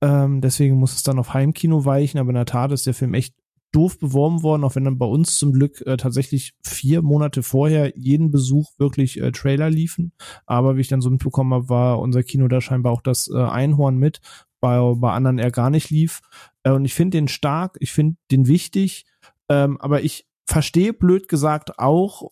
Ähm, 0.01 0.41
deswegen 0.41 0.77
muss 0.77 0.95
es 0.95 1.03
dann 1.03 1.19
auf 1.19 1.33
Heimkino 1.33 1.83
weichen, 1.85 2.19
aber 2.19 2.29
in 2.29 2.35
der 2.35 2.45
Tat 2.45 2.71
ist 2.71 2.85
der 2.85 2.93
Film 2.93 3.13
echt 3.13 3.35
doof 3.77 3.99
beworben 3.99 4.41
worden, 4.41 4.63
auch 4.63 4.75
wenn 4.75 4.85
dann 4.85 4.97
bei 4.97 5.05
uns 5.05 5.37
zum 5.37 5.53
Glück 5.53 5.85
äh, 5.85 5.97
tatsächlich 5.97 6.55
vier 6.63 7.03
Monate 7.03 7.43
vorher 7.43 7.93
jeden 7.95 8.31
Besuch 8.31 8.71
wirklich 8.79 9.21
äh, 9.21 9.31
Trailer 9.31 9.69
liefen. 9.69 10.13
Aber 10.47 10.75
wie 10.75 10.81
ich 10.81 10.87
dann 10.87 11.01
so 11.01 11.11
mitbekommen 11.11 11.53
habe, 11.53 11.69
war 11.69 11.99
unser 11.99 12.23
Kino 12.23 12.47
da 12.47 12.59
scheinbar 12.59 12.91
auch 12.91 13.03
das 13.03 13.29
äh, 13.31 13.37
Einhorn 13.37 13.97
mit, 13.97 14.19
bei, 14.59 14.79
bei 14.95 15.11
anderen 15.11 15.37
er 15.37 15.51
gar 15.51 15.69
nicht 15.69 15.91
lief. 15.91 16.21
Äh, 16.63 16.71
und 16.71 16.85
ich 16.85 16.95
finde 16.95 17.17
den 17.19 17.27
stark, 17.27 17.77
ich 17.79 17.91
finde 17.91 18.17
den 18.31 18.47
wichtig, 18.47 19.05
ähm, 19.47 19.79
aber 19.79 20.01
ich 20.01 20.25
verstehe 20.45 20.93
blöd 20.93 21.27
gesagt 21.27 21.77
auch, 21.77 22.31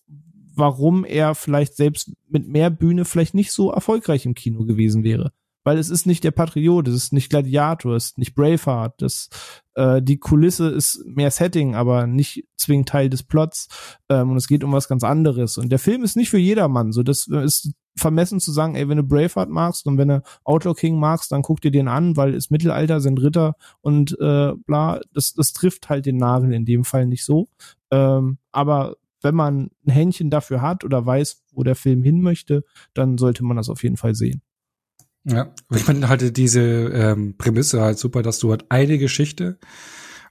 warum 0.55 1.05
er 1.05 1.35
vielleicht 1.35 1.75
selbst 1.75 2.11
mit 2.27 2.47
mehr 2.47 2.71
Bühne 2.71 3.05
vielleicht 3.05 3.35
nicht 3.35 3.51
so 3.51 3.69
erfolgreich 3.69 4.25
im 4.25 4.33
Kino 4.33 4.65
gewesen 4.65 5.03
wäre 5.03 5.31
weil 5.65 5.77
es 5.77 5.89
ist 5.89 6.05
nicht 6.05 6.23
der 6.23 6.31
Patriot, 6.31 6.87
es 6.87 6.95
ist 6.95 7.13
nicht 7.13 7.29
Gladiator, 7.29 7.95
es 7.95 8.05
ist 8.05 8.17
nicht 8.17 8.35
Braveheart, 8.35 9.01
das, 9.01 9.29
äh, 9.73 10.01
die 10.01 10.17
Kulisse 10.17 10.69
ist 10.69 11.03
mehr 11.05 11.31
Setting, 11.31 11.75
aber 11.75 12.07
nicht 12.07 12.47
zwingend 12.55 12.87
Teil 12.87 13.09
des 13.09 13.23
Plots 13.23 13.67
ähm, 14.07 14.31
und 14.31 14.37
es 14.37 14.47
geht 14.47 14.63
um 14.63 14.71
was 14.71 14.87
ganz 14.87 15.03
anderes 15.03 15.57
und 15.57 15.69
der 15.69 15.79
Film 15.79 16.03
ist 16.03 16.15
nicht 16.15 16.29
für 16.29 16.37
jedermann, 16.37 16.93
so 16.93 17.03
das 17.03 17.27
ist 17.27 17.73
vermessen 17.97 18.39
zu 18.39 18.51
sagen, 18.51 18.75
ey, 18.75 18.87
wenn 18.89 18.97
du 18.97 19.03
Braveheart 19.03 19.49
magst 19.49 19.87
und 19.87 19.97
wenn 19.97 20.09
du 20.09 20.21
Outlaw 20.43 20.73
King 20.73 20.99
magst, 20.99 21.31
dann 21.31 21.41
guck 21.41 21.61
dir 21.61 21.71
den 21.71 21.87
an, 21.87 22.17
weil 22.17 22.33
es 22.35 22.49
Mittelalter 22.49 22.99
sind 22.99 23.21
Ritter 23.21 23.55
und 23.81 24.17
äh, 24.19 24.51
bla, 24.65 24.99
das, 25.13 25.33
das 25.33 25.53
trifft 25.53 25.89
halt 25.89 26.05
den 26.05 26.17
Nagel 26.17 26.53
in 26.53 26.65
dem 26.65 26.83
Fall 26.83 27.07
nicht 27.07 27.23
so. 27.23 27.47
Ähm, 27.91 28.37
aber 28.51 28.97
wenn 29.21 29.35
man 29.35 29.71
ein 29.85 29.91
Händchen 29.91 30.29
dafür 30.29 30.61
hat 30.61 30.83
oder 30.83 31.05
weiß, 31.05 31.43
wo 31.53 31.63
der 31.63 31.75
Film 31.75 32.03
hin 32.03 32.21
möchte, 32.21 32.63
dann 32.93 33.17
sollte 33.17 33.43
man 33.43 33.57
das 33.57 33.69
auf 33.69 33.81
jeden 33.83 33.97
Fall 33.97 34.13
sehen. 34.13 34.41
Ja, 35.25 35.53
ich 35.73 35.83
finde 35.83 36.07
halt 36.07 36.37
diese 36.37 36.61
ähm, 36.61 37.35
Prämisse 37.37 37.81
halt 37.81 37.97
super, 37.97 38.21
dass 38.21 38.39
du 38.39 38.51
halt 38.51 38.65
eine 38.69 38.97
Geschichte 38.97 39.57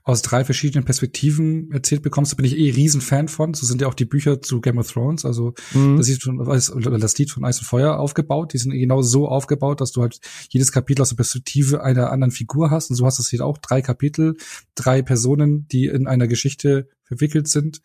aus 0.05 0.21
drei 0.21 0.45
verschiedenen 0.45 0.85
Perspektiven 0.85 1.71
erzählt 1.71 2.03
bekommst. 2.03 2.31
Da 2.31 2.35
bin 2.35 2.45
ich 2.45 2.57
eh 2.57 2.69
riesen 2.69 3.01
Fan 3.01 3.27
von. 3.27 3.55
So 3.55 3.65
sind 3.65 3.81
ja 3.81 3.87
auch 3.87 3.95
die 3.95 4.05
Bücher 4.05 4.39
zu 4.39 4.61
Game 4.61 4.77
of 4.77 4.91
Thrones. 4.91 5.25
Also 5.25 5.55
mhm. 5.73 5.97
das, 5.97 6.09
von, 6.19 6.99
das 6.99 7.17
Lied 7.17 7.31
von 7.31 7.43
Eis 7.43 7.57
und 7.57 7.65
Feuer 7.65 7.97
aufgebaut. 7.97 8.53
Die 8.53 8.59
sind 8.59 8.71
genau 8.71 9.01
so 9.01 9.27
aufgebaut, 9.27 9.81
dass 9.81 9.91
du 9.91 10.03
halt 10.03 10.19
jedes 10.49 10.71
Kapitel 10.71 11.01
aus 11.01 11.09
der 11.09 11.15
Perspektive 11.15 11.83
einer 11.83 12.11
anderen 12.11 12.29
Figur 12.29 12.69
hast. 12.69 12.91
Und 12.91 12.97
so 12.97 13.05
hast 13.07 13.17
du 13.17 13.23
hier 13.23 13.43
auch 13.43 13.57
drei 13.57 13.81
Kapitel, 13.81 14.37
drei 14.75 15.01
Personen, 15.01 15.67
die 15.69 15.87
in 15.87 16.05
einer 16.05 16.27
Geschichte 16.27 16.87
verwickelt 17.03 17.47
sind, 17.47 17.81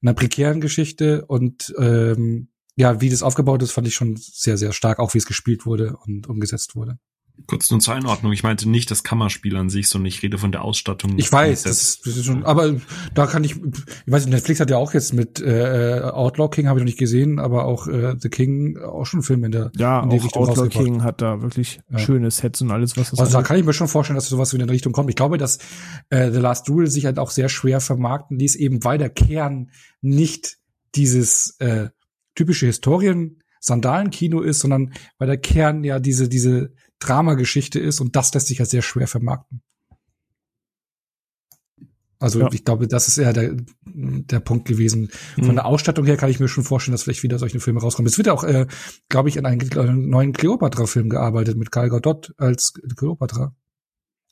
in 0.00 0.08
einer 0.08 0.14
prekären 0.14 0.60
Geschichte 0.60 1.26
und 1.26 1.74
ähm, 1.78 2.49
ja, 2.76 3.00
wie 3.00 3.10
das 3.10 3.22
aufgebaut 3.22 3.62
ist, 3.62 3.72
fand 3.72 3.86
ich 3.86 3.94
schon 3.94 4.16
sehr, 4.16 4.56
sehr 4.56 4.72
stark, 4.72 4.98
auch 4.98 5.14
wie 5.14 5.18
es 5.18 5.26
gespielt 5.26 5.66
wurde 5.66 5.96
und 5.96 6.28
umgesetzt 6.28 6.76
wurde. 6.76 6.98
Kurz 7.46 7.70
nur 7.70 7.80
zur 7.80 7.94
Einordnung. 7.94 8.32
Ich 8.32 8.42
meinte 8.42 8.68
nicht 8.68 8.90
das 8.90 9.02
Kammerspiel 9.02 9.56
an 9.56 9.70
sich, 9.70 9.88
sondern 9.88 10.06
ich 10.06 10.22
rede 10.22 10.38
von 10.38 10.52
der 10.52 10.62
Ausstattung. 10.62 11.18
Ich 11.18 11.32
weiß, 11.32 11.62
das 11.62 11.82
ist, 11.82 12.06
das 12.06 12.16
ist 12.16 12.26
schon, 12.26 12.44
aber 12.44 12.76
da 13.14 13.26
kann 13.26 13.44
ich, 13.44 13.52
ich 13.56 14.12
weiß 14.12 14.26
nicht, 14.26 14.34
Netflix 14.34 14.60
hat 14.60 14.70
ja 14.70 14.76
auch 14.76 14.92
jetzt 14.92 15.14
mit 15.14 15.40
äh, 15.40 16.00
Outlaw 16.02 16.48
King, 16.50 16.68
habe 16.68 16.78
ich 16.78 16.82
noch 16.82 16.86
nicht 16.88 16.98
gesehen, 16.98 17.38
aber 17.38 17.64
auch 17.64 17.86
äh, 17.86 18.14
The 18.18 18.28
King 18.28 18.78
auch 18.78 19.06
schon 19.06 19.22
Film 19.22 19.44
in 19.44 19.52
der 19.52 19.72
Ja, 19.76 20.02
in 20.02 20.10
die 20.10 20.18
auch 20.18 20.24
Richtung 20.24 20.48
Outlaw 20.48 20.68
King 20.68 21.02
hat 21.02 21.22
da 21.22 21.40
wirklich 21.40 21.80
ja. 21.90 21.98
schöne 21.98 22.30
Sets 22.30 22.60
und 22.60 22.70
alles, 22.70 22.96
was 22.96 23.10
das 23.10 23.18
Also 23.18 23.32
da 23.32 23.42
kann 23.42 23.56
ich 23.56 23.64
mir 23.64 23.72
schon 23.72 23.88
vorstellen, 23.88 24.16
dass 24.16 24.28
sowas 24.28 24.52
in 24.52 24.58
der 24.58 24.68
Richtung 24.68 24.92
kommt. 24.92 25.08
Ich 25.08 25.16
glaube, 25.16 25.38
dass 25.38 25.58
äh, 26.10 26.30
The 26.30 26.38
Last 26.38 26.68
Duel 26.68 26.88
sich 26.88 27.06
halt 27.06 27.18
auch 27.18 27.30
sehr 27.30 27.48
schwer 27.48 27.80
vermarkten 27.80 28.38
ließ, 28.38 28.56
eben 28.56 28.84
weil 28.84 28.98
der 28.98 29.10
Kern 29.10 29.70
nicht 30.02 30.58
dieses 30.94 31.56
äh, 31.58 31.88
typische 32.34 32.66
Historien-Sandalenkino 32.66 34.40
ist, 34.40 34.60
sondern 34.60 34.92
weil 35.18 35.28
der 35.28 35.38
Kern 35.38 35.84
ja 35.84 35.98
diese, 35.98 36.28
diese 36.28 36.72
Dramageschichte 36.98 37.78
ist 37.78 38.00
und 38.00 38.16
das 38.16 38.32
lässt 38.34 38.48
sich 38.48 38.58
ja 38.58 38.64
sehr 38.64 38.82
schwer 38.82 39.06
vermarkten. 39.06 39.62
Also 42.20 42.40
ja. 42.40 42.48
ich 42.52 42.64
glaube, 42.66 42.86
das 42.86 43.08
ist 43.08 43.16
eher 43.16 43.32
der, 43.32 43.56
der 43.86 44.40
Punkt 44.40 44.68
gewesen. 44.68 45.08
Von 45.36 45.48
mhm. 45.48 45.54
der 45.54 45.64
Ausstattung 45.64 46.04
her 46.04 46.18
kann 46.18 46.28
ich 46.28 46.38
mir 46.38 46.48
schon 46.48 46.64
vorstellen, 46.64 46.92
dass 46.92 47.04
vielleicht 47.04 47.22
wieder 47.22 47.38
solche 47.38 47.60
Filme 47.60 47.80
rauskommen. 47.80 48.08
Es 48.08 48.18
wird 48.18 48.28
auch, 48.28 48.44
äh, 48.44 48.66
glaube 49.08 49.30
ich, 49.30 49.38
an 49.38 49.46
einen 49.46 50.10
neuen 50.10 50.34
Cleopatra-Film 50.34 51.08
gearbeitet 51.08 51.56
mit 51.56 51.72
Gal 51.72 51.88
Gadot 51.88 52.34
als 52.36 52.74
Cleopatra. 52.94 53.54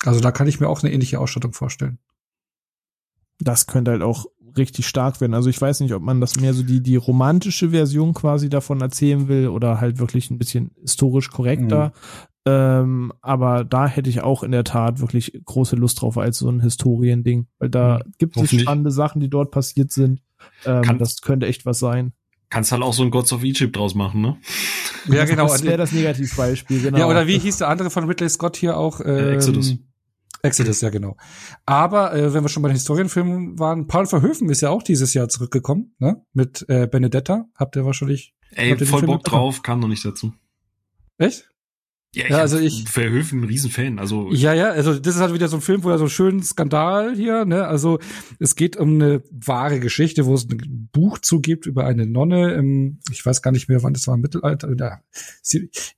Also 0.05 0.21
da 0.21 0.31
kann 0.33 0.47
ich 0.47 0.61
mir 0.61 0.69
auch 0.69 0.83
eine 0.83 0.93
ähnliche 0.93 1.19
Ausstattung 1.19 1.55
vorstellen. 1.55 1.99
Das 3.41 3.67
könnte 3.67 3.93
halt 3.93 4.03
auch 4.03 4.27
richtig 4.57 4.87
stark 4.87 5.21
werden. 5.21 5.35
Also 5.35 5.51
ich 5.51 5.61
weiß 5.61 5.81
nicht, 5.81 5.93
ob 5.95 6.03
man 6.03 6.21
das 6.21 6.41
mehr 6.41 6.55
so 6.55 6.63
die, 6.63 6.83
die 6.83 6.97
romantische 6.97 7.71
Version 7.71 8.15
quasi 8.15 8.49
davon 8.49 8.81
erzählen 8.81 9.29
will 9.29 9.49
oder 9.49 9.81
halt 9.81 9.99
wirklich 9.99 10.31
ein 10.31 10.39
bisschen 10.39 10.71
historisch 10.81 11.31
korrekter. 11.31 11.89
Mhm. 11.89 11.93
Ähm, 12.47 13.13
aber 13.21 13.65
da 13.65 13.87
hätte 13.87 14.09
ich 14.09 14.23
auch 14.23 14.43
in 14.43 14.53
der 14.53 14.65
Tat 14.65 15.01
wirklich 15.01 15.39
große 15.45 15.77
Lust 15.77 16.01
drauf 16.01 16.17
als 16.17 16.39
so 16.39 16.49
ein 16.49 16.61
Historiending, 16.61 17.47
weil 17.59 17.69
da 17.69 18.01
mhm. 18.05 18.13
gibt 18.19 18.37
es 18.37 18.51
spannende 18.51 18.91
Sachen, 18.91 19.21
die 19.21 19.29
dort 19.29 19.51
passiert 19.51 19.93
sind. 19.93 20.21
Ähm, 20.65 20.83
Kann, 20.83 20.99
das 20.99 21.21
könnte 21.21 21.47
echt 21.47 21.67
was 21.67 21.79
sein. 21.79 22.13
Kannst 22.49 22.73
halt 22.73 22.83
auch 22.83 22.95
so 22.95 23.03
ein 23.03 23.11
Gods 23.11 23.33
of 23.33 23.43
Egypt 23.43 23.77
draus 23.77 23.95
machen, 23.95 24.23
ne? 24.23 24.39
Ja, 25.09 25.25
genau. 25.27 25.49
Das 25.49 25.63
wäre 25.63 25.77
das 25.77 25.93
Negativbeispiel, 25.93 26.81
genau. 26.81 26.99
Ja, 26.99 27.07
oder 27.07 27.27
wie 27.27 27.39
hieß 27.39 27.59
der 27.59 27.69
andere 27.69 27.91
von 27.91 28.05
Ridley 28.05 28.29
Scott 28.29 28.57
hier 28.57 28.79
auch? 28.79 29.01
Ähm, 29.05 29.35
Exodus. 29.35 29.77
Exodus, 30.43 30.81
ja 30.81 30.91
genau. 30.91 31.17
Aber 31.67 32.15
äh, 32.15 32.33
wenn 32.33 32.45
wir 32.45 32.49
schon 32.49 32.63
bei 32.63 32.69
den 32.69 32.77
Historienfilmen 32.77 33.59
waren, 33.59 33.87
Paul 33.87 34.07
Verhoeven 34.07 34.49
ist 34.51 34.61
ja 34.61 34.71
auch 34.71 34.83
dieses 34.83 35.15
Jahr 35.15 35.29
zurückgekommen, 35.29 35.95
ne? 35.99 36.23
Mit 36.33 36.65
äh, 36.69 36.87
Benedetta. 36.87 37.47
Habt 37.55 37.77
ihr 37.77 37.85
wahrscheinlich. 37.85 38.35
Ey, 38.53 38.77
voll 38.87 39.03
Bock 39.03 39.25
drauf, 39.25 39.63
kam 39.63 39.81
noch 39.81 39.89
nicht 39.89 40.05
dazu. 40.05 40.33
Echt? 41.19 41.51
Ja, 42.15 42.25
ich 42.25 42.31
ja 42.31 42.39
also 42.39 42.59
ich 42.59 42.89
Verhöfen 42.89 43.41
ein 43.41 43.45
Riesenfan. 43.45 43.99
Also 43.99 44.33
ja, 44.33 44.55
ja, 44.55 44.71
also 44.71 44.99
das 44.99 45.17
ist 45.17 45.21
halt 45.21 45.35
wieder 45.35 45.49
so 45.49 45.59
ein 45.59 45.63
Film, 45.63 45.85
wo 45.85 45.91
er 45.91 45.99
so 45.99 46.09
schön 46.09 46.43
Skandal 46.43 47.15
hier, 47.15 47.45
ne? 47.45 47.67
Also 47.67 47.99
es 48.39 48.57
geht 48.57 48.79
um 48.79 48.95
eine 48.95 49.23
wahre 49.31 49.79
Geschichte, 49.79 50.25
wo 50.25 50.35
es 50.35 50.49
ein 50.49 50.89
Buch 50.91 51.19
zugibt 51.19 51.67
über 51.67 51.85
eine 51.87 52.07
Nonne 52.07 52.55
im, 52.55 53.01
ich 53.11 53.25
weiß 53.25 53.43
gar 53.43 53.51
nicht 53.51 53.69
mehr, 53.69 53.83
wann 53.83 53.93
das 53.93 54.07
war 54.07 54.15
im 54.15 54.23
Mittelalter. 54.23 54.75
Ja, 54.79 55.03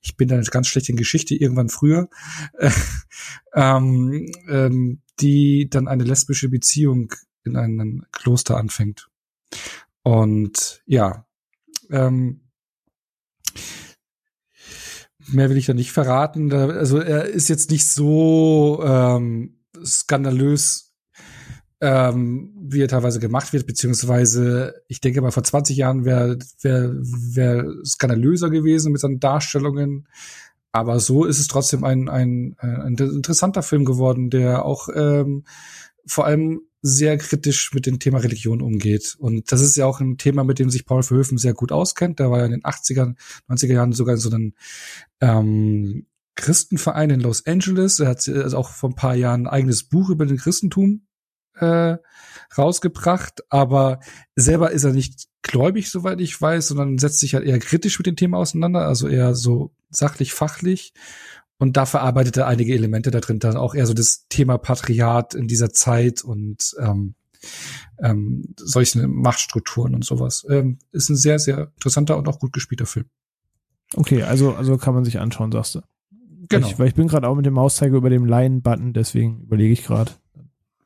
ich 0.00 0.16
bin 0.16 0.28
da 0.28 0.40
ganz 0.40 0.66
schlecht 0.66 0.88
in 0.88 0.96
Geschichte, 0.96 1.36
irgendwann 1.36 1.68
früher, 1.68 2.08
ähm, 3.54 4.32
ähm, 4.48 5.02
die 5.20 5.68
dann 5.70 5.86
eine 5.86 6.04
lesbische 6.04 6.48
Beziehung 6.48 7.14
in 7.44 7.56
einem 7.56 8.04
Kloster 8.10 8.56
anfängt. 8.56 9.08
Und 10.02 10.82
ja, 10.86 11.26
ähm, 11.90 12.40
mehr 15.32 15.50
will 15.50 15.56
ich 15.56 15.66
da 15.66 15.74
nicht 15.74 15.92
verraten. 15.92 16.52
Also 16.52 16.98
er 16.98 17.24
ist 17.24 17.48
jetzt 17.48 17.70
nicht 17.70 17.88
so 17.88 18.82
ähm, 18.84 19.58
skandalös, 19.84 20.92
ähm, 21.80 22.52
wie 22.60 22.82
er 22.82 22.88
teilweise 22.88 23.20
gemacht 23.20 23.52
wird, 23.52 23.66
beziehungsweise 23.66 24.82
ich 24.88 25.00
denke 25.00 25.22
mal 25.22 25.30
vor 25.30 25.44
20 25.44 25.76
Jahren 25.76 26.04
wäre 26.04 26.38
wär, 26.60 26.92
wär 26.94 27.64
skandalöser 27.84 28.50
gewesen 28.50 28.92
mit 28.92 29.00
seinen 29.00 29.20
Darstellungen. 29.20 30.06
Aber 30.72 31.00
so 31.00 31.24
ist 31.24 31.40
es 31.40 31.48
trotzdem 31.48 31.82
ein, 31.82 32.08
ein, 32.08 32.54
ein 32.58 32.94
interessanter 32.96 33.62
Film 33.62 33.84
geworden, 33.84 34.30
der 34.30 34.64
auch 34.64 34.88
ähm, 34.94 35.44
vor 36.10 36.26
allem 36.26 36.62
sehr 36.82 37.18
kritisch 37.18 37.72
mit 37.74 37.86
dem 37.86 37.98
Thema 37.98 38.18
Religion 38.18 38.62
umgeht. 38.62 39.14
Und 39.18 39.52
das 39.52 39.60
ist 39.60 39.76
ja 39.76 39.86
auch 39.86 40.00
ein 40.00 40.16
Thema, 40.16 40.44
mit 40.44 40.58
dem 40.58 40.70
sich 40.70 40.86
Paul 40.86 41.02
Verhoeven 41.02 41.38
sehr 41.38 41.54
gut 41.54 41.72
auskennt. 41.72 42.18
Der 42.18 42.30
war 42.30 42.38
ja 42.38 42.46
in 42.46 42.52
den 42.52 42.62
80er, 42.62 43.14
90er 43.48 43.72
Jahren 43.72 43.92
sogar 43.92 44.14
in 44.14 44.20
so 44.20 44.30
einem 44.30 44.54
ähm, 45.20 46.06
Christenverein 46.36 47.10
in 47.10 47.20
Los 47.20 47.46
Angeles. 47.46 48.00
Er 48.00 48.08
hat 48.08 48.26
also 48.28 48.56
auch 48.56 48.70
vor 48.70 48.90
ein 48.90 48.96
paar 48.96 49.14
Jahren 49.14 49.42
ein 49.42 49.52
eigenes 49.52 49.84
Buch 49.84 50.08
über 50.08 50.26
den 50.26 50.38
Christentum 50.38 51.06
äh, 51.54 51.96
rausgebracht, 52.56 53.44
aber 53.50 54.00
selber 54.34 54.70
ist 54.70 54.84
er 54.84 54.92
nicht 54.92 55.28
gläubig, 55.42 55.90
soweit 55.90 56.20
ich 56.20 56.40
weiß, 56.40 56.68
sondern 56.68 56.98
setzt 56.98 57.20
sich 57.20 57.34
halt 57.34 57.44
eher 57.44 57.58
kritisch 57.58 57.98
mit 57.98 58.06
dem 58.06 58.16
Thema 58.16 58.38
auseinander, 58.38 58.86
also 58.86 59.06
eher 59.06 59.34
so 59.34 59.74
sachlich, 59.90 60.32
fachlich 60.32 60.94
und 61.60 61.76
da 61.76 61.86
verarbeitet 61.86 62.38
er 62.38 62.48
einige 62.48 62.74
Elemente 62.74 63.12
da 63.12 63.20
drin, 63.20 63.38
dann 63.38 63.56
auch 63.56 63.74
eher 63.74 63.86
so 63.86 63.94
das 63.94 64.26
Thema 64.28 64.58
Patriarchat 64.58 65.34
in 65.34 65.46
dieser 65.46 65.70
Zeit 65.70 66.24
und 66.24 66.74
ähm, 66.80 67.14
ähm, 68.02 68.54
solchen 68.56 69.08
Machtstrukturen 69.14 69.94
und 69.94 70.04
sowas. 70.04 70.44
Ähm, 70.48 70.78
ist 70.90 71.10
ein 71.10 71.16
sehr, 71.16 71.38
sehr 71.38 71.70
interessanter 71.76 72.16
und 72.16 72.26
auch 72.28 72.40
gut 72.40 72.52
gespielter 72.52 72.86
Film. 72.86 73.06
Okay, 73.94 74.22
also, 74.22 74.54
also 74.54 74.78
kann 74.78 74.94
man 74.94 75.04
sich 75.04 75.20
anschauen, 75.20 75.52
sagst 75.52 75.76
du. 75.76 75.80
Genau. 76.48 76.66
Ich, 76.66 76.78
weil 76.78 76.88
ich 76.88 76.94
bin 76.94 77.08
gerade 77.08 77.28
auch 77.28 77.36
mit 77.36 77.46
dem 77.46 77.54
Mauszeiger 77.54 77.96
über 77.96 78.10
dem 78.10 78.24
Line-Button, 78.24 78.92
deswegen 78.92 79.42
überlege 79.42 79.72
ich 79.72 79.84
gerade. 79.84 80.12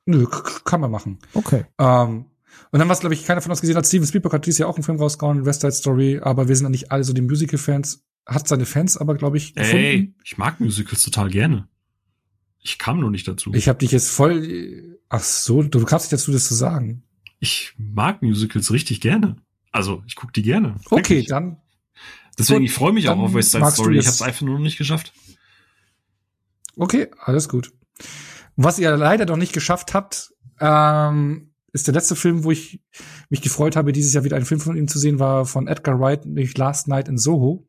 Nö, 0.06 0.26
kann 0.64 0.80
man 0.80 0.90
machen. 0.90 1.18
Okay. 1.34 1.64
Ähm, 1.78 2.26
Und 2.70 2.78
dann 2.80 2.88
was, 2.88 3.00
glaube 3.00 3.14
ich, 3.14 3.24
keiner 3.24 3.40
von 3.40 3.50
uns 3.50 3.60
gesehen 3.60 3.76
hat. 3.76 3.86
Steven 3.86 4.06
Spielberg 4.06 4.32
hat 4.34 4.46
dieses 4.46 4.58
Jahr 4.58 4.68
auch 4.68 4.76
einen 4.76 4.84
Film 4.84 4.98
rausgehauen, 4.98 5.46
West 5.46 5.60
Side 5.60 5.72
Story, 5.72 6.20
aber 6.20 6.48
wir 6.48 6.56
sind 6.56 6.66
ja 6.66 6.70
nicht 6.70 6.90
alle 6.90 7.04
so 7.04 7.12
die 7.12 7.22
Musical-Fans. 7.22 8.04
Hat 8.26 8.48
seine 8.48 8.66
Fans 8.66 8.96
aber, 8.96 9.14
glaube 9.14 9.36
ich, 9.36 9.54
gefunden. 9.54 9.76
Ey, 9.76 10.14
ich 10.24 10.38
mag 10.38 10.60
Musicals 10.60 11.02
total 11.02 11.28
gerne. 11.28 11.68
Ich 12.60 12.78
kam 12.78 13.00
nur 13.00 13.10
nicht 13.10 13.28
dazu. 13.28 13.52
Ich 13.52 13.68
habe 13.68 13.78
dich 13.78 13.92
jetzt 13.92 14.10
voll. 14.10 14.98
Ach 15.10 15.22
so, 15.22 15.62
du 15.62 15.84
kamst 15.84 16.06
nicht 16.06 16.14
dazu, 16.14 16.32
das 16.32 16.48
zu 16.48 16.54
sagen. 16.54 17.02
Ich 17.40 17.74
mag 17.76 18.22
Musicals 18.22 18.70
richtig 18.70 19.02
gerne. 19.02 19.36
Also, 19.70 20.02
ich 20.06 20.16
guck 20.16 20.32
die 20.32 20.42
gerne. 20.42 20.76
Okay, 20.86 20.96
wirklich. 20.96 21.26
dann. 21.26 21.58
Deswegen, 22.38 22.64
ich 22.64 22.72
freue 22.72 22.92
mich 22.92 23.08
auch 23.08 23.18
auf 23.18 23.34
West 23.34 23.50
Side 23.50 23.70
Story. 23.70 23.98
Ich 23.98 24.06
habe 24.06 24.14
es 24.14 24.22
einfach 24.22 24.42
nur 24.42 24.54
noch 24.54 24.64
nicht 24.64 24.78
geschafft. 24.78 25.12
Okay, 26.76 27.08
alles 27.18 27.48
gut. 27.48 27.72
Was 28.56 28.78
ihr 28.78 28.96
leider 28.96 29.26
noch 29.26 29.36
nicht 29.36 29.52
geschafft 29.52 29.94
habt, 29.94 30.32
ähm, 30.60 31.50
ist 31.72 31.86
der 31.86 31.94
letzte 31.94 32.16
Film, 32.16 32.44
wo 32.44 32.50
ich 32.50 32.80
mich 33.30 33.42
gefreut 33.42 33.76
habe, 33.76 33.92
dieses 33.92 34.14
Jahr 34.14 34.24
wieder 34.24 34.36
einen 34.36 34.46
Film 34.46 34.60
von 34.60 34.76
ihm 34.76 34.88
zu 34.88 34.98
sehen, 34.98 35.18
war 35.18 35.44
von 35.44 35.66
Edgar 35.66 35.98
Wright, 35.98 36.24
nämlich 36.24 36.56
Last 36.56 36.88
Night 36.88 37.08
in 37.08 37.18
Soho. 37.18 37.66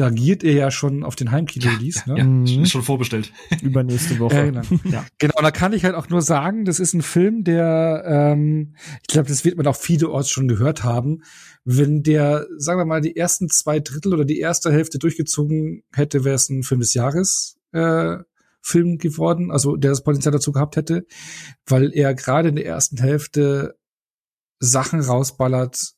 Da 0.00 0.08
giert 0.08 0.42
er 0.44 0.54
ja 0.54 0.70
schon 0.70 1.04
auf 1.04 1.14
den 1.14 1.30
Heimkino-Release. 1.30 2.04
Ja, 2.06 2.14
ne? 2.14 2.18
ja, 2.20 2.24
mhm. 2.24 2.62
ist 2.62 2.70
schon 2.70 2.82
vorbestellt. 2.82 3.34
Übernächste 3.62 4.18
Woche. 4.18 4.34
Ja, 4.34 4.44
genau. 4.44 4.62
ja. 4.84 5.04
genau, 5.18 5.34
da 5.42 5.50
kann 5.50 5.74
ich 5.74 5.84
halt 5.84 5.94
auch 5.94 6.08
nur 6.08 6.22
sagen, 6.22 6.64
das 6.64 6.80
ist 6.80 6.94
ein 6.94 7.02
Film, 7.02 7.44
der, 7.44 8.02
ähm, 8.06 8.76
ich 9.02 9.08
glaube, 9.08 9.28
das 9.28 9.44
wird 9.44 9.58
man 9.58 9.66
auch 9.66 9.76
vielerorts 9.76 10.30
schon 10.30 10.48
gehört 10.48 10.84
haben. 10.84 11.22
Wenn 11.66 12.02
der, 12.02 12.46
sagen 12.56 12.80
wir 12.80 12.86
mal, 12.86 13.02
die 13.02 13.14
ersten 13.14 13.50
zwei 13.50 13.78
Drittel 13.78 14.14
oder 14.14 14.24
die 14.24 14.38
erste 14.38 14.72
Hälfte 14.72 14.98
durchgezogen 14.98 15.82
hätte, 15.92 16.24
wäre 16.24 16.36
es 16.36 16.48
ein 16.48 16.62
Film 16.62 16.80
des 16.80 16.94
Jahres. 16.94 17.58
Äh, 17.72 18.16
Film 18.62 18.96
geworden, 18.96 19.50
also 19.50 19.76
der 19.76 19.90
das 19.90 20.02
Potenzial 20.02 20.32
dazu 20.32 20.52
gehabt 20.52 20.76
hätte, 20.76 21.06
weil 21.66 21.92
er 21.92 22.14
gerade 22.14 22.48
in 22.48 22.56
der 22.56 22.64
ersten 22.64 22.96
Hälfte 22.96 23.76
Sachen 24.60 25.00
rausballert, 25.00 25.94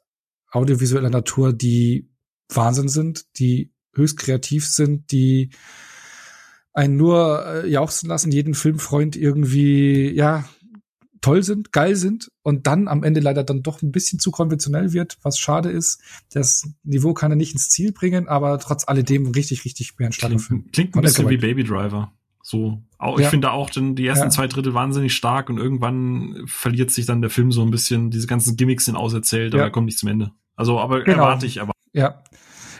audiovisueller 0.51 1.11
Natur, 1.11 1.53
die 1.53 2.09
Wahnsinn 2.49 2.89
sind, 2.89 3.27
die 3.39 3.73
höchst 3.95 4.19
kreativ 4.19 4.67
sind, 4.67 5.13
die 5.13 5.51
einen 6.73 6.97
nur 6.97 7.45
äh, 7.47 7.69
jauchzen 7.69 8.09
lassen, 8.09 8.33
jeden 8.33 8.55
Filmfreund 8.55 9.17
irgendwie, 9.17 10.11
ja, 10.11 10.45
toll 11.21 11.43
sind, 11.43 11.73
geil 11.73 11.95
sind 11.97 12.31
und 12.43 12.67
dann 12.67 12.89
am 12.89 13.05
Ende 13.05 13.21
leider 13.21 13.45
dann 13.45 13.63
doch 13.63 13.81
ein 13.81 13.93
bisschen 13.93 14.19
zu 14.19 14.31
konventionell 14.31 14.93
wird, 14.93 15.19
was 15.23 15.39
schade 15.39 15.71
ist. 15.71 16.03
Das 16.33 16.69
Niveau 16.83 17.15
kann 17.15 17.31
er 17.31 17.37
nicht 17.37 17.53
ins 17.53 17.69
Ziel 17.69 17.93
bringen, 17.93 18.29
aber 18.29 18.59
trotz 18.59 18.87
alledem 18.89 19.29
richtig, 19.29 19.65
richtig 19.65 19.99
mehr 19.99 20.09
ein 20.09 20.13
starker 20.13 20.39
Film. 20.39 20.67
Klingt 20.73 20.95
ein 20.95 21.01
bisschen 21.01 21.31
wie 21.31 21.37
Baby 21.37 21.65
Driver. 21.65 22.13
So, 22.43 22.83
auch, 22.99 23.21
ja. 23.21 23.27
ich 23.27 23.31
finde 23.31 23.53
auch 23.53 23.71
denn 23.71 23.95
die 23.95 24.05
ersten 24.05 24.27
ja. 24.27 24.31
zwei 24.31 24.49
Drittel 24.49 24.75
wahnsinnig 24.75 25.15
stark 25.15 25.49
und 25.49 25.59
irgendwann 25.59 26.43
verliert 26.47 26.91
sich 26.91 27.07
dann 27.07 27.21
der 27.21 27.31
Film 27.31 27.53
so 27.53 27.63
ein 27.63 27.71
bisschen, 27.71 28.11
diese 28.11 28.27
ganzen 28.27 28.57
Gimmicks 28.57 28.87
sind 28.87 28.97
auserzählt, 28.97 29.55
aber 29.55 29.63
ja. 29.63 29.69
er 29.69 29.73
kommt 29.73 29.87
nicht 29.87 29.99
zum 29.99 30.09
Ende. 30.09 30.33
Also, 30.57 30.81
aber 30.81 31.05
genau. 31.05 31.19
erwarte 31.19 31.47
ich, 31.47 31.61
aber. 31.61 31.73
Ja. 31.93 32.23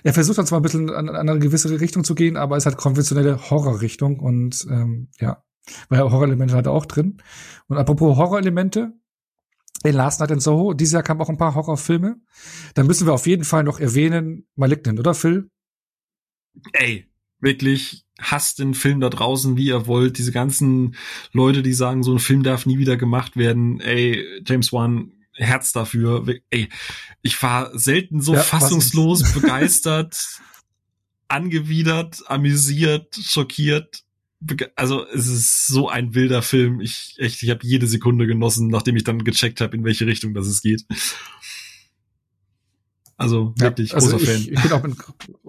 Er 0.03 0.13
versucht 0.13 0.39
dann 0.39 0.47
zwar 0.47 0.61
ein 0.61 0.63
bisschen 0.63 0.91
an, 0.91 1.09
eine 1.09 1.39
gewisse 1.39 1.81
Richtung 1.81 2.05
zu 2.05 2.15
gehen, 2.15 2.37
aber 2.37 2.57
es 2.57 2.67
hat 2.67 2.77
konventionelle 2.77 3.51
Horrorrichtung 3.51 4.19
und 4.19 4.67
ähm, 4.71 5.09
ja, 5.21 5.45
weil 5.89 6.01
Horrorelemente 6.01 6.57
hat 6.57 6.67
er 6.67 6.73
auch 6.73 6.87
drin. 6.87 7.19
Und 7.69 7.79
apropos 7.79 8.17
Horrorelemente, 8.17 8.93
in 9.85 9.95
Last 9.95 10.21
Night 10.21 10.31
in 10.31 10.41
Soho, 10.41 10.75
dieses 10.75 10.93
Jahr 10.93 11.03
kamen 11.03 11.21
auch 11.21 11.29
ein 11.29 11.39
paar 11.39 11.55
Horrorfilme. 11.55 12.17
Da 12.75 12.85
müssen 12.85 13.07
wir 13.07 13.15
auf 13.15 13.27
jeden 13.27 13.45
Fall 13.45 13.65
noch 13.65 13.81
erwähnen, 13.81 14.47
Malignant, 14.55 14.99
oder 14.99 15.15
Phil? 15.15 15.51
Ey, 16.73 17.11
wirklich 17.41 18.05
hasst 18.21 18.61
den 18.61 18.75
Film 18.75 19.01
da 19.01 19.11
draußen, 19.11 19.57
wie 19.57 19.67
ihr 19.67 19.87
wollt. 19.87 20.19
Diese 20.19 20.33
ganzen 20.33 20.95
Leute, 21.33 21.63
die 21.63 21.73
sagen, 21.73 22.03
so 22.03 22.13
ein 22.13 22.21
Film 22.21 22.43
darf 22.43 22.67
nie 22.67 22.79
wieder 22.79 22.97
gemacht 22.97 23.37
werden. 23.37 23.81
Ey, 23.81 24.25
James 24.47 24.73
Wan, 24.73 25.13
Herz 25.35 25.73
dafür. 25.73 26.25
Ey, 26.51 26.69
ich 27.23 27.43
war 27.43 27.77
selten 27.79 28.21
so 28.21 28.35
ja, 28.35 28.41
fassungslos 28.41 29.33
begeistert, 29.33 30.41
angewidert, 31.29 32.23
amüsiert, 32.27 33.15
schockiert. 33.15 34.05
Also 34.75 35.07
es 35.07 35.29
ist 35.29 35.67
so 35.69 35.89
ein 35.89 36.15
wilder 36.15 36.43
Film. 36.43 36.81
Ich 36.81 37.15
echt, 37.19 37.43
ich 37.43 37.51
habe 37.51 37.61
jede 37.63 37.87
Sekunde 37.87 38.27
genossen, 38.27 38.69
nachdem 38.69 38.97
ich 38.97 39.05
dann 39.05 39.23
gecheckt 39.25 39.61
habe, 39.61 39.77
in 39.77 39.85
welche 39.85 40.07
Richtung 40.07 40.35
das 40.35 40.47
es 40.47 40.63
geht. 40.63 40.85
Also 43.17 43.55
wirklich 43.57 43.91
ja, 43.91 43.97
also 43.97 44.11
großer 44.11 44.23
ich, 44.23 44.31
Fan. 44.31 44.55
Ich 44.55 44.63
bin 44.63 44.73
auch 44.73 44.85
in, 44.85 44.97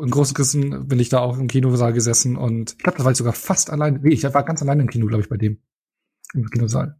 in 0.03 0.11
großen 0.11 0.35
Kissen 0.35 0.87
bin 0.87 0.99
ich 0.99 1.09
da 1.09 1.19
auch 1.19 1.39
im 1.39 1.47
Kinosaal 1.47 1.91
gesessen 1.91 2.37
und 2.37 2.73
ich 2.73 2.77
glaube, 2.77 2.97
das 2.97 3.05
war 3.05 3.11
ich 3.11 3.17
sogar 3.17 3.33
fast 3.33 3.71
allein. 3.71 3.99
Nee, 4.03 4.13
ich 4.13 4.23
war 4.23 4.43
ganz 4.43 4.61
allein 4.61 4.79
im 4.79 4.89
Kino, 4.89 5.07
glaube 5.07 5.23
ich, 5.23 5.29
bei 5.29 5.37
dem. 5.37 5.59
Im 6.35 6.49
Kinosaal. 6.51 6.99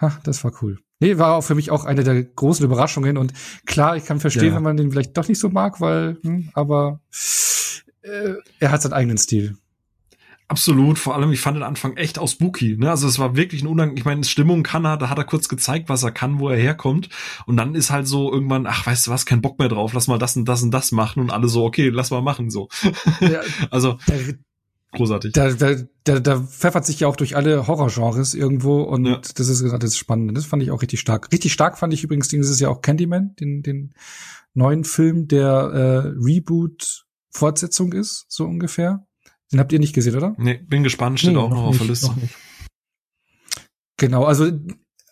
Ha, 0.00 0.20
das 0.24 0.44
war 0.44 0.52
cool. 0.62 0.80
Nee, 1.02 1.18
war 1.18 1.34
auch 1.34 1.42
für 1.42 1.56
mich 1.56 1.72
auch 1.72 1.84
eine 1.84 2.04
der 2.04 2.22
großen 2.22 2.64
Überraschungen 2.64 3.16
und 3.16 3.32
klar, 3.66 3.96
ich 3.96 4.04
kann 4.04 4.20
verstehen, 4.20 4.50
ja. 4.50 4.54
wenn 4.54 4.62
man 4.62 4.76
den 4.76 4.92
vielleicht 4.92 5.16
doch 5.16 5.26
nicht 5.26 5.40
so 5.40 5.48
mag, 5.48 5.80
weil, 5.80 6.16
hm, 6.22 6.50
aber 6.54 7.00
äh, 8.02 8.34
er 8.60 8.70
hat 8.70 8.82
seinen 8.82 8.92
eigenen 8.92 9.18
Stil. 9.18 9.56
Absolut, 10.46 11.00
vor 11.00 11.16
allem, 11.16 11.32
ich 11.32 11.40
fand 11.40 11.56
den 11.56 11.64
Anfang 11.64 11.96
echt 11.96 12.20
aus 12.20 12.32
spooky. 12.32 12.76
Ne? 12.76 12.88
Also 12.88 13.08
es 13.08 13.18
war 13.18 13.34
wirklich 13.34 13.64
ein 13.64 13.66
unangenehm, 13.66 13.98
ich 13.98 14.04
meine, 14.04 14.22
Stimmung 14.22 14.62
kann 14.62 14.84
er, 14.84 14.96
da 14.96 15.10
hat 15.10 15.18
er 15.18 15.24
kurz 15.24 15.48
gezeigt, 15.48 15.88
was 15.88 16.04
er 16.04 16.12
kann, 16.12 16.38
wo 16.38 16.48
er 16.48 16.56
herkommt. 16.56 17.08
Und 17.46 17.56
dann 17.56 17.74
ist 17.74 17.90
halt 17.90 18.06
so 18.06 18.32
irgendwann, 18.32 18.68
ach, 18.68 18.86
weißt 18.86 19.08
du 19.08 19.10
was, 19.10 19.26
kein 19.26 19.42
Bock 19.42 19.58
mehr 19.58 19.68
drauf, 19.68 19.94
lass 19.94 20.06
mal 20.06 20.18
das 20.18 20.36
und 20.36 20.44
das 20.44 20.62
und 20.62 20.70
das 20.70 20.92
machen. 20.92 21.20
Und 21.20 21.30
alle 21.32 21.48
so, 21.48 21.64
okay, 21.64 21.88
lass 21.88 22.12
mal 22.12 22.22
machen, 22.22 22.48
so. 22.48 22.68
Ja, 23.20 23.40
also, 23.72 23.98
der, 24.06 24.34
großartig. 24.92 25.32
Da, 25.32 25.52
da, 25.52 25.76
da, 26.04 26.20
da 26.20 26.40
pfeffert 26.40 26.86
sich 26.86 27.00
ja 27.00 27.08
auch 27.08 27.16
durch 27.16 27.36
alle 27.36 27.66
Horrorgenres 27.66 28.34
irgendwo 28.34 28.82
und 28.82 29.06
ja. 29.06 29.20
das 29.34 29.48
ist 29.48 29.62
gerade 29.62 29.86
das 29.86 29.96
Spannende. 29.96 30.34
Das 30.34 30.46
fand 30.46 30.62
ich 30.62 30.70
auch 30.70 30.82
richtig 30.82 31.00
stark. 31.00 31.32
Richtig 31.32 31.52
stark 31.52 31.78
fand 31.78 31.92
ich 31.94 32.04
übrigens, 32.04 32.28
das 32.28 32.48
ist 32.48 32.60
ja 32.60 32.68
auch 32.68 32.82
Candyman, 32.82 33.34
den, 33.40 33.62
den 33.62 33.94
neuen 34.54 34.84
Film, 34.84 35.28
der 35.28 35.50
äh, 35.50 36.08
Reboot-Fortsetzung 36.18 37.92
ist, 37.92 38.26
so 38.28 38.44
ungefähr. 38.44 39.06
Den 39.50 39.60
habt 39.60 39.72
ihr 39.72 39.78
nicht 39.78 39.94
gesehen, 39.94 40.16
oder? 40.16 40.34
Nee, 40.38 40.60
bin 40.66 40.82
gespannt, 40.82 41.20
steht 41.20 41.32
nee, 41.32 41.38
auch 41.38 41.50
noch, 41.50 41.56
noch 41.56 41.68
auf 41.68 41.78
der 41.78 41.86
Liste. 41.86 42.10
Genau, 43.98 44.24
also 44.24 44.50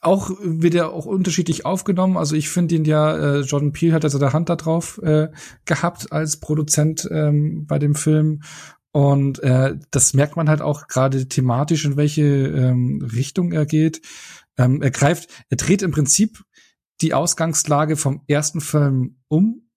auch 0.00 0.30
wird 0.40 0.74
er 0.74 0.92
auch 0.92 1.04
unterschiedlich 1.04 1.66
aufgenommen. 1.66 2.16
Also 2.16 2.34
ich 2.34 2.48
finde 2.48 2.74
ihn 2.74 2.84
ja, 2.84 3.16
äh, 3.16 3.40
Jordan 3.40 3.72
Peele 3.72 3.94
hat 3.94 4.04
also 4.04 4.18
der 4.18 4.32
Hand 4.32 4.48
da 4.48 4.56
drauf 4.56 4.98
äh, 5.02 5.28
gehabt 5.66 6.10
als 6.10 6.40
Produzent 6.40 7.06
ähm, 7.10 7.66
bei 7.66 7.78
dem 7.78 7.94
Film. 7.94 8.40
Und 8.92 9.38
äh, 9.40 9.76
das 9.90 10.14
merkt 10.14 10.36
man 10.36 10.48
halt 10.48 10.62
auch 10.62 10.88
gerade 10.88 11.28
thematisch, 11.28 11.84
in 11.84 11.96
welche 11.96 12.22
ähm, 12.22 13.08
Richtung 13.12 13.52
er 13.52 13.66
geht. 13.66 14.02
Ähm, 14.58 14.82
er 14.82 14.90
greift, 14.90 15.28
er 15.48 15.56
dreht 15.56 15.82
im 15.82 15.92
Prinzip 15.92 16.42
die 17.00 17.14
Ausgangslage 17.14 17.96
vom 17.96 18.22
ersten 18.26 18.60
Film 18.60 19.20
um 19.28 19.70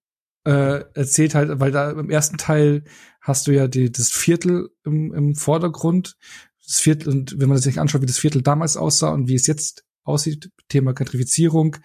äh, 0.45 0.83
erzählt 0.93 1.35
halt, 1.35 1.59
weil 1.59 1.71
da 1.71 1.91
im 1.91 2.09
ersten 2.09 2.37
Teil 2.37 2.83
hast 3.21 3.47
du 3.47 3.51
ja 3.51 3.67
die, 3.67 3.91
das 3.91 4.09
Viertel 4.09 4.69
im, 4.83 5.13
im 5.13 5.35
Vordergrund. 5.35 6.17
Das 6.65 6.79
Viertel, 6.79 7.09
und 7.09 7.39
wenn 7.39 7.49
man 7.49 7.57
sich 7.57 7.79
anschaut, 7.79 8.01
wie 8.01 8.07
das 8.07 8.19
Viertel 8.19 8.41
damals 8.41 8.77
aussah 8.77 9.09
und 9.09 9.27
wie 9.27 9.35
es 9.35 9.47
jetzt 9.47 9.85
aussieht, 10.03 10.51
Thema 10.69 10.93
Gentrifizierung, 10.93 11.77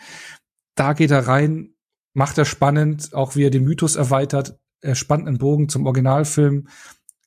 da 0.74 0.92
geht 0.92 1.10
er 1.10 1.26
rein, 1.26 1.74
macht 2.14 2.38
er 2.38 2.44
spannend, 2.44 3.14
auch 3.14 3.36
wie 3.36 3.44
er 3.44 3.50
den 3.50 3.64
Mythos 3.64 3.96
erweitert, 3.96 4.58
er 4.80 4.94
spannt 4.94 5.26
einen 5.26 5.38
Bogen 5.38 5.68
zum 5.68 5.86
Originalfilm, 5.86 6.68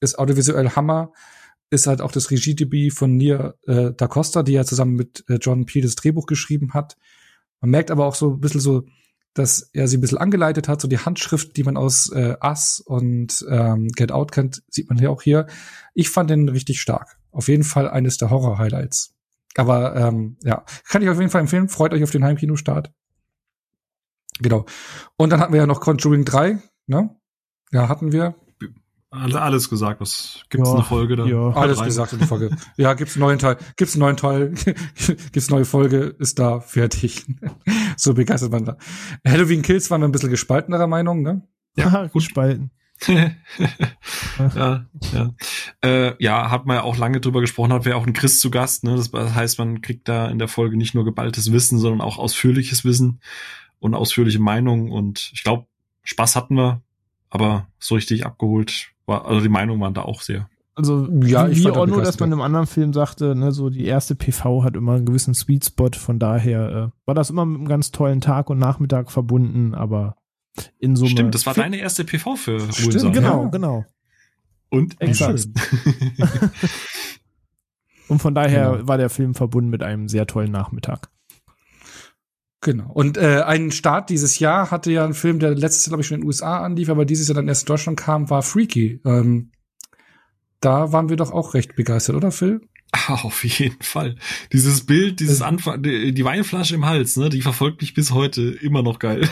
ist 0.02 0.20
audiovisuell 0.20 0.72
Hammer, 0.72 1.14
ist 1.70 1.88
halt 1.88 2.02
auch 2.02 2.12
das 2.12 2.32
Regiedebüt 2.32 2.94
von 2.94 3.16
Nia 3.16 3.54
äh, 3.66 3.92
Da 3.96 4.08
Costa, 4.08 4.44
die 4.44 4.54
ja 4.54 4.66
zusammen 4.66 4.96
mit 4.96 5.24
äh, 5.30 5.36
John 5.36 5.66
Peel 5.66 5.84
das 5.84 5.96
Drehbuch 5.96 6.26
geschrieben 6.26 6.74
hat. 6.74 6.98
Man 7.62 7.72
merkt 7.72 7.92
aber 7.92 8.06
auch 8.06 8.16
so 8.16 8.32
ein 8.34 8.42
bisschen 8.42 8.60
so 8.60 8.84
dass 9.34 9.70
er 9.74 9.88
sie 9.88 9.98
ein 9.98 10.02
bisschen 10.02 10.18
angeleitet 10.18 10.68
hat, 10.68 10.82
so 10.82 10.88
die 10.88 11.00
Handschrift, 11.00 11.56
die 11.56 11.64
man 11.64 11.78
aus 11.78 12.10
äh, 12.12 12.36
Us 12.44 12.82
und 12.86 13.46
ähm, 13.50 13.88
Get 13.90 14.12
Out 14.12 14.32
kennt, 14.32 14.64
sieht 14.68 14.90
man 14.90 14.98
ja 14.98 15.10
auch 15.10 15.22
hier. 15.22 15.48
Ich 15.94 16.10
fand 16.10 16.30
den 16.30 16.50
richtig 16.50 16.82
stark. 16.82 17.18
Auf 17.32 17.48
jeden 17.48 17.64
Fall 17.64 17.90
eines 17.90 18.18
der 18.18 18.30
Horror-Highlights. 18.30 19.16
Aber 19.56 19.96
ähm, 19.96 20.38
ja, 20.44 20.66
kann 20.88 21.02
ich 21.02 21.10
auf 21.10 21.18
jeden 21.18 21.30
Fall 21.30 21.42
empfehlen. 21.42 21.70
Freut 21.70 21.94
euch 21.94 22.04
auf 22.04 22.12
den 22.12 22.24
Heimkinostart. 22.24 22.92
Genau. 24.40 24.66
Und 25.18 25.30
dann 25.30 25.40
hatten 25.40 25.54
wir 25.54 25.62
ja 25.62 25.68
noch 25.68 25.82
Conjuring 25.82 26.26
3, 26.26 26.60
ne? 26.88 27.16
Ja, 27.72 27.88
hatten 27.88 28.12
wir. 28.12 28.36
Alles 29.14 29.70
gesagt, 29.70 30.00
was 30.00 30.46
gibt's 30.50 30.70
ja, 30.70 30.76
eine 30.76 30.86
Folge 30.86 31.18
da? 31.18 31.26
Ja. 31.26 31.50
Alles 31.50 31.80
rein. 31.80 31.88
gesagt 31.88 32.14
in 32.14 32.20
der 32.20 32.30
Folge. 32.30 32.50
ja, 32.78 32.94
gibt's 32.94 33.16
einen 33.16 33.26
neuen 33.26 33.40
Teil, 33.40 33.58
gibt's 33.76 33.94
einen 33.96 34.02
neuen 34.02 34.16
Teil, 34.16 34.50
gibt's 34.96 35.50
eine 35.50 35.58
neue 35.58 35.66
Folge, 35.66 36.16
ist 36.18 36.40
da 36.40 36.62
fertig. 36.62 37.26
so 37.98 38.14
begeistert 38.14 38.54
man 38.54 38.64
da. 38.64 38.78
Halloween 39.28 39.64
Kills 39.64 39.92
waren 39.92 40.00
wir 40.00 40.08
ein 40.08 40.14
bisschen 40.14 40.30
gespaltener 40.30 40.88
Meinung, 40.88 41.24
ne? 41.24 41.42
Ja, 41.76 42.08
gut 42.08 42.24
spalten. 42.24 42.72
ja, 43.08 44.86
ja. 45.12 45.30
Äh, 45.84 46.14
ja, 46.24 46.50
hat 46.50 46.66
man 46.66 46.78
ja 46.78 46.84
auch 46.84 46.98
lange 46.98 47.20
drüber 47.20 47.42
gesprochen, 47.42 47.74
hat 47.74 47.84
wir 47.84 47.98
auch 47.98 48.04
einen 48.04 48.14
Chris 48.14 48.40
zu 48.40 48.50
Gast, 48.50 48.86
ne? 48.86 48.96
Das 48.96 49.12
heißt, 49.12 49.60
man 49.60 49.82
kriegt 49.82 50.08
da 50.08 50.30
in 50.30 50.40
der 50.40 50.48
Folge 50.48 50.78
nicht 50.78 50.96
nur 50.96 51.04
geballtes 51.04 51.52
Wissen, 51.52 51.80
sondern 51.80 52.00
auch 52.00 52.18
ausführliches 52.18 52.86
Wissen 52.86 53.20
und 53.80 53.94
ausführliche 53.94 54.40
Meinungen 54.40 54.90
und 54.90 55.32
ich 55.34 55.44
glaube, 55.44 55.66
Spaß 56.04 56.38
hatten 56.38 56.56
wir, 56.56 56.82
aber 57.32 57.68
so 57.80 57.96
richtig 57.96 58.26
abgeholt 58.26 58.92
war, 59.08 59.26
also 59.26 59.42
die 59.42 59.50
Meinungen 59.50 59.82
waren 59.82 59.96
da 59.96 60.04
auch 60.04 60.22
sehr 60.22 60.48
Also 60.76 61.08
ja, 61.24 61.50
wie 61.50 61.72
Onno, 61.72 62.02
dass 62.02 62.20
man 62.20 62.32
im 62.32 62.42
anderen 62.42 62.68
Film 62.68 62.94
sagte, 62.94 63.36
ne, 63.36 63.52
so 63.52 63.70
die 63.70 63.86
erste 63.86 64.16
PV 64.16 64.64
hat 64.64 64.76
immer 64.76 64.94
einen 64.94 65.06
gewissen 65.06 65.34
Sweet 65.34 65.66
Spot, 65.66 65.90
von 65.96 66.20
daher 66.20 66.70
äh, 66.70 66.90
war 67.06 67.16
das 67.16 67.32
immer 67.32 67.46
mit 67.46 67.58
einem 67.58 67.68
ganz 67.68 67.92
tollen 67.92 68.22
Tag 68.22 68.50
und 68.50 68.60
Nachmittag 68.60 69.12
verbunden, 69.12 69.74
aber 69.74 70.16
in 70.80 70.96
Summe. 70.96 71.12
Stimmt, 71.12 71.34
das 71.34 71.46
war 71.46 71.54
deine 71.54 71.78
erste 71.78 72.04
PV 72.04 72.36
für 72.36 72.60
Stimmt, 72.72 73.14
genau, 73.14 73.44
ja. 73.44 73.50
genau. 73.50 73.86
Und 74.70 75.00
exakt. 75.02 75.48
und 78.08 78.20
von 78.20 78.36
daher 78.36 78.72
genau. 78.72 78.88
war 78.88 78.98
der 78.98 79.10
Film 79.10 79.36
verbunden 79.36 79.70
mit 79.70 79.84
einem 79.84 80.08
sehr 80.08 80.28
tollen 80.28 80.52
Nachmittag. 80.52 81.10
Genau. 82.62 82.92
Und 82.92 83.18
äh, 83.18 83.42
ein 83.42 83.72
Start 83.72 84.12
dieses 84.12 84.38
Jahr 84.38 84.70
hatte 84.70 84.92
ja 84.92 85.04
ein 85.04 85.16
Film, 85.16 85.40
der 85.40 85.56
letztes 85.56 85.86
Jahr, 85.86 85.92
glaube 85.92 86.02
ich, 86.02 86.08
schon 86.08 86.16
in 86.16 86.22
den 86.22 86.28
USA 86.28 86.64
anlief, 86.64 86.90
aber 86.90 87.06
dieses 87.06 87.28
Jahr 87.28 87.36
dann 87.36 87.48
erst 87.48 87.64
in 87.64 87.68
Deutschland 87.68 88.00
kam, 88.00 88.30
war 88.30 88.44
Freaky. 88.44 89.02
Ähm, 89.04 89.52
da 90.60 90.92
waren 90.92 91.10
wir 91.10 91.18
doch 91.18 91.32
auch 91.32 91.56
recht 91.56 91.76
begeistert, 91.76 92.16
oder 92.16 92.32
Phil? 92.32 92.62
Auf 93.08 93.44
jeden 93.44 93.82
Fall. 93.82 94.16
Dieses 94.54 94.86
Bild, 94.86 95.20
dieses 95.22 95.42
Anfang, 95.42 95.82
die, 95.82 96.14
die 96.14 96.26
Weinflasche 96.26 96.76
im 96.76 96.86
Hals, 96.86 97.18
ne, 97.18 97.30
die 97.30 97.42
verfolgt 97.42 97.82
mich 97.82 97.96
bis 97.96 98.12
heute 98.12 98.42
immer 98.62 98.84
noch 98.84 99.00
geil. 99.00 99.28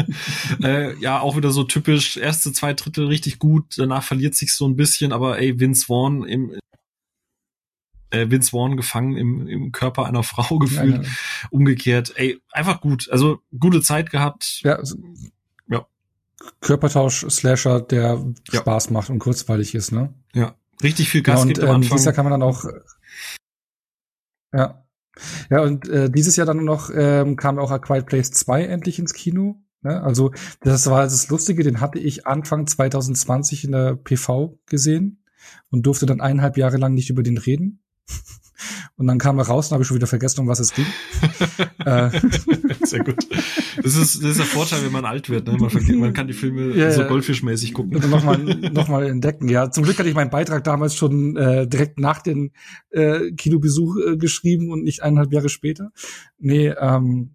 äh, 0.62 0.98
ja, 0.98 1.20
auch 1.20 1.36
wieder 1.36 1.50
so 1.50 1.62
typisch, 1.64 2.16
erste 2.16 2.52
zwei 2.52 2.72
Drittel 2.72 3.06
richtig 3.06 3.38
gut, 3.38 3.66
danach 3.76 4.02
verliert 4.02 4.34
sich 4.34 4.52
so 4.52 4.66
ein 4.66 4.74
bisschen, 4.74 5.12
aber 5.12 5.38
ey, 5.38 5.60
Vince 5.60 5.86
Vaughn 5.86 6.24
im, 6.24 6.58
äh, 8.14 8.30
Vince 8.30 8.50
Vaughn 8.50 8.76
gefangen 8.76 9.16
im, 9.16 9.46
im 9.46 9.72
Körper 9.72 10.06
einer 10.06 10.22
Frau 10.22 10.58
gefühlt. 10.58 10.96
Ja, 10.96 11.02
ja. 11.02 11.08
Umgekehrt, 11.50 12.12
ey, 12.16 12.40
einfach 12.50 12.80
gut. 12.80 13.08
Also 13.10 13.40
gute 13.58 13.82
Zeit 13.82 14.10
gehabt. 14.10 14.60
Ja, 14.62 14.80
ja. 15.68 15.86
Körpertausch-Slasher, 16.60 17.80
der 17.80 18.24
ja. 18.52 18.60
Spaß 18.60 18.90
macht 18.90 19.10
und 19.10 19.18
kurzweilig 19.18 19.74
ist, 19.74 19.92
ne? 19.92 20.14
Ja. 20.34 20.54
Richtig 20.82 21.08
viel 21.08 21.22
Gas 21.22 21.36
ja, 21.36 21.42
und, 21.42 21.48
gibt 21.48 21.60
am 21.60 21.68
ähm, 21.68 21.74
Anfang. 21.76 21.90
Dieses 21.90 22.04
Jahr 22.04 22.14
kann 22.14 22.24
man 22.24 22.32
dann 22.32 22.42
auch 22.42 22.64
ja. 24.54 24.84
Ja, 25.50 25.62
und 25.62 25.88
äh, 25.88 26.10
dieses 26.10 26.36
Jahr 26.36 26.46
dann 26.46 26.64
noch 26.64 26.90
ähm, 26.92 27.36
kam 27.36 27.58
auch 27.58 27.70
A 27.70 27.78
Quiet 27.78 28.06
Place 28.06 28.32
2 28.32 28.64
endlich 28.64 28.98
ins 28.98 29.14
Kino. 29.14 29.62
Ne? 29.82 30.02
Also 30.02 30.32
das 30.60 30.88
war 30.88 31.02
das 31.02 31.28
Lustige, 31.28 31.62
den 31.62 31.80
hatte 31.80 31.98
ich 31.98 32.26
Anfang 32.26 32.66
2020 32.66 33.64
in 33.64 33.72
der 33.72 33.96
PV 33.96 34.58
gesehen 34.66 35.22
und 35.70 35.86
durfte 35.86 36.06
dann 36.06 36.20
eineinhalb 36.20 36.56
Jahre 36.56 36.78
lang 36.78 36.94
nicht 36.94 37.10
über 37.10 37.22
den 37.22 37.38
reden. 37.38 37.83
Und 38.96 39.06
dann 39.08 39.18
kam 39.18 39.38
er 39.38 39.46
raus 39.46 39.68
und 39.68 39.72
habe 39.72 39.82
ich 39.82 39.88
schon 39.88 39.96
wieder 39.96 40.06
vergessen, 40.06 40.40
um 40.40 40.48
was 40.48 40.60
es 40.60 40.72
ging. 40.72 40.86
Äh. 41.84 42.08
Sehr 42.84 43.04
gut. 43.04 43.28
Das 43.76 43.94
ist, 43.94 44.22
das 44.22 44.30
ist 44.30 44.38
der 44.38 44.46
Vorteil, 44.46 44.82
wenn 44.84 44.92
man 44.92 45.04
alt 45.04 45.28
wird. 45.28 45.46
Ne? 45.46 45.58
Man, 45.58 45.68
vergeht, 45.68 45.98
man 45.98 46.14
kann 46.14 46.28
die 46.28 46.32
Filme 46.32 46.74
ja, 46.74 46.90
so 46.90 47.04
goldfischmäßig 47.04 47.74
gucken. 47.74 47.98
Nochmal 48.08 48.38
noch 48.38 48.88
mal 48.88 49.04
entdecken. 49.04 49.48
Ja, 49.48 49.70
zum 49.70 49.84
Glück 49.84 49.98
hatte 49.98 50.08
ich 50.08 50.14
meinen 50.14 50.30
Beitrag 50.30 50.64
damals 50.64 50.94
schon 50.94 51.36
äh, 51.36 51.66
direkt 51.66 51.98
nach 51.98 52.22
dem 52.22 52.52
äh, 52.90 53.32
Kinobesuch 53.32 53.96
äh, 53.98 54.16
geschrieben 54.16 54.70
und 54.70 54.82
nicht 54.82 55.02
eineinhalb 55.02 55.30
Jahre 55.32 55.50
später. 55.50 55.90
Nee, 56.38 56.68
ähm, 56.68 57.34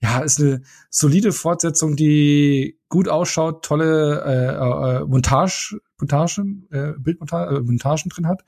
ja, 0.00 0.20
ist 0.20 0.40
eine 0.40 0.62
solide 0.90 1.32
Fortsetzung, 1.32 1.94
die 1.94 2.78
gut 2.88 3.08
ausschaut, 3.08 3.64
tolle 3.64 4.24
äh, 4.24 5.02
äh, 5.02 5.04
Montage, 5.06 5.78
Montagen, 6.00 6.66
äh, 6.70 6.92
Bildmontagen 6.98 7.56
äh, 7.56 7.60
Montagen 7.60 8.10
drin 8.10 8.26
hat. 8.26 8.44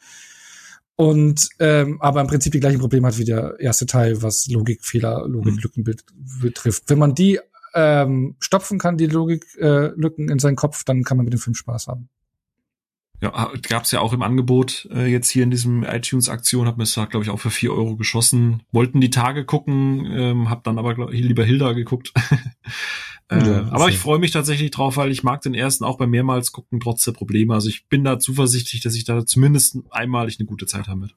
Und 0.97 1.51
ähm, 1.59 2.01
aber 2.01 2.23
im 2.23 2.27
Prinzip 2.27 2.52
die 2.52 2.60
gleichen 2.60 2.81
Probleme 2.81 3.06
hat 3.06 3.18
wie 3.18 3.24
der 3.24 3.56
erste 3.60 3.85
Teil, 3.85 4.23
was 4.23 4.47
Logikfehler, 4.48 5.28
Logiklücken 5.28 5.85
mhm. 5.86 6.40
betrifft. 6.40 6.85
Wenn 6.86 6.98
man 6.98 7.14
die 7.14 7.39
ähm, 7.74 8.36
stopfen 8.40 8.78
kann, 8.78 8.97
die 8.97 9.06
Logiklücken 9.06 10.28
äh, 10.28 10.32
in 10.32 10.39
seinen 10.39 10.56
Kopf, 10.56 10.85
dann 10.85 11.05
kann 11.05 11.18
man 11.18 11.24
mit 11.24 11.35
dem 11.35 11.40
Film 11.40 11.55
Spaß 11.55 11.89
haben. 11.89 12.09
Ja, 13.20 13.51
gab's 13.68 13.93
ja 13.93 14.01
auch 14.01 14.12
im 14.12 14.23
Angebot 14.23 14.89
äh, 14.93 15.06
jetzt 15.06 15.31
hier 15.31 15.43
in 15.43 15.51
diesem 15.51 15.85
iTunes-Aktion, 15.85 16.66
hab 16.66 16.77
mir 16.77 16.85
das, 16.85 16.94
glaube 16.94 17.23
ich, 17.23 17.31
auch 17.31 17.40
für 17.40 17.51
vier 17.51 17.73
Euro 17.73 17.97
geschossen. 17.97 18.62
Wollten 18.73 19.01
die 19.01 19.10
Tage 19.10 19.47
gucken, 19.47 20.06
ähm, 20.10 20.51
hab 20.51 20.64
dann 20.64 20.78
aber 20.78 20.94
glaub, 20.94 21.12
lieber 21.12 21.44
Hilda 21.44 21.73
geguckt. 21.73 22.12
Äh, 23.28 23.44
ja, 23.44 23.69
aber 23.70 23.89
ich 23.89 23.98
freue 23.98 24.20
mich 24.20 24.31
tatsächlich 24.31 24.70
drauf, 24.70 24.97
weil 24.97 25.11
ich 25.11 25.24
mag 25.24 25.40
den 25.40 25.55
ersten 25.55 25.85
auch 25.85 25.98
beim 25.98 26.11
mehrmals 26.11 26.53
gucken 26.53 26.78
trotz 26.78 27.05
der 27.05 27.12
Probleme. 27.12 27.55
Also 27.55 27.69
ich 27.69 27.89
bin 27.89 28.05
da 28.05 28.19
zuversichtlich, 28.19 28.82
dass 28.82 28.94
ich 28.94 29.05
da 29.05 29.27
zumindest 29.27 29.78
einmalig 29.90 30.39
eine 30.39 30.47
gute 30.47 30.66
Zeit 30.66 30.86
haben 30.86 31.01
werde. 31.01 31.15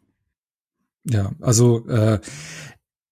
Ja, 1.05 1.31
also 1.39 1.87
äh, 1.87 2.19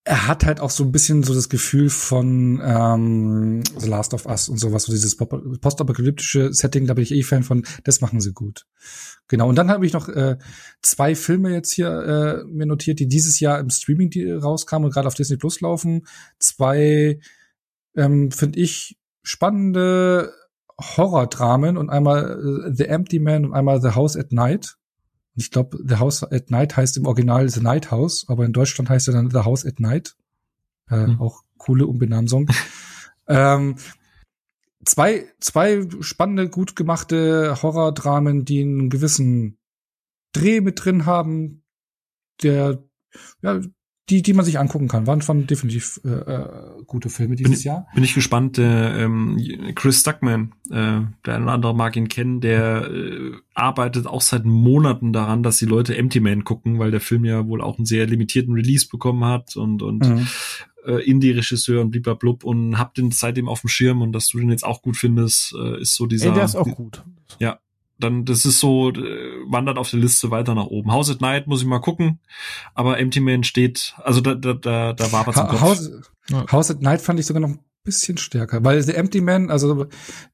er 0.08 0.28
hat 0.28 0.46
halt 0.46 0.62
auch 0.62 0.70
so 0.70 0.86
ein 0.86 0.92
bisschen 0.92 1.22
so 1.24 1.34
das 1.34 1.50
Gefühl 1.50 1.90
von 1.90 2.62
ähm, 2.64 3.62
The 3.78 3.90
Last 3.90 4.14
of 4.14 4.26
Us 4.26 4.48
und 4.48 4.58
sowas, 4.58 4.84
so 4.84 4.94
dieses 4.94 5.18
postapokalyptische 5.18 6.54
Setting, 6.54 6.88
da 6.88 6.94
bin 6.94 7.04
ich 7.04 7.12
eh 7.12 7.24
Fan 7.24 7.44
von, 7.44 7.66
das 7.84 8.00
machen 8.00 8.22
sie 8.22 8.32
gut. 8.32 8.66
Genau, 9.28 9.50
und 9.50 9.56
dann 9.56 9.70
habe 9.70 9.86
ich 9.86 9.92
noch 9.92 10.08
äh, 10.08 10.38
zwei 10.82 11.14
Filme 11.14 11.52
jetzt 11.52 11.74
hier 11.74 11.90
äh, 11.90 12.44
mir 12.46 12.66
notiert, 12.66 13.00
die 13.00 13.08
dieses 13.08 13.42
Jahr 13.42 13.60
im 13.60 13.70
Streaming 13.70 14.10
rauskamen 14.32 14.86
und 14.86 14.94
gerade 14.94 15.08
auf 15.08 15.16
Disney 15.16 15.36
Plus 15.36 15.60
laufen. 15.60 16.08
Zwei 16.40 17.20
ähm, 17.98 18.32
finde 18.32 18.60
ich, 18.60 18.98
spannende 19.24 20.32
Horrordramen 20.80 21.76
und 21.76 21.90
einmal 21.90 22.68
äh, 22.68 22.74
The 22.74 22.86
Empty 22.86 23.20
Man 23.20 23.46
und 23.46 23.54
einmal 23.54 23.82
The 23.82 23.96
House 23.96 24.16
at 24.16 24.32
Night. 24.32 24.78
Ich 25.36 25.52
glaube, 25.52 25.78
The 25.86 25.98
House 25.98 26.24
at 26.24 26.50
Night 26.50 26.78
heißt 26.78 26.98
im 26.98 27.06
Original 27.06 27.50
The 27.50 27.62
Night 27.62 27.92
House, 27.92 28.26
aber 28.28 28.46
in 28.46 28.54
Deutschland 28.54 28.90
heißt 28.90 29.08
er 29.08 29.16
dann 29.16 29.32
The 29.32 29.40
House 29.40 29.66
at 29.66 29.80
Night. 29.80 30.16
Äh, 30.90 31.08
mhm. 31.08 31.22
Auch 31.22 31.44
coole 31.58 31.88
Umbenamsung. 31.88 32.50
ähm, 33.28 33.76
zwei, 34.86 35.26
zwei 35.40 35.88
spannende, 36.00 36.50
gut 36.50 36.76
gemachte 36.76 37.62
Horrordramen, 37.62 38.46
die 38.46 38.62
einen 38.62 38.90
gewissen 38.90 39.58
Dreh 40.32 40.62
mit 40.62 40.84
drin 40.84 41.06
haben, 41.06 41.64
der 42.44 42.84
ja, 43.42 43.60
die, 44.10 44.22
die 44.22 44.34
man 44.34 44.46
sich 44.46 44.58
angucken 44.58 44.88
kann. 44.88 45.06
Waren 45.06 45.22
von 45.22 45.48
definitiv 45.48 46.00
äh, 46.06 46.10
äh, 46.10 46.50
gute 46.86 47.10
Filme 47.10 47.36
dieses 47.36 47.64
bin, 47.64 47.68
Jahr. 47.68 47.88
Bin 47.94 48.04
ich 48.04 48.14
gespannt. 48.14 48.58
Äh, 48.58 49.04
ähm, 49.04 49.38
Chris 49.76 50.00
Stuckman, 50.00 50.54
äh, 50.70 51.02
der 51.26 51.36
eine 51.36 51.44
oder 51.44 51.54
andere 51.54 51.76
mag 51.76 51.96
ihn 51.98 52.08
kennen, 52.08 52.40
der 52.40 52.90
äh, 52.90 53.34
arbeitet 53.54 54.08
auch 54.08 54.22
seit 54.22 54.46
Monaten 54.46 55.12
daran, 55.12 55.44
dass 55.44 55.58
die 55.58 55.66
Leute 55.66 55.98
Empty 55.98 56.22
Man 56.22 56.46
gucken, 56.46 56.80
weil 56.80 56.92
der 56.92 57.02
Film 57.02 57.26
ja 57.26 57.48
wohl 57.48 57.62
auch 57.62 57.78
einen 57.78 57.86
sehr 57.86 58.08
limitierten 58.08 58.54
Release 58.54 58.88
bekommen 58.88 59.26
hat 59.26 59.58
und 59.58 59.82
und 59.82 60.08
mhm. 60.08 60.28
äh, 60.86 61.04
Indie-Regisseur 61.04 61.82
und 61.82 61.92
blub 61.92 62.46
und 62.46 62.78
hab 62.78 62.94
den 62.94 63.12
seitdem 63.12 63.50
auf 63.50 63.62
dem 63.62 63.70
Schirm 63.70 64.02
und 64.02 64.14
dass 64.14 64.30
du 64.30 64.40
den 64.40 64.52
jetzt 64.52 64.66
auch 64.66 64.82
gut 64.82 64.96
findest, 64.96 65.54
äh, 65.54 65.82
ist 65.82 65.96
so 65.96 66.06
dieser. 66.06 66.28
Ey, 66.28 66.34
der 66.34 66.46
ist 66.46 66.56
auch 66.56 66.76
gut. 66.76 67.04
Ja, 67.40 67.60
dann 68.00 68.26
das 68.26 68.46
ist 68.46 68.60
so, 68.60 68.92
äh, 68.92 68.96
wandert 69.48 69.78
auf 69.78 69.90
der 69.90 70.00
Liste 70.00 70.32
weiter 70.32 70.56
nach 70.56 70.68
oben. 70.68 70.92
House 70.92 71.10
at 71.10 71.22
Night 71.22 71.48
muss 71.48 71.62
ich 71.62 71.68
mal 71.68 71.80
gucken, 71.80 72.20
aber 72.74 73.00
Empty 73.00 73.20
Man 73.20 73.44
steht, 73.44 73.96
also 74.04 74.22
da, 74.22 74.36
da, 74.36 74.54
da, 74.54 74.94
da 74.94 75.12
war 75.12 75.26
was 75.28 75.36
ha 75.36 75.50
im 75.50 75.62
House, 75.62 75.92
ja. 76.30 76.46
House 76.52 76.72
at 76.72 76.82
Night 76.82 77.02
fand 77.02 77.20
ich 77.20 77.26
sogar 77.26 77.42
noch 77.42 77.50
ein 77.50 77.60
bisschen 77.84 78.18
stärker, 78.18 78.64
weil 78.64 78.82
The 78.82 78.94
Empty 78.94 79.22
Man, 79.22 79.50
also 79.50 79.88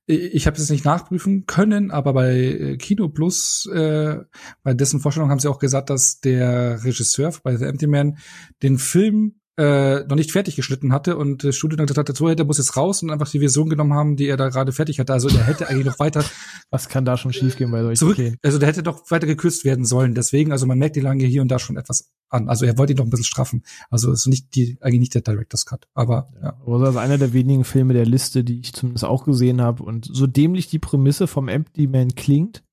ich 0.06 0.48
habe 0.48 0.58
es 0.58 0.70
nicht 0.70 0.86
nachprüfen 0.86 1.46
können, 1.46 1.92
aber 1.92 2.14
bei 2.14 2.34
äh, 2.34 2.78
Kino 2.78 3.10
Plus, 3.10 3.70
äh, 3.72 4.18
bei 4.64 4.74
dessen 4.74 5.00
Vorstellung 5.00 5.30
haben 5.30 5.40
sie 5.40 5.50
auch 5.50 5.60
gesagt, 5.60 5.90
dass 5.90 6.20
der 6.20 6.84
Regisseur 6.84 7.32
bei 7.44 7.56
The 7.56 7.66
Empty 7.66 7.88
Man 7.88 8.18
den 8.64 8.78
Film 8.78 9.36
äh, 9.58 10.04
noch 10.06 10.16
nicht 10.16 10.32
fertig 10.32 10.56
geschnitten 10.56 10.94
hatte 10.94 11.16
und 11.16 11.44
das 11.44 11.56
Studio 11.56 11.78
dann 11.78 11.86
gesagt 11.86 12.10
hat, 12.10 12.18
so, 12.18 12.34
der 12.34 12.46
muss 12.46 12.58
jetzt 12.58 12.76
raus 12.76 13.04
und 13.04 13.12
einfach 13.12 13.30
die 13.30 13.40
Version 13.40 13.70
genommen 13.70 13.94
haben, 13.94 14.16
die 14.16 14.28
er 14.28 14.38
da 14.38 14.50
gerade 14.50 14.72
fertig 14.72 15.00
hatte. 15.00 15.14
Also 15.14 15.30
der 15.30 15.44
hätte 15.46 15.70
eigentlich 15.70 15.86
noch 15.86 16.00
weiter. 16.00 16.24
Was 16.72 16.90
kann 16.90 17.06
da 17.06 17.18
schon 17.18 17.34
schiefgehen 17.34 17.70
bei 17.70 17.82
solchen 17.82 17.98
zurück, 17.98 18.16
Plänen? 18.16 18.38
Also 18.42 18.58
der 18.58 18.68
hätte 18.70 18.82
doch 18.82 19.12
weiter 19.12 19.28
gekürzt 19.28 19.64
werden 19.64 19.86
sollen. 19.86 20.16
Deswegen, 20.16 20.52
also 20.52 20.66
man 20.66 20.80
merkt 20.80 20.96
die 20.96 21.02
lange 21.02 21.26
hier 21.26 21.44
und 21.44 21.50
da 21.50 21.60
schon 21.60 21.78
etwas 21.78 22.12
an. 22.30 22.50
Also 22.50 22.66
er 22.66 22.78
wollte 22.80 22.94
ihn 22.94 22.98
noch 22.98 23.06
ein 23.06 23.12
bisschen 23.12 23.26
straffen. 23.26 23.64
Also 23.92 24.12
ist 24.12 24.26
nicht 24.26 24.56
die, 24.56 24.78
eigentlich 24.82 25.02
nicht 25.02 25.14
der 25.14 25.22
Director's 25.22 25.66
Cut. 25.66 25.88
Aber 25.94 26.30
ja. 26.42 26.58
Aber 26.66 26.80
das 26.80 26.92
ist 26.92 26.98
einer 26.98 27.20
der 27.20 27.34
wenigen 27.34 27.64
Filme 27.64 27.94
der 27.94 28.08
Liste, 28.08 28.44
die 28.44 28.60
ich 28.60 28.74
zumindest 28.74 29.06
auch 29.06 29.24
gesehen 29.24 29.62
habe. 29.62 29.84
Und 29.84 30.10
so 30.12 30.26
dämlich 30.26 30.68
die 30.68 30.80
Prämisse 30.80 31.28
vom 31.28 31.48
Empty 31.48 31.86
Man 31.86 32.16
klingt, 32.16 32.64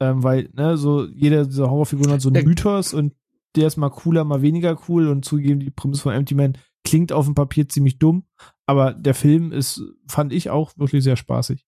ähm, 0.00 0.22
weil, 0.22 0.48
ne, 0.52 0.76
so 0.76 1.04
jeder 1.04 1.46
dieser 1.46 1.68
Horrorfiguren 1.68 2.12
hat 2.12 2.20
so 2.20 2.28
einen 2.28 2.46
Mythos 2.46 2.94
und 2.94 3.14
der 3.56 3.66
ist 3.66 3.76
mal 3.76 3.90
cooler, 3.90 4.24
mal 4.24 4.42
weniger 4.42 4.78
cool 4.88 5.08
und 5.08 5.24
zugegeben, 5.24 5.60
die 5.60 5.70
Prämisse 5.70 6.02
von 6.02 6.14
Empty 6.14 6.34
Man 6.34 6.58
klingt 6.84 7.12
auf 7.12 7.26
dem 7.26 7.34
Papier 7.34 7.68
ziemlich 7.68 7.98
dumm, 7.98 8.26
aber 8.66 8.94
der 8.94 9.14
Film 9.14 9.52
ist, 9.52 9.82
fand 10.08 10.32
ich 10.32 10.50
auch 10.50 10.72
wirklich 10.76 11.04
sehr 11.04 11.16
spaßig. 11.16 11.66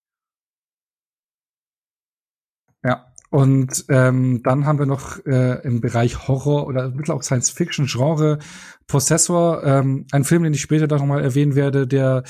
Ja, 2.83 3.10
und 3.31 3.85
ähm, 3.89 4.43
dann 4.43 4.67
haben 4.67 4.81
wir 4.81 4.87
noch 4.87 5.25
äh, 5.25 5.63
im 5.63 5.81
Bereich 5.81 6.27
Horror 6.27 6.67
oder 6.67 6.91
mittlerweile 6.91 7.21
auch 7.21 7.23
Science-Fiction-Genre 7.23 8.41
Possessor, 8.89 9.63
ähm, 9.65 10.07
ein 10.11 10.25
Film, 10.25 10.43
den 10.43 10.53
ich 10.53 10.61
später 10.61 10.89
noch 10.89 11.07
mal 11.07 11.23
erwähnen 11.23 11.55
werde, 11.55 11.87
der 11.87 12.25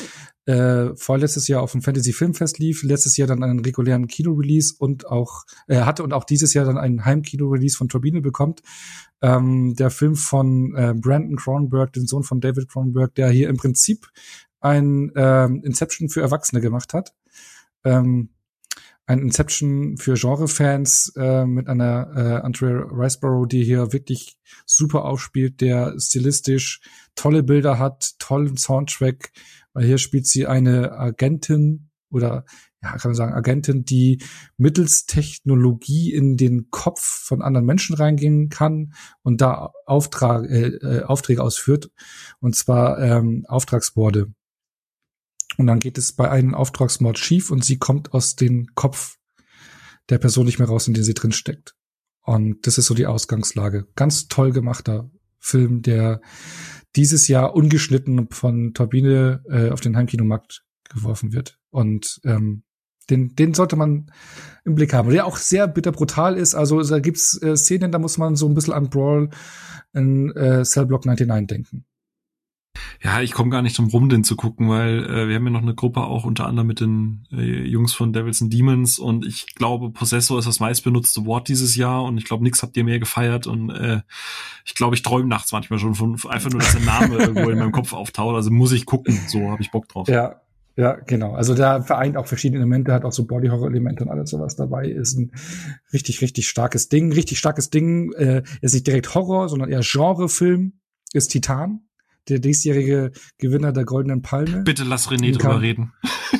äh, 0.44 0.94
vorletztes 0.96 1.48
Jahr 1.48 1.62
auf 1.62 1.72
dem 1.72 1.80
Fantasy 1.80 2.12
Filmfest 2.12 2.58
lief, 2.58 2.82
letztes 2.82 3.16
Jahr 3.16 3.28
dann 3.28 3.42
einen 3.42 3.60
regulären 3.60 4.08
Kino-Release 4.08 4.74
und 4.78 5.06
auch 5.06 5.44
äh, 5.68 5.80
hatte 5.80 6.02
und 6.02 6.12
auch 6.12 6.24
dieses 6.24 6.52
Jahr 6.52 6.66
dann 6.66 6.76
einen 6.76 7.06
Heimkino-Release 7.06 7.78
von 7.78 7.88
Turbine 7.88 8.20
bekommt. 8.20 8.60
Ähm, 9.22 9.74
der 9.76 9.90
Film 9.90 10.16
von 10.16 10.74
äh, 10.76 10.92
Brandon 10.94 11.36
Cronenberg, 11.36 11.94
den 11.94 12.06
Sohn 12.06 12.24
von 12.24 12.42
David 12.42 12.68
Cronenberg, 12.68 13.14
der 13.14 13.30
hier 13.30 13.48
im 13.48 13.56
Prinzip 13.56 14.08
ein 14.60 15.12
ähm, 15.16 15.62
Inception 15.64 16.10
für 16.10 16.20
Erwachsene 16.20 16.60
gemacht 16.60 16.92
hat. 16.92 17.14
Ähm, 17.84 18.30
ein 19.10 19.18
Inception 19.18 19.96
für 19.96 20.14
Genre-Fans 20.14 21.14
äh, 21.16 21.44
mit 21.44 21.66
einer 21.66 22.12
äh, 22.14 22.46
Andrea 22.46 22.86
Riceborough, 22.92 23.48
die 23.48 23.64
hier 23.64 23.92
wirklich 23.92 24.38
super 24.66 25.04
aufspielt, 25.04 25.60
der 25.60 25.96
stilistisch 25.98 26.80
tolle 27.16 27.42
Bilder 27.42 27.80
hat, 27.80 28.14
tollen 28.20 28.56
Soundtrack, 28.56 29.32
weil 29.72 29.84
hier 29.84 29.98
spielt 29.98 30.28
sie 30.28 30.46
eine 30.46 30.92
Agentin 30.92 31.90
oder 32.12 32.44
ja, 32.82 32.90
kann 32.98 33.10
man 33.10 33.14
sagen, 33.16 33.34
Agentin, 33.34 33.84
die 33.84 34.22
mittels 34.56 35.06
Technologie 35.06 36.14
in 36.14 36.36
den 36.36 36.70
Kopf 36.70 37.02
von 37.02 37.42
anderen 37.42 37.66
Menschen 37.66 37.96
reingehen 37.96 38.48
kann 38.48 38.94
und 39.22 39.40
da 39.40 39.72
Auftrag, 39.86 40.48
äh, 40.48 40.68
äh, 40.68 41.02
Aufträge 41.02 41.42
ausführt, 41.42 41.90
und 42.38 42.54
zwar 42.54 43.00
ähm, 43.00 43.44
Auftragsmorde. 43.48 44.32
Und 45.60 45.66
dann 45.66 45.78
geht 45.78 45.98
es 45.98 46.14
bei 46.14 46.30
einem 46.30 46.54
Auftragsmord 46.54 47.18
schief 47.18 47.50
und 47.50 47.62
sie 47.62 47.78
kommt 47.78 48.14
aus 48.14 48.34
dem 48.34 48.68
Kopf 48.74 49.18
der 50.08 50.16
Person 50.16 50.46
nicht 50.46 50.58
mehr 50.58 50.68
raus, 50.68 50.88
in 50.88 50.94
den 50.94 51.04
sie 51.04 51.12
drin 51.12 51.32
steckt. 51.32 51.76
Und 52.24 52.66
das 52.66 52.78
ist 52.78 52.86
so 52.86 52.94
die 52.94 53.06
Ausgangslage. 53.06 53.86
Ganz 53.94 54.28
toll 54.28 54.52
gemachter 54.52 55.10
Film, 55.38 55.82
der 55.82 56.22
dieses 56.96 57.28
Jahr 57.28 57.54
ungeschnitten 57.54 58.28
von 58.30 58.72
Turbine 58.72 59.42
äh, 59.50 59.68
auf 59.68 59.82
den 59.82 59.98
Heimkinomarkt 59.98 60.64
geworfen 60.88 61.34
wird. 61.34 61.58
Und 61.68 62.22
ähm, 62.24 62.62
den, 63.10 63.34
den 63.36 63.52
sollte 63.52 63.76
man 63.76 64.10
im 64.64 64.76
Blick 64.76 64.94
haben. 64.94 65.10
Der 65.10 65.26
auch 65.26 65.36
sehr 65.36 65.68
bitter 65.68 65.92
brutal 65.92 66.38
ist. 66.38 66.54
Also 66.54 66.82
da 66.82 67.00
gibt's 67.00 67.40
äh, 67.42 67.54
Szenen, 67.54 67.92
da 67.92 67.98
muss 67.98 68.16
man 68.16 68.34
so 68.34 68.48
ein 68.48 68.54
bisschen 68.54 68.72
an 68.72 68.88
Brawl 68.88 69.28
in 69.92 70.30
äh, 70.36 70.64
Cell 70.64 70.86
Block 70.86 71.04
99 71.04 71.46
denken. 71.46 71.84
Ja, 73.02 73.22
ich 73.22 73.32
komme 73.32 73.50
gar 73.50 73.62
nicht 73.62 73.78
drum 73.78 73.88
rum, 73.88 74.08
den 74.10 74.24
zu 74.24 74.36
gucken, 74.36 74.68
weil 74.68 75.04
äh, 75.04 75.28
wir 75.28 75.36
haben 75.36 75.44
ja 75.44 75.50
noch 75.50 75.62
eine 75.62 75.74
Gruppe 75.74 76.02
auch 76.02 76.24
unter 76.24 76.46
anderem 76.46 76.66
mit 76.66 76.80
den 76.80 77.26
äh, 77.32 77.66
Jungs 77.66 77.94
von 77.94 78.12
Devils 78.12 78.42
and 78.42 78.52
Demons 78.52 78.98
und 78.98 79.24
ich 79.24 79.54
glaube, 79.54 79.90
Possessor 79.90 80.38
ist 80.38 80.46
das 80.46 80.60
meistbenutzte 80.60 81.24
Wort 81.24 81.48
dieses 81.48 81.76
Jahr 81.76 82.04
und 82.04 82.18
ich 82.18 82.24
glaube, 82.24 82.44
nix 82.44 82.62
habt 82.62 82.76
ihr 82.76 82.84
mehr 82.84 82.98
gefeiert 82.98 83.46
und 83.46 83.70
äh, 83.70 84.02
ich 84.66 84.74
glaube, 84.74 84.94
ich 84.94 85.02
träume 85.02 85.28
nachts 85.28 85.52
manchmal 85.52 85.78
schon 85.78 85.94
von 85.94 86.16
einfach 86.28 86.50
nur, 86.50 86.60
dass 86.60 86.72
der 86.72 86.84
Name 86.84 87.16
irgendwo 87.18 87.48
in 87.48 87.58
meinem 87.58 87.72
Kopf 87.72 87.94
auftaucht. 87.94 88.36
Also 88.36 88.50
muss 88.50 88.72
ich 88.72 88.84
gucken, 88.84 89.18
so 89.28 89.50
habe 89.50 89.62
ich 89.62 89.70
Bock 89.70 89.88
drauf. 89.88 90.06
Ja, 90.08 90.42
ja, 90.76 90.92
genau. 90.92 91.32
Also 91.32 91.54
da 91.54 91.82
vereint 91.82 92.18
auch 92.18 92.26
verschiedene 92.26 92.60
Elemente, 92.60 92.92
hat 92.92 93.04
auch 93.04 93.12
so 93.12 93.24
Body-Horror-Elemente 93.24 94.04
und 94.04 94.10
alles 94.10 94.30
sowas 94.30 94.56
dabei. 94.56 94.86
Ist 94.86 95.18
ein 95.18 95.32
richtig, 95.92 96.20
richtig 96.20 96.48
starkes 96.48 96.88
Ding. 96.88 97.12
Richtig 97.12 97.38
starkes 97.38 97.70
Ding. 97.70 98.12
Äh, 98.12 98.42
ist 98.60 98.74
nicht 98.74 98.86
direkt 98.86 99.14
Horror, 99.14 99.48
sondern 99.48 99.70
eher 99.70 99.80
Genre-Film. 99.82 100.74
Ist 101.12 101.28
Titan 101.28 101.80
der 102.30 102.38
diesjährige 102.38 103.12
Gewinner 103.38 103.72
der 103.72 103.84
Goldenen 103.84 104.22
Palme. 104.22 104.62
Bitte 104.62 104.84
lass 104.84 105.08
René 105.08 105.36
drüber 105.36 105.60
reden. 105.60 105.92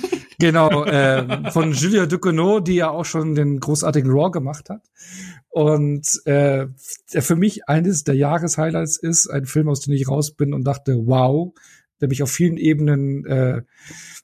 Genau, 0.41 0.87
äh, 0.87 1.51
von 1.51 1.73
Julia 1.73 2.07
Ducournau, 2.07 2.61
die 2.61 2.77
ja 2.77 2.89
auch 2.89 3.05
schon 3.05 3.35
den 3.35 3.61
großartigen 3.61 4.11
Raw 4.11 4.31
gemacht 4.31 4.71
hat. 4.71 4.81
Und 5.51 6.09
äh, 6.25 6.67
der 7.13 7.23
für 7.23 7.37
mich 7.37 7.69
eines 7.69 8.05
der 8.05 8.15
Jahreshighlights 8.15 8.97
ist, 8.97 9.29
ein 9.29 9.45
Film, 9.45 9.69
aus 9.69 9.81
dem 9.81 9.93
ich 9.93 10.09
raus 10.09 10.35
bin 10.35 10.55
und 10.55 10.65
dachte, 10.65 10.97
wow, 11.05 11.53
der 12.01 12.09
mich 12.09 12.23
auf 12.23 12.31
vielen 12.31 12.57
Ebenen 12.57 13.27
äh, 13.27 13.61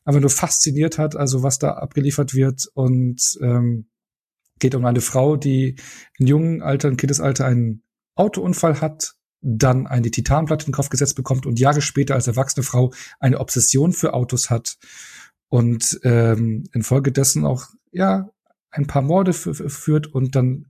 einfach 0.07 0.21
nur 0.23 0.31
fasziniert 0.31 0.97
hat, 0.97 1.17
also 1.17 1.43
was 1.43 1.59
da 1.59 1.73
abgeliefert 1.73 2.33
wird. 2.33 2.67
Und 2.73 3.21
ähm, 3.43 3.87
geht 4.59 4.75
um 4.75 4.87
eine 4.87 5.03
Frau, 5.03 5.37
die 5.37 5.77
in 6.19 6.27
jungen 6.27 6.63
Alter, 6.63 6.89
in 6.89 6.97
Kindesalter 6.97 7.45
einen 7.45 7.83
Autounfall 8.15 8.81
hat 8.81 9.16
dann 9.49 9.87
eine 9.87 10.11
Titanplatte 10.11 10.65
in 10.67 10.73
den 10.73 10.75
Kopf 10.75 10.89
gesetzt 10.89 11.15
bekommt 11.15 11.47
und 11.47 11.61
Jahre 11.61 11.81
später 11.81 12.15
als 12.15 12.27
erwachsene 12.27 12.65
Frau 12.65 12.93
eine 13.21 13.39
Obsession 13.39 13.93
für 13.93 14.13
Autos 14.13 14.51
hat 14.51 14.77
und 15.49 16.01
ähm, 16.03 16.65
infolgedessen 16.73 17.45
auch 17.45 17.67
ja 17.93 18.29
ein 18.71 18.89
paar 18.89 19.03
Morde 19.03 19.33
führt 19.33 20.09
und 20.09 20.35
dann 20.35 20.67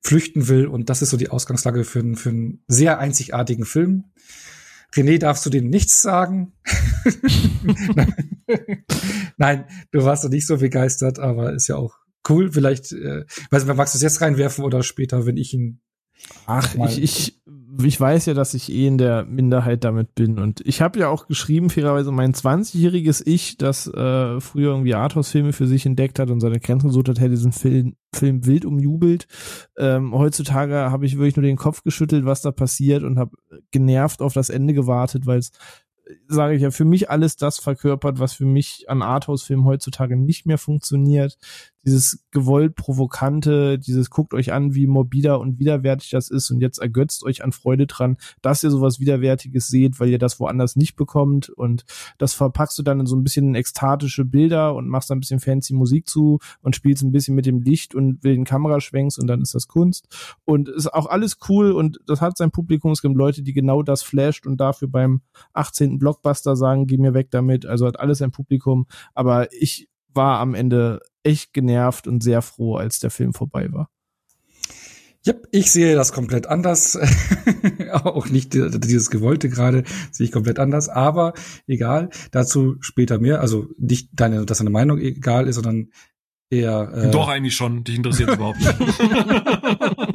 flüchten 0.00 0.48
will 0.48 0.66
und 0.66 0.90
das 0.90 1.02
ist 1.02 1.10
so 1.10 1.16
die 1.16 1.28
Ausgangslage 1.30 1.84
für, 1.84 2.16
für 2.16 2.30
einen 2.30 2.64
sehr 2.66 2.98
einzigartigen 2.98 3.64
Film. 3.64 4.06
René, 4.92 5.18
darfst 5.18 5.46
du 5.46 5.50
dem 5.50 5.70
nichts 5.70 6.02
sagen? 6.02 6.52
Nein, 9.36 9.66
du 9.92 10.04
warst 10.04 10.24
doch 10.24 10.28
nicht 10.28 10.48
so 10.48 10.58
begeistert, 10.58 11.20
aber 11.20 11.54
ist 11.54 11.68
ja 11.68 11.76
auch 11.76 11.96
cool. 12.28 12.52
Vielleicht, 12.52 12.92
äh, 12.92 13.24
weiß 13.50 13.64
nicht, 13.64 13.76
magst 13.76 13.94
du 13.94 13.98
es 13.98 14.02
jetzt 14.02 14.20
reinwerfen 14.20 14.64
oder 14.64 14.82
später, 14.82 15.24
wenn 15.24 15.36
ich 15.36 15.54
ihn 15.54 15.80
Ach, 16.46 16.74
ich, 16.74 17.02
ich, 17.02 17.41
ich 17.80 18.00
weiß 18.00 18.26
ja, 18.26 18.34
dass 18.34 18.54
ich 18.54 18.70
eh 18.70 18.86
in 18.86 18.98
der 18.98 19.24
Minderheit 19.24 19.84
damit 19.84 20.14
bin. 20.14 20.38
Und 20.38 20.60
ich 20.66 20.82
habe 20.82 20.98
ja 20.98 21.08
auch 21.08 21.26
geschrieben, 21.26 21.70
fairerweise, 21.70 22.12
mein 22.12 22.34
20-jähriges 22.34 23.22
Ich, 23.24 23.56
das 23.56 23.86
äh, 23.86 24.40
früher 24.40 24.72
irgendwie 24.72 24.94
Arthouse-Filme 24.94 25.52
für 25.52 25.66
sich 25.66 25.86
entdeckt 25.86 26.18
hat 26.18 26.30
und 26.30 26.40
seine 26.40 26.60
Grenzen 26.60 26.88
gesucht 26.88 27.08
hat, 27.08 27.20
hätte 27.20 27.30
diesen 27.30 27.52
Film, 27.52 27.96
Film 28.14 28.46
wild 28.46 28.64
umjubelt. 28.64 29.26
Ähm, 29.78 30.12
heutzutage 30.14 30.74
habe 30.74 31.06
ich 31.06 31.16
wirklich 31.16 31.36
nur 31.36 31.44
den 31.44 31.56
Kopf 31.56 31.82
geschüttelt, 31.82 32.24
was 32.26 32.42
da 32.42 32.50
passiert 32.50 33.04
und 33.04 33.18
habe 33.18 33.36
genervt 33.70 34.20
auf 34.20 34.34
das 34.34 34.50
Ende 34.50 34.74
gewartet, 34.74 35.26
weil 35.26 35.38
es 35.38 35.52
sage 36.28 36.54
ich 36.54 36.62
ja, 36.62 36.70
für 36.70 36.84
mich 36.84 37.10
alles 37.10 37.36
das 37.36 37.58
verkörpert, 37.58 38.18
was 38.18 38.34
für 38.34 38.44
mich 38.44 38.84
an 38.88 39.02
Arthouse-Filmen 39.02 39.64
heutzutage 39.64 40.16
nicht 40.16 40.46
mehr 40.46 40.58
funktioniert 40.58 41.38
dieses 41.84 42.24
gewollt 42.30 42.74
provokante, 42.74 43.78
dieses 43.78 44.10
guckt 44.10 44.34
euch 44.34 44.52
an, 44.52 44.74
wie 44.74 44.86
morbider 44.86 45.40
und 45.40 45.58
widerwärtig 45.58 46.10
das 46.10 46.30
ist 46.30 46.50
und 46.50 46.60
jetzt 46.60 46.78
ergötzt 46.78 47.24
euch 47.24 47.42
an 47.42 47.52
Freude 47.52 47.86
dran, 47.86 48.16
dass 48.40 48.62
ihr 48.62 48.70
sowas 48.70 49.00
Widerwärtiges 49.00 49.68
seht, 49.68 49.98
weil 49.98 50.08
ihr 50.08 50.18
das 50.18 50.38
woanders 50.38 50.76
nicht 50.76 50.96
bekommt. 50.96 51.48
Und 51.48 51.84
das 52.18 52.34
verpackst 52.34 52.78
du 52.78 52.82
dann 52.82 53.00
in 53.00 53.06
so 53.06 53.16
ein 53.16 53.24
bisschen 53.24 53.54
ekstatische 53.54 54.24
Bilder 54.24 54.74
und 54.74 54.88
machst 54.88 55.10
ein 55.10 55.20
bisschen 55.20 55.40
fancy 55.40 55.74
Musik 55.74 56.08
zu 56.08 56.38
und 56.60 56.76
spielst 56.76 57.02
ein 57.02 57.12
bisschen 57.12 57.34
mit 57.34 57.46
dem 57.46 57.60
Licht 57.60 57.94
und 57.94 58.22
will 58.22 58.34
den 58.34 58.44
Kameraschwenks 58.44 59.18
und 59.18 59.26
dann 59.26 59.42
ist 59.42 59.54
das 59.54 59.68
Kunst. 59.68 60.06
Und 60.44 60.68
ist 60.68 60.92
auch 60.92 61.06
alles 61.06 61.38
cool 61.48 61.72
und 61.72 61.98
das 62.06 62.20
hat 62.20 62.36
sein 62.36 62.50
Publikum, 62.50 62.92
es 62.92 63.02
gibt 63.02 63.16
Leute, 63.16 63.42
die 63.42 63.52
genau 63.52 63.82
das 63.82 64.02
flasht 64.02 64.46
und 64.46 64.58
dafür 64.58 64.88
beim 64.88 65.22
18. 65.52 65.98
Blockbuster 65.98 66.56
sagen, 66.56 66.86
geh 66.86 66.96
mir 66.96 67.14
weg 67.14 67.30
damit, 67.30 67.66
also 67.66 67.86
hat 67.86 67.98
alles 67.98 68.22
ein 68.22 68.30
Publikum, 68.30 68.86
aber 69.14 69.52
ich 69.52 69.88
war 70.14 70.40
am 70.40 70.54
Ende 70.54 71.00
echt 71.22 71.52
genervt 71.52 72.06
und 72.06 72.22
sehr 72.22 72.42
froh, 72.42 72.76
als 72.76 72.98
der 72.98 73.10
Film 73.10 73.32
vorbei 73.32 73.72
war. 73.72 73.90
Yep, 75.24 75.48
ich 75.52 75.70
sehe 75.70 75.94
das 75.94 76.12
komplett 76.12 76.48
anders. 76.48 76.98
auch 77.92 78.28
nicht 78.28 78.54
dieses 78.54 79.08
Gewollte 79.08 79.48
gerade, 79.48 79.84
sehe 80.10 80.26
ich 80.26 80.32
komplett 80.32 80.58
anders. 80.58 80.88
Aber 80.88 81.34
egal, 81.68 82.10
dazu 82.32 82.76
später 82.80 83.20
mehr. 83.20 83.40
Also 83.40 83.68
nicht 83.78 84.08
deine, 84.12 84.44
dass 84.46 84.58
deine 84.58 84.70
Meinung 84.70 84.98
egal 84.98 85.46
ist, 85.46 85.56
sondern 85.56 85.90
eher. 86.50 86.92
Äh 86.92 87.10
Doch 87.12 87.28
eigentlich 87.28 87.54
schon. 87.54 87.84
Dich 87.84 87.96
interessiert 87.96 88.30
überhaupt 88.30 88.58
nicht. 88.58 88.74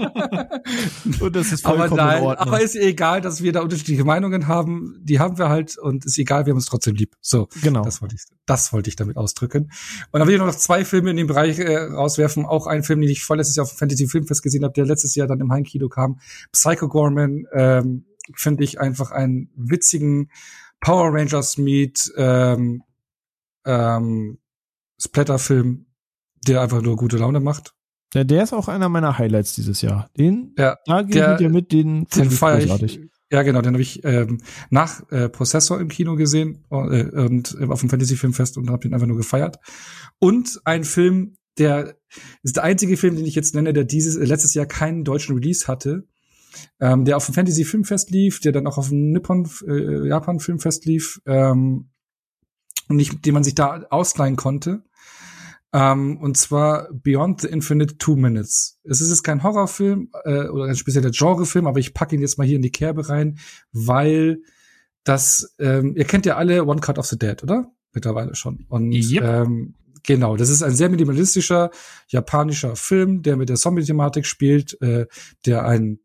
und 1.20 1.36
das 1.36 1.52
ist 1.52 1.66
aber 1.66 1.88
nein, 1.90 2.24
aber 2.24 2.62
ist 2.62 2.76
egal, 2.76 3.22
dass 3.22 3.42
wir 3.42 3.52
da 3.52 3.62
unterschiedliche 3.62 4.04
Meinungen 4.04 4.48
haben. 4.48 5.00
Die 5.02 5.20
haben 5.20 5.38
wir 5.38 5.50
halt 5.50 5.78
und 5.78 6.06
ist 6.06 6.18
egal, 6.18 6.46
wir 6.46 6.52
haben 6.52 6.58
uns 6.58 6.66
trotzdem 6.66 6.96
lieb. 6.96 7.16
So, 7.22 7.48
genau. 7.62 7.84
Das 7.84 8.02
wollte 8.02 8.16
ich, 8.16 8.24
das 8.46 8.74
wollte 8.74 8.90
ich 8.90 8.96
damit 8.96 9.18
ausdrücken. 9.18 9.72
Und 10.12 10.20
dann 10.20 10.28
will 10.28 10.36
ich 10.36 10.42
noch 10.42 10.56
zwei 10.56 10.86
Filme 10.86 11.12
in 11.12 11.18
dem 11.18 11.28
Bereich 11.28 11.60
äh, 11.60 11.78
rauswerfen. 11.78 12.46
Auch 12.46 12.68
ein 12.68 12.84
Film, 12.84 13.02
den 13.02 13.10
ich 13.10 13.24
vorletztes 13.24 13.56
Jahr 13.56 13.66
auf 13.66 13.74
dem 13.74 13.78
Fantasy 13.78 14.08
Filmfest 14.08 14.44
gesehen 14.44 14.64
habe, 14.64 14.74
der 14.74 14.86
letztes 14.86 15.16
Jahr 15.16 15.28
dann 15.28 15.40
im 15.40 15.52
Heimkino 15.52 15.90
kam. 15.90 16.20
Psycho 16.52 16.88
Gorman 16.88 17.46
ähm, 17.54 18.06
finde 18.36 18.64
ich 18.64 18.80
einfach 18.80 19.12
einen 19.12 19.50
witzigen 19.56 20.32
Power 20.80 21.14
Rangers 21.14 21.58
Meet 21.58 22.12
ähm, 22.18 22.84
ähm, 23.66 24.40
Splatter-Film 25.00 25.88
der 26.48 26.62
einfach 26.62 26.82
nur 26.82 26.96
gute 26.96 27.18
Laune 27.18 27.40
macht. 27.40 27.74
Ja, 28.18 28.24
der 28.24 28.42
ist 28.42 28.52
auch 28.52 28.68
einer 28.68 28.90
meiner 28.90 29.20
Highlights 29.20 29.54
dieses 29.54 29.84
Jahr. 29.84 30.10
Den, 30.18 30.56
ja, 30.58 30.76
da 30.88 31.04
gehe 31.04 31.22
ich 31.22 31.30
mit 31.30 31.40
dir 31.40 31.50
mit, 31.50 31.72
den, 31.72 32.06
den 32.06 32.32
feier 32.32 32.82
ich. 32.82 33.00
Ja, 33.32 33.44
genau, 33.44 33.62
den 33.62 33.74
habe 33.74 33.82
ich 33.84 34.04
ähm, 34.06 34.40
nach 34.72 35.08
äh, 35.12 35.30
Prozessor 35.30 35.80
im 35.80 35.88
Kino 35.88 36.16
gesehen 36.16 36.66
äh, 36.72 37.04
und 37.04 37.56
äh, 37.60 37.66
auf 37.66 37.82
dem 37.82 37.92
Fantasy 37.92 38.16
Filmfest 38.16 38.58
und 38.58 38.72
habe 38.72 38.88
ihn 38.88 38.96
einfach 38.96 39.06
nur 39.06 39.18
gefeiert. 39.18 39.60
Und 40.18 40.62
ein 40.64 40.84
Film, 40.84 41.36
der 41.60 41.96
ist 42.42 42.56
der 42.56 42.64
einzige 42.64 42.98
Film, 42.98 43.18
den 43.18 43.26
ich 43.26 43.36
jetzt 43.36 43.54
nenne, 43.54 43.72
der 43.72 43.84
dieses 43.84 44.16
äh, 44.16 44.26
letztes 44.26 44.56
Jahr 44.56 44.66
keinen 44.66 45.04
deutschen 45.04 45.36
Release 45.36 45.68
hatte, 45.68 46.08
ähm, 46.80 47.06
der 47.06 47.18
auf 47.18 47.26
dem 47.26 47.36
Fantasy 47.36 47.66
Filmfest 47.66 48.10
lief, 48.10 48.40
der 48.40 48.52
dann 48.52 48.66
auch 48.66 48.80
auf 48.80 48.90
dem 48.90 49.12
Nippon 49.12 49.48
äh, 49.68 50.08
Japan 50.08 50.40
Filmfest 50.40 50.86
lief 50.86 51.22
ähm, 51.28 51.92
und 52.88 52.96
nicht, 52.96 53.24
den 53.28 53.36
man 53.36 53.44
sich 53.44 53.54
da 53.54 53.86
ausleihen 53.92 54.38
konnte. 54.38 54.87
Ähm, 55.74 56.18
und 56.18 56.38
zwar 56.38 56.90
Beyond 56.94 57.42
the 57.42 57.48
Infinite 57.48 57.98
Two 57.98 58.16
Minutes. 58.16 58.80
Es 58.84 59.02
ist 59.02 59.10
jetzt 59.10 59.24
kein 59.24 59.44
Horrorfilm 59.44 60.10
äh, 60.24 60.48
oder 60.48 60.66
ein 60.66 60.76
spezieller 60.76 61.12
Genrefilm, 61.12 61.68
aber 61.68 61.80
ich 61.80 61.94
packe 61.94 62.16
ihn 62.16 62.22
jetzt 62.22 62.38
mal 62.38 62.48
hier 62.48 62.56
in 62.56 62.62
die 62.62 62.72
Kerbe 62.72 63.10
rein, 63.10 63.38
weil 63.72 64.42
das, 65.04 65.56
ähm, 65.60 65.96
ihr 65.96 66.06
kennt 66.06 66.26
ja 66.26 66.38
alle 66.38 66.66
One 66.66 66.82
Cut 66.82 66.98
of 66.98 67.06
the 67.08 67.18
Dead, 67.18 67.42
oder? 67.44 67.72
Mittlerweile 67.94 68.36
schon. 68.36 68.66
Und 68.70 68.94
yep. 68.94 69.24
ähm, 69.24 69.76
genau, 70.04 70.38
das 70.38 70.50
ist 70.50 70.64
ein 70.64 70.76
sehr 70.76 70.90
minimalistischer 70.90 71.72
japanischer 72.08 72.76
Film, 72.76 73.22
der 73.22 73.36
mit 73.38 73.50
der 73.50 73.56
Zombie-Thematik 73.58 74.26
spielt, 74.26 74.82
äh, 74.82 75.08
der 75.46 75.66
ein 75.66 76.00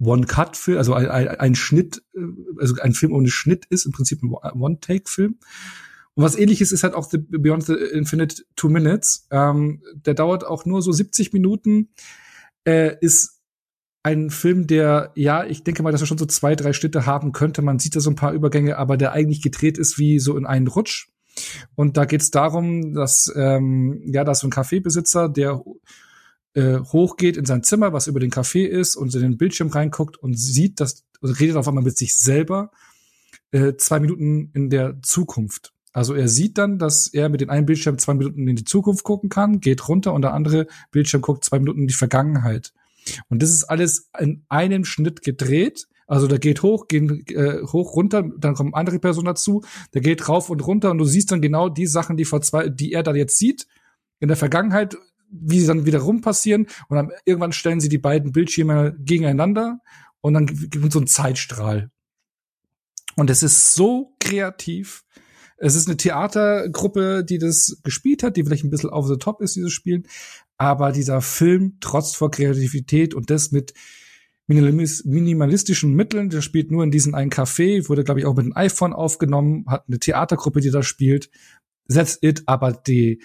One-Cut-Film, 0.00 0.78
also 0.78 0.94
ein, 0.94 1.08
ein, 1.08 1.28
ein 1.28 1.54
Schnitt, 1.54 2.02
äh, 2.14 2.20
also 2.60 2.76
ein 2.80 2.94
Film 2.94 3.12
ohne 3.12 3.28
Schnitt 3.28 3.66
ist, 3.66 3.84
im 3.84 3.92
Prinzip 3.92 4.22
ein 4.22 4.30
One-Take-Film. 4.30 5.38
Und 6.18 6.24
was 6.24 6.36
ähnliches 6.36 6.72
ist 6.72 6.82
halt 6.82 6.94
auch 6.94 7.08
the 7.08 7.18
Beyond 7.18 7.66
the 7.66 7.74
Infinite 7.74 8.42
Two 8.56 8.68
Minutes. 8.68 9.28
Ähm, 9.30 9.84
der 9.94 10.14
dauert 10.14 10.44
auch 10.44 10.64
nur 10.64 10.82
so 10.82 10.90
70 10.90 11.32
Minuten, 11.32 11.90
äh, 12.64 12.96
ist 13.00 13.40
ein 14.02 14.30
Film, 14.30 14.66
der, 14.66 15.12
ja, 15.14 15.44
ich 15.44 15.62
denke 15.62 15.84
mal, 15.84 15.92
dass 15.92 16.00
er 16.00 16.08
schon 16.08 16.18
so 16.18 16.26
zwei, 16.26 16.56
drei 16.56 16.72
Schnitte 16.72 17.06
haben 17.06 17.30
könnte. 17.30 17.62
Man 17.62 17.78
sieht 17.78 17.94
da 17.94 18.00
so 18.00 18.10
ein 18.10 18.16
paar 18.16 18.32
Übergänge, 18.32 18.78
aber 18.78 18.96
der 18.96 19.12
eigentlich 19.12 19.42
gedreht 19.42 19.78
ist 19.78 19.96
wie 20.00 20.18
so 20.18 20.36
in 20.36 20.44
einen 20.44 20.66
Rutsch. 20.66 21.08
Und 21.76 21.96
da 21.96 22.04
geht 22.04 22.22
es 22.22 22.32
darum, 22.32 22.94
dass 22.94 23.32
ähm, 23.36 24.02
ja, 24.12 24.24
da 24.24 24.32
ist 24.32 24.40
so 24.40 24.48
ein 24.48 24.50
Kaffeebesitzer, 24.50 25.28
der 25.28 25.62
äh, 26.54 26.80
hochgeht 26.80 27.36
in 27.36 27.44
sein 27.44 27.62
Zimmer, 27.62 27.92
was 27.92 28.08
über 28.08 28.18
den 28.18 28.32
Café 28.32 28.66
ist, 28.66 28.96
und 28.96 29.14
in 29.14 29.22
den 29.22 29.38
Bildschirm 29.38 29.68
reinguckt 29.68 30.16
und 30.16 30.36
sieht, 30.36 30.80
dass 30.80 31.04
und 31.20 31.38
redet 31.38 31.54
auf 31.54 31.68
einmal 31.68 31.84
mit 31.84 31.96
sich 31.96 32.16
selber 32.16 32.72
äh, 33.52 33.74
zwei 33.76 34.00
Minuten 34.00 34.50
in 34.52 34.68
der 34.68 35.00
Zukunft. 35.02 35.74
Also 35.92 36.14
er 36.14 36.28
sieht 36.28 36.58
dann, 36.58 36.78
dass 36.78 37.06
er 37.06 37.28
mit 37.28 37.40
den 37.40 37.50
einen 37.50 37.66
Bildschirm 37.66 37.98
zwei 37.98 38.14
Minuten 38.14 38.46
in 38.46 38.56
die 38.56 38.64
Zukunft 38.64 39.04
gucken 39.04 39.30
kann, 39.30 39.60
geht 39.60 39.88
runter 39.88 40.12
und 40.12 40.22
der 40.22 40.34
andere 40.34 40.66
Bildschirm 40.90 41.22
guckt 41.22 41.44
zwei 41.44 41.58
Minuten 41.58 41.82
in 41.82 41.88
die 41.88 41.94
Vergangenheit. 41.94 42.72
Und 43.28 43.42
das 43.42 43.50
ist 43.50 43.64
alles 43.64 44.10
in 44.18 44.44
einem 44.48 44.84
Schnitt 44.84 45.22
gedreht. 45.22 45.88
Also 46.06 46.26
der 46.26 46.38
geht 46.38 46.62
hoch, 46.62 46.88
geht 46.88 47.30
äh, 47.30 47.62
hoch, 47.64 47.94
runter, 47.94 48.22
dann 48.38 48.54
kommen 48.54 48.74
andere 48.74 48.98
Personen 48.98 49.26
dazu, 49.26 49.62
der 49.92 50.00
geht 50.00 50.28
rauf 50.28 50.48
und 50.48 50.66
runter 50.66 50.90
und 50.90 50.98
du 50.98 51.04
siehst 51.04 51.30
dann 51.30 51.42
genau 51.42 51.68
die 51.68 51.86
Sachen, 51.86 52.16
die 52.16 52.24
vor 52.24 52.40
zwei, 52.40 52.70
die 52.70 52.92
er 52.92 53.02
da 53.02 53.14
jetzt 53.14 53.36
sieht, 53.36 53.66
in 54.18 54.28
der 54.28 54.36
Vergangenheit, 54.38 54.96
wie 55.30 55.60
sie 55.60 55.66
dann 55.66 55.84
wieder 55.84 55.98
rum 55.98 56.22
passieren 56.22 56.66
und 56.88 56.96
dann 56.96 57.10
irgendwann 57.26 57.52
stellen 57.52 57.80
sie 57.80 57.90
die 57.90 57.98
beiden 57.98 58.32
Bildschirme 58.32 58.96
gegeneinander 58.98 59.80
und 60.22 60.32
dann 60.32 60.46
gibt 60.46 60.76
es 60.86 60.92
so 60.94 60.98
einen 60.98 61.06
Zeitstrahl. 61.06 61.90
Und 63.16 63.28
es 63.28 63.42
ist 63.42 63.74
so 63.74 64.14
kreativ. 64.20 65.04
Es 65.58 65.74
ist 65.74 65.88
eine 65.88 65.96
Theatergruppe, 65.96 67.24
die 67.24 67.38
das 67.38 67.78
gespielt 67.82 68.22
hat, 68.22 68.36
die 68.36 68.44
vielleicht 68.44 68.64
ein 68.64 68.70
bisschen 68.70 68.90
over 68.90 69.08
the 69.08 69.18
top 69.18 69.40
ist, 69.40 69.56
dieses 69.56 69.72
Spielen. 69.72 70.06
Aber 70.56 70.92
dieser 70.92 71.20
Film 71.20 71.78
trotzt 71.80 72.16
vor 72.16 72.30
Kreativität 72.30 73.14
und 73.14 73.30
das 73.30 73.50
mit 73.52 73.74
minimalistischen 74.46 75.94
Mitteln. 75.94 76.30
Der 76.30 76.40
spielt 76.40 76.70
nur 76.70 76.82
in 76.82 76.90
diesem 76.90 77.14
einen 77.14 77.30
Café, 77.30 77.88
wurde, 77.88 78.04
glaube 78.04 78.20
ich, 78.20 78.26
auch 78.26 78.34
mit 78.34 78.44
einem 78.44 78.56
iPhone 78.56 78.92
aufgenommen, 78.92 79.64
hat 79.66 79.84
eine 79.88 79.98
Theatergruppe, 79.98 80.60
die 80.60 80.70
da 80.70 80.82
spielt. 80.82 81.30
That's 81.88 82.18
it, 82.22 82.42
aber 82.46 82.72
die, 82.72 83.22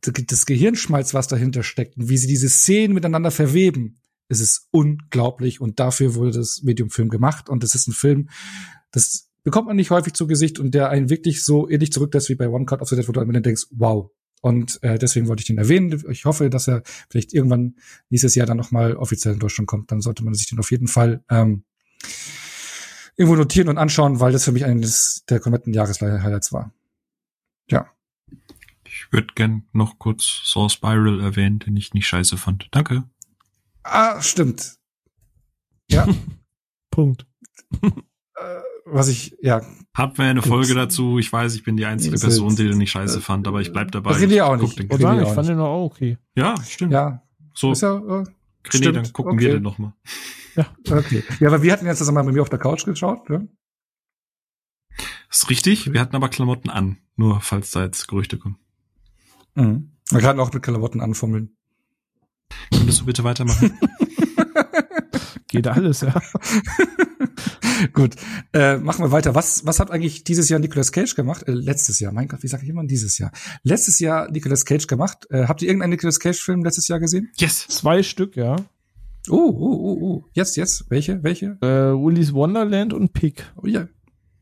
das 0.00 0.46
Gehirnschmalz, 0.46 1.14
was 1.14 1.28
dahinter 1.28 1.62
steckt 1.62 1.96
und 1.96 2.08
wie 2.08 2.18
sie 2.18 2.26
diese 2.26 2.48
Szenen 2.48 2.94
miteinander 2.94 3.30
verweben, 3.30 4.00
es 4.28 4.40
ist 4.40 4.68
unglaublich 4.70 5.60
und 5.60 5.80
dafür 5.80 6.14
wurde 6.14 6.32
das 6.32 6.62
Medium-Film 6.62 7.08
gemacht 7.08 7.48
und 7.48 7.62
es 7.62 7.74
ist 7.74 7.88
ein 7.88 7.92
Film, 7.92 8.30
das 8.90 9.23
bekommt 9.44 9.68
man 9.68 9.76
nicht 9.76 9.90
häufig 9.90 10.14
zu 10.14 10.26
Gesicht 10.26 10.58
und 10.58 10.74
der 10.74 10.90
einen 10.90 11.10
wirklich 11.10 11.44
so 11.44 11.68
ähnlich 11.68 11.92
zurücklässt 11.92 12.28
wie 12.30 12.34
bei 12.34 12.48
One 12.48 12.64
Cut 12.64 12.80
of 12.80 12.88
the 12.88 12.96
Dead, 12.96 13.06
wo 13.06 13.12
du 13.12 13.24
dann 13.24 13.42
denkst, 13.42 13.66
wow. 13.70 14.10
Und 14.40 14.82
äh, 14.82 14.98
deswegen 14.98 15.28
wollte 15.28 15.40
ich 15.40 15.46
den 15.46 15.56
erwähnen. 15.56 16.04
Ich 16.10 16.26
hoffe, 16.26 16.50
dass 16.50 16.68
er 16.68 16.82
vielleicht 17.08 17.32
irgendwann 17.32 17.76
nächstes 18.10 18.34
Jahr 18.34 18.46
dann 18.46 18.58
nochmal 18.58 18.96
offiziell 18.96 19.34
in 19.34 19.40
Deutschland 19.40 19.68
kommt. 19.68 19.90
Dann 19.90 20.02
sollte 20.02 20.22
man 20.22 20.34
sich 20.34 20.48
den 20.48 20.58
auf 20.58 20.70
jeden 20.70 20.88
Fall 20.88 21.24
ähm, 21.30 21.64
irgendwo 23.16 23.36
notieren 23.36 23.68
und 23.68 23.78
anschauen, 23.78 24.20
weil 24.20 24.32
das 24.32 24.44
für 24.44 24.52
mich 24.52 24.64
eines 24.64 25.24
der 25.28 25.40
kompletten 25.40 25.72
Jahreshighlights 25.72 26.52
war. 26.52 26.74
Ja. 27.70 27.88
Ich 28.84 29.06
würde 29.12 29.28
gern 29.34 29.66
noch 29.72 29.98
kurz 29.98 30.42
Saw 30.44 30.68
Spiral 30.68 31.20
erwähnen, 31.20 31.58
den 31.60 31.76
ich 31.76 31.94
nicht 31.94 32.06
scheiße 32.06 32.36
fand. 32.36 32.68
Danke. 32.70 33.04
Ah, 33.82 34.20
stimmt. 34.20 34.76
Ja. 35.90 36.06
Punkt. 36.90 37.26
Äh, 38.36 38.60
was 38.84 39.08
ich, 39.08 39.36
ja. 39.40 39.62
Hatten 39.94 40.18
wir 40.18 40.24
eine 40.26 40.42
Folge 40.42 40.74
dazu. 40.74 41.18
Ich 41.18 41.32
weiß, 41.32 41.54
ich 41.54 41.62
bin 41.62 41.76
die 41.76 41.86
einzige 41.86 42.18
Person, 42.18 42.56
die 42.56 42.64
den 42.68 42.78
nicht 42.78 42.90
scheiße 42.90 43.20
fand, 43.20 43.46
aber 43.48 43.60
ich 43.60 43.72
bleib 43.72 43.92
dabei. 43.92 44.10
Das 44.12 44.22
ich 44.22 44.42
auch 44.42 44.56
nicht. 44.56 44.78
Den 44.78 44.86
ich, 44.90 45.22
ich 45.22 45.28
fand 45.28 45.48
den 45.48 45.58
auch 45.60 45.84
okay. 45.84 46.18
Ja, 46.36 46.54
stimmt. 46.62 46.92
Ja. 46.92 47.22
So. 47.54 47.72
Ist 47.72 47.82
ja, 47.82 47.96
äh, 47.96 48.00
René, 48.00 48.26
stimmt. 48.68 48.96
dann 48.96 49.12
gucken 49.12 49.34
okay. 49.34 49.44
wir 49.44 49.52
den 49.54 49.62
nochmal. 49.62 49.92
Ja. 50.56 50.66
Okay. 50.88 51.24
Ja, 51.40 51.48
aber 51.48 51.64
wir 51.64 51.72
hatten 51.72 51.84
jetzt 51.84 52.00
das 52.00 52.06
einmal 52.06 52.22
bei 52.22 52.30
mir 52.30 52.40
auf 52.40 52.48
der 52.48 52.60
Couch 52.60 52.84
geschaut, 52.84 53.28
ja? 53.28 53.42
Das 55.28 55.38
ist 55.42 55.50
richtig. 55.50 55.92
Wir 55.92 56.00
hatten 56.00 56.14
aber 56.14 56.28
Klamotten 56.28 56.70
an. 56.70 56.98
Nur 57.16 57.40
falls 57.40 57.72
da 57.72 57.82
jetzt 57.82 58.06
Gerüchte 58.06 58.38
kommen. 58.38 58.56
Mhm. 59.56 59.90
Wir 60.10 60.20
können 60.20 60.38
auch 60.38 60.52
mit 60.52 60.62
Klamotten 60.62 61.00
anfummeln. 61.00 61.56
Könntest 62.70 63.00
du 63.00 63.06
bitte 63.06 63.24
weitermachen? 63.24 63.76
Geht 65.54 65.68
alles, 65.68 66.00
ja. 66.00 66.12
Gut, 67.92 68.16
äh, 68.52 68.76
machen 68.76 69.04
wir 69.04 69.12
weiter. 69.12 69.36
Was, 69.36 69.64
was 69.64 69.78
hat 69.78 69.92
eigentlich 69.92 70.24
dieses 70.24 70.48
Jahr 70.48 70.58
Nicolas 70.58 70.90
Cage 70.90 71.14
gemacht? 71.14 71.46
Äh, 71.46 71.52
letztes 71.52 72.00
Jahr, 72.00 72.10
mein 72.10 72.26
Gott, 72.26 72.42
wie 72.42 72.48
sage 72.48 72.64
ich 72.64 72.68
immer 72.70 72.82
dieses 72.84 73.18
Jahr? 73.18 73.30
Letztes 73.62 74.00
Jahr 74.00 74.28
Nicolas 74.32 74.64
Cage 74.64 74.88
gemacht. 74.88 75.28
Äh, 75.30 75.46
habt 75.46 75.62
ihr 75.62 75.68
irgendeinen 75.68 75.90
Nicolas 75.90 76.18
Cage-Film 76.18 76.64
letztes 76.64 76.88
Jahr 76.88 76.98
gesehen? 76.98 77.30
Yes. 77.36 77.68
Zwei 77.68 78.02
Stück, 78.02 78.34
ja. 78.34 78.56
Oh, 79.28 79.36
oh, 79.36 79.78
oh, 79.80 79.98
oh. 80.00 80.24
Jetzt, 80.32 80.56
jetzt. 80.56 80.86
Welche? 80.90 81.22
Welche? 81.22 81.56
Äh, 81.60 81.94
Willy's 81.94 82.32
Wonderland 82.32 82.92
und 82.92 83.12
Pig. 83.12 83.44
Oh 83.54 83.68
ja. 83.68 83.86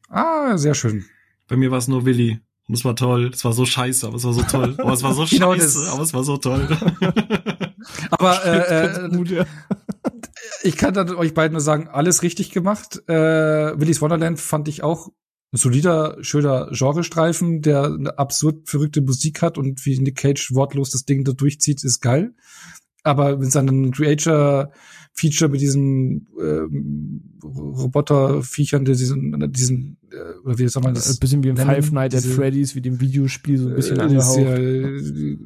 Ah, 0.08 0.56
sehr 0.56 0.72
schön. 0.72 1.04
Bei 1.46 1.56
mir 1.58 1.70
war 1.70 1.76
es 1.76 1.88
nur 1.88 2.06
Willy. 2.06 2.40
Und 2.68 2.74
es 2.74 2.86
war 2.86 2.96
toll. 2.96 3.30
Es 3.34 3.44
war 3.44 3.52
so 3.52 3.66
scheiße, 3.66 4.06
aber 4.06 4.16
es 4.16 4.24
war 4.24 4.32
so 4.32 4.42
toll. 4.44 4.76
Aber 4.78 4.92
es 4.94 5.02
war 5.02 5.12
so 5.12 5.26
genau 5.26 5.54
scheiße, 5.54 5.92
aber 5.92 6.02
es 6.04 6.14
war 6.14 6.24
so 6.24 6.38
toll. 6.38 6.66
aber 8.12 8.46
äh, 8.46 8.86
äh, 8.86 9.08
ich 10.62 10.76
kann 10.76 10.94
dann 10.94 11.14
euch 11.14 11.34
beiden 11.34 11.52
nur 11.52 11.60
sagen, 11.60 11.88
alles 11.88 12.22
richtig 12.22 12.50
gemacht. 12.50 13.02
Äh, 13.08 13.78
Willy's 13.78 14.00
Wonderland 14.00 14.40
fand 14.40 14.68
ich 14.68 14.82
auch 14.82 15.08
ein 15.52 15.58
solider, 15.58 16.16
schöner 16.22 16.70
Genrestreifen, 16.72 17.60
der 17.60 17.84
eine 17.84 18.18
absurd 18.18 18.68
verrückte 18.68 19.02
Musik 19.02 19.42
hat 19.42 19.58
und 19.58 19.84
wie 19.84 19.98
Nick 19.98 20.16
Cage 20.16 20.52
wortlos 20.54 20.90
das 20.90 21.04
Ding 21.04 21.24
da 21.24 21.32
durchzieht, 21.32 21.84
ist 21.84 22.00
geil. 22.00 22.34
Aber 23.04 23.36
mit 23.36 23.50
seinem 23.50 23.90
Creature-Feature 23.90 25.50
mit 25.50 25.60
diesen 25.60 26.28
ähm, 26.40 27.38
Roboter-Viechern, 27.42 28.84
diesen, 28.84 29.52
diesen 29.52 29.98
äh, 30.10 30.38
oder 30.44 30.58
wie 30.58 30.68
soll 30.68 30.84
man 30.84 30.94
das? 30.94 31.10
Ein 31.10 31.18
bisschen 31.18 31.42
wie 31.42 31.48
im 31.48 31.56
Five 31.56 31.90
Nights 31.90 32.14
at 32.14 32.24
Freddy's, 32.24 32.74
wie 32.76 32.80
dem 32.80 33.00
Videospiel 33.00 33.58
so 33.58 33.68
ein 33.68 33.74
bisschen 33.74 33.98
äh, 33.98 34.02
angehaucht. 34.02 34.38
Äh, 34.38 35.36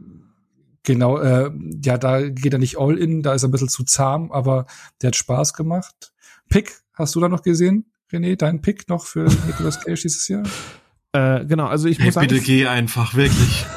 Genau, 0.86 1.18
äh, 1.18 1.50
ja, 1.84 1.98
da 1.98 2.28
geht 2.28 2.52
er 2.52 2.60
nicht 2.60 2.78
all 2.78 2.96
in, 2.96 3.20
da 3.24 3.34
ist 3.34 3.42
er 3.42 3.48
ein 3.48 3.50
bisschen 3.50 3.68
zu 3.68 3.82
zahm, 3.82 4.30
aber 4.30 4.66
der 5.02 5.08
hat 5.08 5.16
Spaß 5.16 5.52
gemacht. 5.52 6.12
Pick, 6.48 6.80
hast 6.94 7.16
du 7.16 7.20
da 7.20 7.28
noch 7.28 7.42
gesehen, 7.42 7.90
René? 8.12 8.36
Dein 8.36 8.62
Pick 8.62 8.88
noch 8.88 9.04
für 9.04 9.24
Nicolas 9.48 9.80
Cage 9.80 10.00
dieses 10.00 10.28
Jahr? 10.28 10.44
Äh, 11.12 11.44
genau, 11.44 11.66
also 11.66 11.88
ich 11.88 11.98
hey, 11.98 12.06
muss 12.06 12.14
sagen, 12.14 12.28
bitte 12.28 12.40
geh 12.40 12.66
einfach, 12.66 13.14
wirklich. 13.14 13.66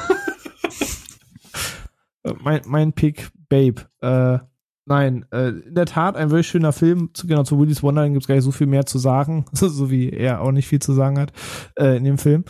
Äh, 2.22 2.34
mein, 2.38 2.60
mein 2.66 2.92
Pick, 2.92 3.30
Babe. 3.48 3.86
Äh, 4.02 4.40
nein, 4.84 5.24
äh, 5.30 5.48
in 5.48 5.74
der 5.74 5.86
Tat 5.86 6.16
ein 6.16 6.28
wirklich 6.28 6.48
schöner 6.48 6.74
Film. 6.74 7.14
Zu, 7.14 7.26
genau, 7.26 7.44
zu 7.44 7.58
Willy's 7.58 7.82
Wonderland 7.82 8.12
gibt 8.12 8.24
es 8.24 8.28
gar 8.28 8.34
nicht 8.34 8.44
so 8.44 8.52
viel 8.52 8.66
mehr 8.66 8.84
zu 8.84 8.98
sagen, 8.98 9.46
so 9.52 9.90
wie 9.90 10.10
er 10.10 10.42
auch 10.42 10.52
nicht 10.52 10.68
viel 10.68 10.80
zu 10.80 10.92
sagen 10.92 11.18
hat 11.18 11.32
äh, 11.78 11.96
in 11.96 12.04
dem 12.04 12.18
Film. 12.18 12.44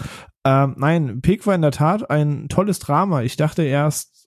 Ähm, 0.45 0.75
nein, 0.77 1.21
Pick 1.23 1.47
war 1.47 1.55
in 1.55 1.63
der 1.63 1.71
Tat 1.71 2.11
ein 2.11 2.49
tolles 2.49 2.81
Drama. 2.81 3.23
Ich 3.23 3.37
dachte 3.37 3.63
erst, 3.63 4.20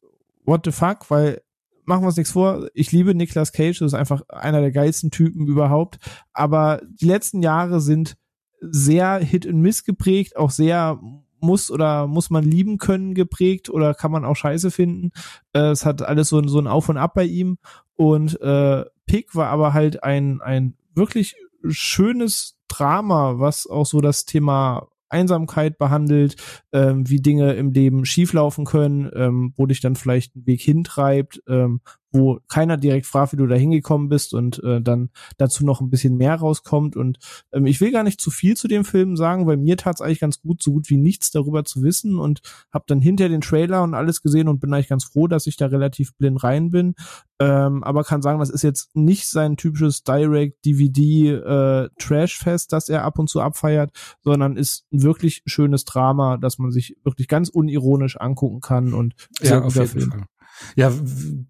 what 0.46 0.62
the 0.66 0.72
fuck, 0.72 1.10
weil 1.10 1.42
machen 1.86 2.04
wir 2.04 2.08
uns 2.08 2.18
nichts 2.18 2.32
vor, 2.32 2.68
ich 2.74 2.92
liebe 2.92 3.14
Nicolas 3.14 3.52
Cage, 3.52 3.80
das 3.80 3.94
ist 3.94 4.00
einfach 4.00 4.22
einer 4.30 4.62
der 4.62 4.72
geilsten 4.72 5.12
Typen 5.12 5.48
überhaupt, 5.48 5.98
aber 6.32 6.82
die 7.02 7.06
letzten 7.06 7.42
Jahre 7.42 7.82
sind 7.82 8.16
sehr 8.62 9.20
Hit 9.20 9.46
and 9.48 9.60
Miss 9.60 9.84
geprägt, 9.84 10.38
auch 10.38 10.52
sehr 10.52 11.00
muss 11.44 11.70
oder 11.70 12.08
muss 12.08 12.30
man 12.30 12.44
lieben 12.44 12.78
können 12.78 13.14
geprägt 13.14 13.70
oder 13.70 13.94
kann 13.94 14.12
man 14.12 14.26
auch 14.26 14.36
scheiße 14.36 14.72
finden. 14.72 15.12
Äh, 15.52 15.72
es 15.72 15.86
hat 15.86 16.02
alles 16.02 16.30
so, 16.30 16.42
so 16.48 16.58
ein 16.58 16.68
Auf 16.68 16.90
und 16.90 16.98
Ab 16.98 17.14
bei 17.14 17.26
ihm. 17.26 17.58
Und 17.96 18.40
äh, 18.42 18.86
Pick 19.06 19.36
war 19.36 19.50
aber 19.50 19.74
halt 19.74 20.04
ein, 20.04 20.42
ein 20.42 20.78
wirklich 20.96 21.36
schönes 21.68 22.56
Drama, 22.70 23.40
was 23.40 23.68
auch 23.68 23.86
so 23.86 24.00
das 24.00 24.26
Thema 24.26 24.88
Einsamkeit 25.14 25.78
behandelt, 25.78 26.36
ähm, 26.74 27.10
wie 27.10 27.22
Dinge 27.22 27.54
im 27.54 27.72
Leben 27.72 28.06
schieflaufen 28.06 28.66
können, 28.66 29.10
ähm, 29.16 29.54
wo 29.56 29.66
dich 29.66 29.80
dann 29.80 29.96
vielleicht 29.96 30.36
ein 30.36 30.46
Weg 30.46 30.62
hintreibt, 30.62 31.42
ähm, 31.48 31.80
wo 32.14 32.40
keiner 32.48 32.78
direkt 32.78 33.08
fragt, 33.08 33.34
wie 33.34 33.38
du 33.38 33.48
da 33.48 33.56
hingekommen 33.56 34.08
bist 34.08 34.34
und 34.34 34.64
äh, 34.64 34.82
dann 34.82 35.10
dazu 35.38 35.66
noch 35.66 35.82
ein 35.82 35.90
bisschen 35.90 36.16
mehr 36.16 36.36
rauskommt. 36.36 36.96
Und 36.96 37.18
ähm, 37.52 37.66
ich 37.66 37.82
will 37.82 37.92
gar 37.92 38.04
nicht 38.04 38.22
zu 38.22 38.30
viel 38.30 38.56
zu 38.56 38.68
dem 38.68 38.86
Film 38.86 39.18
sagen, 39.18 39.48
weil 39.48 39.58
mir 39.58 39.78
tat 39.78 39.96
es 39.96 40.02
eigentlich 40.02 40.20
ganz 40.20 40.40
gut, 40.40 40.62
so 40.62 40.72
gut 40.72 40.90
wie 40.90 40.98
nichts 40.98 41.32
darüber 41.32 41.66
zu 41.66 41.82
wissen 41.82 42.20
und 42.20 42.42
habe 42.72 42.86
dann 42.88 43.02
hinter 43.02 43.30
den 43.30 43.42
Trailer 43.42 43.82
und 43.84 43.96
alles 43.96 44.22
gesehen 44.22 44.48
und 44.48 44.60
bin 44.60 44.72
eigentlich 44.74 44.90
ganz 44.90 45.06
froh, 45.06 45.28
dass 45.28 45.48
ich 45.48 45.58
da 45.58 45.66
relativ 45.66 46.16
blind 46.16 46.44
rein 46.44 46.70
bin. 46.70 46.94
Ähm, 47.40 47.84
aber 47.84 48.04
kann 48.04 48.22
sagen, 48.22 48.38
das 48.40 48.52
ist 48.52 48.62
jetzt 48.62 48.96
nicht 48.96 49.28
sein 49.28 49.58
typisches 49.58 50.04
Direct-DVD-Trash-Fest, 50.04 52.72
äh, 52.72 52.76
das 52.76 52.90
er 52.90 53.04
ab 53.04 53.18
und 53.18 53.28
zu 53.30 53.42
abfeiert, 53.42 53.90
sondern 54.22 54.56
ist 54.56 54.86
ein 54.94 55.02
wirklich 55.02 55.42
schönes 55.48 55.84
Drama, 55.84 56.38
das 56.38 56.60
man 56.60 56.70
sich 56.72 56.96
wirklich 57.04 57.28
ganz 57.28 57.50
unironisch 57.50 58.18
angucken 58.18 58.62
kann 58.62 58.94
und 58.94 59.16
ja, 59.42 59.58
guter 59.60 59.88
Film. 59.88 60.12
Fall. 60.12 60.26
Ja, 60.76 60.94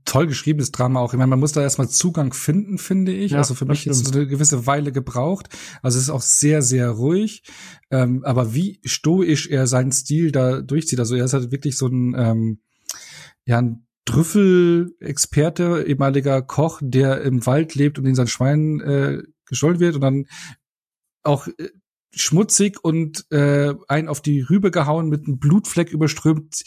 toll 0.06 0.28
geschriebenes 0.28 0.72
Drama 0.72 1.00
auch. 1.00 1.14
Ich 1.14 1.18
meine, 1.18 1.30
man 1.30 1.40
muss 1.40 1.52
da 1.52 1.62
erstmal 1.62 1.90
Zugang 1.90 2.34
finden, 2.34 2.78
finde 2.78 3.14
ich. 3.14 3.32
Ja, 3.32 3.40
also 3.40 3.54
für 3.54 3.66
mich 3.66 3.88
ist 3.88 4.06
es 4.06 4.14
eine 4.14 4.28
gewisse 4.28 4.66
Weile 4.66 4.92
gebraucht. 4.92 5.50
Also 5.82 5.98
es 5.98 6.06
ist 6.06 6.10
auch 6.10 6.22
sehr, 6.22 6.62
sehr 6.62 6.90
ruhig. 6.90 7.44
Ähm, 7.92 8.24
aber 8.24 8.54
wie 8.54 8.80
stoisch 8.86 9.48
er 9.48 9.68
seinen 9.68 9.92
Stil 9.92 10.32
da 10.32 10.62
durchzieht. 10.62 11.00
Also 11.00 11.16
er 11.16 11.26
ist 11.26 11.34
halt 11.34 11.52
wirklich 11.52 11.78
so 11.78 11.88
ein, 11.88 12.16
ähm, 12.18 12.60
ja, 13.46 13.60
ein 13.60 13.86
Trüffelexperte, 14.06 15.86
ehemaliger 15.88 16.42
Koch, 16.42 16.82
der 16.84 17.22
im 17.22 17.46
Wald 17.46 17.76
lebt 17.76 18.00
und 18.00 18.06
in 18.06 18.16
sein 18.16 18.28
Schwein 18.28 18.82
äh, 18.82 19.24
gescholten 19.46 19.80
wird 19.80 19.96
und 19.96 20.02
dann 20.02 20.26
auch 21.24 21.48
äh, 21.48 21.70
schmutzig 22.12 22.84
und 22.84 23.26
äh, 23.32 23.74
ein 23.88 24.08
auf 24.08 24.22
die 24.22 24.42
Rübe 24.42 24.72
gehauen 24.72 25.10
mit 25.10 25.26
einem 25.26 25.40
Blutfleck 25.40 25.92
überströmt 25.92 26.64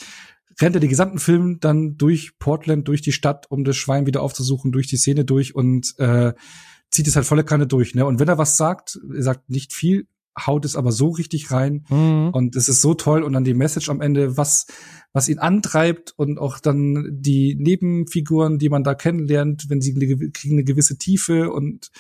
rennt 0.61 0.77
er 0.77 0.81
den 0.81 0.91
gesamten 0.91 1.19
Film 1.19 1.61
dann 1.61 1.97
durch 1.97 2.39
Portland, 2.39 2.89
durch 2.89 3.03
die 3.03 3.13
Stadt, 3.13 3.51
um 3.51 3.65
das 3.65 3.77
Schwein 3.77 4.07
wieder 4.07 4.23
aufzusuchen, 4.23 4.73
durch 4.73 4.87
die 4.87 4.97
Szene 4.97 5.25
durch 5.25 5.55
und 5.55 5.95
äh, 5.99 6.33
zieht 6.91 7.07
es 7.07 7.17
halt 7.17 7.27
volle 7.27 7.45
Kanne 7.45 7.67
durch. 7.67 7.95
Ne? 7.95 8.07
Und 8.07 8.21
wenn 8.21 8.29
er 8.29 8.39
was 8.39 8.57
sagt, 8.57 8.99
er 9.15 9.23
sagt 9.23 9.51
nicht 9.51 9.73
viel, 9.73 10.07
haut 10.39 10.65
es 10.65 10.77
aber 10.77 10.93
so 10.93 11.11
richtig 11.11 11.51
rein 11.51 11.87
mhm. 11.89 12.31
und 12.33 12.57
es 12.57 12.69
ist 12.69 12.83
so 12.83 12.95
toll 12.95 13.23
und 13.23 13.33
dann 13.33 13.45
die 13.45 13.55
Message 13.55 13.89
am 13.89 14.01
Ende, 14.01 14.37
was 14.37 14.67
was 15.13 15.31
ihn 15.31 15.39
antreibt 15.39 16.13
und 16.17 16.39
auch 16.39 16.61
dann 16.61 17.09
die 17.11 17.55
Nebenfiguren, 17.55 18.59
die 18.59 18.69
man 18.69 18.85
da 18.85 18.95
kennenlernt, 18.95 19.71
wenn 19.71 19.81
sie 19.81 19.95
kriegen 20.31 20.57
eine 20.57 20.65
gewisse 20.65 20.99
Tiefe 20.99 21.51
und 21.51 21.91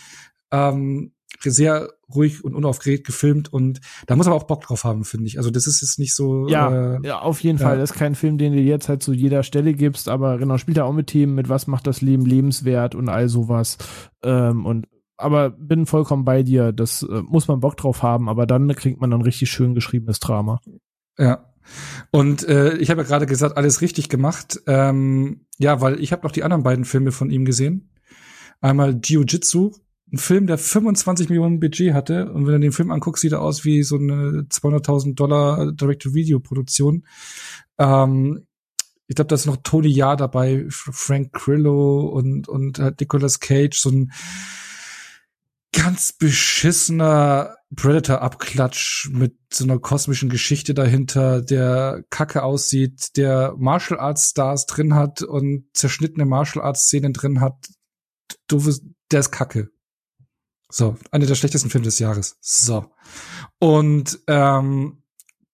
ähm, 0.51 1.12
sehr 1.41 1.89
ruhig 2.15 2.45
und 2.45 2.55
unaufgeregt 2.55 3.07
gefilmt 3.07 3.53
und 3.53 3.81
da 4.07 4.16
muss 4.16 4.27
man 4.27 4.35
auch 4.35 4.45
Bock 4.45 4.62
drauf 4.62 4.85
haben, 4.85 5.05
finde 5.05 5.27
ich. 5.27 5.39
Also 5.39 5.51
das 5.51 5.66
ist 5.66 5.83
jetzt 5.83 5.99
nicht 5.99 6.15
so. 6.15 6.49
Ja, 6.49 6.97
äh, 6.97 7.07
ja 7.07 7.19
auf 7.20 7.41
jeden 7.41 7.59
ja. 7.59 7.66
Fall. 7.66 7.78
Das 7.78 7.91
ist 7.91 7.97
kein 7.97 8.15
Film, 8.15 8.39
den 8.39 8.53
du 8.53 8.61
jetzt 8.61 8.89
halt 8.89 9.03
zu 9.03 9.12
jeder 9.12 9.43
Stelle 9.43 9.74
gibst, 9.74 10.09
aber 10.09 10.39
genau, 10.39 10.59
spielt 10.59 10.78
er 10.78 10.87
auch 10.87 10.93
mit 10.93 11.09
Themen, 11.09 11.35
mit 11.35 11.49
was 11.49 11.66
macht 11.66 11.87
das 11.87 12.01
Leben 12.01 12.24
lebenswert 12.24 12.95
und 12.95 13.09
all 13.09 13.28
sowas. 13.28 13.78
Ähm, 14.23 14.65
und 14.66 14.87
aber 15.16 15.51
bin 15.51 15.87
vollkommen 15.87 16.24
bei 16.24 16.43
dir. 16.43 16.73
Das 16.73 17.03
äh, 17.03 17.23
muss 17.23 17.49
man 17.49 17.61
Bock 17.61 17.77
drauf 17.77 18.03
haben, 18.03 18.28
aber 18.28 18.47
dann 18.47 18.74
kriegt 18.74 19.01
man 19.01 19.12
ein 19.12 19.23
richtig 19.23 19.51
schön 19.51 19.74
geschriebenes 19.74 20.20
Drama. 20.20 20.61
Ja. 21.19 21.53
Und 22.12 22.47
äh, 22.49 22.77
ich 22.77 22.91
habe 22.91 23.03
ja 23.03 23.09
gerade 23.09 23.27
gesagt, 23.27 23.57
alles 23.57 23.81
richtig 23.81 24.09
gemacht. 24.09 24.61
Ähm, 24.66 25.47
ja, 25.59 25.81
weil 25.81 26.01
ich 26.01 26.12
habe 26.12 26.23
noch 26.23 26.33
die 26.33 26.45
anderen 26.45 26.62
beiden 26.62 26.85
Filme 26.85 27.12
von 27.12 27.31
ihm 27.31 27.45
gesehen. 27.45 27.91
Einmal 28.61 29.01
Jiu-Jitsu, 29.03 29.73
ein 30.12 30.19
Film, 30.19 30.47
der 30.47 30.59
25 30.59 31.28
Millionen 31.28 31.61
Budget 31.61 31.93
hatte. 31.93 32.31
Und 32.33 32.47
wenn 32.47 32.55
du 32.55 32.61
den 32.61 32.73
Film 32.73 32.91
anguckst, 32.91 33.23
sieht 33.23 33.33
er 33.33 33.43
aus 33.43 33.65
wie 33.65 33.83
so 33.83 33.97
eine 33.97 34.47
200.000 34.51 35.15
Dollar 35.15 35.73
Direct-to-Video-Produktion. 35.73 37.07
Ähm, 37.78 38.47
ich 39.09 39.16
glaube, 39.16 39.28
da 39.28 39.35
ist 39.35 39.47
noch 39.47 39.59
Tony 39.62 39.89
Jaa 39.89 40.16
dabei, 40.16 40.66
Frank 40.69 41.33
Grillo 41.33 42.09
und, 42.09 42.49
und 42.49 42.78
äh, 42.78 42.93
Nicolas 42.99 43.41
Cage, 43.41 43.78
so 43.78 43.91
ein 43.91 44.12
ganz 45.73 46.12
beschissener 46.12 47.57
Predator-Abklatsch 47.74 49.11
mit 49.11 49.37
so 49.53 49.65
einer 49.65 49.78
kosmischen 49.78 50.28
Geschichte 50.28 50.73
dahinter, 50.73 51.43
der 51.43 52.05
kacke 52.11 52.43
aussieht, 52.43 53.16
der 53.16 53.55
Martial 53.59 54.01
Arts 54.01 54.31
Stars 54.31 54.66
drin 54.66 54.95
hat 54.95 55.23
und 55.23 55.66
zerschnittene 55.74 56.24
Martial 56.24 56.65
Arts 56.65 56.85
Szenen 56.85 57.12
drin 57.12 57.41
hat. 57.41 57.69
Du, 58.49 58.62
der 59.11 59.20
ist 59.20 59.33
kacke. 59.33 59.70
So, 60.68 60.97
einer 61.10 61.26
der 61.26 61.34
schlechtesten 61.34 61.70
Filme 61.70 61.84
des 61.84 61.98
Jahres. 61.98 62.36
So. 62.40 62.90
Und 63.59 64.18
ähm, 64.26 65.02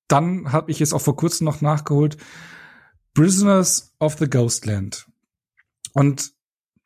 dann 0.09 0.53
habe 0.53 0.71
ich 0.71 0.81
es 0.81 0.93
auch 0.93 1.01
vor 1.01 1.17
kurzem 1.17 1.45
noch 1.45 1.61
nachgeholt. 1.61 2.17
Prisoners 3.15 3.95
of 3.99 4.17
the 4.19 4.29
Ghostland. 4.29 5.07
Und 5.93 6.33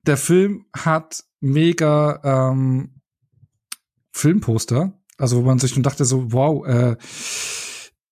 der 0.02 0.16
Film 0.16 0.66
hat 0.74 1.24
mega 1.40 2.50
ähm, 2.50 3.00
Filmposter. 4.12 4.92
Also 5.18 5.38
wo 5.38 5.42
man 5.42 5.58
sich 5.58 5.72
schon 5.72 5.82
dachte 5.82 6.04
so, 6.04 6.32
wow, 6.32 6.66
äh, 6.66 6.96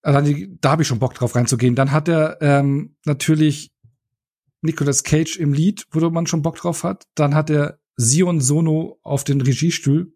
da 0.03 0.70
habe 0.70 0.82
ich 0.82 0.89
schon 0.89 0.99
Bock 0.99 1.15
drauf 1.15 1.35
reinzugehen. 1.35 1.74
Dann 1.74 1.93
hat 1.93 2.09
er 2.09 2.41
ähm, 2.41 2.97
natürlich 3.05 3.73
Nicolas 4.61 5.03
Cage 5.03 5.36
im 5.36 5.53
Lied, 5.53 5.86
wo 5.93 6.09
man 6.11 6.27
schon 6.27 6.43
Bock 6.43 6.57
drauf 6.57 6.85
hat. 6.85 7.07
Dann 7.15 7.35
hat 7.35 7.51
er 7.51 7.78
Sion 7.97 8.41
Sono 8.41 8.99
auf 9.03 9.25
den 9.25 9.41
Regiestuhl, 9.41 10.15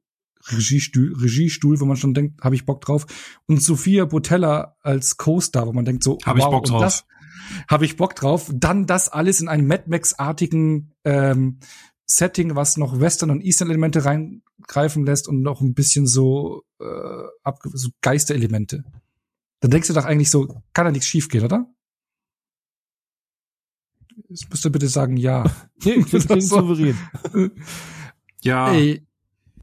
Regiestuhl, 0.50 1.14
Regiestuhl, 1.14 1.80
wo 1.80 1.84
man 1.84 1.96
schon 1.96 2.14
denkt, 2.14 2.42
habe 2.42 2.54
ich 2.54 2.64
Bock 2.64 2.80
drauf. 2.80 3.06
Und 3.46 3.62
Sophia 3.62 4.04
Botella 4.04 4.76
als 4.82 5.16
Co-Star, 5.16 5.66
wo 5.66 5.72
man 5.72 5.84
denkt 5.84 6.04
so, 6.04 6.18
habe 6.24 6.40
wow, 6.40 6.46
ich 6.46 6.50
Bock 6.50 6.64
drauf. 6.64 7.04
Habe 7.68 7.84
ich 7.84 7.96
Bock 7.96 8.14
drauf. 8.14 8.50
Dann 8.54 8.86
das 8.86 9.08
alles 9.08 9.40
in 9.40 9.48
einen 9.48 9.66
Mad 9.66 9.84
Max-artigen 9.86 10.94
ähm, 11.04 11.60
Setting, 12.06 12.56
was 12.56 12.76
noch 12.76 13.00
Western- 13.00 13.30
und 13.30 13.42
Eastern-Elemente 13.42 14.04
reingreifen 14.04 15.04
lässt 15.04 15.28
und 15.28 15.42
noch 15.42 15.60
ein 15.60 15.74
bisschen 15.74 16.06
so, 16.06 16.62
äh, 16.80 17.52
so 17.72 17.88
Geisterelemente. 18.00 18.84
Dann 19.60 19.70
denkst 19.70 19.88
du 19.88 19.94
doch 19.94 20.04
eigentlich 20.04 20.30
so, 20.30 20.62
kann 20.72 20.84
da 20.84 20.90
nichts 20.90 21.06
schiefgehen, 21.06 21.44
oder? 21.44 21.66
Jetzt 24.28 24.50
müsst 24.50 24.64
ihr 24.64 24.70
bitte 24.70 24.88
sagen, 24.88 25.16
ja. 25.16 25.44
Nee, 25.84 26.02
klingt 26.02 26.28
so. 26.28 26.60
souverän. 26.60 26.96
Ja. 28.40 28.72
Ey, 28.72 29.04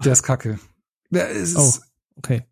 der 0.03 0.11
ist 0.11 0.23
kacke. 0.23 0.59
Der 1.09 1.29
ist 1.29 1.55
oh, 1.55 1.73
okay. 2.17 2.43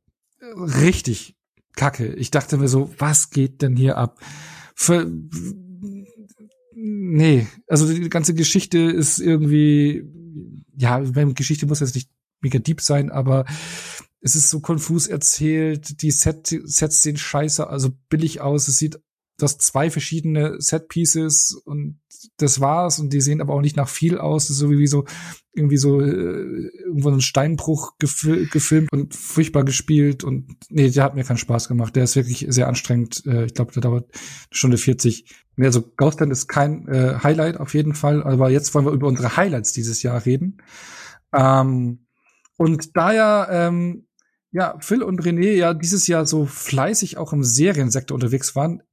richtig 0.56 1.36
kacke. 1.76 2.14
Ich 2.14 2.32
dachte 2.32 2.56
mir 2.56 2.70
so, 2.70 2.94
was 2.98 3.30
geht 3.30 3.62
denn 3.62 3.76
hier 3.76 3.98
ab? 3.98 4.22
Für, 4.74 5.12
nee, 6.74 7.46
also 7.68 7.92
die 7.92 8.08
ganze 8.08 8.34
Geschichte 8.36 8.80
ist 8.80 9.20
irgendwie, 9.20 10.06
ja, 10.78 11.00
Geschichte 11.00 11.66
muss 11.66 11.82
jetzt 11.82 11.96
nicht 11.96 12.10
mega 12.40 12.60
deep 12.60 12.80
sein, 12.80 13.12
aber 13.12 13.46
es 14.22 14.38
ist 14.38 14.50
so 14.50 14.62
konfus 14.62 15.08
erzählt, 15.08 16.02
die 16.02 16.12
Set, 16.12 16.48
Sets 16.64 17.02
sehen 17.02 17.18
scheiße, 17.18 17.68
also 17.68 17.92
billig 18.08 18.40
aus, 18.40 18.70
es 18.70 18.78
sieht 18.78 19.00
das 19.44 19.58
zwei 19.58 19.90
verschiedene 19.90 20.56
Set 20.60 20.88
Pieces 20.88 21.54
und 21.66 22.00
das 22.38 22.60
war's 22.60 23.00
und 23.00 23.12
die 23.12 23.22
sehen 23.22 23.42
aber 23.42 23.54
auch 23.54 23.62
nicht 23.62 23.76
nach 23.76 23.90
viel 23.90 24.18
aus, 24.18 24.48
so 24.48 24.72
wie 24.72 24.88
so 24.88 25.06
irgendwie 25.54 25.78
so 25.78 26.02
äh, 26.02 26.70
irgendwo 26.86 27.10
ein 27.10 27.22
Steinbruch 27.22 27.98
gefil 28.00 28.48
gefilmt 28.48 28.92
und 28.92 29.14
furchtbar 29.14 29.64
gespielt 29.64 30.24
und 30.24 30.56
nee, 30.70 30.90
der 30.90 31.04
hat 31.04 31.16
mir 31.16 31.24
keinen 31.24 31.38
Spaß 31.38 31.68
gemacht. 31.68 31.96
Der 31.96 32.06
ist 32.06 32.16
wirklich 32.16 32.46
sehr 32.50 32.68
anstrengend. 32.68 33.24
Äh, 33.26 33.46
ich 33.46 33.54
glaube, 33.54 33.74
der 33.74 33.82
dauert 33.82 34.10
eine 34.14 34.58
Stunde 34.58 34.78
40. 34.78 35.26
Nee, 35.58 35.66
also 35.66 35.84
Ghostland 35.96 36.32
ist 36.32 36.48
kein 36.48 36.88
äh, 36.88 37.20
Highlight 37.22 37.58
auf 37.58 37.74
jeden 37.74 37.94
Fall, 37.94 38.24
aber 38.24 38.50
jetzt 38.50 38.74
wollen 38.74 38.86
wir 38.86 38.94
über 38.94 39.08
unsere 39.08 39.38
Highlights 39.38 39.74
dieses 39.74 40.02
Jahr 40.02 40.26
reden. 40.26 40.58
Ähm, 41.34 42.08
und 42.58 42.96
da 42.96 43.14
ja 43.14 43.68
ähm, 43.68 44.08
ja, 44.54 44.78
Phil 44.80 45.02
und 45.02 45.22
René 45.22 45.54
ja 45.54 45.74
dieses 45.74 46.08
Jahr 46.08 46.26
so 46.26 46.46
fleißig 46.46 47.18
auch 47.18 47.34
im 47.34 47.44
Seriensektor 47.44 48.16
unterwegs 48.16 48.56
waren, 48.56 48.84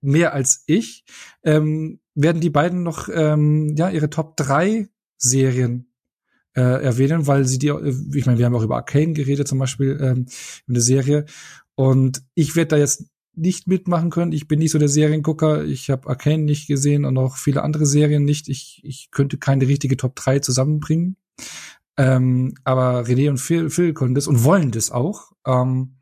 mehr 0.00 0.32
als 0.32 0.64
ich, 0.66 1.04
ähm, 1.42 2.00
werden 2.14 2.40
die 2.40 2.50
beiden 2.50 2.82
noch 2.82 3.08
ähm, 3.12 3.74
ja 3.76 3.90
ihre 3.90 4.10
Top 4.10 4.36
drei 4.36 4.88
Serien 5.16 5.92
äh, 6.56 6.82
erwähnen, 6.82 7.26
weil 7.26 7.44
sie 7.44 7.58
die, 7.58 7.68
äh, 7.68 7.94
ich 8.14 8.26
meine, 8.26 8.38
wir 8.38 8.46
haben 8.46 8.54
auch 8.54 8.62
über 8.62 8.76
Arcane 8.76 9.12
geredet 9.12 9.48
zum 9.48 9.58
Beispiel 9.58 9.98
ähm, 10.00 10.26
in 10.66 10.74
der 10.74 10.82
Serie 10.82 11.26
und 11.74 12.22
ich 12.34 12.56
werde 12.56 12.68
da 12.68 12.76
jetzt 12.76 13.04
nicht 13.34 13.66
mitmachen 13.66 14.10
können. 14.10 14.32
Ich 14.32 14.48
bin 14.48 14.58
nicht 14.58 14.72
so 14.72 14.78
der 14.78 14.88
Seriengucker. 14.88 15.64
Ich 15.64 15.88
habe 15.88 16.08
Arcane 16.08 16.42
nicht 16.42 16.66
gesehen 16.66 17.04
und 17.04 17.16
auch 17.16 17.36
viele 17.36 17.62
andere 17.62 17.86
Serien 17.86 18.24
nicht. 18.24 18.48
Ich, 18.48 18.80
ich 18.84 19.10
könnte 19.10 19.38
keine 19.38 19.66
richtige 19.66 19.96
Top 19.96 20.16
3 20.16 20.40
zusammenbringen. 20.40 21.16
Ähm, 21.96 22.54
aber 22.64 23.02
René 23.02 23.30
und 23.30 23.38
Phil, 23.38 23.70
Phil 23.70 23.94
können 23.94 24.14
das 24.14 24.26
und 24.26 24.44
wollen 24.44 24.72
das 24.72 24.90
auch. 24.90 25.32
Ähm, 25.46 25.96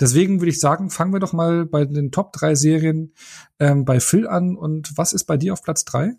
Deswegen 0.00 0.40
würde 0.40 0.50
ich 0.50 0.60
sagen, 0.60 0.90
fangen 0.90 1.12
wir 1.12 1.20
doch 1.20 1.32
mal 1.32 1.66
bei 1.66 1.84
den 1.84 2.10
Top 2.10 2.32
3 2.32 2.54
Serien 2.54 3.14
ähm, 3.58 3.84
bei 3.84 4.00
Phil 4.00 4.26
an. 4.26 4.56
Und 4.56 4.96
was 4.96 5.12
ist 5.12 5.24
bei 5.24 5.36
dir 5.36 5.52
auf 5.52 5.62
Platz 5.62 5.84
3? 5.84 6.12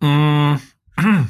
Mm. 0.00 0.56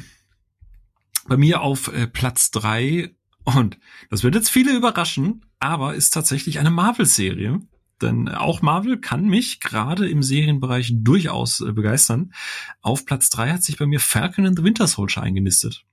Bei 1.27 1.37
mir 1.37 1.61
auf 1.61 1.87
äh, 1.87 2.05
Platz 2.05 2.51
3 2.51 3.15
und 3.45 3.79
das 4.09 4.23
wird 4.23 4.35
jetzt 4.35 4.49
viele 4.49 4.75
überraschen, 4.75 5.45
aber 5.59 5.95
ist 5.95 6.11
tatsächlich 6.11 6.59
eine 6.59 6.71
Marvel-Serie. 6.71 7.61
Denn 8.01 8.27
auch 8.27 8.61
Marvel 8.61 8.99
kann 8.99 9.25
mich 9.25 9.61
gerade 9.61 10.09
im 10.09 10.21
Serienbereich 10.21 10.91
durchaus 10.97 11.61
äh, 11.61 11.71
begeistern. 11.71 12.33
Auf 12.81 13.05
Platz 13.05 13.29
3 13.29 13.53
hat 13.53 13.63
sich 13.63 13.77
bei 13.77 13.85
mir 13.85 14.01
Falcon 14.01 14.45
and 14.45 14.57
the 14.57 14.63
Winter 14.65 14.87
Soldier 14.87 15.21
eingenistet. 15.21 15.85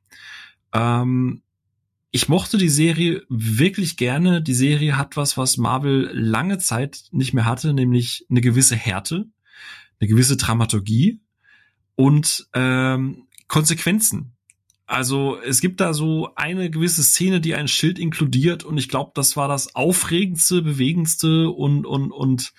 Ähm, 0.72 1.42
ich 2.14 2.28
mochte 2.28 2.58
die 2.58 2.68
Serie 2.68 3.22
wirklich 3.30 3.96
gerne. 3.96 4.42
Die 4.42 4.54
Serie 4.54 4.98
hat 4.98 5.16
was, 5.16 5.38
was 5.38 5.56
Marvel 5.56 6.10
lange 6.12 6.58
Zeit 6.58 7.04
nicht 7.10 7.32
mehr 7.32 7.46
hatte, 7.46 7.72
nämlich 7.72 8.26
eine 8.30 8.42
gewisse 8.42 8.76
Härte, 8.76 9.24
eine 9.98 10.08
gewisse 10.08 10.36
Dramaturgie 10.36 11.20
und 11.96 12.46
ähm, 12.52 13.26
Konsequenzen. 13.48 14.36
Also 14.84 15.40
es 15.40 15.62
gibt 15.62 15.80
da 15.80 15.94
so 15.94 16.34
eine 16.36 16.68
gewisse 16.68 17.02
Szene, 17.02 17.40
die 17.40 17.54
ein 17.54 17.66
Schild 17.66 17.98
inkludiert 17.98 18.62
und 18.62 18.76
ich 18.76 18.90
glaube, 18.90 19.12
das 19.14 19.38
war 19.38 19.48
das 19.48 19.74
aufregendste, 19.74 20.60
bewegendste 20.60 21.48
und 21.48 21.86
und 21.86 22.12
und 22.12 22.52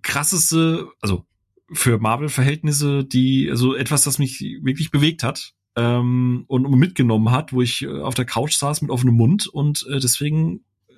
krasseste, 0.00 0.88
also 1.02 1.26
für 1.72 1.98
Marvel-Verhältnisse, 1.98 3.04
die, 3.04 3.50
also 3.50 3.74
etwas, 3.74 4.02
das 4.04 4.18
mich 4.18 4.40
wirklich 4.62 4.90
bewegt 4.90 5.22
hat 5.22 5.52
ähm, 5.76 6.44
und 6.48 6.70
mitgenommen 6.70 7.30
hat, 7.30 7.52
wo 7.52 7.62
ich 7.62 7.82
äh, 7.82 8.00
auf 8.00 8.14
der 8.14 8.24
Couch 8.24 8.54
saß 8.54 8.82
mit 8.82 8.90
offenem 8.90 9.16
Mund 9.16 9.46
und 9.46 9.86
äh, 9.88 10.00
deswegen, 10.00 10.64
äh, 10.88 10.92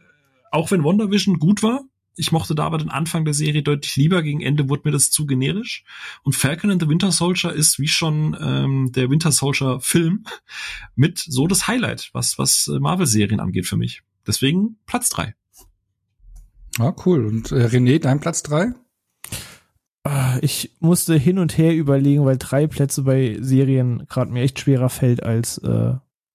auch 0.51 0.70
wenn 0.70 0.84
WandaVision 0.84 1.39
gut 1.39 1.62
war, 1.62 1.83
ich 2.15 2.31
mochte 2.31 2.55
da 2.55 2.65
aber 2.65 2.78
den 2.78 2.91
Anfang 2.91 3.25
der 3.25 3.34
Serie 3.34 3.62
deutlich 3.62 3.97
lieber. 3.97 4.23
Gegen 4.23 4.42
Ende 4.42 4.68
wurde 4.68 4.83
mir 4.84 4.91
das 4.92 5.10
zu 5.10 5.26
generisch. 5.26 5.84
Und 6.23 6.34
Falcon 6.34 6.70
and 6.70 6.83
the 6.83 6.89
Winter 6.89 7.10
Soldier 7.10 7.52
ist 7.52 7.78
wie 7.78 7.89
schon 7.89 8.36
ähm, 8.39 8.92
der 8.92 9.09
Winter 9.09 9.33
Soldier 9.33 9.81
Film 9.81 10.25
mit 10.94 11.18
so 11.18 11.47
das 11.47 11.67
Highlight, 11.68 12.10
was, 12.12 12.39
was 12.39 12.68
äh, 12.68 12.78
Marvel-Serien 12.78 13.41
angeht 13.41 13.67
für 13.67 13.76
mich. 13.76 14.02
Deswegen 14.26 14.76
Platz 14.86 15.09
drei. 15.09 15.34
Ah, 16.78 16.94
cool. 17.07 17.26
Und 17.26 17.51
äh, 17.52 17.67
René, 17.67 17.99
dein 17.99 18.20
Platz 18.20 18.42
drei? 18.42 18.73
Ah, 20.05 20.39
ich 20.41 20.77
musste 20.81 21.15
hin 21.15 21.39
und 21.39 21.57
her 21.57 21.75
überlegen, 21.75 22.25
weil 22.25 22.37
drei 22.37 22.67
Plätze 22.67 23.03
bei 23.03 23.37
Serien 23.41 24.05
gerade 24.09 24.33
mir 24.33 24.43
echt 24.43 24.59
schwerer 24.59 24.89
fällt 24.89 25.23
als 25.23 25.59
äh, 25.59 25.95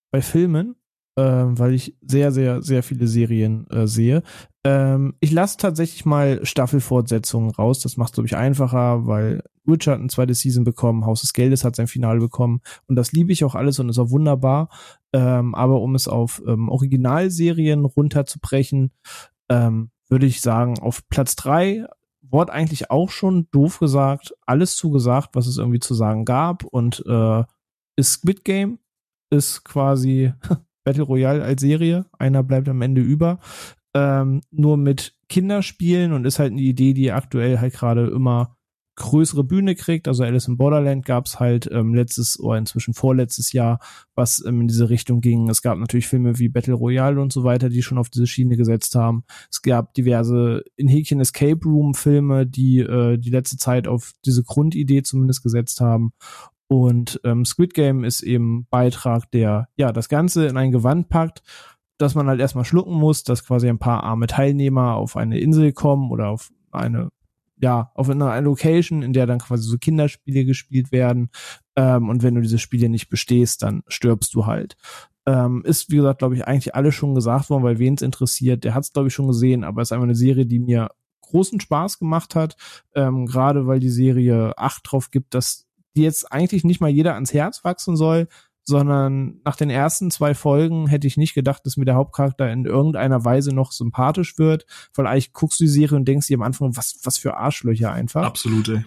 bei 0.09 0.21
Filmen, 0.21 0.75
äh, 1.17 1.21
weil 1.23 1.73
ich 1.73 1.97
sehr, 2.01 2.31
sehr, 2.31 2.61
sehr 2.61 2.81
viele 2.81 3.07
Serien 3.07 3.67
äh, 3.69 3.85
sehe. 3.85 4.23
Ähm, 4.63 5.15
ich 5.19 5.31
lasse 5.31 5.57
tatsächlich 5.57 6.05
mal 6.05 6.45
Staffelfortsetzungen 6.45 7.51
raus. 7.51 7.81
Das 7.81 7.97
macht 7.97 8.11
es, 8.11 8.13
glaube 8.13 8.27
ich, 8.27 8.37
einfacher, 8.37 9.05
weil 9.05 9.43
Witcher 9.65 9.93
hat 9.93 9.99
eine 9.99 10.07
zweite 10.07 10.33
Season 10.33 10.63
bekommen, 10.63 11.05
Haus 11.05 11.21
des 11.21 11.33
Geldes 11.33 11.65
hat 11.65 11.75
sein 11.75 11.87
Finale 11.87 12.19
bekommen 12.19 12.61
und 12.87 12.95
das 12.95 13.11
liebe 13.11 13.33
ich 13.33 13.43
auch 13.43 13.53
alles 13.53 13.79
und 13.79 13.89
ist 13.89 13.99
auch 13.99 14.11
wunderbar. 14.11 14.69
Ähm, 15.11 15.55
aber 15.55 15.81
um 15.81 15.93
es 15.93 16.07
auf 16.07 16.41
ähm, 16.47 16.69
Originalserien 16.69 17.83
runterzubrechen, 17.83 18.91
ähm, 19.49 19.91
würde 20.09 20.25
ich 20.25 20.39
sagen, 20.39 20.79
auf 20.79 21.07
Platz 21.09 21.35
drei 21.35 21.85
Wort 22.31 22.49
eigentlich 22.49 22.91
auch 22.91 23.09
schon 23.09 23.47
doof 23.51 23.79
gesagt, 23.79 24.33
alles 24.45 24.75
zugesagt, 24.75 25.29
was 25.33 25.47
es 25.47 25.57
irgendwie 25.57 25.79
zu 25.79 25.93
sagen 25.93 26.25
gab. 26.25 26.63
Und 26.63 27.03
äh, 27.07 27.43
ist 27.95 28.13
Squid 28.13 28.43
Game, 28.43 28.79
ist 29.29 29.63
quasi 29.63 30.33
Battle 30.83 31.03
Royale 31.03 31.43
als 31.43 31.61
Serie, 31.61 32.05
einer 32.17 32.43
bleibt 32.43 32.69
am 32.69 32.81
Ende 32.81 33.01
über, 33.01 33.39
ähm, 33.93 34.41
nur 34.51 34.77
mit 34.77 35.15
Kinderspielen 35.29 36.13
und 36.13 36.25
ist 36.25 36.39
halt 36.39 36.51
eine 36.51 36.61
Idee, 36.61 36.93
die 36.93 37.11
aktuell 37.11 37.59
halt 37.59 37.73
gerade 37.73 38.07
immer 38.07 38.56
größere 38.97 39.43
Bühne 39.43 39.75
kriegt. 39.75 40.07
Also 40.07 40.23
Alice 40.23 40.47
in 40.47 40.57
Borderland 40.57 41.05
gab 41.05 41.27
es 41.27 41.39
halt 41.39 41.69
ähm, 41.71 41.93
letztes 41.93 42.39
oder 42.39 42.57
inzwischen 42.57 42.93
vorletztes 42.93 43.53
Jahr, 43.53 43.79
was 44.15 44.43
ähm, 44.45 44.61
in 44.61 44.67
diese 44.67 44.89
Richtung 44.89 45.21
ging. 45.21 45.49
Es 45.49 45.61
gab 45.61 45.77
natürlich 45.77 46.07
Filme 46.07 46.37
wie 46.39 46.49
Battle 46.49 46.73
Royale 46.73 47.21
und 47.21 47.31
so 47.31 47.43
weiter, 47.43 47.69
die 47.69 47.83
schon 47.83 47.97
auf 47.97 48.09
diese 48.09 48.27
Schiene 48.27 48.57
gesetzt 48.57 48.95
haben. 48.95 49.23
Es 49.49 49.61
gab 49.61 49.93
diverse 49.93 50.63
in 50.75 50.87
Häkchen 50.87 51.21
Escape 51.21 51.63
Room 51.63 51.93
Filme, 51.93 52.45
die 52.45 52.79
äh, 52.79 53.17
die 53.17 53.29
letzte 53.29 53.57
Zeit 53.57 53.87
auf 53.87 54.11
diese 54.25 54.43
Grundidee 54.43 55.03
zumindest 55.03 55.43
gesetzt 55.43 55.79
haben. 55.79 56.11
Und 56.67 57.21
ähm, 57.23 57.45
Squid 57.45 57.73
Game 57.73 58.03
ist 58.03 58.23
eben 58.23 58.67
Beitrag, 58.69 59.31
der 59.31 59.69
ja 59.77 59.93
das 59.93 60.09
Ganze 60.09 60.47
in 60.47 60.57
ein 60.57 60.71
Gewand 60.71 61.07
packt, 61.07 61.43
dass 61.97 62.15
man 62.15 62.27
halt 62.27 62.41
erstmal 62.41 62.65
schlucken 62.65 62.95
muss, 62.95 63.23
dass 63.23 63.45
quasi 63.45 63.69
ein 63.69 63.79
paar 63.79 64.03
arme 64.03 64.27
Teilnehmer 64.27 64.95
auf 64.95 65.15
eine 65.15 65.39
Insel 65.39 65.71
kommen 65.71 66.11
oder 66.11 66.29
auf 66.29 66.49
eine 66.71 67.09
ja, 67.59 67.91
auf 67.95 68.09
einer 68.09 68.39
Location, 68.41 69.01
in 69.01 69.13
der 69.13 69.25
dann 69.25 69.39
quasi 69.39 69.63
so 69.63 69.77
Kinderspiele 69.77 70.45
gespielt 70.45 70.91
werden. 70.91 71.29
Ähm, 71.75 72.09
und 72.09 72.23
wenn 72.23 72.35
du 72.35 72.41
diese 72.41 72.59
Spiele 72.59 72.89
nicht 72.89 73.09
bestehst, 73.09 73.63
dann 73.63 73.83
stirbst 73.87 74.33
du 74.33 74.45
halt. 74.45 74.77
Ähm, 75.25 75.63
ist, 75.65 75.91
wie 75.91 75.97
gesagt, 75.97 76.19
glaube 76.19 76.35
ich, 76.35 76.47
eigentlich 76.47 76.75
alles 76.75 76.95
schon 76.95 77.15
gesagt 77.15 77.49
worden, 77.49 77.63
weil 77.63 77.79
wen 77.79 77.95
es 77.95 78.01
interessiert, 78.01 78.63
der 78.63 78.73
hat 78.73 78.83
es, 78.83 78.93
glaube 78.93 79.09
ich, 79.09 79.13
schon 79.13 79.27
gesehen, 79.27 79.63
aber 79.63 79.81
es 79.81 79.89
ist 79.89 79.91
einfach 79.91 80.05
eine 80.05 80.15
Serie, 80.15 80.45
die 80.45 80.59
mir 80.59 80.89
großen 81.21 81.59
Spaß 81.59 81.99
gemacht 81.99 82.35
hat, 82.35 82.55
ähm, 82.95 83.25
gerade 83.25 83.67
weil 83.67 83.79
die 83.79 83.89
Serie 83.89 84.57
Acht 84.57 84.83
drauf 84.85 85.11
gibt, 85.11 85.33
dass 85.33 85.67
die 85.95 86.03
jetzt 86.03 86.31
eigentlich 86.31 86.63
nicht 86.63 86.79
mal 86.79 86.89
jeder 86.89 87.15
ans 87.15 87.33
Herz 87.33 87.63
wachsen 87.63 87.97
soll, 87.97 88.27
sondern 88.67 89.39
nach 89.45 89.55
den 89.55 89.69
ersten 89.69 90.11
zwei 90.11 90.33
Folgen 90.33 90.87
hätte 90.87 91.07
ich 91.07 91.15
nicht 91.15 91.33
gedacht, 91.33 91.65
dass 91.65 91.77
mir 91.77 91.85
der 91.85 91.95
Hauptcharakter 91.95 92.51
in 92.51 92.65
irgendeiner 92.65 93.23
Weise 93.23 93.55
noch 93.55 93.71
sympathisch 93.71 94.37
wird, 94.37 94.65
weil 94.93 95.07
eigentlich 95.07 95.31
guckst 95.31 95.59
du 95.61 95.63
die 95.63 95.69
Serie 95.69 95.97
und 95.97 96.05
denkst 96.05 96.27
dir 96.27 96.35
am 96.35 96.43
Anfang, 96.43 96.75
was, 96.75 96.99
was 97.03 97.17
für 97.17 97.37
Arschlöcher 97.37 97.93
einfach. 97.93 98.25
Absolute. 98.25 98.83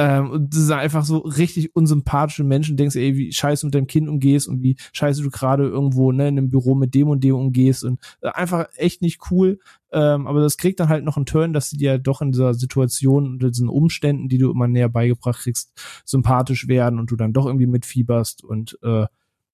Ähm, 0.00 0.30
und 0.30 0.54
das 0.54 0.62
sind 0.62 0.78
einfach 0.78 1.04
so 1.04 1.18
richtig 1.18 1.76
unsympathische 1.76 2.42
Menschen, 2.42 2.76
denkst 2.76 2.96
ey, 2.96 3.16
wie 3.16 3.32
scheiße 3.32 3.60
du 3.60 3.66
mit 3.66 3.74
deinem 3.74 3.86
Kind 3.86 4.08
umgehst 4.08 4.48
und 4.48 4.62
wie 4.62 4.76
scheiße 4.92 5.22
du 5.22 5.30
gerade 5.30 5.64
irgendwo 5.64 6.10
ne, 6.10 6.26
in 6.26 6.38
einem 6.38 6.50
Büro 6.50 6.74
mit 6.74 6.94
dem 6.94 7.08
und 7.08 7.22
dem 7.22 7.36
umgehst 7.36 7.84
und 7.84 8.00
äh, 8.22 8.30
einfach 8.30 8.66
echt 8.74 9.00
nicht 9.02 9.20
cool. 9.30 9.60
Ähm, 9.92 10.26
aber 10.26 10.40
das 10.40 10.56
kriegt 10.56 10.80
dann 10.80 10.88
halt 10.88 11.04
noch 11.04 11.16
einen 11.16 11.26
Turn, 11.26 11.52
dass 11.52 11.70
sie 11.70 11.76
dir 11.76 11.98
doch 11.98 12.20
in 12.20 12.32
dieser 12.32 12.54
Situation 12.54 13.26
und 13.26 13.42
diesen 13.42 13.68
Umständen, 13.68 14.28
die 14.28 14.38
du 14.38 14.50
immer 14.50 14.66
näher 14.66 14.88
beigebracht 14.88 15.40
kriegst, 15.42 15.72
sympathisch 16.04 16.66
werden 16.66 16.98
und 16.98 17.12
du 17.12 17.16
dann 17.16 17.32
doch 17.32 17.46
irgendwie 17.46 17.66
mitfieberst 17.66 18.42
und 18.42 18.78
äh, 18.82 19.06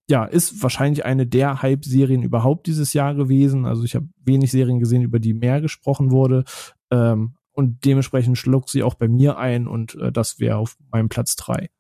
ja, 0.09 0.25
ist 0.25 0.63
wahrscheinlich 0.63 1.05
eine 1.05 1.27
der 1.27 1.63
Hype-Serien 1.63 2.23
überhaupt 2.23 2.67
dieses 2.67 2.93
Jahr 2.93 3.15
gewesen. 3.15 3.67
Also 3.67 3.85
ich 3.85 3.95
habe 3.95 4.09
wenig 4.25 4.51
Serien 4.51 4.79
gesehen, 4.79 5.03
über 5.03 5.19
die 5.19 5.35
mehr 5.35 5.61
gesprochen 5.61 6.11
wurde. 6.11 6.45
Ähm, 6.91 7.35
und 7.53 7.85
dementsprechend 7.85 8.39
schluckt 8.39 8.69
sie 8.69 8.83
auch 8.83 8.95
bei 8.95 9.09
mir 9.09 9.39
ein 9.39 9.67
und 9.67 9.95
äh, 9.97 10.13
das 10.13 10.39
wäre 10.39 10.59
auf 10.59 10.77
meinem 10.93 11.09
Platz 11.09 11.37
drei. 11.37 11.71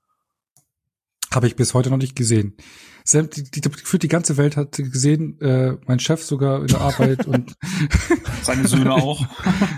Habe 1.36 1.48
ich 1.48 1.54
bis 1.54 1.74
heute 1.74 1.90
noch 1.90 1.98
nicht 1.98 2.16
gesehen. 2.16 2.54
Die, 3.12 3.28
die, 3.28 3.60
die, 3.60 3.98
die 3.98 4.08
ganze 4.08 4.38
Welt 4.38 4.56
hat 4.56 4.72
gesehen, 4.78 5.38
äh, 5.42 5.76
mein 5.86 5.98
Chef 5.98 6.22
sogar 6.22 6.62
in 6.62 6.68
der 6.68 6.80
Arbeit 6.80 7.26
und 7.26 7.54
seine 8.42 8.66
Söhne 8.66 8.94
auch. 8.94 9.22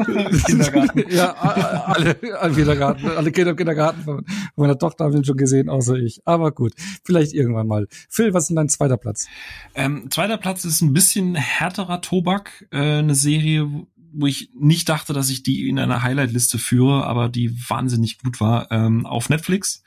Kindergarten. 0.47 1.03
Ja, 1.11 1.33
alle, 1.33 2.17
alle 2.39 2.55
Kindergarten, 2.55 3.09
alle 3.09 3.33
Kinder 3.33 3.51
im 3.51 3.57
Kindergarten 3.57 4.03
von 4.05 4.25
meiner 4.55 4.79
Tochter 4.79 5.07
haben 5.07 5.17
ihn 5.17 5.25
schon 5.25 5.37
gesehen, 5.37 5.69
außer 5.69 5.97
ich. 5.97 6.21
Aber 6.27 6.53
gut, 6.53 6.75
vielleicht 7.05 7.35
irgendwann 7.35 7.67
mal. 7.67 7.89
Phil, 8.09 8.35
was 8.35 8.45
ist 8.45 8.51
denn 8.51 8.57
dein 8.57 8.69
zweiter 8.69 8.97
Platz? 8.97 9.27
Ähm, 9.75 10.09
zweiter 10.13 10.39
Platz 10.39 10.65
ist 10.65 10.81
ein 10.81 10.93
bisschen 10.93 11.35
härterer 11.35 12.01
Tobak, 12.01 12.69
äh, 12.71 12.99
eine 12.99 13.17
Serie, 13.17 13.85
wo 14.13 14.27
ich 14.27 14.51
nicht 14.59 14.89
dachte, 14.89 15.13
dass 15.13 15.31
ich 15.31 15.43
die 15.43 15.69
in 15.69 15.79
einer 15.79 16.03
Highlight-Liste 16.03 16.59
führe, 16.59 17.07
aber 17.07 17.29
die 17.29 17.57
wahnsinnig 17.69 18.19
gut 18.19 18.41
war, 18.41 18.71
ähm, 18.71 19.07
auf 19.07 19.29
Netflix. 19.29 19.83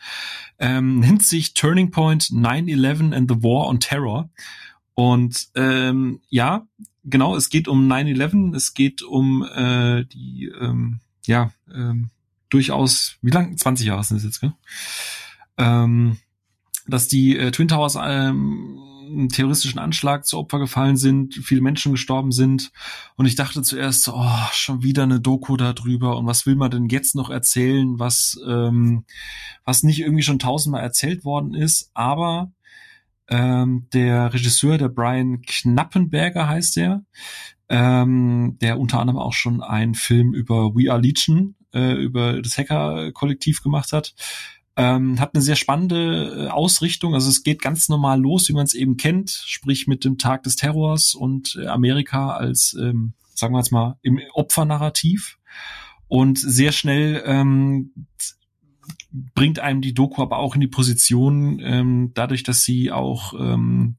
Ähm, 0.60 1.00
nennt 1.00 1.24
sich 1.24 1.54
Turning 1.54 1.92
Point 1.92 2.26
9-11 2.26 3.14
and 3.16 3.32
the 3.32 3.44
War 3.44 3.68
on 3.68 3.80
Terror. 3.80 4.30
Und 4.94 5.50
ähm, 5.56 6.22
ja, 6.30 6.68
genau, 7.04 7.36
es 7.36 7.50
geht 7.50 7.68
um 7.68 7.92
9-11, 7.92 8.56
es 8.56 8.74
geht 8.74 9.02
um 9.02 9.44
äh, 9.44 10.06
die, 10.06 10.52
ähm, 10.60 11.00
ja, 11.26 11.52
ähm, 11.74 12.10
durchaus, 12.50 13.18
wie 13.22 13.32
lang? 13.32 13.58
20 13.58 13.88
Jahre 13.88 14.04
sind 14.04 14.18
es 14.18 14.24
jetzt, 14.24 14.42
gell? 14.42 14.54
Ähm, 15.58 16.18
dass 16.88 17.08
die 17.08 17.38
äh, 17.38 17.52
Twin 17.52 17.68
Towers 17.68 17.98
ähm, 18.02 18.80
einem 19.12 19.30
terroristischen 19.30 19.80
Anschlag 19.80 20.26
zu 20.26 20.38
Opfer 20.38 20.60
gefallen 20.60 20.98
sind, 20.98 21.36
viele 21.36 21.62
Menschen 21.62 21.92
gestorben 21.92 22.32
sind. 22.32 22.72
Und 23.16 23.26
ich 23.26 23.36
dachte 23.36 23.62
zuerst, 23.62 24.08
oh, 24.10 24.48
schon 24.54 24.84
wieder 24.84 25.04
eine 25.04 25.20
Doku 25.20 25.58
darüber. 25.58 26.18
Und 26.18 26.26
was 26.26 26.46
will 26.46 26.56
man 26.56 26.72
denn 26.72 26.88
jetzt 26.90 27.16
noch 27.16 27.30
erzählen, 27.30 28.00
was, 28.00 28.40
ähm, 28.48 29.06
was 29.66 29.84
nicht 29.84 30.00
irgendwie 30.00 30.24
schon 30.24 30.40
tausendmal 30.40 30.82
erzählt 30.82 31.24
worden 31.24 31.54
ist. 31.54 31.92
Aber 31.94 32.52
ähm, 33.30 33.88
der 33.94 34.34
Regisseur, 34.34 34.78
der 34.78 34.90
Brian 34.90 35.42
Knappenberger 35.42 36.48
heißt 36.48 36.78
er, 36.78 37.04
ähm, 37.70 38.58
der 38.62 38.80
unter 38.80 39.00
anderem 39.00 39.20
auch 39.20 39.34
schon 39.34 39.62
einen 39.62 39.96
Film 39.96 40.34
über 40.34 40.76
We 40.76 40.92
Are 40.92 41.00
Legion, 41.00 41.56
äh, 41.74 41.94
über 41.94 42.42
das 42.42 42.58
Hacker-Kollektiv 42.58 43.64
gemacht 43.64 43.94
hat, 43.94 44.14
ähm, 44.78 45.20
hat 45.20 45.34
eine 45.34 45.42
sehr 45.42 45.56
spannende 45.56 46.46
äh, 46.46 46.48
Ausrichtung. 46.48 47.14
Also 47.14 47.30
es 47.30 47.44
geht 47.44 47.62
ganz 47.62 47.90
normal 47.90 48.20
los, 48.20 48.48
wie 48.50 48.54
man 48.54 48.66
es 48.66 48.74
eben 48.74 48.98
kennt, 48.98 49.30
sprich 49.30 49.88
mit 49.88 50.06
dem 50.06 50.18
Tag 50.18 50.44
des 50.44 50.56
Terrors 50.56 51.14
und 51.14 51.60
äh, 51.62 51.68
Amerika 51.68 52.32
als, 52.32 52.76
ähm, 52.80 53.14
sagen 53.34 53.54
wir 53.54 53.60
jetzt 53.60 53.72
mal, 53.72 53.98
im 54.02 54.20
Opfernarrativ. 54.34 55.38
Und 56.08 56.38
sehr 56.40 56.72
schnell 56.72 57.24
ähm, 57.26 57.92
bringt 59.12 59.60
einem 59.60 59.82
die 59.82 59.94
Doku 59.94 60.22
aber 60.22 60.38
auch 60.38 60.56
in 60.56 60.62
die 60.62 60.68
Position, 60.68 61.60
ähm, 61.60 62.12
dadurch, 62.14 62.44
dass 62.44 62.64
sie 62.64 62.92
auch 62.92 63.34
ähm, 63.34 63.98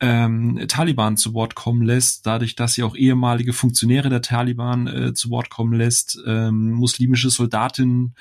ähm, 0.00 0.64
Taliban 0.68 1.16
zu 1.16 1.34
Wort 1.34 1.54
kommen 1.54 1.82
lässt, 1.82 2.26
dadurch, 2.26 2.56
dass 2.56 2.74
sie 2.74 2.82
auch 2.82 2.96
ehemalige 2.96 3.52
Funktionäre 3.52 4.08
der 4.08 4.22
Taliban 4.22 4.86
äh, 4.86 5.14
zu 5.14 5.30
Wort 5.30 5.50
kommen 5.50 5.72
lässt, 5.72 6.18
ähm, 6.26 6.72
muslimische 6.72 7.30
Soldatinnen 7.30 8.14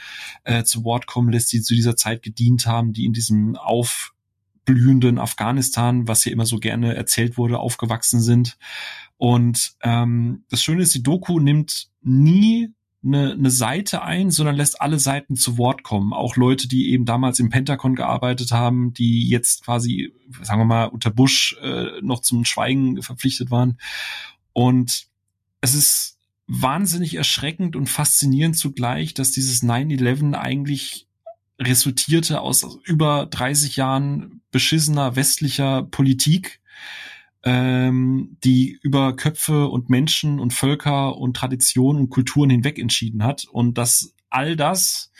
äh, 0.43 0.63
zu 0.63 0.83
Wort 0.83 1.07
kommen 1.07 1.29
lässt, 1.29 1.51
die 1.51 1.61
zu 1.61 1.73
dieser 1.73 1.95
Zeit 1.95 2.21
gedient 2.21 2.67
haben, 2.67 2.93
die 2.93 3.05
in 3.05 3.13
diesem 3.13 3.55
aufblühenden 3.55 5.17
Afghanistan, 5.17 6.07
was 6.07 6.23
hier 6.23 6.31
immer 6.31 6.45
so 6.45 6.59
gerne 6.59 6.95
erzählt 6.95 7.37
wurde, 7.37 7.59
aufgewachsen 7.59 8.21
sind. 8.21 8.57
Und 9.17 9.73
ähm, 9.81 10.43
das 10.49 10.61
Schöne 10.61 10.83
ist, 10.83 10.93
die 10.93 11.03
Doku 11.03 11.39
nimmt 11.39 11.89
nie 12.01 12.69
eine, 13.05 13.33
eine 13.33 13.49
Seite 13.49 14.01
ein, 14.03 14.31
sondern 14.31 14.55
lässt 14.55 14.81
alle 14.81 14.99
Seiten 14.99 15.35
zu 15.35 15.57
Wort 15.57 15.83
kommen. 15.83 16.13
Auch 16.13 16.35
Leute, 16.35 16.67
die 16.67 16.91
eben 16.91 17.05
damals 17.05 17.39
im 17.39 17.49
Pentagon 17.49 17.95
gearbeitet 17.95 18.51
haben, 18.51 18.93
die 18.93 19.27
jetzt 19.27 19.65
quasi, 19.65 20.13
sagen 20.41 20.61
wir 20.61 20.65
mal, 20.65 20.85
unter 20.85 21.11
Bush 21.11 21.57
äh, 21.61 22.01
noch 22.01 22.21
zum 22.21 22.45
Schweigen 22.45 23.01
verpflichtet 23.01 23.51
waren. 23.51 23.77
Und 24.53 25.07
es 25.61 25.75
ist 25.75 26.17
wahnsinnig 26.47 27.15
erschreckend 27.15 27.75
und 27.75 27.87
faszinierend 27.87 28.57
zugleich, 28.57 29.13
dass 29.13 29.31
dieses 29.31 29.63
9-11 29.63 30.33
eigentlich 30.33 31.07
resultierte 31.59 32.41
aus 32.41 32.79
über 32.83 33.27
30 33.27 33.75
Jahren 33.75 34.41
beschissener 34.51 35.15
westlicher 35.15 35.83
Politik, 35.83 36.61
ähm, 37.43 38.37
die 38.43 38.79
über 38.81 39.15
Köpfe 39.15 39.67
und 39.67 39.89
Menschen 39.89 40.39
und 40.39 40.53
Völker 40.53 41.17
und 41.17 41.35
Traditionen 41.35 42.03
und 42.03 42.09
Kulturen 42.09 42.49
hinweg 42.49 42.79
entschieden 42.79 43.23
hat. 43.23 43.45
Und 43.45 43.77
dass 43.77 44.13
all 44.29 44.55
das, 44.55 45.11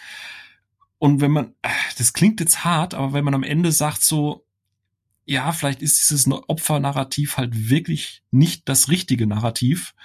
und 0.99 1.21
wenn 1.21 1.31
man, 1.31 1.53
das 1.97 2.13
klingt 2.13 2.39
jetzt 2.39 2.63
hart, 2.63 2.93
aber 2.93 3.13
wenn 3.13 3.25
man 3.25 3.35
am 3.35 3.43
Ende 3.43 3.71
sagt 3.71 4.01
so, 4.03 4.45
ja, 5.25 5.51
vielleicht 5.51 5.81
ist 5.81 6.01
dieses 6.01 6.29
Opfernarrativ 6.29 7.37
halt 7.37 7.69
wirklich 7.69 8.23
nicht 8.31 8.67
das 8.67 8.89
richtige 8.89 9.27
Narrativ. 9.27 9.95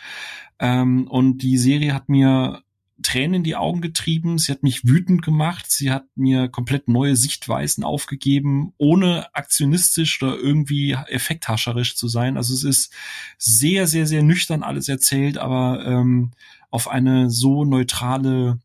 Ähm, 0.59 1.09
und 1.09 1.39
die 1.39 1.59
Serie 1.59 1.95
hat 1.95 2.09
mir 2.09 2.63
Tränen 3.03 3.35
in 3.35 3.43
die 3.45 3.57
Augen 3.57 3.81
getrieben, 3.81 4.39
sie 4.39 4.51
hat 4.51 4.63
mich 4.63 4.87
wütend 4.87 5.23
gemacht, 5.23 5.71
sie 5.71 5.91
hat 5.91 6.07
mir 6.17 6.49
komplett 6.49 6.89
neue 6.89 7.17
Sichtweisen 7.17 7.85
aufgegeben, 7.85 8.73
ohne 8.77 9.35
aktionistisch 9.35 10.21
oder 10.23 10.37
irgendwie 10.37 10.93
effekthascherisch 10.93 11.97
zu 11.97 12.09
sein. 12.09 12.37
Also 12.37 12.55
es 12.55 12.65
ist 12.65 12.93
sehr, 13.39 13.87
sehr, 13.87 14.07
sehr 14.07 14.23
nüchtern 14.23 14.63
alles 14.63 14.89
erzählt, 14.89 15.39
aber 15.39 15.85
ähm, 15.87 16.33
auf 16.71 16.89
eine 16.89 17.31
so 17.31 17.65
neutrale 17.65 18.59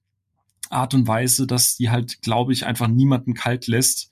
Art 0.70 0.94
und 0.94 1.08
Weise, 1.08 1.46
dass 1.46 1.76
die 1.76 1.90
halt, 1.90 2.22
glaube 2.22 2.54
ich, 2.54 2.66
einfach 2.66 2.88
niemanden 2.88 3.34
kalt 3.36 3.68
lässt. 3.68 4.10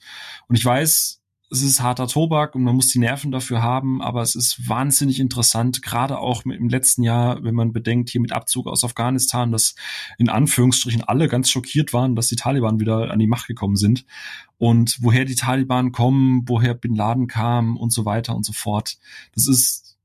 Und 0.48 0.56
ich 0.56 0.64
weiß, 0.64 1.21
es 1.52 1.62
ist 1.62 1.82
harter 1.82 2.08
Tobak 2.08 2.56
und 2.56 2.64
man 2.64 2.76
muss 2.76 2.88
die 2.88 3.00
Nerven 3.00 3.30
dafür 3.30 3.62
haben, 3.62 4.02
aber 4.02 4.22
es 4.22 4.36
ist 4.36 4.70
wahnsinnig 4.70 5.20
interessant, 5.20 5.82
gerade 5.82 6.18
auch 6.18 6.46
im 6.46 6.70
letzten 6.70 7.04
Jahr, 7.04 7.44
wenn 7.44 7.56
man 7.56 7.74
bedenkt, 7.74 8.10
hier 8.10 8.22
mit 8.22 8.32
Abzug 8.32 8.68
aus 8.68 8.86
Afghanistan, 8.86 9.52
dass 9.52 9.76
in 10.18 10.30
Anführungsstrichen 10.30 11.04
alle 11.04 11.28
ganz 11.28 11.50
schockiert 11.50 11.92
waren, 11.92 12.16
dass 12.16 12.30
die 12.30 12.38
Taliban 12.38 12.80
wieder 12.80 13.12
an 13.12 13.20
die 13.20 13.28
Macht 13.28 13.48
gekommen 13.48 13.76
sind 13.76 14.06
und 14.58 14.98
woher 15.02 15.26
die 15.26 15.36
Taliban 15.36 15.92
kommen, 15.92 16.44
woher 16.48 16.74
Bin 16.74 16.96
Laden 16.96 17.28
kam 17.28 17.76
und 17.76 17.92
so 17.92 18.06
weiter 18.06 18.34
und 18.34 18.46
so 18.46 18.54
fort. 18.54 18.98
Das 19.36 19.46
ist 19.46 19.98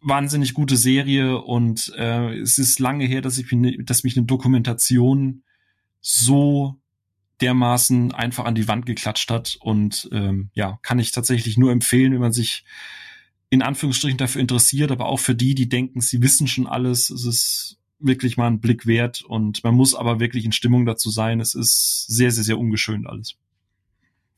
wahnsinnig 0.00 0.54
gute 0.54 0.76
Serie 0.76 1.42
und 1.42 1.92
äh, 1.96 2.38
es 2.38 2.58
ist 2.58 2.78
lange 2.78 3.04
her, 3.04 3.20
dass 3.20 3.36
ich 3.36 3.48
dass 3.84 4.04
mich 4.04 4.16
eine 4.16 4.26
Dokumentation 4.26 5.42
so 6.00 6.79
dermaßen 7.40 8.12
einfach 8.12 8.44
an 8.44 8.54
die 8.54 8.68
Wand 8.68 8.86
geklatscht 8.86 9.30
hat. 9.30 9.56
Und 9.60 10.08
ähm, 10.12 10.50
ja, 10.54 10.78
kann 10.82 10.98
ich 10.98 11.12
tatsächlich 11.12 11.56
nur 11.56 11.72
empfehlen, 11.72 12.12
wenn 12.12 12.20
man 12.20 12.32
sich 12.32 12.64
in 13.48 13.62
Anführungsstrichen 13.62 14.18
dafür 14.18 14.40
interessiert, 14.40 14.92
aber 14.92 15.06
auch 15.06 15.18
für 15.18 15.34
die, 15.34 15.54
die 15.54 15.68
denken, 15.68 16.00
sie 16.00 16.22
wissen 16.22 16.46
schon 16.46 16.66
alles. 16.66 17.10
Es 17.10 17.24
ist 17.24 17.78
wirklich 17.98 18.36
mal 18.36 18.46
ein 18.46 18.60
Blick 18.60 18.86
wert 18.86 19.22
und 19.22 19.62
man 19.64 19.74
muss 19.74 19.94
aber 19.94 20.20
wirklich 20.20 20.44
in 20.44 20.52
Stimmung 20.52 20.86
dazu 20.86 21.10
sein. 21.10 21.40
Es 21.40 21.54
ist 21.54 22.06
sehr, 22.06 22.30
sehr, 22.30 22.44
sehr 22.44 22.58
ungeschönt 22.58 23.06
alles. 23.06 23.36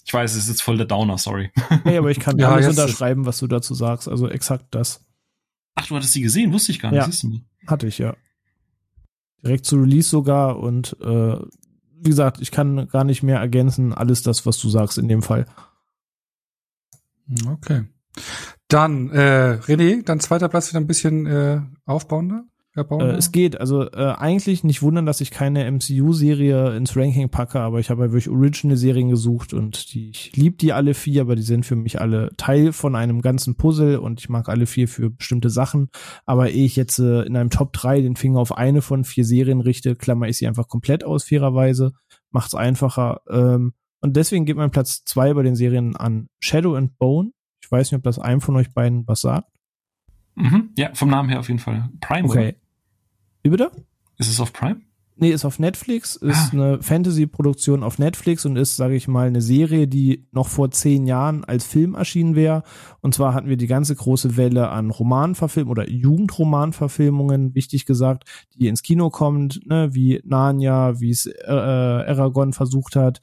Ich 0.04 0.12
weiß, 0.12 0.32
es 0.32 0.44
ist 0.44 0.48
jetzt 0.48 0.62
voll 0.62 0.78
der 0.78 0.86
Downer, 0.86 1.18
sorry. 1.18 1.50
Nee, 1.84 1.96
aber 1.96 2.10
ich 2.10 2.18
kann 2.18 2.38
ja, 2.38 2.50
alles 2.50 2.68
unterschreiben, 2.68 3.24
was 3.24 3.38
du 3.38 3.46
dazu 3.46 3.74
sagst. 3.74 4.08
Also 4.08 4.28
exakt 4.28 4.66
das. 4.70 5.04
Ach, 5.74 5.86
du 5.86 5.94
hattest 5.94 6.12
sie 6.12 6.22
gesehen? 6.22 6.52
Wusste 6.52 6.72
ich 6.72 6.80
gar 6.80 6.90
nicht. 6.90 7.22
Ja, 7.22 7.40
hatte 7.66 7.86
ich, 7.86 7.98
ja. 7.98 8.16
Direkt 9.44 9.64
zu 9.64 9.76
Release 9.76 10.08
sogar 10.08 10.58
und 10.58 10.96
äh, 11.00 11.36
wie 12.02 12.10
gesagt, 12.10 12.40
ich 12.40 12.50
kann 12.50 12.88
gar 12.88 13.04
nicht 13.04 13.22
mehr 13.22 13.38
ergänzen. 13.38 13.94
Alles 13.94 14.22
das, 14.22 14.44
was 14.44 14.58
du 14.58 14.68
sagst 14.68 14.98
in 14.98 15.08
dem 15.08 15.22
Fall. 15.22 15.46
Okay. 17.48 17.84
Dann, 18.68 19.10
äh, 19.10 19.58
René, 19.62 20.02
dann 20.04 20.20
zweiter 20.20 20.48
Platz 20.48 20.70
wieder 20.70 20.80
ein 20.80 20.86
bisschen 20.86 21.26
äh, 21.26 21.60
aufbauender. 21.86 22.44
Äh, 22.74 23.16
es 23.16 23.32
geht, 23.32 23.60
also 23.60 23.82
äh, 23.90 24.14
eigentlich 24.16 24.64
nicht 24.64 24.80
wundern, 24.80 25.04
dass 25.04 25.20
ich 25.20 25.30
keine 25.30 25.70
MCU-Serie 25.70 26.74
ins 26.74 26.96
Ranking 26.96 27.28
packe, 27.28 27.60
aber 27.60 27.80
ich 27.80 27.90
habe 27.90 28.04
ja 28.04 28.12
wirklich 28.12 28.30
Original-Serien 28.30 29.10
gesucht 29.10 29.52
und 29.52 29.92
die, 29.92 30.10
ich 30.10 30.34
liebe 30.34 30.56
die 30.56 30.72
alle 30.72 30.94
vier, 30.94 31.22
aber 31.22 31.36
die 31.36 31.42
sind 31.42 31.66
für 31.66 31.76
mich 31.76 32.00
alle 32.00 32.30
Teil 32.38 32.72
von 32.72 32.96
einem 32.96 33.20
ganzen 33.20 33.56
Puzzle 33.56 33.98
und 33.98 34.20
ich 34.20 34.30
mag 34.30 34.48
alle 34.48 34.64
vier 34.64 34.88
für 34.88 35.10
bestimmte 35.10 35.50
Sachen. 35.50 35.90
Aber 36.24 36.50
ehe 36.50 36.64
ich 36.64 36.76
jetzt 36.76 36.98
äh, 36.98 37.22
in 37.22 37.36
einem 37.36 37.50
Top 37.50 37.74
3 37.74 38.00
den 38.00 38.16
Finger 38.16 38.40
auf 38.40 38.56
eine 38.56 38.80
von 38.80 39.04
vier 39.04 39.26
Serien 39.26 39.60
richte, 39.60 39.94
klammer 39.94 40.28
ich 40.28 40.38
sie 40.38 40.46
einfach 40.46 40.68
komplett 40.68 41.04
aus, 41.04 41.24
fairerweise, 41.24 41.92
macht's 42.30 42.54
einfacher. 42.54 43.20
Ähm, 43.28 43.74
und 44.00 44.16
deswegen 44.16 44.46
geht 44.46 44.56
mein 44.56 44.70
Platz 44.70 45.04
zwei 45.04 45.34
bei 45.34 45.42
den 45.42 45.56
Serien 45.56 45.94
an 45.94 46.28
Shadow 46.40 46.74
and 46.74 46.98
Bone. 46.98 47.32
Ich 47.62 47.70
weiß 47.70 47.92
nicht, 47.92 47.98
ob 47.98 48.02
das 48.02 48.18
einem 48.18 48.40
von 48.40 48.56
euch 48.56 48.72
beiden 48.72 49.06
was 49.06 49.20
sagt. 49.20 49.48
Mhm, 50.34 50.70
ja, 50.76 50.90
vom 50.94 51.10
Namen 51.10 51.28
her 51.28 51.40
auf 51.40 51.48
jeden 51.48 51.60
Fall. 51.60 51.90
Prime. 52.00 52.26
Okay. 52.26 52.56
Wie 53.42 53.50
bitte? 53.50 53.70
Ist 54.18 54.30
es 54.30 54.40
auf 54.40 54.52
Prime? 54.52 54.80
Nee, 55.16 55.30
ist 55.30 55.44
auf 55.44 55.58
Netflix, 55.58 56.16
ist 56.16 56.36
ah. 56.36 56.50
eine 56.52 56.82
Fantasy-Produktion 56.82 57.82
auf 57.82 57.98
Netflix 57.98 58.46
und 58.46 58.56
ist, 58.56 58.76
sage 58.76 58.94
ich 58.94 59.08
mal, 59.08 59.26
eine 59.26 59.42
Serie, 59.42 59.86
die 59.86 60.26
noch 60.32 60.48
vor 60.48 60.70
zehn 60.70 61.06
Jahren 61.06 61.44
als 61.44 61.64
Film 61.64 61.94
erschienen 61.94 62.34
wäre. 62.34 62.62
Und 63.02 63.14
zwar 63.14 63.34
hatten 63.34 63.48
wir 63.48 63.58
die 63.58 63.66
ganze 63.66 63.94
große 63.94 64.36
Welle 64.36 64.70
an 64.70 64.90
Romanverfilmungen 64.90 65.70
oder 65.70 65.88
Jugendromanverfilmungen, 65.88 67.54
wichtig 67.54 67.84
gesagt, 67.84 68.24
die 68.56 68.68
ins 68.68 68.82
Kino 68.82 69.10
kommt, 69.10 69.60
ne, 69.66 69.90
wie 69.92 70.20
Narnia, 70.24 70.98
wie 70.98 71.10
es 71.10 71.26
äh, 71.26 71.46
Aragon 71.46 72.54
versucht 72.54 72.96
hat, 72.96 73.20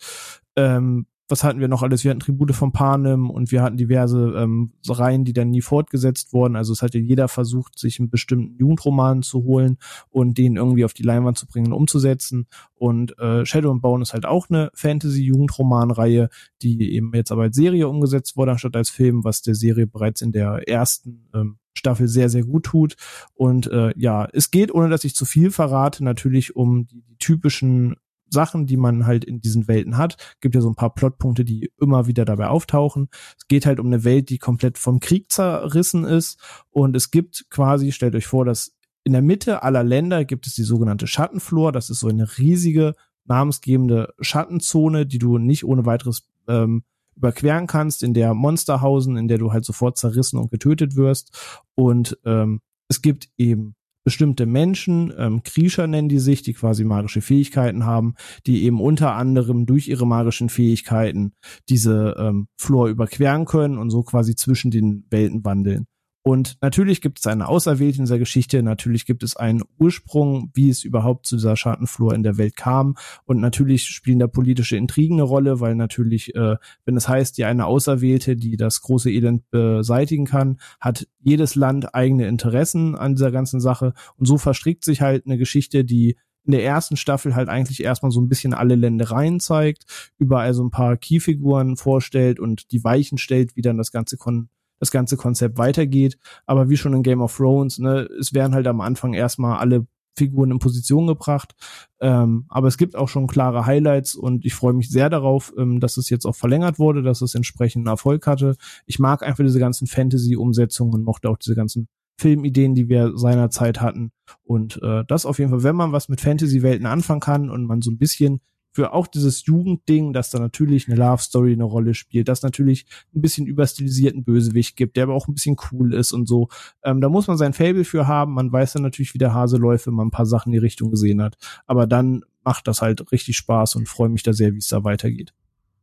ähm, 0.55 1.07
was 1.29 1.43
hatten 1.43 1.59
wir 1.59 1.67
noch 1.67 1.83
alles? 1.83 2.03
Wir 2.03 2.09
hatten 2.09 2.19
Tribute 2.19 2.55
von 2.55 2.71
Panem 2.71 3.29
und 3.29 3.51
wir 3.51 3.61
hatten 3.61 3.77
diverse 3.77 4.33
ähm, 4.35 4.73
Reihen, 4.87 5.25
die 5.25 5.33
dann 5.33 5.51
nie 5.51 5.61
fortgesetzt 5.61 6.33
wurden. 6.33 6.55
Also 6.55 6.73
es 6.73 6.81
hat 6.81 6.95
ja 6.95 6.99
jeder 6.99 7.27
versucht, 7.27 7.77
sich 7.77 7.99
einen 7.99 8.09
bestimmten 8.09 8.57
Jugendroman 8.57 9.21
zu 9.21 9.43
holen 9.43 9.77
und 10.09 10.39
den 10.39 10.55
irgendwie 10.55 10.85
auf 10.85 10.93
die 10.93 11.03
Leinwand 11.03 11.37
zu 11.37 11.45
bringen 11.45 11.67
und 11.67 11.73
umzusetzen. 11.73 12.47
Und 12.73 13.17
äh, 13.19 13.45
Shadow 13.45 13.71
and 13.71 13.83
Bone 13.83 14.01
ist 14.01 14.13
halt 14.13 14.25
auch 14.25 14.49
eine 14.49 14.71
Fantasy-Jugendroman-Reihe, 14.73 16.29
die 16.63 16.93
eben 16.93 17.11
jetzt 17.13 17.31
aber 17.31 17.43
als 17.43 17.55
Serie 17.55 17.87
umgesetzt 17.87 18.35
wurde, 18.35 18.51
anstatt 18.51 18.75
als 18.75 18.89
Film, 18.89 19.23
was 19.23 19.43
der 19.43 19.53
Serie 19.53 19.85
bereits 19.85 20.21
in 20.21 20.31
der 20.31 20.67
ersten 20.67 21.29
ähm, 21.35 21.59
Staffel 21.73 22.07
sehr, 22.07 22.29
sehr 22.29 22.43
gut 22.43 22.65
tut. 22.65 22.95
Und 23.35 23.67
äh, 23.67 23.93
ja, 23.95 24.27
es 24.33 24.49
geht, 24.49 24.73
ohne 24.73 24.89
dass 24.89 25.03
ich 25.03 25.13
zu 25.13 25.25
viel 25.25 25.51
verrate, 25.51 26.03
natürlich 26.03 26.55
um 26.55 26.87
die, 26.87 27.01
die 27.01 27.17
typischen 27.17 27.95
Sachen, 28.29 28.65
die 28.65 28.77
man 28.77 29.05
halt 29.05 29.25
in 29.25 29.41
diesen 29.41 29.67
Welten 29.67 29.97
hat. 29.97 30.17
Gibt 30.41 30.55
ja 30.55 30.61
so 30.61 30.69
ein 30.69 30.75
paar 30.75 30.93
Plotpunkte, 30.93 31.45
die 31.45 31.71
immer 31.79 32.07
wieder 32.07 32.25
dabei 32.25 32.47
auftauchen. 32.47 33.09
Es 33.37 33.47
geht 33.47 33.65
halt 33.65 33.79
um 33.79 33.87
eine 33.87 34.03
Welt, 34.03 34.29
die 34.29 34.37
komplett 34.37 34.77
vom 34.77 34.99
Krieg 34.99 35.31
zerrissen 35.31 36.03
ist. 36.05 36.39
Und 36.69 36.95
es 36.95 37.11
gibt 37.11 37.45
quasi, 37.49 37.91
stellt 37.91 38.15
euch 38.15 38.27
vor, 38.27 38.45
dass 38.45 38.75
in 39.03 39.13
der 39.13 39.21
Mitte 39.21 39.63
aller 39.63 39.83
Länder 39.83 40.25
gibt 40.25 40.45
es 40.47 40.55
die 40.55 40.63
sogenannte 40.63 41.07
Schattenflur. 41.07 41.71
Das 41.71 41.89
ist 41.89 41.99
so 41.99 42.07
eine 42.07 42.37
riesige, 42.37 42.95
namensgebende 43.25 44.13
Schattenzone, 44.19 45.05
die 45.05 45.19
du 45.19 45.37
nicht 45.37 45.63
ohne 45.63 45.85
weiteres 45.85 46.27
ähm, 46.47 46.83
überqueren 47.15 47.67
kannst, 47.67 48.01
in 48.01 48.13
der 48.13 48.33
Monster 48.33 48.81
hausen, 48.81 49.17
in 49.17 49.27
der 49.27 49.37
du 49.37 49.51
halt 49.51 49.65
sofort 49.65 49.97
zerrissen 49.97 50.39
und 50.39 50.51
getötet 50.51 50.95
wirst. 50.95 51.63
Und 51.75 52.17
ähm, 52.25 52.61
es 52.87 53.01
gibt 53.01 53.29
eben 53.37 53.75
bestimmte 54.03 54.45
Menschen, 54.45 55.13
ähm, 55.17 55.43
Kriecher 55.43 55.87
nennen 55.87 56.09
die 56.09 56.19
sich, 56.19 56.41
die 56.41 56.53
quasi 56.53 56.83
magische 56.83 57.21
Fähigkeiten 57.21 57.85
haben, 57.85 58.15
die 58.47 58.63
eben 58.63 58.81
unter 58.81 59.15
anderem 59.15 59.65
durch 59.65 59.87
ihre 59.87 60.07
magischen 60.07 60.49
Fähigkeiten 60.49 61.33
diese 61.69 62.15
ähm, 62.17 62.47
Flor 62.57 62.87
überqueren 62.87 63.45
können 63.45 63.77
und 63.77 63.89
so 63.89 64.03
quasi 64.03 64.35
zwischen 64.35 64.71
den 64.71 65.05
Welten 65.09 65.43
wandeln. 65.43 65.85
Und 66.21 66.57
natürlich 66.61 67.01
gibt 67.01 67.19
es 67.19 67.27
eine 67.27 67.47
Auserwählte 67.47 67.99
in 67.99 68.03
dieser 68.03 68.19
Geschichte, 68.19 68.61
natürlich 68.61 69.05
gibt 69.05 69.23
es 69.23 69.37
einen 69.37 69.63
Ursprung, 69.77 70.51
wie 70.53 70.69
es 70.69 70.83
überhaupt 70.83 71.25
zu 71.25 71.37
dieser 71.37 71.55
Schattenflur 71.55 72.13
in 72.13 72.23
der 72.23 72.37
Welt 72.37 72.57
kam. 72.57 72.95
Und 73.25 73.39
natürlich 73.39 73.85
spielen 73.85 74.19
da 74.19 74.27
politische 74.27 74.75
Intrigen 74.75 75.15
eine 75.15 75.23
Rolle, 75.23 75.61
weil 75.61 75.75
natürlich, 75.75 76.35
äh, 76.35 76.57
wenn 76.85 76.97
es 76.97 77.07
heißt, 77.07 77.37
die 77.37 77.45
eine 77.45 77.65
Auserwählte, 77.65 78.35
die 78.35 78.57
das 78.57 78.81
große 78.81 79.09
Elend 79.09 79.49
beseitigen 79.49 80.25
kann, 80.25 80.59
hat 80.81 81.07
jedes 81.19 81.55
Land 81.55 81.95
eigene 81.95 82.27
Interessen 82.27 82.95
an 82.95 83.15
dieser 83.15 83.31
ganzen 83.31 83.61
Sache. 83.61 83.93
Und 84.17 84.25
so 84.25 84.37
verstrickt 84.37 84.83
sich 84.83 85.01
halt 85.01 85.25
eine 85.25 85.37
Geschichte, 85.37 85.85
die 85.85 86.17
in 86.43 86.51
der 86.51 86.63
ersten 86.63 86.97
Staffel 86.97 87.35
halt 87.35 87.47
eigentlich 87.47 87.83
erstmal 87.83 88.11
so 88.11 88.19
ein 88.19 88.27
bisschen 88.27 88.53
alle 88.53 88.75
Ländereien 88.75 89.39
zeigt, 89.39 89.85
überall 90.17 90.53
so 90.53 90.63
ein 90.63 90.71
paar 90.71 90.97
Keyfiguren 90.97 91.77
vorstellt 91.77 92.39
und 92.39 92.71
die 92.71 92.83
Weichen 92.83 93.17
stellt, 93.17 93.55
wie 93.55 93.61
dann 93.61 93.77
das 93.77 93.91
ganze 93.91 94.17
kon 94.17 94.49
das 94.79 94.91
ganze 94.91 95.17
Konzept 95.17 95.57
weitergeht. 95.57 96.17
Aber 96.45 96.69
wie 96.69 96.77
schon 96.77 96.93
in 96.93 97.03
Game 97.03 97.21
of 97.21 97.35
Thrones, 97.35 97.79
ne, 97.79 98.07
es 98.19 98.33
werden 98.33 98.53
halt 98.53 98.67
am 98.67 98.81
Anfang 98.81 99.13
erstmal 99.13 99.59
alle 99.59 99.85
Figuren 100.19 100.51
in 100.51 100.59
Position 100.59 101.07
gebracht. 101.07 101.55
Ähm, 101.99 102.45
aber 102.49 102.67
es 102.67 102.77
gibt 102.77 102.95
auch 102.95 103.07
schon 103.07 103.27
klare 103.27 103.65
Highlights 103.65 104.15
und 104.15 104.45
ich 104.45 104.53
freue 104.53 104.73
mich 104.73 104.89
sehr 104.89 105.09
darauf, 105.09 105.53
ähm, 105.57 105.79
dass 105.79 105.97
es 105.97 106.09
jetzt 106.09 106.25
auch 106.25 106.35
verlängert 106.35 106.77
wurde, 106.77 107.01
dass 107.01 107.21
es 107.21 107.35
entsprechenden 107.35 107.87
Erfolg 107.87 108.27
hatte. 108.27 108.55
Ich 108.85 108.99
mag 108.99 109.23
einfach 109.23 109.43
diese 109.43 109.59
ganzen 109.59 109.87
Fantasy-Umsetzungen 109.87 110.93
und 110.93 111.03
mochte 111.03 111.29
auch 111.29 111.37
diese 111.37 111.55
ganzen 111.55 111.87
Filmideen, 112.17 112.75
die 112.75 112.89
wir 112.89 113.17
seinerzeit 113.17 113.79
hatten. 113.79 114.11
Und 114.43 114.81
äh, 114.83 115.05
das 115.07 115.25
auf 115.25 115.39
jeden 115.39 115.51
Fall, 115.51 115.63
wenn 115.63 115.75
man 115.75 115.93
was 115.93 116.09
mit 116.09 116.19
Fantasy-Welten 116.19 116.85
anfangen 116.85 117.21
kann 117.21 117.49
und 117.49 117.63
man 117.63 117.81
so 117.81 117.89
ein 117.91 117.97
bisschen 117.97 118.41
für 118.79 118.93
auch 118.93 119.07
dieses 119.07 119.45
Jugendding, 119.45 120.13
dass 120.13 120.29
da 120.29 120.39
natürlich 120.39 120.87
eine 120.87 120.95
Love 120.95 121.21
Story 121.21 121.51
eine 121.51 121.65
Rolle 121.65 121.93
spielt, 121.93 122.29
dass 122.29 122.43
natürlich 122.43 122.85
ein 123.13 123.19
bisschen 123.19 123.45
überstilisierten 123.45 124.23
Bösewicht 124.23 124.77
gibt, 124.77 124.95
der 124.95 125.03
aber 125.03 125.15
auch 125.15 125.27
ein 125.27 125.33
bisschen 125.33 125.57
cool 125.69 125.93
ist 125.93 126.13
und 126.13 126.29
so. 126.29 126.47
Ähm, 126.81 127.01
da 127.01 127.09
muss 127.09 127.27
man 127.27 127.37
sein 127.37 127.51
Fable 127.51 127.83
für 127.83 128.07
haben. 128.07 128.35
Man 128.35 128.53
weiß 128.53 128.71
dann 128.71 128.83
natürlich, 128.83 129.13
wie 129.13 129.17
der 129.17 129.33
Hase 129.33 129.57
läuft, 129.57 129.85
wenn 129.87 129.95
man 129.95 130.07
ein 130.07 130.11
paar 130.11 130.25
Sachen 130.25 130.53
in 130.53 130.53
die 130.53 130.65
Richtung 130.65 130.91
gesehen 130.91 131.21
hat. 131.21 131.37
Aber 131.67 131.87
dann 131.87 132.23
macht 132.45 132.69
das 132.69 132.81
halt 132.81 133.11
richtig 133.11 133.35
Spaß 133.35 133.75
und 133.75 133.89
freue 133.89 134.07
mich 134.07 134.23
da 134.23 134.31
sehr, 134.31 134.53
wie 134.53 134.59
es 134.59 134.69
da 134.69 134.85
weitergeht. 134.85 135.33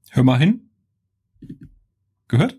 Hör 0.09 0.23
mal 0.23 0.39
hin. 0.39 0.71
Gehört? 2.29 2.59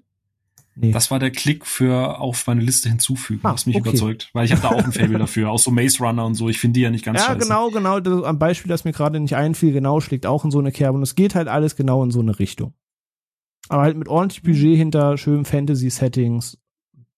Nee. 0.80 0.92
Das 0.92 1.10
war 1.10 1.18
der 1.18 1.32
Klick 1.32 1.66
für 1.66 2.20
auf 2.20 2.46
meine 2.46 2.62
Liste 2.62 2.88
hinzufügen, 2.88 3.40
ah, 3.44 3.54
was 3.54 3.66
mich 3.66 3.78
okay. 3.78 3.90
überzeugt. 3.90 4.30
Weil 4.34 4.46
ich 4.46 4.52
habe 4.52 4.62
da 4.62 4.70
auch 4.70 4.84
ein 4.84 4.92
Fable 4.92 5.18
dafür, 5.18 5.50
auch 5.50 5.58
so 5.58 5.72
Maze 5.72 5.98
Runner 5.98 6.24
und 6.24 6.36
so. 6.36 6.50
Ich 6.50 6.60
finde 6.60 6.76
die 6.76 6.82
ja 6.82 6.92
nicht 6.92 7.04
ganz 7.04 7.20
Ja, 7.20 7.26
scheiße. 7.26 7.40
genau, 7.40 7.72
genau. 7.72 8.00
Das, 8.00 8.24
am 8.24 8.38
Beispiel, 8.38 8.70
das 8.70 8.86
mir 8.86 8.92
gerade 8.92 9.20
nicht 9.20 9.36
einfiel, 9.36 9.74
genau, 9.74 10.00
schlägt 10.02 10.28
auch 10.28 10.46
in 10.46 10.52
so 10.52 10.60
eine 10.60 10.72
Kerbe. 10.72 10.98
Und 10.98 11.02
es 11.02 11.16
geht 11.16 11.34
halt 11.34 11.48
alles 11.48 11.76
genau 11.76 12.04
in 12.04 12.12
so 12.12 12.20
eine 12.20 12.38
Richtung. 12.38 12.76
Aber 13.70 13.82
halt 13.82 13.98
mit 13.98 14.08
ordentlich 14.08 14.44
Budget 14.44 14.78
hinter 14.78 15.18
schönen 15.18 15.46
Fantasy-Settings, 15.46 16.60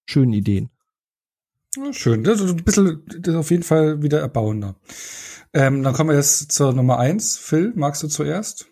schönen 0.06 0.32
Ideen. 0.32 0.70
Ja, 1.76 1.92
schön. 1.92 2.24
Das 2.24 2.40
ist 2.40 2.52
ein 2.52 2.64
bisschen, 2.64 3.04
das 3.08 3.34
ist 3.34 3.40
auf 3.40 3.52
jeden 3.52 3.64
Fall 3.64 4.02
wieder 4.02 4.22
erbauender. 4.22 4.76
Ähm, 5.54 5.84
dann 5.84 5.94
kommen 5.94 6.12
wir 6.12 6.16
jetzt 6.16 6.54
zur 6.54 6.72
Nummer 6.72 6.98
eins. 6.98 7.38
Phil, 7.38 7.74
magst 7.76 8.02
du 8.04 8.08
zuerst? 8.08 8.68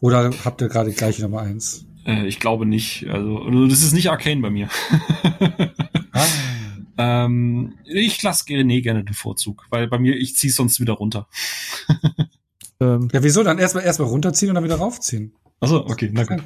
Oder 0.00 0.32
habt 0.44 0.60
ihr 0.60 0.68
gerade 0.68 0.90
die 0.90 0.96
gleiche 0.96 1.22
Nummer 1.22 1.42
eins? 1.42 1.86
Äh, 2.10 2.26
ich 2.26 2.40
glaube 2.40 2.66
nicht. 2.66 3.06
Also, 3.08 3.38
also, 3.42 3.66
das 3.66 3.82
ist 3.82 3.92
nicht 3.92 4.10
Arcane 4.10 4.40
bei 4.40 4.50
mir. 4.50 4.68
ah. 6.12 6.26
ähm, 6.98 7.74
ich 7.84 8.22
lasse 8.22 8.44
René 8.44 8.82
gerne 8.82 9.04
den 9.04 9.14
Vorzug, 9.14 9.66
weil 9.70 9.88
bei 9.88 9.98
mir, 9.98 10.16
ich 10.16 10.36
ziehe 10.36 10.52
sonst 10.52 10.80
wieder 10.80 10.94
runter. 10.94 11.28
ähm. 12.80 13.08
Ja, 13.12 13.22
wieso? 13.22 13.42
Dann 13.42 13.58
erstmal 13.58 13.84
erstmal 13.84 14.08
runterziehen 14.08 14.50
und 14.50 14.54
dann 14.54 14.64
wieder 14.64 14.76
raufziehen. 14.76 15.32
Also 15.62 15.84
okay, 15.84 16.08
na 16.10 16.24
gut. 16.24 16.42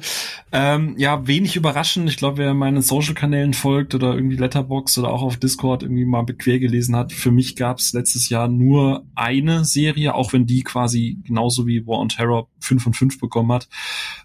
Ähm, 0.51 0.95
ja, 0.97 1.25
wenig 1.25 1.55
überraschend. 1.55 2.09
Ich 2.09 2.17
glaube, 2.17 2.39
wer 2.39 2.53
meinen 2.53 2.81
Social-Kanälen 2.81 3.53
folgt 3.53 3.95
oder 3.95 4.13
irgendwie 4.13 4.35
Letterbox 4.35 4.97
oder 4.97 5.09
auch 5.09 5.21
auf 5.21 5.37
Discord 5.37 5.83
irgendwie 5.83 6.03
mal 6.03 6.25
quer 6.25 6.59
gelesen 6.59 6.97
hat, 6.97 7.13
für 7.13 7.31
mich 7.31 7.55
gab 7.55 7.79
es 7.79 7.93
letztes 7.93 8.27
Jahr 8.27 8.49
nur 8.49 9.05
eine 9.15 9.63
Serie, 9.63 10.15
auch 10.15 10.33
wenn 10.33 10.45
die 10.45 10.63
quasi 10.63 11.17
genauso 11.23 11.65
wie 11.65 11.87
War 11.87 11.99
on 11.99 12.09
Terror 12.09 12.49
5 12.59 12.83
von 12.83 12.93
5 12.93 13.19
bekommen 13.21 13.53
hat. 13.53 13.69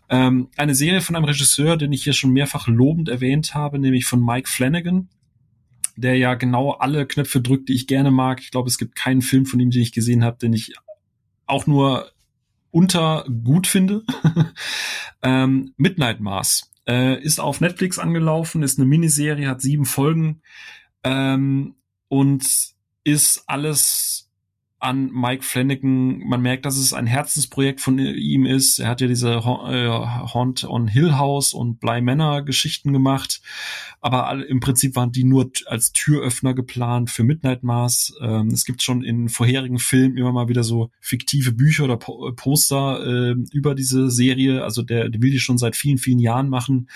Ähm, 0.08 0.48
eine 0.56 0.74
Serie 0.74 1.02
von 1.02 1.14
einem 1.14 1.26
Regisseur, 1.26 1.76
den 1.76 1.92
ich 1.92 2.02
hier 2.02 2.12
schon 2.12 2.32
mehrfach 2.32 2.66
lobend 2.66 3.08
erwähnt 3.08 3.54
habe, 3.54 3.78
nämlich 3.78 4.06
von 4.06 4.24
Mike 4.24 4.48
Flanagan 4.48 5.08
der 5.96 6.16
ja 6.16 6.32
genau 6.34 6.70
alle 6.70 7.04
Knöpfe 7.04 7.42
drückt, 7.42 7.68
die 7.68 7.74
ich 7.74 7.86
gerne 7.86 8.10
mag. 8.10 8.40
Ich 8.40 8.50
glaube, 8.50 8.68
es 8.68 8.78
gibt 8.78 8.94
keinen 8.94 9.20
Film 9.20 9.44
von 9.44 9.60
ihm, 9.60 9.70
den 9.70 9.82
ich 9.82 9.92
gesehen 9.92 10.24
habe, 10.24 10.38
den 10.38 10.54
ich 10.54 10.72
auch 11.50 11.66
nur 11.66 12.10
unter 12.70 13.24
gut 13.44 13.66
finde. 13.66 14.04
ähm, 15.22 15.74
Midnight 15.76 16.20
Mars 16.20 16.70
äh, 16.86 17.20
ist 17.20 17.40
auf 17.40 17.60
Netflix 17.60 17.98
angelaufen, 17.98 18.62
ist 18.62 18.78
eine 18.78 18.86
Miniserie, 18.86 19.48
hat 19.48 19.60
sieben 19.60 19.84
Folgen 19.84 20.42
ähm, 21.04 21.74
und 22.08 22.46
ist 23.04 23.44
alles 23.46 24.29
an 24.80 25.10
Mike 25.12 25.42
Flanagan. 25.44 26.18
Man 26.20 26.40
merkt, 26.40 26.64
dass 26.64 26.78
es 26.78 26.92
ein 26.92 27.06
Herzensprojekt 27.06 27.80
von 27.80 27.98
ihm 27.98 28.46
ist. 28.46 28.78
Er 28.78 28.88
hat 28.88 29.00
ja 29.00 29.06
diese 29.06 29.34
äh, 29.34 29.88
Haunt 29.88 30.64
on 30.64 30.88
Hill 30.88 31.16
House 31.16 31.52
und 31.52 31.80
Bly 31.80 32.00
Manor 32.00 32.42
Geschichten 32.42 32.92
gemacht. 32.92 33.42
Aber 34.00 34.46
im 34.46 34.60
Prinzip 34.60 34.96
waren 34.96 35.12
die 35.12 35.24
nur 35.24 35.50
als 35.66 35.92
Türöffner 35.92 36.54
geplant 36.54 37.10
für 37.10 37.22
Midnight 37.22 37.62
Mars. 37.62 38.14
Ähm, 38.22 38.48
es 38.48 38.64
gibt 38.64 38.82
schon 38.82 39.04
in 39.04 39.28
vorherigen 39.28 39.78
Filmen 39.78 40.16
immer 40.16 40.32
mal 40.32 40.48
wieder 40.48 40.64
so 40.64 40.90
fiktive 41.00 41.52
Bücher 41.52 41.84
oder 41.84 41.98
äh, 41.98 42.32
Poster 42.32 43.04
äh, 43.06 43.34
über 43.52 43.74
diese 43.74 44.10
Serie. 44.10 44.64
Also 44.64 44.82
der, 44.82 45.10
der 45.10 45.20
will 45.20 45.30
die 45.30 45.40
schon 45.40 45.58
seit 45.58 45.76
vielen, 45.76 45.98
vielen 45.98 46.18
Jahren 46.18 46.48
machen. 46.48 46.88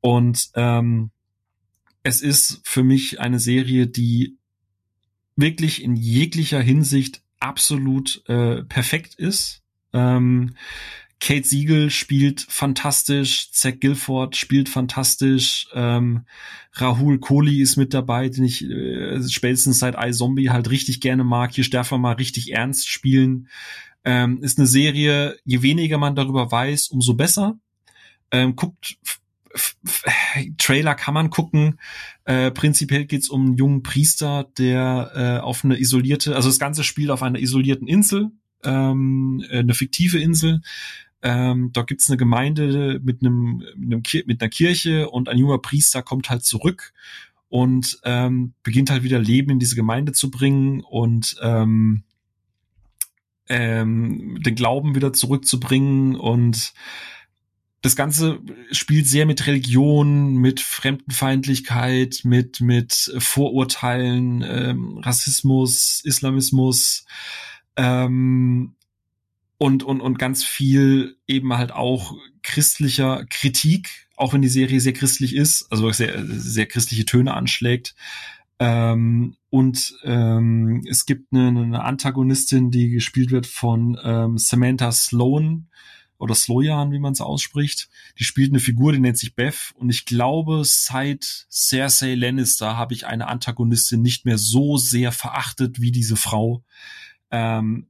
Und 0.00 0.50
ähm, 0.54 1.10
es 2.02 2.22
ist 2.22 2.60
für 2.64 2.82
mich 2.82 3.20
eine 3.20 3.38
Serie, 3.38 3.86
die 3.86 4.38
wirklich 5.36 5.82
in 5.82 5.96
jeglicher 5.96 6.60
Hinsicht 6.60 7.22
absolut 7.40 8.22
äh, 8.28 8.62
perfekt 8.62 9.14
ist. 9.14 9.62
Ähm, 9.92 10.54
Kate 11.20 11.46
Siegel 11.46 11.90
spielt 11.90 12.44
fantastisch, 12.48 13.50
Zack 13.50 13.80
Guilford 13.80 14.36
spielt 14.36 14.68
fantastisch, 14.68 15.68
ähm, 15.72 16.26
Rahul 16.74 17.18
Kohli 17.18 17.62
ist 17.62 17.76
mit 17.76 17.94
dabei, 17.94 18.28
den 18.28 18.44
ich 18.44 18.62
äh, 18.68 19.22
spätestens 19.28 19.78
seit 19.78 19.96
iZombie 19.98 20.50
halt 20.50 20.70
richtig 20.70 21.00
gerne 21.00 21.24
mag. 21.24 21.54
Hier 21.54 21.64
darf 21.70 21.92
er 21.92 21.98
mal 21.98 22.16
richtig 22.16 22.52
ernst 22.52 22.88
spielen. 22.88 23.48
Ähm, 24.04 24.42
ist 24.42 24.58
eine 24.58 24.66
Serie, 24.66 25.38
je 25.44 25.62
weniger 25.62 25.96
man 25.96 26.14
darüber 26.14 26.50
weiß, 26.50 26.88
umso 26.88 27.14
besser. 27.14 27.58
Ähm, 28.30 28.54
guckt 28.54 28.98
Trailer 30.58 30.94
kann 30.94 31.14
man 31.14 31.30
gucken. 31.30 31.78
Äh, 32.24 32.50
prinzipiell 32.50 33.04
geht's 33.04 33.28
um 33.28 33.46
einen 33.46 33.56
jungen 33.56 33.82
Priester, 33.82 34.50
der 34.58 35.12
äh, 35.14 35.42
auf 35.42 35.64
eine 35.64 35.78
isolierte, 35.78 36.34
also 36.34 36.48
das 36.48 36.58
ganze 36.58 36.84
spielt 36.84 37.10
auf 37.10 37.22
einer 37.22 37.38
isolierten 37.38 37.86
Insel, 37.86 38.30
ähm, 38.64 39.44
äh, 39.50 39.58
eine 39.58 39.74
fiktive 39.74 40.18
Insel. 40.18 40.62
Ähm, 41.22 41.70
dort 41.72 41.86
gibt's 41.86 42.10
eine 42.10 42.16
Gemeinde 42.16 43.00
mit 43.02 43.22
einem, 43.22 43.62
mit, 43.76 43.92
einem 43.92 44.02
mit 44.26 44.42
einer 44.42 44.50
Kirche 44.50 45.08
und 45.08 45.28
ein 45.28 45.38
junger 45.38 45.58
Priester 45.58 46.02
kommt 46.02 46.28
halt 46.28 46.44
zurück 46.44 46.92
und 47.48 47.98
ähm, 48.04 48.52
beginnt 48.62 48.90
halt 48.90 49.04
wieder 49.04 49.18
Leben 49.18 49.50
in 49.52 49.58
diese 49.58 49.76
Gemeinde 49.76 50.12
zu 50.12 50.30
bringen 50.30 50.80
und 50.80 51.36
ähm, 51.40 52.02
ähm, 53.48 54.42
den 54.42 54.54
Glauben 54.54 54.94
wieder 54.94 55.12
zurückzubringen 55.12 56.16
und 56.16 56.74
das 57.84 57.96
Ganze 57.96 58.40
spielt 58.70 59.06
sehr 59.06 59.26
mit 59.26 59.46
Religion, 59.46 60.36
mit 60.36 60.60
Fremdenfeindlichkeit, 60.60 62.22
mit, 62.24 62.62
mit 62.62 63.12
Vorurteilen, 63.18 64.42
ähm, 64.42 64.96
Rassismus, 65.02 66.00
Islamismus 66.02 67.04
ähm, 67.76 68.74
und, 69.58 69.82
und, 69.82 70.00
und 70.00 70.18
ganz 70.18 70.44
viel 70.44 71.18
eben 71.26 71.52
halt 71.52 71.72
auch 71.72 72.14
christlicher 72.42 73.26
Kritik, 73.28 74.08
auch 74.16 74.32
wenn 74.32 74.40
die 74.40 74.48
Serie 74.48 74.80
sehr 74.80 74.94
christlich 74.94 75.36
ist, 75.36 75.66
also 75.70 75.90
sehr, 75.90 76.24
sehr 76.26 76.64
christliche 76.64 77.04
Töne 77.04 77.34
anschlägt. 77.34 77.94
Ähm, 78.60 79.36
und 79.50 79.94
ähm, 80.04 80.86
es 80.88 81.04
gibt 81.04 81.34
eine, 81.34 81.48
eine 81.48 81.84
Antagonistin, 81.84 82.70
die 82.70 82.88
gespielt 82.88 83.30
wird 83.30 83.46
von 83.46 83.98
ähm, 84.02 84.38
Samantha 84.38 84.90
Sloan, 84.90 85.68
oder 86.18 86.34
Slojan, 86.34 86.92
wie 86.92 86.98
man 86.98 87.12
es 87.12 87.20
ausspricht. 87.20 87.88
Die 88.18 88.24
spielt 88.24 88.50
eine 88.50 88.60
Figur, 88.60 88.92
die 88.92 89.00
nennt 89.00 89.18
sich 89.18 89.34
Beth. 89.34 89.72
Und 89.76 89.90
ich 89.90 90.04
glaube, 90.04 90.62
seit 90.64 91.46
Cersei 91.50 92.14
Lannister 92.14 92.76
habe 92.76 92.94
ich 92.94 93.06
eine 93.06 93.28
Antagonistin 93.28 94.02
nicht 94.02 94.24
mehr 94.24 94.38
so 94.38 94.76
sehr 94.76 95.12
verachtet 95.12 95.80
wie 95.80 95.92
diese 95.92 96.16
Frau. 96.16 96.62
Ähm, 97.30 97.88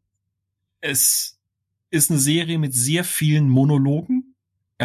es 0.81 1.39
ist 1.91 2.11
eine 2.11 2.21
Serie 2.21 2.59
mit 2.59 2.75
sehr 2.75 3.05
vielen 3.05 3.49
Monologen 3.49 4.34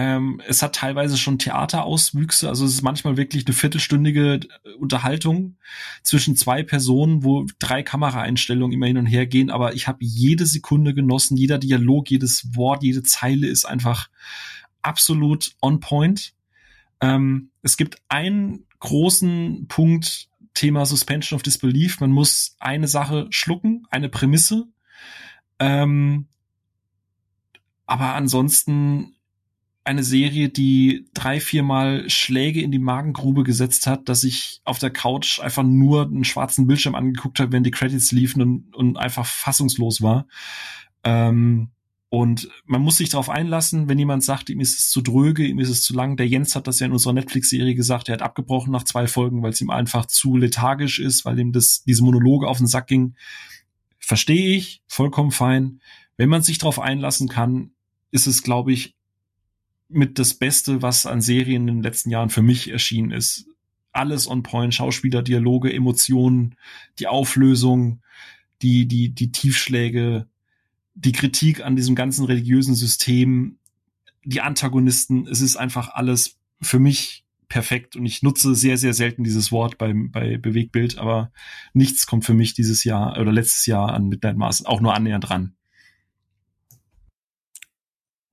ähm, 0.02 0.42
es 0.48 0.61
hat 0.61 0.76
teilweise 0.76 1.18
schon 1.18 1.40
Theaterauswüchse, 1.40 2.48
also 2.48 2.64
es 2.64 2.76
ist 2.76 2.84
manchmal 2.84 3.18
wirklich 3.18 3.45
eine 3.45 3.53
viertelstündige 3.53 4.36
äh, 4.36 4.74
Unterhaltung 4.80 5.58
zwischen 6.03 6.38
zwei 6.38 6.64
Personen, 6.64 7.26
wo 7.26 7.45
drei 7.60 7.84
Kameraeinstellungen 7.84 8.72
immer 8.72 8.86
hin 8.86 8.98
und 8.98 9.08
her 9.08 9.28
gehen, 9.28 9.50
aber 9.50 9.74
ich 9.74 9.90
habe 9.90 9.98
jede 10.00 10.45
Sekunde 10.45 10.94
genossen, 10.94 11.36
jeder 11.36 11.58
Dialog, 11.58 12.10
jedes 12.10 12.56
Wort, 12.56 12.82
jede 12.82 13.03
Zeile 13.03 13.48
ist 13.48 13.66
einfach 13.66 14.10
absolut 14.82 15.52
on 15.61 15.82
point. 15.82 16.34
Ähm, 17.02 17.50
es 17.61 17.76
gibt 17.76 17.98
einen 18.08 18.68
großen 18.80 19.68
Punkt, 19.68 20.30
Thema 20.53 20.86
Suspension 20.86 21.36
of 21.36 21.44
Disbelief. 21.44 22.00
Man 22.00 22.11
muss 22.11 22.56
eine 22.60 22.88
Sache 22.88 23.28
schlucken, 23.32 23.86
eine 23.90 24.08
Prämisse. 24.08 24.68
Ähm, 25.60 26.28
aber 27.86 28.16
ansonsten 28.16 29.16
eine 29.83 30.03
Serie, 30.03 30.49
die 30.49 31.08
drei, 31.14 31.40
viermal 31.40 32.09
Schläge 32.09 32.61
in 32.61 32.72
die 32.72 32.80
Magengrube 32.80 33.43
gesetzt 33.43 33.88
hat, 33.88 34.08
dass 34.09 34.24
ich 34.24 34.61
auf 34.64 34.77
der 34.77 34.91
Couch 34.91 35.40
einfach 35.40 35.64
nur 35.64 36.03
einen 36.03 36.25
schwarzen 36.25 36.67
Bildschirm 36.67 36.95
angeguckt 36.95 37.40
habe, 37.40 37.51
wenn 37.53 37.64
die 37.64 37.72
Credits 37.72 38.11
liefen 38.11 38.41
und, 38.41 38.75
und 38.75 38.98
einfach 38.98 39.25
fassungslos 39.25 40.01
war. 40.01 40.27
Ähm, 41.03 41.69
und 42.09 42.49
man 42.66 42.82
muss 42.82 42.98
sich 42.98 43.09
darauf 43.09 43.30
einlassen, 43.30 43.88
wenn 43.88 43.99
jemand 43.99 44.24
sagt, 44.24 44.49
ihm 44.49 44.59
ist 44.59 44.80
es 44.80 44.90
zu 44.90 45.01
dröge, 45.01 45.45
ihm 45.45 45.59
ist 45.59 45.69
es 45.69 45.83
zu 45.83 45.93
lang. 45.93 46.17
Der 46.17 46.27
Jens 46.27 46.56
hat 46.56 46.66
das 46.66 46.80
ja 46.80 46.88
in 46.88 46.91
unserer 46.91 47.14
Netflix-Serie 47.14 47.75
gesagt, 47.75 48.09
er 48.09 48.14
hat 48.14 48.24
abgebrochen 48.24 48.72
nach 48.72 48.83
zwei 48.83 49.06
Folgen, 49.06 49.43
weil 49.43 49.51
es 49.51 49.61
ihm 49.61 49.69
einfach 49.69 50.08
zu 50.08 50.35
lethargisch 50.35 50.99
ist, 50.99 51.24
weil 51.24 51.40
ihm 51.40 51.51
das, 51.51 51.83
diese 51.83 52.03
Monologe 52.03 52.48
auf 52.48 52.58
den 52.58 52.67
Sack 52.67 52.88
ging. 52.88 53.16
Verstehe 53.99 54.56
ich, 54.56 54.82
vollkommen 54.88 55.30
fein. 55.30 55.82
Wenn 56.17 56.30
man 56.30 56.41
sich 56.41 56.58
darauf 56.58 56.80
einlassen 56.80 57.30
kann, 57.30 57.72
ist 58.09 58.25
es, 58.25 58.41
glaube 58.41 58.74
ich, 58.74 58.95
mit 59.90 60.19
das 60.19 60.35
Beste, 60.35 60.82
was 60.82 61.06
an 61.06 61.22
Serien 61.22 61.68
in 61.68 61.77
den 61.77 61.84
letzten 61.84 62.11
Jahren 62.11 62.30
für 62.30 62.43
mich 62.43 62.69
erschienen 62.69 63.11
ist. 63.11 63.48
Alles 63.92 64.27
on 64.27 64.43
point, 64.43 64.74
Schauspieler, 64.74 65.24
Dialoge, 65.24 65.74
Emotionen, 65.74 66.56
die 67.00 67.08
Auflösung, 67.08 68.01
die, 68.61 68.88
die, 68.88 69.09
die 69.09 69.32
Tiefschläge, 69.32 70.27
die 70.93 71.11
Kritik 71.11 71.66
an 71.66 71.76
diesem 71.76 71.95
ganzen 71.95 72.26
religiösen 72.26 72.76
System, 72.76 73.58
die 74.24 74.42
Antagonisten, 74.42 75.27
es 75.27 75.42
ist 75.42 75.56
einfach 75.56 75.90
alles 75.90 76.38
für 76.61 76.80
mich 76.80 77.26
perfekt 77.48 77.95
und 77.95 78.06
ich 78.06 78.22
nutze 78.22 78.53
sehr, 78.53 78.77
sehr 78.77 78.93
selten 78.93 79.24
dieses 79.24 79.51
Wort 79.51 79.80
beim, 79.80 80.11
bei 80.11 80.38
Bewegbild, 80.38 81.00
aber 81.00 81.32
nichts 81.74 82.06
kommt 82.06 82.26
für 82.26 82.35
mich 82.35 82.53
dieses 82.53 82.84
Jahr 82.84 83.19
oder 83.19 83.32
letztes 83.32 83.66
Jahr 83.66 83.92
an 83.92 84.08
Midnight 84.08 84.38
Mars 84.38 84.66
auch 84.66 84.82
nur 84.82 84.93
annähernd 84.93 85.27
dran. 85.27 85.56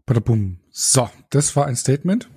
Badabum. 0.06 0.60
So, 0.70 1.10
das 1.30 1.56
war 1.56 1.66
ein 1.66 1.74
Statement. 1.74 2.28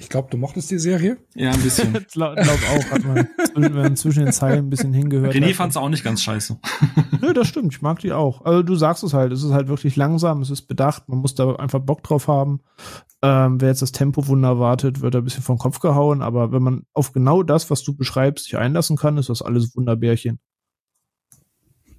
Ich 0.00 0.08
glaube, 0.08 0.28
du 0.30 0.36
mochtest 0.36 0.70
die 0.70 0.78
Serie. 0.78 1.18
Ja, 1.34 1.50
ein 1.50 1.60
bisschen. 1.60 1.96
ich 2.00 2.06
glaube 2.08 2.40
auch, 2.40 2.90
hat 2.90 3.04
man, 3.04 3.28
wenn 3.54 3.72
man 3.72 3.96
zwischen 3.96 4.24
den 4.24 4.32
Zeilen 4.32 4.66
ein 4.66 4.70
bisschen 4.70 4.92
hingehört. 4.92 5.34
René 5.34 5.52
fand 5.54 5.72
es 5.72 5.76
auch 5.76 5.88
nicht 5.88 6.04
ganz 6.04 6.22
scheiße. 6.22 6.58
Nö, 7.20 7.32
das 7.32 7.48
stimmt. 7.48 7.74
Ich 7.74 7.82
mag 7.82 7.98
die 7.98 8.12
auch. 8.12 8.44
Also 8.44 8.62
du 8.62 8.76
sagst 8.76 9.02
es 9.02 9.12
halt. 9.12 9.32
Es 9.32 9.42
ist 9.42 9.50
halt 9.50 9.66
wirklich 9.66 9.96
langsam. 9.96 10.40
Es 10.40 10.50
ist 10.50 10.62
bedacht. 10.62 11.08
Man 11.08 11.18
muss 11.18 11.34
da 11.34 11.56
einfach 11.56 11.80
Bock 11.80 12.04
drauf 12.04 12.28
haben. 12.28 12.60
Ähm, 13.22 13.60
wer 13.60 13.68
jetzt 13.68 13.82
das 13.82 13.90
Tempo-Wunder 13.90 14.60
wartet, 14.60 15.00
wird 15.00 15.16
ein 15.16 15.24
bisschen 15.24 15.42
vom 15.42 15.58
Kopf 15.58 15.80
gehauen. 15.80 16.22
Aber 16.22 16.52
wenn 16.52 16.62
man 16.62 16.82
auf 16.92 17.12
genau 17.12 17.42
das, 17.42 17.68
was 17.68 17.82
du 17.82 17.96
beschreibst, 17.96 18.44
sich 18.44 18.56
einlassen 18.56 18.96
kann, 18.96 19.18
ist 19.18 19.28
das 19.28 19.42
alles 19.42 19.74
Wunderbärchen. 19.74 20.38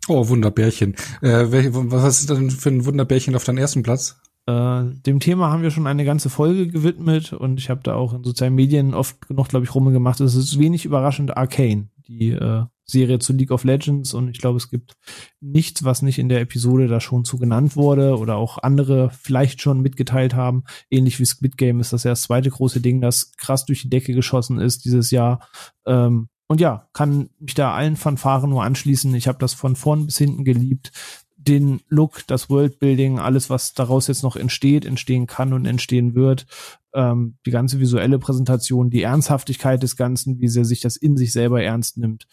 Oh, 0.07 0.29
Wunderbärchen. 0.29 0.95
Äh, 1.21 1.51
welche, 1.51 1.71
was 1.73 2.21
ist 2.21 2.29
denn 2.29 2.49
für 2.49 2.69
ein 2.69 2.85
Wunderbärchen 2.85 3.35
auf 3.35 3.43
deinem 3.43 3.57
ersten 3.57 3.83
Platz? 3.83 4.17
Äh, 4.49 4.95
dem 5.05 5.19
Thema 5.19 5.51
haben 5.51 5.61
wir 5.61 5.69
schon 5.69 5.85
eine 5.85 6.05
ganze 6.05 6.31
Folge 6.31 6.67
gewidmet 6.67 7.33
und 7.33 7.59
ich 7.59 7.69
habe 7.69 7.81
da 7.83 7.93
auch 7.93 8.13
in 8.13 8.23
sozialen 8.23 8.55
Medien 8.55 8.95
oft 8.95 9.27
genug, 9.27 9.49
glaube 9.49 9.65
ich, 9.65 9.75
rumgemacht. 9.75 10.19
Es 10.21 10.33
ist 10.33 10.57
wenig 10.57 10.85
überraschend 10.85 11.37
Arcane, 11.37 11.89
die 12.07 12.31
äh, 12.31 12.63
Serie 12.83 13.19
zu 13.19 13.33
League 13.33 13.51
of 13.51 13.63
Legends 13.63 14.15
und 14.15 14.27
ich 14.29 14.39
glaube, 14.39 14.57
es 14.57 14.71
gibt 14.71 14.93
nichts, 15.39 15.83
was 15.83 16.01
nicht 16.01 16.17
in 16.17 16.29
der 16.29 16.41
Episode 16.41 16.87
da 16.87 16.99
schon 16.99 17.25
zu 17.25 17.37
genannt 17.37 17.75
wurde 17.75 18.17
oder 18.17 18.37
auch 18.37 18.57
andere 18.57 19.11
vielleicht 19.11 19.61
schon 19.61 19.81
mitgeteilt 19.81 20.33
haben. 20.33 20.63
Ähnlich 20.89 21.19
wie 21.19 21.25
Squid 21.25 21.55
Game 21.55 21.79
ist 21.79 21.93
das 21.93 22.03
ja 22.03 22.11
das 22.11 22.23
zweite 22.23 22.49
große 22.49 22.81
Ding, 22.81 23.01
das 23.01 23.33
krass 23.37 23.65
durch 23.65 23.83
die 23.83 23.89
Decke 23.91 24.13
geschossen 24.15 24.59
ist 24.59 24.83
dieses 24.83 25.11
Jahr. 25.11 25.47
Ähm, 25.85 26.29
und 26.47 26.59
ja, 26.59 26.89
kann 26.93 27.29
mich 27.39 27.53
da 27.53 27.75
allen 27.75 27.95
Fanfaren 27.95 28.49
nur 28.49 28.63
anschließen. 28.63 29.13
Ich 29.13 29.27
habe 29.27 29.37
das 29.37 29.53
von 29.53 29.75
vorn 29.75 30.07
bis 30.07 30.17
hinten 30.17 30.43
geliebt 30.43 30.91
den 31.39 31.81
Look, 31.87 32.27
das 32.27 32.49
Worldbuilding, 32.49 33.17
alles, 33.17 33.49
was 33.49 33.73
daraus 33.73 34.07
jetzt 34.07 34.23
noch 34.23 34.35
entsteht, 34.35 34.85
entstehen 34.85 35.25
kann 35.25 35.53
und 35.53 35.65
entstehen 35.65 36.13
wird, 36.13 36.45
ähm, 36.93 37.37
die 37.45 37.51
ganze 37.51 37.79
visuelle 37.79 38.19
Präsentation, 38.19 38.89
die 38.89 39.03
Ernsthaftigkeit 39.03 39.81
des 39.81 39.95
Ganzen, 39.95 40.39
wie 40.41 40.49
sehr 40.49 40.65
sich 40.65 40.81
das 40.81 40.97
in 40.97 41.15
sich 41.15 41.31
selber 41.31 41.63
ernst 41.63 41.97
nimmt. 41.97 42.27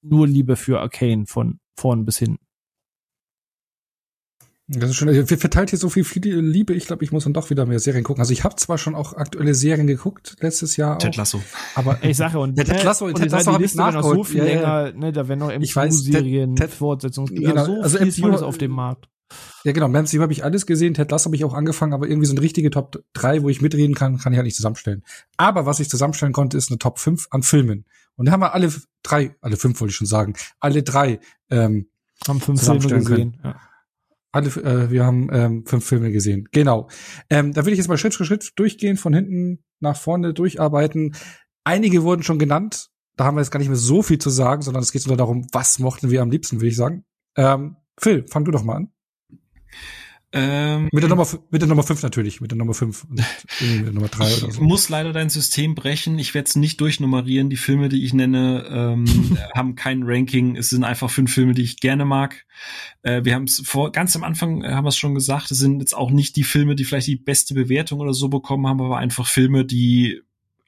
Nur 0.00 0.28
Liebe 0.28 0.56
für 0.56 0.80
Arcane 0.80 1.26
von 1.26 1.58
vorn 1.76 2.04
bis 2.04 2.18
hinten. 2.18 2.44
Das 4.74 4.90
ist 4.90 4.96
schon, 4.96 5.08
wir 5.08 5.38
verteilt 5.38 5.70
hier 5.70 5.78
so 5.78 5.88
viel, 5.88 6.04
Liebe. 6.24 6.72
Ich 6.74 6.86
glaube, 6.86 7.04
ich 7.04 7.12
muss 7.12 7.24
dann 7.24 7.32
doch 7.32 7.50
wieder 7.50 7.66
mehr 7.66 7.78
Serien 7.78 8.04
gucken. 8.04 8.20
Also 8.20 8.32
ich 8.32 8.44
habe 8.44 8.56
zwar 8.56 8.78
schon 8.78 8.94
auch 8.94 9.12
aktuelle 9.14 9.54
Serien 9.54 9.86
geguckt 9.86 10.36
letztes 10.40 10.76
Jahr. 10.76 10.98
Ted 10.98 11.16
Lasso. 11.16 11.42
Aber 11.74 11.98
ich 12.02 12.16
sage 12.16 12.38
und 12.38 12.56
Ted 12.56 12.82
Lasso, 12.82 13.06
und 13.06 13.16
Ted 13.16 13.30
Lasso 13.30 13.52
habe 13.52 13.64
ich 13.64 13.74
nachgeholt. 13.74 14.16
so 14.16 14.24
viel 14.24 14.38
ja, 14.38 14.44
länger, 14.44 14.92
ne, 14.92 15.12
da 15.12 15.28
werden 15.28 15.40
noch 15.40 15.52
MCU-Serien, 15.52 16.56
Fortschrittungen, 16.56 17.34
genau, 17.34 17.64
so 17.64 17.80
also 17.82 17.98
MCU, 17.98 18.22
Tolles 18.22 18.42
auf 18.42 18.58
dem 18.58 18.70
Markt. 18.70 19.08
Ja, 19.64 19.72
genau. 19.72 19.88
MCU 19.88 20.20
habe 20.20 20.32
ich 20.32 20.44
alles 20.44 20.66
gesehen. 20.66 20.94
Ted 20.94 21.10
Lasso 21.10 21.26
habe 21.26 21.36
ich 21.36 21.44
auch 21.44 21.54
angefangen, 21.54 21.92
aber 21.92 22.08
irgendwie 22.08 22.26
so 22.26 22.32
eine 22.32 22.42
richtige 22.42 22.70
Top 22.70 23.02
3, 23.14 23.42
wo 23.42 23.48
ich 23.48 23.62
mitreden 23.62 23.94
kann, 23.94 24.18
kann 24.18 24.32
ich 24.32 24.36
halt 24.36 24.44
nicht 24.44 24.56
zusammenstellen. 24.56 25.02
Aber 25.36 25.66
was 25.66 25.80
ich 25.80 25.88
zusammenstellen 25.88 26.32
konnte, 26.32 26.56
ist 26.56 26.70
eine 26.70 26.78
Top 26.78 26.98
5 26.98 27.28
an 27.30 27.42
Filmen. 27.42 27.84
Und 28.16 28.26
da 28.26 28.32
haben 28.32 28.40
wir 28.40 28.54
alle 28.54 28.72
drei, 29.02 29.34
alle 29.40 29.56
fünf 29.56 29.80
wollte 29.80 29.90
ich 29.90 29.96
schon 29.96 30.06
sagen, 30.06 30.34
alle 30.60 30.82
drei 30.82 31.18
ähm, 31.50 31.88
haben 32.28 32.40
fünf 32.40 32.62
Filme 32.62 32.98
gesehen. 32.98 33.40
Ja. 33.42 33.56
Alle, 34.32 34.48
äh, 34.48 34.90
wir 34.90 35.04
haben 35.04 35.28
ähm, 35.30 35.66
fünf 35.66 35.86
Filme 35.86 36.10
gesehen. 36.10 36.48
Genau. 36.52 36.88
Ähm, 37.28 37.52
da 37.52 37.64
will 37.64 37.72
ich 37.72 37.78
jetzt 37.78 37.88
mal 37.88 37.98
Schritt 37.98 38.14
für 38.14 38.24
Schritt 38.24 38.52
durchgehen, 38.56 38.96
von 38.96 39.12
hinten 39.12 39.62
nach 39.80 39.96
vorne 39.96 40.32
durcharbeiten. 40.32 41.14
Einige 41.64 42.02
wurden 42.02 42.22
schon 42.22 42.38
genannt. 42.38 42.88
Da 43.16 43.24
haben 43.24 43.36
wir 43.36 43.42
jetzt 43.42 43.50
gar 43.50 43.58
nicht 43.58 43.68
mehr 43.68 43.76
so 43.76 44.02
viel 44.02 44.18
zu 44.18 44.30
sagen, 44.30 44.62
sondern 44.62 44.82
es 44.82 44.90
geht 44.90 45.06
nur 45.06 45.18
darum, 45.18 45.46
was 45.52 45.78
mochten 45.78 46.10
wir 46.10 46.22
am 46.22 46.30
liebsten, 46.30 46.60
will 46.62 46.68
ich 46.68 46.76
sagen. 46.76 47.04
Ähm, 47.36 47.76
Phil, 48.00 48.24
fang 48.26 48.44
du 48.44 48.50
doch 48.50 48.64
mal 48.64 48.76
an. 48.76 48.92
Ähm, 50.34 50.88
mit 50.92 51.02
der 51.02 51.10
Nummer 51.10 51.26
mit 51.50 51.60
der 51.60 51.68
Nummer 51.68 51.82
5 51.82 52.02
natürlich, 52.02 52.40
mit 52.40 52.50
der 52.50 52.56
Nummer 52.56 52.72
5 52.72 53.04
und 53.04 53.16
mit 53.60 53.86
der 53.86 53.92
Nummer 53.92 54.08
3 54.08 54.24
oder 54.24 54.32
so. 54.32 54.48
Ich 54.48 54.60
muss 54.60 54.88
leider 54.88 55.12
dein 55.12 55.28
System 55.28 55.74
brechen. 55.74 56.18
Ich 56.18 56.32
werde 56.32 56.48
es 56.48 56.56
nicht 56.56 56.80
durchnummerieren. 56.80 57.50
Die 57.50 57.58
Filme, 57.58 57.90
die 57.90 58.02
ich 58.04 58.14
nenne, 58.14 58.64
ähm, 58.70 59.36
haben 59.54 59.74
kein 59.74 60.02
Ranking. 60.04 60.56
Es 60.56 60.70
sind 60.70 60.84
einfach 60.84 61.10
fünf 61.10 61.32
Filme, 61.32 61.52
die 61.52 61.62
ich 61.62 61.80
gerne 61.80 62.06
mag. 62.06 62.46
Äh, 63.02 63.24
wir 63.24 63.34
haben 63.34 63.44
es 63.44 63.62
vor 63.64 63.92
ganz 63.92 64.16
am 64.16 64.24
Anfang 64.24 64.62
äh, 64.62 64.72
haben 64.72 64.84
wir 64.84 64.88
es 64.88 64.96
schon 64.96 65.14
gesagt. 65.14 65.50
Es 65.50 65.58
sind 65.58 65.80
jetzt 65.80 65.94
auch 65.94 66.10
nicht 66.10 66.36
die 66.36 66.44
Filme, 66.44 66.76
die 66.76 66.84
vielleicht 66.84 67.08
die 67.08 67.16
beste 67.16 67.52
Bewertung 67.52 68.00
oder 68.00 68.14
so 68.14 68.28
bekommen 68.28 68.66
haben, 68.66 68.80
aber 68.80 68.96
einfach 68.96 69.26
Filme, 69.26 69.66
die 69.66 70.22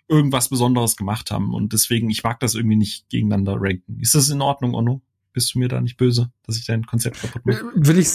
irgendwas 0.09 0.51
Besonderes 0.51 0.97
gemacht 0.97 1.31
haben. 1.31 1.55
Und 1.55 1.73
deswegen, 1.73 2.11
ich 2.11 2.23
mag 2.23 2.39
das 2.41 2.55
irgendwie 2.55 2.77
nicht 2.77 3.09
gegeneinander 3.09 3.57
ranken. 3.59 3.99
Ist 4.01 4.15
das 4.15 4.29
in 4.29 4.43
Ordnung, 4.43 4.75
Onno? 4.75 5.01
bist 5.35 5.55
du 5.55 5.59
mir 5.59 5.69
da 5.69 5.81
nicht 5.81 5.99
böse, 5.99 6.33
dass 6.45 6.57
ich 6.57 6.65
dein 6.65 6.87
Konzept 6.87 7.21
kaputt 7.21 7.45
mache? 7.45 7.65
Will 7.75 7.99
ich 7.99 8.09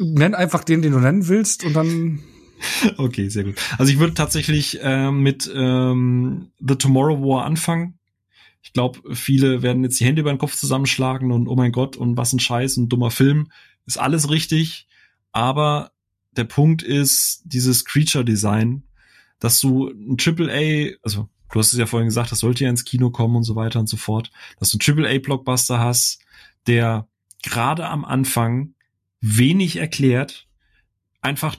nenn 0.00 0.34
einfach 0.34 0.64
den, 0.64 0.82
den 0.82 0.92
du 0.92 0.98
nennen 0.98 1.28
willst 1.28 1.64
und 1.64 1.74
dann 1.74 2.20
Okay, 2.96 3.28
sehr 3.28 3.44
gut. 3.44 3.56
Also 3.78 3.92
ich 3.92 3.98
würde 3.98 4.14
tatsächlich 4.14 4.78
ähm, 4.82 5.22
mit 5.22 5.50
ähm, 5.54 6.50
The 6.58 6.76
Tomorrow 6.76 7.20
War 7.22 7.44
anfangen. 7.44 7.98
Ich 8.62 8.72
glaube, 8.72 9.00
viele 9.14 9.62
werden 9.62 9.82
jetzt 9.82 9.98
die 10.00 10.04
Hände 10.04 10.20
über 10.20 10.32
den 10.32 10.38
Kopf 10.38 10.56
zusammenschlagen 10.56 11.32
und 11.32 11.48
oh 11.48 11.56
mein 11.56 11.72
Gott 11.72 11.96
und 11.96 12.16
was 12.16 12.32
ein 12.32 12.40
Scheiß 12.40 12.76
und 12.76 12.90
dummer 12.90 13.10
Film. 13.10 13.50
Ist 13.86 13.98
alles 13.98 14.30
richtig, 14.30 14.86
aber 15.32 15.92
der 16.32 16.44
Punkt 16.44 16.82
ist 16.82 17.42
dieses 17.44 17.84
Creature 17.84 18.24
Design, 18.24 18.82
dass 19.38 19.60
du 19.60 19.88
ein 19.88 20.18
Triple 20.18 20.52
A, 20.52 20.96
also 21.02 21.28
du 21.50 21.58
hast 21.58 21.72
es 21.72 21.78
ja 21.78 21.86
vorhin 21.86 22.08
gesagt, 22.08 22.30
das 22.30 22.40
sollte 22.40 22.64
ja 22.64 22.70
ins 22.70 22.84
Kino 22.84 23.10
kommen 23.10 23.36
und 23.36 23.44
so 23.44 23.56
weiter 23.56 23.80
und 23.80 23.88
so 23.88 23.96
fort, 23.96 24.30
dass 24.58 24.70
du 24.70 24.76
ein 24.76 24.80
Triple 24.80 25.08
A 25.08 25.18
Blockbuster 25.18 25.80
hast, 25.80 26.20
der 26.66 27.08
gerade 27.42 27.88
am 27.88 28.04
Anfang 28.04 28.74
wenig 29.20 29.76
erklärt, 29.76 30.48
einfach 31.20 31.56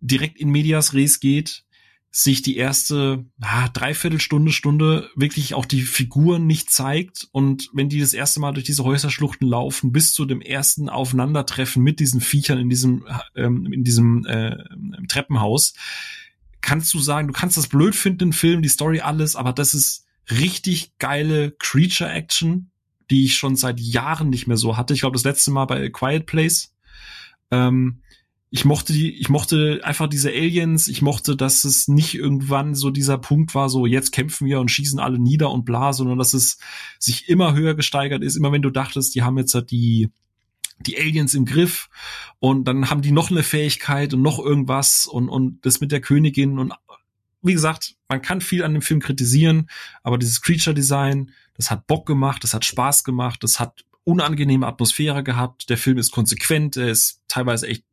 direkt 0.00 0.38
in 0.38 0.50
Medias 0.50 0.94
Res 0.94 1.20
geht, 1.20 1.64
sich 2.10 2.40
die 2.40 2.56
erste 2.56 3.26
ah, 3.40 3.68
Dreiviertelstunde, 3.68 4.50
Stunde 4.50 5.10
wirklich 5.14 5.54
auch 5.54 5.66
die 5.66 5.82
Figuren 5.82 6.46
nicht 6.46 6.70
zeigt 6.70 7.28
und 7.32 7.68
wenn 7.74 7.90
die 7.90 8.00
das 8.00 8.14
erste 8.14 8.40
Mal 8.40 8.52
durch 8.52 8.64
diese 8.64 8.84
Häuserschluchten 8.84 9.46
laufen, 9.46 9.92
bis 9.92 10.14
zu 10.14 10.24
dem 10.24 10.40
ersten 10.40 10.88
Aufeinandertreffen 10.88 11.82
mit 11.82 12.00
diesen 12.00 12.20
Viechern 12.20 12.58
in 12.58 12.70
diesem 12.70 13.06
ähm, 13.34 13.70
in 13.72 13.84
diesem 13.84 14.24
äh, 14.24 14.56
Treppenhaus, 15.08 15.74
kannst 16.62 16.94
du 16.94 16.98
sagen, 16.98 17.28
du 17.28 17.34
kannst 17.34 17.58
das 17.58 17.68
blöd 17.68 17.94
finden, 17.94 18.18
den 18.18 18.32
Film, 18.32 18.62
die 18.62 18.68
Story, 18.68 19.00
alles, 19.00 19.36
aber 19.36 19.52
das 19.52 19.74
ist 19.74 20.06
richtig 20.30 20.96
geile 20.98 21.52
Creature 21.52 22.10
Action, 22.10 22.70
die 23.10 23.24
ich 23.24 23.36
schon 23.36 23.56
seit 23.56 23.80
Jahren 23.80 24.30
nicht 24.30 24.46
mehr 24.46 24.56
so 24.56 24.76
hatte. 24.76 24.94
Ich 24.94 25.00
glaube, 25.00 25.14
das 25.14 25.24
letzte 25.24 25.50
Mal 25.50 25.66
bei 25.66 25.86
A 25.86 25.88
Quiet 25.88 26.26
Place. 26.26 26.74
Ähm, 27.50 28.02
ich 28.50 28.64
mochte 28.64 28.92
die, 28.92 29.14
ich 29.14 29.28
mochte 29.28 29.80
einfach 29.82 30.08
diese 30.08 30.30
Aliens, 30.30 30.88
ich 30.88 31.02
mochte, 31.02 31.36
dass 31.36 31.64
es 31.64 31.86
nicht 31.86 32.14
irgendwann 32.14 32.74
so 32.74 32.90
dieser 32.90 33.18
Punkt 33.18 33.54
war, 33.54 33.68
so 33.68 33.84
jetzt 33.84 34.10
kämpfen 34.10 34.46
wir 34.46 34.60
und 34.60 34.70
schießen 34.70 34.98
alle 34.98 35.18
nieder 35.18 35.50
und 35.50 35.64
bla, 35.64 35.92
sondern 35.92 36.18
dass 36.18 36.32
es 36.32 36.58
sich 36.98 37.28
immer 37.28 37.54
höher 37.54 37.74
gesteigert 37.74 38.22
ist, 38.22 38.36
immer 38.36 38.50
wenn 38.50 38.62
du 38.62 38.70
dachtest, 38.70 39.14
die 39.14 39.22
haben 39.22 39.36
jetzt 39.36 39.54
halt 39.54 39.70
die, 39.70 40.10
die 40.80 40.96
Aliens 40.96 41.34
im 41.34 41.44
Griff 41.44 41.90
und 42.38 42.64
dann 42.64 42.88
haben 42.88 43.02
die 43.02 43.12
noch 43.12 43.30
eine 43.30 43.42
Fähigkeit 43.42 44.14
und 44.14 44.22
noch 44.22 44.38
irgendwas 44.38 45.06
und, 45.06 45.28
und 45.28 45.64
das 45.66 45.80
mit 45.80 45.92
der 45.92 46.00
Königin 46.00 46.58
und 46.58 46.72
wie 47.42 47.52
gesagt, 47.52 47.96
man 48.08 48.22
kann 48.22 48.40
viel 48.40 48.64
an 48.64 48.72
dem 48.72 48.82
Film 48.82 49.00
kritisieren, 49.00 49.68
aber 50.02 50.18
dieses 50.18 50.40
Creature 50.40 50.74
Design, 50.74 51.32
das 51.54 51.70
hat 51.70 51.86
Bock 51.86 52.06
gemacht, 52.06 52.42
das 52.42 52.54
hat 52.54 52.64
Spaß 52.64 53.04
gemacht, 53.04 53.42
das 53.42 53.60
hat 53.60 53.84
unangenehme 54.08 54.66
Atmosphäre 54.66 55.22
gehabt. 55.22 55.68
Der 55.68 55.76
Film 55.76 55.98
ist 55.98 56.12
konsequent, 56.12 56.78
er 56.78 56.88
ist 56.88 57.20
teilweise 57.28 57.68
echt 57.68 57.84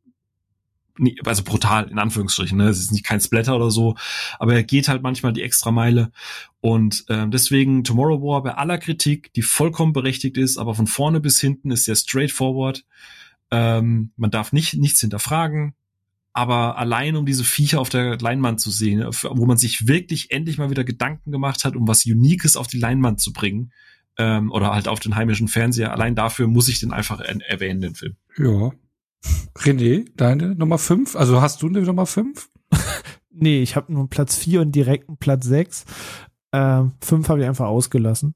also 1.26 1.44
brutal 1.44 1.90
in 1.90 1.98
Anführungsstrichen, 1.98 2.56
ne? 2.56 2.70
Es 2.70 2.78
ist 2.78 2.90
nicht 2.90 3.04
kein 3.04 3.20
Splatter 3.20 3.54
oder 3.54 3.70
so, 3.70 3.96
aber 4.38 4.54
er 4.54 4.62
geht 4.62 4.88
halt 4.88 5.02
manchmal 5.02 5.34
die 5.34 5.42
extra 5.42 5.70
Meile 5.70 6.10
und 6.62 7.04
äh, 7.08 7.28
deswegen 7.28 7.84
Tomorrow 7.84 8.22
War 8.22 8.42
bei 8.42 8.54
aller 8.54 8.78
Kritik, 8.78 9.30
die 9.34 9.42
vollkommen 9.42 9.92
berechtigt 9.92 10.38
ist, 10.38 10.56
aber 10.56 10.74
von 10.74 10.86
vorne 10.86 11.20
bis 11.20 11.38
hinten 11.38 11.70
ist 11.70 11.84
sehr 11.84 11.96
straightforward. 11.96 12.86
Ähm, 13.50 14.12
man 14.16 14.30
darf 14.30 14.54
nicht 14.54 14.72
nichts 14.72 15.00
hinterfragen, 15.02 15.74
aber 16.32 16.78
allein 16.78 17.16
um 17.16 17.26
diese 17.26 17.44
Viecher 17.44 17.78
auf 17.78 17.90
der 17.90 18.16
Leinwand 18.18 18.58
zu 18.58 18.70
sehen, 18.70 19.04
wo 19.06 19.44
man 19.44 19.58
sich 19.58 19.88
wirklich 19.88 20.30
endlich 20.30 20.56
mal 20.56 20.70
wieder 20.70 20.84
Gedanken 20.84 21.30
gemacht 21.30 21.66
hat, 21.66 21.76
um 21.76 21.86
was 21.86 22.06
Uniques 22.06 22.56
auf 22.56 22.68
die 22.68 22.78
Leinwand 22.78 23.20
zu 23.20 23.34
bringen, 23.34 23.70
ähm, 24.18 24.50
oder 24.50 24.72
halt 24.74 24.88
auf 24.88 25.00
den 25.00 25.16
heimischen 25.16 25.48
Fernseher, 25.48 25.92
allein 25.92 26.14
dafür 26.14 26.46
muss 26.46 26.68
ich 26.68 26.80
den 26.80 26.92
einfach 26.92 27.20
erwähnen, 27.20 27.80
den 27.80 27.94
Film. 27.94 28.16
Ja. 28.36 28.72
René, 29.56 30.06
deine 30.16 30.54
Nummer 30.54 30.78
fünf? 30.78 31.16
Also 31.16 31.40
hast 31.40 31.62
du 31.62 31.68
eine 31.68 31.82
Nummer 31.82 32.06
fünf? 32.06 32.48
nee, 33.30 33.62
ich 33.62 33.76
habe 33.76 33.92
nur 33.92 34.08
Platz 34.08 34.36
vier 34.36 34.60
und 34.60 34.72
direkt 34.72 35.08
einen 35.08 35.18
Platz 35.18 35.46
sechs. 35.46 35.84
Ähm, 36.52 36.92
fünf 37.00 37.28
habe 37.28 37.40
ich 37.40 37.46
einfach 37.46 37.66
ausgelassen. 37.66 38.34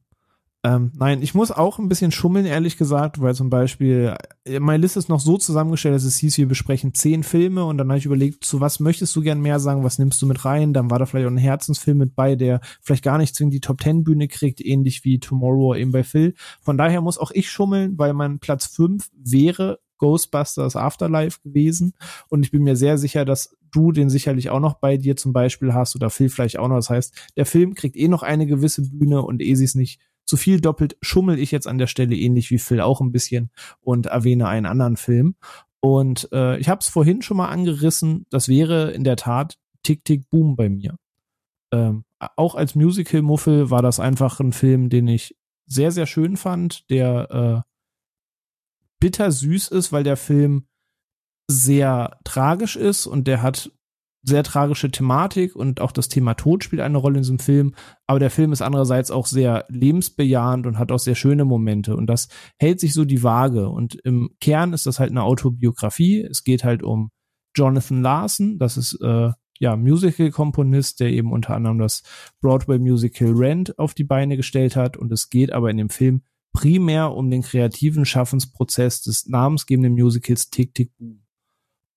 Ähm, 0.62 0.92
nein, 0.94 1.22
ich 1.22 1.34
muss 1.34 1.50
auch 1.50 1.78
ein 1.78 1.88
bisschen 1.88 2.12
schummeln, 2.12 2.44
ehrlich 2.44 2.76
gesagt, 2.76 3.18
weil 3.22 3.34
zum 3.34 3.48
Beispiel 3.48 4.14
äh, 4.44 4.60
meine 4.60 4.82
Liste 4.82 4.98
ist 4.98 5.08
noch 5.08 5.20
so 5.20 5.38
zusammengestellt, 5.38 5.94
dass 5.94 6.04
es 6.04 6.18
hieß, 6.18 6.36
wir 6.36 6.48
besprechen 6.48 6.92
zehn 6.92 7.22
Filme 7.22 7.64
und 7.64 7.78
dann 7.78 7.88
habe 7.88 7.98
ich 7.98 8.04
überlegt, 8.04 8.44
zu 8.44 8.60
was 8.60 8.78
möchtest 8.78 9.16
du 9.16 9.22
gern 9.22 9.40
mehr 9.40 9.58
sagen, 9.58 9.84
was 9.84 9.98
nimmst 9.98 10.20
du 10.20 10.26
mit 10.26 10.44
rein? 10.44 10.74
Dann 10.74 10.90
war 10.90 10.98
da 10.98 11.06
vielleicht 11.06 11.26
auch 11.26 11.30
ein 11.30 11.38
Herzensfilm 11.38 11.96
mit 11.96 12.14
bei, 12.14 12.36
der 12.36 12.60
vielleicht 12.82 13.04
gar 13.04 13.16
nicht 13.16 13.34
zwingend 13.34 13.54
die 13.54 13.60
Top 13.60 13.78
Ten 13.78 14.04
Bühne 14.04 14.28
kriegt, 14.28 14.60
ähnlich 14.60 15.02
wie 15.02 15.18
Tomorrow 15.18 15.76
eben 15.76 15.92
bei 15.92 16.04
Phil. 16.04 16.34
Von 16.60 16.76
daher 16.76 17.00
muss 17.00 17.16
auch 17.16 17.30
ich 17.30 17.50
schummeln, 17.50 17.96
weil 17.96 18.12
mein 18.12 18.38
Platz 18.38 18.66
fünf 18.66 19.08
wäre 19.16 19.78
Ghostbusters 19.96 20.76
Afterlife 20.76 21.40
gewesen 21.42 21.94
und 22.28 22.44
ich 22.44 22.50
bin 22.50 22.64
mir 22.64 22.76
sehr 22.76 22.98
sicher, 22.98 23.24
dass 23.24 23.56
du 23.70 23.92
den 23.92 24.10
sicherlich 24.10 24.50
auch 24.50 24.60
noch 24.60 24.74
bei 24.74 24.96
dir 24.96 25.16
zum 25.16 25.32
Beispiel 25.32 25.72
hast 25.72 25.94
oder 25.94 26.10
Phil 26.10 26.28
vielleicht 26.28 26.58
auch 26.58 26.68
noch. 26.68 26.76
Das 26.76 26.90
heißt, 26.90 27.14
der 27.36 27.46
Film 27.46 27.74
kriegt 27.74 27.96
eh 27.96 28.08
noch 28.08 28.22
eine 28.22 28.46
gewisse 28.46 28.82
Bühne 28.82 29.22
und 29.22 29.40
eh 29.40 29.54
sie 29.54 29.64
es 29.64 29.74
nicht 29.74 30.00
zu 30.30 30.36
viel 30.36 30.60
doppelt, 30.60 30.96
schummel 31.02 31.40
ich 31.40 31.50
jetzt 31.50 31.66
an 31.66 31.78
der 31.78 31.88
Stelle 31.88 32.14
ähnlich 32.14 32.52
wie 32.52 32.58
Phil 32.58 32.80
auch 32.80 33.00
ein 33.00 33.10
bisschen 33.10 33.50
und 33.80 34.06
erwähne 34.06 34.46
einen 34.46 34.64
anderen 34.64 34.96
Film. 34.96 35.34
Und 35.80 36.28
äh, 36.30 36.56
ich 36.58 36.68
habe 36.68 36.78
es 36.80 36.88
vorhin 36.88 37.20
schon 37.20 37.36
mal 37.36 37.48
angerissen, 37.48 38.26
das 38.30 38.46
wäre 38.46 38.92
in 38.92 39.02
der 39.02 39.16
Tat 39.16 39.58
Tick 39.82 40.04
Tick 40.04 40.30
Boom 40.30 40.54
bei 40.54 40.68
mir. 40.68 40.94
Ähm, 41.72 42.04
auch 42.36 42.54
als 42.54 42.76
Musical-Muffel 42.76 43.70
war 43.70 43.82
das 43.82 43.98
einfach 43.98 44.38
ein 44.38 44.52
Film, 44.52 44.88
den 44.88 45.08
ich 45.08 45.36
sehr, 45.66 45.90
sehr 45.90 46.06
schön 46.06 46.36
fand, 46.36 46.88
der 46.90 47.64
äh, 47.66 47.70
bittersüß 49.00 49.66
ist, 49.68 49.90
weil 49.90 50.04
der 50.04 50.16
Film 50.16 50.68
sehr 51.50 52.18
tragisch 52.22 52.76
ist 52.76 53.08
und 53.08 53.26
der 53.26 53.42
hat 53.42 53.72
sehr 54.22 54.42
tragische 54.42 54.90
Thematik 54.90 55.56
und 55.56 55.80
auch 55.80 55.92
das 55.92 56.08
Thema 56.08 56.34
Tod 56.34 56.62
spielt 56.62 56.82
eine 56.82 56.98
Rolle 56.98 57.16
in 57.16 57.22
diesem 57.22 57.38
Film. 57.38 57.74
Aber 58.06 58.18
der 58.18 58.30
Film 58.30 58.52
ist 58.52 58.62
andererseits 58.62 59.10
auch 59.10 59.26
sehr 59.26 59.64
lebensbejahend 59.68 60.66
und 60.66 60.78
hat 60.78 60.92
auch 60.92 60.98
sehr 60.98 61.14
schöne 61.14 61.44
Momente. 61.44 61.96
Und 61.96 62.06
das 62.06 62.28
hält 62.58 62.80
sich 62.80 62.92
so 62.92 63.04
die 63.04 63.22
Waage. 63.22 63.68
Und 63.68 63.94
im 64.04 64.30
Kern 64.40 64.72
ist 64.72 64.86
das 64.86 65.00
halt 65.00 65.10
eine 65.10 65.22
Autobiografie. 65.22 66.20
Es 66.22 66.44
geht 66.44 66.64
halt 66.64 66.82
um 66.82 67.10
Jonathan 67.56 68.02
Larson. 68.02 68.58
Das 68.58 68.76
ist 68.76 68.98
äh, 69.02 69.30
ja 69.58 69.76
Musical-Komponist, 69.76 71.00
der 71.00 71.10
eben 71.10 71.32
unter 71.32 71.54
anderem 71.54 71.78
das 71.78 72.02
Broadway-Musical 72.42 73.32
Rent 73.32 73.78
auf 73.78 73.94
die 73.94 74.04
Beine 74.04 74.36
gestellt 74.36 74.76
hat. 74.76 74.98
Und 74.98 75.10
es 75.12 75.30
geht 75.30 75.52
aber 75.52 75.70
in 75.70 75.78
dem 75.78 75.90
Film 75.90 76.22
primär 76.52 77.14
um 77.14 77.30
den 77.30 77.42
kreativen 77.42 78.04
Schaffensprozess 78.04 79.02
des 79.02 79.26
namensgebenden 79.26 79.94
Musicals 79.94 80.50
Tick 80.50 80.74
Tick 80.74 80.96
Boom. 80.98 81.22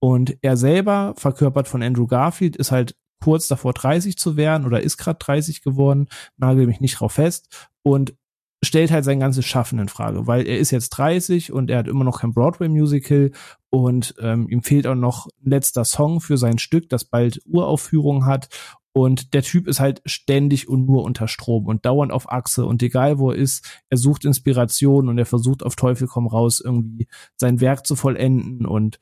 Und 0.04 0.36
er 0.42 0.58
selber, 0.58 1.14
verkörpert 1.16 1.70
von 1.70 1.82
Andrew 1.82 2.08
Garfield, 2.08 2.58
ist 2.58 2.74
halt 2.74 2.94
kurz 3.22 3.48
davor 3.48 3.72
30 3.72 4.18
zu 4.18 4.36
werden 4.36 4.68
oder 4.68 4.82
ist 4.84 4.98
gerade 4.98 5.18
30 5.18 5.62
geworden, 5.62 6.10
nagel 6.36 6.68
mich 6.68 6.82
nicht 6.82 7.00
drauf 7.00 7.14
fest 7.14 7.70
und 7.84 8.14
stellt 8.62 8.92
halt 8.92 9.06
sein 9.06 9.22
ganzes 9.22 9.46
Schaffen 9.46 9.80
in 9.80 9.88
Frage, 9.88 10.28
weil 10.28 10.46
er 10.46 10.58
ist 10.58 10.72
jetzt 10.72 10.90
30 10.90 11.54
und 11.54 11.70
er 11.70 11.78
hat 11.78 11.88
immer 11.88 12.04
noch 12.04 12.20
kein 12.20 12.34
Broadway-Musical 12.34 13.32
und 13.70 14.14
ähm, 14.20 14.50
ihm 14.50 14.62
fehlt 14.62 14.88
auch 14.88 14.96
noch 14.96 15.28
ein 15.42 15.52
letzter 15.52 15.86
Song 15.86 16.20
für 16.20 16.38
sein 16.38 16.58
Stück, 16.58 16.90
das 16.90 17.06
bald 17.06 17.40
Uraufführung 17.46 18.26
hat 18.26 18.50
und 18.92 19.34
der 19.34 19.44
Typ 19.44 19.70
ist 19.70 19.80
halt 19.80 20.02
ständig 20.06 20.68
und 20.68 20.86
nur 20.86 21.06
unter 21.06 21.30
Strom 21.30 21.66
und 21.66 21.86
dauernd 21.86 22.12
auf 22.12 22.30
Achse 22.30 22.66
und 22.66 22.84
egal 22.84 23.20
wo 23.20 23.32
er 23.32 23.38
ist, 23.38 23.82
er 23.90 23.98
sucht 23.98 24.26
Inspiration 24.26 25.08
und 25.08 25.18
er 25.18 25.26
versucht 25.26 25.64
auf 25.64 25.78
Teufel 25.78 26.10
komm 26.10 26.28
raus 26.28 26.60
irgendwie 26.60 27.08
sein 27.38 27.62
Werk 27.62 27.88
zu 27.88 27.96
vollenden 27.96 28.66
und 28.66 29.00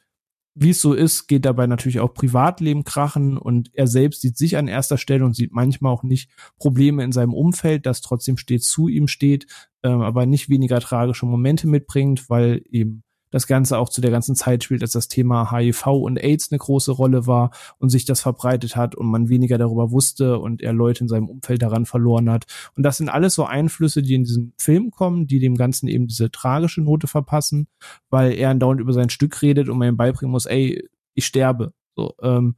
wie 0.53 0.71
es 0.71 0.81
so 0.81 0.93
ist, 0.93 1.27
geht 1.27 1.45
dabei 1.45 1.67
natürlich 1.67 1.99
auch 1.99 2.13
Privatleben 2.13 2.83
krachen 2.83 3.37
und 3.37 3.69
er 3.73 3.87
selbst 3.87 4.21
sieht 4.21 4.37
sich 4.37 4.57
an 4.57 4.67
erster 4.67 4.97
Stelle 4.97 5.23
und 5.23 5.35
sieht 5.35 5.53
manchmal 5.53 5.93
auch 5.93 6.03
nicht 6.03 6.29
Probleme 6.57 7.03
in 7.03 7.11
seinem 7.11 7.33
Umfeld, 7.33 7.85
das 7.85 8.01
trotzdem 8.01 8.37
stets 8.37 8.69
zu 8.69 8.87
ihm 8.87 9.07
steht, 9.07 9.47
äh, 9.81 9.89
aber 9.89 10.25
nicht 10.25 10.49
weniger 10.49 10.79
tragische 10.79 11.25
Momente 11.25 11.67
mitbringt, 11.67 12.29
weil 12.29 12.63
eben 12.69 13.03
das 13.31 13.47
Ganze 13.47 13.77
auch 13.77 13.89
zu 13.89 14.01
der 14.01 14.11
ganzen 14.11 14.35
Zeit 14.35 14.63
spielt, 14.63 14.81
als 14.81 14.91
das 14.91 15.07
Thema 15.07 15.51
HIV 15.51 15.87
und 15.87 16.17
AIDS 16.17 16.51
eine 16.51 16.59
große 16.59 16.91
Rolle 16.91 17.25
war 17.25 17.51
und 17.79 17.89
sich 17.89 18.05
das 18.05 18.21
verbreitet 18.21 18.75
hat 18.75 18.93
und 18.95 19.07
man 19.07 19.29
weniger 19.29 19.57
darüber 19.57 19.91
wusste 19.91 20.37
und 20.37 20.61
er 20.61 20.73
Leute 20.73 21.01
in 21.01 21.07
seinem 21.07 21.29
Umfeld 21.29 21.61
daran 21.61 21.85
verloren 21.85 22.29
hat. 22.29 22.45
Und 22.75 22.83
das 22.83 22.97
sind 22.97 23.09
alles 23.09 23.33
so 23.33 23.45
Einflüsse, 23.45 24.01
die 24.01 24.15
in 24.15 24.23
diesen 24.23 24.53
Film 24.57 24.91
kommen, 24.91 25.27
die 25.27 25.39
dem 25.39 25.55
Ganzen 25.55 25.87
eben 25.87 26.07
diese 26.07 26.31
tragische 26.31 26.81
Note 26.81 27.07
verpassen, 27.07 27.67
weil 28.09 28.33
er 28.33 28.49
andauernd 28.49 28.81
über 28.81 28.93
sein 28.93 29.09
Stück 29.09 29.41
redet 29.41 29.69
und 29.69 29.77
man 29.77 29.89
ihm 29.89 29.97
beibringen 29.97 30.31
muss, 30.31 30.45
ey, 30.45 30.87
ich 31.13 31.25
sterbe. 31.25 31.73
So, 31.95 32.13
ähm, 32.21 32.55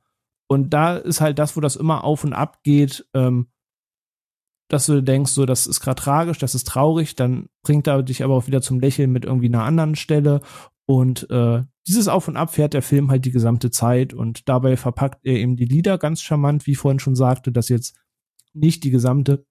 und 0.48 0.72
da 0.72 0.98
ist 0.98 1.22
halt 1.22 1.40
das, 1.40 1.56
wo 1.56 1.62
das 1.62 1.76
immer 1.76 2.04
auf 2.04 2.24
und 2.24 2.34
ab 2.34 2.60
geht, 2.64 3.06
ähm, 3.14 3.48
dass 4.74 4.88
du 4.88 5.02
denkst, 5.02 5.32
so, 5.32 5.46
das 5.46 5.68
ist 5.68 5.80
gerade 5.80 6.02
tragisch, 6.02 6.40
das 6.40 6.56
ist 6.56 6.68
traurig, 6.68 7.16
dann 7.16 7.48
bringt 7.62 7.88
er 7.88 8.02
dich 8.02 8.24
aber 8.24 8.34
auch 8.34 8.48
wieder 8.48 8.62
zum 8.62 8.80
Lächeln 8.80 9.12
mit 9.12 9.26
irgendwie 9.26 9.48
einer 9.48 9.64
anderen 9.64 9.96
Stelle. 9.96 10.42
Und 10.86 11.30
äh, 11.30 11.64
dieses 11.88 12.08
Auf 12.08 12.28
und 12.28 12.38
Ab 12.38 12.54
fährt 12.54 12.74
der 12.74 12.82
Film 12.82 13.12
halt 13.12 13.26
die 13.26 13.32
gesamte 13.32 13.72
Zeit 13.72 14.14
und 14.14 14.50
dabei 14.50 14.76
verpackt 14.76 15.26
er 15.26 15.36
eben 15.36 15.56
die 15.56 15.66
Lieder 15.66 15.98
ganz 15.98 16.22
charmant, 16.22 16.66
wie 16.66 16.72
ich 16.72 16.78
vorhin 16.78 17.00
schon 17.00 17.16
sagte, 17.16 17.52
dass 17.52 17.70
jetzt 17.70 17.96
nicht 18.54 18.84
die 18.84 18.90
gesamte 18.90 19.46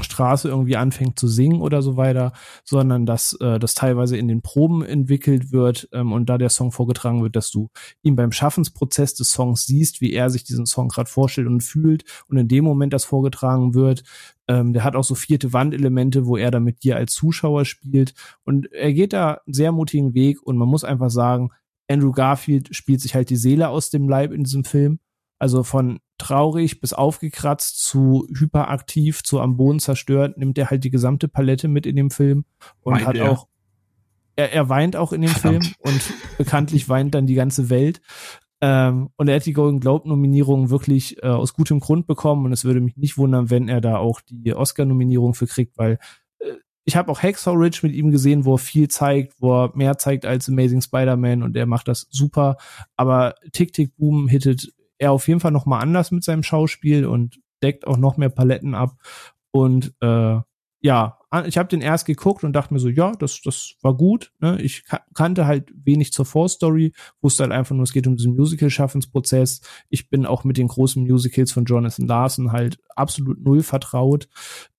Straße 0.00 0.48
irgendwie 0.48 0.76
anfängt 0.76 1.18
zu 1.18 1.28
singen 1.28 1.60
oder 1.60 1.80
so 1.80 1.96
weiter, 1.96 2.32
sondern 2.64 3.06
dass 3.06 3.34
äh, 3.40 3.60
das 3.60 3.74
teilweise 3.74 4.16
in 4.16 4.26
den 4.26 4.42
Proben 4.42 4.84
entwickelt 4.84 5.52
wird 5.52 5.88
ähm, 5.92 6.12
und 6.12 6.26
da 6.28 6.36
der 6.36 6.48
Song 6.48 6.72
vorgetragen 6.72 7.22
wird, 7.22 7.36
dass 7.36 7.50
du 7.50 7.70
ihn 8.02 8.16
beim 8.16 8.32
Schaffensprozess 8.32 9.14
des 9.14 9.30
Songs 9.30 9.66
siehst, 9.66 10.00
wie 10.00 10.12
er 10.12 10.30
sich 10.30 10.42
diesen 10.42 10.66
Song 10.66 10.88
gerade 10.88 11.08
vorstellt 11.08 11.46
und 11.46 11.60
fühlt 11.60 12.04
und 12.28 12.38
in 12.38 12.48
dem 12.48 12.64
Moment 12.64 12.92
das 12.92 13.04
vorgetragen 13.04 13.74
wird. 13.74 14.02
Ähm, 14.48 14.72
der 14.72 14.82
hat 14.82 14.96
auch 14.96 15.04
so 15.04 15.14
vierte 15.14 15.52
Wandelemente, 15.52 16.26
wo 16.26 16.36
er 16.36 16.50
da 16.50 16.58
mit 16.58 16.82
dir 16.82 16.96
als 16.96 17.14
Zuschauer 17.14 17.64
spielt 17.64 18.14
und 18.42 18.72
er 18.72 18.92
geht 18.92 19.12
da 19.12 19.40
einen 19.46 19.54
sehr 19.54 19.70
mutigen 19.70 20.12
Weg 20.12 20.42
und 20.42 20.56
man 20.56 20.68
muss 20.68 20.82
einfach 20.82 21.10
sagen, 21.10 21.50
Andrew 21.88 22.12
Garfield 22.12 22.74
spielt 22.74 23.00
sich 23.00 23.14
halt 23.14 23.30
die 23.30 23.36
Seele 23.36 23.68
aus 23.68 23.90
dem 23.90 24.08
Leib 24.08 24.32
in 24.32 24.42
diesem 24.42 24.64
Film. 24.64 24.98
Also 25.38 25.62
von 25.62 26.00
traurig 26.18 26.80
bis 26.80 26.92
aufgekratzt 26.92 27.84
zu 27.84 28.26
hyperaktiv 28.32 29.22
zu 29.22 29.40
am 29.40 29.56
Boden 29.56 29.80
zerstört, 29.80 30.38
nimmt 30.38 30.56
er 30.58 30.70
halt 30.70 30.84
die 30.84 30.90
gesamte 30.90 31.28
Palette 31.28 31.68
mit 31.68 31.86
in 31.86 31.96
dem 31.96 32.10
Film 32.10 32.44
und 32.80 32.94
weint 32.94 33.06
hat 33.06 33.16
er? 33.16 33.30
auch 33.30 33.48
er, 34.36 34.52
er 34.52 34.68
weint 34.68 34.96
auch 34.96 35.12
in 35.12 35.22
dem 35.22 35.30
Verdammt. 35.30 35.64
Film 35.64 35.74
und 35.80 36.14
bekanntlich 36.38 36.88
weint 36.88 37.14
dann 37.14 37.26
die 37.26 37.34
ganze 37.34 37.70
Welt. 37.70 38.00
Ähm, 38.60 39.10
und 39.16 39.28
er 39.28 39.36
hat 39.36 39.46
die 39.46 39.52
Golden 39.52 39.80
Globe 39.80 40.08
Nominierung 40.08 40.70
wirklich 40.70 41.22
äh, 41.22 41.26
aus 41.26 41.54
gutem 41.54 41.80
Grund 41.80 42.06
bekommen 42.06 42.46
und 42.46 42.52
es 42.52 42.64
würde 42.64 42.80
mich 42.80 42.96
nicht 42.96 43.18
wundern, 43.18 43.50
wenn 43.50 43.68
er 43.68 43.80
da 43.80 43.98
auch 43.98 44.20
die 44.26 44.54
Oscar 44.54 44.84
Nominierung 44.84 45.34
für 45.34 45.46
kriegt, 45.46 45.76
weil 45.76 45.98
äh, 46.38 46.52
ich 46.84 46.96
habe 46.96 47.10
auch 47.10 47.22
Hacksaw 47.22 47.56
Ridge 47.56 47.80
mit 47.82 47.94
ihm 47.94 48.10
gesehen, 48.10 48.44
wo 48.44 48.54
er 48.54 48.58
viel 48.58 48.88
zeigt, 48.88 49.34
wo 49.38 49.64
er 49.64 49.76
mehr 49.76 49.98
zeigt 49.98 50.24
als 50.24 50.48
Amazing 50.48 50.80
Spider-Man 50.80 51.42
und 51.42 51.56
er 51.56 51.66
macht 51.66 51.88
das 51.88 52.06
super. 52.10 52.56
Aber 52.96 53.34
Tick 53.52 53.72
Tick 53.72 53.96
Boom 53.96 54.28
hittet 54.28 54.72
er 54.98 55.12
auf 55.12 55.28
jeden 55.28 55.40
Fall 55.40 55.52
noch 55.52 55.66
mal 55.66 55.80
anders 55.80 56.10
mit 56.10 56.24
seinem 56.24 56.42
Schauspiel 56.42 57.06
und 57.06 57.40
deckt 57.62 57.86
auch 57.86 57.96
noch 57.96 58.16
mehr 58.16 58.28
Paletten 58.28 58.74
ab. 58.74 58.96
Und 59.50 59.94
äh, 60.00 60.38
ja, 60.80 61.18
ich 61.46 61.56
habe 61.56 61.68
den 61.68 61.80
erst 61.80 62.04
geguckt 62.04 62.44
und 62.44 62.52
dachte 62.52 62.74
mir 62.74 62.78
so, 62.78 62.90
ja, 62.90 63.12
das, 63.12 63.40
das 63.40 63.74
war 63.80 63.96
gut. 63.96 64.32
Ne? 64.40 64.60
Ich 64.60 64.84
kannte 65.14 65.46
halt 65.46 65.72
wenig 65.74 66.12
zur 66.12 66.26
Vorstory, 66.26 66.92
wusste 67.22 67.44
halt 67.44 67.52
einfach 67.52 67.74
nur, 67.74 67.84
es 67.84 67.92
geht 67.94 68.06
um 68.06 68.16
diesen 68.16 68.36
Musical-Schaffensprozess. 68.36 69.62
Ich 69.88 70.10
bin 70.10 70.26
auch 70.26 70.44
mit 70.44 70.58
den 70.58 70.68
großen 70.68 71.02
Musicals 71.02 71.52
von 71.52 71.64
Jonathan 71.64 72.06
Larson 72.06 72.52
halt 72.52 72.78
absolut 72.94 73.42
null 73.42 73.62
vertraut. 73.62 74.28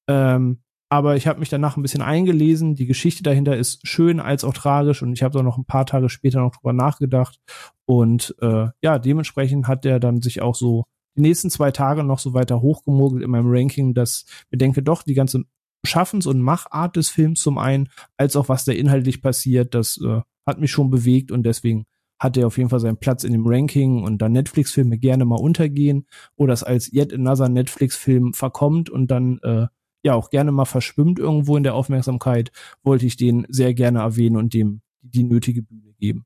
Ähm, 0.07 0.59
aber 0.95 1.17
ich 1.17 1.27
habe 1.27 1.39
mich 1.39 1.49
danach 1.49 1.75
ein 1.75 1.81
bisschen 1.81 2.01
eingelesen. 2.01 2.75
Die 2.75 2.85
Geschichte 2.85 3.21
dahinter 3.21 3.57
ist 3.57 3.85
schön 3.85 4.21
als 4.21 4.45
auch 4.45 4.53
tragisch 4.53 5.01
und 5.01 5.11
ich 5.11 5.23
habe 5.23 5.37
da 5.37 5.43
noch 5.43 5.57
ein 5.57 5.65
paar 5.65 5.85
Tage 5.85 6.07
später 6.07 6.39
noch 6.39 6.55
drüber 6.55 6.71
nachgedacht. 6.71 7.37
Und 7.85 8.33
äh, 8.39 8.67
ja, 8.81 8.97
dementsprechend 8.97 9.67
hat 9.67 9.83
der 9.83 9.99
dann 9.99 10.21
sich 10.21 10.41
auch 10.41 10.55
so 10.55 10.85
die 11.17 11.21
nächsten 11.21 11.49
zwei 11.49 11.71
Tage 11.71 12.05
noch 12.05 12.19
so 12.19 12.33
weiter 12.33 12.61
hochgemogelt 12.61 13.23
in 13.23 13.29
meinem 13.29 13.49
Ranking, 13.49 13.93
dass 13.93 14.25
ich 14.49 14.57
denke, 14.57 14.81
doch 14.83 15.03
die 15.03 15.15
ganze 15.15 15.43
Schaffens- 15.83 16.27
und 16.27 16.41
Machart 16.41 16.95
des 16.95 17.09
Films 17.09 17.41
zum 17.41 17.57
einen, 17.57 17.89
als 18.15 18.37
auch 18.37 18.47
was 18.47 18.63
da 18.63 18.71
inhaltlich 18.71 19.21
passiert, 19.21 19.75
das 19.75 19.99
äh, 20.01 20.21
hat 20.47 20.59
mich 20.59 20.71
schon 20.71 20.89
bewegt 20.89 21.29
und 21.29 21.43
deswegen 21.43 21.87
hat 22.19 22.37
er 22.37 22.47
auf 22.47 22.57
jeden 22.57 22.69
Fall 22.69 22.79
seinen 22.79 22.97
Platz 22.97 23.25
in 23.25 23.33
dem 23.33 23.45
Ranking 23.45 24.01
und 24.03 24.21
da 24.21 24.29
Netflix-Filme 24.29 24.97
gerne 24.97 25.25
mal 25.25 25.35
untergehen 25.39 26.07
oder 26.37 26.53
es 26.53 26.63
als 26.63 26.93
yet 26.93 27.13
another 27.13 27.49
Netflix-Film 27.49 28.33
verkommt 28.33 28.89
und 28.89 29.11
dann 29.11 29.39
äh, 29.39 29.67
ja 30.05 30.13
auch 30.13 30.29
gerne 30.29 30.51
mal 30.51 30.65
verschwimmt 30.65 31.19
irgendwo 31.19 31.57
in 31.57 31.63
der 31.63 31.73
Aufmerksamkeit, 31.73 32.51
wollte 32.83 33.05
ich 33.05 33.17
den 33.17 33.45
sehr 33.49 33.73
gerne 33.73 33.99
erwähnen 33.99 34.37
und 34.37 34.53
dem 34.53 34.81
die 35.01 35.23
nötige 35.23 35.63
Bühne 35.63 35.93
geben. 35.99 36.25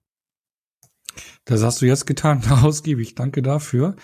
Das 1.45 1.63
hast 1.63 1.81
du 1.81 1.85
jetzt 1.85 2.05
getan, 2.05 2.43
ausgiebig. 2.49 3.15
Danke 3.15 3.41
dafür. 3.41 3.95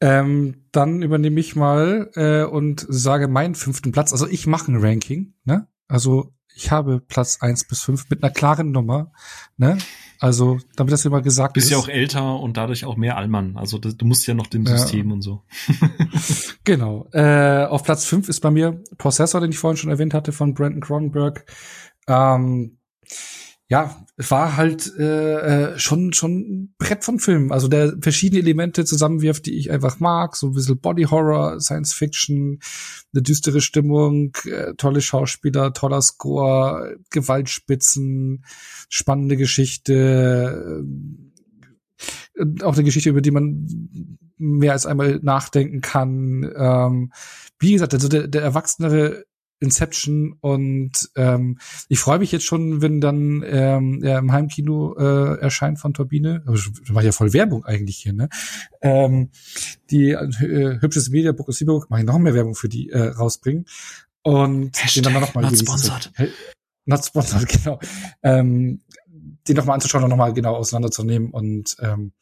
Ähm, 0.00 0.66
dann 0.70 1.02
übernehme 1.02 1.40
ich 1.40 1.56
mal 1.56 2.10
äh, 2.14 2.44
und 2.44 2.86
sage 2.88 3.26
meinen 3.26 3.56
fünften 3.56 3.90
Platz. 3.90 4.12
Also 4.12 4.28
ich 4.28 4.46
mache 4.46 4.70
ein 4.70 4.76
Ranking. 4.76 5.34
Ne? 5.44 5.66
Also 5.88 6.34
ich 6.58 6.72
habe 6.72 7.00
Platz 7.00 7.38
eins 7.40 7.64
bis 7.64 7.82
fünf 7.82 8.10
mit 8.10 8.22
einer 8.22 8.32
klaren 8.32 8.72
Nummer. 8.72 9.12
Ne? 9.56 9.78
Also, 10.18 10.58
damit 10.74 10.92
das 10.92 11.04
immer 11.04 11.22
gesagt 11.22 11.54
Bist 11.54 11.66
ist. 11.66 11.70
Bist 11.70 11.80
ja 11.80 11.84
auch 11.84 11.88
älter 11.88 12.40
und 12.40 12.56
dadurch 12.56 12.84
auch 12.84 12.96
mehr 12.96 13.16
Allmann. 13.16 13.56
Also 13.56 13.78
du 13.78 14.04
musst 14.04 14.26
ja 14.26 14.34
noch 14.34 14.48
dem 14.48 14.64
ja. 14.64 14.76
System 14.76 15.12
und 15.12 15.22
so. 15.22 15.44
genau. 16.64 17.08
Äh, 17.12 17.64
auf 17.66 17.84
Platz 17.84 18.04
fünf 18.06 18.28
ist 18.28 18.40
bei 18.40 18.50
mir 18.50 18.82
Possessor, 18.98 19.40
den 19.40 19.50
ich 19.50 19.58
vorhin 19.58 19.76
schon 19.76 19.90
erwähnt 19.90 20.14
hatte, 20.14 20.32
von 20.32 20.54
Brandon 20.54 20.80
Cronenberg. 20.80 21.46
Ähm, 22.08 22.77
ja, 23.70 24.06
es 24.16 24.30
war 24.30 24.56
halt 24.56 24.94
äh, 24.98 25.72
äh, 25.72 25.78
schon 25.78 26.14
schon 26.14 26.38
ein 26.38 26.74
Brett 26.78 27.04
von 27.04 27.18
Filmen, 27.18 27.52
also 27.52 27.68
der 27.68 27.94
verschiedene 28.00 28.40
Elemente 28.40 28.86
zusammenwirft, 28.86 29.44
die 29.44 29.58
ich 29.58 29.70
einfach 29.70 30.00
mag, 30.00 30.36
so 30.36 30.48
ein 30.48 30.54
bisschen 30.54 30.80
Body 30.80 31.04
Horror, 31.04 31.60
Science 31.60 31.92
Fiction, 31.92 32.60
eine 33.12 33.22
düstere 33.22 33.60
Stimmung, 33.60 34.34
äh, 34.46 34.72
tolle 34.76 35.02
Schauspieler, 35.02 35.74
toller 35.74 36.00
Score, 36.00 36.96
Gewaltspitzen, 37.10 38.44
spannende 38.88 39.36
Geschichte, 39.36 40.82
äh, 42.36 42.62
auch 42.62 42.74
eine 42.74 42.84
Geschichte, 42.84 43.10
über 43.10 43.20
die 43.20 43.32
man 43.32 43.68
mehr 44.38 44.72
als 44.72 44.86
einmal 44.86 45.20
nachdenken 45.22 45.82
kann. 45.82 46.50
Ähm, 46.56 47.12
wie 47.58 47.72
gesagt, 47.72 47.92
also 47.92 48.08
der, 48.08 48.28
der 48.28 48.42
erwachsenere 48.42 49.24
Inception 49.60 50.34
und 50.40 51.10
ähm, 51.16 51.58
ich 51.88 51.98
freue 51.98 52.18
mich 52.18 52.32
jetzt 52.32 52.44
schon, 52.44 52.80
wenn 52.80 53.00
dann 53.00 53.42
ähm, 53.46 54.02
er 54.02 54.18
im 54.18 54.32
Heimkino 54.32 54.96
äh, 54.96 55.40
erscheint 55.40 55.78
von 55.78 55.94
Turbine. 55.94 56.42
Das 56.46 56.70
war 56.94 57.02
ja 57.02 57.12
voll 57.12 57.32
Werbung 57.32 57.64
eigentlich 57.64 57.96
hier, 57.96 58.12
ne? 58.12 58.28
Ähm, 58.80 59.30
die 59.90 60.10
äh, 60.10 60.80
hübsches 60.80 61.10
Mediabook 61.10 61.48
aus 61.48 61.56
Sieburg, 61.56 61.90
mache 61.90 62.00
ich 62.00 62.06
noch 62.06 62.18
mehr 62.18 62.34
Werbung 62.34 62.54
für 62.54 62.68
die 62.68 62.90
äh, 62.90 63.08
rausbringen. 63.08 63.66
Und 64.22 64.76
Hashtag 64.82 65.02
den 65.04 65.14
dann 65.14 65.22
noch 65.22 65.34
mal 65.34 65.42
not 65.42 65.58
sponsored. 65.58 66.12
Not 66.84 67.04
sponsored, 67.04 67.48
genau. 67.64 67.80
Ähm, 68.22 68.80
den 69.48 69.56
noch 69.56 69.64
mal 69.64 69.74
anzuschauen 69.74 70.04
und 70.04 70.10
noch 70.10 70.16
mal 70.16 70.32
genau 70.32 70.54
auseinanderzunehmen. 70.54 71.30
Und 71.30 71.76
ähm, 71.80 72.12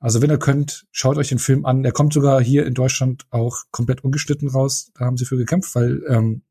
also 0.00 0.20
wenn 0.22 0.30
ihr 0.30 0.38
könnt, 0.38 0.86
schaut 0.90 1.16
euch 1.16 1.28
den 1.28 1.38
Film 1.38 1.64
an. 1.64 1.84
Er 1.84 1.92
kommt 1.92 2.12
sogar 2.12 2.42
hier 2.42 2.66
in 2.66 2.74
Deutschland 2.74 3.26
auch 3.30 3.64
komplett 3.70 4.04
ungeschnitten 4.04 4.48
raus. 4.48 4.90
Da 4.94 5.04
haben 5.04 5.16
sie 5.16 5.24
für 5.24 5.36
gekämpft, 5.36 5.74
weil 5.74 6.02
ähm, 6.08 6.42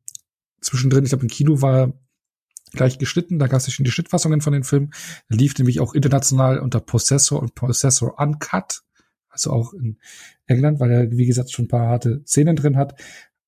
zwischendrin, 0.65 1.03
ich 1.03 1.09
glaube, 1.09 1.23
im 1.23 1.29
Kino 1.29 1.61
war 1.61 1.93
gleich 2.71 2.97
geschnitten, 2.97 3.39
da 3.39 3.47
gab 3.47 3.59
es 3.59 3.71
schon 3.71 3.85
die 3.85 3.91
Schnittfassungen 3.91 4.41
von 4.41 4.53
den 4.53 4.63
Filmen. 4.63 4.91
Er 5.29 5.37
lief 5.37 5.57
nämlich 5.57 5.79
auch 5.79 5.93
international 5.93 6.59
unter 6.59 6.79
Possessor 6.79 7.41
und 7.41 7.55
Possessor 7.55 8.19
Uncut, 8.19 8.81
also 9.29 9.51
auch 9.51 9.73
in 9.73 9.99
England, 10.47 10.79
weil 10.79 10.91
er, 10.91 11.11
wie 11.11 11.25
gesagt, 11.25 11.51
schon 11.51 11.65
ein 11.65 11.69
paar 11.69 11.87
harte 11.87 12.21
Szenen 12.25 12.55
drin 12.55 12.77
hat. 12.77 12.99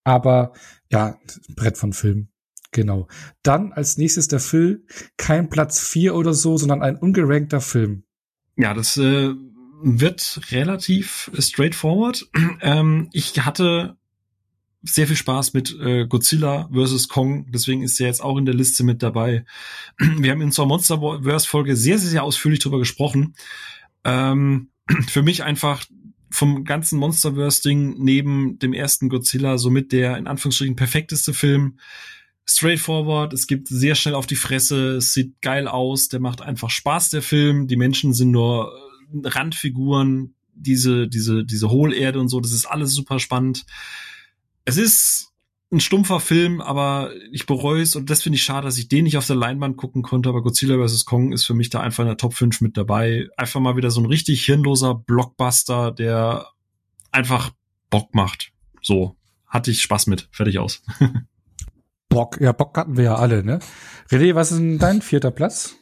Aber 0.04 0.54
ja, 0.90 1.20
Brett 1.56 1.78
von 1.78 1.94
Film. 1.94 2.30
Genau. 2.72 3.08
Dann 3.44 3.74
als 3.74 3.98
nächstes 3.98 4.28
der 4.28 4.40
Film, 4.40 4.84
kein 5.18 5.50
Platz 5.50 5.80
vier 5.80 6.16
oder 6.16 6.34
so, 6.34 6.58
sondern 6.58 6.82
ein 6.82 6.98
ungerankter 6.98 7.62
Film. 7.62 8.04
Ja, 8.56 8.74
das 8.74 8.98
äh, 8.98 9.34
wird 9.82 10.42
relativ 10.52 11.32
straightforward. 11.38 12.30
Ähm, 12.62 13.10
ich 13.14 13.46
hatte 13.46 13.98
sehr 14.88 15.08
viel 15.08 15.16
Spaß 15.16 15.54
mit 15.54 15.76
äh, 15.80 16.08
Godzilla 16.08 16.70
vs. 16.74 17.08
Kong, 17.08 17.52
deswegen 17.52 17.84
ist 17.84 18.00
er 18.00 18.08
jetzt 18.08 18.22
auch 18.22 18.38
in 18.38 18.46
der 18.46 18.56
Liste 18.56 18.84
mit 18.84 19.04
dabei. 19.04 19.46
Wir 19.98 20.32
haben 20.32 20.42
in 20.42 20.48
unserer 20.48 20.66
Monsterverse-Folge 20.66 21.76
sehr, 21.76 21.98
sehr, 21.98 22.10
sehr 22.10 22.24
ausführlich 22.24 22.60
drüber 22.60 22.80
gesprochen. 22.80 23.36
Ähm, 24.04 24.70
für 25.08 25.22
mich 25.22 25.44
einfach 25.44 25.86
vom 26.30 26.66
ganzen 26.66 27.00
Monsterverse-Ding 27.00 27.96
neben 28.00 28.60
dem 28.60 28.74
ersten 28.74 29.10
Godzilla 29.10 29.58
somit 29.58 29.92
der 29.92 30.18
in 30.18 30.28
Anführungsstrichen 30.28 30.76
perfekteste 30.76 31.34
Film. 31.34 31.80
Straightforward, 32.50 33.34
es 33.34 33.48
gibt 33.48 33.68
sehr 33.68 33.96
schnell 33.96 34.16
auf 34.16 34.26
die 34.26 34.36
Fresse, 34.36 34.96
es 34.96 35.14
sieht 35.14 35.42
geil 35.42 35.68
aus, 35.68 36.08
der 36.08 36.22
macht 36.22 36.42
einfach 36.42 36.70
Spaß, 36.70 37.10
der 37.10 37.22
Film. 37.22 37.68
Die 37.68 37.76
Menschen 37.76 38.14
sind 38.14 38.32
nur 38.32 38.72
äh, 39.14 39.28
Randfiguren, 39.28 40.34
diese, 40.54 41.08
diese, 41.08 41.46
diese 41.46 41.70
Hohlerde 41.70 42.20
und 42.20 42.30
so, 42.30 42.40
das 42.40 42.52
ist 42.52 42.66
alles 42.66 42.94
super 42.94 43.20
spannend 43.20 43.66
es 44.68 44.76
ist 44.76 45.32
ein 45.72 45.80
stumpfer 45.80 46.20
Film, 46.20 46.60
aber 46.60 47.12
ich 47.32 47.46
bereue 47.46 47.82
es 47.82 47.96
und 47.96 48.10
das 48.10 48.22
finde 48.22 48.36
ich 48.36 48.44
schade, 48.44 48.66
dass 48.66 48.78
ich 48.78 48.90
den 48.90 49.06
nicht 49.06 49.18
auf 49.18 49.26
der 49.26 49.38
Leinwand 49.38 49.78
gucken 49.78 50.02
konnte, 50.02 50.28
aber 50.28 50.44
Godzilla 50.44 50.86
vs. 50.86 51.06
Kong 51.06 51.32
ist 51.32 51.46
für 51.46 51.54
mich 51.54 51.70
da 51.70 51.80
einfach 51.80 52.04
in 52.04 52.08
der 52.08 52.18
Top 52.18 52.34
5 52.34 52.60
mit 52.60 52.76
dabei. 52.76 53.30
Einfach 53.38 53.62
mal 53.62 53.78
wieder 53.78 53.92
so 53.92 54.02
ein 54.02 54.06
richtig 54.06 54.44
hirnloser 54.44 54.94
Blockbuster, 54.94 55.92
der 55.92 56.48
einfach 57.12 57.52
Bock 57.90 58.14
macht. 58.14 58.52
So, 58.82 59.16
hatte 59.46 59.72
ich 59.72 59.82
Spaß 59.82 60.08
mit. 60.08 60.28
Fertig 60.32 60.60
aus. 60.60 60.82
Bock, 62.10 62.40
ja, 62.42 62.52
Bock 62.52 62.78
hatten 62.78 62.98
wir 62.98 63.06
ja 63.06 63.16
alle, 63.16 63.44
ne? 63.44 63.60
René, 64.10 64.36
was 64.36 64.52
ist 64.52 64.60
denn 64.60 64.80
dein 64.80 65.02
vierter 65.02 65.32
Platz? 65.32 65.76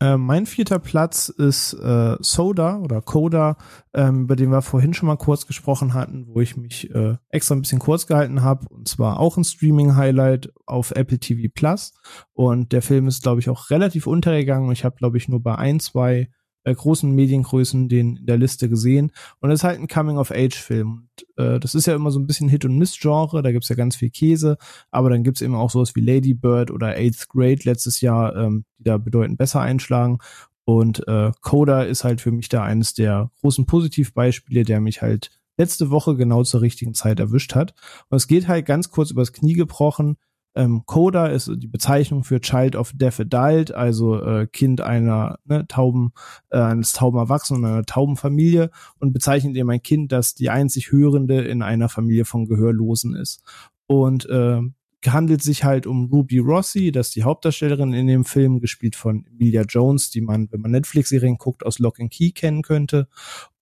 Äh, 0.00 0.16
mein 0.16 0.46
vierter 0.46 0.78
Platz 0.78 1.28
ist 1.28 1.72
äh, 1.74 2.16
Soda 2.20 2.78
oder 2.78 3.00
Coda, 3.00 3.56
ähm, 3.94 4.22
über 4.22 4.36
den 4.36 4.50
wir 4.50 4.60
vorhin 4.60 4.92
schon 4.92 5.06
mal 5.06 5.16
kurz 5.16 5.46
gesprochen 5.46 5.94
hatten, 5.94 6.26
wo 6.26 6.40
ich 6.40 6.56
mich 6.56 6.90
äh, 6.94 7.16
extra 7.28 7.54
ein 7.54 7.62
bisschen 7.62 7.78
kurz 7.78 8.06
gehalten 8.06 8.42
habe. 8.42 8.66
Und 8.70 8.88
zwar 8.88 9.20
auch 9.20 9.36
ein 9.36 9.44
Streaming-Highlight 9.44 10.52
auf 10.66 10.90
Apple 10.90 11.18
TV 11.18 11.48
Plus. 11.54 11.94
Und 12.32 12.72
der 12.72 12.82
Film 12.82 13.06
ist, 13.06 13.22
glaube 13.22 13.40
ich, 13.40 13.48
auch 13.48 13.70
relativ 13.70 14.06
untergegangen. 14.06 14.72
Ich 14.72 14.84
habe, 14.84 14.96
glaube 14.96 15.16
ich, 15.16 15.28
nur 15.28 15.42
bei 15.42 15.54
ein, 15.54 15.78
zwei 15.78 16.28
äh, 16.64 16.74
großen 16.74 17.10
Mediengrößen 17.10 17.88
den 17.88 18.16
in 18.16 18.26
der 18.26 18.38
Liste 18.38 18.68
gesehen. 18.68 19.12
Und 19.40 19.50
es 19.50 19.60
ist 19.60 19.64
halt 19.64 19.78
ein 19.78 19.88
Coming-of-Age-Film. 19.88 21.08
Äh, 21.36 21.60
das 21.60 21.74
ist 21.74 21.86
ja 21.86 21.94
immer 21.94 22.10
so 22.10 22.18
ein 22.18 22.26
bisschen 22.26 22.48
Hit- 22.48 22.64
und 22.64 22.78
Miss-Genre, 22.78 23.42
da 23.42 23.52
gibt's 23.52 23.68
ja 23.68 23.76
ganz 23.76 23.96
viel 23.96 24.10
Käse, 24.10 24.56
aber 24.90 25.10
dann 25.10 25.22
gibt's 25.22 25.42
eben 25.42 25.54
auch 25.54 25.70
sowas 25.70 25.94
wie 25.94 26.00
Lady 26.00 26.34
Bird 26.34 26.70
oder 26.70 26.88
Eighth 26.88 27.28
Grade 27.28 27.60
letztes 27.64 28.00
Jahr, 28.00 28.34
ähm, 28.36 28.64
die 28.78 28.84
da 28.84 28.98
bedeutend 28.98 29.38
besser 29.38 29.60
einschlagen. 29.60 30.18
Und 30.64 31.06
äh, 31.06 31.30
Coda 31.42 31.82
ist 31.82 32.04
halt 32.04 32.20
für 32.20 32.32
mich 32.32 32.48
da 32.48 32.64
eines 32.64 32.94
der 32.94 33.30
großen 33.40 33.66
Positivbeispiele, 33.66 34.64
der 34.64 34.80
mich 34.80 35.02
halt 35.02 35.30
letzte 35.56 35.90
Woche 35.90 36.16
genau 36.16 36.42
zur 36.42 36.62
richtigen 36.62 36.94
Zeit 36.94 37.20
erwischt 37.20 37.54
hat. 37.54 37.74
Und 38.08 38.16
es 38.16 38.26
geht 38.26 38.48
halt 38.48 38.66
ganz 38.66 38.90
kurz 38.90 39.10
übers 39.10 39.32
Knie 39.32 39.52
gebrochen 39.52 40.16
ähm, 40.54 40.82
Coda 40.86 41.26
ist 41.26 41.50
die 41.56 41.66
Bezeichnung 41.66 42.24
für 42.24 42.40
Child 42.40 42.76
of 42.76 42.92
Deaf 42.94 43.20
Adult, 43.20 43.72
also 43.72 44.22
äh, 44.22 44.46
Kind 44.46 44.80
einer 44.80 45.38
ne, 45.44 45.66
tauben, 45.66 46.12
äh, 46.50 46.58
eines 46.58 46.92
tauben 46.92 47.18
Erwachsenen, 47.18 47.64
einer 47.64 47.84
tauben 47.84 48.16
Familie 48.16 48.70
und 48.98 49.12
bezeichnet 49.12 49.56
eben 49.56 49.70
ein 49.70 49.82
Kind, 49.82 50.12
das 50.12 50.34
die 50.34 50.50
einzig 50.50 50.92
Hörende 50.92 51.42
in 51.42 51.62
einer 51.62 51.88
Familie 51.88 52.24
von 52.24 52.46
Gehörlosen 52.46 53.16
ist. 53.16 53.42
Und 53.86 54.28
äh, 54.28 54.60
handelt 55.06 55.42
sich 55.42 55.64
halt 55.64 55.86
um 55.86 56.06
Ruby 56.06 56.38
Rossi, 56.38 56.90
das 56.90 57.08
ist 57.08 57.16
die 57.16 57.24
Hauptdarstellerin 57.24 57.92
in 57.92 58.06
dem 58.06 58.24
Film, 58.24 58.60
gespielt 58.60 58.96
von 58.96 59.26
Emilia 59.26 59.62
Jones, 59.68 60.10
die 60.10 60.20
man, 60.20 60.48
wenn 60.50 60.60
man 60.60 60.70
Netflix-Serien 60.70 61.36
guckt, 61.36 61.66
aus 61.66 61.78
Lock 61.78 62.00
and 62.00 62.10
Key 62.10 62.30
kennen 62.30 62.62
könnte. 62.62 63.08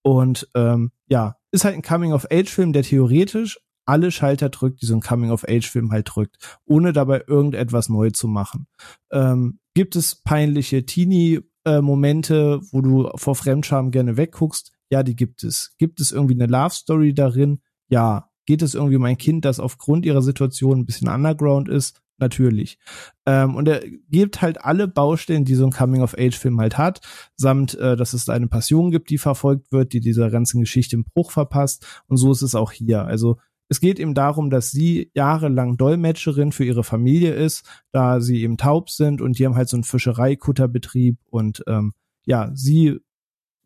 Und 0.02 0.48
ähm, 0.54 0.92
ja, 1.08 1.36
ist 1.50 1.64
halt 1.64 1.74
ein 1.74 1.82
Coming-of-Age-Film, 1.82 2.72
der 2.72 2.82
theoretisch 2.82 3.58
alle 3.84 4.10
Schalter 4.10 4.48
drückt, 4.48 4.82
die 4.82 4.86
so 4.86 4.94
ein 4.94 5.00
Coming-of-Age-Film 5.00 5.90
halt 5.92 6.10
drückt, 6.14 6.36
ohne 6.64 6.92
dabei 6.92 7.24
irgendetwas 7.26 7.88
neu 7.88 8.10
zu 8.10 8.28
machen. 8.28 8.66
Ähm, 9.10 9.58
gibt 9.74 9.96
es 9.96 10.16
peinliche 10.16 10.84
Teenie-Momente, 10.84 12.60
wo 12.70 12.80
du 12.80 13.10
vor 13.16 13.34
Fremdscham 13.34 13.90
gerne 13.90 14.16
wegguckst? 14.16 14.72
Ja, 14.90 15.02
die 15.02 15.16
gibt 15.16 15.42
es. 15.44 15.74
Gibt 15.78 16.00
es 16.00 16.12
irgendwie 16.12 16.34
eine 16.34 16.46
Love-Story 16.46 17.14
darin? 17.14 17.60
Ja. 17.88 18.28
Geht 18.44 18.62
es 18.62 18.74
irgendwie 18.74 18.96
um 18.96 19.04
ein 19.04 19.18
Kind, 19.18 19.44
das 19.44 19.60
aufgrund 19.60 20.04
ihrer 20.04 20.20
Situation 20.20 20.80
ein 20.80 20.86
bisschen 20.86 21.08
underground 21.08 21.68
ist? 21.68 22.02
Natürlich. 22.18 22.78
Ähm, 23.26 23.56
und 23.56 23.68
er 23.68 23.82
gibt 24.10 24.42
halt 24.42 24.64
alle 24.64 24.86
Baustellen, 24.86 25.44
die 25.44 25.54
so 25.54 25.64
ein 25.64 25.72
Coming-of-Age-Film 25.72 26.60
halt 26.60 26.78
hat, 26.78 27.00
samt, 27.36 27.74
äh, 27.74 27.96
dass 27.96 28.12
es 28.12 28.28
eine 28.28 28.48
Passion 28.48 28.90
gibt, 28.90 29.10
die 29.10 29.18
verfolgt 29.18 29.72
wird, 29.72 29.92
die 29.92 30.00
dieser 30.00 30.30
ganzen 30.30 30.60
Geschichte 30.60 30.96
im 30.96 31.04
Bruch 31.04 31.30
verpasst. 31.30 31.84
Und 32.06 32.16
so 32.16 32.30
ist 32.30 32.42
es 32.42 32.54
auch 32.54 32.70
hier. 32.70 33.04
Also 33.04 33.38
es 33.72 33.80
geht 33.80 33.98
eben 33.98 34.12
darum, 34.12 34.50
dass 34.50 34.70
sie 34.70 35.10
jahrelang 35.14 35.78
Dolmetscherin 35.78 36.52
für 36.52 36.64
ihre 36.64 36.84
Familie 36.84 37.32
ist, 37.32 37.64
da 37.90 38.20
sie 38.20 38.42
eben 38.42 38.58
taub 38.58 38.90
sind 38.90 39.22
und 39.22 39.38
die 39.38 39.46
haben 39.46 39.54
halt 39.54 39.70
so 39.70 39.78
einen 39.78 39.84
Fischereikutterbetrieb 39.84 41.16
und 41.30 41.64
ähm, 41.66 41.94
ja, 42.26 42.50
sie 42.52 42.98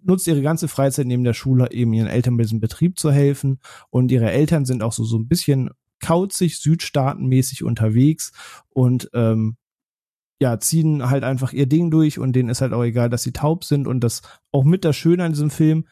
nutzt 0.01 0.29
ihre 0.29 0.43
ganze 0.43 0.69
Freizeit 0.69 1.09
neben 1.09 1.25
der 1.25 1.35
Schule 1.35 1.73
eben 1.73 1.93
ihren 1.93 2.07
Eltern 2.07 2.37
bei 2.37 2.45
diesem 2.45 2.61
Betrieb 2.61 3.01
zu 3.01 3.11
helfen 3.11 3.59
und 3.91 4.13
ihre 4.13 4.31
Eltern 4.31 4.65
sind 4.65 4.85
auch 4.85 4.93
so 4.93 5.03
so 5.03 5.19
ein 5.19 5.27
bisschen 5.27 5.71
kauzig 6.01 6.61
südstaatenmäßig 6.61 7.65
unterwegs 7.65 8.31
und 8.69 9.11
ähm, 9.13 9.57
ja, 10.41 10.61
ziehen 10.61 11.11
halt 11.11 11.25
einfach 11.25 11.53
ihr 11.53 11.67
Ding 11.67 11.91
durch 11.91 12.21
und 12.21 12.35
denen 12.35 12.49
ist 12.49 12.61
halt 12.61 12.75
auch 12.75 12.85
egal, 12.85 13.11
dass 13.11 13.25
sie 13.25 13.33
taub 13.33 13.65
sind 13.65 13.89
und 13.89 14.05
das 14.05 14.23
auch 14.53 14.63
mit 14.63 14.85
das 14.85 14.95
Schöne 14.95 15.25
an 15.25 15.33
diesem 15.33 15.51
Film, 15.51 15.89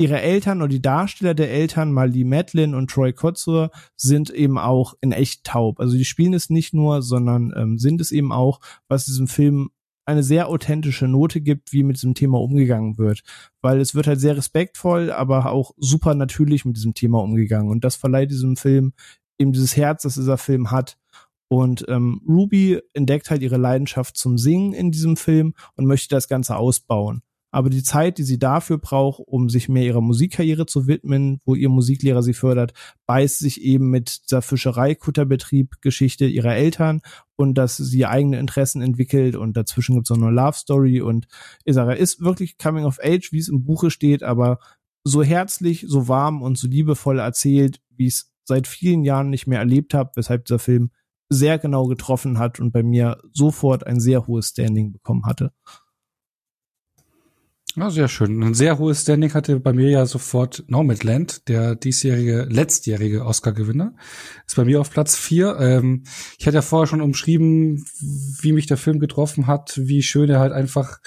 ihre 0.00 0.22
Eltern 0.22 0.62
oder 0.62 0.68
die 0.68 0.80
Darsteller 0.80 1.34
der 1.34 1.50
Eltern, 1.50 1.92
mal 1.92 2.10
die 2.10 2.24
Madeline 2.24 2.74
und 2.74 2.90
Troy 2.90 3.12
Kotzur, 3.12 3.70
sind 3.96 4.30
eben 4.30 4.56
auch 4.56 4.94
in 5.02 5.12
echt 5.12 5.44
taub. 5.44 5.78
Also 5.78 5.96
die 5.98 6.06
spielen 6.06 6.32
es 6.32 6.48
nicht 6.48 6.72
nur, 6.72 7.02
sondern 7.02 7.52
ähm, 7.54 7.78
sind 7.78 8.00
es 8.00 8.10
eben 8.10 8.32
auch, 8.32 8.60
was 8.88 9.04
diesem 9.04 9.28
Film 9.28 9.70
eine 10.06 10.22
sehr 10.22 10.48
authentische 10.48 11.06
Note 11.06 11.42
gibt, 11.42 11.74
wie 11.74 11.82
mit 11.82 11.96
diesem 11.96 12.14
Thema 12.14 12.40
umgegangen 12.40 12.96
wird. 12.96 13.22
Weil 13.60 13.78
es 13.78 13.94
wird 13.94 14.06
halt 14.06 14.20
sehr 14.20 14.38
respektvoll, 14.38 15.12
aber 15.12 15.52
auch 15.52 15.72
super 15.76 16.14
natürlich 16.14 16.64
mit 16.64 16.78
diesem 16.78 16.94
Thema 16.94 17.22
umgegangen. 17.22 17.70
Und 17.70 17.84
das 17.84 17.96
verleiht 17.96 18.30
diesem 18.30 18.56
Film 18.56 18.94
eben 19.38 19.52
dieses 19.52 19.76
Herz, 19.76 20.02
das 20.02 20.14
dieser 20.14 20.38
Film 20.38 20.70
hat. 20.70 20.96
Und 21.48 21.84
ähm, 21.88 22.22
Ruby 22.26 22.80
entdeckt 22.94 23.30
halt 23.30 23.42
ihre 23.42 23.58
Leidenschaft 23.58 24.16
zum 24.16 24.38
Singen 24.38 24.72
in 24.72 24.92
diesem 24.92 25.18
Film 25.18 25.52
und 25.76 25.84
möchte 25.84 26.08
das 26.08 26.26
Ganze 26.26 26.56
ausbauen. 26.56 27.22
Aber 27.50 27.70
die 27.70 27.82
Zeit, 27.82 28.18
die 28.18 28.22
sie 28.22 28.38
dafür 28.38 28.78
braucht, 28.78 29.20
um 29.26 29.48
sich 29.48 29.68
mehr 29.68 29.84
ihrer 29.84 30.00
Musikkarriere 30.00 30.66
zu 30.66 30.86
widmen, 30.86 31.40
wo 31.44 31.54
ihr 31.54 31.68
Musiklehrer 31.68 32.22
sie 32.22 32.34
fördert, 32.34 32.72
beißt 33.06 33.38
sich 33.38 33.62
eben 33.62 33.90
mit 33.90 34.22
dieser 34.24 34.42
Fischerei-Kutterbetrieb-Geschichte 34.42 36.26
ihrer 36.26 36.54
Eltern 36.54 37.00
und 37.36 37.54
dass 37.54 37.76
sie 37.76 38.06
eigene 38.06 38.38
Interessen 38.38 38.82
entwickelt 38.82 39.34
und 39.34 39.56
dazwischen 39.56 39.96
gibt 39.96 40.10
es 40.10 40.16
noch 40.16 40.26
eine 40.26 40.34
Love 40.34 40.56
Story 40.56 41.00
und 41.00 41.26
sage, 41.66 41.94
ist 41.94 42.20
wirklich 42.20 42.58
Coming 42.58 42.84
of 42.84 42.98
Age, 43.02 43.32
wie 43.32 43.38
es 43.38 43.48
im 43.48 43.64
Buche 43.64 43.90
steht, 43.90 44.22
aber 44.22 44.58
so 45.04 45.22
herzlich, 45.22 45.86
so 45.88 46.08
warm 46.08 46.42
und 46.42 46.58
so 46.58 46.68
liebevoll 46.68 47.18
erzählt, 47.18 47.80
wie 47.96 48.06
ich 48.06 48.14
es 48.14 48.32
seit 48.44 48.66
vielen 48.66 49.04
Jahren 49.04 49.30
nicht 49.30 49.46
mehr 49.46 49.58
erlebt 49.58 49.94
habe, 49.94 50.10
weshalb 50.16 50.44
dieser 50.44 50.58
Film 50.58 50.90
sehr 51.30 51.58
genau 51.58 51.86
getroffen 51.86 52.38
hat 52.38 52.60
und 52.60 52.72
bei 52.72 52.82
mir 52.82 53.18
sofort 53.32 53.86
ein 53.86 54.00
sehr 54.00 54.26
hohes 54.26 54.48
Standing 54.48 54.92
bekommen 54.92 55.24
hatte. 55.24 55.52
Ja, 57.76 57.88
sehr 57.88 58.08
schön. 58.08 58.42
Ein 58.42 58.54
sehr 58.54 58.78
hohes 58.78 59.02
Standing 59.02 59.32
hatte 59.32 59.60
bei 59.60 59.72
mir 59.72 59.90
ja 59.90 60.04
sofort 60.04 60.64
Nomadland, 60.66 61.46
der 61.48 61.76
diesjährige, 61.76 62.46
letztjährige 62.50 63.24
Oscar-Gewinner. 63.24 63.94
Ist 64.44 64.56
bei 64.56 64.64
mir 64.64 64.80
auf 64.80 64.90
Platz 64.90 65.16
vier. 65.16 65.56
Ähm, 65.60 66.02
ich 66.38 66.46
hatte 66.46 66.56
ja 66.56 66.62
vorher 66.62 66.88
schon 66.88 67.00
umschrieben, 67.00 67.84
wie 68.40 68.52
mich 68.52 68.66
der 68.66 68.76
Film 68.76 68.98
getroffen 68.98 69.46
hat, 69.46 69.78
wie 69.80 70.02
schön 70.02 70.28
er 70.28 70.40
halt 70.40 70.52
einfach 70.52 70.98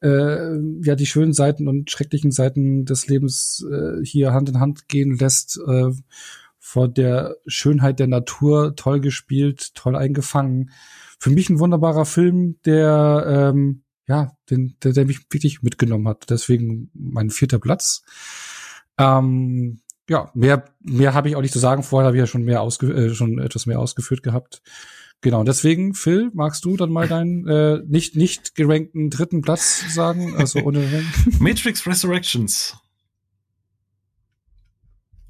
äh, 0.00 0.56
ja 0.82 0.94
die 0.94 1.06
schönen 1.06 1.32
Seiten 1.32 1.66
und 1.66 1.90
schrecklichen 1.90 2.30
Seiten 2.30 2.84
des 2.84 3.08
Lebens 3.08 3.66
äh, 3.68 4.04
hier 4.04 4.32
Hand 4.32 4.48
in 4.50 4.60
Hand 4.60 4.88
gehen 4.88 5.18
lässt. 5.18 5.58
Äh, 5.66 5.90
vor 6.60 6.86
der 6.86 7.36
Schönheit 7.46 7.98
der 7.98 8.08
Natur, 8.08 8.76
toll 8.76 9.00
gespielt, 9.00 9.74
toll 9.74 9.96
eingefangen. 9.96 10.70
Für 11.18 11.30
mich 11.30 11.48
ein 11.48 11.58
wunderbarer 11.58 12.04
Film, 12.04 12.58
der 12.66 13.52
ähm, 13.54 13.82
ja, 14.08 14.32
den, 14.50 14.76
der, 14.82 14.92
der 14.92 15.04
mich 15.04 15.20
wirklich 15.30 15.62
mitgenommen 15.62 16.08
hat. 16.08 16.30
Deswegen 16.30 16.90
mein 16.94 17.30
vierter 17.30 17.58
Platz. 17.58 18.02
Ähm, 18.96 19.80
ja, 20.08 20.30
mehr, 20.34 20.64
mehr 20.80 21.12
habe 21.12 21.28
ich 21.28 21.36
auch 21.36 21.42
nicht 21.42 21.52
zu 21.52 21.58
sagen. 21.58 21.82
Vorher 21.82 22.06
habe 22.06 22.16
ich 22.16 22.20
ja 22.20 22.26
schon 22.26 22.42
mehr 22.42 22.62
ausge 22.62 22.90
äh, 22.92 23.14
schon 23.14 23.38
etwas 23.38 23.66
mehr 23.66 23.78
ausgeführt 23.78 24.22
gehabt. 24.22 24.62
Genau, 25.20 25.44
deswegen, 25.44 25.94
Phil, 25.94 26.30
magst 26.32 26.64
du 26.64 26.76
dann 26.76 26.90
mal 26.90 27.06
deinen 27.08 27.46
äh, 27.46 27.82
nicht 27.86 28.16
nicht 28.16 28.54
gerankten 28.54 29.10
dritten 29.10 29.42
Platz 29.42 29.84
sagen? 29.94 30.34
Also 30.36 30.60
ohne? 30.60 31.04
Matrix 31.38 31.86
Resurrections. 31.86 32.76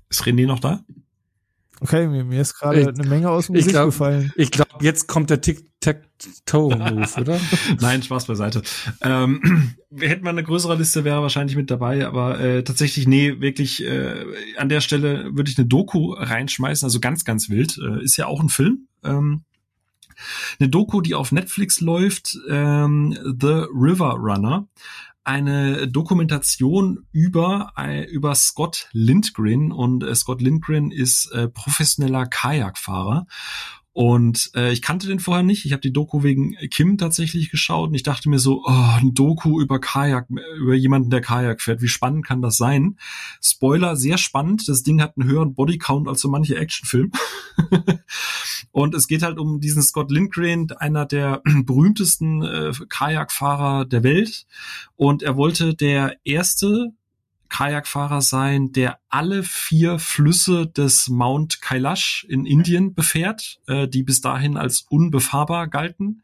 Ist 0.09 0.23
René 0.23 0.47
noch 0.47 0.61
da? 0.61 0.85
Okay, 1.81 2.09
mir, 2.09 2.25
mir 2.25 2.41
ist 2.41 2.55
gerade 2.55 2.89
eine 2.89 3.09
Menge 3.09 3.31
aus 3.31 3.47
dem 3.47 3.55
Gesicht 3.55 3.75
glaub, 3.75 3.87
gefallen. 3.87 4.33
Ich 4.37 4.51
glaube, 4.51 4.71
jetzt 4.81 5.07
kommt 5.07 5.31
der 5.31 5.41
Tic-Tac-Toe-Move, 5.41 7.21
oder? 7.21 7.41
Nein, 7.81 8.03
Spaß 8.03 8.27
beiseite. 8.27 8.63
Ähm, 9.01 9.77
hätten 9.97 10.25
wir 10.25 10.31
eine 10.31 10.43
größere 10.43 10.75
Liste, 10.75 11.05
wäre 11.05 11.23
wahrscheinlich 11.23 11.57
mit 11.57 11.71
dabei, 11.71 12.07
aber 12.07 12.41
äh, 12.41 12.65
tatsächlich, 12.65 13.07
nee, 13.07 13.41
wirklich 13.41 13.85
äh, 13.85 14.25
an 14.57 14.69
der 14.69 14.81
Stelle 14.81 15.37
würde 15.37 15.51
ich 15.51 15.59
eine 15.59 15.69
Doku 15.69 16.13
reinschmeißen, 16.13 16.85
also 16.85 16.99
ganz, 16.99 17.25
ganz 17.25 17.49
wild. 17.49 17.79
Äh, 17.79 18.03
ist 18.03 18.17
ja 18.17 18.27
auch 18.27 18.41
ein 18.41 18.49
Film. 18.49 18.89
Ähm, 19.05 19.45
eine 20.59 20.69
Doku, 20.69 21.01
die 21.01 21.15
auf 21.15 21.31
Netflix 21.31 21.81
läuft, 21.81 22.37
ähm, 22.49 23.17
The 23.41 23.67
River 23.73 24.15
Runner 24.15 24.67
eine 25.29 25.87
Dokumentation 25.87 27.07
über, 27.13 27.73
äh, 27.77 28.05
über 28.05 28.35
Scott 28.35 28.89
Lindgren. 28.93 29.73
Und 29.73 30.03
äh, 30.03 30.15
Scott 30.15 30.41
Lindgren 30.41 30.91
ist 30.91 31.31
äh, 31.33 31.49
professioneller 31.49 32.25
Kajakfahrer 32.25 33.27
und 33.99 34.52
äh, 34.55 34.70
ich 34.73 34.81
kannte 34.81 35.09
den 35.09 35.18
vorher 35.18 35.43
nicht. 35.43 35.65
Ich 35.65 35.73
habe 35.73 35.81
die 35.81 35.93
Doku 35.93 36.23
wegen 36.23 36.55
Kim 36.70 36.99
tatsächlich 36.99 37.51
geschaut 37.51 37.89
und 37.89 37.97
ich 37.97 38.05
dachte 38.05 38.28
mir 38.28 38.39
so, 38.39 38.62
oh, 38.65 38.97
ein 38.97 39.12
Doku 39.12 39.60
über 39.60 39.81
Kajak, 39.81 40.28
über 40.57 40.75
jemanden, 40.75 41.10
der 41.10 41.20
Kajak 41.20 41.60
fährt. 41.60 41.83
Wie 41.83 41.89
spannend 41.89 42.25
kann 42.25 42.41
das 42.41 42.57
sein? 42.57 42.97
Spoiler, 43.43 43.97
sehr 43.97 44.17
spannend. 44.17 44.68
Das 44.68 44.85
Ding 44.85 45.02
hat 45.02 45.15
einen 45.17 45.28
höheren 45.28 45.55
Bodycount 45.55 46.07
als 46.07 46.20
so 46.20 46.28
manche 46.28 46.55
Actionfilm. 46.55 47.10
und 48.70 48.94
es 48.94 49.09
geht 49.09 49.25
halt 49.25 49.36
um 49.36 49.59
diesen 49.59 49.83
Scott 49.83 50.12
Lindgren, 50.12 50.70
einer 50.78 51.05
der 51.05 51.43
berühmtesten 51.65 52.44
äh, 52.44 52.73
Kajakfahrer 52.89 53.85
der 53.85 54.05
Welt. 54.05 54.47
Und 54.94 55.25
er 55.25 55.36
wollte 55.36 55.75
der 55.75 56.18
erste 56.23 56.93
Kajakfahrer 57.49 58.23
sein, 58.23 58.70
der 58.70 59.01
alle 59.11 59.43
vier 59.43 59.99
Flüsse 59.99 60.67
des 60.67 61.09
Mount 61.09 61.62
Kailash 61.62 62.27
in 62.28 62.45
Indien 62.45 62.95
befährt, 62.95 63.59
äh, 63.67 63.89
die 63.89 64.03
bis 64.03 64.20
dahin 64.20 64.57
als 64.57 64.87
unbefahrbar 64.89 65.67
galten 65.69 66.23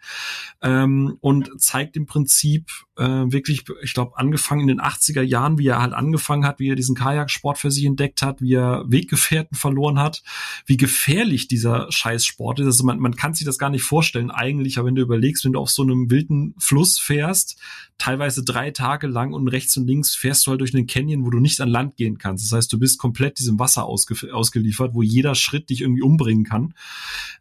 ähm, 0.60 1.16
und 1.20 1.50
zeigt 1.60 1.96
im 1.96 2.04
Prinzip 2.06 2.70
äh, 2.96 3.04
wirklich, 3.04 3.64
ich 3.82 3.94
glaube, 3.94 4.16
angefangen 4.16 4.62
in 4.62 4.68
den 4.68 4.80
80er 4.80 5.22
Jahren, 5.22 5.58
wie 5.58 5.66
er 5.66 5.80
halt 5.80 5.94
angefangen 5.94 6.46
hat, 6.46 6.58
wie 6.58 6.68
er 6.68 6.76
diesen 6.76 6.94
Kajaksport 6.94 7.58
für 7.58 7.70
sich 7.70 7.86
entdeckt 7.86 8.20
hat, 8.20 8.42
wie 8.42 8.54
er 8.54 8.84
Weggefährten 8.86 9.56
verloren 9.56 9.98
hat, 9.98 10.22
wie 10.66 10.76
gefährlich 10.76 11.48
dieser 11.48 11.90
Scheißsport 11.90 12.60
ist. 12.60 12.66
Also 12.66 12.84
man, 12.84 12.98
man 12.98 13.16
kann 13.16 13.34
sich 13.34 13.46
das 13.46 13.58
gar 13.58 13.70
nicht 13.70 13.84
vorstellen 13.84 14.30
eigentlich, 14.30 14.78
aber 14.78 14.88
wenn 14.88 14.94
du 14.94 15.02
überlegst, 15.02 15.44
wenn 15.44 15.54
du 15.54 15.60
auf 15.60 15.70
so 15.70 15.82
einem 15.82 16.10
wilden 16.10 16.54
Fluss 16.58 16.98
fährst, 16.98 17.58
teilweise 17.98 18.44
drei 18.44 18.70
Tage 18.70 19.06
lang 19.06 19.32
und 19.32 19.48
rechts 19.48 19.76
und 19.76 19.86
links 19.86 20.14
fährst 20.14 20.46
du 20.46 20.50
halt 20.50 20.60
durch 20.60 20.74
einen 20.74 20.86
Canyon, 20.86 21.24
wo 21.24 21.30
du 21.30 21.40
nicht 21.40 21.60
an 21.60 21.68
Land 21.68 21.96
gehen 21.96 22.18
kannst. 22.18 22.44
Das 22.44 22.56
heißt, 22.56 22.73
du 22.74 22.78
bist 22.78 22.98
komplett 22.98 23.38
diesem 23.38 23.58
Wasser 23.58 23.84
ausge 23.84 24.32
ausgeliefert, 24.32 24.94
wo 24.94 25.02
jeder 25.02 25.34
Schritt 25.34 25.70
dich 25.70 25.80
irgendwie 25.80 26.02
umbringen 26.02 26.44
kann. 26.44 26.74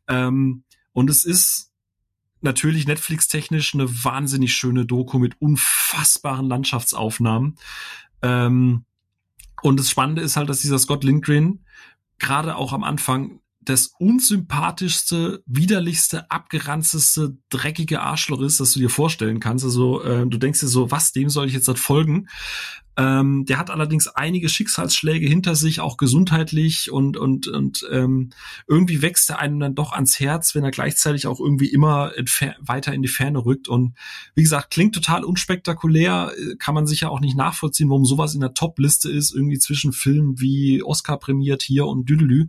Ähm, 0.08 0.64
und 0.94 1.10
es 1.10 1.26
ist 1.26 1.72
natürlich 2.42 2.86
Netflix-technisch 2.88 3.74
eine 3.74 3.90
wahnsinnig 4.04 4.54
schöne 4.54 4.86
Doku 4.86 5.18
mit 5.18 5.42
unfassbaren 5.42 6.48
Landschaftsaufnahmen. 6.48 7.58
Ähm, 8.22 8.86
und 9.62 9.80
das 9.80 9.90
Spannende 9.90 10.22
ist 10.22 10.36
halt, 10.36 10.50
dass 10.50 10.62
dieser 10.62 10.78
Scott 10.78 11.04
Lindgren 11.04 11.66
gerade 12.20 12.56
auch 12.56 12.74
am 12.74 12.84
Anfang 12.84 13.40
das 13.62 13.94
unsympathischste, 13.98 15.42
widerlichste, 15.46 16.30
abgeranzteste, 16.30 17.38
dreckige 17.50 18.02
Arschloch 18.02 18.42
ist, 18.42 18.60
das 18.60 18.74
du 18.74 18.80
dir 18.80 18.90
vorstellen 18.90 19.40
kannst. 19.40 19.64
Also 19.64 20.04
äh, 20.04 20.28
du 20.28 20.38
denkst 20.38 20.60
dir 20.60 20.68
so, 20.68 20.92
was, 20.92 21.14
dem 21.14 21.30
soll 21.30 21.48
ich 21.48 21.54
jetzt 21.54 21.70
das 21.70 21.80
folgen? 21.80 22.28
Ähm, 22.96 23.46
der 23.46 23.58
hat 23.58 23.72
allerdings 23.72 24.08
einige 24.08 24.50
Schicksalsschläge 24.50 25.28
hinter 25.28 25.56
sich, 25.56 25.80
auch 25.80 25.98
gesundheitlich 25.98 26.92
und 26.92 27.18
und 27.18 27.48
und 27.48 27.88
ähm, 27.92 28.30
irgendwie 28.68 29.02
wächst 29.02 29.32
er 29.32 29.40
einem 29.40 29.60
dann 29.60 29.74
doch 29.74 29.94
ans 29.94 30.20
Herz, 30.20 30.54
wenn 30.54 30.64
er 30.64 30.70
gleichzeitig 30.70 31.26
auch 31.26 31.40
irgendwie 31.40 31.70
immer 31.70 32.12
weiter 32.60 32.94
in 32.94 33.02
die 33.02 33.08
Ferne 33.08 33.46
rückt. 33.46 33.68
Und 33.68 33.96
wie 34.36 34.44
gesagt, 34.44 34.70
klingt 34.70 34.94
total 34.94 35.24
unspektakulär, 35.24 36.32
äh, 36.38 36.56
kann 36.58 36.76
man 36.76 36.86
sicher 36.86 37.10
auch 37.10 37.20
nicht 37.20 37.36
nachvollziehen, 37.36 37.90
warum 37.90 38.06
sowas 38.06 38.36
in 38.36 38.42
der 38.42 38.54
Top-Liste 38.54 39.10
ist, 39.10 39.34
irgendwie 39.34 39.58
zwischen 39.58 39.92
Filmen 39.92 40.40
wie 40.40 40.84
Oscar 40.84 41.18
prämiert 41.18 41.64
hier 41.64 41.88
und 41.88 42.08
Düdelü. 42.08 42.48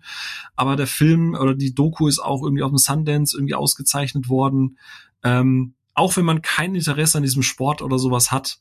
Aber 0.56 0.76
der 0.76 0.86
Film 0.86 1.34
oder 1.34 1.54
die 1.54 1.74
Doku 1.74 2.06
ist 2.06 2.18
auch 2.18 2.42
irgendwie 2.42 2.62
auf 2.62 2.70
dem 2.70 2.78
Sundance 2.78 3.34
irgendwie 3.34 3.54
ausgezeichnet 3.54 4.28
worden. 4.28 4.78
Ähm, 5.22 5.74
auch 5.94 6.16
wenn 6.16 6.24
man 6.24 6.42
kein 6.42 6.74
Interesse 6.74 7.16
an 7.16 7.22
diesem 7.22 7.42
Sport 7.42 7.80
oder 7.80 7.98
sowas 7.98 8.30
hat, 8.30 8.58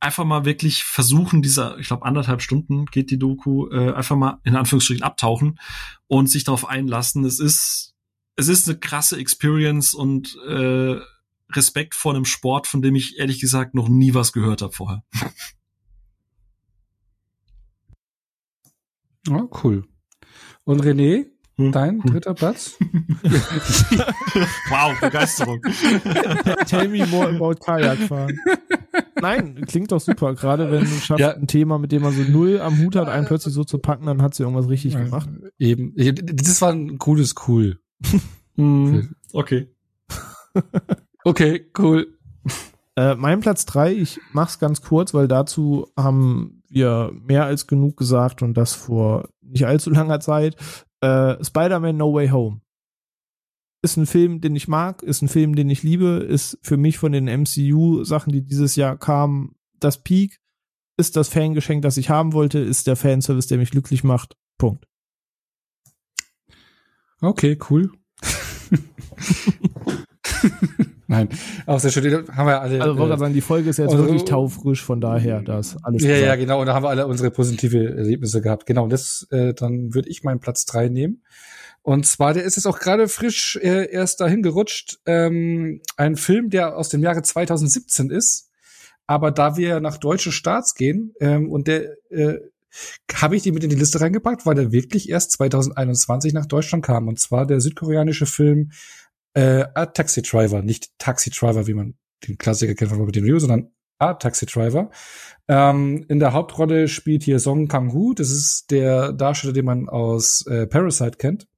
einfach 0.00 0.24
mal 0.24 0.44
wirklich 0.44 0.82
versuchen, 0.84 1.42
dieser, 1.42 1.78
ich 1.78 1.88
glaube, 1.88 2.04
anderthalb 2.06 2.42
Stunden 2.42 2.86
geht 2.86 3.10
die 3.10 3.18
Doku, 3.18 3.68
äh, 3.68 3.92
einfach 3.92 4.16
mal 4.16 4.40
in 4.44 4.56
Anführungsstrichen 4.56 5.04
abtauchen 5.04 5.58
und 6.06 6.28
sich 6.28 6.44
darauf 6.44 6.66
einlassen. 6.66 7.24
Es 7.24 7.38
ist, 7.38 7.94
es 8.36 8.48
ist 8.48 8.68
eine 8.68 8.78
krasse 8.78 9.18
Experience 9.18 9.94
und 9.94 10.36
äh, 10.48 10.96
Respekt 11.52 11.94
vor 11.94 12.14
einem 12.14 12.24
Sport, 12.24 12.66
von 12.66 12.80
dem 12.80 12.94
ich 12.94 13.18
ehrlich 13.18 13.40
gesagt 13.40 13.74
noch 13.74 13.88
nie 13.88 14.14
was 14.14 14.32
gehört 14.32 14.62
habe 14.62 14.72
vorher. 14.72 15.04
Oh, 19.28 19.48
cool. 19.62 19.84
Und 20.64 20.82
René, 20.82 21.26
hm. 21.60 21.72
Dein 21.72 22.00
dritter 22.00 22.32
Platz? 22.32 22.76
wow, 24.70 24.98
Begeisterung. 24.98 25.60
Tell 26.66 26.88
me 26.88 27.06
more 27.06 27.28
about 27.28 27.56
Kajakfahren. 27.56 28.40
Nein, 29.20 29.64
klingt 29.66 29.92
doch 29.92 30.00
super. 30.00 30.34
Gerade 30.34 30.70
wenn 30.70 30.80
du 30.80 30.86
schaffst, 30.86 31.20
ja. 31.20 31.34
ein 31.34 31.46
Thema, 31.46 31.78
mit 31.78 31.92
dem 31.92 32.02
man 32.02 32.12
so 32.12 32.22
null 32.22 32.60
am 32.60 32.78
Hut 32.78 32.96
hat, 32.96 33.08
einen 33.08 33.26
plötzlich 33.26 33.54
so 33.54 33.64
zu 33.64 33.78
packen, 33.78 34.06
dann 34.06 34.22
hat 34.22 34.34
sie 34.34 34.42
irgendwas 34.42 34.68
richtig 34.68 34.94
ja, 34.94 35.04
gemacht. 35.04 35.28
Eben. 35.58 35.94
Das 35.96 36.60
war 36.62 36.72
ein 36.72 36.98
cooles 36.98 37.34
Cool. 37.46 37.78
Hm. 38.56 39.14
okay. 39.32 39.68
okay, 41.24 41.70
cool. 41.78 42.18
Äh, 42.96 43.14
mein 43.14 43.40
Platz 43.40 43.64
drei, 43.64 43.94
ich 43.94 44.20
mach's 44.32 44.58
ganz 44.58 44.82
kurz, 44.82 45.14
weil 45.14 45.28
dazu 45.28 45.86
haben 45.96 46.62
wir 46.68 47.12
mehr 47.14 47.44
als 47.44 47.66
genug 47.66 47.96
gesagt 47.96 48.42
und 48.42 48.54
das 48.54 48.74
vor 48.74 49.28
nicht 49.42 49.66
allzu 49.66 49.90
langer 49.90 50.20
Zeit. 50.20 50.56
Äh, 51.00 51.42
Spider-Man 51.42 51.96
No 51.96 52.12
Way 52.12 52.28
Home. 52.28 52.60
Ist 53.82 53.96
ein 53.96 54.06
Film, 54.06 54.40
den 54.40 54.54
ich 54.56 54.68
mag, 54.68 55.02
ist 55.02 55.22
ein 55.22 55.28
Film, 55.28 55.56
den 55.56 55.70
ich 55.70 55.82
liebe, 55.82 56.26
ist 56.28 56.58
für 56.62 56.76
mich 56.76 56.98
von 56.98 57.12
den 57.12 57.24
MCU-Sachen, 57.24 58.32
die 58.32 58.42
dieses 58.42 58.76
Jahr 58.76 58.98
kamen, 58.98 59.56
das 59.78 60.02
Peak, 60.02 60.38
ist 60.98 61.16
das 61.16 61.28
Fangeschenk, 61.28 61.80
das 61.82 61.96
ich 61.96 62.10
haben 62.10 62.34
wollte, 62.34 62.58
ist 62.58 62.86
der 62.86 62.96
Fanservice, 62.96 63.48
der 63.48 63.56
mich 63.58 63.70
glücklich 63.70 64.04
macht. 64.04 64.36
Punkt. 64.58 64.86
Okay, 67.22 67.58
cool. 67.70 67.90
Nein, 71.06 71.28
auch 71.66 71.80
sehr 71.80 71.90
schön. 71.90 72.28
Haben 72.28 72.46
wir 72.46 72.60
alle. 72.60 72.80
Also 72.80 72.96
wollte 72.96 73.14
äh, 73.14 73.18
sagen, 73.18 73.34
die 73.34 73.40
Folge 73.40 73.68
ist 73.70 73.78
jetzt 73.78 73.90
also, 73.90 74.04
wirklich 74.04 74.24
taufrisch, 74.24 74.84
von 74.84 75.00
daher, 75.00 75.42
das 75.42 75.76
alles. 75.82 76.02
Ja, 76.02 76.10
gesagt. 76.10 76.26
ja, 76.26 76.36
genau. 76.36 76.60
Und 76.60 76.66
da 76.66 76.74
haben 76.74 76.84
wir 76.84 76.88
alle 76.90 77.06
unsere 77.06 77.32
positive 77.32 77.96
Erlebnisse 77.96 78.40
gehabt. 78.40 78.64
Genau. 78.64 78.84
Und 78.84 78.90
das, 78.90 79.26
äh, 79.30 79.52
dann 79.52 79.92
würde 79.92 80.08
ich 80.08 80.22
meinen 80.22 80.38
Platz 80.38 80.66
drei 80.66 80.88
nehmen. 80.88 81.24
Und 81.82 82.06
zwar, 82.06 82.34
der 82.34 82.44
ist 82.44 82.56
jetzt 82.56 82.66
auch 82.66 82.78
gerade 82.78 83.08
frisch 83.08 83.56
äh, 83.62 83.90
erst 83.90 84.20
dahin 84.20 84.42
gerutscht. 84.42 84.98
Ähm, 85.06 85.80
ein 85.96 86.16
Film, 86.16 86.50
der 86.50 86.76
aus 86.76 86.90
dem 86.90 87.02
Jahre 87.02 87.22
2017 87.22 88.10
ist. 88.10 88.50
Aber 89.06 89.30
da 89.30 89.56
wir 89.56 89.80
nach 89.80 89.96
deutschen 89.96 90.30
Staats 90.30 90.74
gehen 90.74 91.14
ähm, 91.20 91.50
und 91.50 91.66
der 91.66 91.96
äh, 92.10 92.38
habe 93.14 93.34
ich 93.34 93.42
die 93.42 93.50
mit 93.50 93.64
in 93.64 93.70
die 93.70 93.76
Liste 93.76 94.00
reingepackt, 94.00 94.46
weil 94.46 94.54
der 94.54 94.72
wirklich 94.72 95.08
erst 95.08 95.32
2021 95.32 96.32
nach 96.32 96.46
Deutschland 96.46 96.84
kam. 96.84 97.08
Und 97.08 97.18
zwar 97.18 97.46
der 97.46 97.60
südkoreanische 97.60 98.26
Film 98.26 98.70
äh, 99.34 99.64
A 99.74 99.86
Taxi 99.86 100.22
Driver, 100.22 100.62
nicht 100.62 100.96
Taxi 100.98 101.30
Driver, 101.30 101.66
wie 101.66 101.74
man 101.74 101.94
den 102.26 102.38
Klassiker 102.38 102.74
kennt 102.74 102.90
von 102.90 103.00
Robert 103.00 103.16
De 103.16 103.22
Niro, 103.22 103.38
sondern 103.38 103.72
A 103.98 104.14
Taxi 104.14 104.46
Driver. 104.46 104.90
Ähm, 105.48 106.04
in 106.08 106.20
der 106.20 106.32
Hauptrolle 106.32 106.88
spielt 106.88 107.22
hier 107.22 107.38
Song 107.38 107.68
Kang-Hu, 107.68 108.14
das 108.14 108.30
ist 108.30 108.70
der 108.70 109.12
Darsteller, 109.12 109.52
den 109.52 109.64
man 109.64 109.88
aus 109.88 110.46
äh, 110.46 110.66
Parasite 110.66 111.18
kennt. 111.18 111.48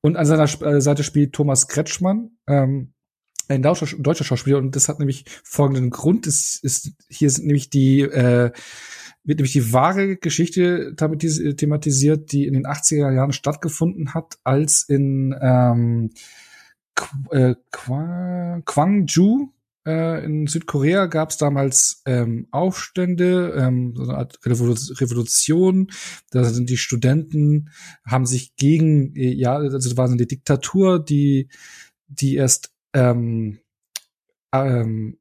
Und 0.00 0.16
an 0.16 0.26
seiner 0.26 0.44
äh, 0.62 0.80
Seite 0.80 1.04
spielt 1.04 1.32
Thomas 1.32 1.68
Kretschmann, 1.68 2.30
ähm, 2.46 2.92
ein 3.48 3.62
deutscher, 3.62 3.86
deutscher 3.98 4.24
Schauspieler, 4.24 4.58
und 4.58 4.74
das 4.74 4.88
hat 4.88 4.98
nämlich 4.98 5.24
folgenden 5.44 5.90
Grund. 5.90 6.26
Es 6.26 6.58
ist, 6.62 6.92
hier 7.08 7.30
sind 7.30 7.46
nämlich 7.46 7.68
die 7.70 8.00
äh, 8.00 8.52
wird 9.24 9.38
nämlich 9.38 9.52
die 9.52 9.72
wahre 9.72 10.16
Geschichte 10.16 10.94
thematisiert, 10.96 12.30
die 12.32 12.46
in 12.46 12.52
den 12.52 12.66
80er 12.66 13.10
Jahren 13.10 13.32
stattgefunden 13.32 14.12
hat, 14.12 14.36
als 14.44 14.82
in 14.86 15.34
ähm, 15.40 16.10
äh, 17.30 17.54
Gwangju 17.72 19.48
äh, 19.86 20.24
in 20.24 20.46
Südkorea 20.46 21.06
gab 21.06 21.30
es 21.30 21.36
damals 21.36 22.02
ähm, 22.06 22.48
Aufstände, 22.50 23.54
ähm, 23.56 23.94
so 23.96 24.04
eine 24.04 24.16
Art 24.16 24.38
Revolution. 24.44 25.90
Da 26.30 26.44
sind 26.44 26.70
die 26.70 26.76
Studenten, 26.76 27.70
haben 28.06 28.26
sich 28.26 28.56
gegen, 28.56 29.14
äh, 29.14 29.32
ja, 29.32 29.56
also 29.56 29.96
war 29.96 30.08
eine 30.08 30.26
Diktatur, 30.26 31.04
die, 31.04 31.48
die 32.06 32.36
erst 32.36 32.72
ähm, 32.94 33.58
ähm, 34.52 35.18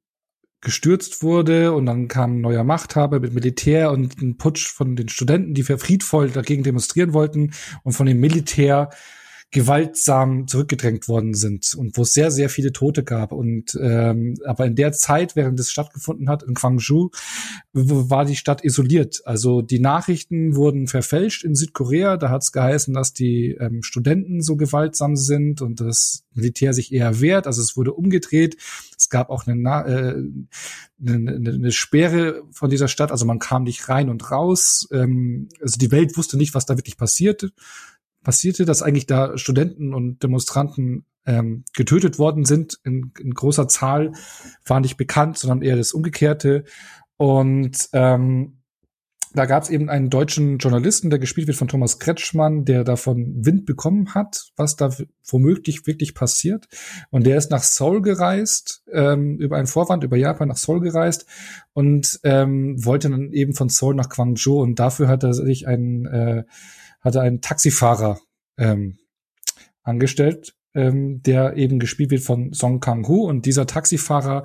gestürzt 0.61 1.23
wurde 1.23 1.73
und 1.73 1.85
dann 1.85 2.07
kam 2.07 2.37
ein 2.37 2.41
neuer 2.41 2.63
Machthaber 2.63 3.19
mit 3.19 3.33
Militär 3.33 3.91
und 3.91 4.21
ein 4.21 4.37
Putsch 4.37 4.69
von 4.69 4.95
den 4.95 5.09
Studenten, 5.09 5.53
die 5.53 5.63
für 5.63 5.77
friedvoll 5.77 6.29
dagegen 6.29 6.63
demonstrieren 6.63 7.13
wollten 7.13 7.51
und 7.83 7.91
von 7.91 8.05
dem 8.05 8.21
Militär 8.21 8.89
gewaltsam 9.53 10.47
zurückgedrängt 10.47 11.07
worden 11.07 11.35
sind 11.35 11.75
und 11.75 11.95
wo 11.95 12.01
es 12.01 12.13
sehr, 12.13 12.31
sehr 12.31 12.49
viele 12.49 12.73
Tote 12.73 13.03
gab. 13.03 13.31
Und 13.31 13.77
ähm, 13.79 14.35
aber 14.45 14.65
in 14.65 14.75
der 14.75 14.93
Zeit, 14.93 15.35
während 15.35 15.59
es 15.59 15.71
stattgefunden 15.71 16.27
hat 16.27 16.41
in 16.41 16.55
Gwangju, 16.55 17.11
war 17.71 18.25
die 18.25 18.35
Stadt 18.35 18.65
isoliert. 18.65 19.21
Also 19.25 19.61
die 19.61 19.79
Nachrichten 19.79 20.55
wurden 20.55 20.87
verfälscht 20.87 21.43
in 21.43 21.53
Südkorea. 21.53 22.17
Da 22.17 22.31
hat 22.31 22.41
es 22.41 22.51
geheißen, 22.51 22.95
dass 22.95 23.13
die 23.13 23.51
ähm, 23.59 23.83
Studenten 23.83 24.41
so 24.41 24.55
gewaltsam 24.55 25.15
sind 25.15 25.61
und 25.61 25.79
das 25.79 26.23
Militär 26.33 26.73
sich 26.73 26.91
eher 26.91 27.21
wehrt. 27.21 27.45
Also 27.45 27.61
es 27.61 27.77
wurde 27.77 27.93
umgedreht. 27.93 28.57
Es 28.97 29.09
gab 29.09 29.29
auch 29.29 29.45
eine, 29.45 29.59
äh, 29.61 31.07
eine, 31.07 31.35
eine 31.35 31.71
Sperre 31.71 32.41
von 32.51 32.71
dieser 32.71 32.87
Stadt. 32.87 33.11
Also 33.11 33.25
man 33.25 33.37
kam 33.37 33.63
nicht 33.63 33.87
rein 33.87 34.09
und 34.09 34.31
raus. 34.31 34.87
Ähm, 34.91 35.49
also 35.61 35.77
die 35.77 35.91
Welt 35.91 36.17
wusste 36.17 36.37
nicht, 36.37 36.55
was 36.55 36.65
da 36.65 36.75
wirklich 36.75 36.97
passierte 36.97 37.51
passierte, 38.23 38.65
dass 38.65 38.81
eigentlich 38.81 39.05
da 39.05 39.37
Studenten 39.37 39.93
und 39.93 40.23
Demonstranten 40.23 41.05
ähm, 41.25 41.63
getötet 41.73 42.19
worden 42.19 42.45
sind 42.45 42.79
in, 42.83 43.11
in 43.19 43.33
großer 43.33 43.67
Zahl, 43.67 44.13
war 44.65 44.79
nicht 44.79 44.97
bekannt, 44.97 45.37
sondern 45.37 45.61
eher 45.61 45.75
das 45.75 45.93
Umgekehrte. 45.93 46.63
Und 47.17 47.89
ähm, 47.93 48.63
da 49.35 49.45
gab 49.47 49.63
es 49.63 49.69
eben 49.69 49.89
einen 49.89 50.11
deutschen 50.11 50.59
Journalisten, 50.59 51.09
der 51.09 51.17
gespielt 51.17 51.47
wird 51.47 51.57
von 51.57 51.67
Thomas 51.67 51.97
Kretschmann, 51.97 52.65
der 52.65 52.83
davon 52.83 53.43
Wind 53.43 53.65
bekommen 53.65 54.13
hat, 54.13 54.51
was 54.55 54.75
da 54.75 54.91
womöglich 55.25 55.87
wirklich 55.87 56.13
passiert. 56.13 56.67
Und 57.09 57.25
der 57.25 57.37
ist 57.37 57.49
nach 57.49 57.63
Seoul 57.63 58.03
gereist, 58.03 58.83
ähm, 58.91 59.39
über 59.39 59.57
einen 59.57 59.65
Vorwand, 59.65 60.03
über 60.03 60.17
Japan 60.17 60.49
nach 60.49 60.57
Seoul 60.57 60.81
gereist 60.81 61.25
und 61.73 62.19
ähm, 62.23 62.75
wollte 62.85 63.09
dann 63.09 63.31
eben 63.31 63.55
von 63.55 63.69
Seoul 63.69 63.95
nach 63.95 64.09
Gwangju. 64.09 64.61
Und 64.61 64.77
dafür 64.77 65.07
hat 65.07 65.23
er 65.23 65.33
sich 65.33 65.67
einen 65.67 66.05
äh, 66.05 66.43
hatte 67.03 67.21
einen 67.21 67.41
Taxifahrer 67.41 68.19
ähm, 68.57 68.97
angestellt, 69.83 70.55
ähm, 70.73 71.21
der 71.21 71.57
eben 71.57 71.79
gespielt 71.79 72.11
wird 72.11 72.23
von 72.23 72.53
Song 72.53 72.79
Kang-hu. 72.79 73.27
Und 73.27 73.45
dieser 73.45 73.67
Taxifahrer, 73.67 74.43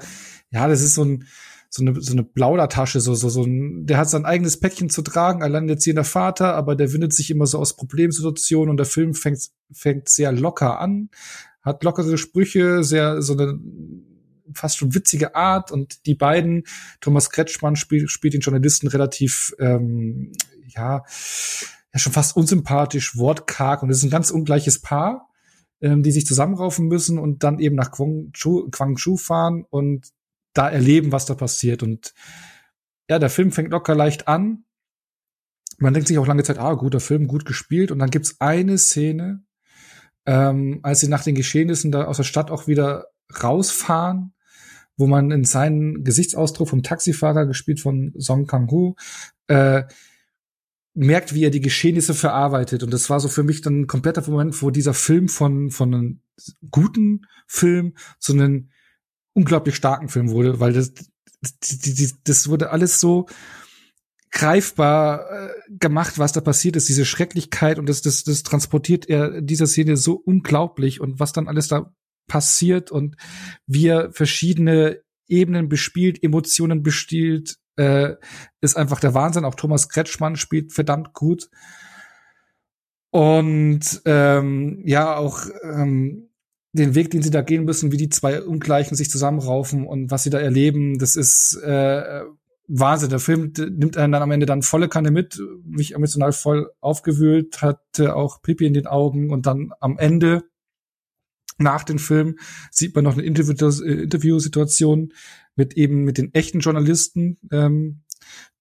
ja, 0.51 0.69
das 0.69 0.83
ist 0.83 0.95
so 0.95 1.05
ein 1.05 1.25
so 1.71 1.83
eine, 1.83 2.01
so 2.01 2.13
eine 2.13 2.25
Plaudertasche, 2.25 3.01
so, 3.01 3.15
so, 3.15 3.29
so 3.29 3.43
ein, 3.43 3.87
der 3.87 3.99
hat 3.99 4.09
sein 4.09 4.25
eigenes 4.25 4.59
Päckchen 4.59 4.89
zu 4.89 5.03
tragen, 5.03 5.43
alleinerziehender 5.43 6.05
Vater, 6.05 6.55
aber 6.55 6.75
der 6.77 6.93
windet 6.93 7.13
sich 7.13 7.31
immer 7.31 7.47
so 7.47 7.59
aus 7.59 7.77
Problemsituationen 7.77 8.71
und 8.71 8.79
der 8.79 8.87
Film 8.87 9.15
fängt, 9.15 9.51
fängt 9.71 10.09
sehr 10.09 10.33
locker 10.33 10.81
an, 10.81 11.11
hat 11.61 11.85
lockere 11.85 12.17
Sprüche, 12.17 12.85
sehr, 12.85 13.21
so 13.21 13.35
eine, 13.35 13.61
fast 14.55 14.79
schon 14.79 14.95
witzige 14.95 15.35
Art 15.35 15.71
und 15.71 16.07
die 16.07 16.15
beiden, 16.15 16.65
Thomas 17.03 17.29
Kretschmann 17.29 17.77
spielt, 17.77 18.11
spielt 18.11 18.33
den 18.33 18.41
Journalisten 18.41 18.89
relativ, 18.89 19.55
ähm, 19.59 20.33
ja, 20.69 21.05
ja 21.93 21.99
schon 21.99 22.13
fast 22.13 22.37
unsympathisch, 22.37 23.17
wortkarg 23.17 23.83
und 23.83 23.91
es 23.91 23.99
ist 23.99 24.05
ein 24.05 24.11
ganz 24.11 24.31
ungleiches 24.31 24.81
Paar, 24.81 25.29
ähm, 25.81 26.03
die 26.03 26.13
sich 26.13 26.27
zusammenraufen 26.27 26.87
müssen 26.87 27.19
und 27.19 27.43
dann 27.45 27.59
eben 27.59 27.77
nach 27.77 27.91
Guangzhou, 27.91 28.69
Guangzhou 28.71 29.17
fahren 29.17 29.65
und 29.69 30.09
da 30.53 30.69
erleben, 30.69 31.13
was 31.13 31.27
da 31.27 31.35
passiert. 31.35 31.83
Und 31.83 32.15
ja, 33.09 33.19
der 33.19 33.31
Film 33.31 33.53
fängt 33.53 33.71
locker 33.71 33.95
leicht 33.95 34.29
an. 34.29 34.65
Man 35.79 35.95
denkt 35.95 36.09
sich 36.09 36.19
auch 36.19 36.27
lange 36.27 36.43
Zeit, 36.43 36.59
ah, 36.59 36.75
guter 36.75 37.01
Film, 37.01 37.29
gut 37.29 37.45
gespielt. 37.45 37.91
Und 37.93 38.01
dann 38.01 38.11
gibt's 38.11 38.37
eine 38.41 38.77
Szene, 38.77 39.45
ähm, 40.27 40.81
als 40.83 41.01
sie 41.01 41.09
nach 41.09 41.23
den 41.23 41.37
Geschehnissen 41.37 41.93
da 41.93 42.05
aus 42.05 42.17
der 42.17 42.25
Stadt 42.25 42.51
auch 42.51 42.67
wieder 42.67 43.07
rausfahren, 43.43 44.35
wo 44.97 45.07
man 45.07 45.31
in 45.31 45.45
seinen 45.45 46.03
Gesichtsausdruck 46.03 46.69
vom 46.69 46.83
Taxifahrer, 46.83 47.47
gespielt 47.47 47.81
von 47.81 48.13
Song 48.19 48.47
Kang-hu, 48.47 48.97
äh, 49.47 49.85
merkt, 50.99 51.33
wie 51.33 51.45
er 51.45 51.51
die 51.51 51.61
Geschehnisse 51.61 52.13
verarbeitet. 52.13 52.83
Und 52.83 52.93
das 52.93 53.09
war 53.09 53.21
so 53.21 53.29
für 53.29 53.45
mich 53.45 53.61
dann 53.61 53.83
ein 53.83 53.87
kompletter 53.87 54.29
Moment, 54.29 54.61
wo 54.63 54.71
dieser 54.71 54.95
Film 54.95 55.29
von, 55.29 55.71
von 55.71 55.95
einem 55.95 56.21
guten 56.71 57.23
Film 57.47 57.95
zu 58.19 58.33
einem 58.33 58.71
unglaublich 59.33 59.77
starken 59.77 60.09
Film 60.09 60.31
wurde, 60.31 60.59
weil 60.59 60.73
das, 60.73 60.93
das, 61.41 62.15
das 62.25 62.49
wurde 62.49 62.71
alles 62.71 63.01
so 63.01 63.27
greifbar 64.31 65.31
äh, 65.31 65.49
gemacht, 65.69 66.19
was 66.19 66.33
da 66.33 66.41
passiert 66.41 66.77
ist, 66.77 66.89
diese 66.89 67.05
Schrecklichkeit 67.05 67.79
und 67.79 67.89
das, 67.89 68.03
das, 68.03 68.25
das 68.25 68.43
transportiert 68.43 69.09
er 69.09 69.37
in 69.37 69.47
dieser 69.47 69.67
Szene 69.67 69.97
so 69.97 70.15
unglaublich 70.15 71.01
und 71.01 71.21
was 71.21 71.33
dann 71.33 71.49
alles 71.49 71.69
da 71.69 71.95
passiert 72.27 72.91
und 72.91 73.17
wie 73.67 73.87
er 73.87 74.13
verschiedene 74.13 75.01
Ebenen 75.29 75.69
bespielt, 75.69 76.23
Emotionen 76.23 76.83
bestiehlt, 76.83 77.57
äh, 77.79 78.17
ist 78.61 78.77
einfach 78.77 79.01
der 79.01 79.15
Wahnsinn. 79.15 79.45
Auch 79.45 79.55
Thomas 79.55 79.89
Kretschmann 79.89 80.37
spielt 80.37 80.73
verdammt 80.73 81.13
gut. 81.15 81.49
Und 83.11 84.03
ähm, 84.05 84.83
ja, 84.85 85.17
auch 85.17 85.47
ähm, 85.63 86.29
den 86.73 86.95
Weg, 86.95 87.11
den 87.11 87.23
sie 87.23 87.31
da 87.31 87.41
gehen 87.43 87.65
müssen, 87.65 87.93
wie 87.93 87.97
die 87.97 88.11
zwei 88.11 88.43
Ungleichen 88.43 88.97
sich 88.97 89.11
zusammenraufen 89.11 89.87
und 89.87 90.11
was 90.11 90.25
sie 90.25 90.31
da 90.31 90.39
erleben, 90.39 90.99
das 90.99 91.17
ist 91.17 91.57
äh, 91.63 92.23
Wahnsinn. 92.67 93.09
Der 93.09 93.19
Film 93.19 93.53
nimmt 93.57 93.97
einen 93.97 94.13
dann 94.13 94.23
am 94.23 94.31
Ende 94.31 94.45
dann 94.45 94.63
volle 94.63 94.89
Kanne 94.89 95.11
mit, 95.11 95.41
mich 95.65 95.95
emotional 95.95 96.33
voll 96.33 96.71
aufgewühlt, 96.81 97.63
hatte 97.63 98.15
auch 98.15 98.43
Pipi 98.43 98.67
in 98.67 98.75
den 98.75 98.87
Augen 98.87 99.31
und 99.31 99.47
dann 99.47 99.71
am 99.81 99.97
Ende 99.99 100.45
nach 101.59 101.85
dem 101.85 101.99
Film 101.99 102.39
sieht 102.71 102.95
man 102.95 103.05
noch 103.05 103.15
eine 103.15 103.25
Interviewsituation 103.25 105.13
mit 105.57 105.75
eben 105.75 106.05
mit 106.05 106.19
den 106.19 106.33
echten 106.35 106.61
Journalisten, 106.61 107.39
ähm, 107.51 108.03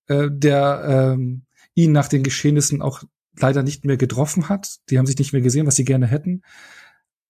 äh, 0.07 0.29
der 0.31 1.13
ähm, 1.15 1.43
ihn 1.75 1.91
nach 1.91 2.07
den 2.07 2.23
Geschehnissen 2.23 2.81
auch 2.81 3.03
leider 3.39 3.61
nicht 3.63 3.85
mehr 3.85 3.97
getroffen 3.97 4.49
hat. 4.49 4.77
Die 4.89 4.97
haben 4.97 5.05
sich 5.05 5.17
nicht 5.17 5.31
mehr 5.31 5.43
gesehen, 5.43 5.67
was 5.67 5.75
sie 5.75 5.85
gerne 5.85 6.07
hätten 6.07 6.41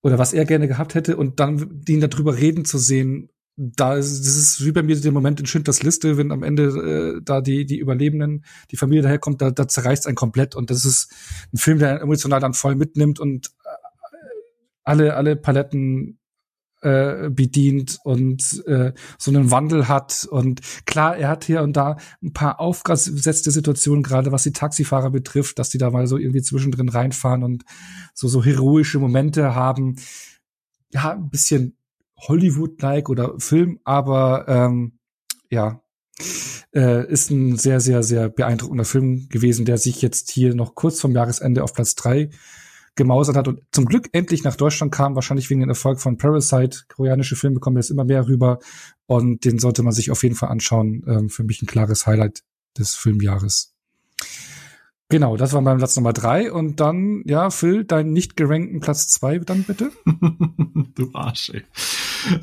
oder 0.01 0.17
was 0.17 0.33
er 0.33 0.45
gerne 0.45 0.67
gehabt 0.67 0.95
hätte 0.95 1.17
und 1.17 1.39
dann 1.39 1.83
ihn 1.87 1.99
darüber 1.99 2.37
reden 2.37 2.63
zu 2.63 2.77
sehen, 2.77 3.29
da 3.57 3.95
ist, 3.95 4.19
das 4.19 4.37
ist 4.37 4.63
wie 4.63 4.71
bei 4.71 4.83
mir 4.83 4.95
der 5.01 5.11
Moment 5.11 5.39
in 5.39 5.47
Schindlers 5.47 5.81
Liste, 5.81 6.15
wenn 6.17 6.31
am 6.31 6.43
Ende 6.43 7.17
äh, 7.17 7.21
da 7.23 7.41
die 7.41 7.65
die 7.65 7.79
Überlebenden, 7.79 8.45
die 8.69 8.77
Familie 8.77 9.01
daherkommt, 9.01 9.41
da, 9.41 9.49
da 9.49 9.67
zerreißt 9.67 10.05
ein 10.05 10.13
komplett 10.13 10.55
und 10.55 10.69
das 10.69 10.85
ist 10.85 11.11
ein 11.51 11.57
Film, 11.57 11.79
der 11.79 11.99
emotional 12.01 12.39
dann 12.39 12.53
voll 12.53 12.75
mitnimmt 12.75 13.19
und 13.19 13.49
alle, 14.87 15.15
alle 15.15 15.35
Paletten 15.35 16.19
äh, 16.81 17.29
bedient 17.29 17.97
und 18.03 18.63
äh, 18.67 18.93
so 19.17 19.31
einen 19.31 19.51
Wandel 19.51 19.87
hat. 19.87 20.27
Und 20.29 20.61
klar, 20.85 21.17
er 21.17 21.29
hat 21.29 21.43
hier 21.43 21.63
und 21.63 21.73
da 21.73 21.97
ein 22.21 22.33
paar 22.33 22.59
aufgesetzte 22.59 23.51
Situationen, 23.51 24.03
gerade 24.03 24.31
was 24.31 24.43
die 24.43 24.53
Taxifahrer 24.53 25.09
betrifft, 25.09 25.59
dass 25.59 25.69
die 25.69 25.79
da 25.79 25.89
mal 25.89 26.07
so 26.07 26.17
irgendwie 26.17 26.41
zwischendrin 26.41 26.89
reinfahren 26.89 27.43
und 27.43 27.63
so, 28.13 28.27
so 28.27 28.43
heroische 28.43 28.99
Momente 28.99 29.55
haben. 29.55 29.97
Ja, 30.93 31.13
ein 31.13 31.29
bisschen 31.29 31.77
Hollywood-like 32.19 33.09
oder 33.09 33.39
Film, 33.39 33.79
aber 33.83 34.45
ähm, 34.47 34.99
ja, 35.49 35.81
äh, 36.73 37.11
ist 37.11 37.31
ein 37.31 37.57
sehr, 37.57 37.79
sehr, 37.79 38.03
sehr 38.03 38.29
beeindruckender 38.29 38.85
Film 38.85 39.29
gewesen, 39.29 39.65
der 39.65 39.77
sich 39.77 40.01
jetzt 40.01 40.31
hier 40.31 40.55
noch 40.55 40.75
kurz 40.75 41.01
vom 41.01 41.11
Jahresende 41.11 41.63
auf 41.63 41.73
Platz 41.73 41.95
drei 41.95 42.29
gemausert 42.97 43.37
hat 43.37 43.47
und 43.47 43.61
zum 43.71 43.85
Glück 43.85 44.09
endlich 44.11 44.43
nach 44.43 44.55
Deutschland 44.55 44.91
kam, 44.91 45.15
wahrscheinlich 45.15 45.49
wegen 45.49 45.61
dem 45.61 45.69
Erfolg 45.69 46.01
von 46.01 46.17
Parasite. 46.17 46.81
Koreanische 46.89 47.35
Filme 47.35 47.59
kommen 47.59 47.77
jetzt 47.77 47.89
immer 47.89 48.03
mehr 48.03 48.27
rüber 48.27 48.59
und 49.05 49.45
den 49.45 49.59
sollte 49.59 49.83
man 49.83 49.93
sich 49.93 50.11
auf 50.11 50.23
jeden 50.23 50.35
Fall 50.35 50.49
anschauen. 50.49 51.03
Ähm, 51.07 51.29
für 51.29 51.43
mich 51.43 51.61
ein 51.61 51.67
klares 51.67 52.05
Highlight 52.05 52.43
des 52.77 52.95
Filmjahres. 52.95 53.73
Genau, 55.09 55.37
das 55.37 55.53
war 55.53 55.61
mein 55.61 55.77
Platz 55.77 55.95
Nummer 55.95 56.11
drei. 56.11 56.51
Und 56.51 56.81
dann, 56.81 57.23
ja, 57.25 57.49
Phil, 57.49 57.85
deinen 57.85 58.11
nicht 58.11 58.35
gerankten 58.35 58.81
Platz 58.81 59.07
zwei 59.07 59.39
dann 59.39 59.63
bitte. 59.63 59.91
du 60.95 61.11
Arsch, 61.13 61.51
ey. 61.53 61.63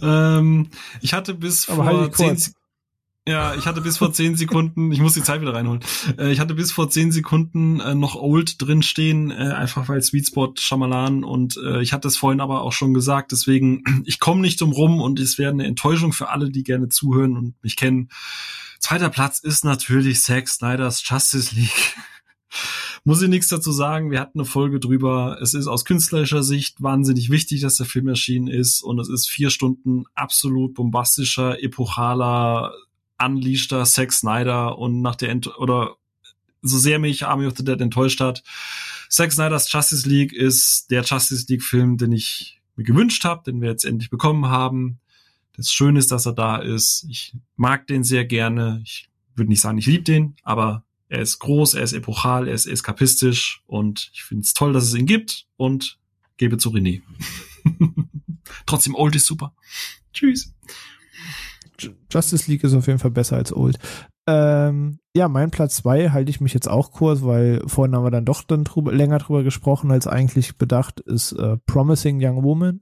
Ähm, 0.00 0.68
ich 1.02 1.12
hatte 1.12 1.34
bis 1.34 1.68
Aber 1.68 1.84
vor 1.84 2.12
zehn, 2.12 2.38
ja, 3.26 3.54
ich 3.54 3.66
hatte 3.66 3.80
bis 3.80 3.96
vor 3.98 4.12
zehn 4.12 4.36
Sekunden, 4.36 4.92
ich 4.92 5.00
muss 5.00 5.14
die 5.14 5.22
Zeit 5.22 5.40
wieder 5.40 5.54
reinholen. 5.54 5.80
Äh, 6.18 6.30
ich 6.30 6.40
hatte 6.40 6.54
bis 6.54 6.72
vor 6.72 6.90
zehn 6.90 7.10
Sekunden 7.10 7.80
äh, 7.80 7.94
noch 7.94 8.16
Old 8.16 8.60
drin 8.60 8.82
stehen, 8.82 9.30
äh, 9.30 9.34
einfach 9.34 9.88
weil 9.88 10.02
Sweet 10.02 10.26
Spot 10.26 10.52
Shyamalan 10.58 11.24
und 11.24 11.56
äh, 11.56 11.80
ich 11.80 11.94
hatte 11.94 12.08
es 12.08 12.18
vorhin 12.18 12.40
aber 12.40 12.60
auch 12.60 12.72
schon 12.72 12.92
gesagt, 12.92 13.32
deswegen 13.32 13.82
ich 14.04 14.20
komme 14.20 14.42
nicht 14.42 14.60
drum 14.60 14.72
rum 14.72 15.00
und 15.00 15.18
es 15.20 15.38
wäre 15.38 15.52
eine 15.52 15.64
Enttäuschung 15.64 16.12
für 16.12 16.28
alle, 16.28 16.50
die 16.50 16.64
gerne 16.64 16.90
zuhören 16.90 17.36
und 17.36 17.54
mich 17.62 17.76
kennen. 17.76 18.10
Zweiter 18.78 19.08
Platz 19.08 19.38
ist 19.38 19.64
natürlich 19.64 20.20
Zack 20.20 20.46
Snyder's 20.46 21.02
Justice 21.08 21.54
League. 21.54 21.96
Muss 23.04 23.22
ich 23.22 23.28
nichts 23.30 23.48
dazu 23.48 23.72
sagen. 23.72 24.10
Wir 24.10 24.20
hatten 24.20 24.40
eine 24.40 24.46
Folge 24.46 24.80
drüber. 24.80 25.38
Es 25.40 25.54
ist 25.54 25.66
aus 25.66 25.86
künstlerischer 25.86 26.42
Sicht 26.42 26.82
wahnsinnig 26.82 27.30
wichtig, 27.30 27.62
dass 27.62 27.76
der 27.76 27.86
Film 27.86 28.08
erschienen 28.08 28.48
ist. 28.48 28.82
Und 28.82 28.98
es 28.98 29.08
ist 29.08 29.28
vier 29.28 29.48
Stunden 29.48 30.04
absolut 30.14 30.74
bombastischer, 30.74 31.62
epochaler, 31.62 32.72
unleashter 33.22 33.84
Zack 33.84 34.12
Snyder 34.12 34.78
und 34.78 35.00
nach 35.00 35.16
der 35.16 35.30
Ent 35.30 35.58
oder 35.58 35.96
so 36.62 36.78
sehr 36.78 36.98
mich 36.98 37.26
Army 37.26 37.46
of 37.46 37.56
the 37.56 37.64
Dead 37.64 37.80
enttäuscht 37.80 38.20
hat. 38.20 38.42
Zack 39.08 39.32
Snyders 39.32 39.70
Justice 39.70 40.08
League 40.08 40.32
ist 40.32 40.90
der 40.90 41.02
Justice 41.02 41.46
League 41.48 41.62
Film, 41.62 41.98
den 41.98 42.12
ich 42.12 42.60
mir 42.76 42.84
gewünscht 42.84 43.24
habe, 43.24 43.42
den 43.44 43.60
wir 43.60 43.68
jetzt 43.68 43.84
endlich 43.84 44.10
bekommen 44.10 44.46
haben. 44.46 44.98
Das 45.56 45.70
Schöne 45.70 45.98
ist, 45.98 46.10
dass 46.10 46.26
er 46.26 46.32
da 46.32 46.56
ist. 46.56 47.06
Ich 47.08 47.36
mag 47.56 47.86
den 47.86 48.02
sehr 48.02 48.24
gerne. 48.24 48.80
Ich 48.82 49.08
würde 49.36 49.50
nicht 49.50 49.60
sagen, 49.60 49.78
ich 49.78 49.86
liebe 49.86 50.02
den, 50.02 50.36
aber 50.42 50.84
er 51.08 51.20
ist 51.20 51.38
groß, 51.38 51.74
er 51.74 51.84
ist 51.84 51.92
epochal, 51.92 52.48
er 52.48 52.54
ist 52.54 52.66
eskapistisch 52.66 53.62
und 53.66 54.10
ich 54.12 54.24
finde 54.24 54.42
es 54.42 54.54
toll, 54.54 54.72
dass 54.72 54.84
es 54.84 54.94
ihn 54.94 55.06
gibt 55.06 55.46
und 55.56 55.98
gebe 56.36 56.58
zu 56.58 56.70
René. 56.70 57.02
Trotzdem 58.66 58.94
Old 58.94 59.14
ist 59.14 59.26
super. 59.26 59.54
Tschüss. 60.12 60.52
Justice 62.10 62.50
League 62.50 62.64
ist 62.64 62.74
auf 62.74 62.86
jeden 62.86 62.98
Fall 62.98 63.10
besser 63.10 63.36
als 63.36 63.54
Old. 63.54 63.78
Ähm, 64.26 64.98
ja, 65.14 65.28
mein 65.28 65.50
Platz 65.50 65.76
zwei 65.76 66.10
halte 66.10 66.30
ich 66.30 66.40
mich 66.40 66.54
jetzt 66.54 66.68
auch 66.68 66.92
kurz, 66.92 67.22
weil 67.22 67.62
vorhin 67.66 67.94
haben 67.94 68.04
wir 68.04 68.10
dann 68.10 68.24
doch 68.24 68.42
dann 68.42 68.64
drüber, 68.64 68.92
länger 68.92 69.18
drüber 69.18 69.42
gesprochen, 69.42 69.90
als 69.90 70.06
eigentlich 70.06 70.56
bedacht, 70.56 71.00
ist 71.00 71.32
äh, 71.32 71.58
Promising 71.66 72.18
Young 72.22 72.42
Woman. 72.42 72.80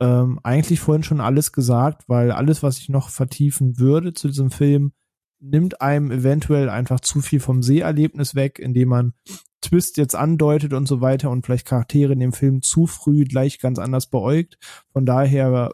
Ähm, 0.00 0.40
eigentlich 0.42 0.80
vorhin 0.80 1.04
schon 1.04 1.20
alles 1.20 1.52
gesagt, 1.52 2.04
weil 2.08 2.32
alles, 2.32 2.62
was 2.62 2.78
ich 2.78 2.88
noch 2.88 3.08
vertiefen 3.08 3.78
würde 3.78 4.12
zu 4.12 4.28
diesem 4.28 4.50
Film, 4.50 4.92
nimmt 5.38 5.80
einem 5.80 6.10
eventuell 6.10 6.68
einfach 6.68 7.00
zu 7.00 7.20
viel 7.20 7.40
vom 7.40 7.62
Seherlebnis 7.62 8.34
weg, 8.34 8.58
indem 8.58 8.88
man 8.88 9.14
Twist 9.62 9.96
jetzt 9.96 10.14
andeutet 10.14 10.72
und 10.72 10.86
so 10.86 11.00
weiter 11.00 11.30
und 11.30 11.44
vielleicht 11.44 11.66
Charaktere 11.66 12.12
in 12.12 12.20
dem 12.20 12.32
Film 12.32 12.62
zu 12.62 12.86
früh 12.86 13.24
gleich 13.24 13.58
ganz 13.58 13.78
anders 13.78 14.08
beäugt. 14.08 14.58
Von 14.92 15.06
daher 15.06 15.70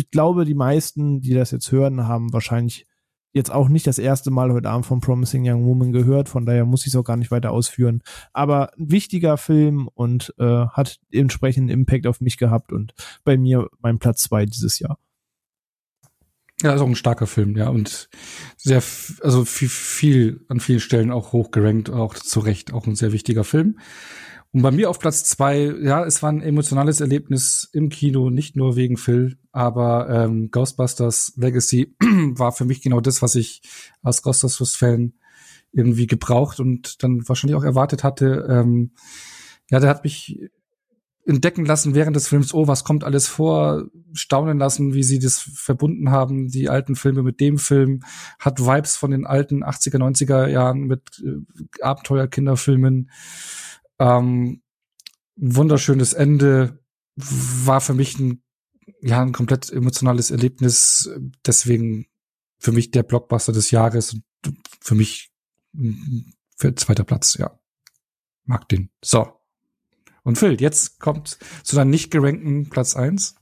ich 0.00 0.10
glaube, 0.10 0.44
die 0.44 0.54
meisten, 0.54 1.20
die 1.20 1.34
das 1.34 1.50
jetzt 1.50 1.70
hören, 1.70 2.06
haben 2.06 2.32
wahrscheinlich 2.32 2.86
jetzt 3.32 3.52
auch 3.52 3.68
nicht 3.68 3.86
das 3.86 3.98
erste 3.98 4.30
Mal 4.30 4.52
heute 4.52 4.68
Abend 4.68 4.86
von 4.86 5.00
Promising 5.00 5.48
Young 5.48 5.64
Woman 5.64 5.92
gehört, 5.92 6.28
von 6.28 6.46
daher 6.46 6.64
muss 6.64 6.82
ich 6.82 6.88
es 6.88 6.96
auch 6.96 7.04
gar 7.04 7.16
nicht 7.16 7.30
weiter 7.30 7.52
ausführen. 7.52 8.02
Aber 8.32 8.72
ein 8.76 8.90
wichtiger 8.90 9.36
Film 9.36 9.88
und 9.94 10.34
äh, 10.38 10.66
hat 10.66 10.98
entsprechenden 11.12 11.68
Impact 11.68 12.06
auf 12.06 12.20
mich 12.20 12.38
gehabt 12.38 12.72
und 12.72 12.94
bei 13.22 13.36
mir 13.36 13.68
mein 13.78 13.98
Platz 13.98 14.22
zwei 14.22 14.46
dieses 14.46 14.78
Jahr. 14.78 14.98
Ja, 16.62 16.74
ist 16.74 16.80
auch 16.80 16.86
ein 16.86 16.96
starker 16.96 17.26
Film, 17.26 17.56
ja, 17.56 17.68
und 17.68 18.10
sehr, 18.56 18.82
also 19.22 19.44
viel, 19.46 19.68
viel 19.68 20.44
an 20.48 20.60
vielen 20.60 20.80
Stellen 20.80 21.10
auch 21.10 21.32
hochgerankt, 21.32 21.88
auch 21.88 22.14
zu 22.14 22.40
Recht 22.40 22.74
auch 22.74 22.86
ein 22.86 22.96
sehr 22.96 23.12
wichtiger 23.12 23.44
Film. 23.44 23.78
Und 24.52 24.62
bei 24.62 24.72
mir 24.72 24.90
auf 24.90 24.98
Platz 24.98 25.24
zwei, 25.24 25.72
ja, 25.80 26.04
es 26.04 26.22
war 26.22 26.30
ein 26.30 26.42
emotionales 26.42 27.00
Erlebnis 27.00 27.68
im 27.72 27.88
Kino, 27.88 28.30
nicht 28.30 28.56
nur 28.56 28.74
wegen 28.74 28.96
Phil, 28.96 29.38
aber 29.52 30.08
ähm, 30.10 30.50
Ghostbusters 30.50 31.34
Legacy 31.36 31.94
war 32.00 32.50
für 32.50 32.64
mich 32.64 32.82
genau 32.82 33.00
das, 33.00 33.22
was 33.22 33.36
ich 33.36 33.62
als 34.02 34.22
Ghostbusters-Fan 34.22 35.12
irgendwie 35.72 36.08
gebraucht 36.08 36.58
und 36.58 37.02
dann 37.02 37.28
wahrscheinlich 37.28 37.56
auch 37.56 37.64
erwartet 37.64 38.02
hatte. 38.02 38.46
Ähm, 38.48 38.90
ja, 39.70 39.78
der 39.78 39.88
hat 39.88 40.02
mich 40.02 40.50
entdecken 41.26 41.64
lassen 41.64 41.94
während 41.94 42.16
des 42.16 42.26
Films, 42.26 42.52
oh, 42.52 42.66
was 42.66 42.82
kommt 42.82 43.04
alles 43.04 43.28
vor, 43.28 43.84
staunen 44.14 44.58
lassen, 44.58 44.94
wie 44.94 45.04
sie 45.04 45.20
das 45.20 45.38
verbunden 45.38 46.10
haben, 46.10 46.48
die 46.48 46.68
alten 46.68 46.96
Filme 46.96 47.22
mit 47.22 47.38
dem 47.38 47.58
Film, 47.58 48.02
hat 48.40 48.58
Vibes 48.58 48.96
von 48.96 49.12
den 49.12 49.26
alten 49.26 49.62
80er, 49.62 49.98
90er 49.98 50.48
Jahren 50.48 50.80
mit 50.80 51.22
äh, 51.24 51.82
Abenteuer-Kinderfilmen. 51.82 53.10
Ähm, 54.00 54.62
wunderschönes 55.36 56.14
Ende 56.14 56.82
war 57.14 57.80
für 57.80 57.94
mich 57.94 58.18
ein, 58.18 58.42
ja, 59.00 59.22
ein 59.22 59.32
komplett 59.32 59.70
emotionales 59.70 60.30
Erlebnis. 60.30 61.08
Deswegen 61.46 62.06
für 62.58 62.72
mich 62.72 62.90
der 62.90 63.02
Blockbuster 63.02 63.52
des 63.52 63.70
Jahres 63.70 64.14
und 64.14 64.24
für 64.80 64.94
mich 64.94 65.30
für 66.56 66.74
zweiter 66.74 67.04
Platz, 67.04 67.36
ja. 67.38 67.58
Mag 68.44 68.68
den. 68.68 68.90
So. 69.02 69.32
Und 70.22 70.38
Phil, 70.38 70.60
jetzt 70.60 70.98
kommt 70.98 71.38
zu 71.62 71.76
deinem 71.76 71.90
nicht 71.90 72.10
gerankten 72.10 72.68
Platz 72.68 72.96
eins. 72.96 73.36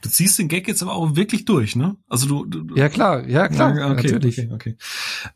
Du 0.00 0.08
ziehst 0.08 0.38
den 0.38 0.48
Gag 0.48 0.66
jetzt 0.68 0.82
aber 0.82 0.94
auch 0.94 1.16
wirklich 1.16 1.44
durch, 1.44 1.76
ne? 1.76 1.96
Also 2.08 2.26
du, 2.26 2.44
du 2.44 2.74
ja 2.74 2.88
klar, 2.88 3.26
ja 3.28 3.48
klar, 3.48 3.76
ja, 3.76 3.90
okay, 3.90 4.02
natürlich. 4.10 4.38
Okay, 4.38 4.52
okay. 4.52 4.76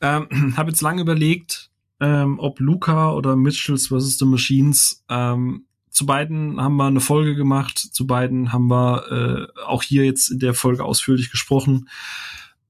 Ähm, 0.00 0.52
habe 0.56 0.70
jetzt 0.70 0.82
lange 0.82 1.00
überlegt, 1.00 1.67
ähm, 2.00 2.38
ob 2.38 2.60
Luca 2.60 3.12
oder 3.12 3.36
Mitchells 3.36 3.88
vs. 3.88 4.18
The 4.18 4.24
Machines. 4.24 5.04
Ähm, 5.08 5.64
zu 5.90 6.06
beiden 6.06 6.60
haben 6.60 6.76
wir 6.76 6.86
eine 6.86 7.00
Folge 7.00 7.34
gemacht, 7.34 7.78
zu 7.78 8.06
beiden 8.06 8.52
haben 8.52 8.68
wir 8.68 9.48
äh, 9.56 9.60
auch 9.62 9.82
hier 9.82 10.04
jetzt 10.04 10.30
in 10.30 10.38
der 10.38 10.54
Folge 10.54 10.84
ausführlich 10.84 11.30
gesprochen. 11.30 11.88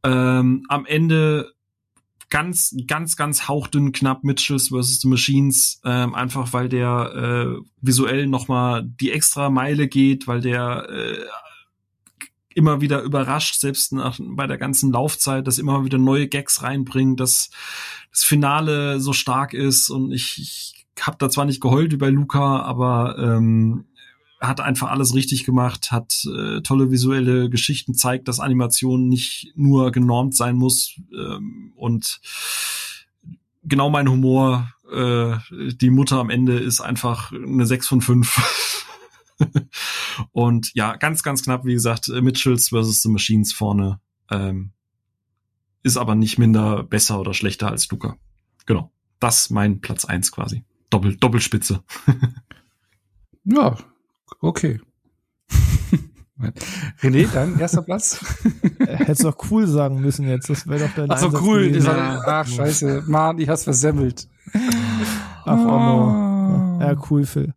Ähm, 0.02 0.64
am 0.68 0.86
Ende 0.86 1.52
ganz, 2.30 2.74
ganz, 2.86 3.16
ganz 3.16 3.48
hauchdünn 3.48 3.92
knapp 3.92 4.24
Mitchells 4.24 4.68
vs. 4.68 5.00
The 5.00 5.08
Machines, 5.08 5.80
ähm, 5.84 6.14
einfach 6.14 6.52
weil 6.52 6.68
der 6.68 7.58
äh, 7.58 7.62
visuell 7.80 8.26
nochmal 8.26 8.84
die 8.84 9.12
extra 9.12 9.50
Meile 9.50 9.88
geht, 9.88 10.26
weil 10.26 10.40
der 10.40 10.88
äh, 10.88 11.18
immer 12.58 12.80
wieder 12.80 13.02
überrascht, 13.02 13.54
selbst 13.60 13.92
nach, 13.92 14.18
bei 14.20 14.48
der 14.48 14.58
ganzen 14.58 14.92
Laufzeit, 14.92 15.46
dass 15.46 15.58
immer 15.58 15.84
wieder 15.84 15.96
neue 15.96 16.26
Gags 16.26 16.62
reinbringt, 16.64 17.20
dass 17.20 17.50
das 18.10 18.24
Finale 18.24 19.00
so 19.00 19.12
stark 19.12 19.54
ist 19.54 19.90
und 19.90 20.10
ich, 20.10 20.38
ich 20.38 20.86
habe 21.00 21.16
da 21.20 21.30
zwar 21.30 21.44
nicht 21.44 21.60
geheult 21.60 21.92
wie 21.92 21.96
bei 21.96 22.10
Luca, 22.10 22.62
aber 22.62 23.16
ähm, 23.16 23.84
hat 24.40 24.60
einfach 24.60 24.90
alles 24.90 25.14
richtig 25.14 25.44
gemacht, 25.44 25.92
hat 25.92 26.24
äh, 26.26 26.60
tolle 26.62 26.90
visuelle 26.90 27.48
Geschichten, 27.48 27.94
zeigt, 27.94 28.26
dass 28.26 28.40
Animation 28.40 29.08
nicht 29.08 29.52
nur 29.54 29.92
genormt 29.92 30.34
sein 30.34 30.56
muss 30.56 31.00
ähm, 31.16 31.72
und 31.76 32.20
genau 33.62 33.88
mein 33.88 34.08
Humor. 34.08 34.72
Äh, 34.92 35.36
die 35.50 35.90
Mutter 35.90 36.18
am 36.18 36.30
Ende 36.30 36.58
ist 36.58 36.80
einfach 36.80 37.30
eine 37.30 37.66
6 37.66 37.86
von 37.86 38.00
5. 38.00 38.84
und 40.32 40.70
ja, 40.74 40.96
ganz, 40.96 41.22
ganz 41.22 41.42
knapp, 41.42 41.64
wie 41.64 41.74
gesagt, 41.74 42.08
Mitchells 42.08 42.68
versus 42.68 43.02
The 43.02 43.08
Machines 43.08 43.52
vorne. 43.52 44.00
Ähm, 44.30 44.72
ist 45.82 45.96
aber 45.96 46.14
nicht 46.14 46.38
minder 46.38 46.82
besser 46.82 47.20
oder 47.20 47.34
schlechter 47.34 47.70
als 47.70 47.88
Luca. 47.90 48.16
Genau. 48.66 48.92
Das 49.20 49.50
mein 49.50 49.80
Platz 49.80 50.04
eins 50.04 50.32
quasi. 50.32 50.64
Doppel, 50.90 51.16
Doppelspitze. 51.16 51.82
ja, 53.44 53.76
okay. 54.40 54.80
René, 57.00 57.26
dein 57.32 57.58
erster 57.58 57.82
Platz? 57.82 58.24
Hättest 58.78 59.24
doch 59.24 59.36
cool 59.50 59.66
sagen 59.66 60.00
müssen 60.00 60.28
jetzt. 60.28 60.48
Das 60.48 60.66
wäre 60.68 60.86
doch 60.86 60.94
dein 60.94 61.10
Ach 61.10 61.18
so, 61.18 61.32
cool. 61.42 61.74
Ja. 61.76 62.22
Ach, 62.24 62.46
scheiße. 62.46 63.04
Mann, 63.06 63.38
ich 63.38 63.48
hab's 63.48 63.64
versemmelt. 63.64 64.28
Ach, 65.44 65.58
oh. 65.58 66.80
Ja, 66.80 66.96
cool, 67.10 67.26
Phil. 67.26 67.54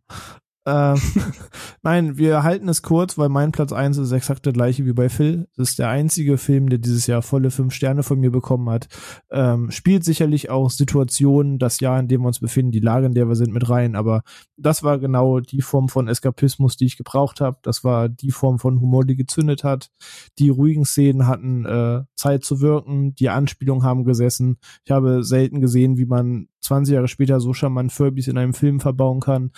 Ähm, 0.64 1.00
nein, 1.82 2.18
wir 2.18 2.44
halten 2.44 2.68
es 2.68 2.82
kurz, 2.82 3.18
weil 3.18 3.28
mein 3.28 3.50
Platz 3.50 3.72
eins 3.72 3.98
ist 3.98 4.12
exakt 4.12 4.46
der 4.46 4.52
gleiche 4.52 4.86
wie 4.86 4.92
bei 4.92 5.08
Phil. 5.08 5.48
Das 5.56 5.70
ist 5.70 5.78
der 5.78 5.88
einzige 5.88 6.38
Film, 6.38 6.68
der 6.68 6.78
dieses 6.78 7.06
Jahr 7.06 7.22
volle 7.22 7.50
fünf 7.50 7.74
Sterne 7.74 8.02
von 8.02 8.20
mir 8.20 8.30
bekommen 8.30 8.70
hat. 8.70 8.88
Ähm, 9.30 9.70
spielt 9.70 10.04
sicherlich 10.04 10.50
auch 10.50 10.70
Situationen, 10.70 11.58
das 11.58 11.80
Jahr, 11.80 11.98
in 11.98 12.08
dem 12.08 12.22
wir 12.22 12.28
uns 12.28 12.40
befinden, 12.40 12.70
die 12.70 12.80
Lage, 12.80 13.06
in 13.06 13.14
der 13.14 13.28
wir 13.28 13.34
sind, 13.34 13.52
mit 13.52 13.68
rein. 13.68 13.96
Aber 13.96 14.22
das 14.56 14.84
war 14.84 14.98
genau 14.98 15.40
die 15.40 15.62
Form 15.62 15.88
von 15.88 16.06
Eskapismus, 16.06 16.76
die 16.76 16.86
ich 16.86 16.96
gebraucht 16.96 17.40
habe. 17.40 17.58
Das 17.62 17.82
war 17.82 18.08
die 18.08 18.30
Form 18.30 18.58
von 18.58 18.80
Humor, 18.80 19.04
die 19.04 19.16
gezündet 19.16 19.64
hat. 19.64 19.90
Die 20.38 20.48
ruhigen 20.48 20.84
Szenen 20.84 21.26
hatten 21.26 21.64
äh, 21.66 22.02
Zeit 22.14 22.44
zu 22.44 22.60
wirken. 22.60 23.14
Die 23.16 23.30
Anspielungen 23.30 23.84
haben 23.84 24.04
gesessen. 24.04 24.58
Ich 24.84 24.92
habe 24.92 25.24
selten 25.24 25.60
gesehen, 25.60 25.98
wie 25.98 26.06
man 26.06 26.48
20 26.60 26.94
Jahre 26.94 27.08
später 27.08 27.40
so 27.40 27.52
charmant 27.52 27.92
Furbies 27.92 28.28
in 28.28 28.38
einem 28.38 28.54
Film 28.54 28.78
verbauen 28.78 29.18
kann. 29.18 29.50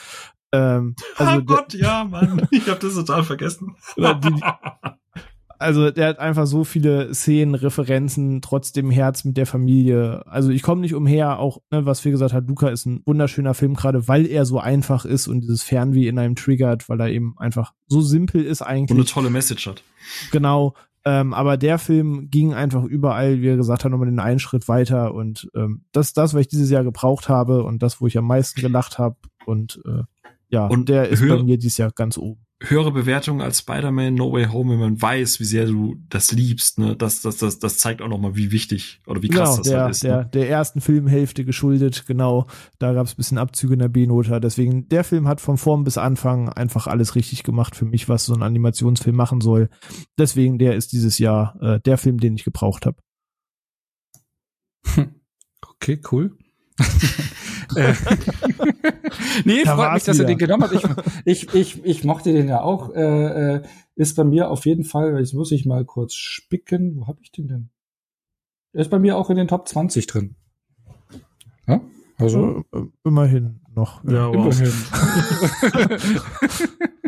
Ähm, 0.55 0.95
also 1.17 1.39
oh 1.39 1.43
Gott, 1.43 1.75
ja, 1.75 2.05
Mann, 2.05 2.47
ich 2.51 2.69
habe 2.69 2.81
das 2.81 2.95
total 2.95 3.25
vergessen. 3.25 3.75
Also 5.59 5.91
der 5.91 6.09
hat 6.09 6.19
einfach 6.19 6.47
so 6.47 6.65
viele 6.65 7.15
Szenen, 7.15 7.55
Referenzen, 7.55 8.41
trotzdem 8.41 8.91
Herz 8.91 9.25
mit 9.25 9.37
der 9.37 9.47
Familie. 9.47 10.25
Also 10.27 10.51
ich 10.51 10.63
komme 10.63 10.81
nicht 10.81 10.95
umher, 10.95 11.39
auch 11.39 11.59
ne, 11.71 11.87
was 11.87 12.01
Phil 12.01 12.13
gesagt 12.13 12.35
hat, 12.35 12.49
Luca 12.49 12.69
ist 12.69 12.87
ein 12.87 13.03
wunderschöner 13.07 13.55
Film, 13.55 13.75
gerade 13.75 14.07
weil 14.07 14.27
er 14.27 14.47
so 14.47 14.59
einfach 14.59 15.05
ist 15.05 15.27
und 15.27 15.41
dieses 15.41 15.63
Fernweh 15.63 16.09
in 16.09 16.19
einem 16.19 16.37
triggert, 16.37 16.89
weil 16.89 17.01
er 17.01 17.09
eben 17.09 17.35
einfach 17.39 17.73
so 17.87 18.01
simpel 18.01 18.45
ist 18.45 18.63
eigentlich. 18.63 18.91
Und 18.91 18.99
eine 18.99 19.07
tolle 19.07 19.31
Message 19.31 19.67
hat. 19.67 19.83
Genau. 20.33 20.75
Ähm, 21.07 21.35
aber 21.35 21.57
der 21.57 21.79
Film 21.79 22.31
ging 22.31 22.55
einfach 22.55 22.83
überall, 22.83 23.43
wie 23.43 23.49
er 23.49 23.57
gesagt 23.57 23.85
hat, 23.85 23.91
nochmal 23.91 24.09
den 24.09 24.21
einen 24.21 24.39
Schritt 24.39 24.69
weiter 24.69 25.15
und 25.15 25.51
ähm, 25.55 25.85
das 25.93 26.09
ist 26.09 26.17
das, 26.17 26.33
was 26.33 26.43
ich 26.43 26.49
dieses 26.49 26.71
Jahr 26.71 26.83
gebraucht 26.83 27.29
habe 27.29 27.63
und 27.63 27.83
das, 27.83 28.01
wo 28.01 28.07
ich 28.07 28.17
am 28.17 28.27
meisten 28.27 28.61
gelacht 28.63 28.99
habe 28.99 29.17
und 29.45 29.83
äh, 29.85 30.05
ja, 30.55 30.67
und 30.67 30.89
der 30.89 31.09
ist 31.09 31.27
bei 31.27 31.43
mir 31.43 31.59
dieses 31.59 31.79
Jahr 31.79 31.91
ganz 31.91 32.17
oben. 32.17 32.41
Höhere 32.63 32.93
Bewertung 32.93 33.43
als 33.43 33.59
Spider-Man 33.59 34.15
No 34.15 34.33
Way 34.33 34.47
Home, 34.47 34.73
wenn 34.73 34.79
man 34.79 35.03
weiß, 35.03 35.41
wie 35.41 35.45
sehr 35.45 35.67
du 35.67 35.97
das 36.09 36.31
liebst, 36.31 36.79
ne? 36.79 36.97
Das, 36.97 37.21
das, 37.21 37.39
das, 37.39 37.59
das 37.59 37.79
zeigt 37.79 38.01
auch 38.01 38.09
nochmal, 38.09 38.37
wie 38.37 38.53
wichtig 38.53 39.03
oder 39.07 39.21
wie 39.23 39.29
krass 39.29 39.51
genau, 39.51 39.57
das 39.57 39.69
der, 39.69 39.81
halt 39.81 39.91
ist. 39.91 40.03
Der, 40.05 40.17
ne? 40.17 40.31
der 40.33 40.49
ersten 40.49 40.81
Filmhälfte 40.81 41.45
geschuldet, 41.45 42.07
genau. 42.07 42.47
Da 42.79 42.93
gab 42.93 43.07
es 43.07 43.17
bisschen 43.17 43.39
Abzüge 43.39 43.75
in 43.75 43.81
der 43.81 43.89
B-Note. 43.89 44.41
Deswegen, 44.41 44.89
der 44.89 45.03
Film 45.03 45.27
hat 45.27 45.41
von 45.41 45.59
Form 45.59 45.83
bis 45.83 45.99
Anfang 45.99 46.49
einfach 46.49 46.87
alles 46.87 47.17
richtig 47.17 47.43
gemacht 47.43 47.75
für 47.75 47.85
mich, 47.85 48.09
was 48.09 48.27
so 48.27 48.35
ein 48.35 48.43
Animationsfilm 48.43 49.17
machen 49.17 49.41
soll. 49.41 49.69
Deswegen, 50.17 50.59
der 50.59 50.77
ist 50.77 50.93
dieses 50.93 51.19
Jahr 51.19 51.61
äh, 51.61 51.81
der 51.81 51.99
Film, 51.99 52.19
den 52.19 52.37
ich 52.37 52.45
gebraucht 52.45 52.87
habe. 52.87 52.97
Okay, 55.81 56.01
cool. 56.13 56.39
Äh, 57.77 57.95
nee, 59.45 59.63
da 59.65 59.77
freut 59.77 59.95
mich, 59.95 60.05
dass 60.05 60.19
wieder. 60.19 60.29
er 60.29 60.29
den 60.29 60.39
genommen 60.39 60.65
hat. 60.65 60.73
Ich, 60.73 60.85
ich, 61.25 61.55
ich, 61.55 61.85
ich 61.85 62.05
mochte 62.05 62.33
den 62.33 62.49
ja 62.49 62.61
auch. 62.63 62.95
Äh, 62.95 63.55
äh, 63.55 63.63
ist 63.97 64.17
bei 64.17 64.25
mir 64.25 64.51
auf 64.51 64.67
jeden 64.67 64.85
Fall, 64.85 65.19
jetzt 65.19 65.35
muss 65.35 65.53
ich 65.53 65.67
mal 65.67 65.85
kurz 65.85 66.15
spicken. 66.15 66.97
Wo 66.97 67.07
habe 67.07 67.19
ich 67.23 67.33
den 67.33 67.49
denn? 67.49 67.71
Er 68.73 68.81
ist 68.83 68.91
bei 68.91 68.99
mir 68.99 69.17
auch 69.17 69.31
in 69.31 69.37
den 69.37 69.49
Top 69.49 69.69
20 69.69 70.07
drin. 70.07 70.35
Ja? 71.67 71.81
Also 72.19 72.65
äh, 72.73 72.83
immerhin 73.05 73.61
noch. 73.75 74.05
Ja, 74.05 74.33
wow. 74.33 74.55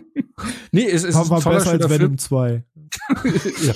nee, 0.73 0.89
es 0.89 1.05
ist 1.05 1.15
war, 1.15 1.29
war 1.31 1.53
besser 1.53 1.71
als 1.71 1.89
Venom 1.89 2.19
2. 2.19 2.65
ja. 3.63 3.75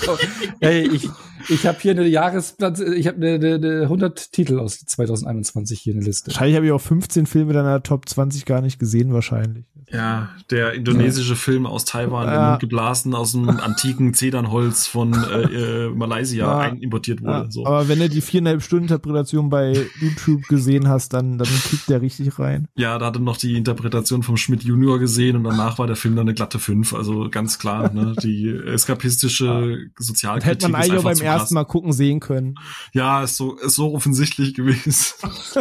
Ey, 0.61 0.89
ich, 0.89 1.09
ich 1.49 1.67
habe 1.67 1.79
hier 1.81 1.93
eine 1.93 2.07
Jahresplatz, 2.07 2.81
ich 2.81 3.07
habe 3.07 3.17
eine, 3.17 3.35
eine, 3.35 3.55
eine 3.55 3.83
100 3.83 4.33
Titel 4.33 4.59
aus 4.59 4.81
2021 4.81 5.81
hier 5.81 5.95
eine 5.95 6.03
Liste. 6.03 6.29
Wahrscheinlich 6.29 6.57
habe 6.57 6.67
ich 6.67 6.73
auch 6.73 6.81
15 6.81 7.27
Filme 7.27 7.53
deiner 7.53 7.83
Top 7.83 8.09
20 8.09 8.45
gar 8.45 8.61
nicht 8.61 8.79
gesehen, 8.79 9.13
wahrscheinlich. 9.13 9.65
Ja, 9.93 10.31
der 10.51 10.75
indonesische 10.75 11.31
ja. 11.31 11.35
Film 11.35 11.67
aus 11.67 11.85
Taiwan, 11.85 12.27
ja. 12.27 12.57
geblasen 12.57 13.15
aus 13.15 13.33
dem 13.33 13.49
antiken 13.49 14.15
Zedernholz 14.15 14.87
von 14.87 15.15
äh, 15.15 15.87
äh, 15.87 15.91
Malaysia 15.91 16.67
ja. 16.67 16.73
importiert 16.75 17.23
wurde. 17.23 17.33
Ja. 17.33 17.51
So. 17.51 17.67
Aber 17.67 17.89
wenn 17.89 17.99
du 17.99 18.09
die 18.09 18.21
viereinhalb 18.21 18.63
Stunden 18.63 18.85
Interpretation 18.85 19.51
bei 19.51 19.87
YouTube 20.01 20.47
gesehen 20.49 20.89
hast, 20.89 21.13
dann, 21.13 21.39
dann 21.39 21.49
kickt 21.49 21.89
der 21.89 22.03
richtig 22.03 22.39
rein. 22.39 22.69
Ja, 22.77 22.99
da 22.99 23.07
hatte 23.07 23.21
noch 23.21 23.37
die 23.37 23.57
Interpretation 23.57 24.23
vom 24.23 24.37
Schmidt 24.37 24.63
Junior 24.63 24.99
gesehen 24.99 25.37
und 25.37 25.45
danach 25.45 25.79
war 25.79 25.87
der 25.87 25.97
Film 25.97 26.17
dann 26.17 26.27
eine 26.27 26.35
glatte 26.35 26.59
5. 26.59 26.95
Also 26.95 27.29
ganz 27.31 27.59
klar, 27.59 27.93
ne, 27.93 28.15
die 28.23 28.49
eskapistische. 28.49 29.91
Sozialkritik 29.99 30.51
Hätte 30.51 30.69
man 30.69 30.83
eigentlich 30.83 31.03
beim 31.03 31.21
ersten 31.21 31.55
Mal 31.55 31.65
gucken 31.65 31.93
sehen 31.93 32.21
können. 32.21 32.55
Ja, 32.93 33.23
ist 33.23 33.37
so, 33.37 33.57
ist 33.57 33.75
so 33.75 33.95
offensichtlich 33.95 34.55
gewesen. 34.55 35.15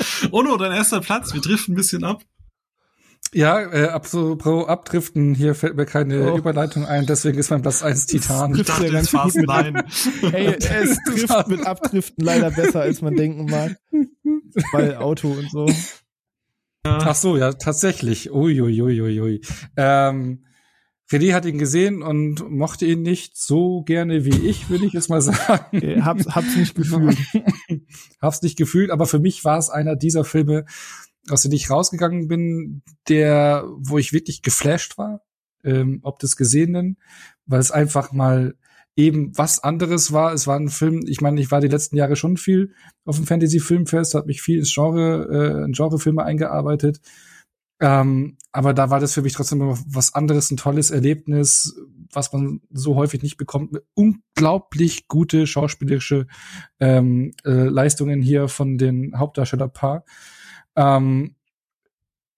Ono, 0.32 0.56
dein 0.56 0.72
erster 0.72 1.00
Platz. 1.00 1.32
Wir 1.32 1.40
driften 1.40 1.74
ein 1.74 1.76
bisschen 1.76 2.04
ab. 2.04 2.22
Ja, 3.32 3.60
äh, 3.60 3.88
ab 3.88 4.06
so 4.06 4.34
pro 4.34 4.64
Abdriften, 4.64 5.34
hier 5.34 5.54
fällt 5.54 5.76
mir 5.76 5.86
keine 5.86 6.32
oh. 6.32 6.36
Überleitung 6.36 6.84
ein, 6.84 7.06
deswegen 7.06 7.38
ist 7.38 7.50
mein 7.50 7.62
Platz 7.62 7.82
1 7.82 8.06
Titan. 8.06 8.56
Ich 8.56 8.66
dachte 8.66 8.86
jetzt 8.86 9.10
fast 9.10 9.36
nein. 9.36 9.84
Hey, 10.30 10.56
es 10.58 10.98
trifft 11.06 11.48
mit 11.48 11.64
Abdriften 11.64 12.24
leider 12.24 12.50
besser, 12.50 12.80
als 12.80 13.02
man 13.02 13.14
denken 13.14 13.44
mag. 13.44 13.76
Bei 14.72 14.98
Auto 14.98 15.30
und 15.30 15.48
so. 15.50 15.66
Ach 16.82 17.14
so, 17.14 17.36
ja, 17.36 17.52
tatsächlich. 17.52 18.32
Uiuiuiui. 18.32 19.00
Ui, 19.00 19.00
ui, 19.00 19.20
ui. 19.20 19.40
Ähm, 19.76 20.44
René 21.10 21.34
hat 21.34 21.44
ihn 21.44 21.58
gesehen 21.58 22.02
und 22.02 22.48
mochte 22.50 22.86
ihn 22.86 23.02
nicht 23.02 23.36
so 23.36 23.82
gerne 23.82 24.24
wie 24.24 24.46
ich, 24.46 24.70
würde 24.70 24.86
ich 24.86 24.92
jetzt 24.92 25.10
mal 25.10 25.20
sagen. 25.20 25.64
Okay, 25.72 26.00
hab's, 26.02 26.26
hab's 26.26 26.56
nicht 26.56 26.74
gefühlt. 26.76 27.18
hab's 28.20 28.42
nicht 28.42 28.56
gefühlt, 28.56 28.90
aber 28.90 29.06
für 29.06 29.18
mich 29.18 29.44
war 29.44 29.58
es 29.58 29.70
einer 29.70 29.96
dieser 29.96 30.24
Filme, 30.24 30.66
aus 31.28 31.42
denen 31.42 31.54
ich 31.54 31.70
rausgegangen 31.70 32.28
bin, 32.28 32.82
der, 33.08 33.64
wo 33.76 33.98
ich 33.98 34.12
wirklich 34.12 34.42
geflasht 34.42 34.98
war, 34.98 35.22
ähm, 35.64 36.00
ob 36.02 36.18
des 36.18 36.36
Gesehenen, 36.36 36.96
weil 37.46 37.60
es 37.60 37.70
einfach 37.70 38.12
mal 38.12 38.54
eben 38.96 39.36
was 39.36 39.62
anderes 39.62 40.12
war. 40.12 40.32
Es 40.32 40.46
war 40.46 40.58
ein 40.58 40.68
Film, 40.68 41.04
ich 41.06 41.20
meine, 41.20 41.40
ich 41.40 41.50
war 41.50 41.60
die 41.60 41.68
letzten 41.68 41.96
Jahre 41.96 42.16
schon 42.16 42.36
viel 42.36 42.72
auf 43.04 43.16
dem 43.16 43.26
Fantasy-Filmfest, 43.26 44.14
habe 44.14 44.26
mich 44.26 44.42
viel 44.42 44.58
ins 44.58 44.74
Genre, 44.74 45.28
äh, 45.30 45.64
in 45.64 45.72
Genrefilme 45.72 46.24
eingearbeitet 46.24 47.00
ähm, 47.80 48.36
aber 48.52 48.74
da 48.74 48.90
war 48.90 49.00
das 49.00 49.14
für 49.14 49.22
mich 49.22 49.32
trotzdem 49.32 49.60
was 49.62 50.14
anderes, 50.14 50.50
ein 50.50 50.58
tolles 50.58 50.90
Erlebnis, 50.90 51.74
was 52.12 52.32
man 52.32 52.60
so 52.70 52.94
häufig 52.94 53.22
nicht 53.22 53.38
bekommt. 53.38 53.80
Unglaublich 53.94 55.08
gute 55.08 55.46
schauspielerische 55.46 56.26
ähm, 56.78 57.32
äh, 57.44 57.50
Leistungen 57.50 58.20
hier 58.20 58.48
von 58.48 58.76
den 58.76 59.18
Hauptdarstellerpaar. 59.18 60.04
Ähm, 60.80 61.34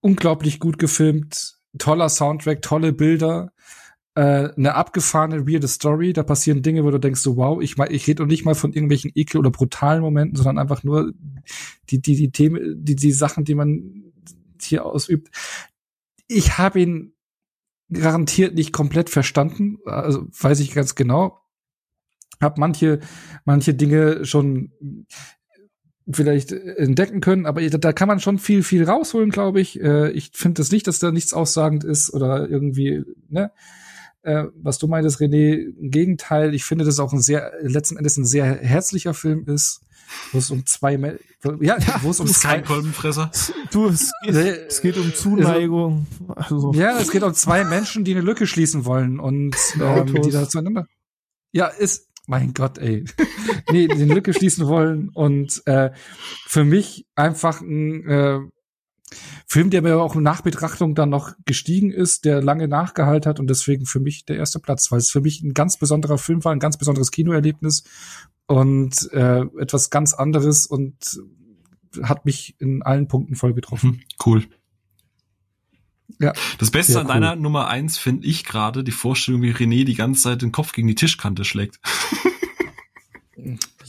unglaublich 0.01 0.59
gut 0.59 0.79
gefilmt, 0.79 1.59
toller 1.79 2.09
Soundtrack, 2.09 2.61
tolle 2.61 2.93
Bilder, 2.93 3.53
äh, 4.17 4.51
eine 4.57 4.75
abgefahrene, 4.75 5.47
weirde 5.47 5.69
Story. 5.69 6.13
Da 6.13 6.25
passieren 6.25 6.63
Dinge, 6.63 6.83
wo 6.85 6.91
du 6.91 6.99
denkst 6.99 7.21
so, 7.21 7.37
wow, 7.37 7.63
ich, 7.63 7.79
ich 7.79 8.07
rede 8.09 8.27
nicht 8.27 8.45
mal 8.45 8.57
von 8.57 8.73
irgendwelchen 8.73 9.13
ekel 9.15 9.39
oder 9.39 9.53
brutalen 9.53 10.03
Momenten, 10.03 10.37
sondern 10.37 10.59
einfach 10.59 10.83
nur 10.83 11.13
die, 11.89 12.03
die, 12.03 12.17
die 12.17 12.33
Themen, 12.33 12.85
die, 12.85 12.97
die 12.97 13.13
Sachen, 13.13 13.45
die 13.45 13.55
man 13.55 14.13
hier 14.61 14.85
ausübt. 14.85 15.31
Ich 16.27 16.59
habe 16.59 16.81
ihn 16.81 17.15
garantiert 17.91 18.55
nicht 18.55 18.73
komplett 18.73 19.09
verstanden, 19.09 19.79
also 19.85 20.27
weiß 20.33 20.61
ich 20.61 20.73
ganz 20.73 20.97
genau. 20.97 21.39
Hab 22.41 22.59
manche 22.59 22.99
manche 23.45 23.75
Dinge 23.75 24.25
schon 24.25 24.73
vielleicht 26.11 26.53
entdecken 26.53 27.21
können, 27.21 27.47
aber 27.47 27.69
da 27.69 27.93
kann 27.93 28.09
man 28.09 28.21
schon 28.21 28.39
viel 28.39 28.63
viel 28.63 28.85
rausholen, 28.85 29.31
glaube 29.31 29.61
ich. 29.61 29.81
Äh, 29.81 30.11
ich 30.11 30.31
finde 30.35 30.63
es 30.63 30.73
nicht, 30.73 30.87
dass 30.87 30.99
da 30.99 31.13
nichts 31.13 31.33
aussagend 31.33 31.85
ist 31.85 32.13
oder 32.13 32.49
irgendwie, 32.49 33.05
ne? 33.29 33.53
Äh, 34.23 34.45
was 34.55 34.79
du 34.79 34.87
meintest, 34.87 35.21
René, 35.21 35.75
im 35.77 35.91
Gegenteil, 35.91 36.55
ich 36.55 36.65
finde, 36.65 36.85
dass 36.85 36.95
es 36.95 37.01
auch 37.01 37.13
ein 37.13 37.21
sehr, 37.21 37.53
letzten 37.63 37.97
Endes 37.97 38.17
ein 38.17 38.25
sehr 38.25 38.45
herzlicher 38.45 39.15
Film 39.15 39.45
ist 39.47 39.81
wo 40.33 40.39
es 40.39 40.51
um 40.51 40.67
zwei 40.67 40.99
Me 40.99 41.19
ja, 41.61 41.77
wo 42.03 42.11
es 42.11 42.21
um 42.21 42.27
zwei 42.29 42.61
Kolbenfresser. 42.61 43.31
Du, 43.71 43.89
es 43.89 44.13
geht, 44.23 44.35
es 44.35 44.81
geht 44.81 44.97
um 44.97 45.13
Zuneigung. 45.15 46.07
Also. 46.35 46.73
Ja, 46.73 46.99
es 46.99 47.11
geht 47.11 47.23
um 47.23 47.35
zwei 47.35 47.65
Menschen, 47.65 48.05
die 48.05 48.13
eine 48.13 48.21
Lücke 48.21 48.47
schließen 48.47 48.85
wollen 48.85 49.19
und 49.19 49.57
ähm, 49.81 50.23
die 50.23 50.31
da 50.31 50.49
zueinander. 50.49 50.87
Ja, 51.53 51.67
ist 51.67 52.09
mein 52.27 52.55
Gott, 52.55 52.79
ey. 52.79 53.05
nee, 53.71 53.89
die 53.89 53.93
eine 53.93 54.15
Lücke 54.15 54.33
schließen 54.35 54.67
wollen 54.67 55.09
und 55.11 55.63
äh, 55.67 55.91
für 56.47 56.65
mich 56.65 57.07
einfach 57.15 57.61
ein 57.61 58.09
äh, 58.09 58.41
Film, 59.47 59.71
der 59.71 59.83
mir 59.83 60.01
auch 60.01 60.15
in 60.15 60.23
Nachbetrachtung 60.23 60.95
dann 60.95 61.11
noch 61.11 61.35
gestiegen 61.45 61.91
ist, 61.91 62.25
der 62.25 62.43
lange 62.43 62.69
nachgehalten 62.69 63.29
hat 63.29 63.41
und 63.41 63.51
deswegen 63.51 63.85
für 63.85 64.01
mich 64.01 64.25
der 64.25 64.37
erste 64.37 64.61
Platz, 64.61 64.91
weil 64.91 64.99
es 64.99 65.11
für 65.11 65.21
mich 65.21 65.43
ein 65.43 65.53
ganz 65.53 65.77
besonderer 65.77 66.19
Film 66.19 66.45
war, 66.45 66.53
ein 66.53 66.61
ganz 66.61 66.79
besonderes 66.79 67.11
Kinoerlebnis 67.11 67.85
und 68.47 69.13
äh, 69.13 69.43
etwas 69.59 69.91
ganz 69.91 70.15
anderes 70.15 70.67
und 70.67 71.21
hat 72.03 72.25
mich 72.25 72.57
in 72.59 72.83
allen 72.83 73.09
Punkten 73.09 73.35
voll 73.35 73.53
getroffen. 73.53 74.03
Cool. 74.25 74.45
Ja. 76.21 76.33
Das 76.59 76.71
Beste 76.71 77.01
an 77.01 77.07
cool. 77.07 77.15
deiner 77.15 77.37
Nummer 77.37 77.69
eins 77.69 77.99
finde 77.99 78.27
ich 78.27 78.45
gerade 78.45 78.85
die 78.85 78.93
Vorstellung, 78.93 79.43
wie 79.43 79.53
René 79.53 79.85
die 79.85 79.95
ganze 79.95 80.23
Zeit 80.23 80.43
den 80.43 80.53
Kopf 80.53 80.73
gegen 80.73 80.89
die 80.89 80.95
Tischkante 80.95 81.45
schlägt. 81.45 81.81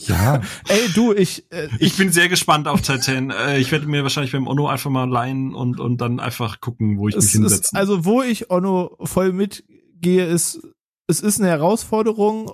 Ja. 0.08 0.42
Ey, 0.68 0.90
du, 0.94 1.14
ich, 1.14 1.46
äh, 1.52 1.68
ich, 1.76 1.82
ich 1.82 1.98
bin 1.98 2.12
sehr 2.12 2.30
gespannt 2.30 2.68
auf 2.68 2.82
Titan. 2.82 3.30
Äh, 3.30 3.60
ich 3.60 3.72
werde 3.72 3.88
mir 3.88 4.04
wahrscheinlich 4.04 4.32
beim 4.32 4.48
Ono 4.48 4.68
einfach 4.68 4.90
mal 4.90 5.10
leihen 5.10 5.54
und 5.54 5.80
und 5.80 5.98
dann 6.02 6.20
einfach 6.20 6.60
gucken, 6.60 6.98
wo 6.98 7.08
ich 7.08 7.16
mich 7.16 7.32
hinsetze. 7.32 7.76
Also 7.76 8.04
wo 8.04 8.22
ich 8.22 8.50
Ono 8.50 8.98
voll 9.04 9.32
mitgehe, 9.32 10.26
ist 10.26 10.60
es 11.08 11.20
ist 11.20 11.40
eine 11.40 11.50
Herausforderung 11.50 12.52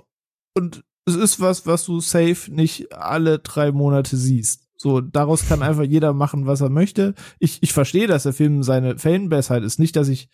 und 0.54 0.84
es 1.06 1.16
ist 1.16 1.40
was, 1.40 1.66
was 1.66 1.84
du 1.84 2.00
safe 2.00 2.52
nicht 2.52 2.92
alle 2.92 3.38
drei 3.38 3.72
Monate 3.72 4.16
siehst. 4.16 4.68
So, 4.82 5.02
daraus 5.02 5.46
kann 5.46 5.62
einfach 5.62 5.82
jeder 5.82 6.14
machen, 6.14 6.46
was 6.46 6.62
er 6.62 6.70
möchte. 6.70 7.14
Ich, 7.38 7.62
ich 7.62 7.74
verstehe, 7.74 8.06
dass 8.06 8.22
der 8.22 8.32
Film 8.32 8.62
seine 8.62 8.96
Fanbase 8.96 9.50
halt 9.50 9.62
ist. 9.62 9.78
Nicht, 9.78 9.94
dass 9.94 10.08
ich 10.08 10.30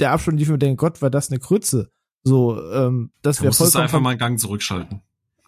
der 0.00 0.10
Abstand 0.10 0.40
lief 0.40 0.50
und 0.50 0.60
denke, 0.60 0.74
Gott, 0.74 1.02
war 1.02 1.10
das 1.10 1.30
eine 1.30 1.38
Krütze. 1.38 1.92
So, 2.24 2.60
ähm, 2.72 3.12
das 3.22 3.40
wäre 3.40 3.52
vollkommen. 3.52 3.84
einfach 3.84 4.00
mal 4.00 4.10
einen 4.10 4.18
Gang 4.18 4.40
zurückschalten. 4.40 5.02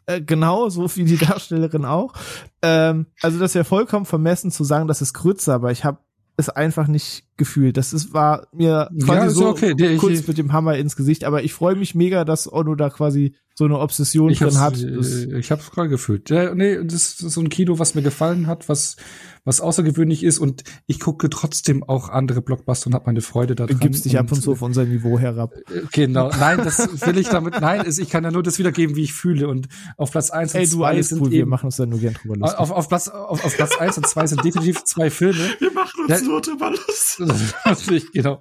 Äh, 0.06 0.20
genau, 0.20 0.68
so 0.68 0.84
wie 0.94 1.02
die 1.02 1.16
Darstellerin 1.16 1.84
auch. 1.84 2.14
Ähm, 2.62 3.06
also 3.22 3.40
das 3.40 3.56
wäre 3.56 3.64
vollkommen 3.64 4.06
vermessen 4.06 4.52
zu 4.52 4.62
sagen, 4.62 4.86
das 4.86 5.02
ist 5.02 5.14
Krütze, 5.14 5.52
aber 5.52 5.72
ich 5.72 5.84
habe 5.84 5.98
es 6.36 6.48
einfach 6.48 6.86
nicht 6.86 7.27
gefühlt. 7.38 7.76
Das 7.76 7.92
ist, 7.92 8.12
war 8.12 8.48
mir 8.52 8.90
quasi 9.02 9.26
ja, 9.26 9.30
so 9.30 9.48
okay. 9.48 9.96
kurz 9.96 10.26
mit 10.26 10.36
dem 10.36 10.52
Hammer 10.52 10.76
ins 10.76 10.96
Gesicht, 10.96 11.24
aber 11.24 11.42
ich 11.42 11.54
freue 11.54 11.76
mich 11.76 11.94
mega, 11.94 12.24
dass 12.24 12.52
Ono 12.52 12.74
da 12.74 12.90
quasi 12.90 13.34
so 13.54 13.64
eine 13.64 13.78
Obsession 13.78 14.30
ich 14.30 14.38
drin 14.38 14.60
hat. 14.60 14.78
Äh, 14.82 15.38
ich 15.38 15.50
habe 15.50 15.62
es 15.62 15.70
gerade 15.70 15.88
gefühlt. 15.88 16.30
Ja, 16.30 16.54
nee, 16.54 16.76
das 16.84 16.92
ist 16.92 17.18
so 17.18 17.40
ein 17.40 17.48
Kino, 17.48 17.78
was 17.78 17.94
mir 17.94 18.02
gefallen 18.02 18.46
hat, 18.46 18.68
was 18.68 18.96
was 19.48 19.62
außergewöhnlich 19.62 20.24
ist 20.24 20.38
und 20.38 20.62
ich 20.86 21.00
gucke 21.00 21.30
trotzdem 21.30 21.82
auch 21.82 22.10
andere 22.10 22.42
Blockbuster 22.42 22.88
und 22.88 22.94
habe 22.94 23.06
meine 23.06 23.22
Freude 23.22 23.54
daran. 23.54 23.72
Du 23.72 23.78
gibst 23.78 24.04
dich 24.04 24.18
ab 24.18 24.30
und 24.30 24.42
zu 24.42 24.52
auf 24.52 24.60
unser 24.60 24.84
Niveau 24.84 25.18
herab. 25.18 25.54
Äh, 25.54 25.82
genau. 25.90 26.28
Nein, 26.38 26.58
das 26.58 26.78
will 27.06 27.16
ich 27.16 27.28
damit. 27.28 27.58
Nein, 27.58 27.82
ich 27.86 28.10
kann 28.10 28.24
ja 28.24 28.30
nur 28.30 28.42
das 28.42 28.58
wiedergeben, 28.58 28.94
wie 28.94 29.04
ich 29.04 29.14
fühle 29.14 29.48
und 29.48 29.68
auf 29.96 30.10
Platz 30.10 30.30
eins 30.30 30.54
und 30.54 30.66
zwei 30.66 30.96
Ey, 30.96 31.02
sind 31.02 31.22
cool, 31.22 31.30
wir 31.30 31.46
machen 31.46 31.66
uns 31.66 31.76
da 31.76 31.86
nur 31.86 31.98
gern 31.98 32.12
drüber 32.12 32.36
lustig. 32.36 32.58
Auf, 32.58 32.70
auf 32.70 32.88
Platz 32.90 33.08
auf, 33.08 33.42
auf 33.42 33.56
Platz 33.56 33.78
eins 33.78 33.96
und 33.96 34.06
zwei 34.06 34.26
sind 34.26 34.44
definitiv 34.44 34.84
zwei 34.84 35.08
Filme. 35.08 35.48
Wir 35.58 35.72
machen 35.72 36.02
uns 36.06 36.20
ja, 36.20 36.26
nur 36.26 36.42
drüber 36.42 36.70
lustig. 36.70 37.27
genau. 38.12 38.40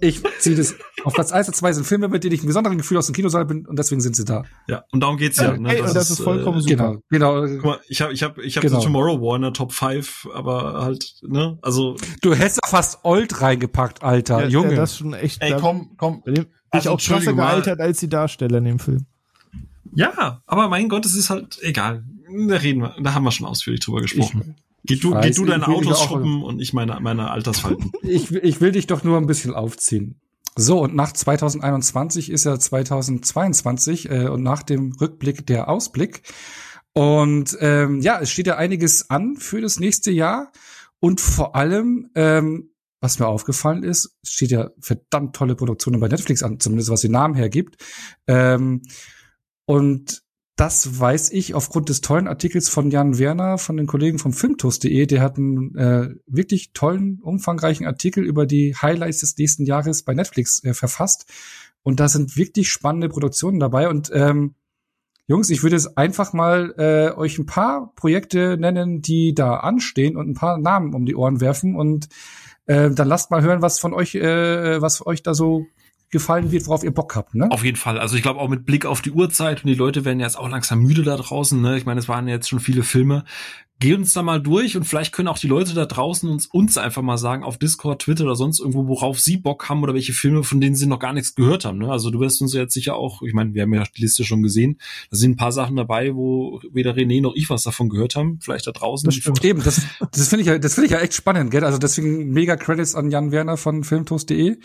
Ich 0.00 0.22
ziehe 0.38 0.56
das 0.56 0.74
auf 1.04 1.14
Platz 1.14 1.32
eins 1.32 1.48
und 1.48 1.54
zwei 1.54 1.72
sind 1.72 1.86
Filme, 1.86 2.08
mit 2.08 2.24
denen 2.24 2.34
ich 2.34 2.42
ein 2.42 2.46
besonderes 2.46 2.76
Gefühl 2.76 2.98
aus 2.98 3.06
dem 3.06 3.14
Kinosaal 3.14 3.44
bin 3.44 3.66
und 3.66 3.78
deswegen 3.78 4.00
sind 4.00 4.16
sie 4.16 4.24
da. 4.24 4.44
Ja, 4.66 4.84
und 4.92 5.00
darum 5.00 5.16
geht's 5.16 5.38
ja. 5.38 5.56
Ne? 5.56 5.74
Ey, 5.74 5.82
das, 5.82 5.94
das 5.94 6.10
ist, 6.10 6.18
ist 6.18 6.24
vollkommen 6.24 6.58
äh, 6.58 6.62
super. 6.62 6.98
Genau, 7.10 7.42
genau. 7.42 7.54
Guck 7.56 7.64
mal, 7.64 7.80
ich 7.88 8.00
habe 8.00 8.12
ich 8.12 8.22
hab, 8.22 8.38
ich 8.38 8.56
hab 8.56 8.62
genau. 8.62 8.80
Tomorrow 8.80 9.20
War 9.20 9.36
in 9.36 9.42
der 9.42 9.52
Top 9.52 9.72
5, 9.72 10.28
aber 10.34 10.82
halt, 10.82 11.14
ne, 11.22 11.58
also. 11.62 11.96
Du 12.22 12.34
hättest 12.34 12.60
fast 12.66 13.04
Old 13.04 13.40
reingepackt, 13.40 14.02
Alter, 14.02 14.42
ja, 14.42 14.48
Junge. 14.48 14.70
Ja, 14.70 14.76
das 14.76 14.92
ist 14.92 14.98
schon 14.98 15.14
echt. 15.14 15.42
Ey, 15.42 15.56
komm, 15.58 15.90
komm. 15.96 16.22
Ich 16.26 16.46
also, 16.70 16.90
auch 16.90 17.00
krasser 17.00 17.32
gealtert 17.32 17.80
als 17.80 18.00
die 18.00 18.08
Darsteller 18.08 18.58
in 18.58 18.64
dem 18.64 18.78
Film. 18.78 19.06
Ja, 19.94 20.42
aber 20.46 20.68
mein 20.68 20.88
Gott, 20.88 21.06
es 21.06 21.14
ist 21.14 21.30
halt 21.30 21.58
egal. 21.62 22.04
Da 22.48 22.56
reden 22.56 22.82
wir, 22.82 22.94
da 23.00 23.14
haben 23.14 23.24
wir 23.24 23.30
schon 23.30 23.46
ausführlich 23.46 23.80
drüber 23.80 24.02
gesprochen. 24.02 24.54
Ich, 24.56 24.67
geh 24.88 24.96
du, 24.96 25.12
weiß, 25.12 25.24
geh 25.24 25.32
du 25.32 25.44
deine 25.44 25.68
Autos 25.68 26.02
schrubben 26.02 26.42
und 26.42 26.60
ich 26.60 26.72
meine, 26.72 26.98
meine 27.00 27.30
Altersfalten. 27.30 27.92
Ich, 28.02 28.32
ich 28.32 28.60
will 28.60 28.72
dich 28.72 28.86
doch 28.86 29.04
nur 29.04 29.18
ein 29.18 29.26
bisschen 29.26 29.54
aufziehen. 29.54 30.20
So, 30.56 30.80
und 30.82 30.96
nach 30.96 31.12
2021 31.12 32.30
ist 32.30 32.44
ja 32.44 32.58
2022 32.58 34.10
äh, 34.10 34.28
und 34.28 34.42
nach 34.42 34.62
dem 34.62 34.92
Rückblick 34.92 35.46
der 35.46 35.68
Ausblick. 35.68 36.22
Und 36.94 37.56
ähm, 37.60 38.00
ja, 38.00 38.18
es 38.18 38.30
steht 38.30 38.46
ja 38.46 38.56
einiges 38.56 39.08
an 39.10 39.36
für 39.36 39.60
das 39.60 39.78
nächste 39.78 40.10
Jahr. 40.10 40.50
Und 41.00 41.20
vor 41.20 41.54
allem, 41.54 42.10
ähm, 42.14 42.70
was 43.00 43.18
mir 43.20 43.28
aufgefallen 43.28 43.84
ist, 43.84 44.16
steht 44.24 44.50
ja 44.50 44.70
verdammt 44.80 45.36
tolle 45.36 45.54
Produktionen 45.54 46.00
bei 46.00 46.08
Netflix 46.08 46.42
an, 46.42 46.58
zumindest 46.58 46.90
was 46.90 47.02
den 47.02 47.12
Namen 47.12 47.34
hergibt. 47.34 47.76
Ähm, 48.26 48.82
und 49.66 50.22
das 50.58 50.98
weiß 50.98 51.30
ich 51.30 51.54
aufgrund 51.54 51.88
des 51.88 52.00
tollen 52.00 52.26
Artikels 52.26 52.68
von 52.68 52.90
Jan 52.90 53.16
Werner 53.16 53.58
von 53.58 53.76
den 53.76 53.86
Kollegen 53.86 54.18
vom 54.18 54.32
Filmtoast.de. 54.32 55.06
Der 55.06 55.22
hat 55.22 55.38
einen 55.38 55.76
äh, 55.76 56.08
wirklich 56.26 56.72
tollen, 56.72 57.20
umfangreichen 57.22 57.86
Artikel 57.86 58.24
über 58.24 58.44
die 58.44 58.74
Highlights 58.74 59.20
des 59.20 59.38
nächsten 59.38 59.64
Jahres 59.64 60.02
bei 60.02 60.14
Netflix 60.14 60.64
äh, 60.64 60.74
verfasst. 60.74 61.26
Und 61.84 62.00
da 62.00 62.08
sind 62.08 62.36
wirklich 62.36 62.70
spannende 62.70 63.08
Produktionen 63.08 63.60
dabei. 63.60 63.88
Und 63.88 64.10
ähm, 64.12 64.56
Jungs, 65.28 65.48
ich 65.50 65.62
würde 65.62 65.76
jetzt 65.76 65.96
einfach 65.96 66.32
mal 66.32 66.74
äh, 66.76 67.16
euch 67.16 67.38
ein 67.38 67.46
paar 67.46 67.92
Projekte 67.94 68.56
nennen, 68.58 69.00
die 69.00 69.34
da 69.34 69.58
anstehen 69.58 70.16
und 70.16 70.28
ein 70.28 70.34
paar 70.34 70.58
Namen 70.58 70.92
um 70.92 71.06
die 71.06 71.14
Ohren 71.14 71.40
werfen. 71.40 71.76
Und 71.76 72.08
äh, 72.66 72.90
dann 72.90 73.06
lasst 73.06 73.30
mal 73.30 73.42
hören, 73.42 73.62
was 73.62 73.78
von 73.78 73.94
euch, 73.94 74.16
äh, 74.16 74.82
was 74.82 75.06
euch 75.06 75.22
da 75.22 75.34
so 75.34 75.66
gefallen 76.10 76.50
wird, 76.50 76.66
worauf 76.66 76.84
ihr 76.84 76.90
Bock 76.90 77.14
habt. 77.16 77.34
Ne? 77.34 77.50
Auf 77.50 77.64
jeden 77.64 77.76
Fall. 77.76 77.98
Also 77.98 78.16
ich 78.16 78.22
glaube 78.22 78.40
auch 78.40 78.48
mit 78.48 78.64
Blick 78.64 78.86
auf 78.86 79.02
die 79.02 79.10
Uhrzeit 79.10 79.62
und 79.62 79.68
die 79.68 79.74
Leute 79.74 80.04
werden 80.04 80.20
jetzt 80.20 80.38
auch 80.38 80.48
langsam 80.48 80.80
müde 80.80 81.02
da 81.02 81.16
draußen. 81.16 81.60
Ne? 81.60 81.76
Ich 81.76 81.84
meine, 81.84 82.00
es 82.00 82.08
waren 82.08 82.28
jetzt 82.28 82.48
schon 82.48 82.60
viele 82.60 82.82
Filme. 82.82 83.24
Geh 83.80 83.94
uns 83.94 84.12
da 84.12 84.22
mal 84.22 84.42
durch 84.42 84.76
und 84.76 84.84
vielleicht 84.84 85.12
können 85.12 85.28
auch 85.28 85.38
die 85.38 85.46
Leute 85.46 85.72
da 85.72 85.86
draußen 85.86 86.28
uns, 86.28 86.46
uns 86.46 86.78
einfach 86.78 87.02
mal 87.02 87.16
sagen 87.16 87.44
auf 87.44 87.58
Discord, 87.58 88.02
Twitter 88.02 88.24
oder 88.24 88.34
sonst 88.34 88.58
irgendwo, 88.58 88.88
worauf 88.88 89.20
sie 89.20 89.36
Bock 89.36 89.68
haben 89.68 89.84
oder 89.84 89.94
welche 89.94 90.12
Filme, 90.12 90.42
von 90.42 90.60
denen 90.60 90.74
sie 90.74 90.86
noch 90.86 90.98
gar 90.98 91.12
nichts 91.12 91.36
gehört 91.36 91.64
haben. 91.64 91.78
Ne? 91.78 91.88
Also 91.88 92.10
du 92.10 92.18
wirst 92.18 92.42
uns 92.42 92.54
jetzt 92.54 92.74
sicher 92.74 92.96
auch, 92.96 93.22
ich 93.22 93.34
meine, 93.34 93.54
wir 93.54 93.62
haben 93.62 93.72
ja 93.72 93.84
die 93.84 94.00
Liste 94.00 94.24
schon 94.24 94.42
gesehen, 94.42 94.80
da 95.12 95.16
sind 95.16 95.32
ein 95.32 95.36
paar 95.36 95.52
Sachen 95.52 95.76
dabei, 95.76 96.16
wo 96.16 96.60
weder 96.72 96.96
René 96.96 97.22
noch 97.22 97.34
ich 97.36 97.50
was 97.50 97.62
davon 97.62 97.88
gehört 97.88 98.16
haben. 98.16 98.40
Vielleicht 98.40 98.66
da 98.66 98.72
draußen. 98.72 99.06
Das 99.06 99.14
stimmt. 99.14 99.44
Eben, 99.44 99.62
das, 99.62 99.82
das 100.10 100.28
finde 100.28 100.40
ich 100.40 100.48
ja, 100.48 100.58
das 100.58 100.74
finde 100.74 100.86
ich 100.86 100.92
ja 100.92 100.98
echt 100.98 101.14
spannend, 101.14 101.52
gell? 101.52 101.62
Also 101.62 101.78
deswegen 101.78 102.30
mega 102.30 102.56
Credits 102.56 102.96
an 102.96 103.12
Jan 103.12 103.30
Werner 103.30 103.56
von 103.56 103.84
filmtoast.de. 103.84 104.56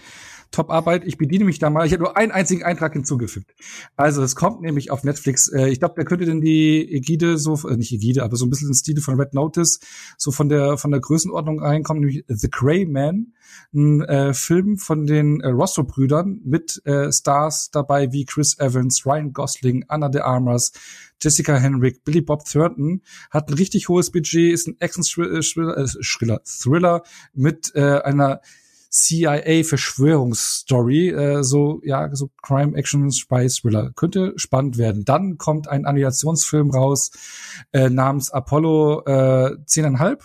Top-Arbeit. 0.54 1.04
Ich 1.06 1.18
bediene 1.18 1.44
mich 1.44 1.60
da 1.60 1.70
mal. 1.70 1.86
Ich 1.86 1.92
habe 1.92 2.04
nur 2.04 2.16
einen 2.16 2.32
einzigen 2.32 2.64
Eintrag 2.64 2.94
hinzugefügt. 2.94 3.54
Also 3.98 4.24
es 4.24 4.36
kommt 4.36 4.62
nämlich 4.62 4.92
auf 4.92 5.04
Netflix. 5.04 5.50
Äh, 5.52 5.70
ich 5.70 5.80
glaube, 5.80 5.96
der 5.96 6.06
könnte 6.06 6.26
denn 6.26 6.40
die 6.40 6.94
Ägide 6.94 7.38
so, 7.38 7.68
äh, 7.68 7.76
nicht 7.76 7.92
Ägide, 7.92 8.24
aber 8.24 8.38
so 8.38 8.46
ein 8.46 8.50
bisschen 8.50 8.70
in 8.70 8.74
Stile 8.74 9.02
von 9.02 9.20
Red 9.20 9.34
Notice, 9.34 9.80
so 10.18 10.32
von 10.32 10.48
der 10.48 10.78
von 10.78 10.92
der 10.92 11.02
Größenordnung 11.02 11.60
reinkommen, 11.60 12.02
nämlich 12.02 12.24
The 12.28 12.50
Grey 12.50 12.86
Man, 12.86 13.34
ein 13.74 14.02
äh, 14.02 14.34
Film 14.34 14.78
von 14.78 15.06
den 15.06 15.42
äh, 15.42 15.50
Rosso-Brüdern 15.50 16.42
mit 16.46 16.82
äh, 16.86 17.12
Stars 17.12 17.72
dabei 17.72 18.12
wie 18.12 18.26
Chris 18.26 18.58
Evans, 18.60 19.06
Ryan 19.06 19.34
Gosling, 19.34 19.86
Anna 19.88 20.10
de 20.10 20.22
Armas, 20.22 20.72
Jessica 21.22 21.56
Henwick, 21.56 22.04
Billy 22.04 22.22
Bob 22.22 22.46
Thornton, 22.46 23.02
hat 23.32 23.50
ein 23.50 23.56
richtig 23.56 23.90
hohes 23.90 24.12
Budget, 24.12 24.54
ist 24.54 24.68
ein 24.68 24.76
Action-Thriller 24.80 25.78
äh, 25.78 26.40
Thriller 26.46 27.04
mit 27.34 27.72
äh, 27.76 28.02
einer 28.02 28.42
CIA-Verschwörungsstory, 28.94 31.10
äh, 31.10 31.44
so, 31.44 31.82
ja, 31.84 32.14
so 32.14 32.30
Crime 32.44 32.78
Action 32.78 33.12
Spy 33.12 33.48
Thriller. 33.48 33.92
Könnte 33.96 34.34
spannend 34.36 34.78
werden. 34.78 35.04
Dann 35.04 35.40
kommt 35.40 35.68
ein 35.68 35.86
Animationsfilm 35.86 36.70
raus, 36.70 37.10
äh, 37.72 37.90
namens 37.90 38.30
Apollo 38.30 39.02
äh, 39.06 39.56
10,5 39.66 40.20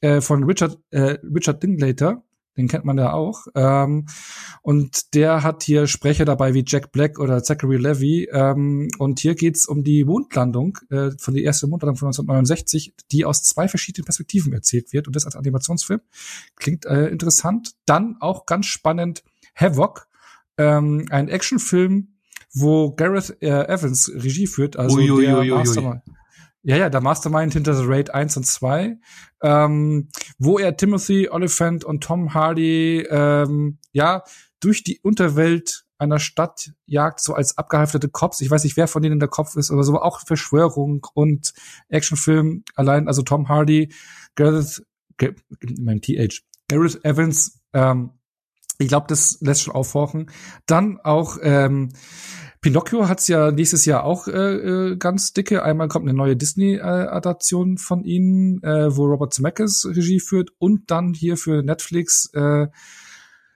äh, 0.00 0.20
von 0.20 0.42
Richard, 0.42 0.80
äh, 0.90 1.18
Richard 1.22 1.62
Dinklater 1.62 2.24
den 2.58 2.68
kennt 2.68 2.84
man 2.84 2.98
ja 2.98 3.12
auch. 3.12 3.46
Ähm, 3.54 4.06
und 4.62 5.14
der 5.14 5.42
hat 5.42 5.62
hier 5.62 5.86
Sprecher 5.86 6.24
dabei 6.24 6.52
wie 6.54 6.64
Jack 6.66 6.92
Black 6.92 7.18
oder 7.18 7.42
Zachary 7.42 7.76
Levy. 7.76 8.28
Ähm, 8.30 8.88
und 8.98 9.20
hier 9.20 9.34
geht's 9.34 9.66
um 9.66 9.84
die 9.84 10.04
Mondlandung, 10.04 10.76
äh, 10.90 11.12
von 11.18 11.34
der 11.34 11.44
ersten 11.44 11.70
Mondlandung 11.70 11.96
von 11.96 12.08
1969, 12.08 12.94
die 13.12 13.24
aus 13.24 13.44
zwei 13.44 13.68
verschiedenen 13.68 14.04
Perspektiven 14.04 14.52
erzählt 14.52 14.92
wird. 14.92 15.06
Und 15.06 15.16
das 15.16 15.24
als 15.24 15.36
Animationsfilm. 15.36 16.00
Klingt 16.56 16.84
äh, 16.84 17.06
interessant. 17.06 17.72
Dann 17.86 18.16
auch 18.20 18.44
ganz 18.44 18.66
spannend 18.66 19.22
Havoc, 19.54 20.08
ähm, 20.58 21.06
ein 21.10 21.28
Actionfilm, 21.28 22.08
wo 22.52 22.92
Gareth 22.94 23.36
äh, 23.40 23.66
Evans 23.66 24.10
Regie 24.14 24.46
führt, 24.46 24.76
also 24.76 24.96
ui, 24.96 25.10
ui, 25.10 25.24
der 25.24 25.38
ui, 25.38 25.48
Mastermind. 25.50 26.02
Ja, 26.62 26.76
ja, 26.76 26.90
der 26.90 27.00
Mastermind 27.00 27.52
hinter 27.52 27.74
The 27.74 27.84
Raid 27.86 28.12
1 28.12 28.36
und 28.36 28.44
2, 28.44 28.98
ähm, 29.42 30.08
wo 30.38 30.58
er 30.58 30.76
Timothy 30.76 31.28
Oliphant 31.30 31.84
und 31.84 32.02
Tom 32.02 32.34
Hardy 32.34 33.06
ähm, 33.08 33.78
ja 33.92 34.24
durch 34.60 34.82
die 34.82 34.98
Unterwelt 35.00 35.84
einer 35.98 36.18
Stadt 36.18 36.72
jagt, 36.86 37.20
so 37.20 37.34
als 37.34 37.58
abgehalfterte 37.58 38.08
Cops. 38.08 38.40
Ich 38.40 38.50
weiß 38.50 38.64
nicht, 38.64 38.76
wer 38.76 38.88
von 38.88 39.02
denen 39.02 39.18
der 39.18 39.28
Kopf 39.28 39.56
ist, 39.56 39.70
aber 39.70 39.82
so 39.82 40.00
auch 40.00 40.20
Verschwörung 40.20 41.06
und 41.14 41.52
Actionfilm 41.88 42.64
allein. 42.74 43.08
Also 43.08 43.22
Tom 43.22 43.48
Hardy, 43.48 43.92
Gareth, 44.36 44.82
mein 45.78 46.00
TH, 46.00 46.42
Gareth 46.68 47.04
Evans, 47.04 47.60
ähm, 47.72 48.17
ich 48.78 48.88
glaube, 48.88 49.06
das 49.08 49.38
lässt 49.40 49.62
schon 49.62 49.74
aufhorchen. 49.74 50.30
Dann 50.66 50.98
auch 51.02 51.36
ähm, 51.42 51.90
Pinocchio 52.60 53.08
hat's 53.08 53.28
ja 53.28 53.52
nächstes 53.52 53.84
Jahr 53.84 54.04
auch 54.04 54.26
äh, 54.26 54.32
äh, 54.92 54.96
ganz 54.96 55.32
dicke. 55.32 55.62
Einmal 55.62 55.88
kommt 55.88 56.08
eine 56.08 56.16
neue 56.16 56.36
Disney-Adaption 56.36 57.74
äh, 57.74 57.78
von 57.78 58.04
ihnen, 58.04 58.62
äh, 58.62 58.96
wo 58.96 59.06
Robert 59.06 59.34
Zemeckis 59.34 59.86
Regie 59.86 60.20
führt 60.20 60.50
und 60.58 60.90
dann 60.90 61.14
hier 61.14 61.36
für 61.36 61.62
Netflix 61.62 62.30
äh, 62.34 62.66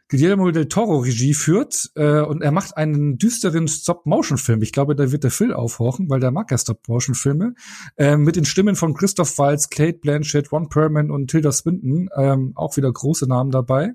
Guillermo 0.09 0.51
del 0.51 0.69
Toro 0.69 0.99
Regie 0.99 1.35
führt 1.35 1.91
äh, 1.95 2.21
und 2.21 2.43
er 2.43 2.53
macht 2.53 2.77
einen 2.77 3.17
düsteren 3.17 3.67
Stop-Motion-Film. 3.67 4.61
Ich 4.63 4.73
glaube, 4.73 4.95
da 4.95 5.11
wird 5.11 5.25
der 5.25 5.31
Phil 5.31 5.55
aufhorchen, 5.55 6.11
weil 6.11 6.21
der 6.21 6.31
mag 6.31 6.51
ja 6.51 6.59
Stop-Motion-Filme. 6.59 7.55
Äh, 7.97 8.19
mit 8.19 8.37
den 8.37 8.45
Stimmen 8.45 8.77
von 8.77 8.93
Christoph 8.93 9.39
Waltz, 9.39 9.71
Kate 9.71 9.99
Blanchett, 9.99 10.53
Ron 10.53 10.69
Perlman 10.69 11.11
und 11.11 11.31
Tilda 11.31 11.51
Swinton. 11.51 12.11
Ähm, 12.15 12.53
auch 12.57 12.77
wieder 12.77 12.93
große 12.93 13.27
Namen 13.27 13.51
dabei. 13.51 13.95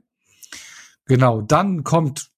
Genau, 1.07 1.41
dann 1.41 1.83
kommt 1.83 2.31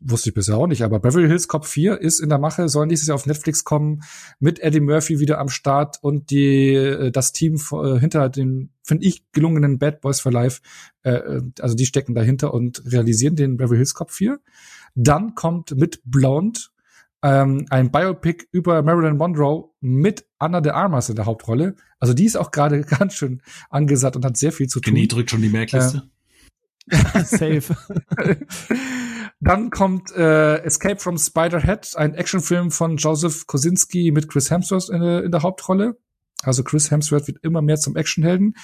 wusste 0.00 0.30
ich 0.30 0.34
bisher 0.34 0.56
auch 0.56 0.66
nicht, 0.66 0.82
aber 0.82 1.00
Beverly 1.00 1.28
Hills 1.28 1.48
Cop 1.48 1.66
4 1.66 2.00
ist 2.00 2.20
in 2.20 2.28
der 2.28 2.38
Mache, 2.38 2.68
soll 2.68 2.86
nächstes 2.86 3.08
Jahr 3.08 3.16
auf 3.16 3.26
Netflix 3.26 3.64
kommen, 3.64 4.02
mit 4.38 4.60
Eddie 4.60 4.80
Murphy 4.80 5.18
wieder 5.18 5.38
am 5.38 5.48
Start 5.48 5.98
und 6.02 6.30
die 6.30 6.74
äh, 6.74 7.10
das 7.10 7.32
Team 7.32 7.60
äh, 7.72 7.98
hinter 7.98 8.28
den, 8.28 8.70
finde 8.82 9.06
ich, 9.06 9.30
gelungenen 9.32 9.78
Bad 9.78 10.00
Boys 10.00 10.20
for 10.20 10.32
Life, 10.32 10.60
äh, 11.02 11.10
äh, 11.10 11.42
also 11.60 11.74
die 11.74 11.86
stecken 11.86 12.14
dahinter 12.14 12.54
und 12.54 12.82
realisieren 12.86 13.36
den 13.36 13.56
Beverly 13.56 13.78
Hills 13.78 13.94
Cop 13.94 14.10
4. 14.10 14.40
Dann 14.94 15.34
kommt 15.34 15.76
mit 15.76 16.00
Blonde 16.04 16.60
ähm, 17.22 17.66
ein 17.70 17.90
Biopic 17.90 18.46
über 18.52 18.82
Marilyn 18.82 19.16
Monroe 19.16 19.70
mit 19.80 20.24
Anna 20.38 20.60
de 20.60 20.72
Armas 20.72 21.08
in 21.08 21.16
der 21.16 21.26
Hauptrolle. 21.26 21.74
Also 21.98 22.14
die 22.14 22.24
ist 22.24 22.36
auch 22.36 22.52
gerade 22.52 22.80
ganz 22.98 23.14
schön 23.14 23.42
angesagt 23.70 24.14
und 24.16 24.24
hat 24.24 24.36
sehr 24.36 24.52
viel 24.52 24.68
zu 24.68 24.80
tun. 24.80 24.94
Genie 24.94 25.08
drückt 25.08 25.30
schon 25.30 25.42
die 25.42 25.48
Merkliste. 25.48 25.98
Äh, 25.98 26.17
Safe. 27.24 27.76
Dann 29.40 29.70
kommt 29.70 30.10
äh, 30.12 30.58
Escape 30.62 30.98
from 30.98 31.18
Spiderhead, 31.18 31.92
ein 31.96 32.14
Actionfilm 32.14 32.70
von 32.70 32.96
Joseph 32.96 33.46
Kosinski 33.46 34.10
mit 34.10 34.28
Chris 34.28 34.50
Hemsworth 34.50 34.88
in, 34.88 35.02
in 35.02 35.30
der 35.30 35.42
Hauptrolle. 35.42 35.96
Also 36.42 36.62
Chris 36.62 36.90
Hemsworth 36.90 37.26
wird 37.26 37.38
immer 37.42 37.62
mehr 37.62 37.76
zum 37.76 37.96
Actionhelden. 37.96 38.54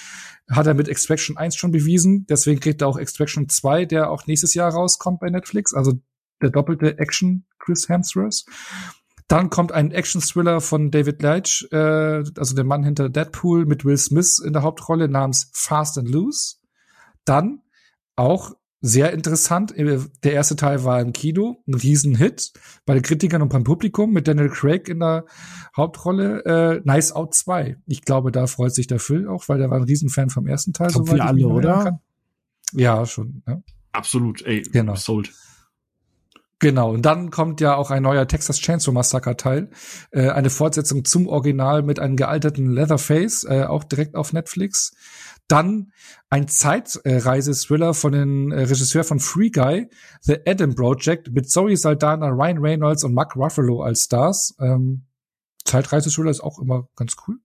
Hat 0.49 0.67
er 0.67 0.73
mit 0.73 0.87
Extraction 0.87 1.37
1 1.37 1.55
schon 1.55 1.71
bewiesen. 1.71 2.25
Deswegen 2.29 2.59
kriegt 2.59 2.81
er 2.81 2.87
auch 2.87 2.97
Extraction 2.97 3.49
2, 3.49 3.85
der 3.85 4.09
auch 4.09 4.27
nächstes 4.27 4.53
Jahr 4.53 4.71
rauskommt 4.71 5.19
bei 5.19 5.29
Netflix. 5.29 5.73
Also 5.73 5.93
der 6.41 6.51
doppelte 6.51 6.97
Action 6.99 7.45
Chris 7.59 7.89
Hemsworth. 7.89 8.45
Dann 9.27 9.49
kommt 9.49 9.71
ein 9.71 9.91
Action-Thriller 9.91 10.61
von 10.61 10.91
David 10.91 11.21
Leitch, 11.21 11.67
äh, 11.71 12.23
also 12.37 12.55
der 12.55 12.63
Mann 12.63 12.83
hinter 12.83 13.09
Deadpool 13.09 13.65
mit 13.65 13.83
Will 13.83 13.97
Smith 13.97 14.39
in 14.39 14.53
der 14.53 14.61
Hauptrolle 14.61 15.09
namens 15.09 15.49
Fast 15.53 15.97
and 15.97 16.09
Loose. 16.09 16.57
Dann 17.25 17.61
auch 18.15 18.53
sehr 18.81 19.13
interessant. 19.13 19.75
Äh, 19.77 19.99
der 20.23 20.33
erste 20.33 20.55
Teil 20.55 20.83
war 20.83 21.01
im 21.01 21.11
Kino, 21.11 21.63
ein 21.67 21.73
Riesenhit 21.73 22.53
bei 22.85 22.93
den 22.93 23.03
Kritikern 23.03 23.41
und 23.41 23.49
beim 23.49 23.63
Publikum 23.63 24.11
mit 24.11 24.27
Daniel 24.27 24.49
Craig 24.49 24.89
in 24.89 24.99
der 24.99 25.25
Hauptrolle. 25.75 26.45
Äh, 26.45 26.81
nice 26.83 27.11
Out 27.11 27.33
2. 27.33 27.77
Ich 27.87 28.01
glaube, 28.01 28.31
da 28.31 28.47
freut 28.47 28.73
sich 28.75 28.87
der 28.87 28.99
Phil 28.99 29.27
auch, 29.27 29.49
weil 29.49 29.57
der 29.57 29.69
war 29.69 29.77
ein 29.77 29.83
Riesenfan 29.83 30.29
vom 30.29 30.47
ersten 30.47 30.73
Teil. 30.73 30.89
Glaub, 30.89 31.11
wir 31.11 31.25
alle, 31.25 31.47
oder? 31.47 31.99
Ja, 32.73 33.05
schon. 33.05 33.41
Ja. 33.47 33.61
Absolut, 33.91 34.45
ey, 34.45 34.61
genau. 34.61 34.95
sold. 34.95 35.31
Genau, 36.59 36.93
und 36.93 37.01
dann 37.05 37.31
kommt 37.31 37.59
ja 37.59 37.75
auch 37.75 37.91
ein 37.91 38.03
neuer 38.03 38.27
Texas 38.27 38.59
Chainsaw 38.59 38.93
Massacre 38.93 39.35
Teil, 39.35 39.69
äh, 40.11 40.29
eine 40.29 40.49
Fortsetzung 40.49 41.03
zum 41.03 41.27
Original 41.27 41.83
mit 41.83 41.99
einem 41.99 42.15
gealterten 42.15 42.71
Leatherface, 42.71 43.43
äh, 43.43 43.63
auch 43.63 43.83
direkt 43.83 44.15
auf 44.15 44.31
Netflix. 44.31 44.93
Dann 45.49 45.91
ein 46.29 46.47
Zeitreise-Thriller 46.47 47.93
von 47.93 48.13
den 48.13 48.51
äh, 48.51 48.61
Regisseur 48.61 49.03
von 49.03 49.19
Free 49.19 49.49
Guy, 49.49 49.89
The 50.21 50.37
Adam 50.47 50.73
Project, 50.75 51.31
mit 51.33 51.49
Zoe 51.49 51.75
Saldana, 51.75 52.29
Ryan 52.29 52.59
Reynolds 52.59 53.03
und 53.03 53.13
Mark 53.13 53.35
Ruffalo 53.35 53.83
als 53.83 54.05
Stars. 54.05 54.55
Ähm, 54.59 55.03
Zeitreise-Thriller 55.65 56.31
ist 56.31 56.41
auch 56.41 56.59
immer 56.59 56.87
ganz 56.95 57.15
cool. 57.27 57.37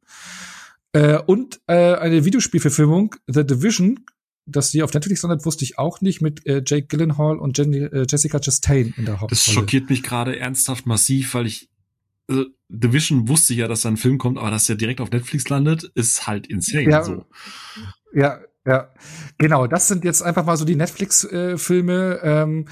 Äh, 0.93 1.19
und 1.19 1.61
äh, 1.67 1.95
eine 1.97 2.25
Videospielverfilmung, 2.25 3.17
The 3.27 3.45
Division, 3.45 4.05
dass 4.51 4.71
sie 4.71 4.83
auf 4.83 4.93
Netflix 4.93 5.23
landet, 5.23 5.45
wusste 5.47 5.65
ich 5.65 5.79
auch 5.79 6.01
nicht, 6.01 6.21
mit 6.21 6.47
äh, 6.47 6.63
Jake 6.65 6.87
Gyllenhaal 6.87 7.39
und 7.39 7.57
Jenny, 7.57 7.79
äh, 7.79 8.07
Jessica 8.09 8.39
Chastain 8.39 8.95
in 8.97 9.05
der 9.05 9.15
Hauptrolle. 9.21 9.31
Das 9.31 9.45
schockiert 9.45 9.91
mich 9.91 10.03
gerade 10.03 10.39
ernsthaft 10.39 10.87
massiv, 10.87 11.35
weil 11.35 11.47
ich 11.47 11.71
also 12.31 12.45
Division 12.69 13.29
wusste 13.29 13.55
ja, 13.55 13.67
dass 13.67 13.83
da 13.83 13.89
ein 13.89 13.97
Film 13.97 14.19
kommt, 14.19 14.39
aber 14.39 14.51
dass 14.51 14.67
der 14.67 14.77
direkt 14.77 15.01
auf 15.01 15.11
Netflix 15.11 15.49
landet, 15.49 15.91
ist 15.95 16.27
halt 16.27 16.47
insane. 16.47 16.89
Ja, 16.89 17.03
so. 17.03 17.25
ja, 18.15 18.39
ja, 18.67 18.89
genau. 19.39 19.67
Das 19.67 19.89
sind 19.89 20.05
jetzt 20.05 20.23
einfach 20.23 20.45
mal 20.45 20.57
so 20.57 20.65
die 20.65 20.77
Netflix-Filme. 20.77 22.21
Äh, 22.23 22.43
ähm, 22.43 22.69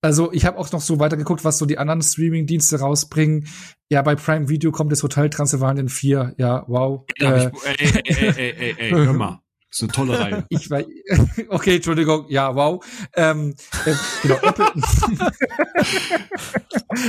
also 0.00 0.32
ich 0.32 0.44
habe 0.46 0.58
auch 0.58 0.70
noch 0.72 0.80
so 0.80 0.98
weitergeguckt, 0.98 1.44
was 1.44 1.58
so 1.58 1.66
die 1.66 1.78
anderen 1.78 2.02
Streaming-Dienste 2.02 2.78
rausbringen. 2.80 3.46
Ja, 3.90 4.02
bei 4.02 4.14
Prime 4.14 4.48
Video 4.48 4.72
kommt 4.72 4.92
das 4.92 5.02
Hotel 5.02 5.28
Transylvanien 5.30 5.88
4. 5.88 6.34
Ja, 6.38 6.64
wow. 6.66 7.04
Ja, 7.18 7.34
äh, 7.34 7.50
ich, 7.78 7.94
ey, 7.94 8.02
ey, 8.06 8.32
ey, 8.36 8.54
ey, 8.58 8.74
ey, 8.78 8.90
hör 8.90 9.12
mal. 9.12 9.43
Ist 9.74 9.82
eine 9.82 9.90
tolle 9.90 10.20
Reihe. 10.20 10.46
Ich 10.50 10.70
war, 10.70 10.84
okay, 11.48 11.76
Entschuldigung, 11.76 12.26
ja, 12.28 12.54
wow. 12.54 12.84
Ähm, 13.16 13.56
äh, 13.84 13.94
genau, 14.22 14.36
Apple. 14.36 14.66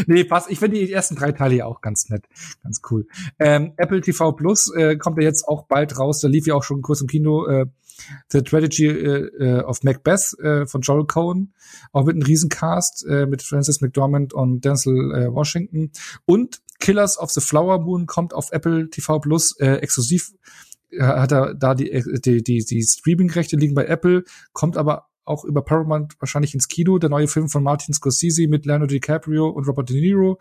nee, 0.08 0.24
passt. 0.24 0.50
Ich 0.50 0.58
finde 0.58 0.80
die 0.80 0.92
ersten 0.92 1.16
drei 1.16 1.32
Teile 1.32 1.58
ja 1.58 1.66
auch 1.68 1.82
ganz 1.82 2.10
nett, 2.10 2.26
ganz 2.64 2.82
cool. 2.90 3.06
Ähm, 3.38 3.74
Apple 3.78 4.02
TV 4.02 4.32
Plus 4.32 4.74
äh, 4.74 4.96
kommt 4.96 5.20
ja 5.20 5.26
jetzt 5.26 5.48
auch 5.48 5.68
bald 5.68 6.00
raus. 6.00 6.22
Da 6.22 6.28
lief 6.28 6.48
ja 6.48 6.56
auch 6.56 6.64
schon 6.64 6.82
kurz 6.82 7.02
im 7.02 7.08
Kino 7.08 7.46
äh, 7.46 7.68
The 8.30 8.42
Tragedy 8.42 8.88
äh, 8.88 9.28
äh, 9.38 9.62
of 9.62 9.84
Macbeth 9.84 10.34
äh, 10.40 10.66
von 10.66 10.82
Joel 10.82 11.06
Cohen, 11.06 11.54
auch 11.92 12.06
mit 12.06 12.16
einem 12.16 12.24
Riesencast 12.24 13.06
äh, 13.08 13.28
mit 13.28 13.44
Francis 13.44 13.80
McDormand 13.80 14.34
und 14.34 14.66
Denzel 14.66 15.14
äh, 15.14 15.32
Washington 15.32 15.92
und 16.26 16.62
Killers 16.80 17.20
of 17.20 17.30
the 17.30 17.42
Flower 17.42 17.80
Moon 17.80 18.08
kommt 18.08 18.34
auf 18.34 18.52
Apple 18.52 18.90
TV 18.90 19.20
Plus 19.20 19.56
äh, 19.60 19.76
exklusiv 19.76 20.32
hat 21.00 21.32
er 21.32 21.54
da 21.54 21.76
die, 21.76 21.90
die, 22.24 22.44
die, 22.44 22.66
die 22.66 22.84
Streaming-Rechte 22.84 23.58
liegen 23.58 23.76
bei 23.76 23.86
Apple, 23.86 24.24
kommt 24.54 24.78
aber 24.78 25.08
auch 25.26 25.44
über 25.44 25.64
Paramount 25.64 26.14
wahrscheinlich 26.20 26.54
ins 26.54 26.68
Kino. 26.68 26.98
Der 27.00 27.10
neue 27.10 27.28
Film 27.28 27.50
von 27.50 27.64
Martin 27.64 27.94
Scorsese 27.94 28.48
mit 28.48 28.66
Leonardo 28.66 28.86
DiCaprio 28.94 29.50
und 29.50 29.68
Robert 29.68 29.90
De 29.90 30.00
Niro. 30.00 30.40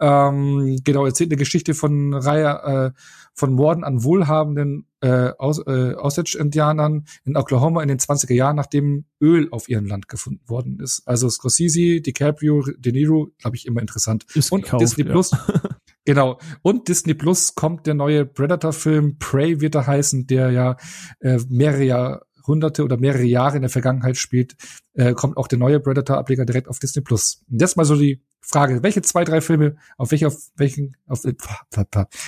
Ähm, 0.00 0.78
genau, 0.84 1.06
erzählt 1.06 1.30
eine 1.30 1.38
Geschichte 1.38 1.74
von 1.74 2.14
Reihe 2.14 2.92
äh, 2.94 3.00
von 3.34 3.52
Morden 3.52 3.84
an 3.84 4.04
wohlhabenden 4.04 4.86
äh, 5.00 5.30
Aus, 5.38 5.58
äh, 5.66 5.94
Osage-Indianern 5.94 7.06
in 7.24 7.36
Oklahoma 7.36 7.82
in 7.82 7.88
den 7.88 7.98
20er 7.98 8.34
Jahren, 8.34 8.56
nachdem 8.56 9.06
Öl 9.20 9.48
auf 9.50 9.68
ihrem 9.68 9.86
Land 9.86 10.08
gefunden 10.08 10.48
worden 10.48 10.78
ist. 10.80 11.02
Also 11.06 11.28
Scorsese, 11.30 12.00
DiCaprio, 12.00 12.64
De 12.76 12.92
Niro, 12.92 13.30
glaube 13.38 13.56
ich, 13.56 13.66
immer 13.66 13.80
interessant. 13.80 14.26
Ist 14.34 14.52
und 14.52 14.64
gekauft, 14.64 14.82
Disney 14.82 15.04
ja. 15.04 15.10
Plus. 15.10 15.30
Genau. 16.08 16.38
Und 16.62 16.88
Disney 16.88 17.12
Plus 17.12 17.54
kommt 17.54 17.86
der 17.86 17.92
neue 17.92 18.24
Predator-Film, 18.24 19.18
Prey 19.18 19.60
wird 19.60 19.74
er 19.74 19.86
heißen, 19.86 20.26
der 20.26 20.50
ja 20.52 20.78
äh, 21.20 21.38
mehrere 21.50 21.84
Jahrhunderte 21.84 22.82
oder 22.82 22.96
mehrere 22.96 23.24
Jahre 23.24 23.56
in 23.56 23.60
der 23.60 23.68
Vergangenheit 23.68 24.16
spielt, 24.16 24.56
äh, 24.94 25.12
kommt 25.12 25.36
auch 25.36 25.48
der 25.48 25.58
neue 25.58 25.80
Predator-Ableger 25.80 26.46
direkt 26.46 26.66
auf 26.68 26.78
Disney 26.78 27.02
Plus. 27.02 27.44
Und 27.50 27.60
das 27.60 27.76
mal 27.76 27.84
so 27.84 27.94
die 27.94 28.22
Frage, 28.40 28.82
welche 28.82 29.02
zwei, 29.02 29.24
drei 29.24 29.42
Filme, 29.42 29.76
auf 29.98 30.10
welche, 30.10 30.28
auf 30.28 30.38
welchen, 30.56 30.96
auf, 31.06 31.26
äh, 31.26 31.34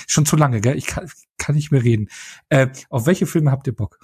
schon 0.06 0.26
zu 0.26 0.36
lange, 0.36 0.60
gell? 0.60 0.76
Ich 0.76 0.84
kann, 0.84 1.10
kann 1.38 1.54
nicht 1.54 1.70
mehr 1.70 1.82
reden. 1.82 2.10
Äh, 2.50 2.66
auf 2.90 3.06
welche 3.06 3.24
Filme 3.24 3.50
habt 3.50 3.66
ihr 3.66 3.74
Bock? 3.74 3.98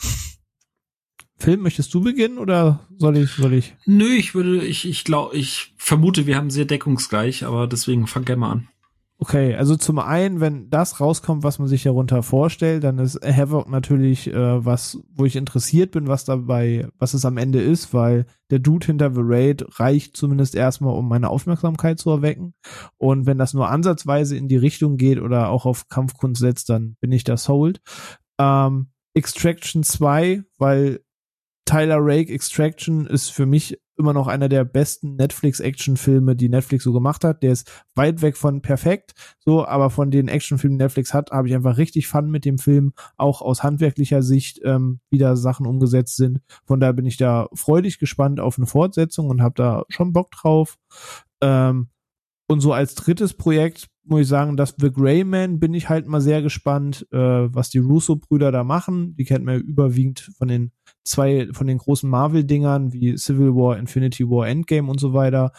Film, 1.39 1.61
möchtest 1.61 1.93
du 1.93 2.01
beginnen 2.01 2.39
oder 2.39 2.89
soll 2.97 3.19
ich, 3.19 3.33
soll 3.33 3.53
ich? 3.53 3.77
Nö, 3.85 4.09
ich 4.09 4.35
würde, 4.35 4.65
ich, 4.65 4.89
ich 4.89 5.05
glaube, 5.05 5.37
ich 5.37 5.75
vermute, 5.77 6.25
wir 6.25 6.39
haben 6.39 6.49
sehr 6.49 6.65
deckungsgleich, 6.65 7.45
aber 7.45 7.67
deswegen 7.67 8.07
fang 8.07 8.25
gerne 8.25 8.41
mal 8.41 8.53
an. 8.53 8.69
Okay, 9.19 9.55
also 9.55 9.77
zum 9.77 9.99
einen, 9.99 10.41
wenn 10.41 10.69
das 10.69 11.01
rauskommt, 11.01 11.43
was 11.43 11.59
man 11.59 11.69
sich 11.69 11.85
darunter 11.85 12.23
vorstellt, 12.23 12.85
dann 12.85 12.99
ist 12.99 13.19
Havoc 13.25 13.67
natürlich 13.67 14.27
äh, 14.29 14.65
was, 14.65 14.99
wo 15.09 15.25
ich 15.25 15.37
interessiert 15.37 15.93
bin, 15.93 16.07
was 16.07 16.27
dabei, 16.27 16.89
was 16.99 17.15
es 17.15 17.25
am 17.25 17.39
Ende 17.39 17.63
ist, 17.63 17.95
weil 17.95 18.27
der 18.51 18.59
Dude 18.59 18.85
hinter 18.85 19.11
The 19.15 19.23
Raid 19.23 19.81
reicht 19.81 20.19
zumindest 20.19 20.55
erstmal, 20.55 20.95
um 20.95 21.09
meine 21.09 21.31
Aufmerksamkeit 21.31 21.99
zu 21.99 22.11
erwecken. 22.11 22.53
Und 22.99 23.25
wenn 23.25 23.39
das 23.39 23.55
nur 23.55 23.71
ansatzweise 23.71 24.37
in 24.37 24.49
die 24.49 24.59
Richtung 24.59 24.99
geht 24.99 25.19
oder 25.19 25.49
auch 25.49 25.65
auf 25.65 25.89
Kampfkunst 25.89 26.43
setzt, 26.43 26.69
dann 26.69 26.97
bin 27.01 27.11
ich 27.11 27.25
da 27.25 27.39
sold. 27.39 27.81
Ähm, 28.39 28.89
Extraction 29.15 29.83
2, 29.83 30.43
weil 30.59 31.01
Tyler 31.65 31.99
Rake 32.01 32.31
Extraction 32.31 33.07
ist 33.07 33.31
für 33.31 33.47
mich 33.47 33.79
immer 33.99 34.13
noch 34.13 34.27
einer 34.27 34.49
der 34.49 34.65
besten 34.65 35.17
Netflix-Actionfilme, 35.17 36.37
die 36.37 36.49
Netflix 36.49 36.85
so 36.85 36.93
gemacht 36.93 37.25
hat. 37.25 37.43
Der 37.43 37.53
ist 37.53 37.85
weit 37.95 38.23
weg 38.23 38.37
von 38.37 38.63
perfekt, 38.63 39.15
so, 39.39 39.67
aber 39.67 39.91
von 39.91 40.11
den 40.11 40.29
Actionfilmen, 40.29 40.79
die 40.79 40.85
Netflix 40.85 41.15
hat, 41.15 41.31
habe 41.31 41.49
ich 41.49 41.55
einfach 41.55 41.79
richtig 41.79 42.07
Fun 42.07 42.31
mit 42.31 42.45
dem 42.45 42.59
Film, 42.59 42.93
auch 43.17 43.43
aus 43.43 43.63
handwerklicher 43.63 44.23
Sicht, 44.23 44.61
ähm, 44.65 45.01
wie 45.11 45.19
da 45.19 45.37
Sachen 45.37 45.67
umgesetzt 45.67 46.17
sind. 46.17 46.41
Von 46.65 46.81
daher 46.81 46.93
bin 46.93 47.07
ich 47.07 47.17
da 47.17 47.49
freudig 47.55 47.99
gespannt 47.99 48.41
auf 48.41 48.59
eine 48.59 48.67
Fortsetzung 48.67 49.29
und 49.29 49.43
habe 49.43 49.55
da 49.57 49.85
schon 49.89 50.13
Bock 50.13 50.31
drauf. 50.31 50.77
Ähm, 51.41 51.89
und 52.49 52.61
so 52.61 52.73
als 52.73 52.95
drittes 52.95 53.35
Projekt 53.35 53.89
muss 54.05 54.21
ich 54.23 54.29
sagen, 54.29 54.57
dass 54.57 54.75
The 54.79 54.93
Grey 54.93 55.25
Man 55.25 55.59
bin 55.59 55.75
ich 55.75 55.89
halt 55.89 56.07
mal 56.07 56.21
sehr 56.21 56.43
gespannt, 56.43 57.07
äh, 57.11 57.19
was 57.19 57.71
die 57.71 57.79
Russo-Brüder 57.79 58.53
da 58.53 58.63
machen. 58.63 59.17
Die 59.17 59.25
kennt 59.25 59.45
man 59.45 59.57
ja 59.57 59.61
überwiegend 59.61 60.31
von 60.39 60.49
den 60.49 60.71
zwei, 61.07 61.49
von 61.53 61.67
den 61.67 61.79
großen 61.79 62.09
Marvel-Dingern 62.09 62.93
wie 62.93 63.17
Civil 63.17 63.55
War, 63.55 63.79
Infinity 63.79 64.29
War, 64.29 64.49
Endgame 64.49 64.91
und 64.91 65.01
so 65.01 65.15
weiter. 65.15 65.53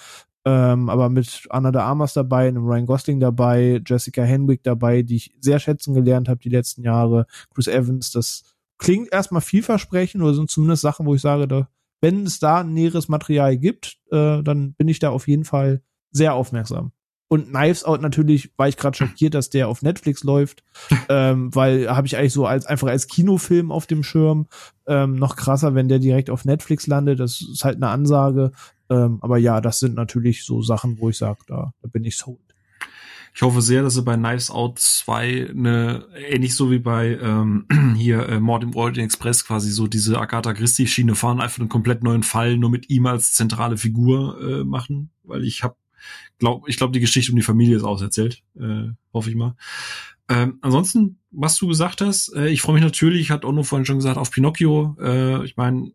Ähm, 0.45 0.89
aber 0.89 1.09
mit 1.09 1.45
Anna 1.49 1.71
de 1.71 1.81
Armas 1.81 2.13
dabei, 2.13 2.47
einem 2.47 2.65
Ryan 2.65 2.85
Gosling 2.85 3.19
dabei, 3.19 3.81
Jessica 3.85 4.23
Henwick 4.23 4.63
dabei, 4.63 5.01
die 5.01 5.17
ich 5.17 5.35
sehr 5.41 5.59
schätzen 5.59 5.93
gelernt 5.93 6.29
habe 6.29 6.39
die 6.39 6.49
letzten 6.49 6.83
Jahre, 6.83 7.25
Chris 7.53 7.67
Evans, 7.67 8.11
das 8.11 8.55
klingt 8.77 9.11
erstmal 9.11 9.41
vielversprechend 9.41 10.23
oder 10.23 10.33
sind 10.33 10.49
zumindest 10.49 10.83
Sachen, 10.83 11.05
wo 11.05 11.15
ich 11.15 11.21
sage, 11.21 11.47
da, 11.47 11.67
wenn 11.99 12.25
es 12.25 12.39
da 12.39 12.63
näheres 12.63 13.09
Material 13.09 13.57
gibt, 13.57 13.97
äh, 14.11 14.41
dann 14.41 14.73
bin 14.73 14.87
ich 14.87 14.99
da 14.99 15.09
auf 15.09 15.27
jeden 15.27 15.43
Fall 15.43 15.81
sehr 16.11 16.33
aufmerksam. 16.33 16.91
Und 17.29 17.49
Knives 17.49 17.83
Out 17.83 18.01
natürlich 18.01 18.51
war 18.57 18.69
ich 18.69 18.77
gerade 18.77 18.97
schockiert, 18.97 19.33
dass 19.33 19.49
der 19.49 19.67
auf 19.67 19.81
Netflix 19.81 20.23
läuft, 20.23 20.63
ähm, 21.09 21.53
weil 21.53 21.89
habe 21.89 22.07
ich 22.07 22.17
eigentlich 22.17 22.33
so 22.33 22.45
als 22.45 22.65
einfach 22.65 22.87
als 22.87 23.07
Kinofilm 23.07 23.71
auf 23.71 23.85
dem 23.87 24.03
Schirm. 24.03 24.47
Ähm, 24.87 25.15
noch 25.15 25.35
krasser, 25.35 25.75
wenn 25.75 25.89
der 25.89 25.99
direkt 25.99 26.29
auf 26.29 26.45
Netflix 26.45 26.87
landet. 26.87 27.19
Das 27.19 27.41
ist 27.41 27.65
halt 27.65 27.75
eine 27.77 27.89
Ansage. 27.89 28.51
Ähm, 28.89 29.19
aber 29.21 29.37
ja, 29.37 29.59
das 29.59 29.79
sind 29.79 29.95
natürlich 29.95 30.45
so 30.45 30.61
Sachen, 30.61 30.99
wo 30.99 31.09
ich 31.09 31.17
sage, 31.17 31.39
da, 31.47 31.73
da 31.81 31.87
bin 31.89 32.05
ich 32.05 32.15
sold. 32.15 32.39
Ich 33.37 33.43
hoffe 33.43 33.61
sehr, 33.61 33.83
dass 33.83 33.93
sie 33.93 34.01
bei 34.01 34.15
Knives 34.15 34.49
Out 34.49 34.79
2 34.79 35.49
eine, 35.51 36.07
ähnlich 36.15 36.55
so 36.55 36.71
wie 36.71 36.79
bei 36.79 37.19
ähm, 37.21 37.67
hier 37.95 38.27
äh, 38.27 38.39
Mord 38.39 38.63
im 38.63 38.75
Orient 38.75 38.97
Express 38.97 39.45
quasi 39.45 39.69
so 39.69 39.85
diese 39.85 40.19
Agatha 40.19 40.53
Christie 40.53 40.87
Schiene 40.87 41.13
fahren, 41.13 41.39
einfach 41.39 41.59
einen 41.59 41.69
komplett 41.69 42.01
neuen 42.01 42.23
Fall 42.23 42.57
nur 42.57 42.71
mit 42.71 42.89
ihm 42.89 43.05
als 43.05 43.33
zentrale 43.33 43.77
Figur 43.77 44.41
äh, 44.41 44.63
machen, 44.63 45.11
weil 45.23 45.43
ich 45.43 45.61
habe 45.61 45.75
glaub, 46.39 46.67
ich 46.67 46.77
glaube, 46.77 46.93
die 46.93 46.99
Geschichte 46.99 47.31
um 47.31 47.35
die 47.35 47.43
Familie 47.43 47.77
ist 47.77 47.83
auserzählt, 47.83 48.43
äh, 48.59 48.89
hoffe 49.13 49.29
ich 49.29 49.35
mal. 49.35 49.55
Ähm, 50.29 50.59
ansonsten, 50.61 51.19
was 51.31 51.57
du 51.57 51.67
gesagt 51.67 52.01
hast, 52.01 52.33
äh, 52.35 52.49
ich 52.49 52.61
freue 52.61 52.75
mich 52.75 52.83
natürlich, 52.83 53.31
hat 53.31 53.45
Ono 53.45 53.63
vorhin 53.63 53.85
schon 53.85 53.97
gesagt, 53.97 54.17
auf 54.17 54.31
Pinocchio. 54.31 54.97
Äh, 54.99 55.45
ich 55.45 55.55
meine, 55.55 55.91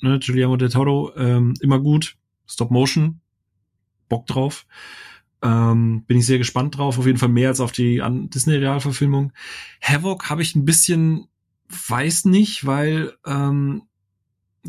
ne, 0.00 0.20
Guillermo 0.20 0.56
del 0.56 0.70
Toro, 0.70 1.12
ähm, 1.16 1.54
immer 1.60 1.80
gut. 1.80 2.16
Stop 2.46 2.70
Motion, 2.70 3.20
Bock 4.08 4.26
drauf. 4.26 4.66
Ähm, 5.42 6.04
bin 6.06 6.18
ich 6.18 6.26
sehr 6.26 6.38
gespannt 6.38 6.76
drauf. 6.76 6.98
Auf 6.98 7.06
jeden 7.06 7.18
Fall 7.18 7.28
mehr 7.28 7.48
als 7.48 7.60
auf 7.60 7.72
die 7.72 8.02
Disney-Realverfilmung. 8.04 9.32
Havoc 9.82 10.30
habe 10.30 10.42
ich 10.42 10.54
ein 10.54 10.64
bisschen, 10.64 11.26
weiß 11.88 12.26
nicht, 12.26 12.66
weil 12.66 13.14
ähm, 13.26 13.82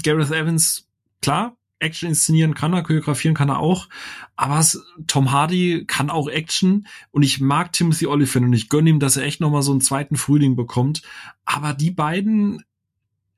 Gareth 0.01 0.31
Evans, 0.31 0.89
klar, 1.21 1.56
Action 1.79 2.09
inszenieren 2.09 2.55
kann 2.55 2.73
er, 2.73 2.83
choreografieren 2.83 3.35
kann 3.35 3.49
er 3.49 3.59
auch, 3.59 3.87
aber 4.35 4.59
es, 4.59 4.83
Tom 5.07 5.31
Hardy 5.31 5.85
kann 5.85 6.09
auch 6.09 6.27
Action 6.27 6.87
und 7.11 7.23
ich 7.23 7.39
mag 7.39 7.71
Timothy 7.73 8.07
Oliphant 8.07 8.45
und 8.45 8.53
ich 8.53 8.69
gönne 8.69 8.89
ihm, 8.89 8.99
dass 8.99 9.17
er 9.17 9.23
echt 9.23 9.41
nochmal 9.41 9.61
so 9.61 9.71
einen 9.71 9.81
zweiten 9.81 10.15
Frühling 10.15 10.55
bekommt, 10.55 11.03
aber 11.45 11.73
die 11.73 11.91
beiden 11.91 12.63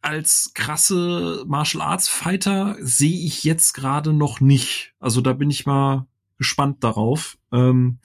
als 0.01 0.51
krasse 0.53 1.43
Martial 1.47 1.81
Arts 1.81 2.07
Fighter 2.07 2.77
sehe 2.79 3.25
ich 3.25 3.43
jetzt 3.43 3.73
gerade 3.73 4.13
noch 4.13 4.39
nicht. 4.39 4.93
Also 4.99 5.21
da 5.21 5.33
bin 5.33 5.49
ich 5.49 5.65
mal 5.65 6.07
gespannt 6.37 6.83
darauf. 6.83 7.37
Ähm, 7.51 7.99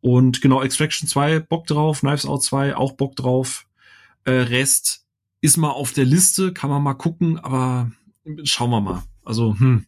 und 0.00 0.40
genau, 0.40 0.62
Extraction 0.62 1.08
2, 1.08 1.40
Bock 1.40 1.66
drauf, 1.66 2.00
Knives 2.00 2.24
Out 2.24 2.42
2, 2.42 2.74
auch 2.74 2.92
Bock 2.92 3.16
drauf. 3.16 3.66
Äh, 4.24 4.32
Rest 4.32 5.06
ist 5.42 5.56
mal 5.56 5.70
auf 5.70 5.92
der 5.92 6.06
Liste, 6.06 6.52
kann 6.52 6.70
man 6.70 6.82
mal 6.82 6.94
gucken, 6.94 7.38
aber 7.38 7.90
schauen 8.44 8.70
wir 8.70 8.80
mal. 8.80 9.02
Also, 9.24 9.54
hm. 9.58 9.84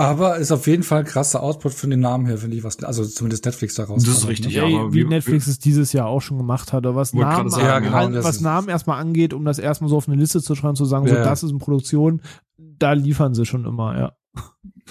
Aber 0.00 0.36
ist 0.36 0.52
auf 0.52 0.68
jeden 0.68 0.84
Fall 0.84 1.00
ein 1.00 1.04
krasser 1.04 1.42
Output 1.42 1.74
von 1.74 1.90
den 1.90 1.98
Namen 1.98 2.24
her, 2.26 2.38
finde 2.38 2.56
ich, 2.56 2.62
was, 2.62 2.82
also 2.84 3.04
zumindest 3.04 3.44
Netflix 3.44 3.74
daraus. 3.74 4.04
Das 4.04 4.18
ist 4.18 4.24
ne? 4.24 4.30
richtig, 4.30 4.52
ja, 4.52 4.62
aber 4.62 4.92
wie, 4.92 5.00
wie 5.00 5.04
Netflix 5.04 5.48
es 5.48 5.58
dieses 5.58 5.92
Jahr 5.92 6.06
auch 6.06 6.20
schon 6.20 6.38
gemacht 6.38 6.72
hat, 6.72 6.86
oder 6.86 6.94
was 6.94 7.12
Namen, 7.12 7.50
sagen, 7.50 7.64
ja, 7.64 7.78
genau, 7.80 8.22
was 8.22 8.40
Namen 8.40 8.68
erstmal 8.68 9.00
angeht, 9.00 9.34
um 9.34 9.44
das 9.44 9.58
erstmal 9.58 9.90
so 9.90 9.96
auf 9.96 10.06
eine 10.06 10.16
Liste 10.16 10.40
zu 10.40 10.54
schreiben, 10.54 10.76
zu 10.76 10.84
sagen, 10.84 11.08
ja. 11.08 11.16
so, 11.16 11.22
das 11.24 11.42
ist 11.42 11.50
in 11.50 11.58
Produktion, 11.58 12.22
da 12.56 12.92
liefern 12.92 13.34
sie 13.34 13.44
schon 13.44 13.64
immer, 13.64 13.98
ja. 13.98 14.12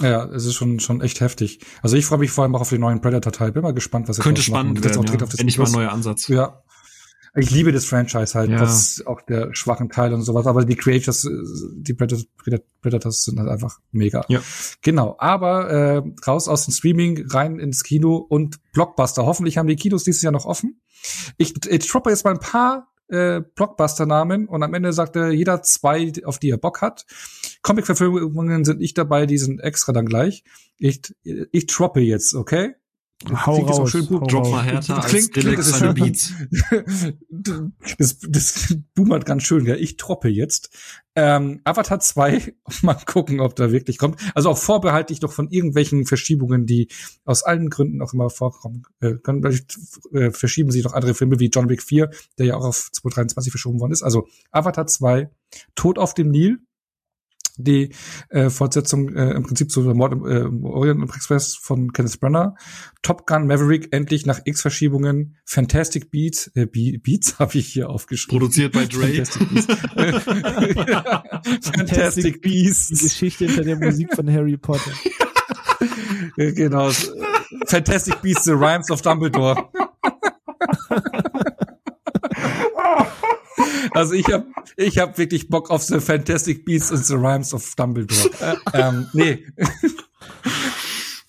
Ja, 0.02 0.26
es 0.26 0.46
ist 0.46 0.56
schon, 0.56 0.82
schon 0.82 1.00
echt 1.00 1.22
heftig. 1.22 1.62
Also 1.82 1.96
ich 1.96 2.06
freue 2.06 2.20
mich 2.20 2.32
vor 2.32 2.44
allem 2.44 2.56
auch 2.56 2.62
auf 2.62 2.70
den 2.70 2.82
neuen 2.82 3.02
Predator-Teil. 3.02 3.52
Bin 3.52 3.64
mal 3.64 3.74
gespannt, 3.74 4.08
was 4.08 4.20
er 4.20 4.24
Könnte 4.24 4.42
spannend 4.42 4.84
werden, 4.84 5.04
ja. 5.06 5.14
Endlich 5.14 5.58
mal 5.58 5.66
ein 5.66 5.72
neuer 5.72 5.92
Ansatz. 5.92 6.28
Ja, 6.28 6.62
ich 7.38 7.52
liebe 7.52 7.72
das 7.72 7.86
Franchise 7.86 8.34
halt, 8.34 8.50
ja. 8.50 8.58
das 8.58 8.98
ist 8.98 9.08
auch 9.08 9.22
der 9.22 9.54
schwachen 9.54 9.90
Teil 9.90 10.14
und 10.14 10.24
sowas, 10.24 10.48
aber 10.48 10.66
die 10.66 10.76
Creators, 10.76 11.28
die 11.76 11.94
Predators 11.94 13.24
sind 13.24 13.40
halt 13.40 13.50
einfach 13.50 13.80
mega. 13.92 14.26
Ja. 14.28 14.42
Genau, 14.82 15.16
aber 15.20 15.70
äh, 15.70 16.02
raus 16.26 16.48
aus 16.48 16.66
dem 16.66 16.74
Streaming, 16.74 17.26
rein 17.30 17.60
ins 17.60 17.84
Kino 17.84 18.16
und 18.16 18.58
Blockbuster. 18.74 19.26
Hoffentlich 19.26 19.58
haben 19.58 19.68
die 19.68 19.76
Kinos 19.76 20.04
dieses 20.04 20.22
Jahr 20.22 20.34
noch 20.34 20.46
offen. 20.46 20.82
Ich, 21.38 21.54
ich 21.68 21.88
droppe 21.88 22.10
jetzt 22.10 22.26
mal 22.26 22.32
ein 22.32 22.40
paar 22.40 22.88
äh, 23.10 23.42
Blockbuster-Namen 23.56 24.48
und 24.48 24.64
am 24.64 24.74
Ende 24.74 24.92
sagt 24.94 25.16
er 25.16 25.32
jeder 25.32 25.62
zwei, 25.62 26.12
auf 26.26 26.40
die 26.40 26.50
er 26.50 26.58
Bock 26.58 26.82
hat. 26.82 27.06
Comic-Verfilmungen 27.62 28.66
sind 28.66 28.80
nicht 28.80 28.98
dabei, 28.98 29.26
die 29.26 29.38
sind 29.38 29.60
extra 29.60 29.94
dann 29.94 30.06
gleich. 30.06 30.44
Ich, 30.78 31.02
ich 31.24 31.68
droppe 31.68 32.00
jetzt, 32.00 32.34
okay? 32.34 32.76
Hau 33.26 33.56
klingt 33.56 33.70
raus, 33.72 33.90
schön 33.90 34.06
gut. 34.06 34.32
Drop 34.32 34.48
mal 34.52 34.64
härter 34.64 34.98
als 34.98 35.08
klingt, 35.08 35.34
klingt 35.34 35.58
das 35.58 35.80
schön. 35.80 35.94
Beats. 35.96 36.34
das, 37.98 38.20
das 38.20 38.78
boomert 38.94 39.26
ganz 39.26 39.42
schön, 39.42 39.66
ja. 39.66 39.76
Ich 39.76 39.98
troppe 39.98 40.28
jetzt. 40.28 40.70
Ähm, 41.16 41.62
Avatar 41.64 42.00
2, 42.00 42.54
mal 42.84 42.94
gucken, 42.94 43.40
ob 43.40 43.56
da 43.56 43.72
wirklich 43.72 43.98
kommt. 43.98 44.20
Also 44.36 44.52
auch 44.52 44.58
vorbehaltlich 44.58 45.20
doch 45.20 45.32
von 45.32 45.50
irgendwelchen 45.50 46.06
Verschiebungen, 46.06 46.68
die 46.68 46.90
aus 47.26 47.42
allen 47.42 47.72
Gründen 47.72 48.04
auch 48.04 48.14
immer 48.14 48.30
vorkommen 48.30 48.84
äh, 49.00 49.16
können. 49.16 49.42
Vielleicht 49.42 49.80
äh, 50.14 50.30
verschieben 50.30 50.70
sich 50.70 50.84
noch 50.84 50.94
andere 50.94 51.16
Filme 51.16 51.40
wie 51.40 51.50
John 51.50 51.70
Wick 51.70 51.82
4, 51.82 52.12
der 52.38 52.46
ja 52.46 52.56
auch 52.56 52.66
auf 52.66 52.92
2023 52.92 53.52
verschoben 53.52 53.80
worden 53.80 53.94
ist. 53.94 54.04
Also 54.04 54.28
Avatar 54.52 54.86
2, 54.86 55.32
Tod 55.74 55.98
auf 55.98 56.14
dem 56.14 56.30
Nil, 56.30 56.60
die 57.58 57.94
äh, 58.30 58.50
Fortsetzung 58.50 59.14
äh, 59.16 59.32
im 59.32 59.44
Prinzip 59.44 59.72
zu 59.72 59.82
Mord 59.82 60.14
im, 60.14 60.26
äh, 60.26 60.40
im 60.42 60.66
Orient 60.66 61.04
Express 61.16 61.56
von 61.56 61.92
Kenneth 61.92 62.20
Branagh. 62.20 62.56
Top 63.02 63.28
Gun 63.28 63.48
Maverick 63.48 63.90
endlich 63.92 64.26
nach 64.26 64.40
X 64.46 64.62
Verschiebungen. 64.62 65.38
Fantastic 65.46 66.12
Beats, 66.12 66.52
äh, 66.56 66.66
Be 66.66 67.00
Beats 67.02 67.40
habe 67.40 67.58
ich 67.58 67.68
hier 67.68 67.90
aufgeschrieben. 67.90 68.40
Produziert 68.40 68.74
bei 68.74 68.86
Dre. 68.86 69.26
Fantastic 69.26 69.50
Beats. 69.50 69.66
Fantastic 71.76 72.42
Beasts. 72.42 72.88
Die 72.88 73.04
Geschichte 73.04 73.46
hinter 73.46 73.64
der 73.64 73.78
Musik 73.78 74.14
von 74.14 74.32
Harry 74.32 74.58
Potter. 74.58 74.92
genau. 76.36 76.92
Fantastic 77.68 78.22
Beasts, 78.22 78.46
The 78.46 78.52
Rhymes 78.52 78.92
of 78.92 79.02
Dumbledore. 79.02 79.70
Also 83.92 84.14
ich 84.14 84.28
habe 84.28 84.46
ich 84.76 84.98
hab 85.00 85.18
wirklich 85.18 85.50
Bock 85.50 85.70
auf 85.72 85.84
The 85.84 86.00
Fantastic 86.00 86.66
Beasts 86.66 86.92
and 86.92 87.06
the 87.06 87.16
Rhymes 87.16 87.54
of 87.54 87.76
Dumbledore. 87.76 88.58
ähm, 88.74 89.08
nee. 89.14 89.46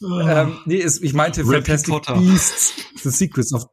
ähm, 0.02 0.58
nee, 0.66 0.76
ist, 0.76 1.02
ich 1.02 1.14
meinte 1.14 1.42
Rapid 1.42 1.66
Fantastic 1.66 1.94
Potter. 1.94 2.14
Beasts, 2.14 2.74
The 3.02 3.10
Secrets 3.10 3.52
of 3.52 3.66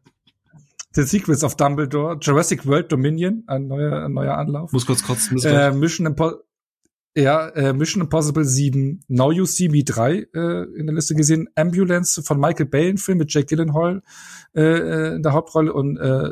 The 0.94 1.04
Secrets 1.04 1.44
of 1.44 1.56
Dumbledore, 1.56 2.18
Jurassic 2.22 2.66
World 2.66 2.92
Dominion, 2.92 3.44
ein 3.48 3.68
neuer, 3.68 4.06
ein 4.06 4.14
neuer 4.14 4.38
Anlauf. 4.38 4.72
Muss 4.72 4.86
kurz 4.86 5.04
kotzen. 5.04 5.38
Äh, 5.44 5.72
Mission 5.72 6.08
Impossible. 6.08 6.46
Ja, 7.18 7.48
äh, 7.50 7.72
Mission 7.72 8.02
Impossible 8.02 8.44
7, 8.44 9.04
Now 9.08 9.32
You 9.32 9.46
See 9.46 9.70
Me 9.70 9.86
3 9.86 10.28
äh, 10.34 10.64
in 10.78 10.86
der 10.86 10.96
Liste 10.96 11.16
gesehen, 11.16 11.48
Ambulance 11.56 12.22
von 12.22 12.38
Michael 12.40 12.66
Bay, 12.66 12.90
ein 12.90 12.98
Film 12.98 13.20
mit 13.20 13.34
Jake 13.34 13.46
Gyllenhaal 13.46 14.04
äh, 14.54 14.62
äh 14.62 15.16
in 15.16 15.24
der 15.24 15.32
Hauptrolle 15.32 15.72
und 15.72 15.98
äh, 15.98 16.32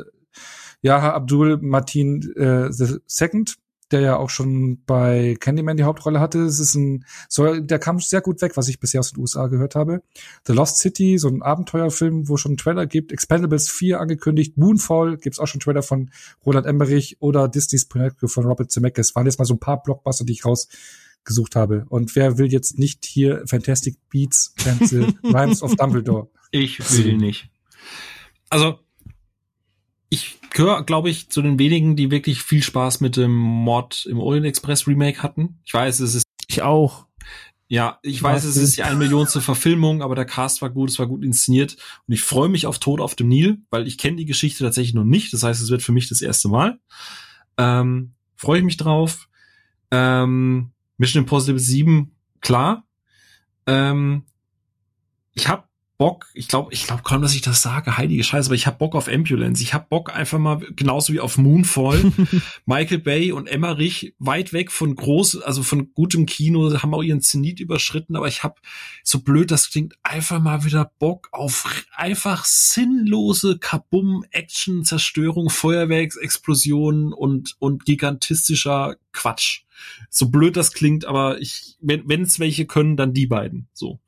Yaha 0.84 1.14
Abdul 1.14 1.58
Martin 1.62 2.20
äh, 2.36 2.70
the 2.70 2.98
Second, 3.06 3.56
der 3.90 4.00
ja 4.00 4.16
auch 4.18 4.28
schon 4.28 4.84
bei 4.84 5.34
Candyman 5.40 5.78
die 5.78 5.84
Hauptrolle 5.84 6.20
hatte. 6.20 6.40
Es 6.40 6.60
ist 6.60 6.74
ein, 6.74 7.06
so, 7.30 7.58
der 7.58 7.78
kam 7.78 8.00
sehr 8.00 8.20
gut 8.20 8.42
weg, 8.42 8.58
was 8.58 8.68
ich 8.68 8.80
bisher 8.80 9.00
aus 9.00 9.12
den 9.12 9.20
USA 9.20 9.46
gehört 9.46 9.76
habe. 9.76 10.02
The 10.46 10.52
Lost 10.52 10.78
City, 10.78 11.16
so 11.16 11.28
ein 11.28 11.40
Abenteuerfilm, 11.40 12.28
wo 12.28 12.36
schon 12.36 12.50
einen 12.50 12.56
Trailer 12.58 12.84
gibt. 12.84 13.12
Expendables 13.12 13.70
4 13.70 13.98
angekündigt. 13.98 14.58
Moonfall 14.58 15.16
gibt's 15.16 15.38
auch 15.38 15.46
schon 15.46 15.60
einen 15.60 15.64
Trailer 15.64 15.82
von 15.82 16.10
Roland 16.44 16.66
Emmerich 16.66 17.16
oder 17.20 17.48
Disney's 17.48 17.86
Pinocchio 17.86 18.28
von 18.28 18.44
Robert 18.44 18.70
Zemeckis. 18.70 19.14
Waren 19.14 19.24
jetzt 19.24 19.38
mal 19.38 19.46
so 19.46 19.54
ein 19.54 19.60
paar 19.60 19.82
Blockbuster, 19.82 20.26
die 20.26 20.34
ich 20.34 20.44
rausgesucht 20.44 21.56
habe. 21.56 21.86
Und 21.88 22.14
wer 22.14 22.36
will 22.36 22.52
jetzt 22.52 22.78
nicht 22.78 23.06
hier 23.06 23.42
Fantastic 23.46 23.96
Beats 24.10 24.54
and 24.66 24.86
the 24.86 25.06
Rhymes 25.24 25.62
of 25.62 25.76
Dumbledore? 25.76 26.28
Ich 26.50 26.78
will 26.92 27.16
nicht. 27.16 27.48
Also, 28.50 28.83
ich 30.14 30.38
gehöre, 30.50 30.84
glaube 30.84 31.10
ich, 31.10 31.28
zu 31.28 31.42
den 31.42 31.58
wenigen, 31.58 31.96
die 31.96 32.10
wirklich 32.10 32.42
viel 32.42 32.62
Spaß 32.62 33.00
mit 33.00 33.16
dem 33.16 33.34
Mod 33.34 34.06
im 34.06 34.18
Orient 34.18 34.46
Express 34.46 34.86
Remake 34.86 35.22
hatten. 35.22 35.58
Ich 35.64 35.74
weiß, 35.74 36.00
es 36.00 36.14
ist. 36.14 36.24
Ich 36.46 36.62
auch. 36.62 37.06
Ja, 37.66 37.98
ich 38.02 38.22
weiß, 38.22 38.44
es 38.44 38.56
ist 38.56 38.76
die 38.76 38.82
eine 38.82 38.96
Millionste 38.96 39.40
Verfilmung, 39.40 40.02
aber 40.02 40.14
der 40.14 40.26
Cast 40.26 40.62
war 40.62 40.70
gut, 40.70 40.90
es 40.90 40.98
war 40.98 41.06
gut 41.06 41.24
inszeniert 41.24 41.76
und 42.06 42.14
ich 42.14 42.22
freue 42.22 42.50
mich 42.50 42.66
auf 42.66 42.78
Tod 42.78 43.00
auf 43.00 43.14
dem 43.14 43.28
Nil, 43.28 43.62
weil 43.70 43.88
ich 43.88 43.98
kenne 43.98 44.18
die 44.18 44.26
Geschichte 44.26 44.62
tatsächlich 44.62 44.94
noch 44.94 45.04
nicht. 45.04 45.32
Das 45.32 45.42
heißt, 45.42 45.60
es 45.60 45.70
wird 45.70 45.82
für 45.82 45.92
mich 45.92 46.08
das 46.08 46.20
erste 46.22 46.48
Mal. 46.48 46.78
Ähm, 47.56 48.12
freue 48.36 48.58
ich 48.58 48.64
mich 48.64 48.76
drauf. 48.76 49.28
Ähm, 49.90 50.72
Mission 50.98 51.24
Impossible 51.24 51.58
7, 51.58 52.14
klar. 52.40 52.86
Ähm, 53.66 54.24
ich 55.32 55.48
habe 55.48 55.64
Bock, 55.96 56.26
ich 56.34 56.48
glaube, 56.48 56.72
ich 56.72 56.86
glaube 56.86 57.02
kaum, 57.04 57.22
dass 57.22 57.36
ich 57.36 57.42
das 57.42 57.62
sage, 57.62 57.96
heilige 57.96 58.24
Scheiße, 58.24 58.48
aber 58.48 58.56
ich 58.56 58.66
habe 58.66 58.78
Bock 58.78 58.96
auf 58.96 59.06
Ambulance. 59.08 59.62
Ich 59.62 59.74
habe 59.74 59.86
Bock 59.88 60.12
einfach 60.12 60.40
mal, 60.40 60.58
genauso 60.74 61.12
wie 61.12 61.20
auf 61.20 61.38
Moonfall, 61.38 62.12
Michael 62.66 62.98
Bay 62.98 63.30
und 63.30 63.46
Emmerich 63.46 64.14
weit 64.18 64.52
weg 64.52 64.72
von 64.72 64.96
groß, 64.96 65.42
also 65.42 65.62
von 65.62 65.92
gutem 65.94 66.26
Kino, 66.26 66.82
haben 66.82 66.94
auch 66.94 67.02
ihren 67.02 67.20
Zenit 67.20 67.60
überschritten, 67.60 68.16
aber 68.16 68.26
ich 68.26 68.42
habe, 68.42 68.56
so 69.04 69.20
blöd 69.20 69.52
das 69.52 69.70
klingt, 69.70 69.94
einfach 70.02 70.40
mal 70.40 70.64
wieder 70.64 70.90
Bock 70.98 71.28
auf 71.30 71.86
einfach 71.94 72.44
sinnlose 72.44 73.58
Kabum, 73.58 74.24
Action, 74.32 74.84
Zerstörung, 74.84 75.48
Feuerwerksexplosionen 75.48 77.12
und, 77.12 77.54
und 77.60 77.84
gigantistischer 77.84 78.96
Quatsch. 79.12 79.62
So 80.10 80.28
blöd 80.28 80.56
das 80.56 80.72
klingt, 80.72 81.04
aber 81.04 81.40
ich, 81.40 81.76
wenn 81.80 82.22
es 82.22 82.40
welche 82.40 82.66
können, 82.66 82.96
dann 82.96 83.14
die 83.14 83.26
beiden, 83.26 83.68
so. 83.72 84.00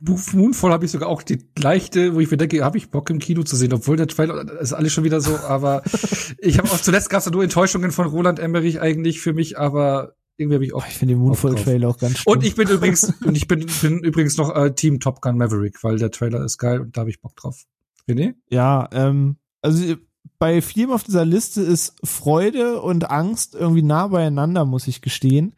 Moonfall 0.00 0.72
habe 0.72 0.84
ich 0.84 0.90
sogar 0.90 1.08
auch 1.08 1.22
die 1.22 1.44
leichte, 1.58 2.14
wo 2.14 2.20
ich 2.20 2.30
mir 2.30 2.36
denke, 2.36 2.64
habe 2.64 2.78
ich 2.78 2.90
Bock 2.90 3.10
im 3.10 3.18
Kino 3.18 3.42
zu 3.42 3.56
sehen, 3.56 3.72
obwohl 3.72 3.96
der 3.96 4.06
Trailer 4.06 4.60
ist 4.60 4.72
alles 4.72 4.92
schon 4.92 5.04
wieder 5.04 5.20
so, 5.20 5.36
aber 5.38 5.82
ich 6.38 6.58
habe 6.58 6.68
auch 6.68 6.80
zuletzt 6.80 7.10
gab 7.10 7.20
es 7.20 7.30
nur 7.30 7.42
Enttäuschungen 7.42 7.90
von 7.90 8.06
Roland 8.06 8.38
Emmerich 8.38 8.80
eigentlich 8.80 9.20
für 9.20 9.32
mich, 9.32 9.58
aber 9.58 10.14
irgendwie 10.36 10.54
habe 10.56 10.64
ich 10.64 10.74
auch. 10.74 10.86
Ich 10.86 10.94
finde 10.94 11.14
den 11.14 11.22
Moonfall-Trailer 11.22 11.88
auch 11.88 11.98
ganz 11.98 12.18
schön. 12.18 12.32
Und 12.32 12.44
ich 12.44 12.54
bin 12.56 12.68
übrigens, 12.68 13.12
und 13.24 13.36
ich 13.36 13.46
bin, 13.46 13.66
bin 13.82 13.98
übrigens 14.00 14.36
noch 14.36 14.54
äh, 14.54 14.74
Team 14.74 14.98
Top 14.98 15.20
Gun 15.20 15.38
Maverick, 15.38 15.82
weil 15.82 15.96
der 15.96 16.10
Trailer 16.10 16.44
ist 16.44 16.58
geil 16.58 16.80
und 16.80 16.96
da 16.96 17.02
habe 17.02 17.10
ich 17.10 17.20
Bock 17.20 17.36
drauf. 17.36 17.64
René? 18.08 18.34
Ja, 18.50 18.88
ähm, 18.92 19.36
also 19.62 19.94
bei 20.38 20.60
vielem 20.60 20.90
auf 20.90 21.04
dieser 21.04 21.24
Liste 21.24 21.62
ist 21.62 21.94
Freude 22.02 22.80
und 22.80 23.10
Angst 23.10 23.54
irgendwie 23.54 23.82
nah 23.82 24.08
beieinander, 24.08 24.64
muss 24.64 24.88
ich 24.88 25.00
gestehen 25.00 25.54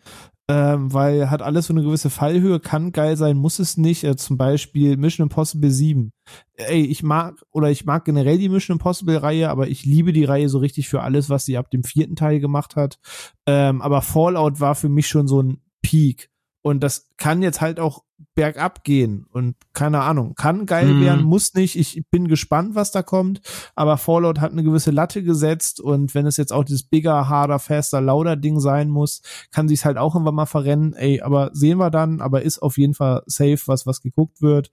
ähm, 0.48 0.92
weil 0.92 1.28
hat 1.28 1.42
alles 1.42 1.66
so 1.66 1.74
eine 1.74 1.82
gewisse 1.82 2.08
Fallhöhe, 2.08 2.60
kann 2.60 2.92
geil 2.92 3.16
sein, 3.16 3.36
muss 3.36 3.58
es 3.58 3.76
nicht. 3.76 4.04
Äh, 4.04 4.16
zum 4.16 4.36
Beispiel 4.36 4.96
Mission 4.96 5.24
Impossible 5.24 5.70
7. 5.70 6.12
Ey, 6.54 6.84
ich 6.84 7.02
mag 7.02 7.44
oder 7.50 7.70
ich 7.70 7.84
mag 7.84 8.04
generell 8.04 8.38
die 8.38 8.48
Mission 8.48 8.76
Impossible 8.76 9.16
Reihe, 9.16 9.50
aber 9.50 9.68
ich 9.68 9.84
liebe 9.84 10.12
die 10.12 10.24
Reihe 10.24 10.48
so 10.48 10.58
richtig 10.58 10.88
für 10.88 11.02
alles, 11.02 11.28
was 11.30 11.44
sie 11.44 11.58
ab 11.58 11.70
dem 11.70 11.82
vierten 11.82 12.14
Teil 12.14 12.38
gemacht 12.38 12.76
hat. 12.76 13.00
Ähm, 13.46 13.82
aber 13.82 14.02
Fallout 14.02 14.60
war 14.60 14.76
für 14.76 14.88
mich 14.88 15.08
schon 15.08 15.26
so 15.26 15.42
ein 15.42 15.62
Peak. 15.82 16.30
Und 16.62 16.80
das 16.80 17.10
kann 17.16 17.42
jetzt 17.42 17.60
halt 17.60 17.80
auch 17.80 18.02
bergab 18.36 18.84
gehen 18.84 19.26
und 19.32 19.56
keine 19.72 20.02
Ahnung, 20.02 20.34
kann 20.34 20.66
geil 20.66 20.94
mhm. 20.94 21.00
werden, 21.00 21.24
muss 21.24 21.54
nicht. 21.54 21.74
Ich 21.74 22.04
bin 22.10 22.28
gespannt, 22.28 22.74
was 22.74 22.92
da 22.92 23.02
kommt. 23.02 23.40
Aber 23.74 23.96
Fallout 23.96 24.40
hat 24.40 24.52
eine 24.52 24.62
gewisse 24.62 24.90
Latte 24.90 25.22
gesetzt 25.22 25.80
und 25.80 26.14
wenn 26.14 26.26
es 26.26 26.36
jetzt 26.36 26.52
auch 26.52 26.62
dieses 26.62 26.84
bigger, 26.84 27.28
harder, 27.28 27.58
faster, 27.58 28.00
lauter 28.00 28.36
Ding 28.36 28.60
sein 28.60 28.90
muss, 28.90 29.22
kann 29.50 29.68
sich's 29.68 29.86
halt 29.86 29.96
auch 29.96 30.14
irgendwann 30.14 30.34
mal 30.34 30.46
verrennen. 30.46 30.92
Ey, 30.92 31.22
aber 31.22 31.50
sehen 31.54 31.78
wir 31.78 31.90
dann. 31.90 32.20
Aber 32.20 32.42
ist 32.42 32.60
auf 32.60 32.76
jeden 32.76 32.94
Fall 32.94 33.22
safe, 33.26 33.60
was 33.66 33.86
was 33.86 34.02
geguckt 34.02 34.42
wird. 34.42 34.70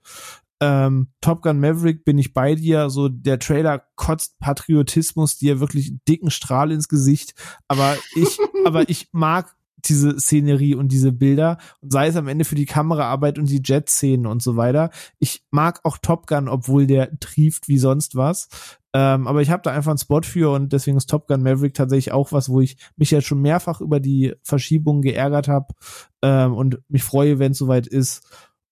Ähm, 0.60 1.08
Top 1.22 1.42
Gun 1.42 1.58
Maverick 1.58 2.04
bin 2.04 2.18
ich 2.18 2.34
bei 2.34 2.54
dir. 2.54 2.90
So 2.90 3.08
der 3.08 3.38
Trailer 3.38 3.82
kotzt 3.96 4.38
Patriotismus 4.40 5.38
dir 5.38 5.58
wirklich 5.58 5.88
einen 5.88 6.00
dicken 6.06 6.30
Strahl 6.30 6.70
ins 6.70 6.88
Gesicht. 6.88 7.34
Aber 7.66 7.96
ich, 8.14 8.38
aber 8.66 8.88
ich 8.90 9.08
mag 9.12 9.56
diese 9.88 10.18
Szenerie 10.18 10.74
und 10.74 10.88
diese 10.88 11.12
Bilder 11.12 11.58
und 11.80 11.92
sei 11.92 12.08
es 12.08 12.16
am 12.16 12.28
Ende 12.28 12.44
für 12.44 12.54
die 12.54 12.66
Kameraarbeit 12.66 13.38
und 13.38 13.48
die 13.48 13.62
Jet-Szenen 13.64 14.26
und 14.26 14.42
so 14.42 14.56
weiter. 14.56 14.90
Ich 15.18 15.44
mag 15.50 15.80
auch 15.84 15.98
Top 15.98 16.26
Gun, 16.26 16.48
obwohl 16.48 16.86
der 16.86 17.18
trieft 17.18 17.68
wie 17.68 17.78
sonst 17.78 18.16
was. 18.16 18.48
Ähm, 18.94 19.26
aber 19.26 19.42
ich 19.42 19.50
habe 19.50 19.62
da 19.62 19.72
einfach 19.72 19.90
einen 19.90 19.98
Spot 19.98 20.22
für 20.22 20.52
und 20.52 20.72
deswegen 20.72 20.96
ist 20.96 21.10
Top 21.10 21.26
Gun 21.26 21.42
Maverick 21.42 21.74
tatsächlich 21.74 22.12
auch 22.12 22.30
was, 22.30 22.48
wo 22.48 22.60
ich 22.60 22.76
mich 22.96 23.10
jetzt 23.10 23.26
schon 23.26 23.40
mehrfach 23.40 23.80
über 23.80 23.98
die 23.98 24.34
Verschiebungen 24.42 25.02
geärgert 25.02 25.48
habe 25.48 25.74
ähm, 26.22 26.54
und 26.54 26.78
mich 26.88 27.02
freue, 27.02 27.40
wenn 27.40 27.52
es 27.52 27.58
soweit 27.58 27.88
ist. 27.88 28.22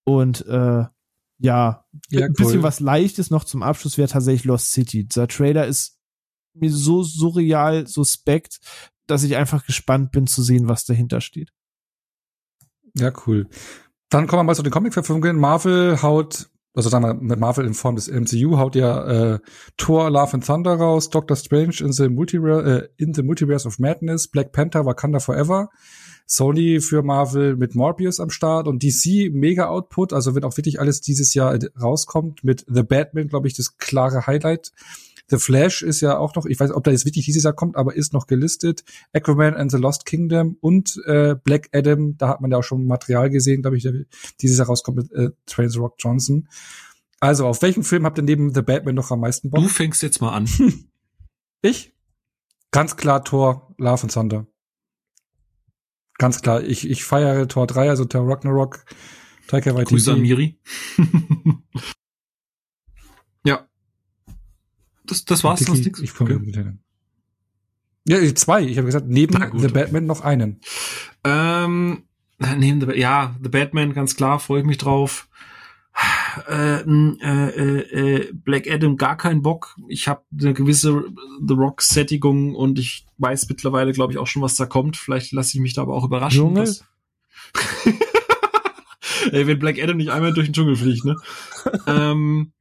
Und 0.04 0.46
äh, 0.46 0.84
ja, 1.38 1.84
ja 2.10 2.24
ein 2.24 2.32
bisschen 2.34 2.62
was 2.62 2.78
Leichtes 2.78 3.30
noch 3.30 3.42
zum 3.42 3.64
Abschluss 3.64 3.98
wäre 3.98 4.08
tatsächlich 4.08 4.44
Lost 4.44 4.72
City. 4.72 5.04
Dieser 5.04 5.26
Trailer 5.26 5.66
ist 5.66 5.98
mir 6.54 6.70
so 6.70 7.02
surreal, 7.02 7.86
suspekt, 7.86 8.60
dass 9.06 9.22
ich 9.22 9.36
einfach 9.36 9.66
gespannt 9.66 10.12
bin 10.12 10.26
zu 10.26 10.42
sehen, 10.42 10.68
was 10.68 10.84
dahinter 10.84 11.20
steht. 11.20 11.52
Ja, 12.94 13.12
cool. 13.26 13.48
Dann 14.10 14.26
kommen 14.26 14.40
wir 14.40 14.44
mal 14.44 14.54
zu 14.54 14.62
den 14.62 14.72
Comic-Verfilmungen. 14.72 15.38
Marvel 15.38 16.02
haut, 16.02 16.50
also 16.74 16.90
sagen 16.90 17.04
wir 17.04 17.14
mit 17.14 17.38
Marvel 17.38 17.66
in 17.66 17.74
Form 17.74 17.96
des 17.96 18.08
MCU 18.08 18.58
haut 18.58 18.74
ja 18.74 19.34
äh, 19.34 19.38
Thor, 19.76 20.10
Love 20.10 20.34
and 20.34 20.46
Thunder 20.46 20.74
raus, 20.74 21.08
Doctor 21.08 21.36
Strange 21.36 21.76
in 21.80 21.92
the, 21.92 22.08
Multiverse, 22.08 22.82
äh, 22.82 22.88
in 23.02 23.14
the 23.14 23.22
Multiverse 23.22 23.66
of 23.66 23.78
Madness, 23.78 24.28
Black 24.28 24.52
Panther, 24.52 24.84
Wakanda 24.84 25.18
Forever. 25.18 25.70
Sony 26.26 26.80
für 26.80 27.02
Marvel 27.02 27.56
mit 27.56 27.74
Morbius 27.74 28.20
am 28.20 28.30
Start 28.30 28.66
und 28.66 28.82
DC 28.82 29.30
mega 29.32 29.66
Output, 29.66 30.12
also 30.12 30.34
wenn 30.34 30.44
auch 30.44 30.56
wirklich 30.56 30.80
alles 30.80 31.00
dieses 31.00 31.34
Jahr 31.34 31.58
rauskommt 31.80 32.44
mit 32.44 32.64
The 32.68 32.82
Batman, 32.82 33.28
glaube 33.28 33.48
ich, 33.48 33.54
das 33.54 33.76
klare 33.76 34.26
Highlight. 34.26 34.72
The 35.32 35.38
Flash 35.38 35.80
ist 35.80 36.02
ja 36.02 36.18
auch 36.18 36.34
noch, 36.34 36.44
ich 36.44 36.60
weiß, 36.60 36.72
ob 36.72 36.84
da 36.84 36.90
jetzt 36.90 37.06
wirklich 37.06 37.24
dieses 37.24 37.44
Jahr 37.44 37.54
kommt, 37.54 37.74
aber 37.74 37.96
ist 37.96 38.12
noch 38.12 38.26
gelistet. 38.26 38.84
Aquaman 39.14 39.54
and 39.54 39.70
the 39.70 39.78
Lost 39.78 40.04
Kingdom 40.04 40.58
und 40.60 41.00
äh, 41.06 41.36
Black 41.42 41.70
Adam, 41.72 42.18
da 42.18 42.28
hat 42.28 42.42
man 42.42 42.50
ja 42.50 42.58
auch 42.58 42.62
schon 42.62 42.86
Material 42.86 43.30
gesehen, 43.30 43.62
glaube 43.62 43.78
ich, 43.78 43.82
der 43.82 43.94
dieses 44.42 44.58
Jahr 44.58 44.66
rauskommt 44.66 44.98
mit 44.98 45.12
äh, 45.12 45.30
Trains 45.46 45.78
Rock 45.78 45.94
Johnson. 45.98 46.48
Also, 47.18 47.46
auf 47.46 47.62
welchen 47.62 47.82
Film 47.82 48.04
habt 48.04 48.18
ihr 48.18 48.24
neben 48.24 48.52
The 48.52 48.60
Batman 48.60 48.94
noch 48.94 49.10
am 49.10 49.20
meisten 49.20 49.48
Bock? 49.48 49.62
Du 49.62 49.68
fängst 49.68 50.02
jetzt 50.02 50.20
mal 50.20 50.34
an. 50.34 50.46
ich? 51.62 51.94
Ganz 52.70 52.98
klar 52.98 53.24
Thor, 53.24 53.74
Love 53.78 54.02
and 54.02 54.12
Thunder. 54.12 54.46
Ganz 56.18 56.42
klar, 56.42 56.62
ich, 56.62 56.86
ich 56.86 57.04
feiere 57.04 57.48
Tor 57.48 57.66
3, 57.66 57.88
also 57.88 58.04
Thor 58.04 58.28
Ragnarok, 58.28 58.84
Taika 59.48 59.74
Waititi. 59.74 59.94
Grüße 59.94 60.12
an 60.12 60.20
Miri. 60.20 60.60
ja, 63.46 63.66
das, 65.04 65.24
das 65.24 65.44
war's, 65.44 65.60
sonst 65.60 65.84
nichts. 65.84 66.00
Ich 66.00 66.18
okay. 66.20 66.38
Ja, 68.06 68.34
zwei. 68.34 68.62
Ich 68.62 68.76
habe 68.78 68.86
gesagt, 68.86 69.06
neben 69.08 69.34
gut, 69.50 69.60
The 69.60 69.66
okay. 69.66 69.74
Batman 69.74 70.06
noch 70.06 70.22
einen. 70.22 70.60
Ähm, 71.24 72.04
neben 72.56 72.80
The, 72.80 72.98
ja, 72.98 73.36
The 73.42 73.48
Batman, 73.48 73.92
ganz 73.92 74.16
klar, 74.16 74.40
freue 74.40 74.60
ich 74.60 74.66
mich 74.66 74.78
drauf. 74.78 75.28
Äh, 76.48 76.80
äh, 76.80 77.80
äh, 77.80 78.32
Black 78.32 78.68
Adam 78.68 78.96
gar 78.96 79.16
keinen 79.16 79.42
Bock. 79.42 79.76
Ich 79.88 80.08
habe 80.08 80.22
eine 80.40 80.54
gewisse 80.54 81.04
The 81.46 81.54
Rock 81.54 81.82
Sättigung 81.82 82.54
und 82.54 82.78
ich 82.78 83.06
weiß 83.18 83.48
mittlerweile, 83.48 83.92
glaube 83.92 84.12
ich, 84.12 84.18
auch 84.18 84.26
schon, 84.26 84.42
was 84.42 84.56
da 84.56 84.66
kommt. 84.66 84.96
Vielleicht 84.96 85.32
lasse 85.32 85.56
ich 85.56 85.60
mich 85.60 85.74
da 85.74 85.82
aber 85.82 85.94
auch 85.94 86.04
überraschen. 86.04 86.38
Dschungel? 86.38 86.76
Ey, 89.32 89.46
wenn 89.46 89.58
Black 89.58 89.80
Adam 89.80 89.98
nicht 89.98 90.10
einmal 90.10 90.32
durch 90.32 90.48
den 90.48 90.54
Dschungel 90.54 90.76
fliegt, 90.76 91.04
ne? 91.04 91.16
ähm, 91.86 92.52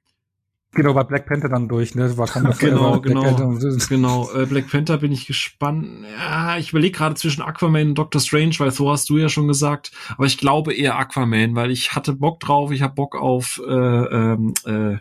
Genau, 0.74 0.94
bei 0.94 1.04
Black 1.04 1.26
Panther 1.26 1.50
dann 1.50 1.68
durch, 1.68 1.96
ne? 1.96 2.18
War 2.18 2.28
genau, 2.60 3.02
genau, 3.02 3.60
genau. 3.90 4.32
Äh, 4.34 4.46
Black 4.46 4.70
Panther 4.70 4.98
bin 5.00 5.12
ich 5.12 5.28
gespannt. 5.28 6.06
Ja, 6.18 6.58
ich 6.58 6.70
überlege 6.70 6.98
gerade 6.98 7.16
zwischen 7.16 7.42
Aquaman 7.42 7.90
und 7.90 7.96
Doctor 7.96 8.22
Strange, 8.22 8.56
weil 8.58 8.72
Thor 8.72 8.94
hast 8.94 9.10
du 9.10 9.18
ja 9.18 9.28
schon 9.28 9.50
gesagt. 9.50 9.92
Aber 10.12 10.26
ich 10.26 10.38
glaube 10.38 10.74
eher 10.74 10.98
Aquaman, 10.98 11.56
weil 11.56 11.72
ich 11.72 11.94
hatte 11.94 12.14
Bock 12.14 12.40
drauf. 12.40 12.72
Ich 12.72 12.82
habe 12.82 12.96
Bock 12.96 13.18
auf 13.18 13.62
äh, 13.68 13.74
ähm, 13.74 14.54
äh, 14.66 14.98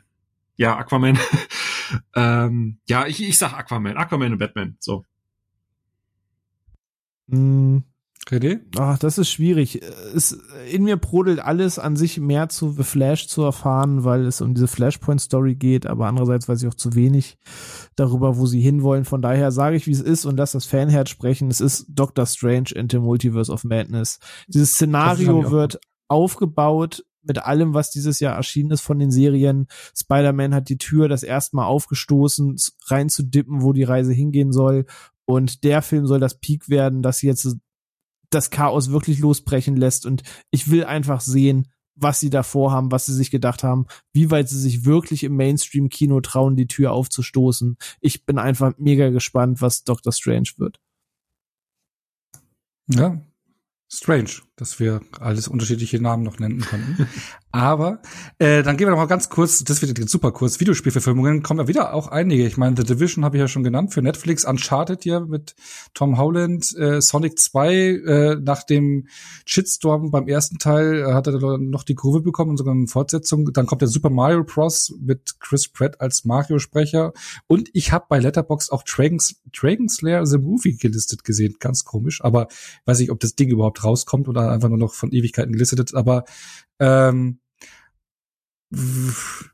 ja 0.57 0.76
Aquaman. 0.76 1.18
ähm, 2.16 2.78
ja, 2.89 3.07
ich, 3.07 3.23
ich 3.23 3.39
sag 3.39 3.52
Aquaman, 3.52 3.97
Aquaman 3.97 4.32
und 4.32 4.39
Batman. 4.39 4.76
So. 4.81 5.05
Mm, 7.28 7.78
René? 8.28 8.60
Ach, 8.78 8.99
das 8.99 9.18
ist 9.18 9.31
schwierig. 9.31 9.81
Es, 10.15 10.39
in 10.70 10.84
mir 10.84 10.97
brodelt 10.97 11.40
alles 11.40 11.78
an 11.78 11.97
sich 11.97 12.20
mehr 12.20 12.49
zu 12.49 12.70
The 12.70 12.82
Flash 12.82 13.28
zu 13.28 13.42
erfahren, 13.42 14.05
weil 14.05 14.26
es 14.26 14.40
um 14.40 14.55
diese 14.55 14.68
Flashpoint-Story 14.68 15.55
geht, 15.55 15.86
aber 15.86 16.07
andererseits 16.07 16.49
weiß 16.49 16.62
ich 16.62 16.68
auch 16.68 16.74
zu 16.74 16.94
wenig 16.94 17.39
darüber, 17.97 18.36
wo 18.36 18.47
sie 18.47 18.60
hinwollen. 18.60 19.05
Von 19.05 19.23
daher 19.23 19.52
sage 19.52 19.76
ich, 19.76 19.86
wie 19.86 19.92
es 19.92 20.02
ist 20.02 20.26
und 20.26 20.36
lass 20.36 20.52
das 20.52 20.66
Fanherz 20.66 21.10
sprechen. 21.10 21.50
Es 21.50 21.60
ist 21.60 21.86
Doctor 21.89 22.26
Strange 22.26 22.70
in 22.74 22.89
the 22.90 22.99
Multiverse 22.99 23.50
of 23.50 23.65
Madness. 23.65 24.18
Dieses 24.49 24.74
Szenario 24.74 25.50
wird 25.50 25.81
aufgebaut 26.08 27.05
mit 27.23 27.44
allem, 27.44 27.74
was 27.74 27.90
dieses 27.90 28.20
Jahr 28.20 28.36
erschienen 28.36 28.70
ist 28.70 28.81
von 28.81 28.99
den 28.99 29.10
Serien. 29.10 29.66
Spider-Man 29.97 30.55
hat 30.55 30.68
die 30.68 30.78
Tür 30.78 31.08
das 31.08 31.23
erste 31.23 31.57
Mal 31.57 31.66
aufgestoßen, 31.66 32.57
reinzudippen, 32.86 33.62
wo 33.62 33.73
die 33.73 33.82
Reise 33.82 34.12
hingehen 34.12 34.52
soll. 34.52 34.86
Und 35.26 35.65
der 35.65 35.82
Film 35.82 36.07
soll 36.07 36.20
das 36.20 36.39
Peak 36.40 36.68
werden, 36.68 37.02
dass 37.02 37.23
jetzt 37.23 37.57
das 38.31 38.50
Chaos 38.50 38.91
wirklich 38.91 39.18
losbrechen 39.18 39.76
lässt. 39.76 40.07
Und 40.07 40.23
ich 40.50 40.70
will 40.70 40.84
einfach 40.84 41.20
sehen, 41.20 41.68
was 41.97 42.20
sie 42.20 42.31
da 42.31 42.42
vorhaben, 42.42 42.91
was 42.91 43.07
sie 43.07 43.15
sich 43.15 43.31
gedacht 43.31 43.62
haben, 43.62 43.86
wie 44.12 44.31
weit 44.31 44.49
sie 44.49 44.59
sich 44.59 44.84
wirklich 44.84 45.23
im 45.25 45.36
Mainstream-Kino 45.36 46.20
trauen, 46.20 46.57
die 46.57 46.67
Tür 46.67 46.92
aufzustoßen. 46.92 47.76
Ich 48.00 48.25
bin 48.25 48.39
einfach 48.39 48.73
mega 48.78 49.10
gespannt, 49.10 49.60
was 49.60 49.84
Doctor 49.84 50.12
Strange 50.12 50.50
wird. 50.57 50.81
Ja, 52.89 53.20
strange, 53.89 54.31
dass 54.60 54.78
wir 54.78 55.00
alles 55.18 55.48
unterschiedliche 55.48 56.00
Namen 56.00 56.22
noch 56.22 56.39
nennen 56.39 56.60
konnten. 56.60 57.08
Aber 57.52 58.00
äh, 58.39 58.62
dann 58.62 58.76
gehen 58.76 58.86
wir 58.86 58.92
noch 58.92 58.98
mal 58.98 59.06
ganz 59.06 59.28
kurz, 59.28 59.64
das 59.64 59.82
wird 59.82 59.98
jetzt 59.98 60.12
super 60.12 60.30
kurz, 60.30 60.60
Videospielverfilmungen, 60.60 61.42
kommen 61.42 61.58
ja 61.58 61.66
wieder 61.66 61.94
auch 61.94 62.06
einige. 62.06 62.47
Ich 62.47 62.56
meine, 62.56 62.76
The 62.76 62.84
Division 62.84 63.24
habe 63.24 63.36
ich 63.36 63.40
ja 63.40 63.48
schon 63.48 63.64
genannt 63.64 63.92
für 63.92 64.02
Netflix, 64.02 64.44
Uncharted 64.44 65.05
ja 65.05 65.18
mit 65.18 65.56
Tom 65.94 66.16
Holland, 66.16 66.76
äh, 66.76 67.00
Sonic 67.00 67.39
2 67.39 67.74
äh, 67.74 68.36
nach 68.36 68.62
dem 68.62 69.08
Shitstorm 69.47 70.12
beim 70.12 70.28
ersten 70.28 70.58
Teil 70.58 71.00
äh, 71.00 71.12
hat 71.12 71.26
er 71.26 71.58
noch 71.58 71.82
die 71.82 71.94
Kurve 71.94 72.20
bekommen 72.20 72.50
und 72.50 72.56
sogar 72.56 72.74
eine 72.74 72.86
Fortsetzung. 72.86 73.52
Dann 73.52 73.66
kommt 73.66 73.82
der 73.82 73.89
Super 73.89 74.10
Mario 74.10 74.44
Bros. 74.44 74.94
mit 75.00 75.40
Chris 75.40 75.66
Pratt 75.68 76.00
als 76.00 76.24
Mario-Sprecher. 76.24 77.12
Und 77.48 77.68
ich 77.72 77.90
habe 77.90 78.06
bei 78.08 78.20
Letterbox 78.20 78.70
auch 78.70 78.84
Dragon's, 78.84 79.40
Dragon 79.52 79.89
Slayer 79.89 80.24
The 80.24 80.39
Movie 80.39 80.76
gelistet 80.76 81.24
gesehen. 81.24 81.56
Ganz 81.58 81.84
komisch, 81.84 82.22
aber 82.22 82.47
weiß 82.84 83.00
nicht, 83.00 83.10
ob 83.10 83.18
das 83.18 83.34
Ding 83.34 83.48
überhaupt 83.48 83.82
rauskommt 83.82 84.28
oder 84.28 84.50
einfach 84.51 84.69
nur 84.69 84.79
noch 84.79 84.95
von 84.95 85.12
Ewigkeiten 85.12 85.53
gelistet 85.53 85.81
ist. 85.81 85.95
Aber 85.95 86.25
ähm, 86.79 87.41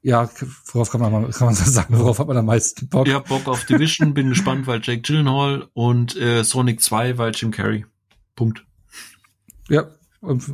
ja, 0.02 0.28
worauf 0.72 0.90
kann 0.90 1.00
man, 1.00 1.10
mal, 1.10 1.30
kann 1.30 1.46
man 1.46 1.54
sagen, 1.54 1.98
worauf 1.98 2.18
hat 2.18 2.28
man 2.28 2.36
am 2.36 2.46
meisten 2.46 2.88
Bock? 2.88 3.08
Ja, 3.08 3.20
Bock 3.20 3.48
auf 3.48 3.64
Division, 3.64 4.14
bin 4.14 4.28
gespannt, 4.28 4.66
weil 4.66 4.80
Jake 4.82 5.00
Gyllenhaal 5.00 5.68
und 5.72 6.16
äh, 6.16 6.44
Sonic 6.44 6.82
2, 6.82 7.18
weil 7.18 7.32
Jim 7.34 7.50
Carrey. 7.50 7.86
Punkt. 8.34 8.64
Ja, 9.68 9.88
und 10.20 10.44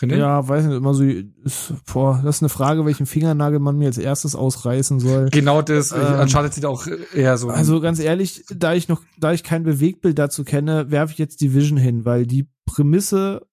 René? 0.00 0.16
Ja, 0.16 0.46
weiß 0.46 0.64
nicht, 0.64 0.76
immer 0.76 0.94
so, 0.94 1.02
ist, 1.02 1.74
boah, 1.92 2.20
das 2.24 2.36
ist 2.36 2.42
eine 2.42 2.48
Frage, 2.48 2.86
welchen 2.86 3.06
Fingernagel 3.06 3.58
man 3.58 3.76
mir 3.76 3.86
als 3.86 3.98
erstes 3.98 4.36
ausreißen 4.36 5.00
soll. 5.00 5.28
Genau 5.30 5.60
das, 5.60 5.90
ähm, 5.90 6.20
Uncharted 6.20 6.54
sieht 6.54 6.66
auch 6.66 6.86
eher 7.12 7.36
so. 7.36 7.48
Also 7.50 7.80
ganz 7.80 7.98
ehrlich, 7.98 8.44
da 8.48 8.74
ich 8.74 8.88
noch, 8.88 9.02
da 9.18 9.32
ich 9.32 9.42
kein 9.42 9.64
Bewegtbild 9.64 10.18
dazu 10.18 10.44
kenne, 10.44 10.90
werfe 10.90 11.12
ich 11.12 11.18
jetzt 11.18 11.40
Division 11.40 11.78
hin, 11.78 12.04
weil 12.04 12.26
die 12.26 12.48
Prämisse 12.64 13.46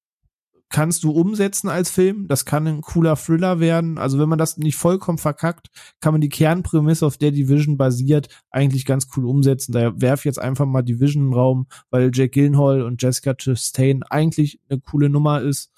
kannst 0.76 1.06
du 1.06 1.12
umsetzen 1.12 1.70
als 1.70 1.90
Film. 1.90 2.28
Das 2.28 2.44
kann 2.44 2.68
ein 2.68 2.82
cooler 2.82 3.16
Thriller 3.16 3.62
werden. 3.62 3.98
Also 3.98 4.20
wenn 4.20 4.28
man 4.28 4.38
das 4.38 4.58
nicht 4.58 4.76
vollkommen 4.76 5.18
verkackt, 5.18 5.68
kann 6.02 6.14
man 6.14 6.20
die 6.20 6.28
Kernprämisse, 6.28 7.06
auf 7.06 7.18
der 7.18 7.32
Division 7.32 7.78
basiert, 7.78 8.28
eigentlich 8.50 8.86
ganz 8.86 9.08
cool 9.16 9.26
umsetzen. 9.26 9.72
Da 9.72 10.00
werf 10.02 10.26
jetzt 10.26 10.40
einfach 10.40 10.66
mal 10.66 10.82
Division 10.82 11.30
den 11.30 11.34
Raum, 11.34 11.68
weil 11.92 12.12
Jack 12.14 12.34
Gyllenhaal 12.34 12.82
und 12.82 13.02
Jessica 13.02 13.34
Chastain 13.34 14.04
eigentlich 14.04 14.60
eine 14.70 14.82
coole 14.82 15.10
Nummer 15.10 15.42
ist 15.42 15.72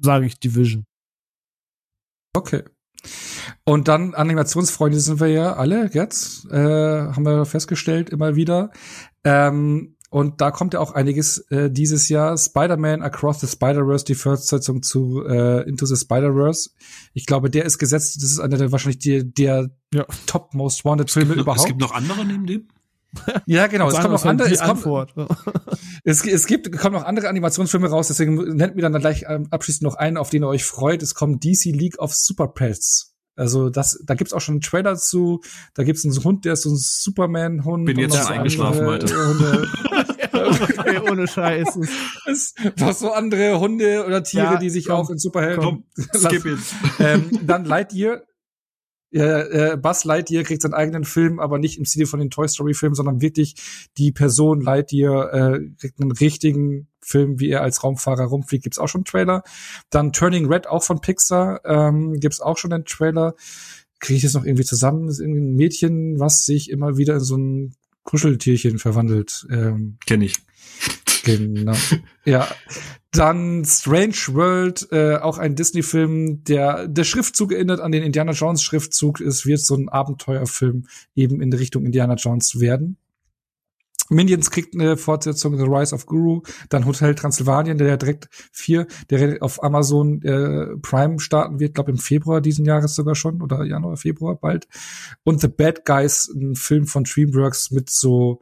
sage 0.00 0.26
ich 0.26 0.38
Division. 0.38 0.86
Okay. 2.34 2.64
Und 3.64 3.88
dann 3.88 4.14
Animationsfreunde 4.14 4.98
sind 4.98 5.20
wir 5.20 5.28
ja 5.28 5.54
alle 5.54 5.90
jetzt, 5.92 6.46
äh, 6.50 6.56
haben 6.56 7.24
wir 7.24 7.44
festgestellt 7.44 8.10
immer 8.10 8.34
wieder. 8.34 8.70
Ähm, 9.24 9.93
und 10.14 10.40
da 10.40 10.52
kommt 10.52 10.74
ja 10.74 10.78
auch 10.78 10.92
einiges 10.92 11.38
äh, 11.50 11.72
dieses 11.72 12.08
Jahr. 12.08 12.38
Spider-Man 12.38 13.02
Across 13.02 13.40
the 13.40 13.48
Spider-Verse, 13.48 14.04
die 14.04 14.14
Fortsetzung 14.14 14.80
zu 14.80 15.24
äh, 15.26 15.68
Into 15.68 15.86
the 15.86 15.96
Spider-Verse. 15.96 16.70
Ich 17.14 17.26
glaube, 17.26 17.50
der 17.50 17.64
ist 17.64 17.78
gesetzt. 17.78 18.22
Das 18.22 18.30
ist 18.30 18.38
einer 18.38 18.56
der 18.56 18.70
wahrscheinlich 18.70 19.00
die, 19.00 19.28
der 19.28 19.70
ja. 19.92 20.06
top 20.26 20.54
most 20.54 20.84
wanted 20.84 21.10
Filme 21.10 21.34
überhaupt. 21.34 21.62
Es 21.62 21.66
gibt 21.66 21.80
noch 21.80 21.90
andere 21.90 22.24
neben 22.24 22.46
dem? 22.46 22.68
Ja, 23.46 23.66
genau. 23.66 23.88
Es 23.88 23.96
kommen 23.96 24.12
noch 24.12 24.24
andere. 24.24 24.52
Es, 24.52 24.60
kommt, 24.60 24.86
es, 26.04 26.24
es 26.24 26.46
gibt, 26.46 26.70
kommen 26.78 26.94
noch 26.94 27.06
andere 27.06 27.28
Animationsfilme 27.28 27.90
raus. 27.90 28.06
Deswegen 28.06 28.36
nennt 28.54 28.76
mir 28.76 28.82
dann 28.82 28.92
gleich 28.92 29.24
ähm, 29.28 29.48
abschließend 29.50 29.82
noch 29.82 29.96
einen, 29.96 30.16
auf 30.16 30.30
den 30.30 30.44
ihr 30.44 30.48
euch 30.48 30.62
freut. 30.62 31.02
Es 31.02 31.16
kommt 31.16 31.42
DC 31.42 31.64
League 31.72 31.98
of 31.98 32.14
Super 32.14 32.46
Pets. 32.46 33.14
Also 33.36 33.68
das, 33.68 34.00
da 34.04 34.14
gibt's 34.14 34.32
auch 34.32 34.40
schon 34.40 34.54
einen 34.54 34.60
Trailer 34.60 34.96
zu. 34.96 35.40
Da 35.74 35.82
gibt's 35.82 36.04
einen 36.04 36.22
Hund, 36.22 36.44
der 36.44 36.52
ist 36.52 36.62
so 36.62 36.70
ein 36.70 36.76
Superman-Hund. 36.76 37.86
Bin 37.86 37.98
jetzt 37.98 38.16
schon 38.16 38.26
eingeschlafen, 38.28 38.84
Leute. 38.84 39.06
okay, 40.34 40.98
ohne 41.10 41.26
Scheiß. 41.28 41.78
Es, 42.26 42.54
was 42.76 43.00
so 43.00 43.12
andere 43.12 43.58
Hunde 43.60 44.04
oder 44.06 44.22
Tiere, 44.22 44.44
ja, 44.44 44.56
die 44.56 44.70
sich 44.70 44.86
komm, 44.86 44.96
auch 44.96 45.10
in 45.10 45.18
Superhelden. 45.18 45.62
Komm, 45.62 45.84
skip 46.14 46.44
jetzt. 46.44 46.74
Ähm, 46.98 47.40
dann 47.42 47.64
Lightyear 47.64 48.22
äh, 49.14 49.76
Buzz 49.76 50.04
Lightyear 50.04 50.42
kriegt 50.42 50.62
seinen 50.62 50.74
eigenen 50.74 51.04
Film, 51.04 51.38
aber 51.38 51.58
nicht 51.58 51.78
im 51.78 51.84
Stil 51.84 52.06
von 52.06 52.18
den 52.18 52.30
Toy 52.30 52.48
Story 52.48 52.74
Filmen, 52.74 52.96
sondern 52.96 53.20
wirklich 53.20 53.54
die 53.96 54.10
Person 54.10 54.60
Lightyear 54.60 55.32
äh, 55.32 55.60
kriegt 55.78 56.00
einen 56.00 56.10
richtigen 56.10 56.88
Film, 57.00 57.38
wie 57.38 57.50
er 57.50 57.62
als 57.62 57.84
Raumfahrer 57.84 58.24
rumfliegt, 58.24 58.64
gibt's 58.64 58.78
auch 58.78 58.88
schon 58.88 59.00
einen 59.00 59.04
Trailer. 59.04 59.42
Dann 59.90 60.12
Turning 60.12 60.46
Red 60.46 60.66
auch 60.66 60.82
von 60.82 61.00
Pixar 61.00 61.60
ähm, 61.64 62.14
gibt's 62.18 62.40
auch 62.40 62.58
schon 62.58 62.72
einen 62.72 62.86
Trailer. 62.86 63.34
Kriege 64.00 64.16
ich 64.16 64.22
das 64.22 64.34
noch 64.34 64.44
irgendwie 64.44 64.64
zusammen? 64.64 65.06
Das 65.06 65.16
ist 65.16 65.20
irgendwie 65.20 65.42
ein 65.42 65.54
Mädchen, 65.54 66.18
was 66.18 66.44
sich 66.44 66.70
immer 66.70 66.96
wieder 66.96 67.14
in 67.14 67.20
so 67.20 67.36
ein 67.36 67.74
Kuscheltierchen 68.04 68.78
verwandelt. 68.78 69.46
Ähm, 69.50 69.98
Kenn 70.06 70.22
ich. 70.22 70.36
Genau. 71.24 71.74
ja. 72.24 72.48
Dann 73.10 73.64
Strange 73.64 74.16
World, 74.32 74.88
äh, 74.90 75.16
auch 75.16 75.38
ein 75.38 75.54
Disney-Film, 75.54 76.42
der 76.44 76.88
der 76.88 77.04
Schriftzug 77.04 77.52
erinnert 77.52 77.80
an 77.80 77.92
den 77.92 78.02
Indiana 78.02 78.32
Jones 78.32 78.62
Schriftzug. 78.62 79.20
Es 79.20 79.46
wird 79.46 79.60
so 79.60 79.76
ein 79.76 79.88
Abenteuerfilm 79.88 80.86
eben 81.14 81.40
in 81.40 81.52
Richtung 81.52 81.86
Indiana 81.86 82.14
Jones 82.14 82.58
werden. 82.58 82.96
Minions 84.10 84.50
kriegt 84.50 84.74
eine 84.74 84.96
Fortsetzung, 84.96 85.56
The 85.56 85.64
Rise 85.64 85.94
of 85.94 86.06
Guru, 86.06 86.42
dann 86.68 86.86
Hotel 86.86 87.14
Transylvanien, 87.14 87.78
der 87.78 87.88
ja 87.88 87.96
direkt 87.96 88.28
vier, 88.52 88.86
der 89.10 89.42
auf 89.42 89.62
Amazon 89.62 90.22
äh, 90.22 90.76
Prime 90.82 91.18
starten 91.18 91.60
wird, 91.60 91.74
glaube 91.74 91.90
im 91.90 91.98
Februar 91.98 92.40
diesen 92.40 92.64
Jahres 92.64 92.94
sogar 92.94 93.14
schon 93.14 93.40
oder 93.40 93.64
Januar, 93.64 93.96
Februar 93.96 94.36
bald. 94.36 94.68
Und 95.22 95.40
The 95.40 95.48
Bad 95.48 95.84
Guys, 95.84 96.28
ein 96.34 96.54
Film 96.54 96.86
von 96.86 97.04
DreamWorks 97.04 97.70
mit 97.70 97.90
so 97.90 98.40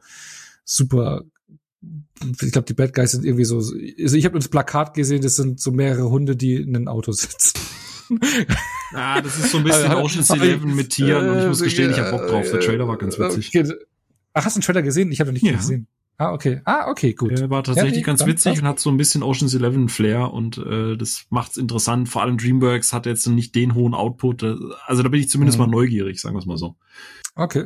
super 0.65 1.23
ich 2.41 2.51
glaube, 2.51 2.65
die 2.65 2.73
Bad 2.73 2.93
Guys 2.93 3.11
sind 3.11 3.25
irgendwie 3.25 3.43
so, 3.43 3.57
also 3.57 3.75
ich 4.17 4.23
habe 4.23 4.39
das 4.39 4.47
Plakat 4.47 4.93
gesehen, 4.93 5.21
das 5.21 5.35
sind 5.35 5.59
so 5.59 5.71
mehrere 5.71 6.09
Hunde, 6.09 6.37
die 6.37 6.55
in 6.55 6.75
einem 6.75 6.87
Auto 6.87 7.11
sitzen. 7.11 7.59
Ah, 8.93 9.21
das 9.21 9.37
ist 9.37 9.51
so 9.51 9.57
ein 9.57 9.63
bisschen 9.63 9.85
also, 9.91 10.03
Ocean's 10.03 10.29
Eleven 10.29 10.75
mit 10.75 10.91
Tieren 10.91 11.29
und 11.29 11.39
ich 11.39 11.47
muss 11.47 11.61
gestehen, 11.61 11.91
ich 11.91 11.99
habe 11.99 12.11
Bock 12.11 12.27
drauf. 12.27 12.49
Der 12.51 12.59
Trailer 12.59 12.87
war 12.87 12.97
ganz 12.97 13.17
witzig. 13.17 13.51
Ach, 14.33 14.45
hast 14.45 14.55
du 14.55 14.59
einen 14.59 14.63
Trailer 14.63 14.81
gesehen? 14.81 15.11
Ich 15.11 15.19
habe 15.19 15.29
noch 15.29 15.33
nicht 15.33 15.45
ja. 15.45 15.53
gesehen. 15.53 15.87
Ah, 16.17 16.31
okay. 16.31 16.61
Ah, 16.65 16.89
okay, 16.89 17.13
gut. 17.13 17.37
Der 17.37 17.49
war 17.49 17.63
tatsächlich 17.63 17.97
ja, 17.97 18.05
ganz 18.05 18.25
witzig 18.25 18.59
und 18.59 18.67
hat 18.67 18.79
so 18.79 18.89
ein 18.89 18.97
bisschen 18.97 19.23
Ocean's 19.23 19.55
Eleven 19.55 19.89
Flair 19.89 20.31
und 20.31 20.57
äh, 20.57 20.95
das 20.95 21.25
macht's 21.29 21.57
interessant. 21.57 22.07
Vor 22.07 22.21
allem 22.21 22.37
DreamWorks 22.37 22.93
hat 22.93 23.07
jetzt 23.07 23.25
nicht 23.27 23.55
den 23.55 23.73
hohen 23.73 23.93
Output. 23.93 24.43
Äh, 24.43 24.55
also 24.85 25.01
da 25.01 25.09
bin 25.09 25.19
ich 25.19 25.29
zumindest 25.29 25.57
mhm. 25.57 25.65
mal 25.65 25.71
neugierig, 25.71 26.21
sagen 26.21 26.35
wir 26.35 26.39
es 26.39 26.45
mal 26.45 26.57
so. 26.57 26.75
Okay. 27.35 27.65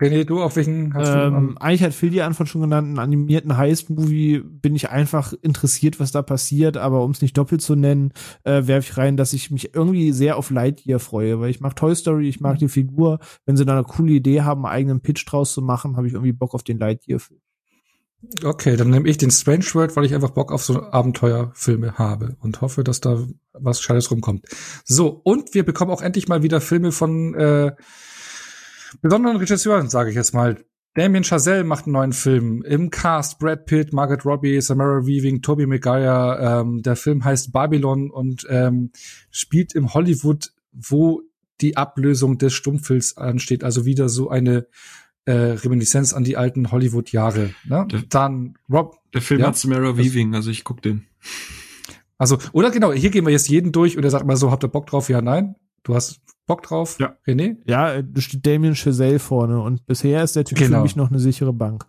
René, 0.00 0.24
du 0.24 0.40
auf 0.40 0.54
welchen 0.54 0.94
hast 0.94 1.08
ähm, 1.08 1.54
du? 1.54 1.60
Eigentlich 1.60 1.82
hat 1.82 1.94
Phil 1.94 2.10
die 2.10 2.22
Antwort 2.22 2.48
schon 2.48 2.60
genannt, 2.60 2.86
einen 2.86 2.98
animierten 3.00 3.56
Heist-Movie 3.56 4.42
bin 4.44 4.76
ich 4.76 4.90
einfach 4.90 5.32
interessiert, 5.42 5.98
was 5.98 6.12
da 6.12 6.22
passiert, 6.22 6.76
aber 6.76 7.02
um 7.02 7.10
es 7.10 7.20
nicht 7.20 7.36
doppelt 7.36 7.62
zu 7.62 7.74
nennen, 7.74 8.12
äh, 8.44 8.66
werfe 8.66 8.90
ich 8.90 8.96
rein, 8.96 9.16
dass 9.16 9.32
ich 9.32 9.50
mich 9.50 9.74
irgendwie 9.74 10.12
sehr 10.12 10.36
auf 10.36 10.50
Lightyear 10.50 11.00
freue, 11.00 11.40
weil 11.40 11.50
ich 11.50 11.60
mag 11.60 11.74
Toy 11.74 11.94
Story, 11.96 12.28
ich 12.28 12.40
mag 12.40 12.54
mhm. 12.54 12.58
die 12.58 12.68
Figur. 12.68 13.18
Wenn 13.44 13.56
sie 13.56 13.64
da 13.64 13.72
eine 13.72 13.84
coole 13.84 14.12
Idee 14.12 14.42
haben, 14.42 14.64
einen 14.64 14.74
eigenen 14.74 15.00
Pitch 15.00 15.24
draus 15.26 15.52
zu 15.52 15.62
machen, 15.62 15.96
habe 15.96 16.06
ich 16.06 16.12
irgendwie 16.12 16.32
Bock 16.32 16.54
auf 16.54 16.62
den 16.62 16.78
Lightyear-Film. 16.78 17.40
Okay, 18.44 18.76
dann 18.76 18.90
nehme 18.90 19.08
ich 19.08 19.16
den 19.16 19.30
Strange 19.30 19.66
World, 19.74 19.94
weil 19.96 20.04
ich 20.04 20.14
einfach 20.14 20.30
Bock 20.30 20.50
auf 20.50 20.64
so 20.64 20.82
Abenteuerfilme 20.82 21.98
habe 21.98 22.36
und 22.40 22.60
hoffe, 22.60 22.82
dass 22.82 23.00
da 23.00 23.24
was 23.52 23.80
Scheißes 23.80 24.10
rumkommt. 24.10 24.46
So, 24.84 25.20
und 25.22 25.54
wir 25.54 25.64
bekommen 25.64 25.92
auch 25.92 26.02
endlich 26.02 26.26
mal 26.26 26.42
wieder 26.42 26.60
Filme 26.60 26.90
von 26.90 27.34
äh, 27.34 27.72
besonderen 29.00 29.36
Regisseuren, 29.36 29.88
sage 29.88 30.10
ich 30.10 30.16
jetzt 30.16 30.34
mal. 30.34 30.56
Damien 30.94 31.22
Chazelle 31.22 31.64
macht 31.64 31.86
einen 31.86 31.92
neuen 31.92 32.12
Film. 32.12 32.62
Im 32.62 32.90
Cast 32.90 33.38
Brad 33.38 33.66
Pitt, 33.66 33.92
Margaret 33.92 34.24
Robbie, 34.24 34.60
Samara 34.60 35.06
Weaving, 35.06 35.42
Tobey 35.42 35.66
Maguire. 35.66 36.38
Ähm, 36.40 36.82
der 36.82 36.96
Film 36.96 37.24
heißt 37.24 37.52
Babylon 37.52 38.10
und 38.10 38.46
ähm, 38.50 38.90
spielt 39.30 39.74
im 39.74 39.94
Hollywood, 39.94 40.52
wo 40.72 41.22
die 41.60 41.76
Ablösung 41.76 42.38
des 42.38 42.52
Stummfilms 42.54 43.16
ansteht. 43.16 43.62
Also 43.62 43.84
wieder 43.84 44.08
so 44.08 44.28
eine 44.28 44.66
äh, 45.24 45.32
Reminiszenz 45.32 46.12
an 46.14 46.24
die 46.24 46.36
alten 46.36 46.72
Hollywood-Jahre. 46.72 47.50
Ne? 47.64 47.86
Dann 48.08 48.54
Rob. 48.68 48.96
Der 49.14 49.22
Film 49.22 49.40
ja, 49.40 49.48
hat 49.48 49.56
Samara 49.56 49.96
Weaving, 49.96 50.34
also 50.34 50.50
ich 50.50 50.64
guck 50.64 50.82
den. 50.82 51.06
Also, 52.16 52.38
oder 52.52 52.70
genau, 52.72 52.92
hier 52.92 53.10
gehen 53.10 53.24
wir 53.24 53.30
jetzt 53.30 53.48
jeden 53.48 53.70
durch 53.70 53.96
und 53.96 54.02
er 54.02 54.10
sagt 54.10 54.26
mal 54.26 54.36
so, 54.36 54.50
habt 54.50 54.64
ihr 54.64 54.68
Bock 54.68 54.86
drauf? 54.86 55.08
Ja, 55.08 55.22
nein. 55.22 55.54
Du 55.88 55.94
hast 55.94 56.20
Bock 56.46 56.62
drauf, 56.62 56.98
ja. 57.00 57.16
René? 57.26 57.56
Ja, 57.66 58.02
da 58.02 58.20
steht 58.20 58.44
Damien 58.44 58.74
Chazelle 58.74 59.18
vorne 59.18 59.58
und 59.58 59.86
bisher 59.86 60.22
ist 60.22 60.36
der 60.36 60.44
Typ 60.44 60.58
genau. 60.58 60.76
für 60.76 60.82
mich 60.82 60.96
noch 60.96 61.08
eine 61.08 61.18
sichere 61.18 61.54
Bank. 61.54 61.86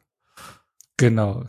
Genau. 0.95 1.43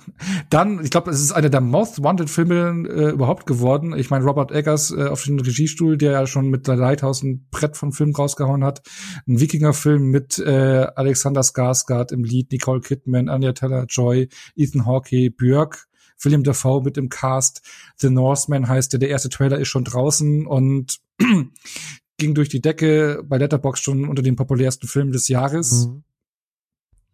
Dann, 0.49 0.83
ich 0.83 0.91
glaube, 0.91 1.13
es 1.13 1.21
ist 1.21 1.31
einer 1.31 1.49
der 1.49 1.61
most 1.61 2.03
wanted 2.03 2.29
Filme 2.29 2.89
äh, 2.89 3.11
überhaupt 3.11 3.47
geworden. 3.47 3.97
Ich 3.97 4.11
meine, 4.11 4.25
Robert 4.25 4.51
Eggers 4.51 4.91
äh, 4.91 5.05
auf 5.07 5.23
den 5.23 5.39
Regiestuhl, 5.39 5.97
der 5.97 6.11
ja 6.11 6.27
schon 6.27 6.51
mit 6.51 6.67
The 6.67 6.73
Lighthouse 6.73 7.23
ein 7.23 7.47
Brett 7.53 7.77
von 7.77 7.93
Film 7.93 8.13
rausgehauen 8.13 8.65
hat. 8.65 8.83
Ein 9.29 9.39
Wikinger-Film 9.39 10.11
mit 10.11 10.41
äh, 10.41 10.89
Alexander 10.97 11.43
Skarsgård 11.43 12.13
im 12.13 12.25
Lied, 12.25 12.51
Nicole 12.51 12.81
Kidman, 12.81 13.29
Anya 13.29 13.53
Taylor-Joy, 13.53 14.29
Ethan 14.57 14.87
Hawke, 14.87 15.31
Björk, 15.31 15.87
William 16.21 16.43
Dafoe 16.43 16.83
mit 16.83 16.97
im 16.97 17.11
Cast. 17.11 17.63
The 17.97 18.11
Northman 18.11 18.67
heißt 18.67 18.93
der. 18.93 18.99
Der 18.99 19.11
erste 19.11 19.29
Trailer 19.29 19.59
ist 19.59 19.69
schon 19.69 19.85
draußen 19.85 20.47
und 20.47 20.99
ging 22.21 22.35
durch 22.35 22.49
die 22.49 22.61
Decke 22.61 23.25
bei 23.27 23.39
Letterbox 23.39 23.81
schon 23.81 24.09
unter 24.09 24.23
den 24.23 24.37
populärsten 24.37 24.87
Filmen 24.87 25.11
des 25.11 25.27
Jahres. 25.27 25.89
Mhm. 25.89 26.05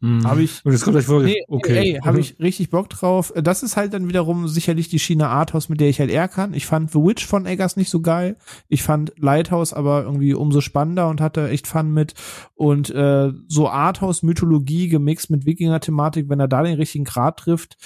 Mhm. 0.00 0.26
Habe 0.26 0.42
ich. 0.42 0.64
Und 0.64 0.72
jetzt 0.72 0.82
kommt 0.82 0.94
gleich 0.94 1.06
vor, 1.06 1.22
nee, 1.22 1.42
okay. 1.48 1.94
Ey, 1.94 2.00
habe 2.04 2.20
ich 2.20 2.38
richtig 2.38 2.68
Bock 2.68 2.90
drauf. 2.90 3.32
Das 3.34 3.62
ist 3.62 3.76
halt 3.76 3.94
dann 3.94 4.08
wiederum 4.08 4.46
sicherlich 4.46 4.88
die 4.88 4.98
Schiene 4.98 5.28
Arthouse, 5.28 5.70
mit 5.70 5.80
der 5.80 5.88
ich 5.88 6.00
halt 6.00 6.10
eher 6.10 6.28
kann. 6.28 6.52
Ich 6.52 6.66
fand 6.66 6.90
The 6.90 6.98
Witch 6.98 7.24
von 7.24 7.46
Eggers 7.46 7.76
nicht 7.76 7.88
so 7.88 8.00
geil. 8.00 8.36
Ich 8.68 8.82
fand 8.82 9.14
Lighthouse 9.16 9.72
aber 9.72 10.02
irgendwie 10.02 10.34
umso 10.34 10.60
spannender 10.60 11.08
und 11.08 11.22
hatte 11.22 11.48
echt 11.48 11.66
Fun 11.66 11.92
mit. 11.92 12.12
Und 12.54 12.90
äh, 12.90 13.32
so 13.48 13.68
Arthouse-Mythologie 13.70 14.88
gemixt 14.88 15.30
mit 15.30 15.46
Wikinger-Thematik, 15.46 16.28
wenn 16.28 16.40
er 16.40 16.48
da 16.48 16.62
den 16.62 16.76
richtigen 16.76 17.04
Grad 17.04 17.38
trifft. 17.38 17.76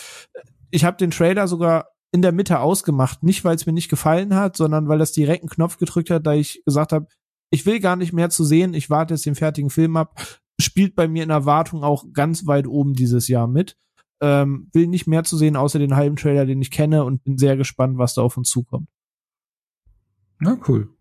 Ich 0.70 0.84
habe 0.84 0.96
den 0.96 1.12
Trailer 1.12 1.46
sogar 1.46 1.90
in 2.12 2.22
der 2.22 2.32
Mitte 2.32 2.60
ausgemacht. 2.60 3.22
Nicht, 3.22 3.44
weil 3.44 3.56
es 3.56 3.66
mir 3.66 3.72
nicht 3.72 3.88
gefallen 3.88 4.34
hat, 4.34 4.56
sondern 4.56 4.88
weil 4.88 4.98
das 4.98 5.12
direkt 5.12 5.42
einen 5.42 5.50
Knopf 5.50 5.78
gedrückt 5.78 6.10
hat, 6.10 6.26
da 6.26 6.32
ich 6.32 6.62
gesagt 6.64 6.92
habe, 6.92 7.06
ich 7.50 7.66
will 7.66 7.80
gar 7.80 7.96
nicht 7.96 8.12
mehr 8.12 8.30
zu 8.30 8.44
sehen, 8.44 8.74
ich 8.74 8.90
warte 8.90 9.14
jetzt 9.14 9.26
den 9.26 9.34
fertigen 9.34 9.70
Film 9.70 9.96
ab. 9.96 10.20
Spielt 10.60 10.94
bei 10.94 11.08
mir 11.08 11.22
in 11.22 11.30
Erwartung 11.30 11.82
auch 11.82 12.04
ganz 12.12 12.46
weit 12.46 12.66
oben 12.66 12.94
dieses 12.94 13.28
Jahr 13.28 13.46
mit. 13.46 13.76
Ähm, 14.20 14.68
will 14.72 14.86
nicht 14.86 15.06
mehr 15.06 15.24
zu 15.24 15.36
sehen, 15.36 15.56
außer 15.56 15.78
den 15.78 15.96
halben 15.96 16.16
Trailer, 16.16 16.44
den 16.44 16.60
ich 16.60 16.70
kenne 16.70 17.04
und 17.04 17.24
bin 17.24 17.38
sehr 17.38 17.56
gespannt, 17.56 17.96
was 17.96 18.14
da 18.14 18.22
auf 18.22 18.36
uns 18.36 18.50
zukommt. 18.50 18.88
Na, 20.38 20.58
cool. 20.68 20.94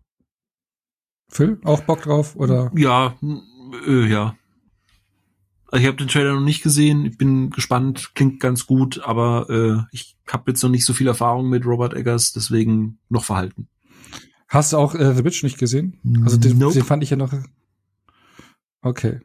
Phil, 1.28 1.60
auch 1.64 1.82
Bock 1.82 2.02
drauf, 2.02 2.34
oder? 2.36 2.72
Ja, 2.74 3.16
äh, 3.86 4.06
ja. 4.06 4.36
Also 5.70 5.82
ich 5.82 5.86
habe 5.86 5.96
den 5.96 6.08
Trailer 6.08 6.34
noch 6.34 6.40
nicht 6.40 6.62
gesehen. 6.62 7.06
Ich 7.06 7.16
bin 7.16 7.50
gespannt, 7.50 8.12
klingt 8.14 8.40
ganz 8.40 8.66
gut, 8.66 9.00
aber 9.04 9.48
äh, 9.48 9.94
ich 9.94 10.16
habe 10.28 10.50
jetzt 10.50 10.62
noch 10.62 10.70
nicht 10.70 10.84
so 10.84 10.92
viel 10.92 11.06
Erfahrung 11.06 11.48
mit 11.48 11.64
Robert 11.64 11.94
Eggers, 11.94 12.32
deswegen 12.32 12.98
noch 13.08 13.24
verhalten. 13.24 13.68
Hast 14.48 14.72
du 14.72 14.78
auch 14.78 14.96
äh, 14.96 15.14
The 15.14 15.24
Witch 15.24 15.44
nicht 15.44 15.58
gesehen? 15.58 16.00
Also 16.24 16.36
den, 16.36 16.58
nope. 16.58 16.74
den 16.74 16.84
fand 16.84 17.04
ich 17.04 17.10
ja 17.10 17.16
noch. 17.16 17.32
Okay. 18.82 19.20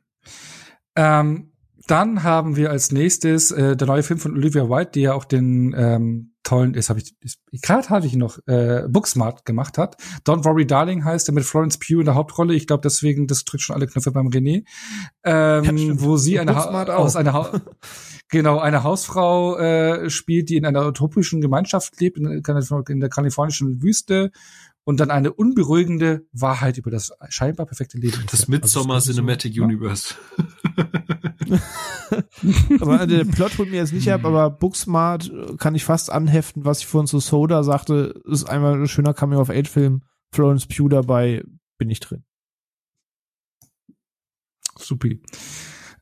Ähm, 0.96 1.52
dann 1.88 2.24
haben 2.24 2.56
wir 2.56 2.72
als 2.72 2.92
nächstes 2.92 3.52
äh, 3.52 3.76
der 3.76 3.88
neue 3.88 4.04
Film 4.04 4.20
von 4.20 4.34
Olivia 4.34 4.70
White, 4.70 4.92
die 4.96 5.02
ja 5.02 5.14
auch 5.14 5.26
den 5.26 5.74
ähm, 5.78 6.36
tollen, 6.46 6.74
jetzt 6.74 6.90
habe 6.90 7.00
ich, 7.00 7.16
gerade 7.62 7.90
hatte 7.90 8.08
ich 8.08 8.16
noch, 8.16 8.40
äh, 8.48 8.84
Booksmart 8.88 9.46
gemacht 9.46 9.78
hat. 9.78 9.98
Don't 10.26 10.46
Worry 10.46 10.66
Darling 10.66 11.04
heißt 11.04 11.28
er 11.30 11.34
mit 11.34 11.44
Florence 11.44 11.78
Pugh 11.78 12.00
in 12.00 12.06
der 12.06 12.16
Hauptrolle. 12.16 12.54
Ich 12.54 12.68
glaube 12.68 12.82
deswegen, 12.82 13.28
das 13.28 13.44
drückt 13.44 13.64
schon 13.64 13.76
alle 13.76 13.88
Knöpfe 13.88 14.12
beim 14.12 14.28
René. 14.28 14.64
Ähm, 15.24 15.78
ja, 15.78 16.02
wo 16.02 16.18
sie 16.18 16.40
eine 16.40 16.56
aus 16.96 17.16
einer 17.16 17.34
ha 17.34 17.62
genau 18.30 18.60
eine 18.60 18.84
Hausfrau 18.84 19.58
äh, 19.58 20.10
spielt, 20.10 20.50
die 20.50 20.58
in 20.58 20.66
einer 20.66 20.88
utopischen 20.88 21.42
Gemeinschaft 21.42 22.00
lebt 22.00 22.18
in, 22.18 22.26
in 22.26 23.00
der 23.00 23.10
kalifornischen 23.10 23.82
Wüste 23.82 24.32
und 24.86 25.00
dann 25.00 25.12
eine 25.12 25.34
unberuhigende 25.34 26.26
Wahrheit 26.32 26.78
über 26.78 26.92
das 26.92 27.12
scheinbar 27.30 27.66
perfekte 27.66 27.98
Leben. 27.98 28.24
Das 28.32 28.48
Midsommar 28.48 28.96
also, 28.96 29.12
Cinematic 29.12 29.56
so, 29.56 29.64
Universe. 29.64 30.16
aber 32.80 33.08
der 33.08 33.26
Plot 33.26 33.58
holt 33.58 33.72
mir 33.72 33.78
jetzt 33.78 33.94
nicht 33.94 34.12
ab, 34.12 34.24
aber 34.24 34.52
Booksmart 34.52 35.32
kann 35.58 35.76
ich 35.76 35.84
fast 35.84 36.12
anheften, 36.12 36.66
was 36.66 36.80
ich 36.80 36.88
vorhin 36.88 37.08
zu 37.08 37.20
Soda 37.20 37.64
sagte, 37.64 38.22
ist 38.26 38.46
einmal 38.46 38.76
ein 38.76 38.88
schöner 38.88 39.16
Cameo 39.16 39.42
of 39.42 39.50
Eight 39.50 39.68
Film, 39.68 40.04
Florence 40.32 40.68
Pugh 40.68 40.88
dabei, 40.88 41.44
bin 41.78 41.90
ich 41.90 42.00
drin. 42.00 42.24
Supi. 44.78 45.22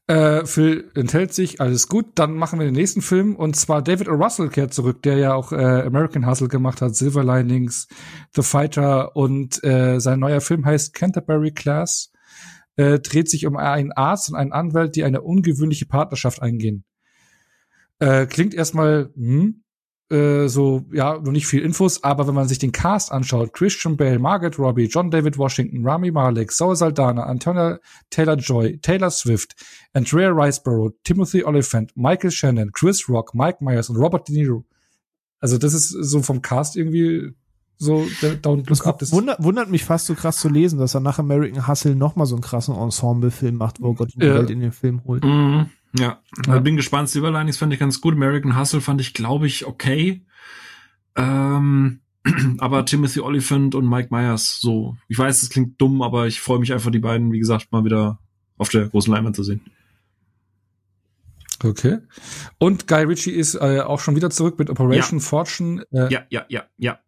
Äh, 0.08 0.46
Phil 0.46 0.92
enthält 0.96 1.34
sich, 1.34 1.62
alles 1.62 1.88
gut. 1.88 2.08
Dann 2.16 2.34
machen 2.34 2.60
wir 2.60 2.66
den 2.66 2.76
nächsten 2.76 3.02
Film 3.02 3.36
und 3.36 3.56
zwar 3.56 3.82
David 3.82 4.10
O. 4.10 4.14
Russell 4.14 4.50
kehrt 4.50 4.74
zurück, 4.74 5.02
der 5.04 5.18
ja 5.18 5.34
auch 5.34 5.54
äh, 5.54 5.84
American 5.84 6.28
Hustle 6.28 6.50
gemacht 6.50 6.82
hat, 6.82 6.96
Silver 6.96 7.24
Linings, 7.24 7.88
The 8.36 8.44
Fighter 8.44 9.16
und 9.16 9.64
äh, 9.64 10.00
sein 10.00 10.20
neuer 10.20 10.42
Film 10.42 10.66
heißt 10.66 10.94
Canterbury 10.94 11.52
Class. 11.52 12.12
Äh, 12.76 13.00
dreht 13.00 13.30
sich 13.30 13.46
um 13.46 13.56
einen 13.56 13.92
Arzt 13.92 14.30
und 14.30 14.36
einen 14.36 14.52
Anwalt, 14.52 14.96
die 14.96 15.04
eine 15.04 15.22
ungewöhnliche 15.22 15.86
Partnerschaft 15.86 16.42
eingehen. 16.42 16.84
Äh, 18.00 18.26
klingt 18.26 18.54
erstmal, 18.54 19.12
hm, 19.16 19.63
äh, 20.10 20.48
so, 20.48 20.86
ja, 20.92 21.18
noch 21.18 21.32
nicht 21.32 21.48
viel 21.48 21.62
Infos, 21.62 22.04
aber 22.04 22.28
wenn 22.28 22.36
man 22.36 22.48
sich 22.48 22.60
den 22.60 22.72
Cast 22.72 23.12
anschaut, 23.12 23.54
Christian 23.54 23.98
Bale, 23.98 24.20
Margaret 24.20 24.60
Robbie, 24.60 24.86
John 24.86 25.10
David 25.10 25.38
Washington, 25.38 25.88
Rami 25.88 26.12
Malek, 26.12 26.52
Zoe 26.52 26.76
Saldana, 26.76 27.24
Antonia 27.24 27.80
Taylor-Joy, 28.10 28.80
Taylor 28.80 29.10
Swift, 29.10 29.56
Andrea 29.94 30.30
Riceborough, 30.30 30.94
Timothy 31.04 31.44
Oliphant, 31.44 31.92
Michael 31.96 32.32
Shannon, 32.32 32.72
Chris 32.72 33.08
Rock, 33.10 33.34
Mike 33.34 33.64
Myers 33.64 33.90
und 33.90 33.98
Robert 33.98 34.28
De 34.28 34.36
Niro. 34.36 34.66
Also 35.40 35.58
das 35.58 35.74
ist 35.74 35.90
so 35.90 36.22
vom 36.22 36.42
Cast 36.42 36.76
irgendwie 36.76 37.34
so 37.78 38.06
der 38.22 38.42
Don't 38.42 38.70
Look 38.70 38.86
Up. 38.86 39.00
Das 39.00 39.12
wundert, 39.12 39.44
wundert 39.44 39.70
mich 39.70 39.84
fast 39.84 40.06
so 40.06 40.16
krass 40.16 40.38
zu 40.38 40.48
lesen, 40.48 40.80
dass 40.80 40.96
er 40.96 41.02
nach 41.02 41.20
American 41.20 41.68
Hustle 41.68 41.96
noch 41.96 42.16
mal 42.16 42.26
so 42.26 42.36
einen 42.36 42.44
krassen 42.44 42.76
Ensemble-Film 42.76 43.56
macht, 43.56 43.82
wo 43.82 43.94
Gott 43.94 44.14
die 44.16 44.26
ja. 44.26 44.36
Welt 44.36 44.50
in 44.50 44.60
den 44.60 44.72
Film 44.72 45.04
holt. 45.06 45.24
Mhm. 45.24 45.70
Ja, 45.98 46.22
ja. 46.48 46.60
bin 46.60 46.76
gespannt. 46.76 47.10
Silver 47.10 47.32
Linings 47.32 47.58
fand 47.58 47.74
ich 47.74 47.80
ganz 47.80 48.02
gut. 48.02 48.16
American 48.16 48.58
Hustle 48.58 48.82
fand 48.82 49.02
ich, 49.02 49.14
glaube 49.14 49.48
ich, 49.48 49.66
okay. 49.66 50.26
Ähm, 51.16 52.02
aber 52.58 52.86
Timothy 52.86 53.20
Oliphant 53.20 53.76
und 53.76 53.88
Mike 53.88 54.10
Myers, 54.12 54.60
so. 54.60 54.98
Ich 55.08 55.18
weiß, 55.18 55.44
es 55.44 55.50
klingt 55.50 55.80
dumm, 55.80 56.02
aber 56.02 56.28
ich 56.28 56.42
freue 56.42 56.60
mich 56.60 56.74
einfach, 56.74 56.92
die 56.92 57.00
beiden, 57.00 57.32
wie 57.32 57.40
gesagt, 57.40 57.72
mal 57.72 57.86
wieder 57.86 58.20
auf 58.58 58.70
der 58.70 58.88
großen 58.88 59.14
Leinwand 59.14 59.36
zu 59.36 59.44
sehen. 59.44 59.62
Okay. 61.64 62.00
Und 62.60 62.88
Guy 62.88 63.04
Ritchie 63.04 63.32
ist 63.32 63.56
äh, 63.56 63.80
auch 63.80 64.00
schon 64.00 64.16
wieder 64.16 64.30
zurück 64.30 64.60
mit 64.60 64.70
Operation 64.70 65.20
ja. 65.20 65.26
Fortune. 65.26 65.86
Äh, 65.92 66.12
ja, 66.12 66.24
ja, 66.30 66.46
ja, 66.50 66.64
ja. 66.78 67.00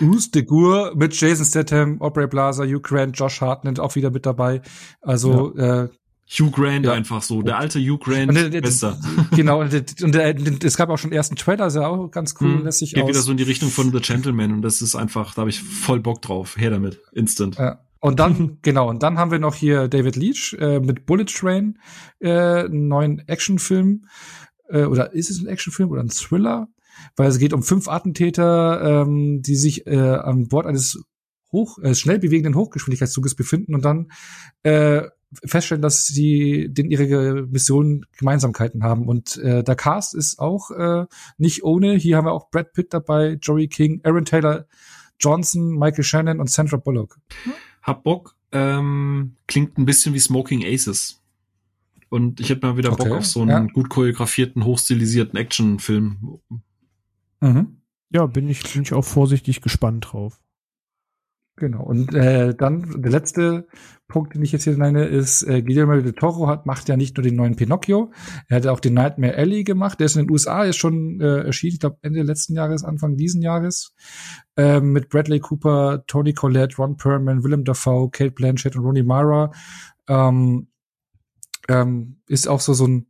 Ruse 0.00 0.30
de 0.30 0.42
Gour 0.42 0.92
mit 0.94 1.18
Jason 1.18 1.44
Statham, 1.44 2.00
Aubrey 2.00 2.28
Plaza, 2.28 2.64
Hugh 2.64 2.80
Grant, 2.80 3.18
Josh 3.18 3.40
Hartnett 3.40 3.80
auch 3.80 3.96
wieder 3.96 4.10
mit 4.10 4.24
dabei. 4.24 4.62
Also 5.00 5.52
ja. 5.56 5.84
äh, 5.84 5.88
Hugh 6.28 6.50
Grant 6.50 6.84
ja. 6.84 6.92
einfach 6.92 7.22
so, 7.22 7.42
der 7.42 7.58
alte 7.58 7.80
Hugh 7.80 7.98
Grant, 7.98 8.28
und, 8.36 8.54
äh, 8.54 8.60
besser. 8.60 8.98
Genau, 9.34 9.60
und, 9.60 9.72
und, 10.02 10.16
und 10.16 10.64
es 10.64 10.76
gab 10.76 10.90
auch 10.90 10.98
schon 10.98 11.12
ersten 11.12 11.36
Trailer, 11.36 11.70
sah 11.70 11.86
auch 11.86 12.10
ganz 12.10 12.34
cool 12.40 12.58
hm, 12.58 12.64
lässig 12.64 12.92
Geht 12.92 13.04
aus. 13.04 13.08
wieder 13.08 13.20
so 13.20 13.30
in 13.30 13.38
die 13.38 13.44
Richtung 13.44 13.70
von 13.70 13.90
The 13.92 14.00
Gentleman 14.00 14.52
und 14.52 14.62
das 14.62 14.82
ist 14.82 14.94
einfach, 14.94 15.34
da 15.34 15.40
habe 15.40 15.50
ich 15.50 15.62
voll 15.62 16.00
Bock 16.00 16.20
drauf. 16.20 16.56
Her 16.56 16.70
damit, 16.70 17.00
instant. 17.12 17.56
Ja. 17.56 17.80
Und 18.00 18.20
dann, 18.20 18.58
genau, 18.62 18.88
und 18.88 19.02
dann 19.02 19.18
haben 19.18 19.30
wir 19.30 19.38
noch 19.38 19.54
hier 19.54 19.88
David 19.88 20.16
Leach 20.16 20.56
äh, 20.58 20.80
mit 20.80 21.06
Bullet 21.06 21.24
Train, 21.24 21.78
äh, 22.20 22.30
einen 22.30 22.88
neuen 22.88 23.26
Actionfilm. 23.26 24.04
Äh, 24.68 24.84
oder 24.84 25.12
ist 25.14 25.30
es 25.30 25.40
ein 25.40 25.46
Actionfilm 25.46 25.90
oder 25.90 26.02
ein 26.02 26.10
Thriller? 26.10 26.68
Weil 27.16 27.28
es 27.28 27.38
geht 27.38 27.52
um 27.52 27.62
fünf 27.62 27.88
Attentäter, 27.88 29.02
ähm, 29.02 29.40
die 29.42 29.56
sich 29.56 29.86
äh, 29.86 29.96
an 29.96 30.48
Bord 30.48 30.66
eines 30.66 31.00
hoch, 31.52 31.78
äh, 31.78 31.94
schnell 31.94 32.18
bewegenden 32.18 32.54
Hochgeschwindigkeitszuges 32.54 33.34
befinden 33.34 33.74
und 33.74 33.84
dann 33.84 34.10
äh, 34.62 35.02
feststellen, 35.44 35.82
dass 35.82 36.06
sie 36.06 36.68
den 36.70 36.90
ihre 36.90 37.46
Mission 37.46 38.06
Gemeinsamkeiten 38.18 38.82
haben. 38.82 39.08
Und 39.08 39.36
äh, 39.38 39.62
der 39.62 39.76
Cast 39.76 40.14
ist 40.14 40.38
auch 40.38 40.70
äh, 40.70 41.06
nicht 41.36 41.64
ohne. 41.64 41.94
Hier 41.96 42.16
haben 42.16 42.26
wir 42.26 42.32
auch 42.32 42.50
Brad 42.50 42.72
Pitt 42.72 42.94
dabei, 42.94 43.38
Joey 43.40 43.68
King, 43.68 44.00
Aaron 44.04 44.24
Taylor 44.24 44.66
Johnson, 45.20 45.78
Michael 45.78 46.04
Shannon 46.04 46.40
und 46.40 46.50
Sandra 46.50 46.76
Bullock. 46.76 47.18
Hab 47.82 48.04
Bock. 48.04 48.36
Ähm, 48.50 49.36
klingt 49.46 49.76
ein 49.76 49.84
bisschen 49.84 50.14
wie 50.14 50.18
Smoking 50.18 50.64
Aces. 50.64 51.20
Und 52.08 52.40
ich 52.40 52.48
hätte 52.48 52.66
mal 52.66 52.76
wieder 52.78 52.92
okay, 52.92 53.08
Bock 53.08 53.18
auf 53.18 53.26
so 53.26 53.42
einen 53.42 53.50
ja. 53.50 53.72
gut 53.72 53.90
choreografierten, 53.90 54.64
hochstilisierten 54.64 55.38
Actionfilm. 55.38 56.40
Mhm. 57.40 57.82
Ja, 58.10 58.24
bin 58.26 58.48
ich, 58.48 58.62
bin 58.72 58.82
ich 58.82 58.94
auch 58.94 59.04
vorsichtig 59.04 59.60
gespannt 59.60 60.08
drauf. 60.10 60.40
Genau. 61.58 61.82
Und 61.82 62.14
äh, 62.14 62.54
dann 62.54 63.02
der 63.02 63.10
letzte 63.10 63.66
Punkt, 64.06 64.34
den 64.34 64.42
ich 64.42 64.52
jetzt 64.52 64.64
hier 64.64 64.76
nenne, 64.76 65.04
ist, 65.06 65.42
äh, 65.42 65.60
Guillermo 65.62 66.00
del 66.00 66.12
Toro 66.12 66.46
hat, 66.46 66.66
macht 66.66 66.88
ja 66.88 66.96
nicht 66.96 67.16
nur 67.16 67.24
den 67.24 67.36
neuen 67.36 67.56
Pinocchio, 67.56 68.12
er 68.48 68.56
hat 68.56 68.66
auch 68.66 68.80
den 68.80 68.94
Nightmare 68.94 69.36
Alley 69.36 69.64
gemacht, 69.64 69.98
der 69.98 70.06
ist 70.06 70.16
in 70.16 70.26
den 70.26 70.30
USA 70.30 70.64
jetzt 70.64 70.78
schon 70.78 71.20
äh, 71.20 71.44
erschienen, 71.44 71.74
ich 71.74 71.80
glaube 71.80 71.98
Ende 72.02 72.22
letzten 72.22 72.54
Jahres, 72.54 72.84
Anfang 72.84 73.16
diesen 73.16 73.42
Jahres, 73.42 73.94
äh, 74.56 74.80
mit 74.80 75.08
Bradley 75.08 75.40
Cooper, 75.40 76.04
Tony 76.06 76.32
Collette, 76.32 76.76
Ron 76.76 76.96
Perlman, 76.96 77.42
Willem 77.42 77.64
Dafoe, 77.64 78.10
Kate 78.10 78.30
Blanchett 78.30 78.76
und 78.76 78.84
Rooney 78.84 79.02
Mara. 79.02 79.52
Ähm, 80.08 80.68
ähm, 81.68 82.20
ist 82.28 82.48
auch 82.48 82.60
so 82.60 82.72
so 82.72 82.86
ein, 82.86 83.06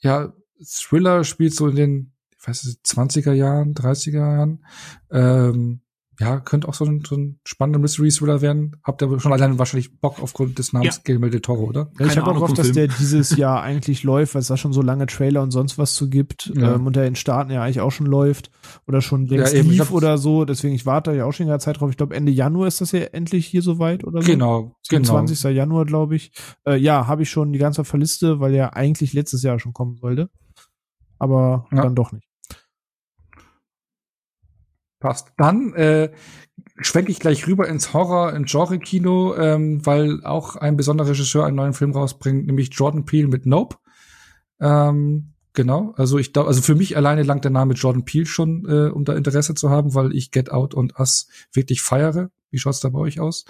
ja, 0.00 0.32
Thriller, 0.64 1.24
spielt 1.24 1.54
so 1.54 1.68
in 1.68 1.76
den, 1.76 2.12
ich 2.38 2.46
weiß 2.46 2.64
nicht, 2.64 2.84
20er 2.84 3.32
Jahren, 3.32 3.74
30er 3.74 4.18
Jahren. 4.18 4.64
Ähm, 5.10 5.80
ja, 6.22 6.38
könnte 6.38 6.68
auch 6.68 6.74
so 6.74 6.84
ein, 6.84 7.02
so 7.04 7.16
ein 7.16 7.40
spannender 7.44 7.80
Mystery 7.80 8.10
Thriller 8.10 8.40
werden. 8.40 8.76
Habt 8.84 9.02
ihr 9.02 9.18
schon 9.18 9.32
allein 9.32 9.58
wahrscheinlich 9.58 9.98
Bock 9.98 10.22
aufgrund 10.22 10.56
des 10.56 10.72
Namens 10.72 10.96
ja. 10.96 11.02
Guillermo 11.04 11.28
del 11.28 11.40
Toro, 11.40 11.64
oder? 11.64 11.90
Ja, 11.98 12.06
ich 12.06 12.16
habe 12.16 12.30
auch 12.30 12.34
gehofft, 12.34 12.58
dass 12.58 12.70
der 12.70 12.86
dieses 12.86 13.36
Jahr 13.36 13.62
eigentlich 13.62 14.04
läuft, 14.04 14.34
weil 14.34 14.42
es 14.42 14.46
da 14.46 14.56
schon 14.56 14.72
so 14.72 14.82
lange 14.82 15.06
Trailer 15.06 15.42
und 15.42 15.50
sonst 15.50 15.78
was 15.78 15.94
zu 15.94 16.08
gibt 16.08 16.52
ja. 16.54 16.76
ähm, 16.76 16.86
und 16.86 16.94
der 16.94 17.06
in 17.06 17.16
Staaten 17.16 17.50
ja 17.50 17.62
eigentlich 17.62 17.80
auch 17.80 17.90
schon 17.90 18.06
läuft 18.06 18.52
oder 18.86 19.00
schon 19.00 19.26
längst 19.26 19.52
ja, 19.52 19.62
lief 19.62 19.90
oder 19.90 20.16
so. 20.16 20.44
Deswegen, 20.44 20.74
ich 20.74 20.86
warte 20.86 21.12
ja 21.12 21.24
auch 21.24 21.32
schon 21.32 21.46
in 21.46 21.50
der 21.50 21.58
Zeit 21.58 21.80
drauf. 21.80 21.90
Ich 21.90 21.96
glaube, 21.96 22.14
Ende 22.14 22.30
Januar 22.30 22.68
ist 22.68 22.80
das 22.80 22.92
ja 22.92 23.00
endlich 23.00 23.46
hier 23.46 23.62
soweit 23.62 24.04
oder 24.04 24.22
so. 24.22 24.30
Genau, 24.30 24.76
20. 24.88 25.42
genau. 25.42 25.54
Januar, 25.54 25.86
glaube 25.86 26.14
ich. 26.14 26.30
Äh, 26.64 26.76
ja, 26.76 27.08
habe 27.08 27.22
ich 27.22 27.30
schon 27.30 27.52
die 27.52 27.58
ganze 27.58 27.84
Verliste, 27.84 28.38
weil 28.38 28.54
er 28.54 28.76
eigentlich 28.76 29.12
letztes 29.12 29.42
Jahr 29.42 29.58
schon 29.58 29.72
kommen 29.72 29.96
sollte. 29.96 30.30
Aber 31.18 31.66
ja. 31.72 31.82
dann 31.82 31.96
doch 31.96 32.12
nicht. 32.12 32.31
Passt. 35.02 35.32
Dann 35.36 35.74
äh, 35.74 36.12
schwenke 36.76 37.10
ich 37.10 37.18
gleich 37.18 37.48
rüber 37.48 37.66
ins 37.68 37.92
Horror, 37.92 38.32
ins 38.34 38.52
Genre-Kino, 38.52 39.34
ähm, 39.34 39.84
weil 39.84 40.24
auch 40.24 40.54
ein 40.54 40.76
besonderer 40.76 41.08
Regisseur 41.08 41.44
einen 41.44 41.56
neuen 41.56 41.72
Film 41.72 41.90
rausbringt, 41.90 42.46
nämlich 42.46 42.70
Jordan 42.72 43.04
Peele 43.04 43.26
mit 43.26 43.44
Nope. 43.44 43.78
Ähm, 44.60 45.34
genau, 45.54 45.92
also 45.96 46.18
ich 46.18 46.32
glaube, 46.32 46.46
also 46.46 46.62
für 46.62 46.76
mich 46.76 46.96
alleine 46.96 47.24
langt 47.24 47.42
der 47.42 47.50
Name 47.50 47.74
Jordan 47.74 48.04
Peele 48.04 48.26
schon, 48.26 48.64
äh, 48.68 48.90
um 48.90 49.04
da 49.04 49.14
Interesse 49.14 49.56
zu 49.56 49.70
haben, 49.70 49.92
weil 49.96 50.14
ich 50.14 50.30
Get 50.30 50.52
Out 50.52 50.72
und 50.72 51.00
Us 51.00 51.26
wirklich 51.52 51.82
feiere. 51.82 52.30
Wie 52.50 52.58
schaut's 52.58 52.78
da 52.78 52.88
bei 52.88 53.00
euch 53.00 53.18
aus? 53.18 53.44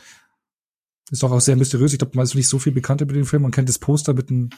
Ist 1.10 1.22
doch 1.22 1.32
auch 1.32 1.40
sehr 1.42 1.56
mysteriös. 1.56 1.92
Ich 1.92 1.98
glaube, 1.98 2.16
man 2.16 2.24
ist 2.24 2.34
nicht 2.34 2.48
so 2.48 2.58
viel 2.58 2.72
bekannt 2.72 3.02
über 3.02 3.12
den 3.12 3.26
Film. 3.26 3.42
Man 3.42 3.50
kennt 3.50 3.68
das 3.68 3.78
Poster 3.78 4.14
mit 4.14 4.30
einem 4.30 4.48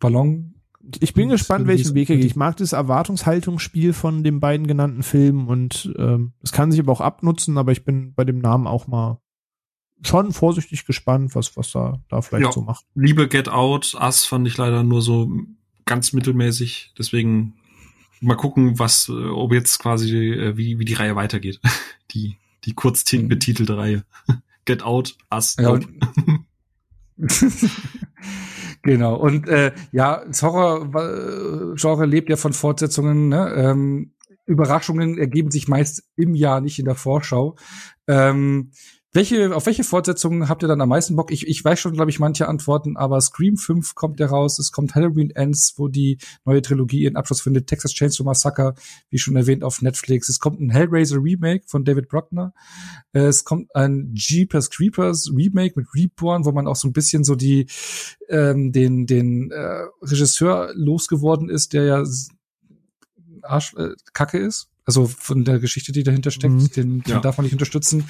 Ballon 0.00 0.54
ich 1.00 1.14
bin 1.14 1.28
gespannt, 1.28 1.66
welchen 1.66 1.94
Weg 1.94 2.10
er 2.10 2.16
geht. 2.16 2.24
Ich 2.26 2.36
mag 2.36 2.56
das 2.56 2.72
Erwartungshaltungsspiel 2.72 3.92
von 3.92 4.22
den 4.22 4.40
beiden 4.40 4.66
genannten 4.66 5.02
Filmen 5.02 5.48
und 5.48 5.92
ähm, 5.98 6.32
es 6.42 6.52
kann 6.52 6.70
sich 6.70 6.80
aber 6.80 6.92
auch 6.92 7.00
abnutzen, 7.00 7.58
aber 7.58 7.72
ich 7.72 7.84
bin 7.84 8.14
bei 8.14 8.24
dem 8.24 8.38
Namen 8.38 8.66
auch 8.66 8.86
mal 8.86 9.20
schon 10.02 10.32
vorsichtig 10.32 10.86
gespannt, 10.86 11.34
was, 11.34 11.56
was 11.56 11.72
da, 11.72 12.00
da 12.08 12.20
vielleicht 12.20 12.46
ja, 12.46 12.52
so 12.52 12.60
macht. 12.60 12.84
Liebe 12.94 13.28
Get 13.28 13.48
Out, 13.48 13.96
Us 14.00 14.26
fand 14.26 14.46
ich 14.46 14.56
leider 14.56 14.82
nur 14.82 15.02
so 15.02 15.30
ganz 15.86 16.12
mittelmäßig, 16.12 16.92
deswegen 16.98 17.54
mal 18.20 18.36
gucken, 18.36 18.78
was, 18.78 19.08
äh, 19.08 19.12
ob 19.12 19.52
jetzt 19.52 19.78
quasi, 19.78 20.30
äh, 20.30 20.56
wie, 20.56 20.78
wie 20.78 20.84
die 20.84 20.94
Reihe 20.94 21.16
weitergeht. 21.16 21.60
Die, 22.10 22.36
die 22.64 22.74
kurz 22.74 23.10
mhm. 23.12 23.28
betitelte 23.28 23.76
Reihe. 23.76 24.04
Get 24.66 24.84
Out, 24.84 25.16
Us, 25.32 25.56
ja, 25.58 25.80
Genau. 28.84 29.16
Und 29.16 29.48
äh, 29.48 29.72
ja, 29.92 30.22
das 30.26 30.42
Horror-Genre 30.42 32.04
lebt 32.04 32.28
ja 32.28 32.36
von 32.36 32.52
Fortsetzungen. 32.52 33.28
Ne? 33.28 33.52
Ähm, 33.56 34.12
Überraschungen 34.46 35.18
ergeben 35.18 35.50
sich 35.50 35.68
meist 35.68 36.04
im 36.16 36.34
Jahr, 36.34 36.60
nicht 36.60 36.78
in 36.78 36.84
der 36.84 36.94
Vorschau. 36.94 37.56
Ähm, 38.06 38.72
welche, 39.14 39.54
auf 39.54 39.66
welche 39.66 39.84
Fortsetzungen 39.84 40.48
habt 40.48 40.64
ihr 40.64 40.68
dann 40.68 40.80
am 40.80 40.88
meisten 40.88 41.14
Bock? 41.14 41.30
Ich, 41.30 41.46
ich 41.46 41.64
weiß 41.64 41.78
schon, 41.78 41.92
glaube 41.92 42.10
ich, 42.10 42.18
manche 42.18 42.48
Antworten, 42.48 42.96
aber 42.96 43.20
Scream 43.20 43.56
5 43.56 43.94
kommt 43.94 44.18
ja 44.18 44.26
raus, 44.26 44.58
es 44.58 44.72
kommt 44.72 44.96
Halloween 44.96 45.30
Ends, 45.30 45.74
wo 45.76 45.86
die 45.86 46.18
neue 46.44 46.62
Trilogie 46.62 47.02
ihren 47.02 47.14
Abschluss 47.14 47.40
findet, 47.40 47.68
Texas 47.68 47.92
Chainsaw 47.92 48.24
Massacre, 48.24 48.74
wie 49.10 49.18
schon 49.18 49.36
erwähnt, 49.36 49.62
auf 49.62 49.82
Netflix. 49.82 50.28
Es 50.28 50.40
kommt 50.40 50.60
ein 50.60 50.70
Hellraiser 50.70 51.22
Remake 51.22 51.62
von 51.68 51.84
David 51.84 52.08
Bruckner. 52.08 52.52
Es 53.12 53.44
kommt 53.44 53.74
ein 53.76 54.12
Jeepers 54.14 54.68
Creepers 54.70 55.30
Remake 55.32 55.74
mit 55.76 55.86
Reborn, 55.94 56.44
wo 56.44 56.50
man 56.50 56.66
auch 56.66 56.76
so 56.76 56.88
ein 56.88 56.92
bisschen 56.92 57.22
so 57.22 57.36
die, 57.36 57.68
ähm, 58.28 58.72
den, 58.72 59.06
den 59.06 59.52
äh, 59.52 59.84
Regisseur 60.02 60.72
losgeworden 60.74 61.48
ist, 61.48 61.72
der 61.72 61.84
ja 61.84 62.04
Arsch, 63.42 63.74
äh, 63.76 63.90
Kacke 64.12 64.38
ist. 64.38 64.70
Also 64.86 65.06
von 65.06 65.44
der 65.44 65.60
Geschichte, 65.60 65.92
die 65.92 66.02
dahinter 66.02 66.30
steckt, 66.30 66.52
mhm. 66.52 66.70
den, 66.72 67.02
den 67.02 67.14
ja. 67.14 67.20
darf 67.20 67.38
man 67.38 67.44
nicht 67.44 67.54
unterstützen. 67.54 68.04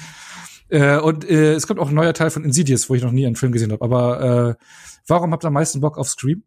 Äh, 0.69 0.97
und 0.99 1.29
äh, 1.29 1.53
es 1.53 1.67
kommt 1.67 1.79
auch 1.79 1.89
ein 1.89 1.95
neuer 1.95 2.13
Teil 2.13 2.31
von 2.31 2.43
Insidious, 2.43 2.89
wo 2.89 2.95
ich 2.95 3.03
noch 3.03 3.11
nie 3.11 3.25
einen 3.25 3.35
Film 3.35 3.51
gesehen 3.51 3.71
habe. 3.71 3.83
Aber 3.83 4.57
äh, 4.59 4.63
warum 5.07 5.31
habt 5.31 5.43
ihr 5.45 5.47
am 5.47 5.53
meisten 5.53 5.81
Bock 5.81 5.97
auf 5.97 6.09
Scream? 6.09 6.43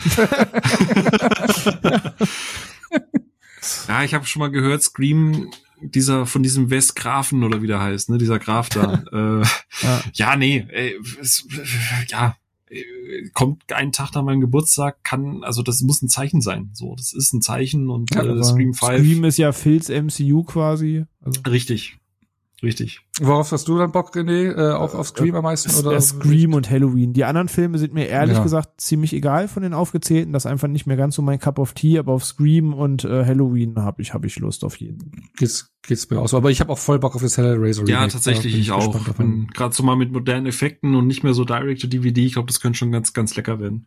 ja, 3.88 4.04
ich 4.04 4.14
habe 4.14 4.26
schon 4.26 4.40
mal 4.40 4.50
gehört, 4.50 4.82
Scream, 4.82 5.50
dieser 5.80 6.26
von 6.26 6.42
diesem 6.42 6.70
Wes 6.70 6.94
Grafen 6.94 7.42
oder 7.44 7.62
wie 7.62 7.66
der 7.66 7.80
heißt, 7.80 8.10
ne, 8.10 8.18
dieser 8.18 8.38
Graf 8.38 8.68
da. 8.68 9.02
äh, 9.12 9.42
ja. 9.84 10.02
ja, 10.12 10.36
nee, 10.36 10.66
ey, 10.70 10.96
es, 11.20 11.46
ja, 12.08 12.36
kommt 13.32 13.72
einen 13.72 13.92
Tag 13.92 14.14
nach 14.14 14.22
meinem 14.22 14.40
Geburtstag, 14.40 15.02
kann, 15.02 15.42
also 15.42 15.62
das 15.62 15.80
muss 15.82 16.02
ein 16.02 16.08
Zeichen 16.08 16.40
sein. 16.40 16.70
So, 16.72 16.94
das 16.94 17.12
ist 17.12 17.32
ein 17.32 17.42
Zeichen 17.42 17.90
und 17.90 18.14
ja, 18.14 18.22
äh, 18.22 18.42
Scream 18.44 18.74
5. 18.74 18.78
Scream 18.78 19.24
ist 19.24 19.38
ja 19.38 19.52
Phils 19.52 19.88
MCU 19.88 20.44
quasi. 20.44 21.04
Also. 21.20 21.40
Richtig. 21.48 21.99
Richtig. 22.62 23.00
Worauf 23.20 23.52
hast 23.52 23.68
du 23.68 23.78
dann 23.78 23.90
Bock, 23.90 24.14
René? 24.14 24.52
Äh, 24.52 24.72
auch 24.72 24.94
auf 24.94 25.08
Scream 25.08 25.34
am 25.34 25.44
meisten? 25.44 25.74
Oder? 25.74 26.00
Scream 26.00 26.52
und 26.52 26.70
Halloween. 26.70 27.14
Die 27.14 27.24
anderen 27.24 27.48
Filme 27.48 27.78
sind 27.78 27.94
mir 27.94 28.06
ehrlich 28.06 28.36
ja. 28.36 28.42
gesagt 28.42 28.80
ziemlich 28.80 29.14
egal 29.14 29.48
von 29.48 29.62
den 29.62 29.72
aufgezählten. 29.72 30.32
Das 30.32 30.44
ist 30.44 30.50
einfach 30.50 30.68
nicht 30.68 30.86
mehr 30.86 30.96
ganz 30.96 31.14
so 31.14 31.22
mein 31.22 31.38
Cup 31.38 31.58
of 31.58 31.72
Tea, 31.72 31.98
aber 31.98 32.12
auf 32.12 32.24
Scream 32.24 32.74
und 32.74 33.04
äh, 33.04 33.24
Halloween 33.24 33.76
habe 33.76 34.02
ich, 34.02 34.12
hab 34.12 34.26
ich 34.26 34.38
Lust 34.38 34.64
auf 34.64 34.76
jeden. 34.76 35.30
Geht's, 35.38 35.72
geht's 35.82 36.08
mir 36.10 36.20
auch 36.20 36.28
so. 36.28 36.36
Aber 36.36 36.50
ich 36.50 36.60
habe 36.60 36.70
auch 36.70 36.78
voll 36.78 36.98
Bock 36.98 37.14
auf 37.14 37.22
das 37.22 37.38
Hellraiser. 37.38 37.86
Ja, 37.86 38.06
tatsächlich, 38.06 38.54
ich, 38.54 38.60
ich 38.60 38.72
auch. 38.72 38.94
Gerade 39.54 39.74
so 39.74 39.82
mal 39.82 39.96
mit 39.96 40.12
modernen 40.12 40.46
Effekten 40.46 40.94
und 40.94 41.06
nicht 41.06 41.22
mehr 41.22 41.34
so 41.34 41.44
Direct-to-DVD. 41.44 42.26
Ich 42.26 42.34
glaube, 42.34 42.48
das 42.48 42.60
könnte 42.60 42.78
schon 42.78 42.92
ganz, 42.92 43.14
ganz 43.14 43.34
lecker 43.36 43.58
werden. 43.58 43.86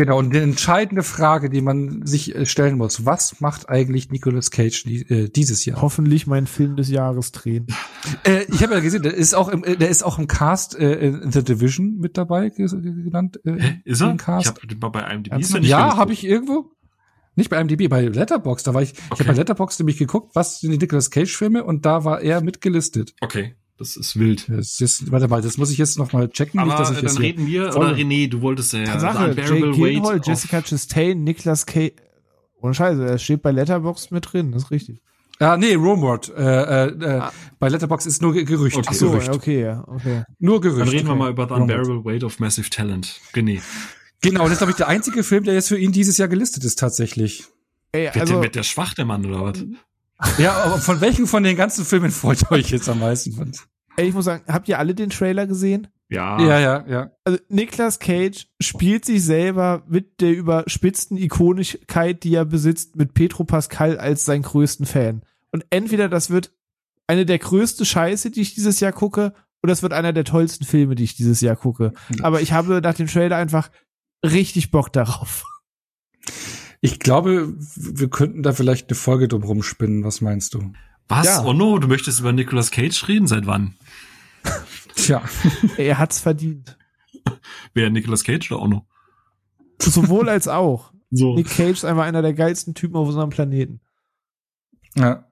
Genau, 0.00 0.16
und 0.16 0.32
die 0.32 0.38
entscheidende 0.38 1.02
Frage, 1.02 1.50
die 1.50 1.60
man 1.60 2.06
sich 2.06 2.34
äh, 2.34 2.46
stellen 2.46 2.78
muss, 2.78 3.04
was 3.04 3.42
macht 3.42 3.68
eigentlich 3.68 4.08
Nicolas 4.08 4.50
Cage 4.50 4.86
äh, 4.86 5.28
dieses 5.28 5.66
Jahr? 5.66 5.82
Hoffentlich 5.82 6.26
mein 6.26 6.46
Film 6.46 6.76
des 6.76 6.88
Jahres 6.88 7.32
drehen. 7.32 7.66
Äh, 8.24 8.44
ich 8.48 8.62
habe 8.62 8.72
ja 8.72 8.80
gesehen, 8.80 9.02
der 9.02 9.12
ist 9.12 9.34
auch 9.34 9.50
im, 9.50 9.62
äh, 9.62 9.76
der 9.76 9.90
ist 9.90 10.02
auch 10.02 10.18
im 10.18 10.26
Cast 10.26 10.74
äh, 10.74 10.94
in 11.00 11.30
The 11.30 11.44
Division 11.44 11.98
mit 11.98 12.16
dabei 12.16 12.48
genannt. 12.48 13.40
Äh, 13.44 13.60
Hä, 13.60 13.80
ist 13.84 14.00
er? 14.00 14.16
Cast. 14.16 14.58
Ich 14.64 14.70
habe 14.70 14.76
mal 14.80 14.88
bei 14.88 15.02
IMDb. 15.02 15.38
Ist 15.38 15.52
er 15.52 15.60
nicht 15.60 15.68
ja, 15.68 15.98
habe 15.98 16.14
ich 16.14 16.24
irgendwo. 16.24 16.70
Nicht 17.34 17.50
bei 17.50 17.60
IMDb, 17.60 17.90
bei 17.90 18.00
Letterbox. 18.06 18.62
Da 18.62 18.72
war 18.72 18.80
ich. 18.80 18.92
Okay. 18.92 19.02
Ich 19.12 19.20
habe 19.20 19.32
bei 19.32 19.34
Letterbox 19.34 19.78
nämlich 19.80 19.98
geguckt, 19.98 20.34
was 20.34 20.60
sind 20.60 20.70
die 20.70 20.78
Nicolas 20.78 21.10
Cage 21.10 21.36
Filme 21.36 21.62
und 21.62 21.84
da 21.84 22.06
war 22.06 22.22
er 22.22 22.40
mitgelistet. 22.40 23.14
Okay. 23.20 23.54
Das 23.80 23.96
ist 23.96 24.18
wild. 24.18 24.46
Das 24.50 24.78
ist, 24.82 25.10
warte 25.10 25.26
mal, 25.26 25.40
das 25.40 25.56
muss 25.56 25.70
ich 25.70 25.78
jetzt 25.78 25.96
noch 25.96 26.12
mal 26.12 26.28
checken. 26.28 26.60
Aber 26.60 26.68
nicht, 26.68 26.80
dass 26.80 26.90
ich 26.90 27.00
dann 27.02 27.16
reden 27.16 27.46
wir, 27.46 27.74
oder 27.74 27.94
René, 27.94 28.28
du 28.28 28.42
wolltest 28.42 28.74
ja 28.74 28.84
Tatsache, 28.84 29.34
Jake 29.34 29.70
Gyllenhaal, 29.70 30.20
Jessica 30.22 30.60
Chastain, 30.60 31.24
Nicolas 31.24 31.64
Cage. 31.64 31.94
Ohne 32.60 32.74
Scheiße, 32.74 33.02
er 33.02 33.16
steht 33.16 33.40
bei 33.40 33.52
Letterbox 33.52 34.10
mit 34.10 34.30
drin, 34.30 34.52
das 34.52 34.64
ist 34.64 34.70
richtig. 34.70 35.00
Ja, 35.40 35.56
nee, 35.56 35.72
Rumort. 35.72 36.28
Äh, 36.36 36.42
äh, 36.42 37.20
ah. 37.20 37.32
Bei 37.58 37.70
Letterbox 37.70 38.04
ist 38.04 38.20
nur 38.20 38.34
Gerücht. 38.34 38.76
Okay. 38.76 38.86
Ach 38.90 38.92
so, 38.92 39.12
Gerücht. 39.12 39.30
okay, 39.30 39.62
ja, 39.62 39.82
okay. 39.86 40.24
Nur 40.38 40.60
Gerücht. 40.60 40.82
Dann 40.82 40.88
reden 40.88 41.08
okay. 41.08 41.18
wir 41.18 41.24
mal 41.24 41.30
über 41.30 41.48
The 41.48 41.54
Unbearable 41.54 42.04
Weight 42.04 42.22
of 42.22 42.38
Massive 42.38 42.68
Talent. 42.68 43.18
René. 43.32 43.62
Genau, 44.20 44.42
das 44.42 44.52
ist, 44.52 44.58
glaube 44.58 44.72
ich, 44.72 44.76
der 44.76 44.88
einzige 44.88 45.24
Film, 45.24 45.44
der 45.44 45.54
jetzt 45.54 45.68
für 45.68 45.78
ihn 45.78 45.92
dieses 45.92 46.18
Jahr 46.18 46.28
gelistet 46.28 46.64
ist, 46.64 46.78
tatsächlich. 46.78 47.46
Ey, 47.92 48.08
also, 48.08 48.18
wird, 48.18 48.28
der, 48.28 48.42
wird 48.42 48.54
der 48.56 48.62
schwach, 48.62 48.92
der 48.92 49.06
Mann, 49.06 49.24
oder 49.24 49.42
was? 49.42 49.64
Ja, 50.38 50.52
aber 50.64 50.78
von 50.78 51.00
welchen 51.00 51.26
von 51.26 51.42
den 51.42 51.56
ganzen 51.56 51.84
Filmen 51.84 52.10
freut 52.10 52.42
ihr 52.42 52.52
euch 52.52 52.70
jetzt 52.70 52.88
am 52.88 53.00
meisten? 53.00 53.52
Ich 53.96 54.14
muss 54.14 54.24
sagen, 54.24 54.44
habt 54.46 54.68
ihr 54.68 54.78
alle 54.78 54.94
den 54.94 55.10
Trailer 55.10 55.46
gesehen? 55.46 55.88
Ja. 56.08 56.40
Ja, 56.40 56.58
ja, 56.58 56.84
ja. 56.88 57.10
Also 57.24 57.38
Nicolas 57.48 57.98
Cage 58.00 58.48
spielt 58.60 59.04
sich 59.04 59.22
selber 59.22 59.84
mit 59.88 60.20
der 60.20 60.32
überspitzten 60.32 61.16
Ikonigkeit, 61.16 62.24
die 62.24 62.34
er 62.34 62.44
besitzt, 62.44 62.96
mit 62.96 63.14
Petro 63.14 63.44
Pascal 63.44 63.98
als 63.98 64.24
sein 64.24 64.42
größten 64.42 64.86
Fan. 64.86 65.22
Und 65.52 65.64
entweder 65.70 66.08
das 66.08 66.30
wird 66.30 66.52
eine 67.06 67.26
der 67.26 67.38
größte 67.38 67.84
Scheiße, 67.84 68.30
die 68.30 68.40
ich 68.40 68.54
dieses 68.54 68.80
Jahr 68.80 68.92
gucke, 68.92 69.34
oder 69.62 69.72
es 69.72 69.82
wird 69.82 69.92
einer 69.92 70.12
der 70.12 70.24
tollsten 70.24 70.64
Filme, 70.64 70.94
die 70.94 71.04
ich 71.04 71.16
dieses 71.16 71.40
Jahr 71.40 71.56
gucke. 71.56 71.92
Aber 72.22 72.40
ich 72.40 72.52
habe 72.52 72.80
nach 72.80 72.94
dem 72.94 73.06
Trailer 73.06 73.36
einfach 73.36 73.70
richtig 74.24 74.70
Bock 74.70 74.92
darauf. 74.92 75.44
Ich 76.80 76.98
glaube, 76.98 77.52
wir 77.76 78.08
könnten 78.08 78.42
da 78.42 78.52
vielleicht 78.52 78.88
eine 78.88 78.96
Folge 78.96 79.28
drum 79.28 79.42
rumspinnen. 79.42 80.02
Was 80.02 80.20
meinst 80.20 80.54
du? 80.54 80.72
Was? 81.08 81.26
Ja. 81.26 81.44
Oh 81.44 81.52
no, 81.52 81.78
du 81.78 81.88
möchtest 81.88 82.20
über 82.20 82.32
Nicolas 82.32 82.70
Cage 82.70 83.06
reden? 83.08 83.26
Seit 83.26 83.46
wann? 83.46 83.74
Tja, 84.94 85.22
er 85.76 85.98
hat's 85.98 86.20
verdient. 86.20 86.76
Wer, 87.74 87.90
Nicolas 87.90 88.24
Cage 88.24 88.50
oder 88.52 88.62
Ono? 88.62 88.86
Sowohl 89.78 90.28
als 90.28 90.48
auch. 90.48 90.92
So. 91.10 91.34
Nick 91.34 91.48
Cage 91.48 91.70
ist 91.70 91.84
einfach 91.84 92.04
einer 92.04 92.22
der 92.22 92.34
geilsten 92.34 92.74
Typen 92.74 92.96
auf 92.96 93.08
unserem 93.08 93.30
Planeten. 93.30 93.80
Ja. 94.94 95.24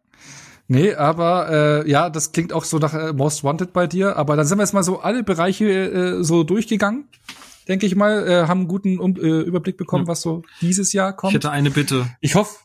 Nee, 0.66 0.94
aber 0.94 1.48
äh, 1.84 1.90
ja, 1.90 2.10
das 2.10 2.32
klingt 2.32 2.52
auch 2.52 2.64
so 2.64 2.78
nach 2.78 2.92
äh, 2.92 3.12
Most 3.12 3.42
Wanted 3.42 3.72
bei 3.72 3.86
dir. 3.86 4.16
Aber 4.16 4.36
dann 4.36 4.46
sind 4.46 4.58
wir 4.58 4.64
jetzt 4.64 4.74
mal 4.74 4.82
so 4.82 5.00
alle 5.00 5.22
Bereiche 5.22 5.66
äh, 5.66 6.24
so 6.24 6.44
durchgegangen, 6.44 7.08
denke 7.68 7.86
ich 7.86 7.96
mal, 7.96 8.28
äh, 8.28 8.46
haben 8.46 8.60
einen 8.60 8.68
guten 8.68 8.98
um, 8.98 9.16
äh, 9.16 9.40
Überblick 9.40 9.78
bekommen, 9.78 10.04
ja. 10.04 10.08
was 10.08 10.20
so 10.20 10.42
dieses 10.60 10.92
Jahr 10.92 11.14
kommt. 11.14 11.32
Ich 11.32 11.36
hätte 11.36 11.50
eine 11.50 11.70
Bitte. 11.70 12.08
Ich 12.20 12.34
hoffe. 12.34 12.56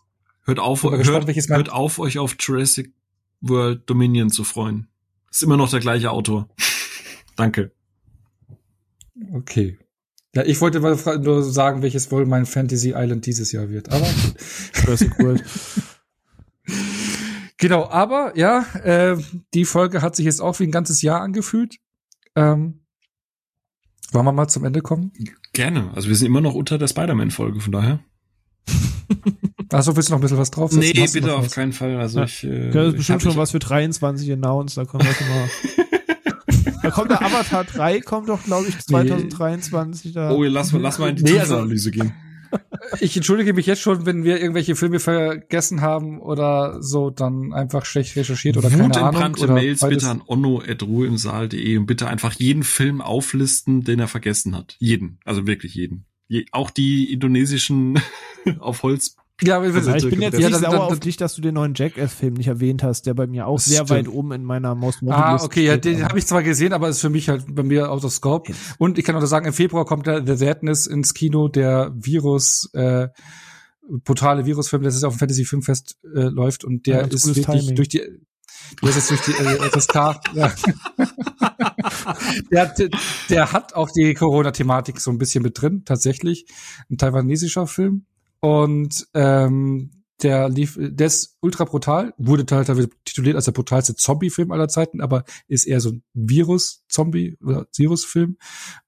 Hört 0.46 0.60
auf, 0.60 0.84
hört, 0.84 0.98
gespannt, 0.98 1.50
hört 1.50 1.72
auf, 1.72 2.00
euch 2.00 2.20
auf 2.20 2.36
Jurassic 2.38 2.92
World 3.40 3.90
Dominion 3.90 4.30
zu 4.30 4.44
freuen. 4.44 4.90
Ist 5.34 5.42
immer 5.42 5.58
noch 5.58 5.72
der 5.72 5.80
gleiche 5.80 6.12
Autor. 6.12 6.48
Danke. 7.36 7.72
Okay. 9.34 9.80
Ja, 10.36 10.44
ich 10.44 10.62
wollte 10.62 10.80
nur 10.80 11.44
sagen, 11.44 11.82
welches 11.82 12.12
wohl 12.12 12.28
mein 12.28 12.46
Fantasy 12.46 12.94
Island 12.96 13.26
dieses 13.26 13.52
Jahr 13.52 13.70
wird. 13.70 13.92
Aber 13.92 14.08
Jurassic 14.76 15.18
World. 15.20 15.44
genau, 17.58 17.90
aber 17.90 18.38
ja, 18.38 18.64
äh, 18.84 19.18
die 19.56 19.66
Folge 19.66 20.04
hat 20.04 20.16
sich 20.16 20.26
jetzt 20.26 20.40
auch 20.40 20.60
wie 20.60 20.66
ein 20.66 20.72
ganzes 20.72 21.02
Jahr 21.02 21.22
angefühlt. 21.22 21.78
Ähm, 22.36 22.82
wollen 24.12 24.26
wir 24.26 24.32
mal 24.34 24.48
zum 24.48 24.66
Ende 24.66 24.82
kommen? 24.82 25.14
Gerne. 25.54 25.92
Also 25.96 26.10
wir 26.10 26.16
sind 26.16 26.28
immer 26.28 26.42
noch 26.42 26.54
unter 26.54 26.78
der 26.78 26.88
Spider-Man-Folge, 26.88 27.60
von 27.60 27.72
daher. 27.72 28.00
Achso, 29.70 29.96
willst 29.96 30.10
du 30.10 30.14
noch 30.14 30.20
ein 30.20 30.22
bisschen 30.22 30.38
was 30.38 30.52
drauf 30.52 30.72
Nee, 30.72 30.94
bitte 30.94 31.36
auf 31.36 31.46
was? 31.46 31.52
keinen 31.54 31.74
Fall. 31.74 31.98
Also 31.98 32.20
ja. 32.20 32.26
ich, 32.26 32.44
äh, 32.44 32.70
das 32.70 32.90
ist 32.90 32.98
bestimmt 32.98 33.24
schon 33.24 33.36
was 33.36 33.52
für 33.52 33.60
23 33.60 34.32
announced, 34.32 34.78
da 34.78 34.86
kommen 34.86 35.06
wir 35.06 35.14
schon 35.14 35.28
mal. 35.30 36.74
da 36.84 36.92
kommt 36.92 37.12
der 37.12 37.22
Avatar 37.22 37.64
3, 37.64 38.02
kommt 38.02 38.30
doch, 38.30 38.44
glaube 38.44 38.68
ich, 38.68 38.78
2023 38.78 40.06
nee. 40.06 40.12
da. 40.14 40.32
Oh, 40.32 40.44
lass, 40.44 40.72
lass 40.74 41.00
mal 41.00 41.10
in 41.10 41.16
die 41.16 41.24
nee, 41.24 41.40
also, 41.40 41.58
Analyse 41.58 41.92
gehen. 41.92 42.14
Ich 43.00 43.16
entschuldige 43.16 43.54
mich 43.54 43.66
jetzt 43.66 43.82
schon, 43.82 44.06
wenn 44.06 44.24
wir 44.24 44.40
irgendwelche 44.40 44.76
Filme 44.76 45.00
vergessen 45.00 45.82
haben 45.82 46.20
oder 46.20 46.84
so, 46.84 47.10
dann 47.10 47.52
einfach 47.52 47.84
schlecht 47.84 48.16
recherchiert 48.16 48.58
oder 48.58 48.70
keine 48.70 48.96
Ahnung. 48.96 49.36
Oder 49.42 49.54
Mails 49.54 49.82
bitte 49.82 50.08
an 50.08 50.22
onno.ruheimsaal.de 50.24 51.78
und 51.78 51.88
bitte 51.88 52.08
einfach 52.08 52.34
jeden 52.34 52.62
Film 52.62 53.02
auflisten, 53.02 53.84
den 53.84 54.00
er 54.00 54.08
vergessen 54.08 54.56
hat. 54.56 54.76
Jeden. 54.78 55.18
Also 55.26 55.48
wirklich 55.48 55.74
jeden. 55.74 56.06
Je, 56.28 56.46
auch 56.52 56.70
die 56.70 57.12
indonesischen 57.12 58.00
auf 58.60 58.84
Holz 58.84 59.16
ja, 59.42 59.60
also 59.60 59.94
ich 59.94 60.10
bin 60.10 60.22
jetzt 60.22 60.40
ja, 60.40 60.48
nicht 60.48 60.54
dann, 60.54 60.62
sauer 60.62 60.72
dann, 60.72 60.94
auf 60.94 61.00
dich, 61.00 61.18
dass 61.18 61.36
du 61.36 61.42
den 61.42 61.56
neuen 61.56 61.74
Jackass-Film 61.76 62.36
nicht 62.36 62.48
erwähnt 62.48 62.84
hast, 62.84 63.06
der 63.08 63.14
bei 63.14 63.28
mir 63.28 63.48
auch 63.48 63.60
sehr 63.60 63.86
stimmt. 63.86 63.90
weit 63.90 64.08
oben 64.08 64.32
in 64.32 64.44
meiner 64.44 64.76
Most 64.76 65.02
Wanted 65.02 65.18
Ah, 65.18 65.44
okay, 65.44 65.66
ja, 65.66 65.76
den 65.78 66.04
habe 66.04 66.18
ich 66.20 66.28
zwar 66.28 66.44
gesehen, 66.44 66.72
aber 66.72 66.88
ist 66.88 67.02
für 67.02 67.10
mich 67.10 67.30
halt 67.30 67.44
bei 67.54 67.64
mir 67.64 67.92
out 67.92 68.06
of 68.06 68.14
scope. 68.14 68.54
Und 68.78 68.98
ich 68.98 69.06
kann 69.06 69.16
auch 69.16 69.26
sagen, 69.26 69.48
im 69.48 69.54
Februar 69.54 69.86
kommt 69.86 70.08
der 70.08 70.26
The 70.26 70.36
Sadness 70.36 70.88
ins 70.88 71.14
Kino, 71.14 71.48
der 71.48 71.92
Virus, 71.96 72.70
äh, 72.74 73.08
brutale 74.04 74.46
Virusfilm, 74.46 74.84
der 74.84 74.92
jetzt 74.92 75.04
auf 75.04 75.16
dem 75.16 75.20
Fantasy 75.20 75.46
Filmfest 75.46 75.98
äh, 76.16 76.22
läuft 76.22 76.64
und 76.64 76.86
der 76.88 77.02
ja, 77.02 77.08
ist 77.08 77.28
wirklich 77.28 77.46
Timing. 77.46 77.76
durch 77.76 77.90
die 77.90 78.02
der 78.82 78.90
ist 78.90 79.12
jetzt 79.12 79.28
die 79.28 79.32
äh, 79.32 79.70
FSK. 79.70 79.96
ja. 80.34 80.52
der, 82.52 82.74
der 83.30 83.52
hat 83.52 83.74
auch 83.76 83.90
die 83.92 84.14
Corona-Thematik 84.14 85.00
so 85.00 85.12
ein 85.12 85.18
bisschen 85.18 85.44
mit 85.44 85.62
drin, 85.62 85.84
tatsächlich. 85.86 86.46
Ein 86.90 86.98
taiwanesischer 86.98 87.68
Film. 87.68 88.06
Und 88.40 89.08
ähm, 89.14 90.04
der 90.22 90.50
lief, 90.50 90.78
der 90.80 91.08
ist 91.08 91.38
ultra 91.42 91.66
brutal, 91.66 92.14
wurde 92.18 92.46
teilweise 92.46 92.90
tituliert 93.04 93.36
als 93.36 93.46
der 93.46 93.52
brutalste 93.52 93.96
Zombie-Film 93.96 94.52
aller 94.52 94.68
Zeiten, 94.68 95.02
aber 95.02 95.24
ist 95.48 95.66
eher 95.66 95.82
so 95.82 95.90
ein 95.90 96.04
Virus-Zombie 96.14 97.38
oder 97.44 97.68
Virus-Film. 97.76 98.38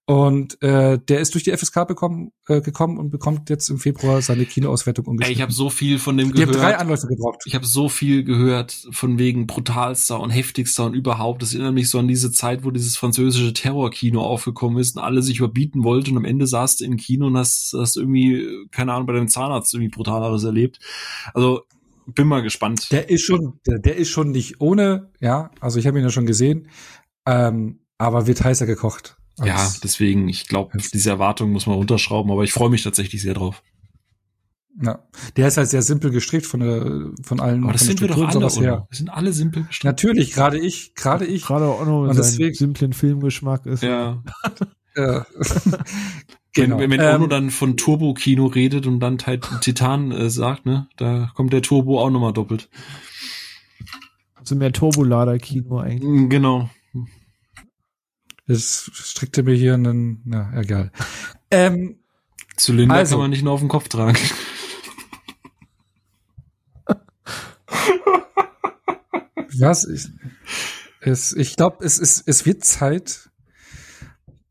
Und 0.07 0.61
äh, 0.61 0.99
der 0.99 1.19
ist 1.19 1.33
durch 1.33 1.43
die 1.43 1.51
FSK 1.51 1.87
bekommen, 1.87 2.31
äh, 2.47 2.61
gekommen 2.61 2.99
und 2.99 3.09
bekommt 3.09 3.49
jetzt 3.49 3.69
im 3.69 3.79
Februar 3.79 4.21
seine 4.21 4.45
Kinoauswertung 4.45 5.05
umgeschrieben. 5.05 5.31
Ey, 5.31 5.35
ich 5.35 5.41
habe 5.41 5.51
so 5.51 5.71
viel 5.71 5.97
von 5.97 6.15
dem 6.15 6.31
gehört. 6.31 6.51
Ich 6.51 6.55
habe 6.55 6.63
drei 6.63 6.77
Anläufe 6.77 7.07
gebraucht. 7.07 7.39
Ich 7.45 7.55
habe 7.55 7.65
so 7.65 7.89
viel 7.89 8.23
gehört 8.23 8.87
von 8.91 9.17
wegen 9.17 9.47
brutalster 9.47 10.19
und 10.19 10.29
heftigster 10.29 10.85
und 10.85 10.93
überhaupt. 10.93 11.41
Das 11.41 11.55
erinnert 11.55 11.73
mich 11.73 11.89
so 11.89 11.97
an 11.97 12.07
diese 12.07 12.31
Zeit, 12.31 12.63
wo 12.63 12.69
dieses 12.69 12.97
französische 12.97 13.51
Terrorkino 13.53 14.21
aufgekommen 14.21 14.77
ist 14.77 14.95
und 14.95 15.01
alle 15.01 15.23
sich 15.23 15.39
überbieten 15.39 15.83
wollten 15.83 16.11
und 16.11 16.17
am 16.17 16.25
Ende 16.25 16.45
saßt 16.45 16.81
du 16.81 16.85
im 16.85 16.97
Kino 16.97 17.25
und 17.25 17.37
hast, 17.37 17.73
hast 17.75 17.97
irgendwie, 17.97 18.47
keine 18.69 18.93
Ahnung, 18.93 19.07
bei 19.07 19.13
deinem 19.13 19.27
Zahnarzt 19.27 19.73
irgendwie 19.73 19.89
brutaleres 19.89 20.43
erlebt. 20.43 20.79
Also 21.33 21.61
bin 22.05 22.27
mal 22.27 22.43
gespannt. 22.43 22.91
Der 22.91 23.09
ist 23.09 23.23
schon, 23.23 23.59
der, 23.65 23.79
der 23.79 23.95
ist 23.95 24.09
schon 24.09 24.29
nicht 24.29 24.61
ohne, 24.61 25.09
ja. 25.19 25.49
Also 25.59 25.79
ich 25.79 25.87
habe 25.87 25.97
ihn 25.97 26.03
ja 26.03 26.11
schon 26.11 26.27
gesehen, 26.27 26.67
ähm, 27.25 27.79
aber 27.97 28.27
wird 28.27 28.43
heißer 28.43 28.67
gekocht. 28.67 29.14
Ja, 29.43 29.69
deswegen, 29.83 30.29
ich 30.29 30.47
glaube, 30.47 30.77
diese 30.93 31.09
Erwartung 31.09 31.51
muss 31.51 31.67
man 31.67 31.75
runterschrauben, 31.75 32.31
aber 32.31 32.43
ich 32.43 32.53
freue 32.53 32.69
mich 32.69 32.83
tatsächlich 32.83 33.21
sehr 33.21 33.33
drauf. 33.33 33.61
Ja, 34.81 34.99
der 35.37 35.47
ist 35.47 35.57
halt 35.57 35.69
sehr 35.69 35.81
simpel 35.81 36.11
gestrickt 36.11 36.45
von 36.45 36.59
der 36.59 37.11
von 37.23 37.39
allen. 37.39 37.63
Aber 37.63 37.73
das 37.73 37.85
sind 37.85 38.01
wir 38.01 38.09
doch 38.09 38.27
alle, 38.27 38.45
oder? 38.45 38.87
Wir 38.89 38.97
sind 38.97 39.09
alle 39.09 39.31
simpel 39.31 39.63
gestrickt. 39.63 39.85
Natürlich, 39.85 40.33
gerade 40.33 40.59
ich, 40.59 40.95
gerade 40.95 41.25
ich. 41.25 41.43
Gerade 41.43 41.65
auch 41.65 41.85
noch 41.85 42.07
mit 42.07 42.17
deswegen 42.17 42.53
simplen 42.53 42.91
Filmgeschmack 42.91 43.65
ist. 43.65 43.83
Ja. 43.83 44.21
ja. 44.97 45.25
genau. 46.53 46.77
Wenn, 46.77 46.91
wenn 46.91 46.99
ähm, 46.99 47.15
Ono 47.15 47.27
dann 47.27 47.51
von 47.51 47.77
Turbo-Kino 47.77 48.47
redet 48.47 48.85
und 48.85 48.99
dann 48.99 49.17
Titan 49.17 50.11
äh, 50.11 50.29
sagt, 50.29 50.65
ne, 50.65 50.89
da 50.97 51.31
kommt 51.35 51.53
der 51.53 51.61
Turbo 51.61 52.01
auch 52.01 52.09
nochmal 52.09 52.33
doppelt. 52.33 52.69
Also 54.35 54.55
mehr 54.55 54.73
Turbolader-Kino 54.73 55.79
eigentlich. 55.79 56.29
Genau. 56.29 56.69
Es 58.47 58.91
strickte 58.93 59.43
mir 59.43 59.55
hier 59.55 59.73
einen, 59.73 60.21
na, 60.25 60.51
egal. 60.59 60.91
Ähm, 61.49 61.99
Zylinder 62.57 62.95
also, 62.95 63.15
kann 63.15 63.21
man 63.21 63.29
nicht 63.31 63.43
nur 63.43 63.53
auf 63.53 63.59
den 63.59 63.69
Kopf 63.69 63.87
tragen. 63.87 64.17
Was? 69.57 69.87
Ich, 69.87 70.09
es, 71.01 71.33
ich 71.33 71.55
glaube, 71.55 71.83
es, 71.83 71.97
ist, 71.99 72.23
es 72.27 72.45
wird 72.45 72.63
Zeit, 72.65 73.29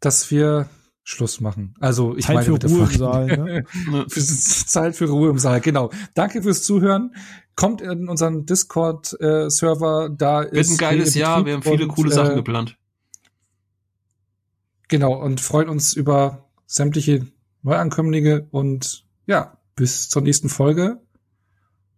dass 0.00 0.31
wir 0.31 0.68
Schluss 1.02 1.40
machen. 1.40 1.74
Also 1.81 2.16
ich 2.16 2.26
Zeit 2.26 2.36
meine 2.36 2.47
für 2.47 2.66
Ruhe 2.66 2.89
im 2.90 2.97
Saal. 2.97 3.26
Ne? 3.26 3.64
Zeit 4.08 4.97
für 4.97 5.06
Ruhe 5.06 5.31
im 5.31 5.39
Saal, 5.39 5.60
genau. 5.60 5.90
Danke 6.14 6.42
fürs 6.42 6.62
Zuhören. 6.62 7.14
Kommt 7.56 7.82
in 7.82 8.08
unseren 8.08 8.47
Discord-Server. 8.47 10.06
Äh, 10.06 10.16
da 10.16 10.42
Wird 10.42 10.55
ist 10.55 10.70
ein 10.70 10.76
geiles 10.78 11.14
Jahr. 11.14 11.44
Wir 11.44 11.55
haben 11.55 11.62
viele 11.62 11.84
und, 11.84 11.89
coole 11.90 12.10
Sachen 12.10 12.32
äh, 12.32 12.36
geplant. 12.36 12.78
Genau, 14.89 15.15
und 15.15 15.41
freuen 15.41 15.69
uns 15.69 15.95
über 15.95 16.45
sämtliche 16.67 17.27
Neuankömmlinge 17.63 18.47
und 18.51 19.07
ja, 19.27 19.59
bis 19.77 20.09
zur 20.09 20.23
nächsten 20.23 20.49
Folge. 20.49 21.01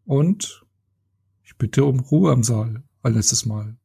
Und 0.04 0.64
ich 1.42 1.56
bitte 1.56 1.84
um 1.84 2.00
Ruhe 2.00 2.32
am 2.32 2.42
Saal. 2.42 2.82
Ein 3.02 3.14
letztes 3.14 3.46
Mal. 3.46 3.76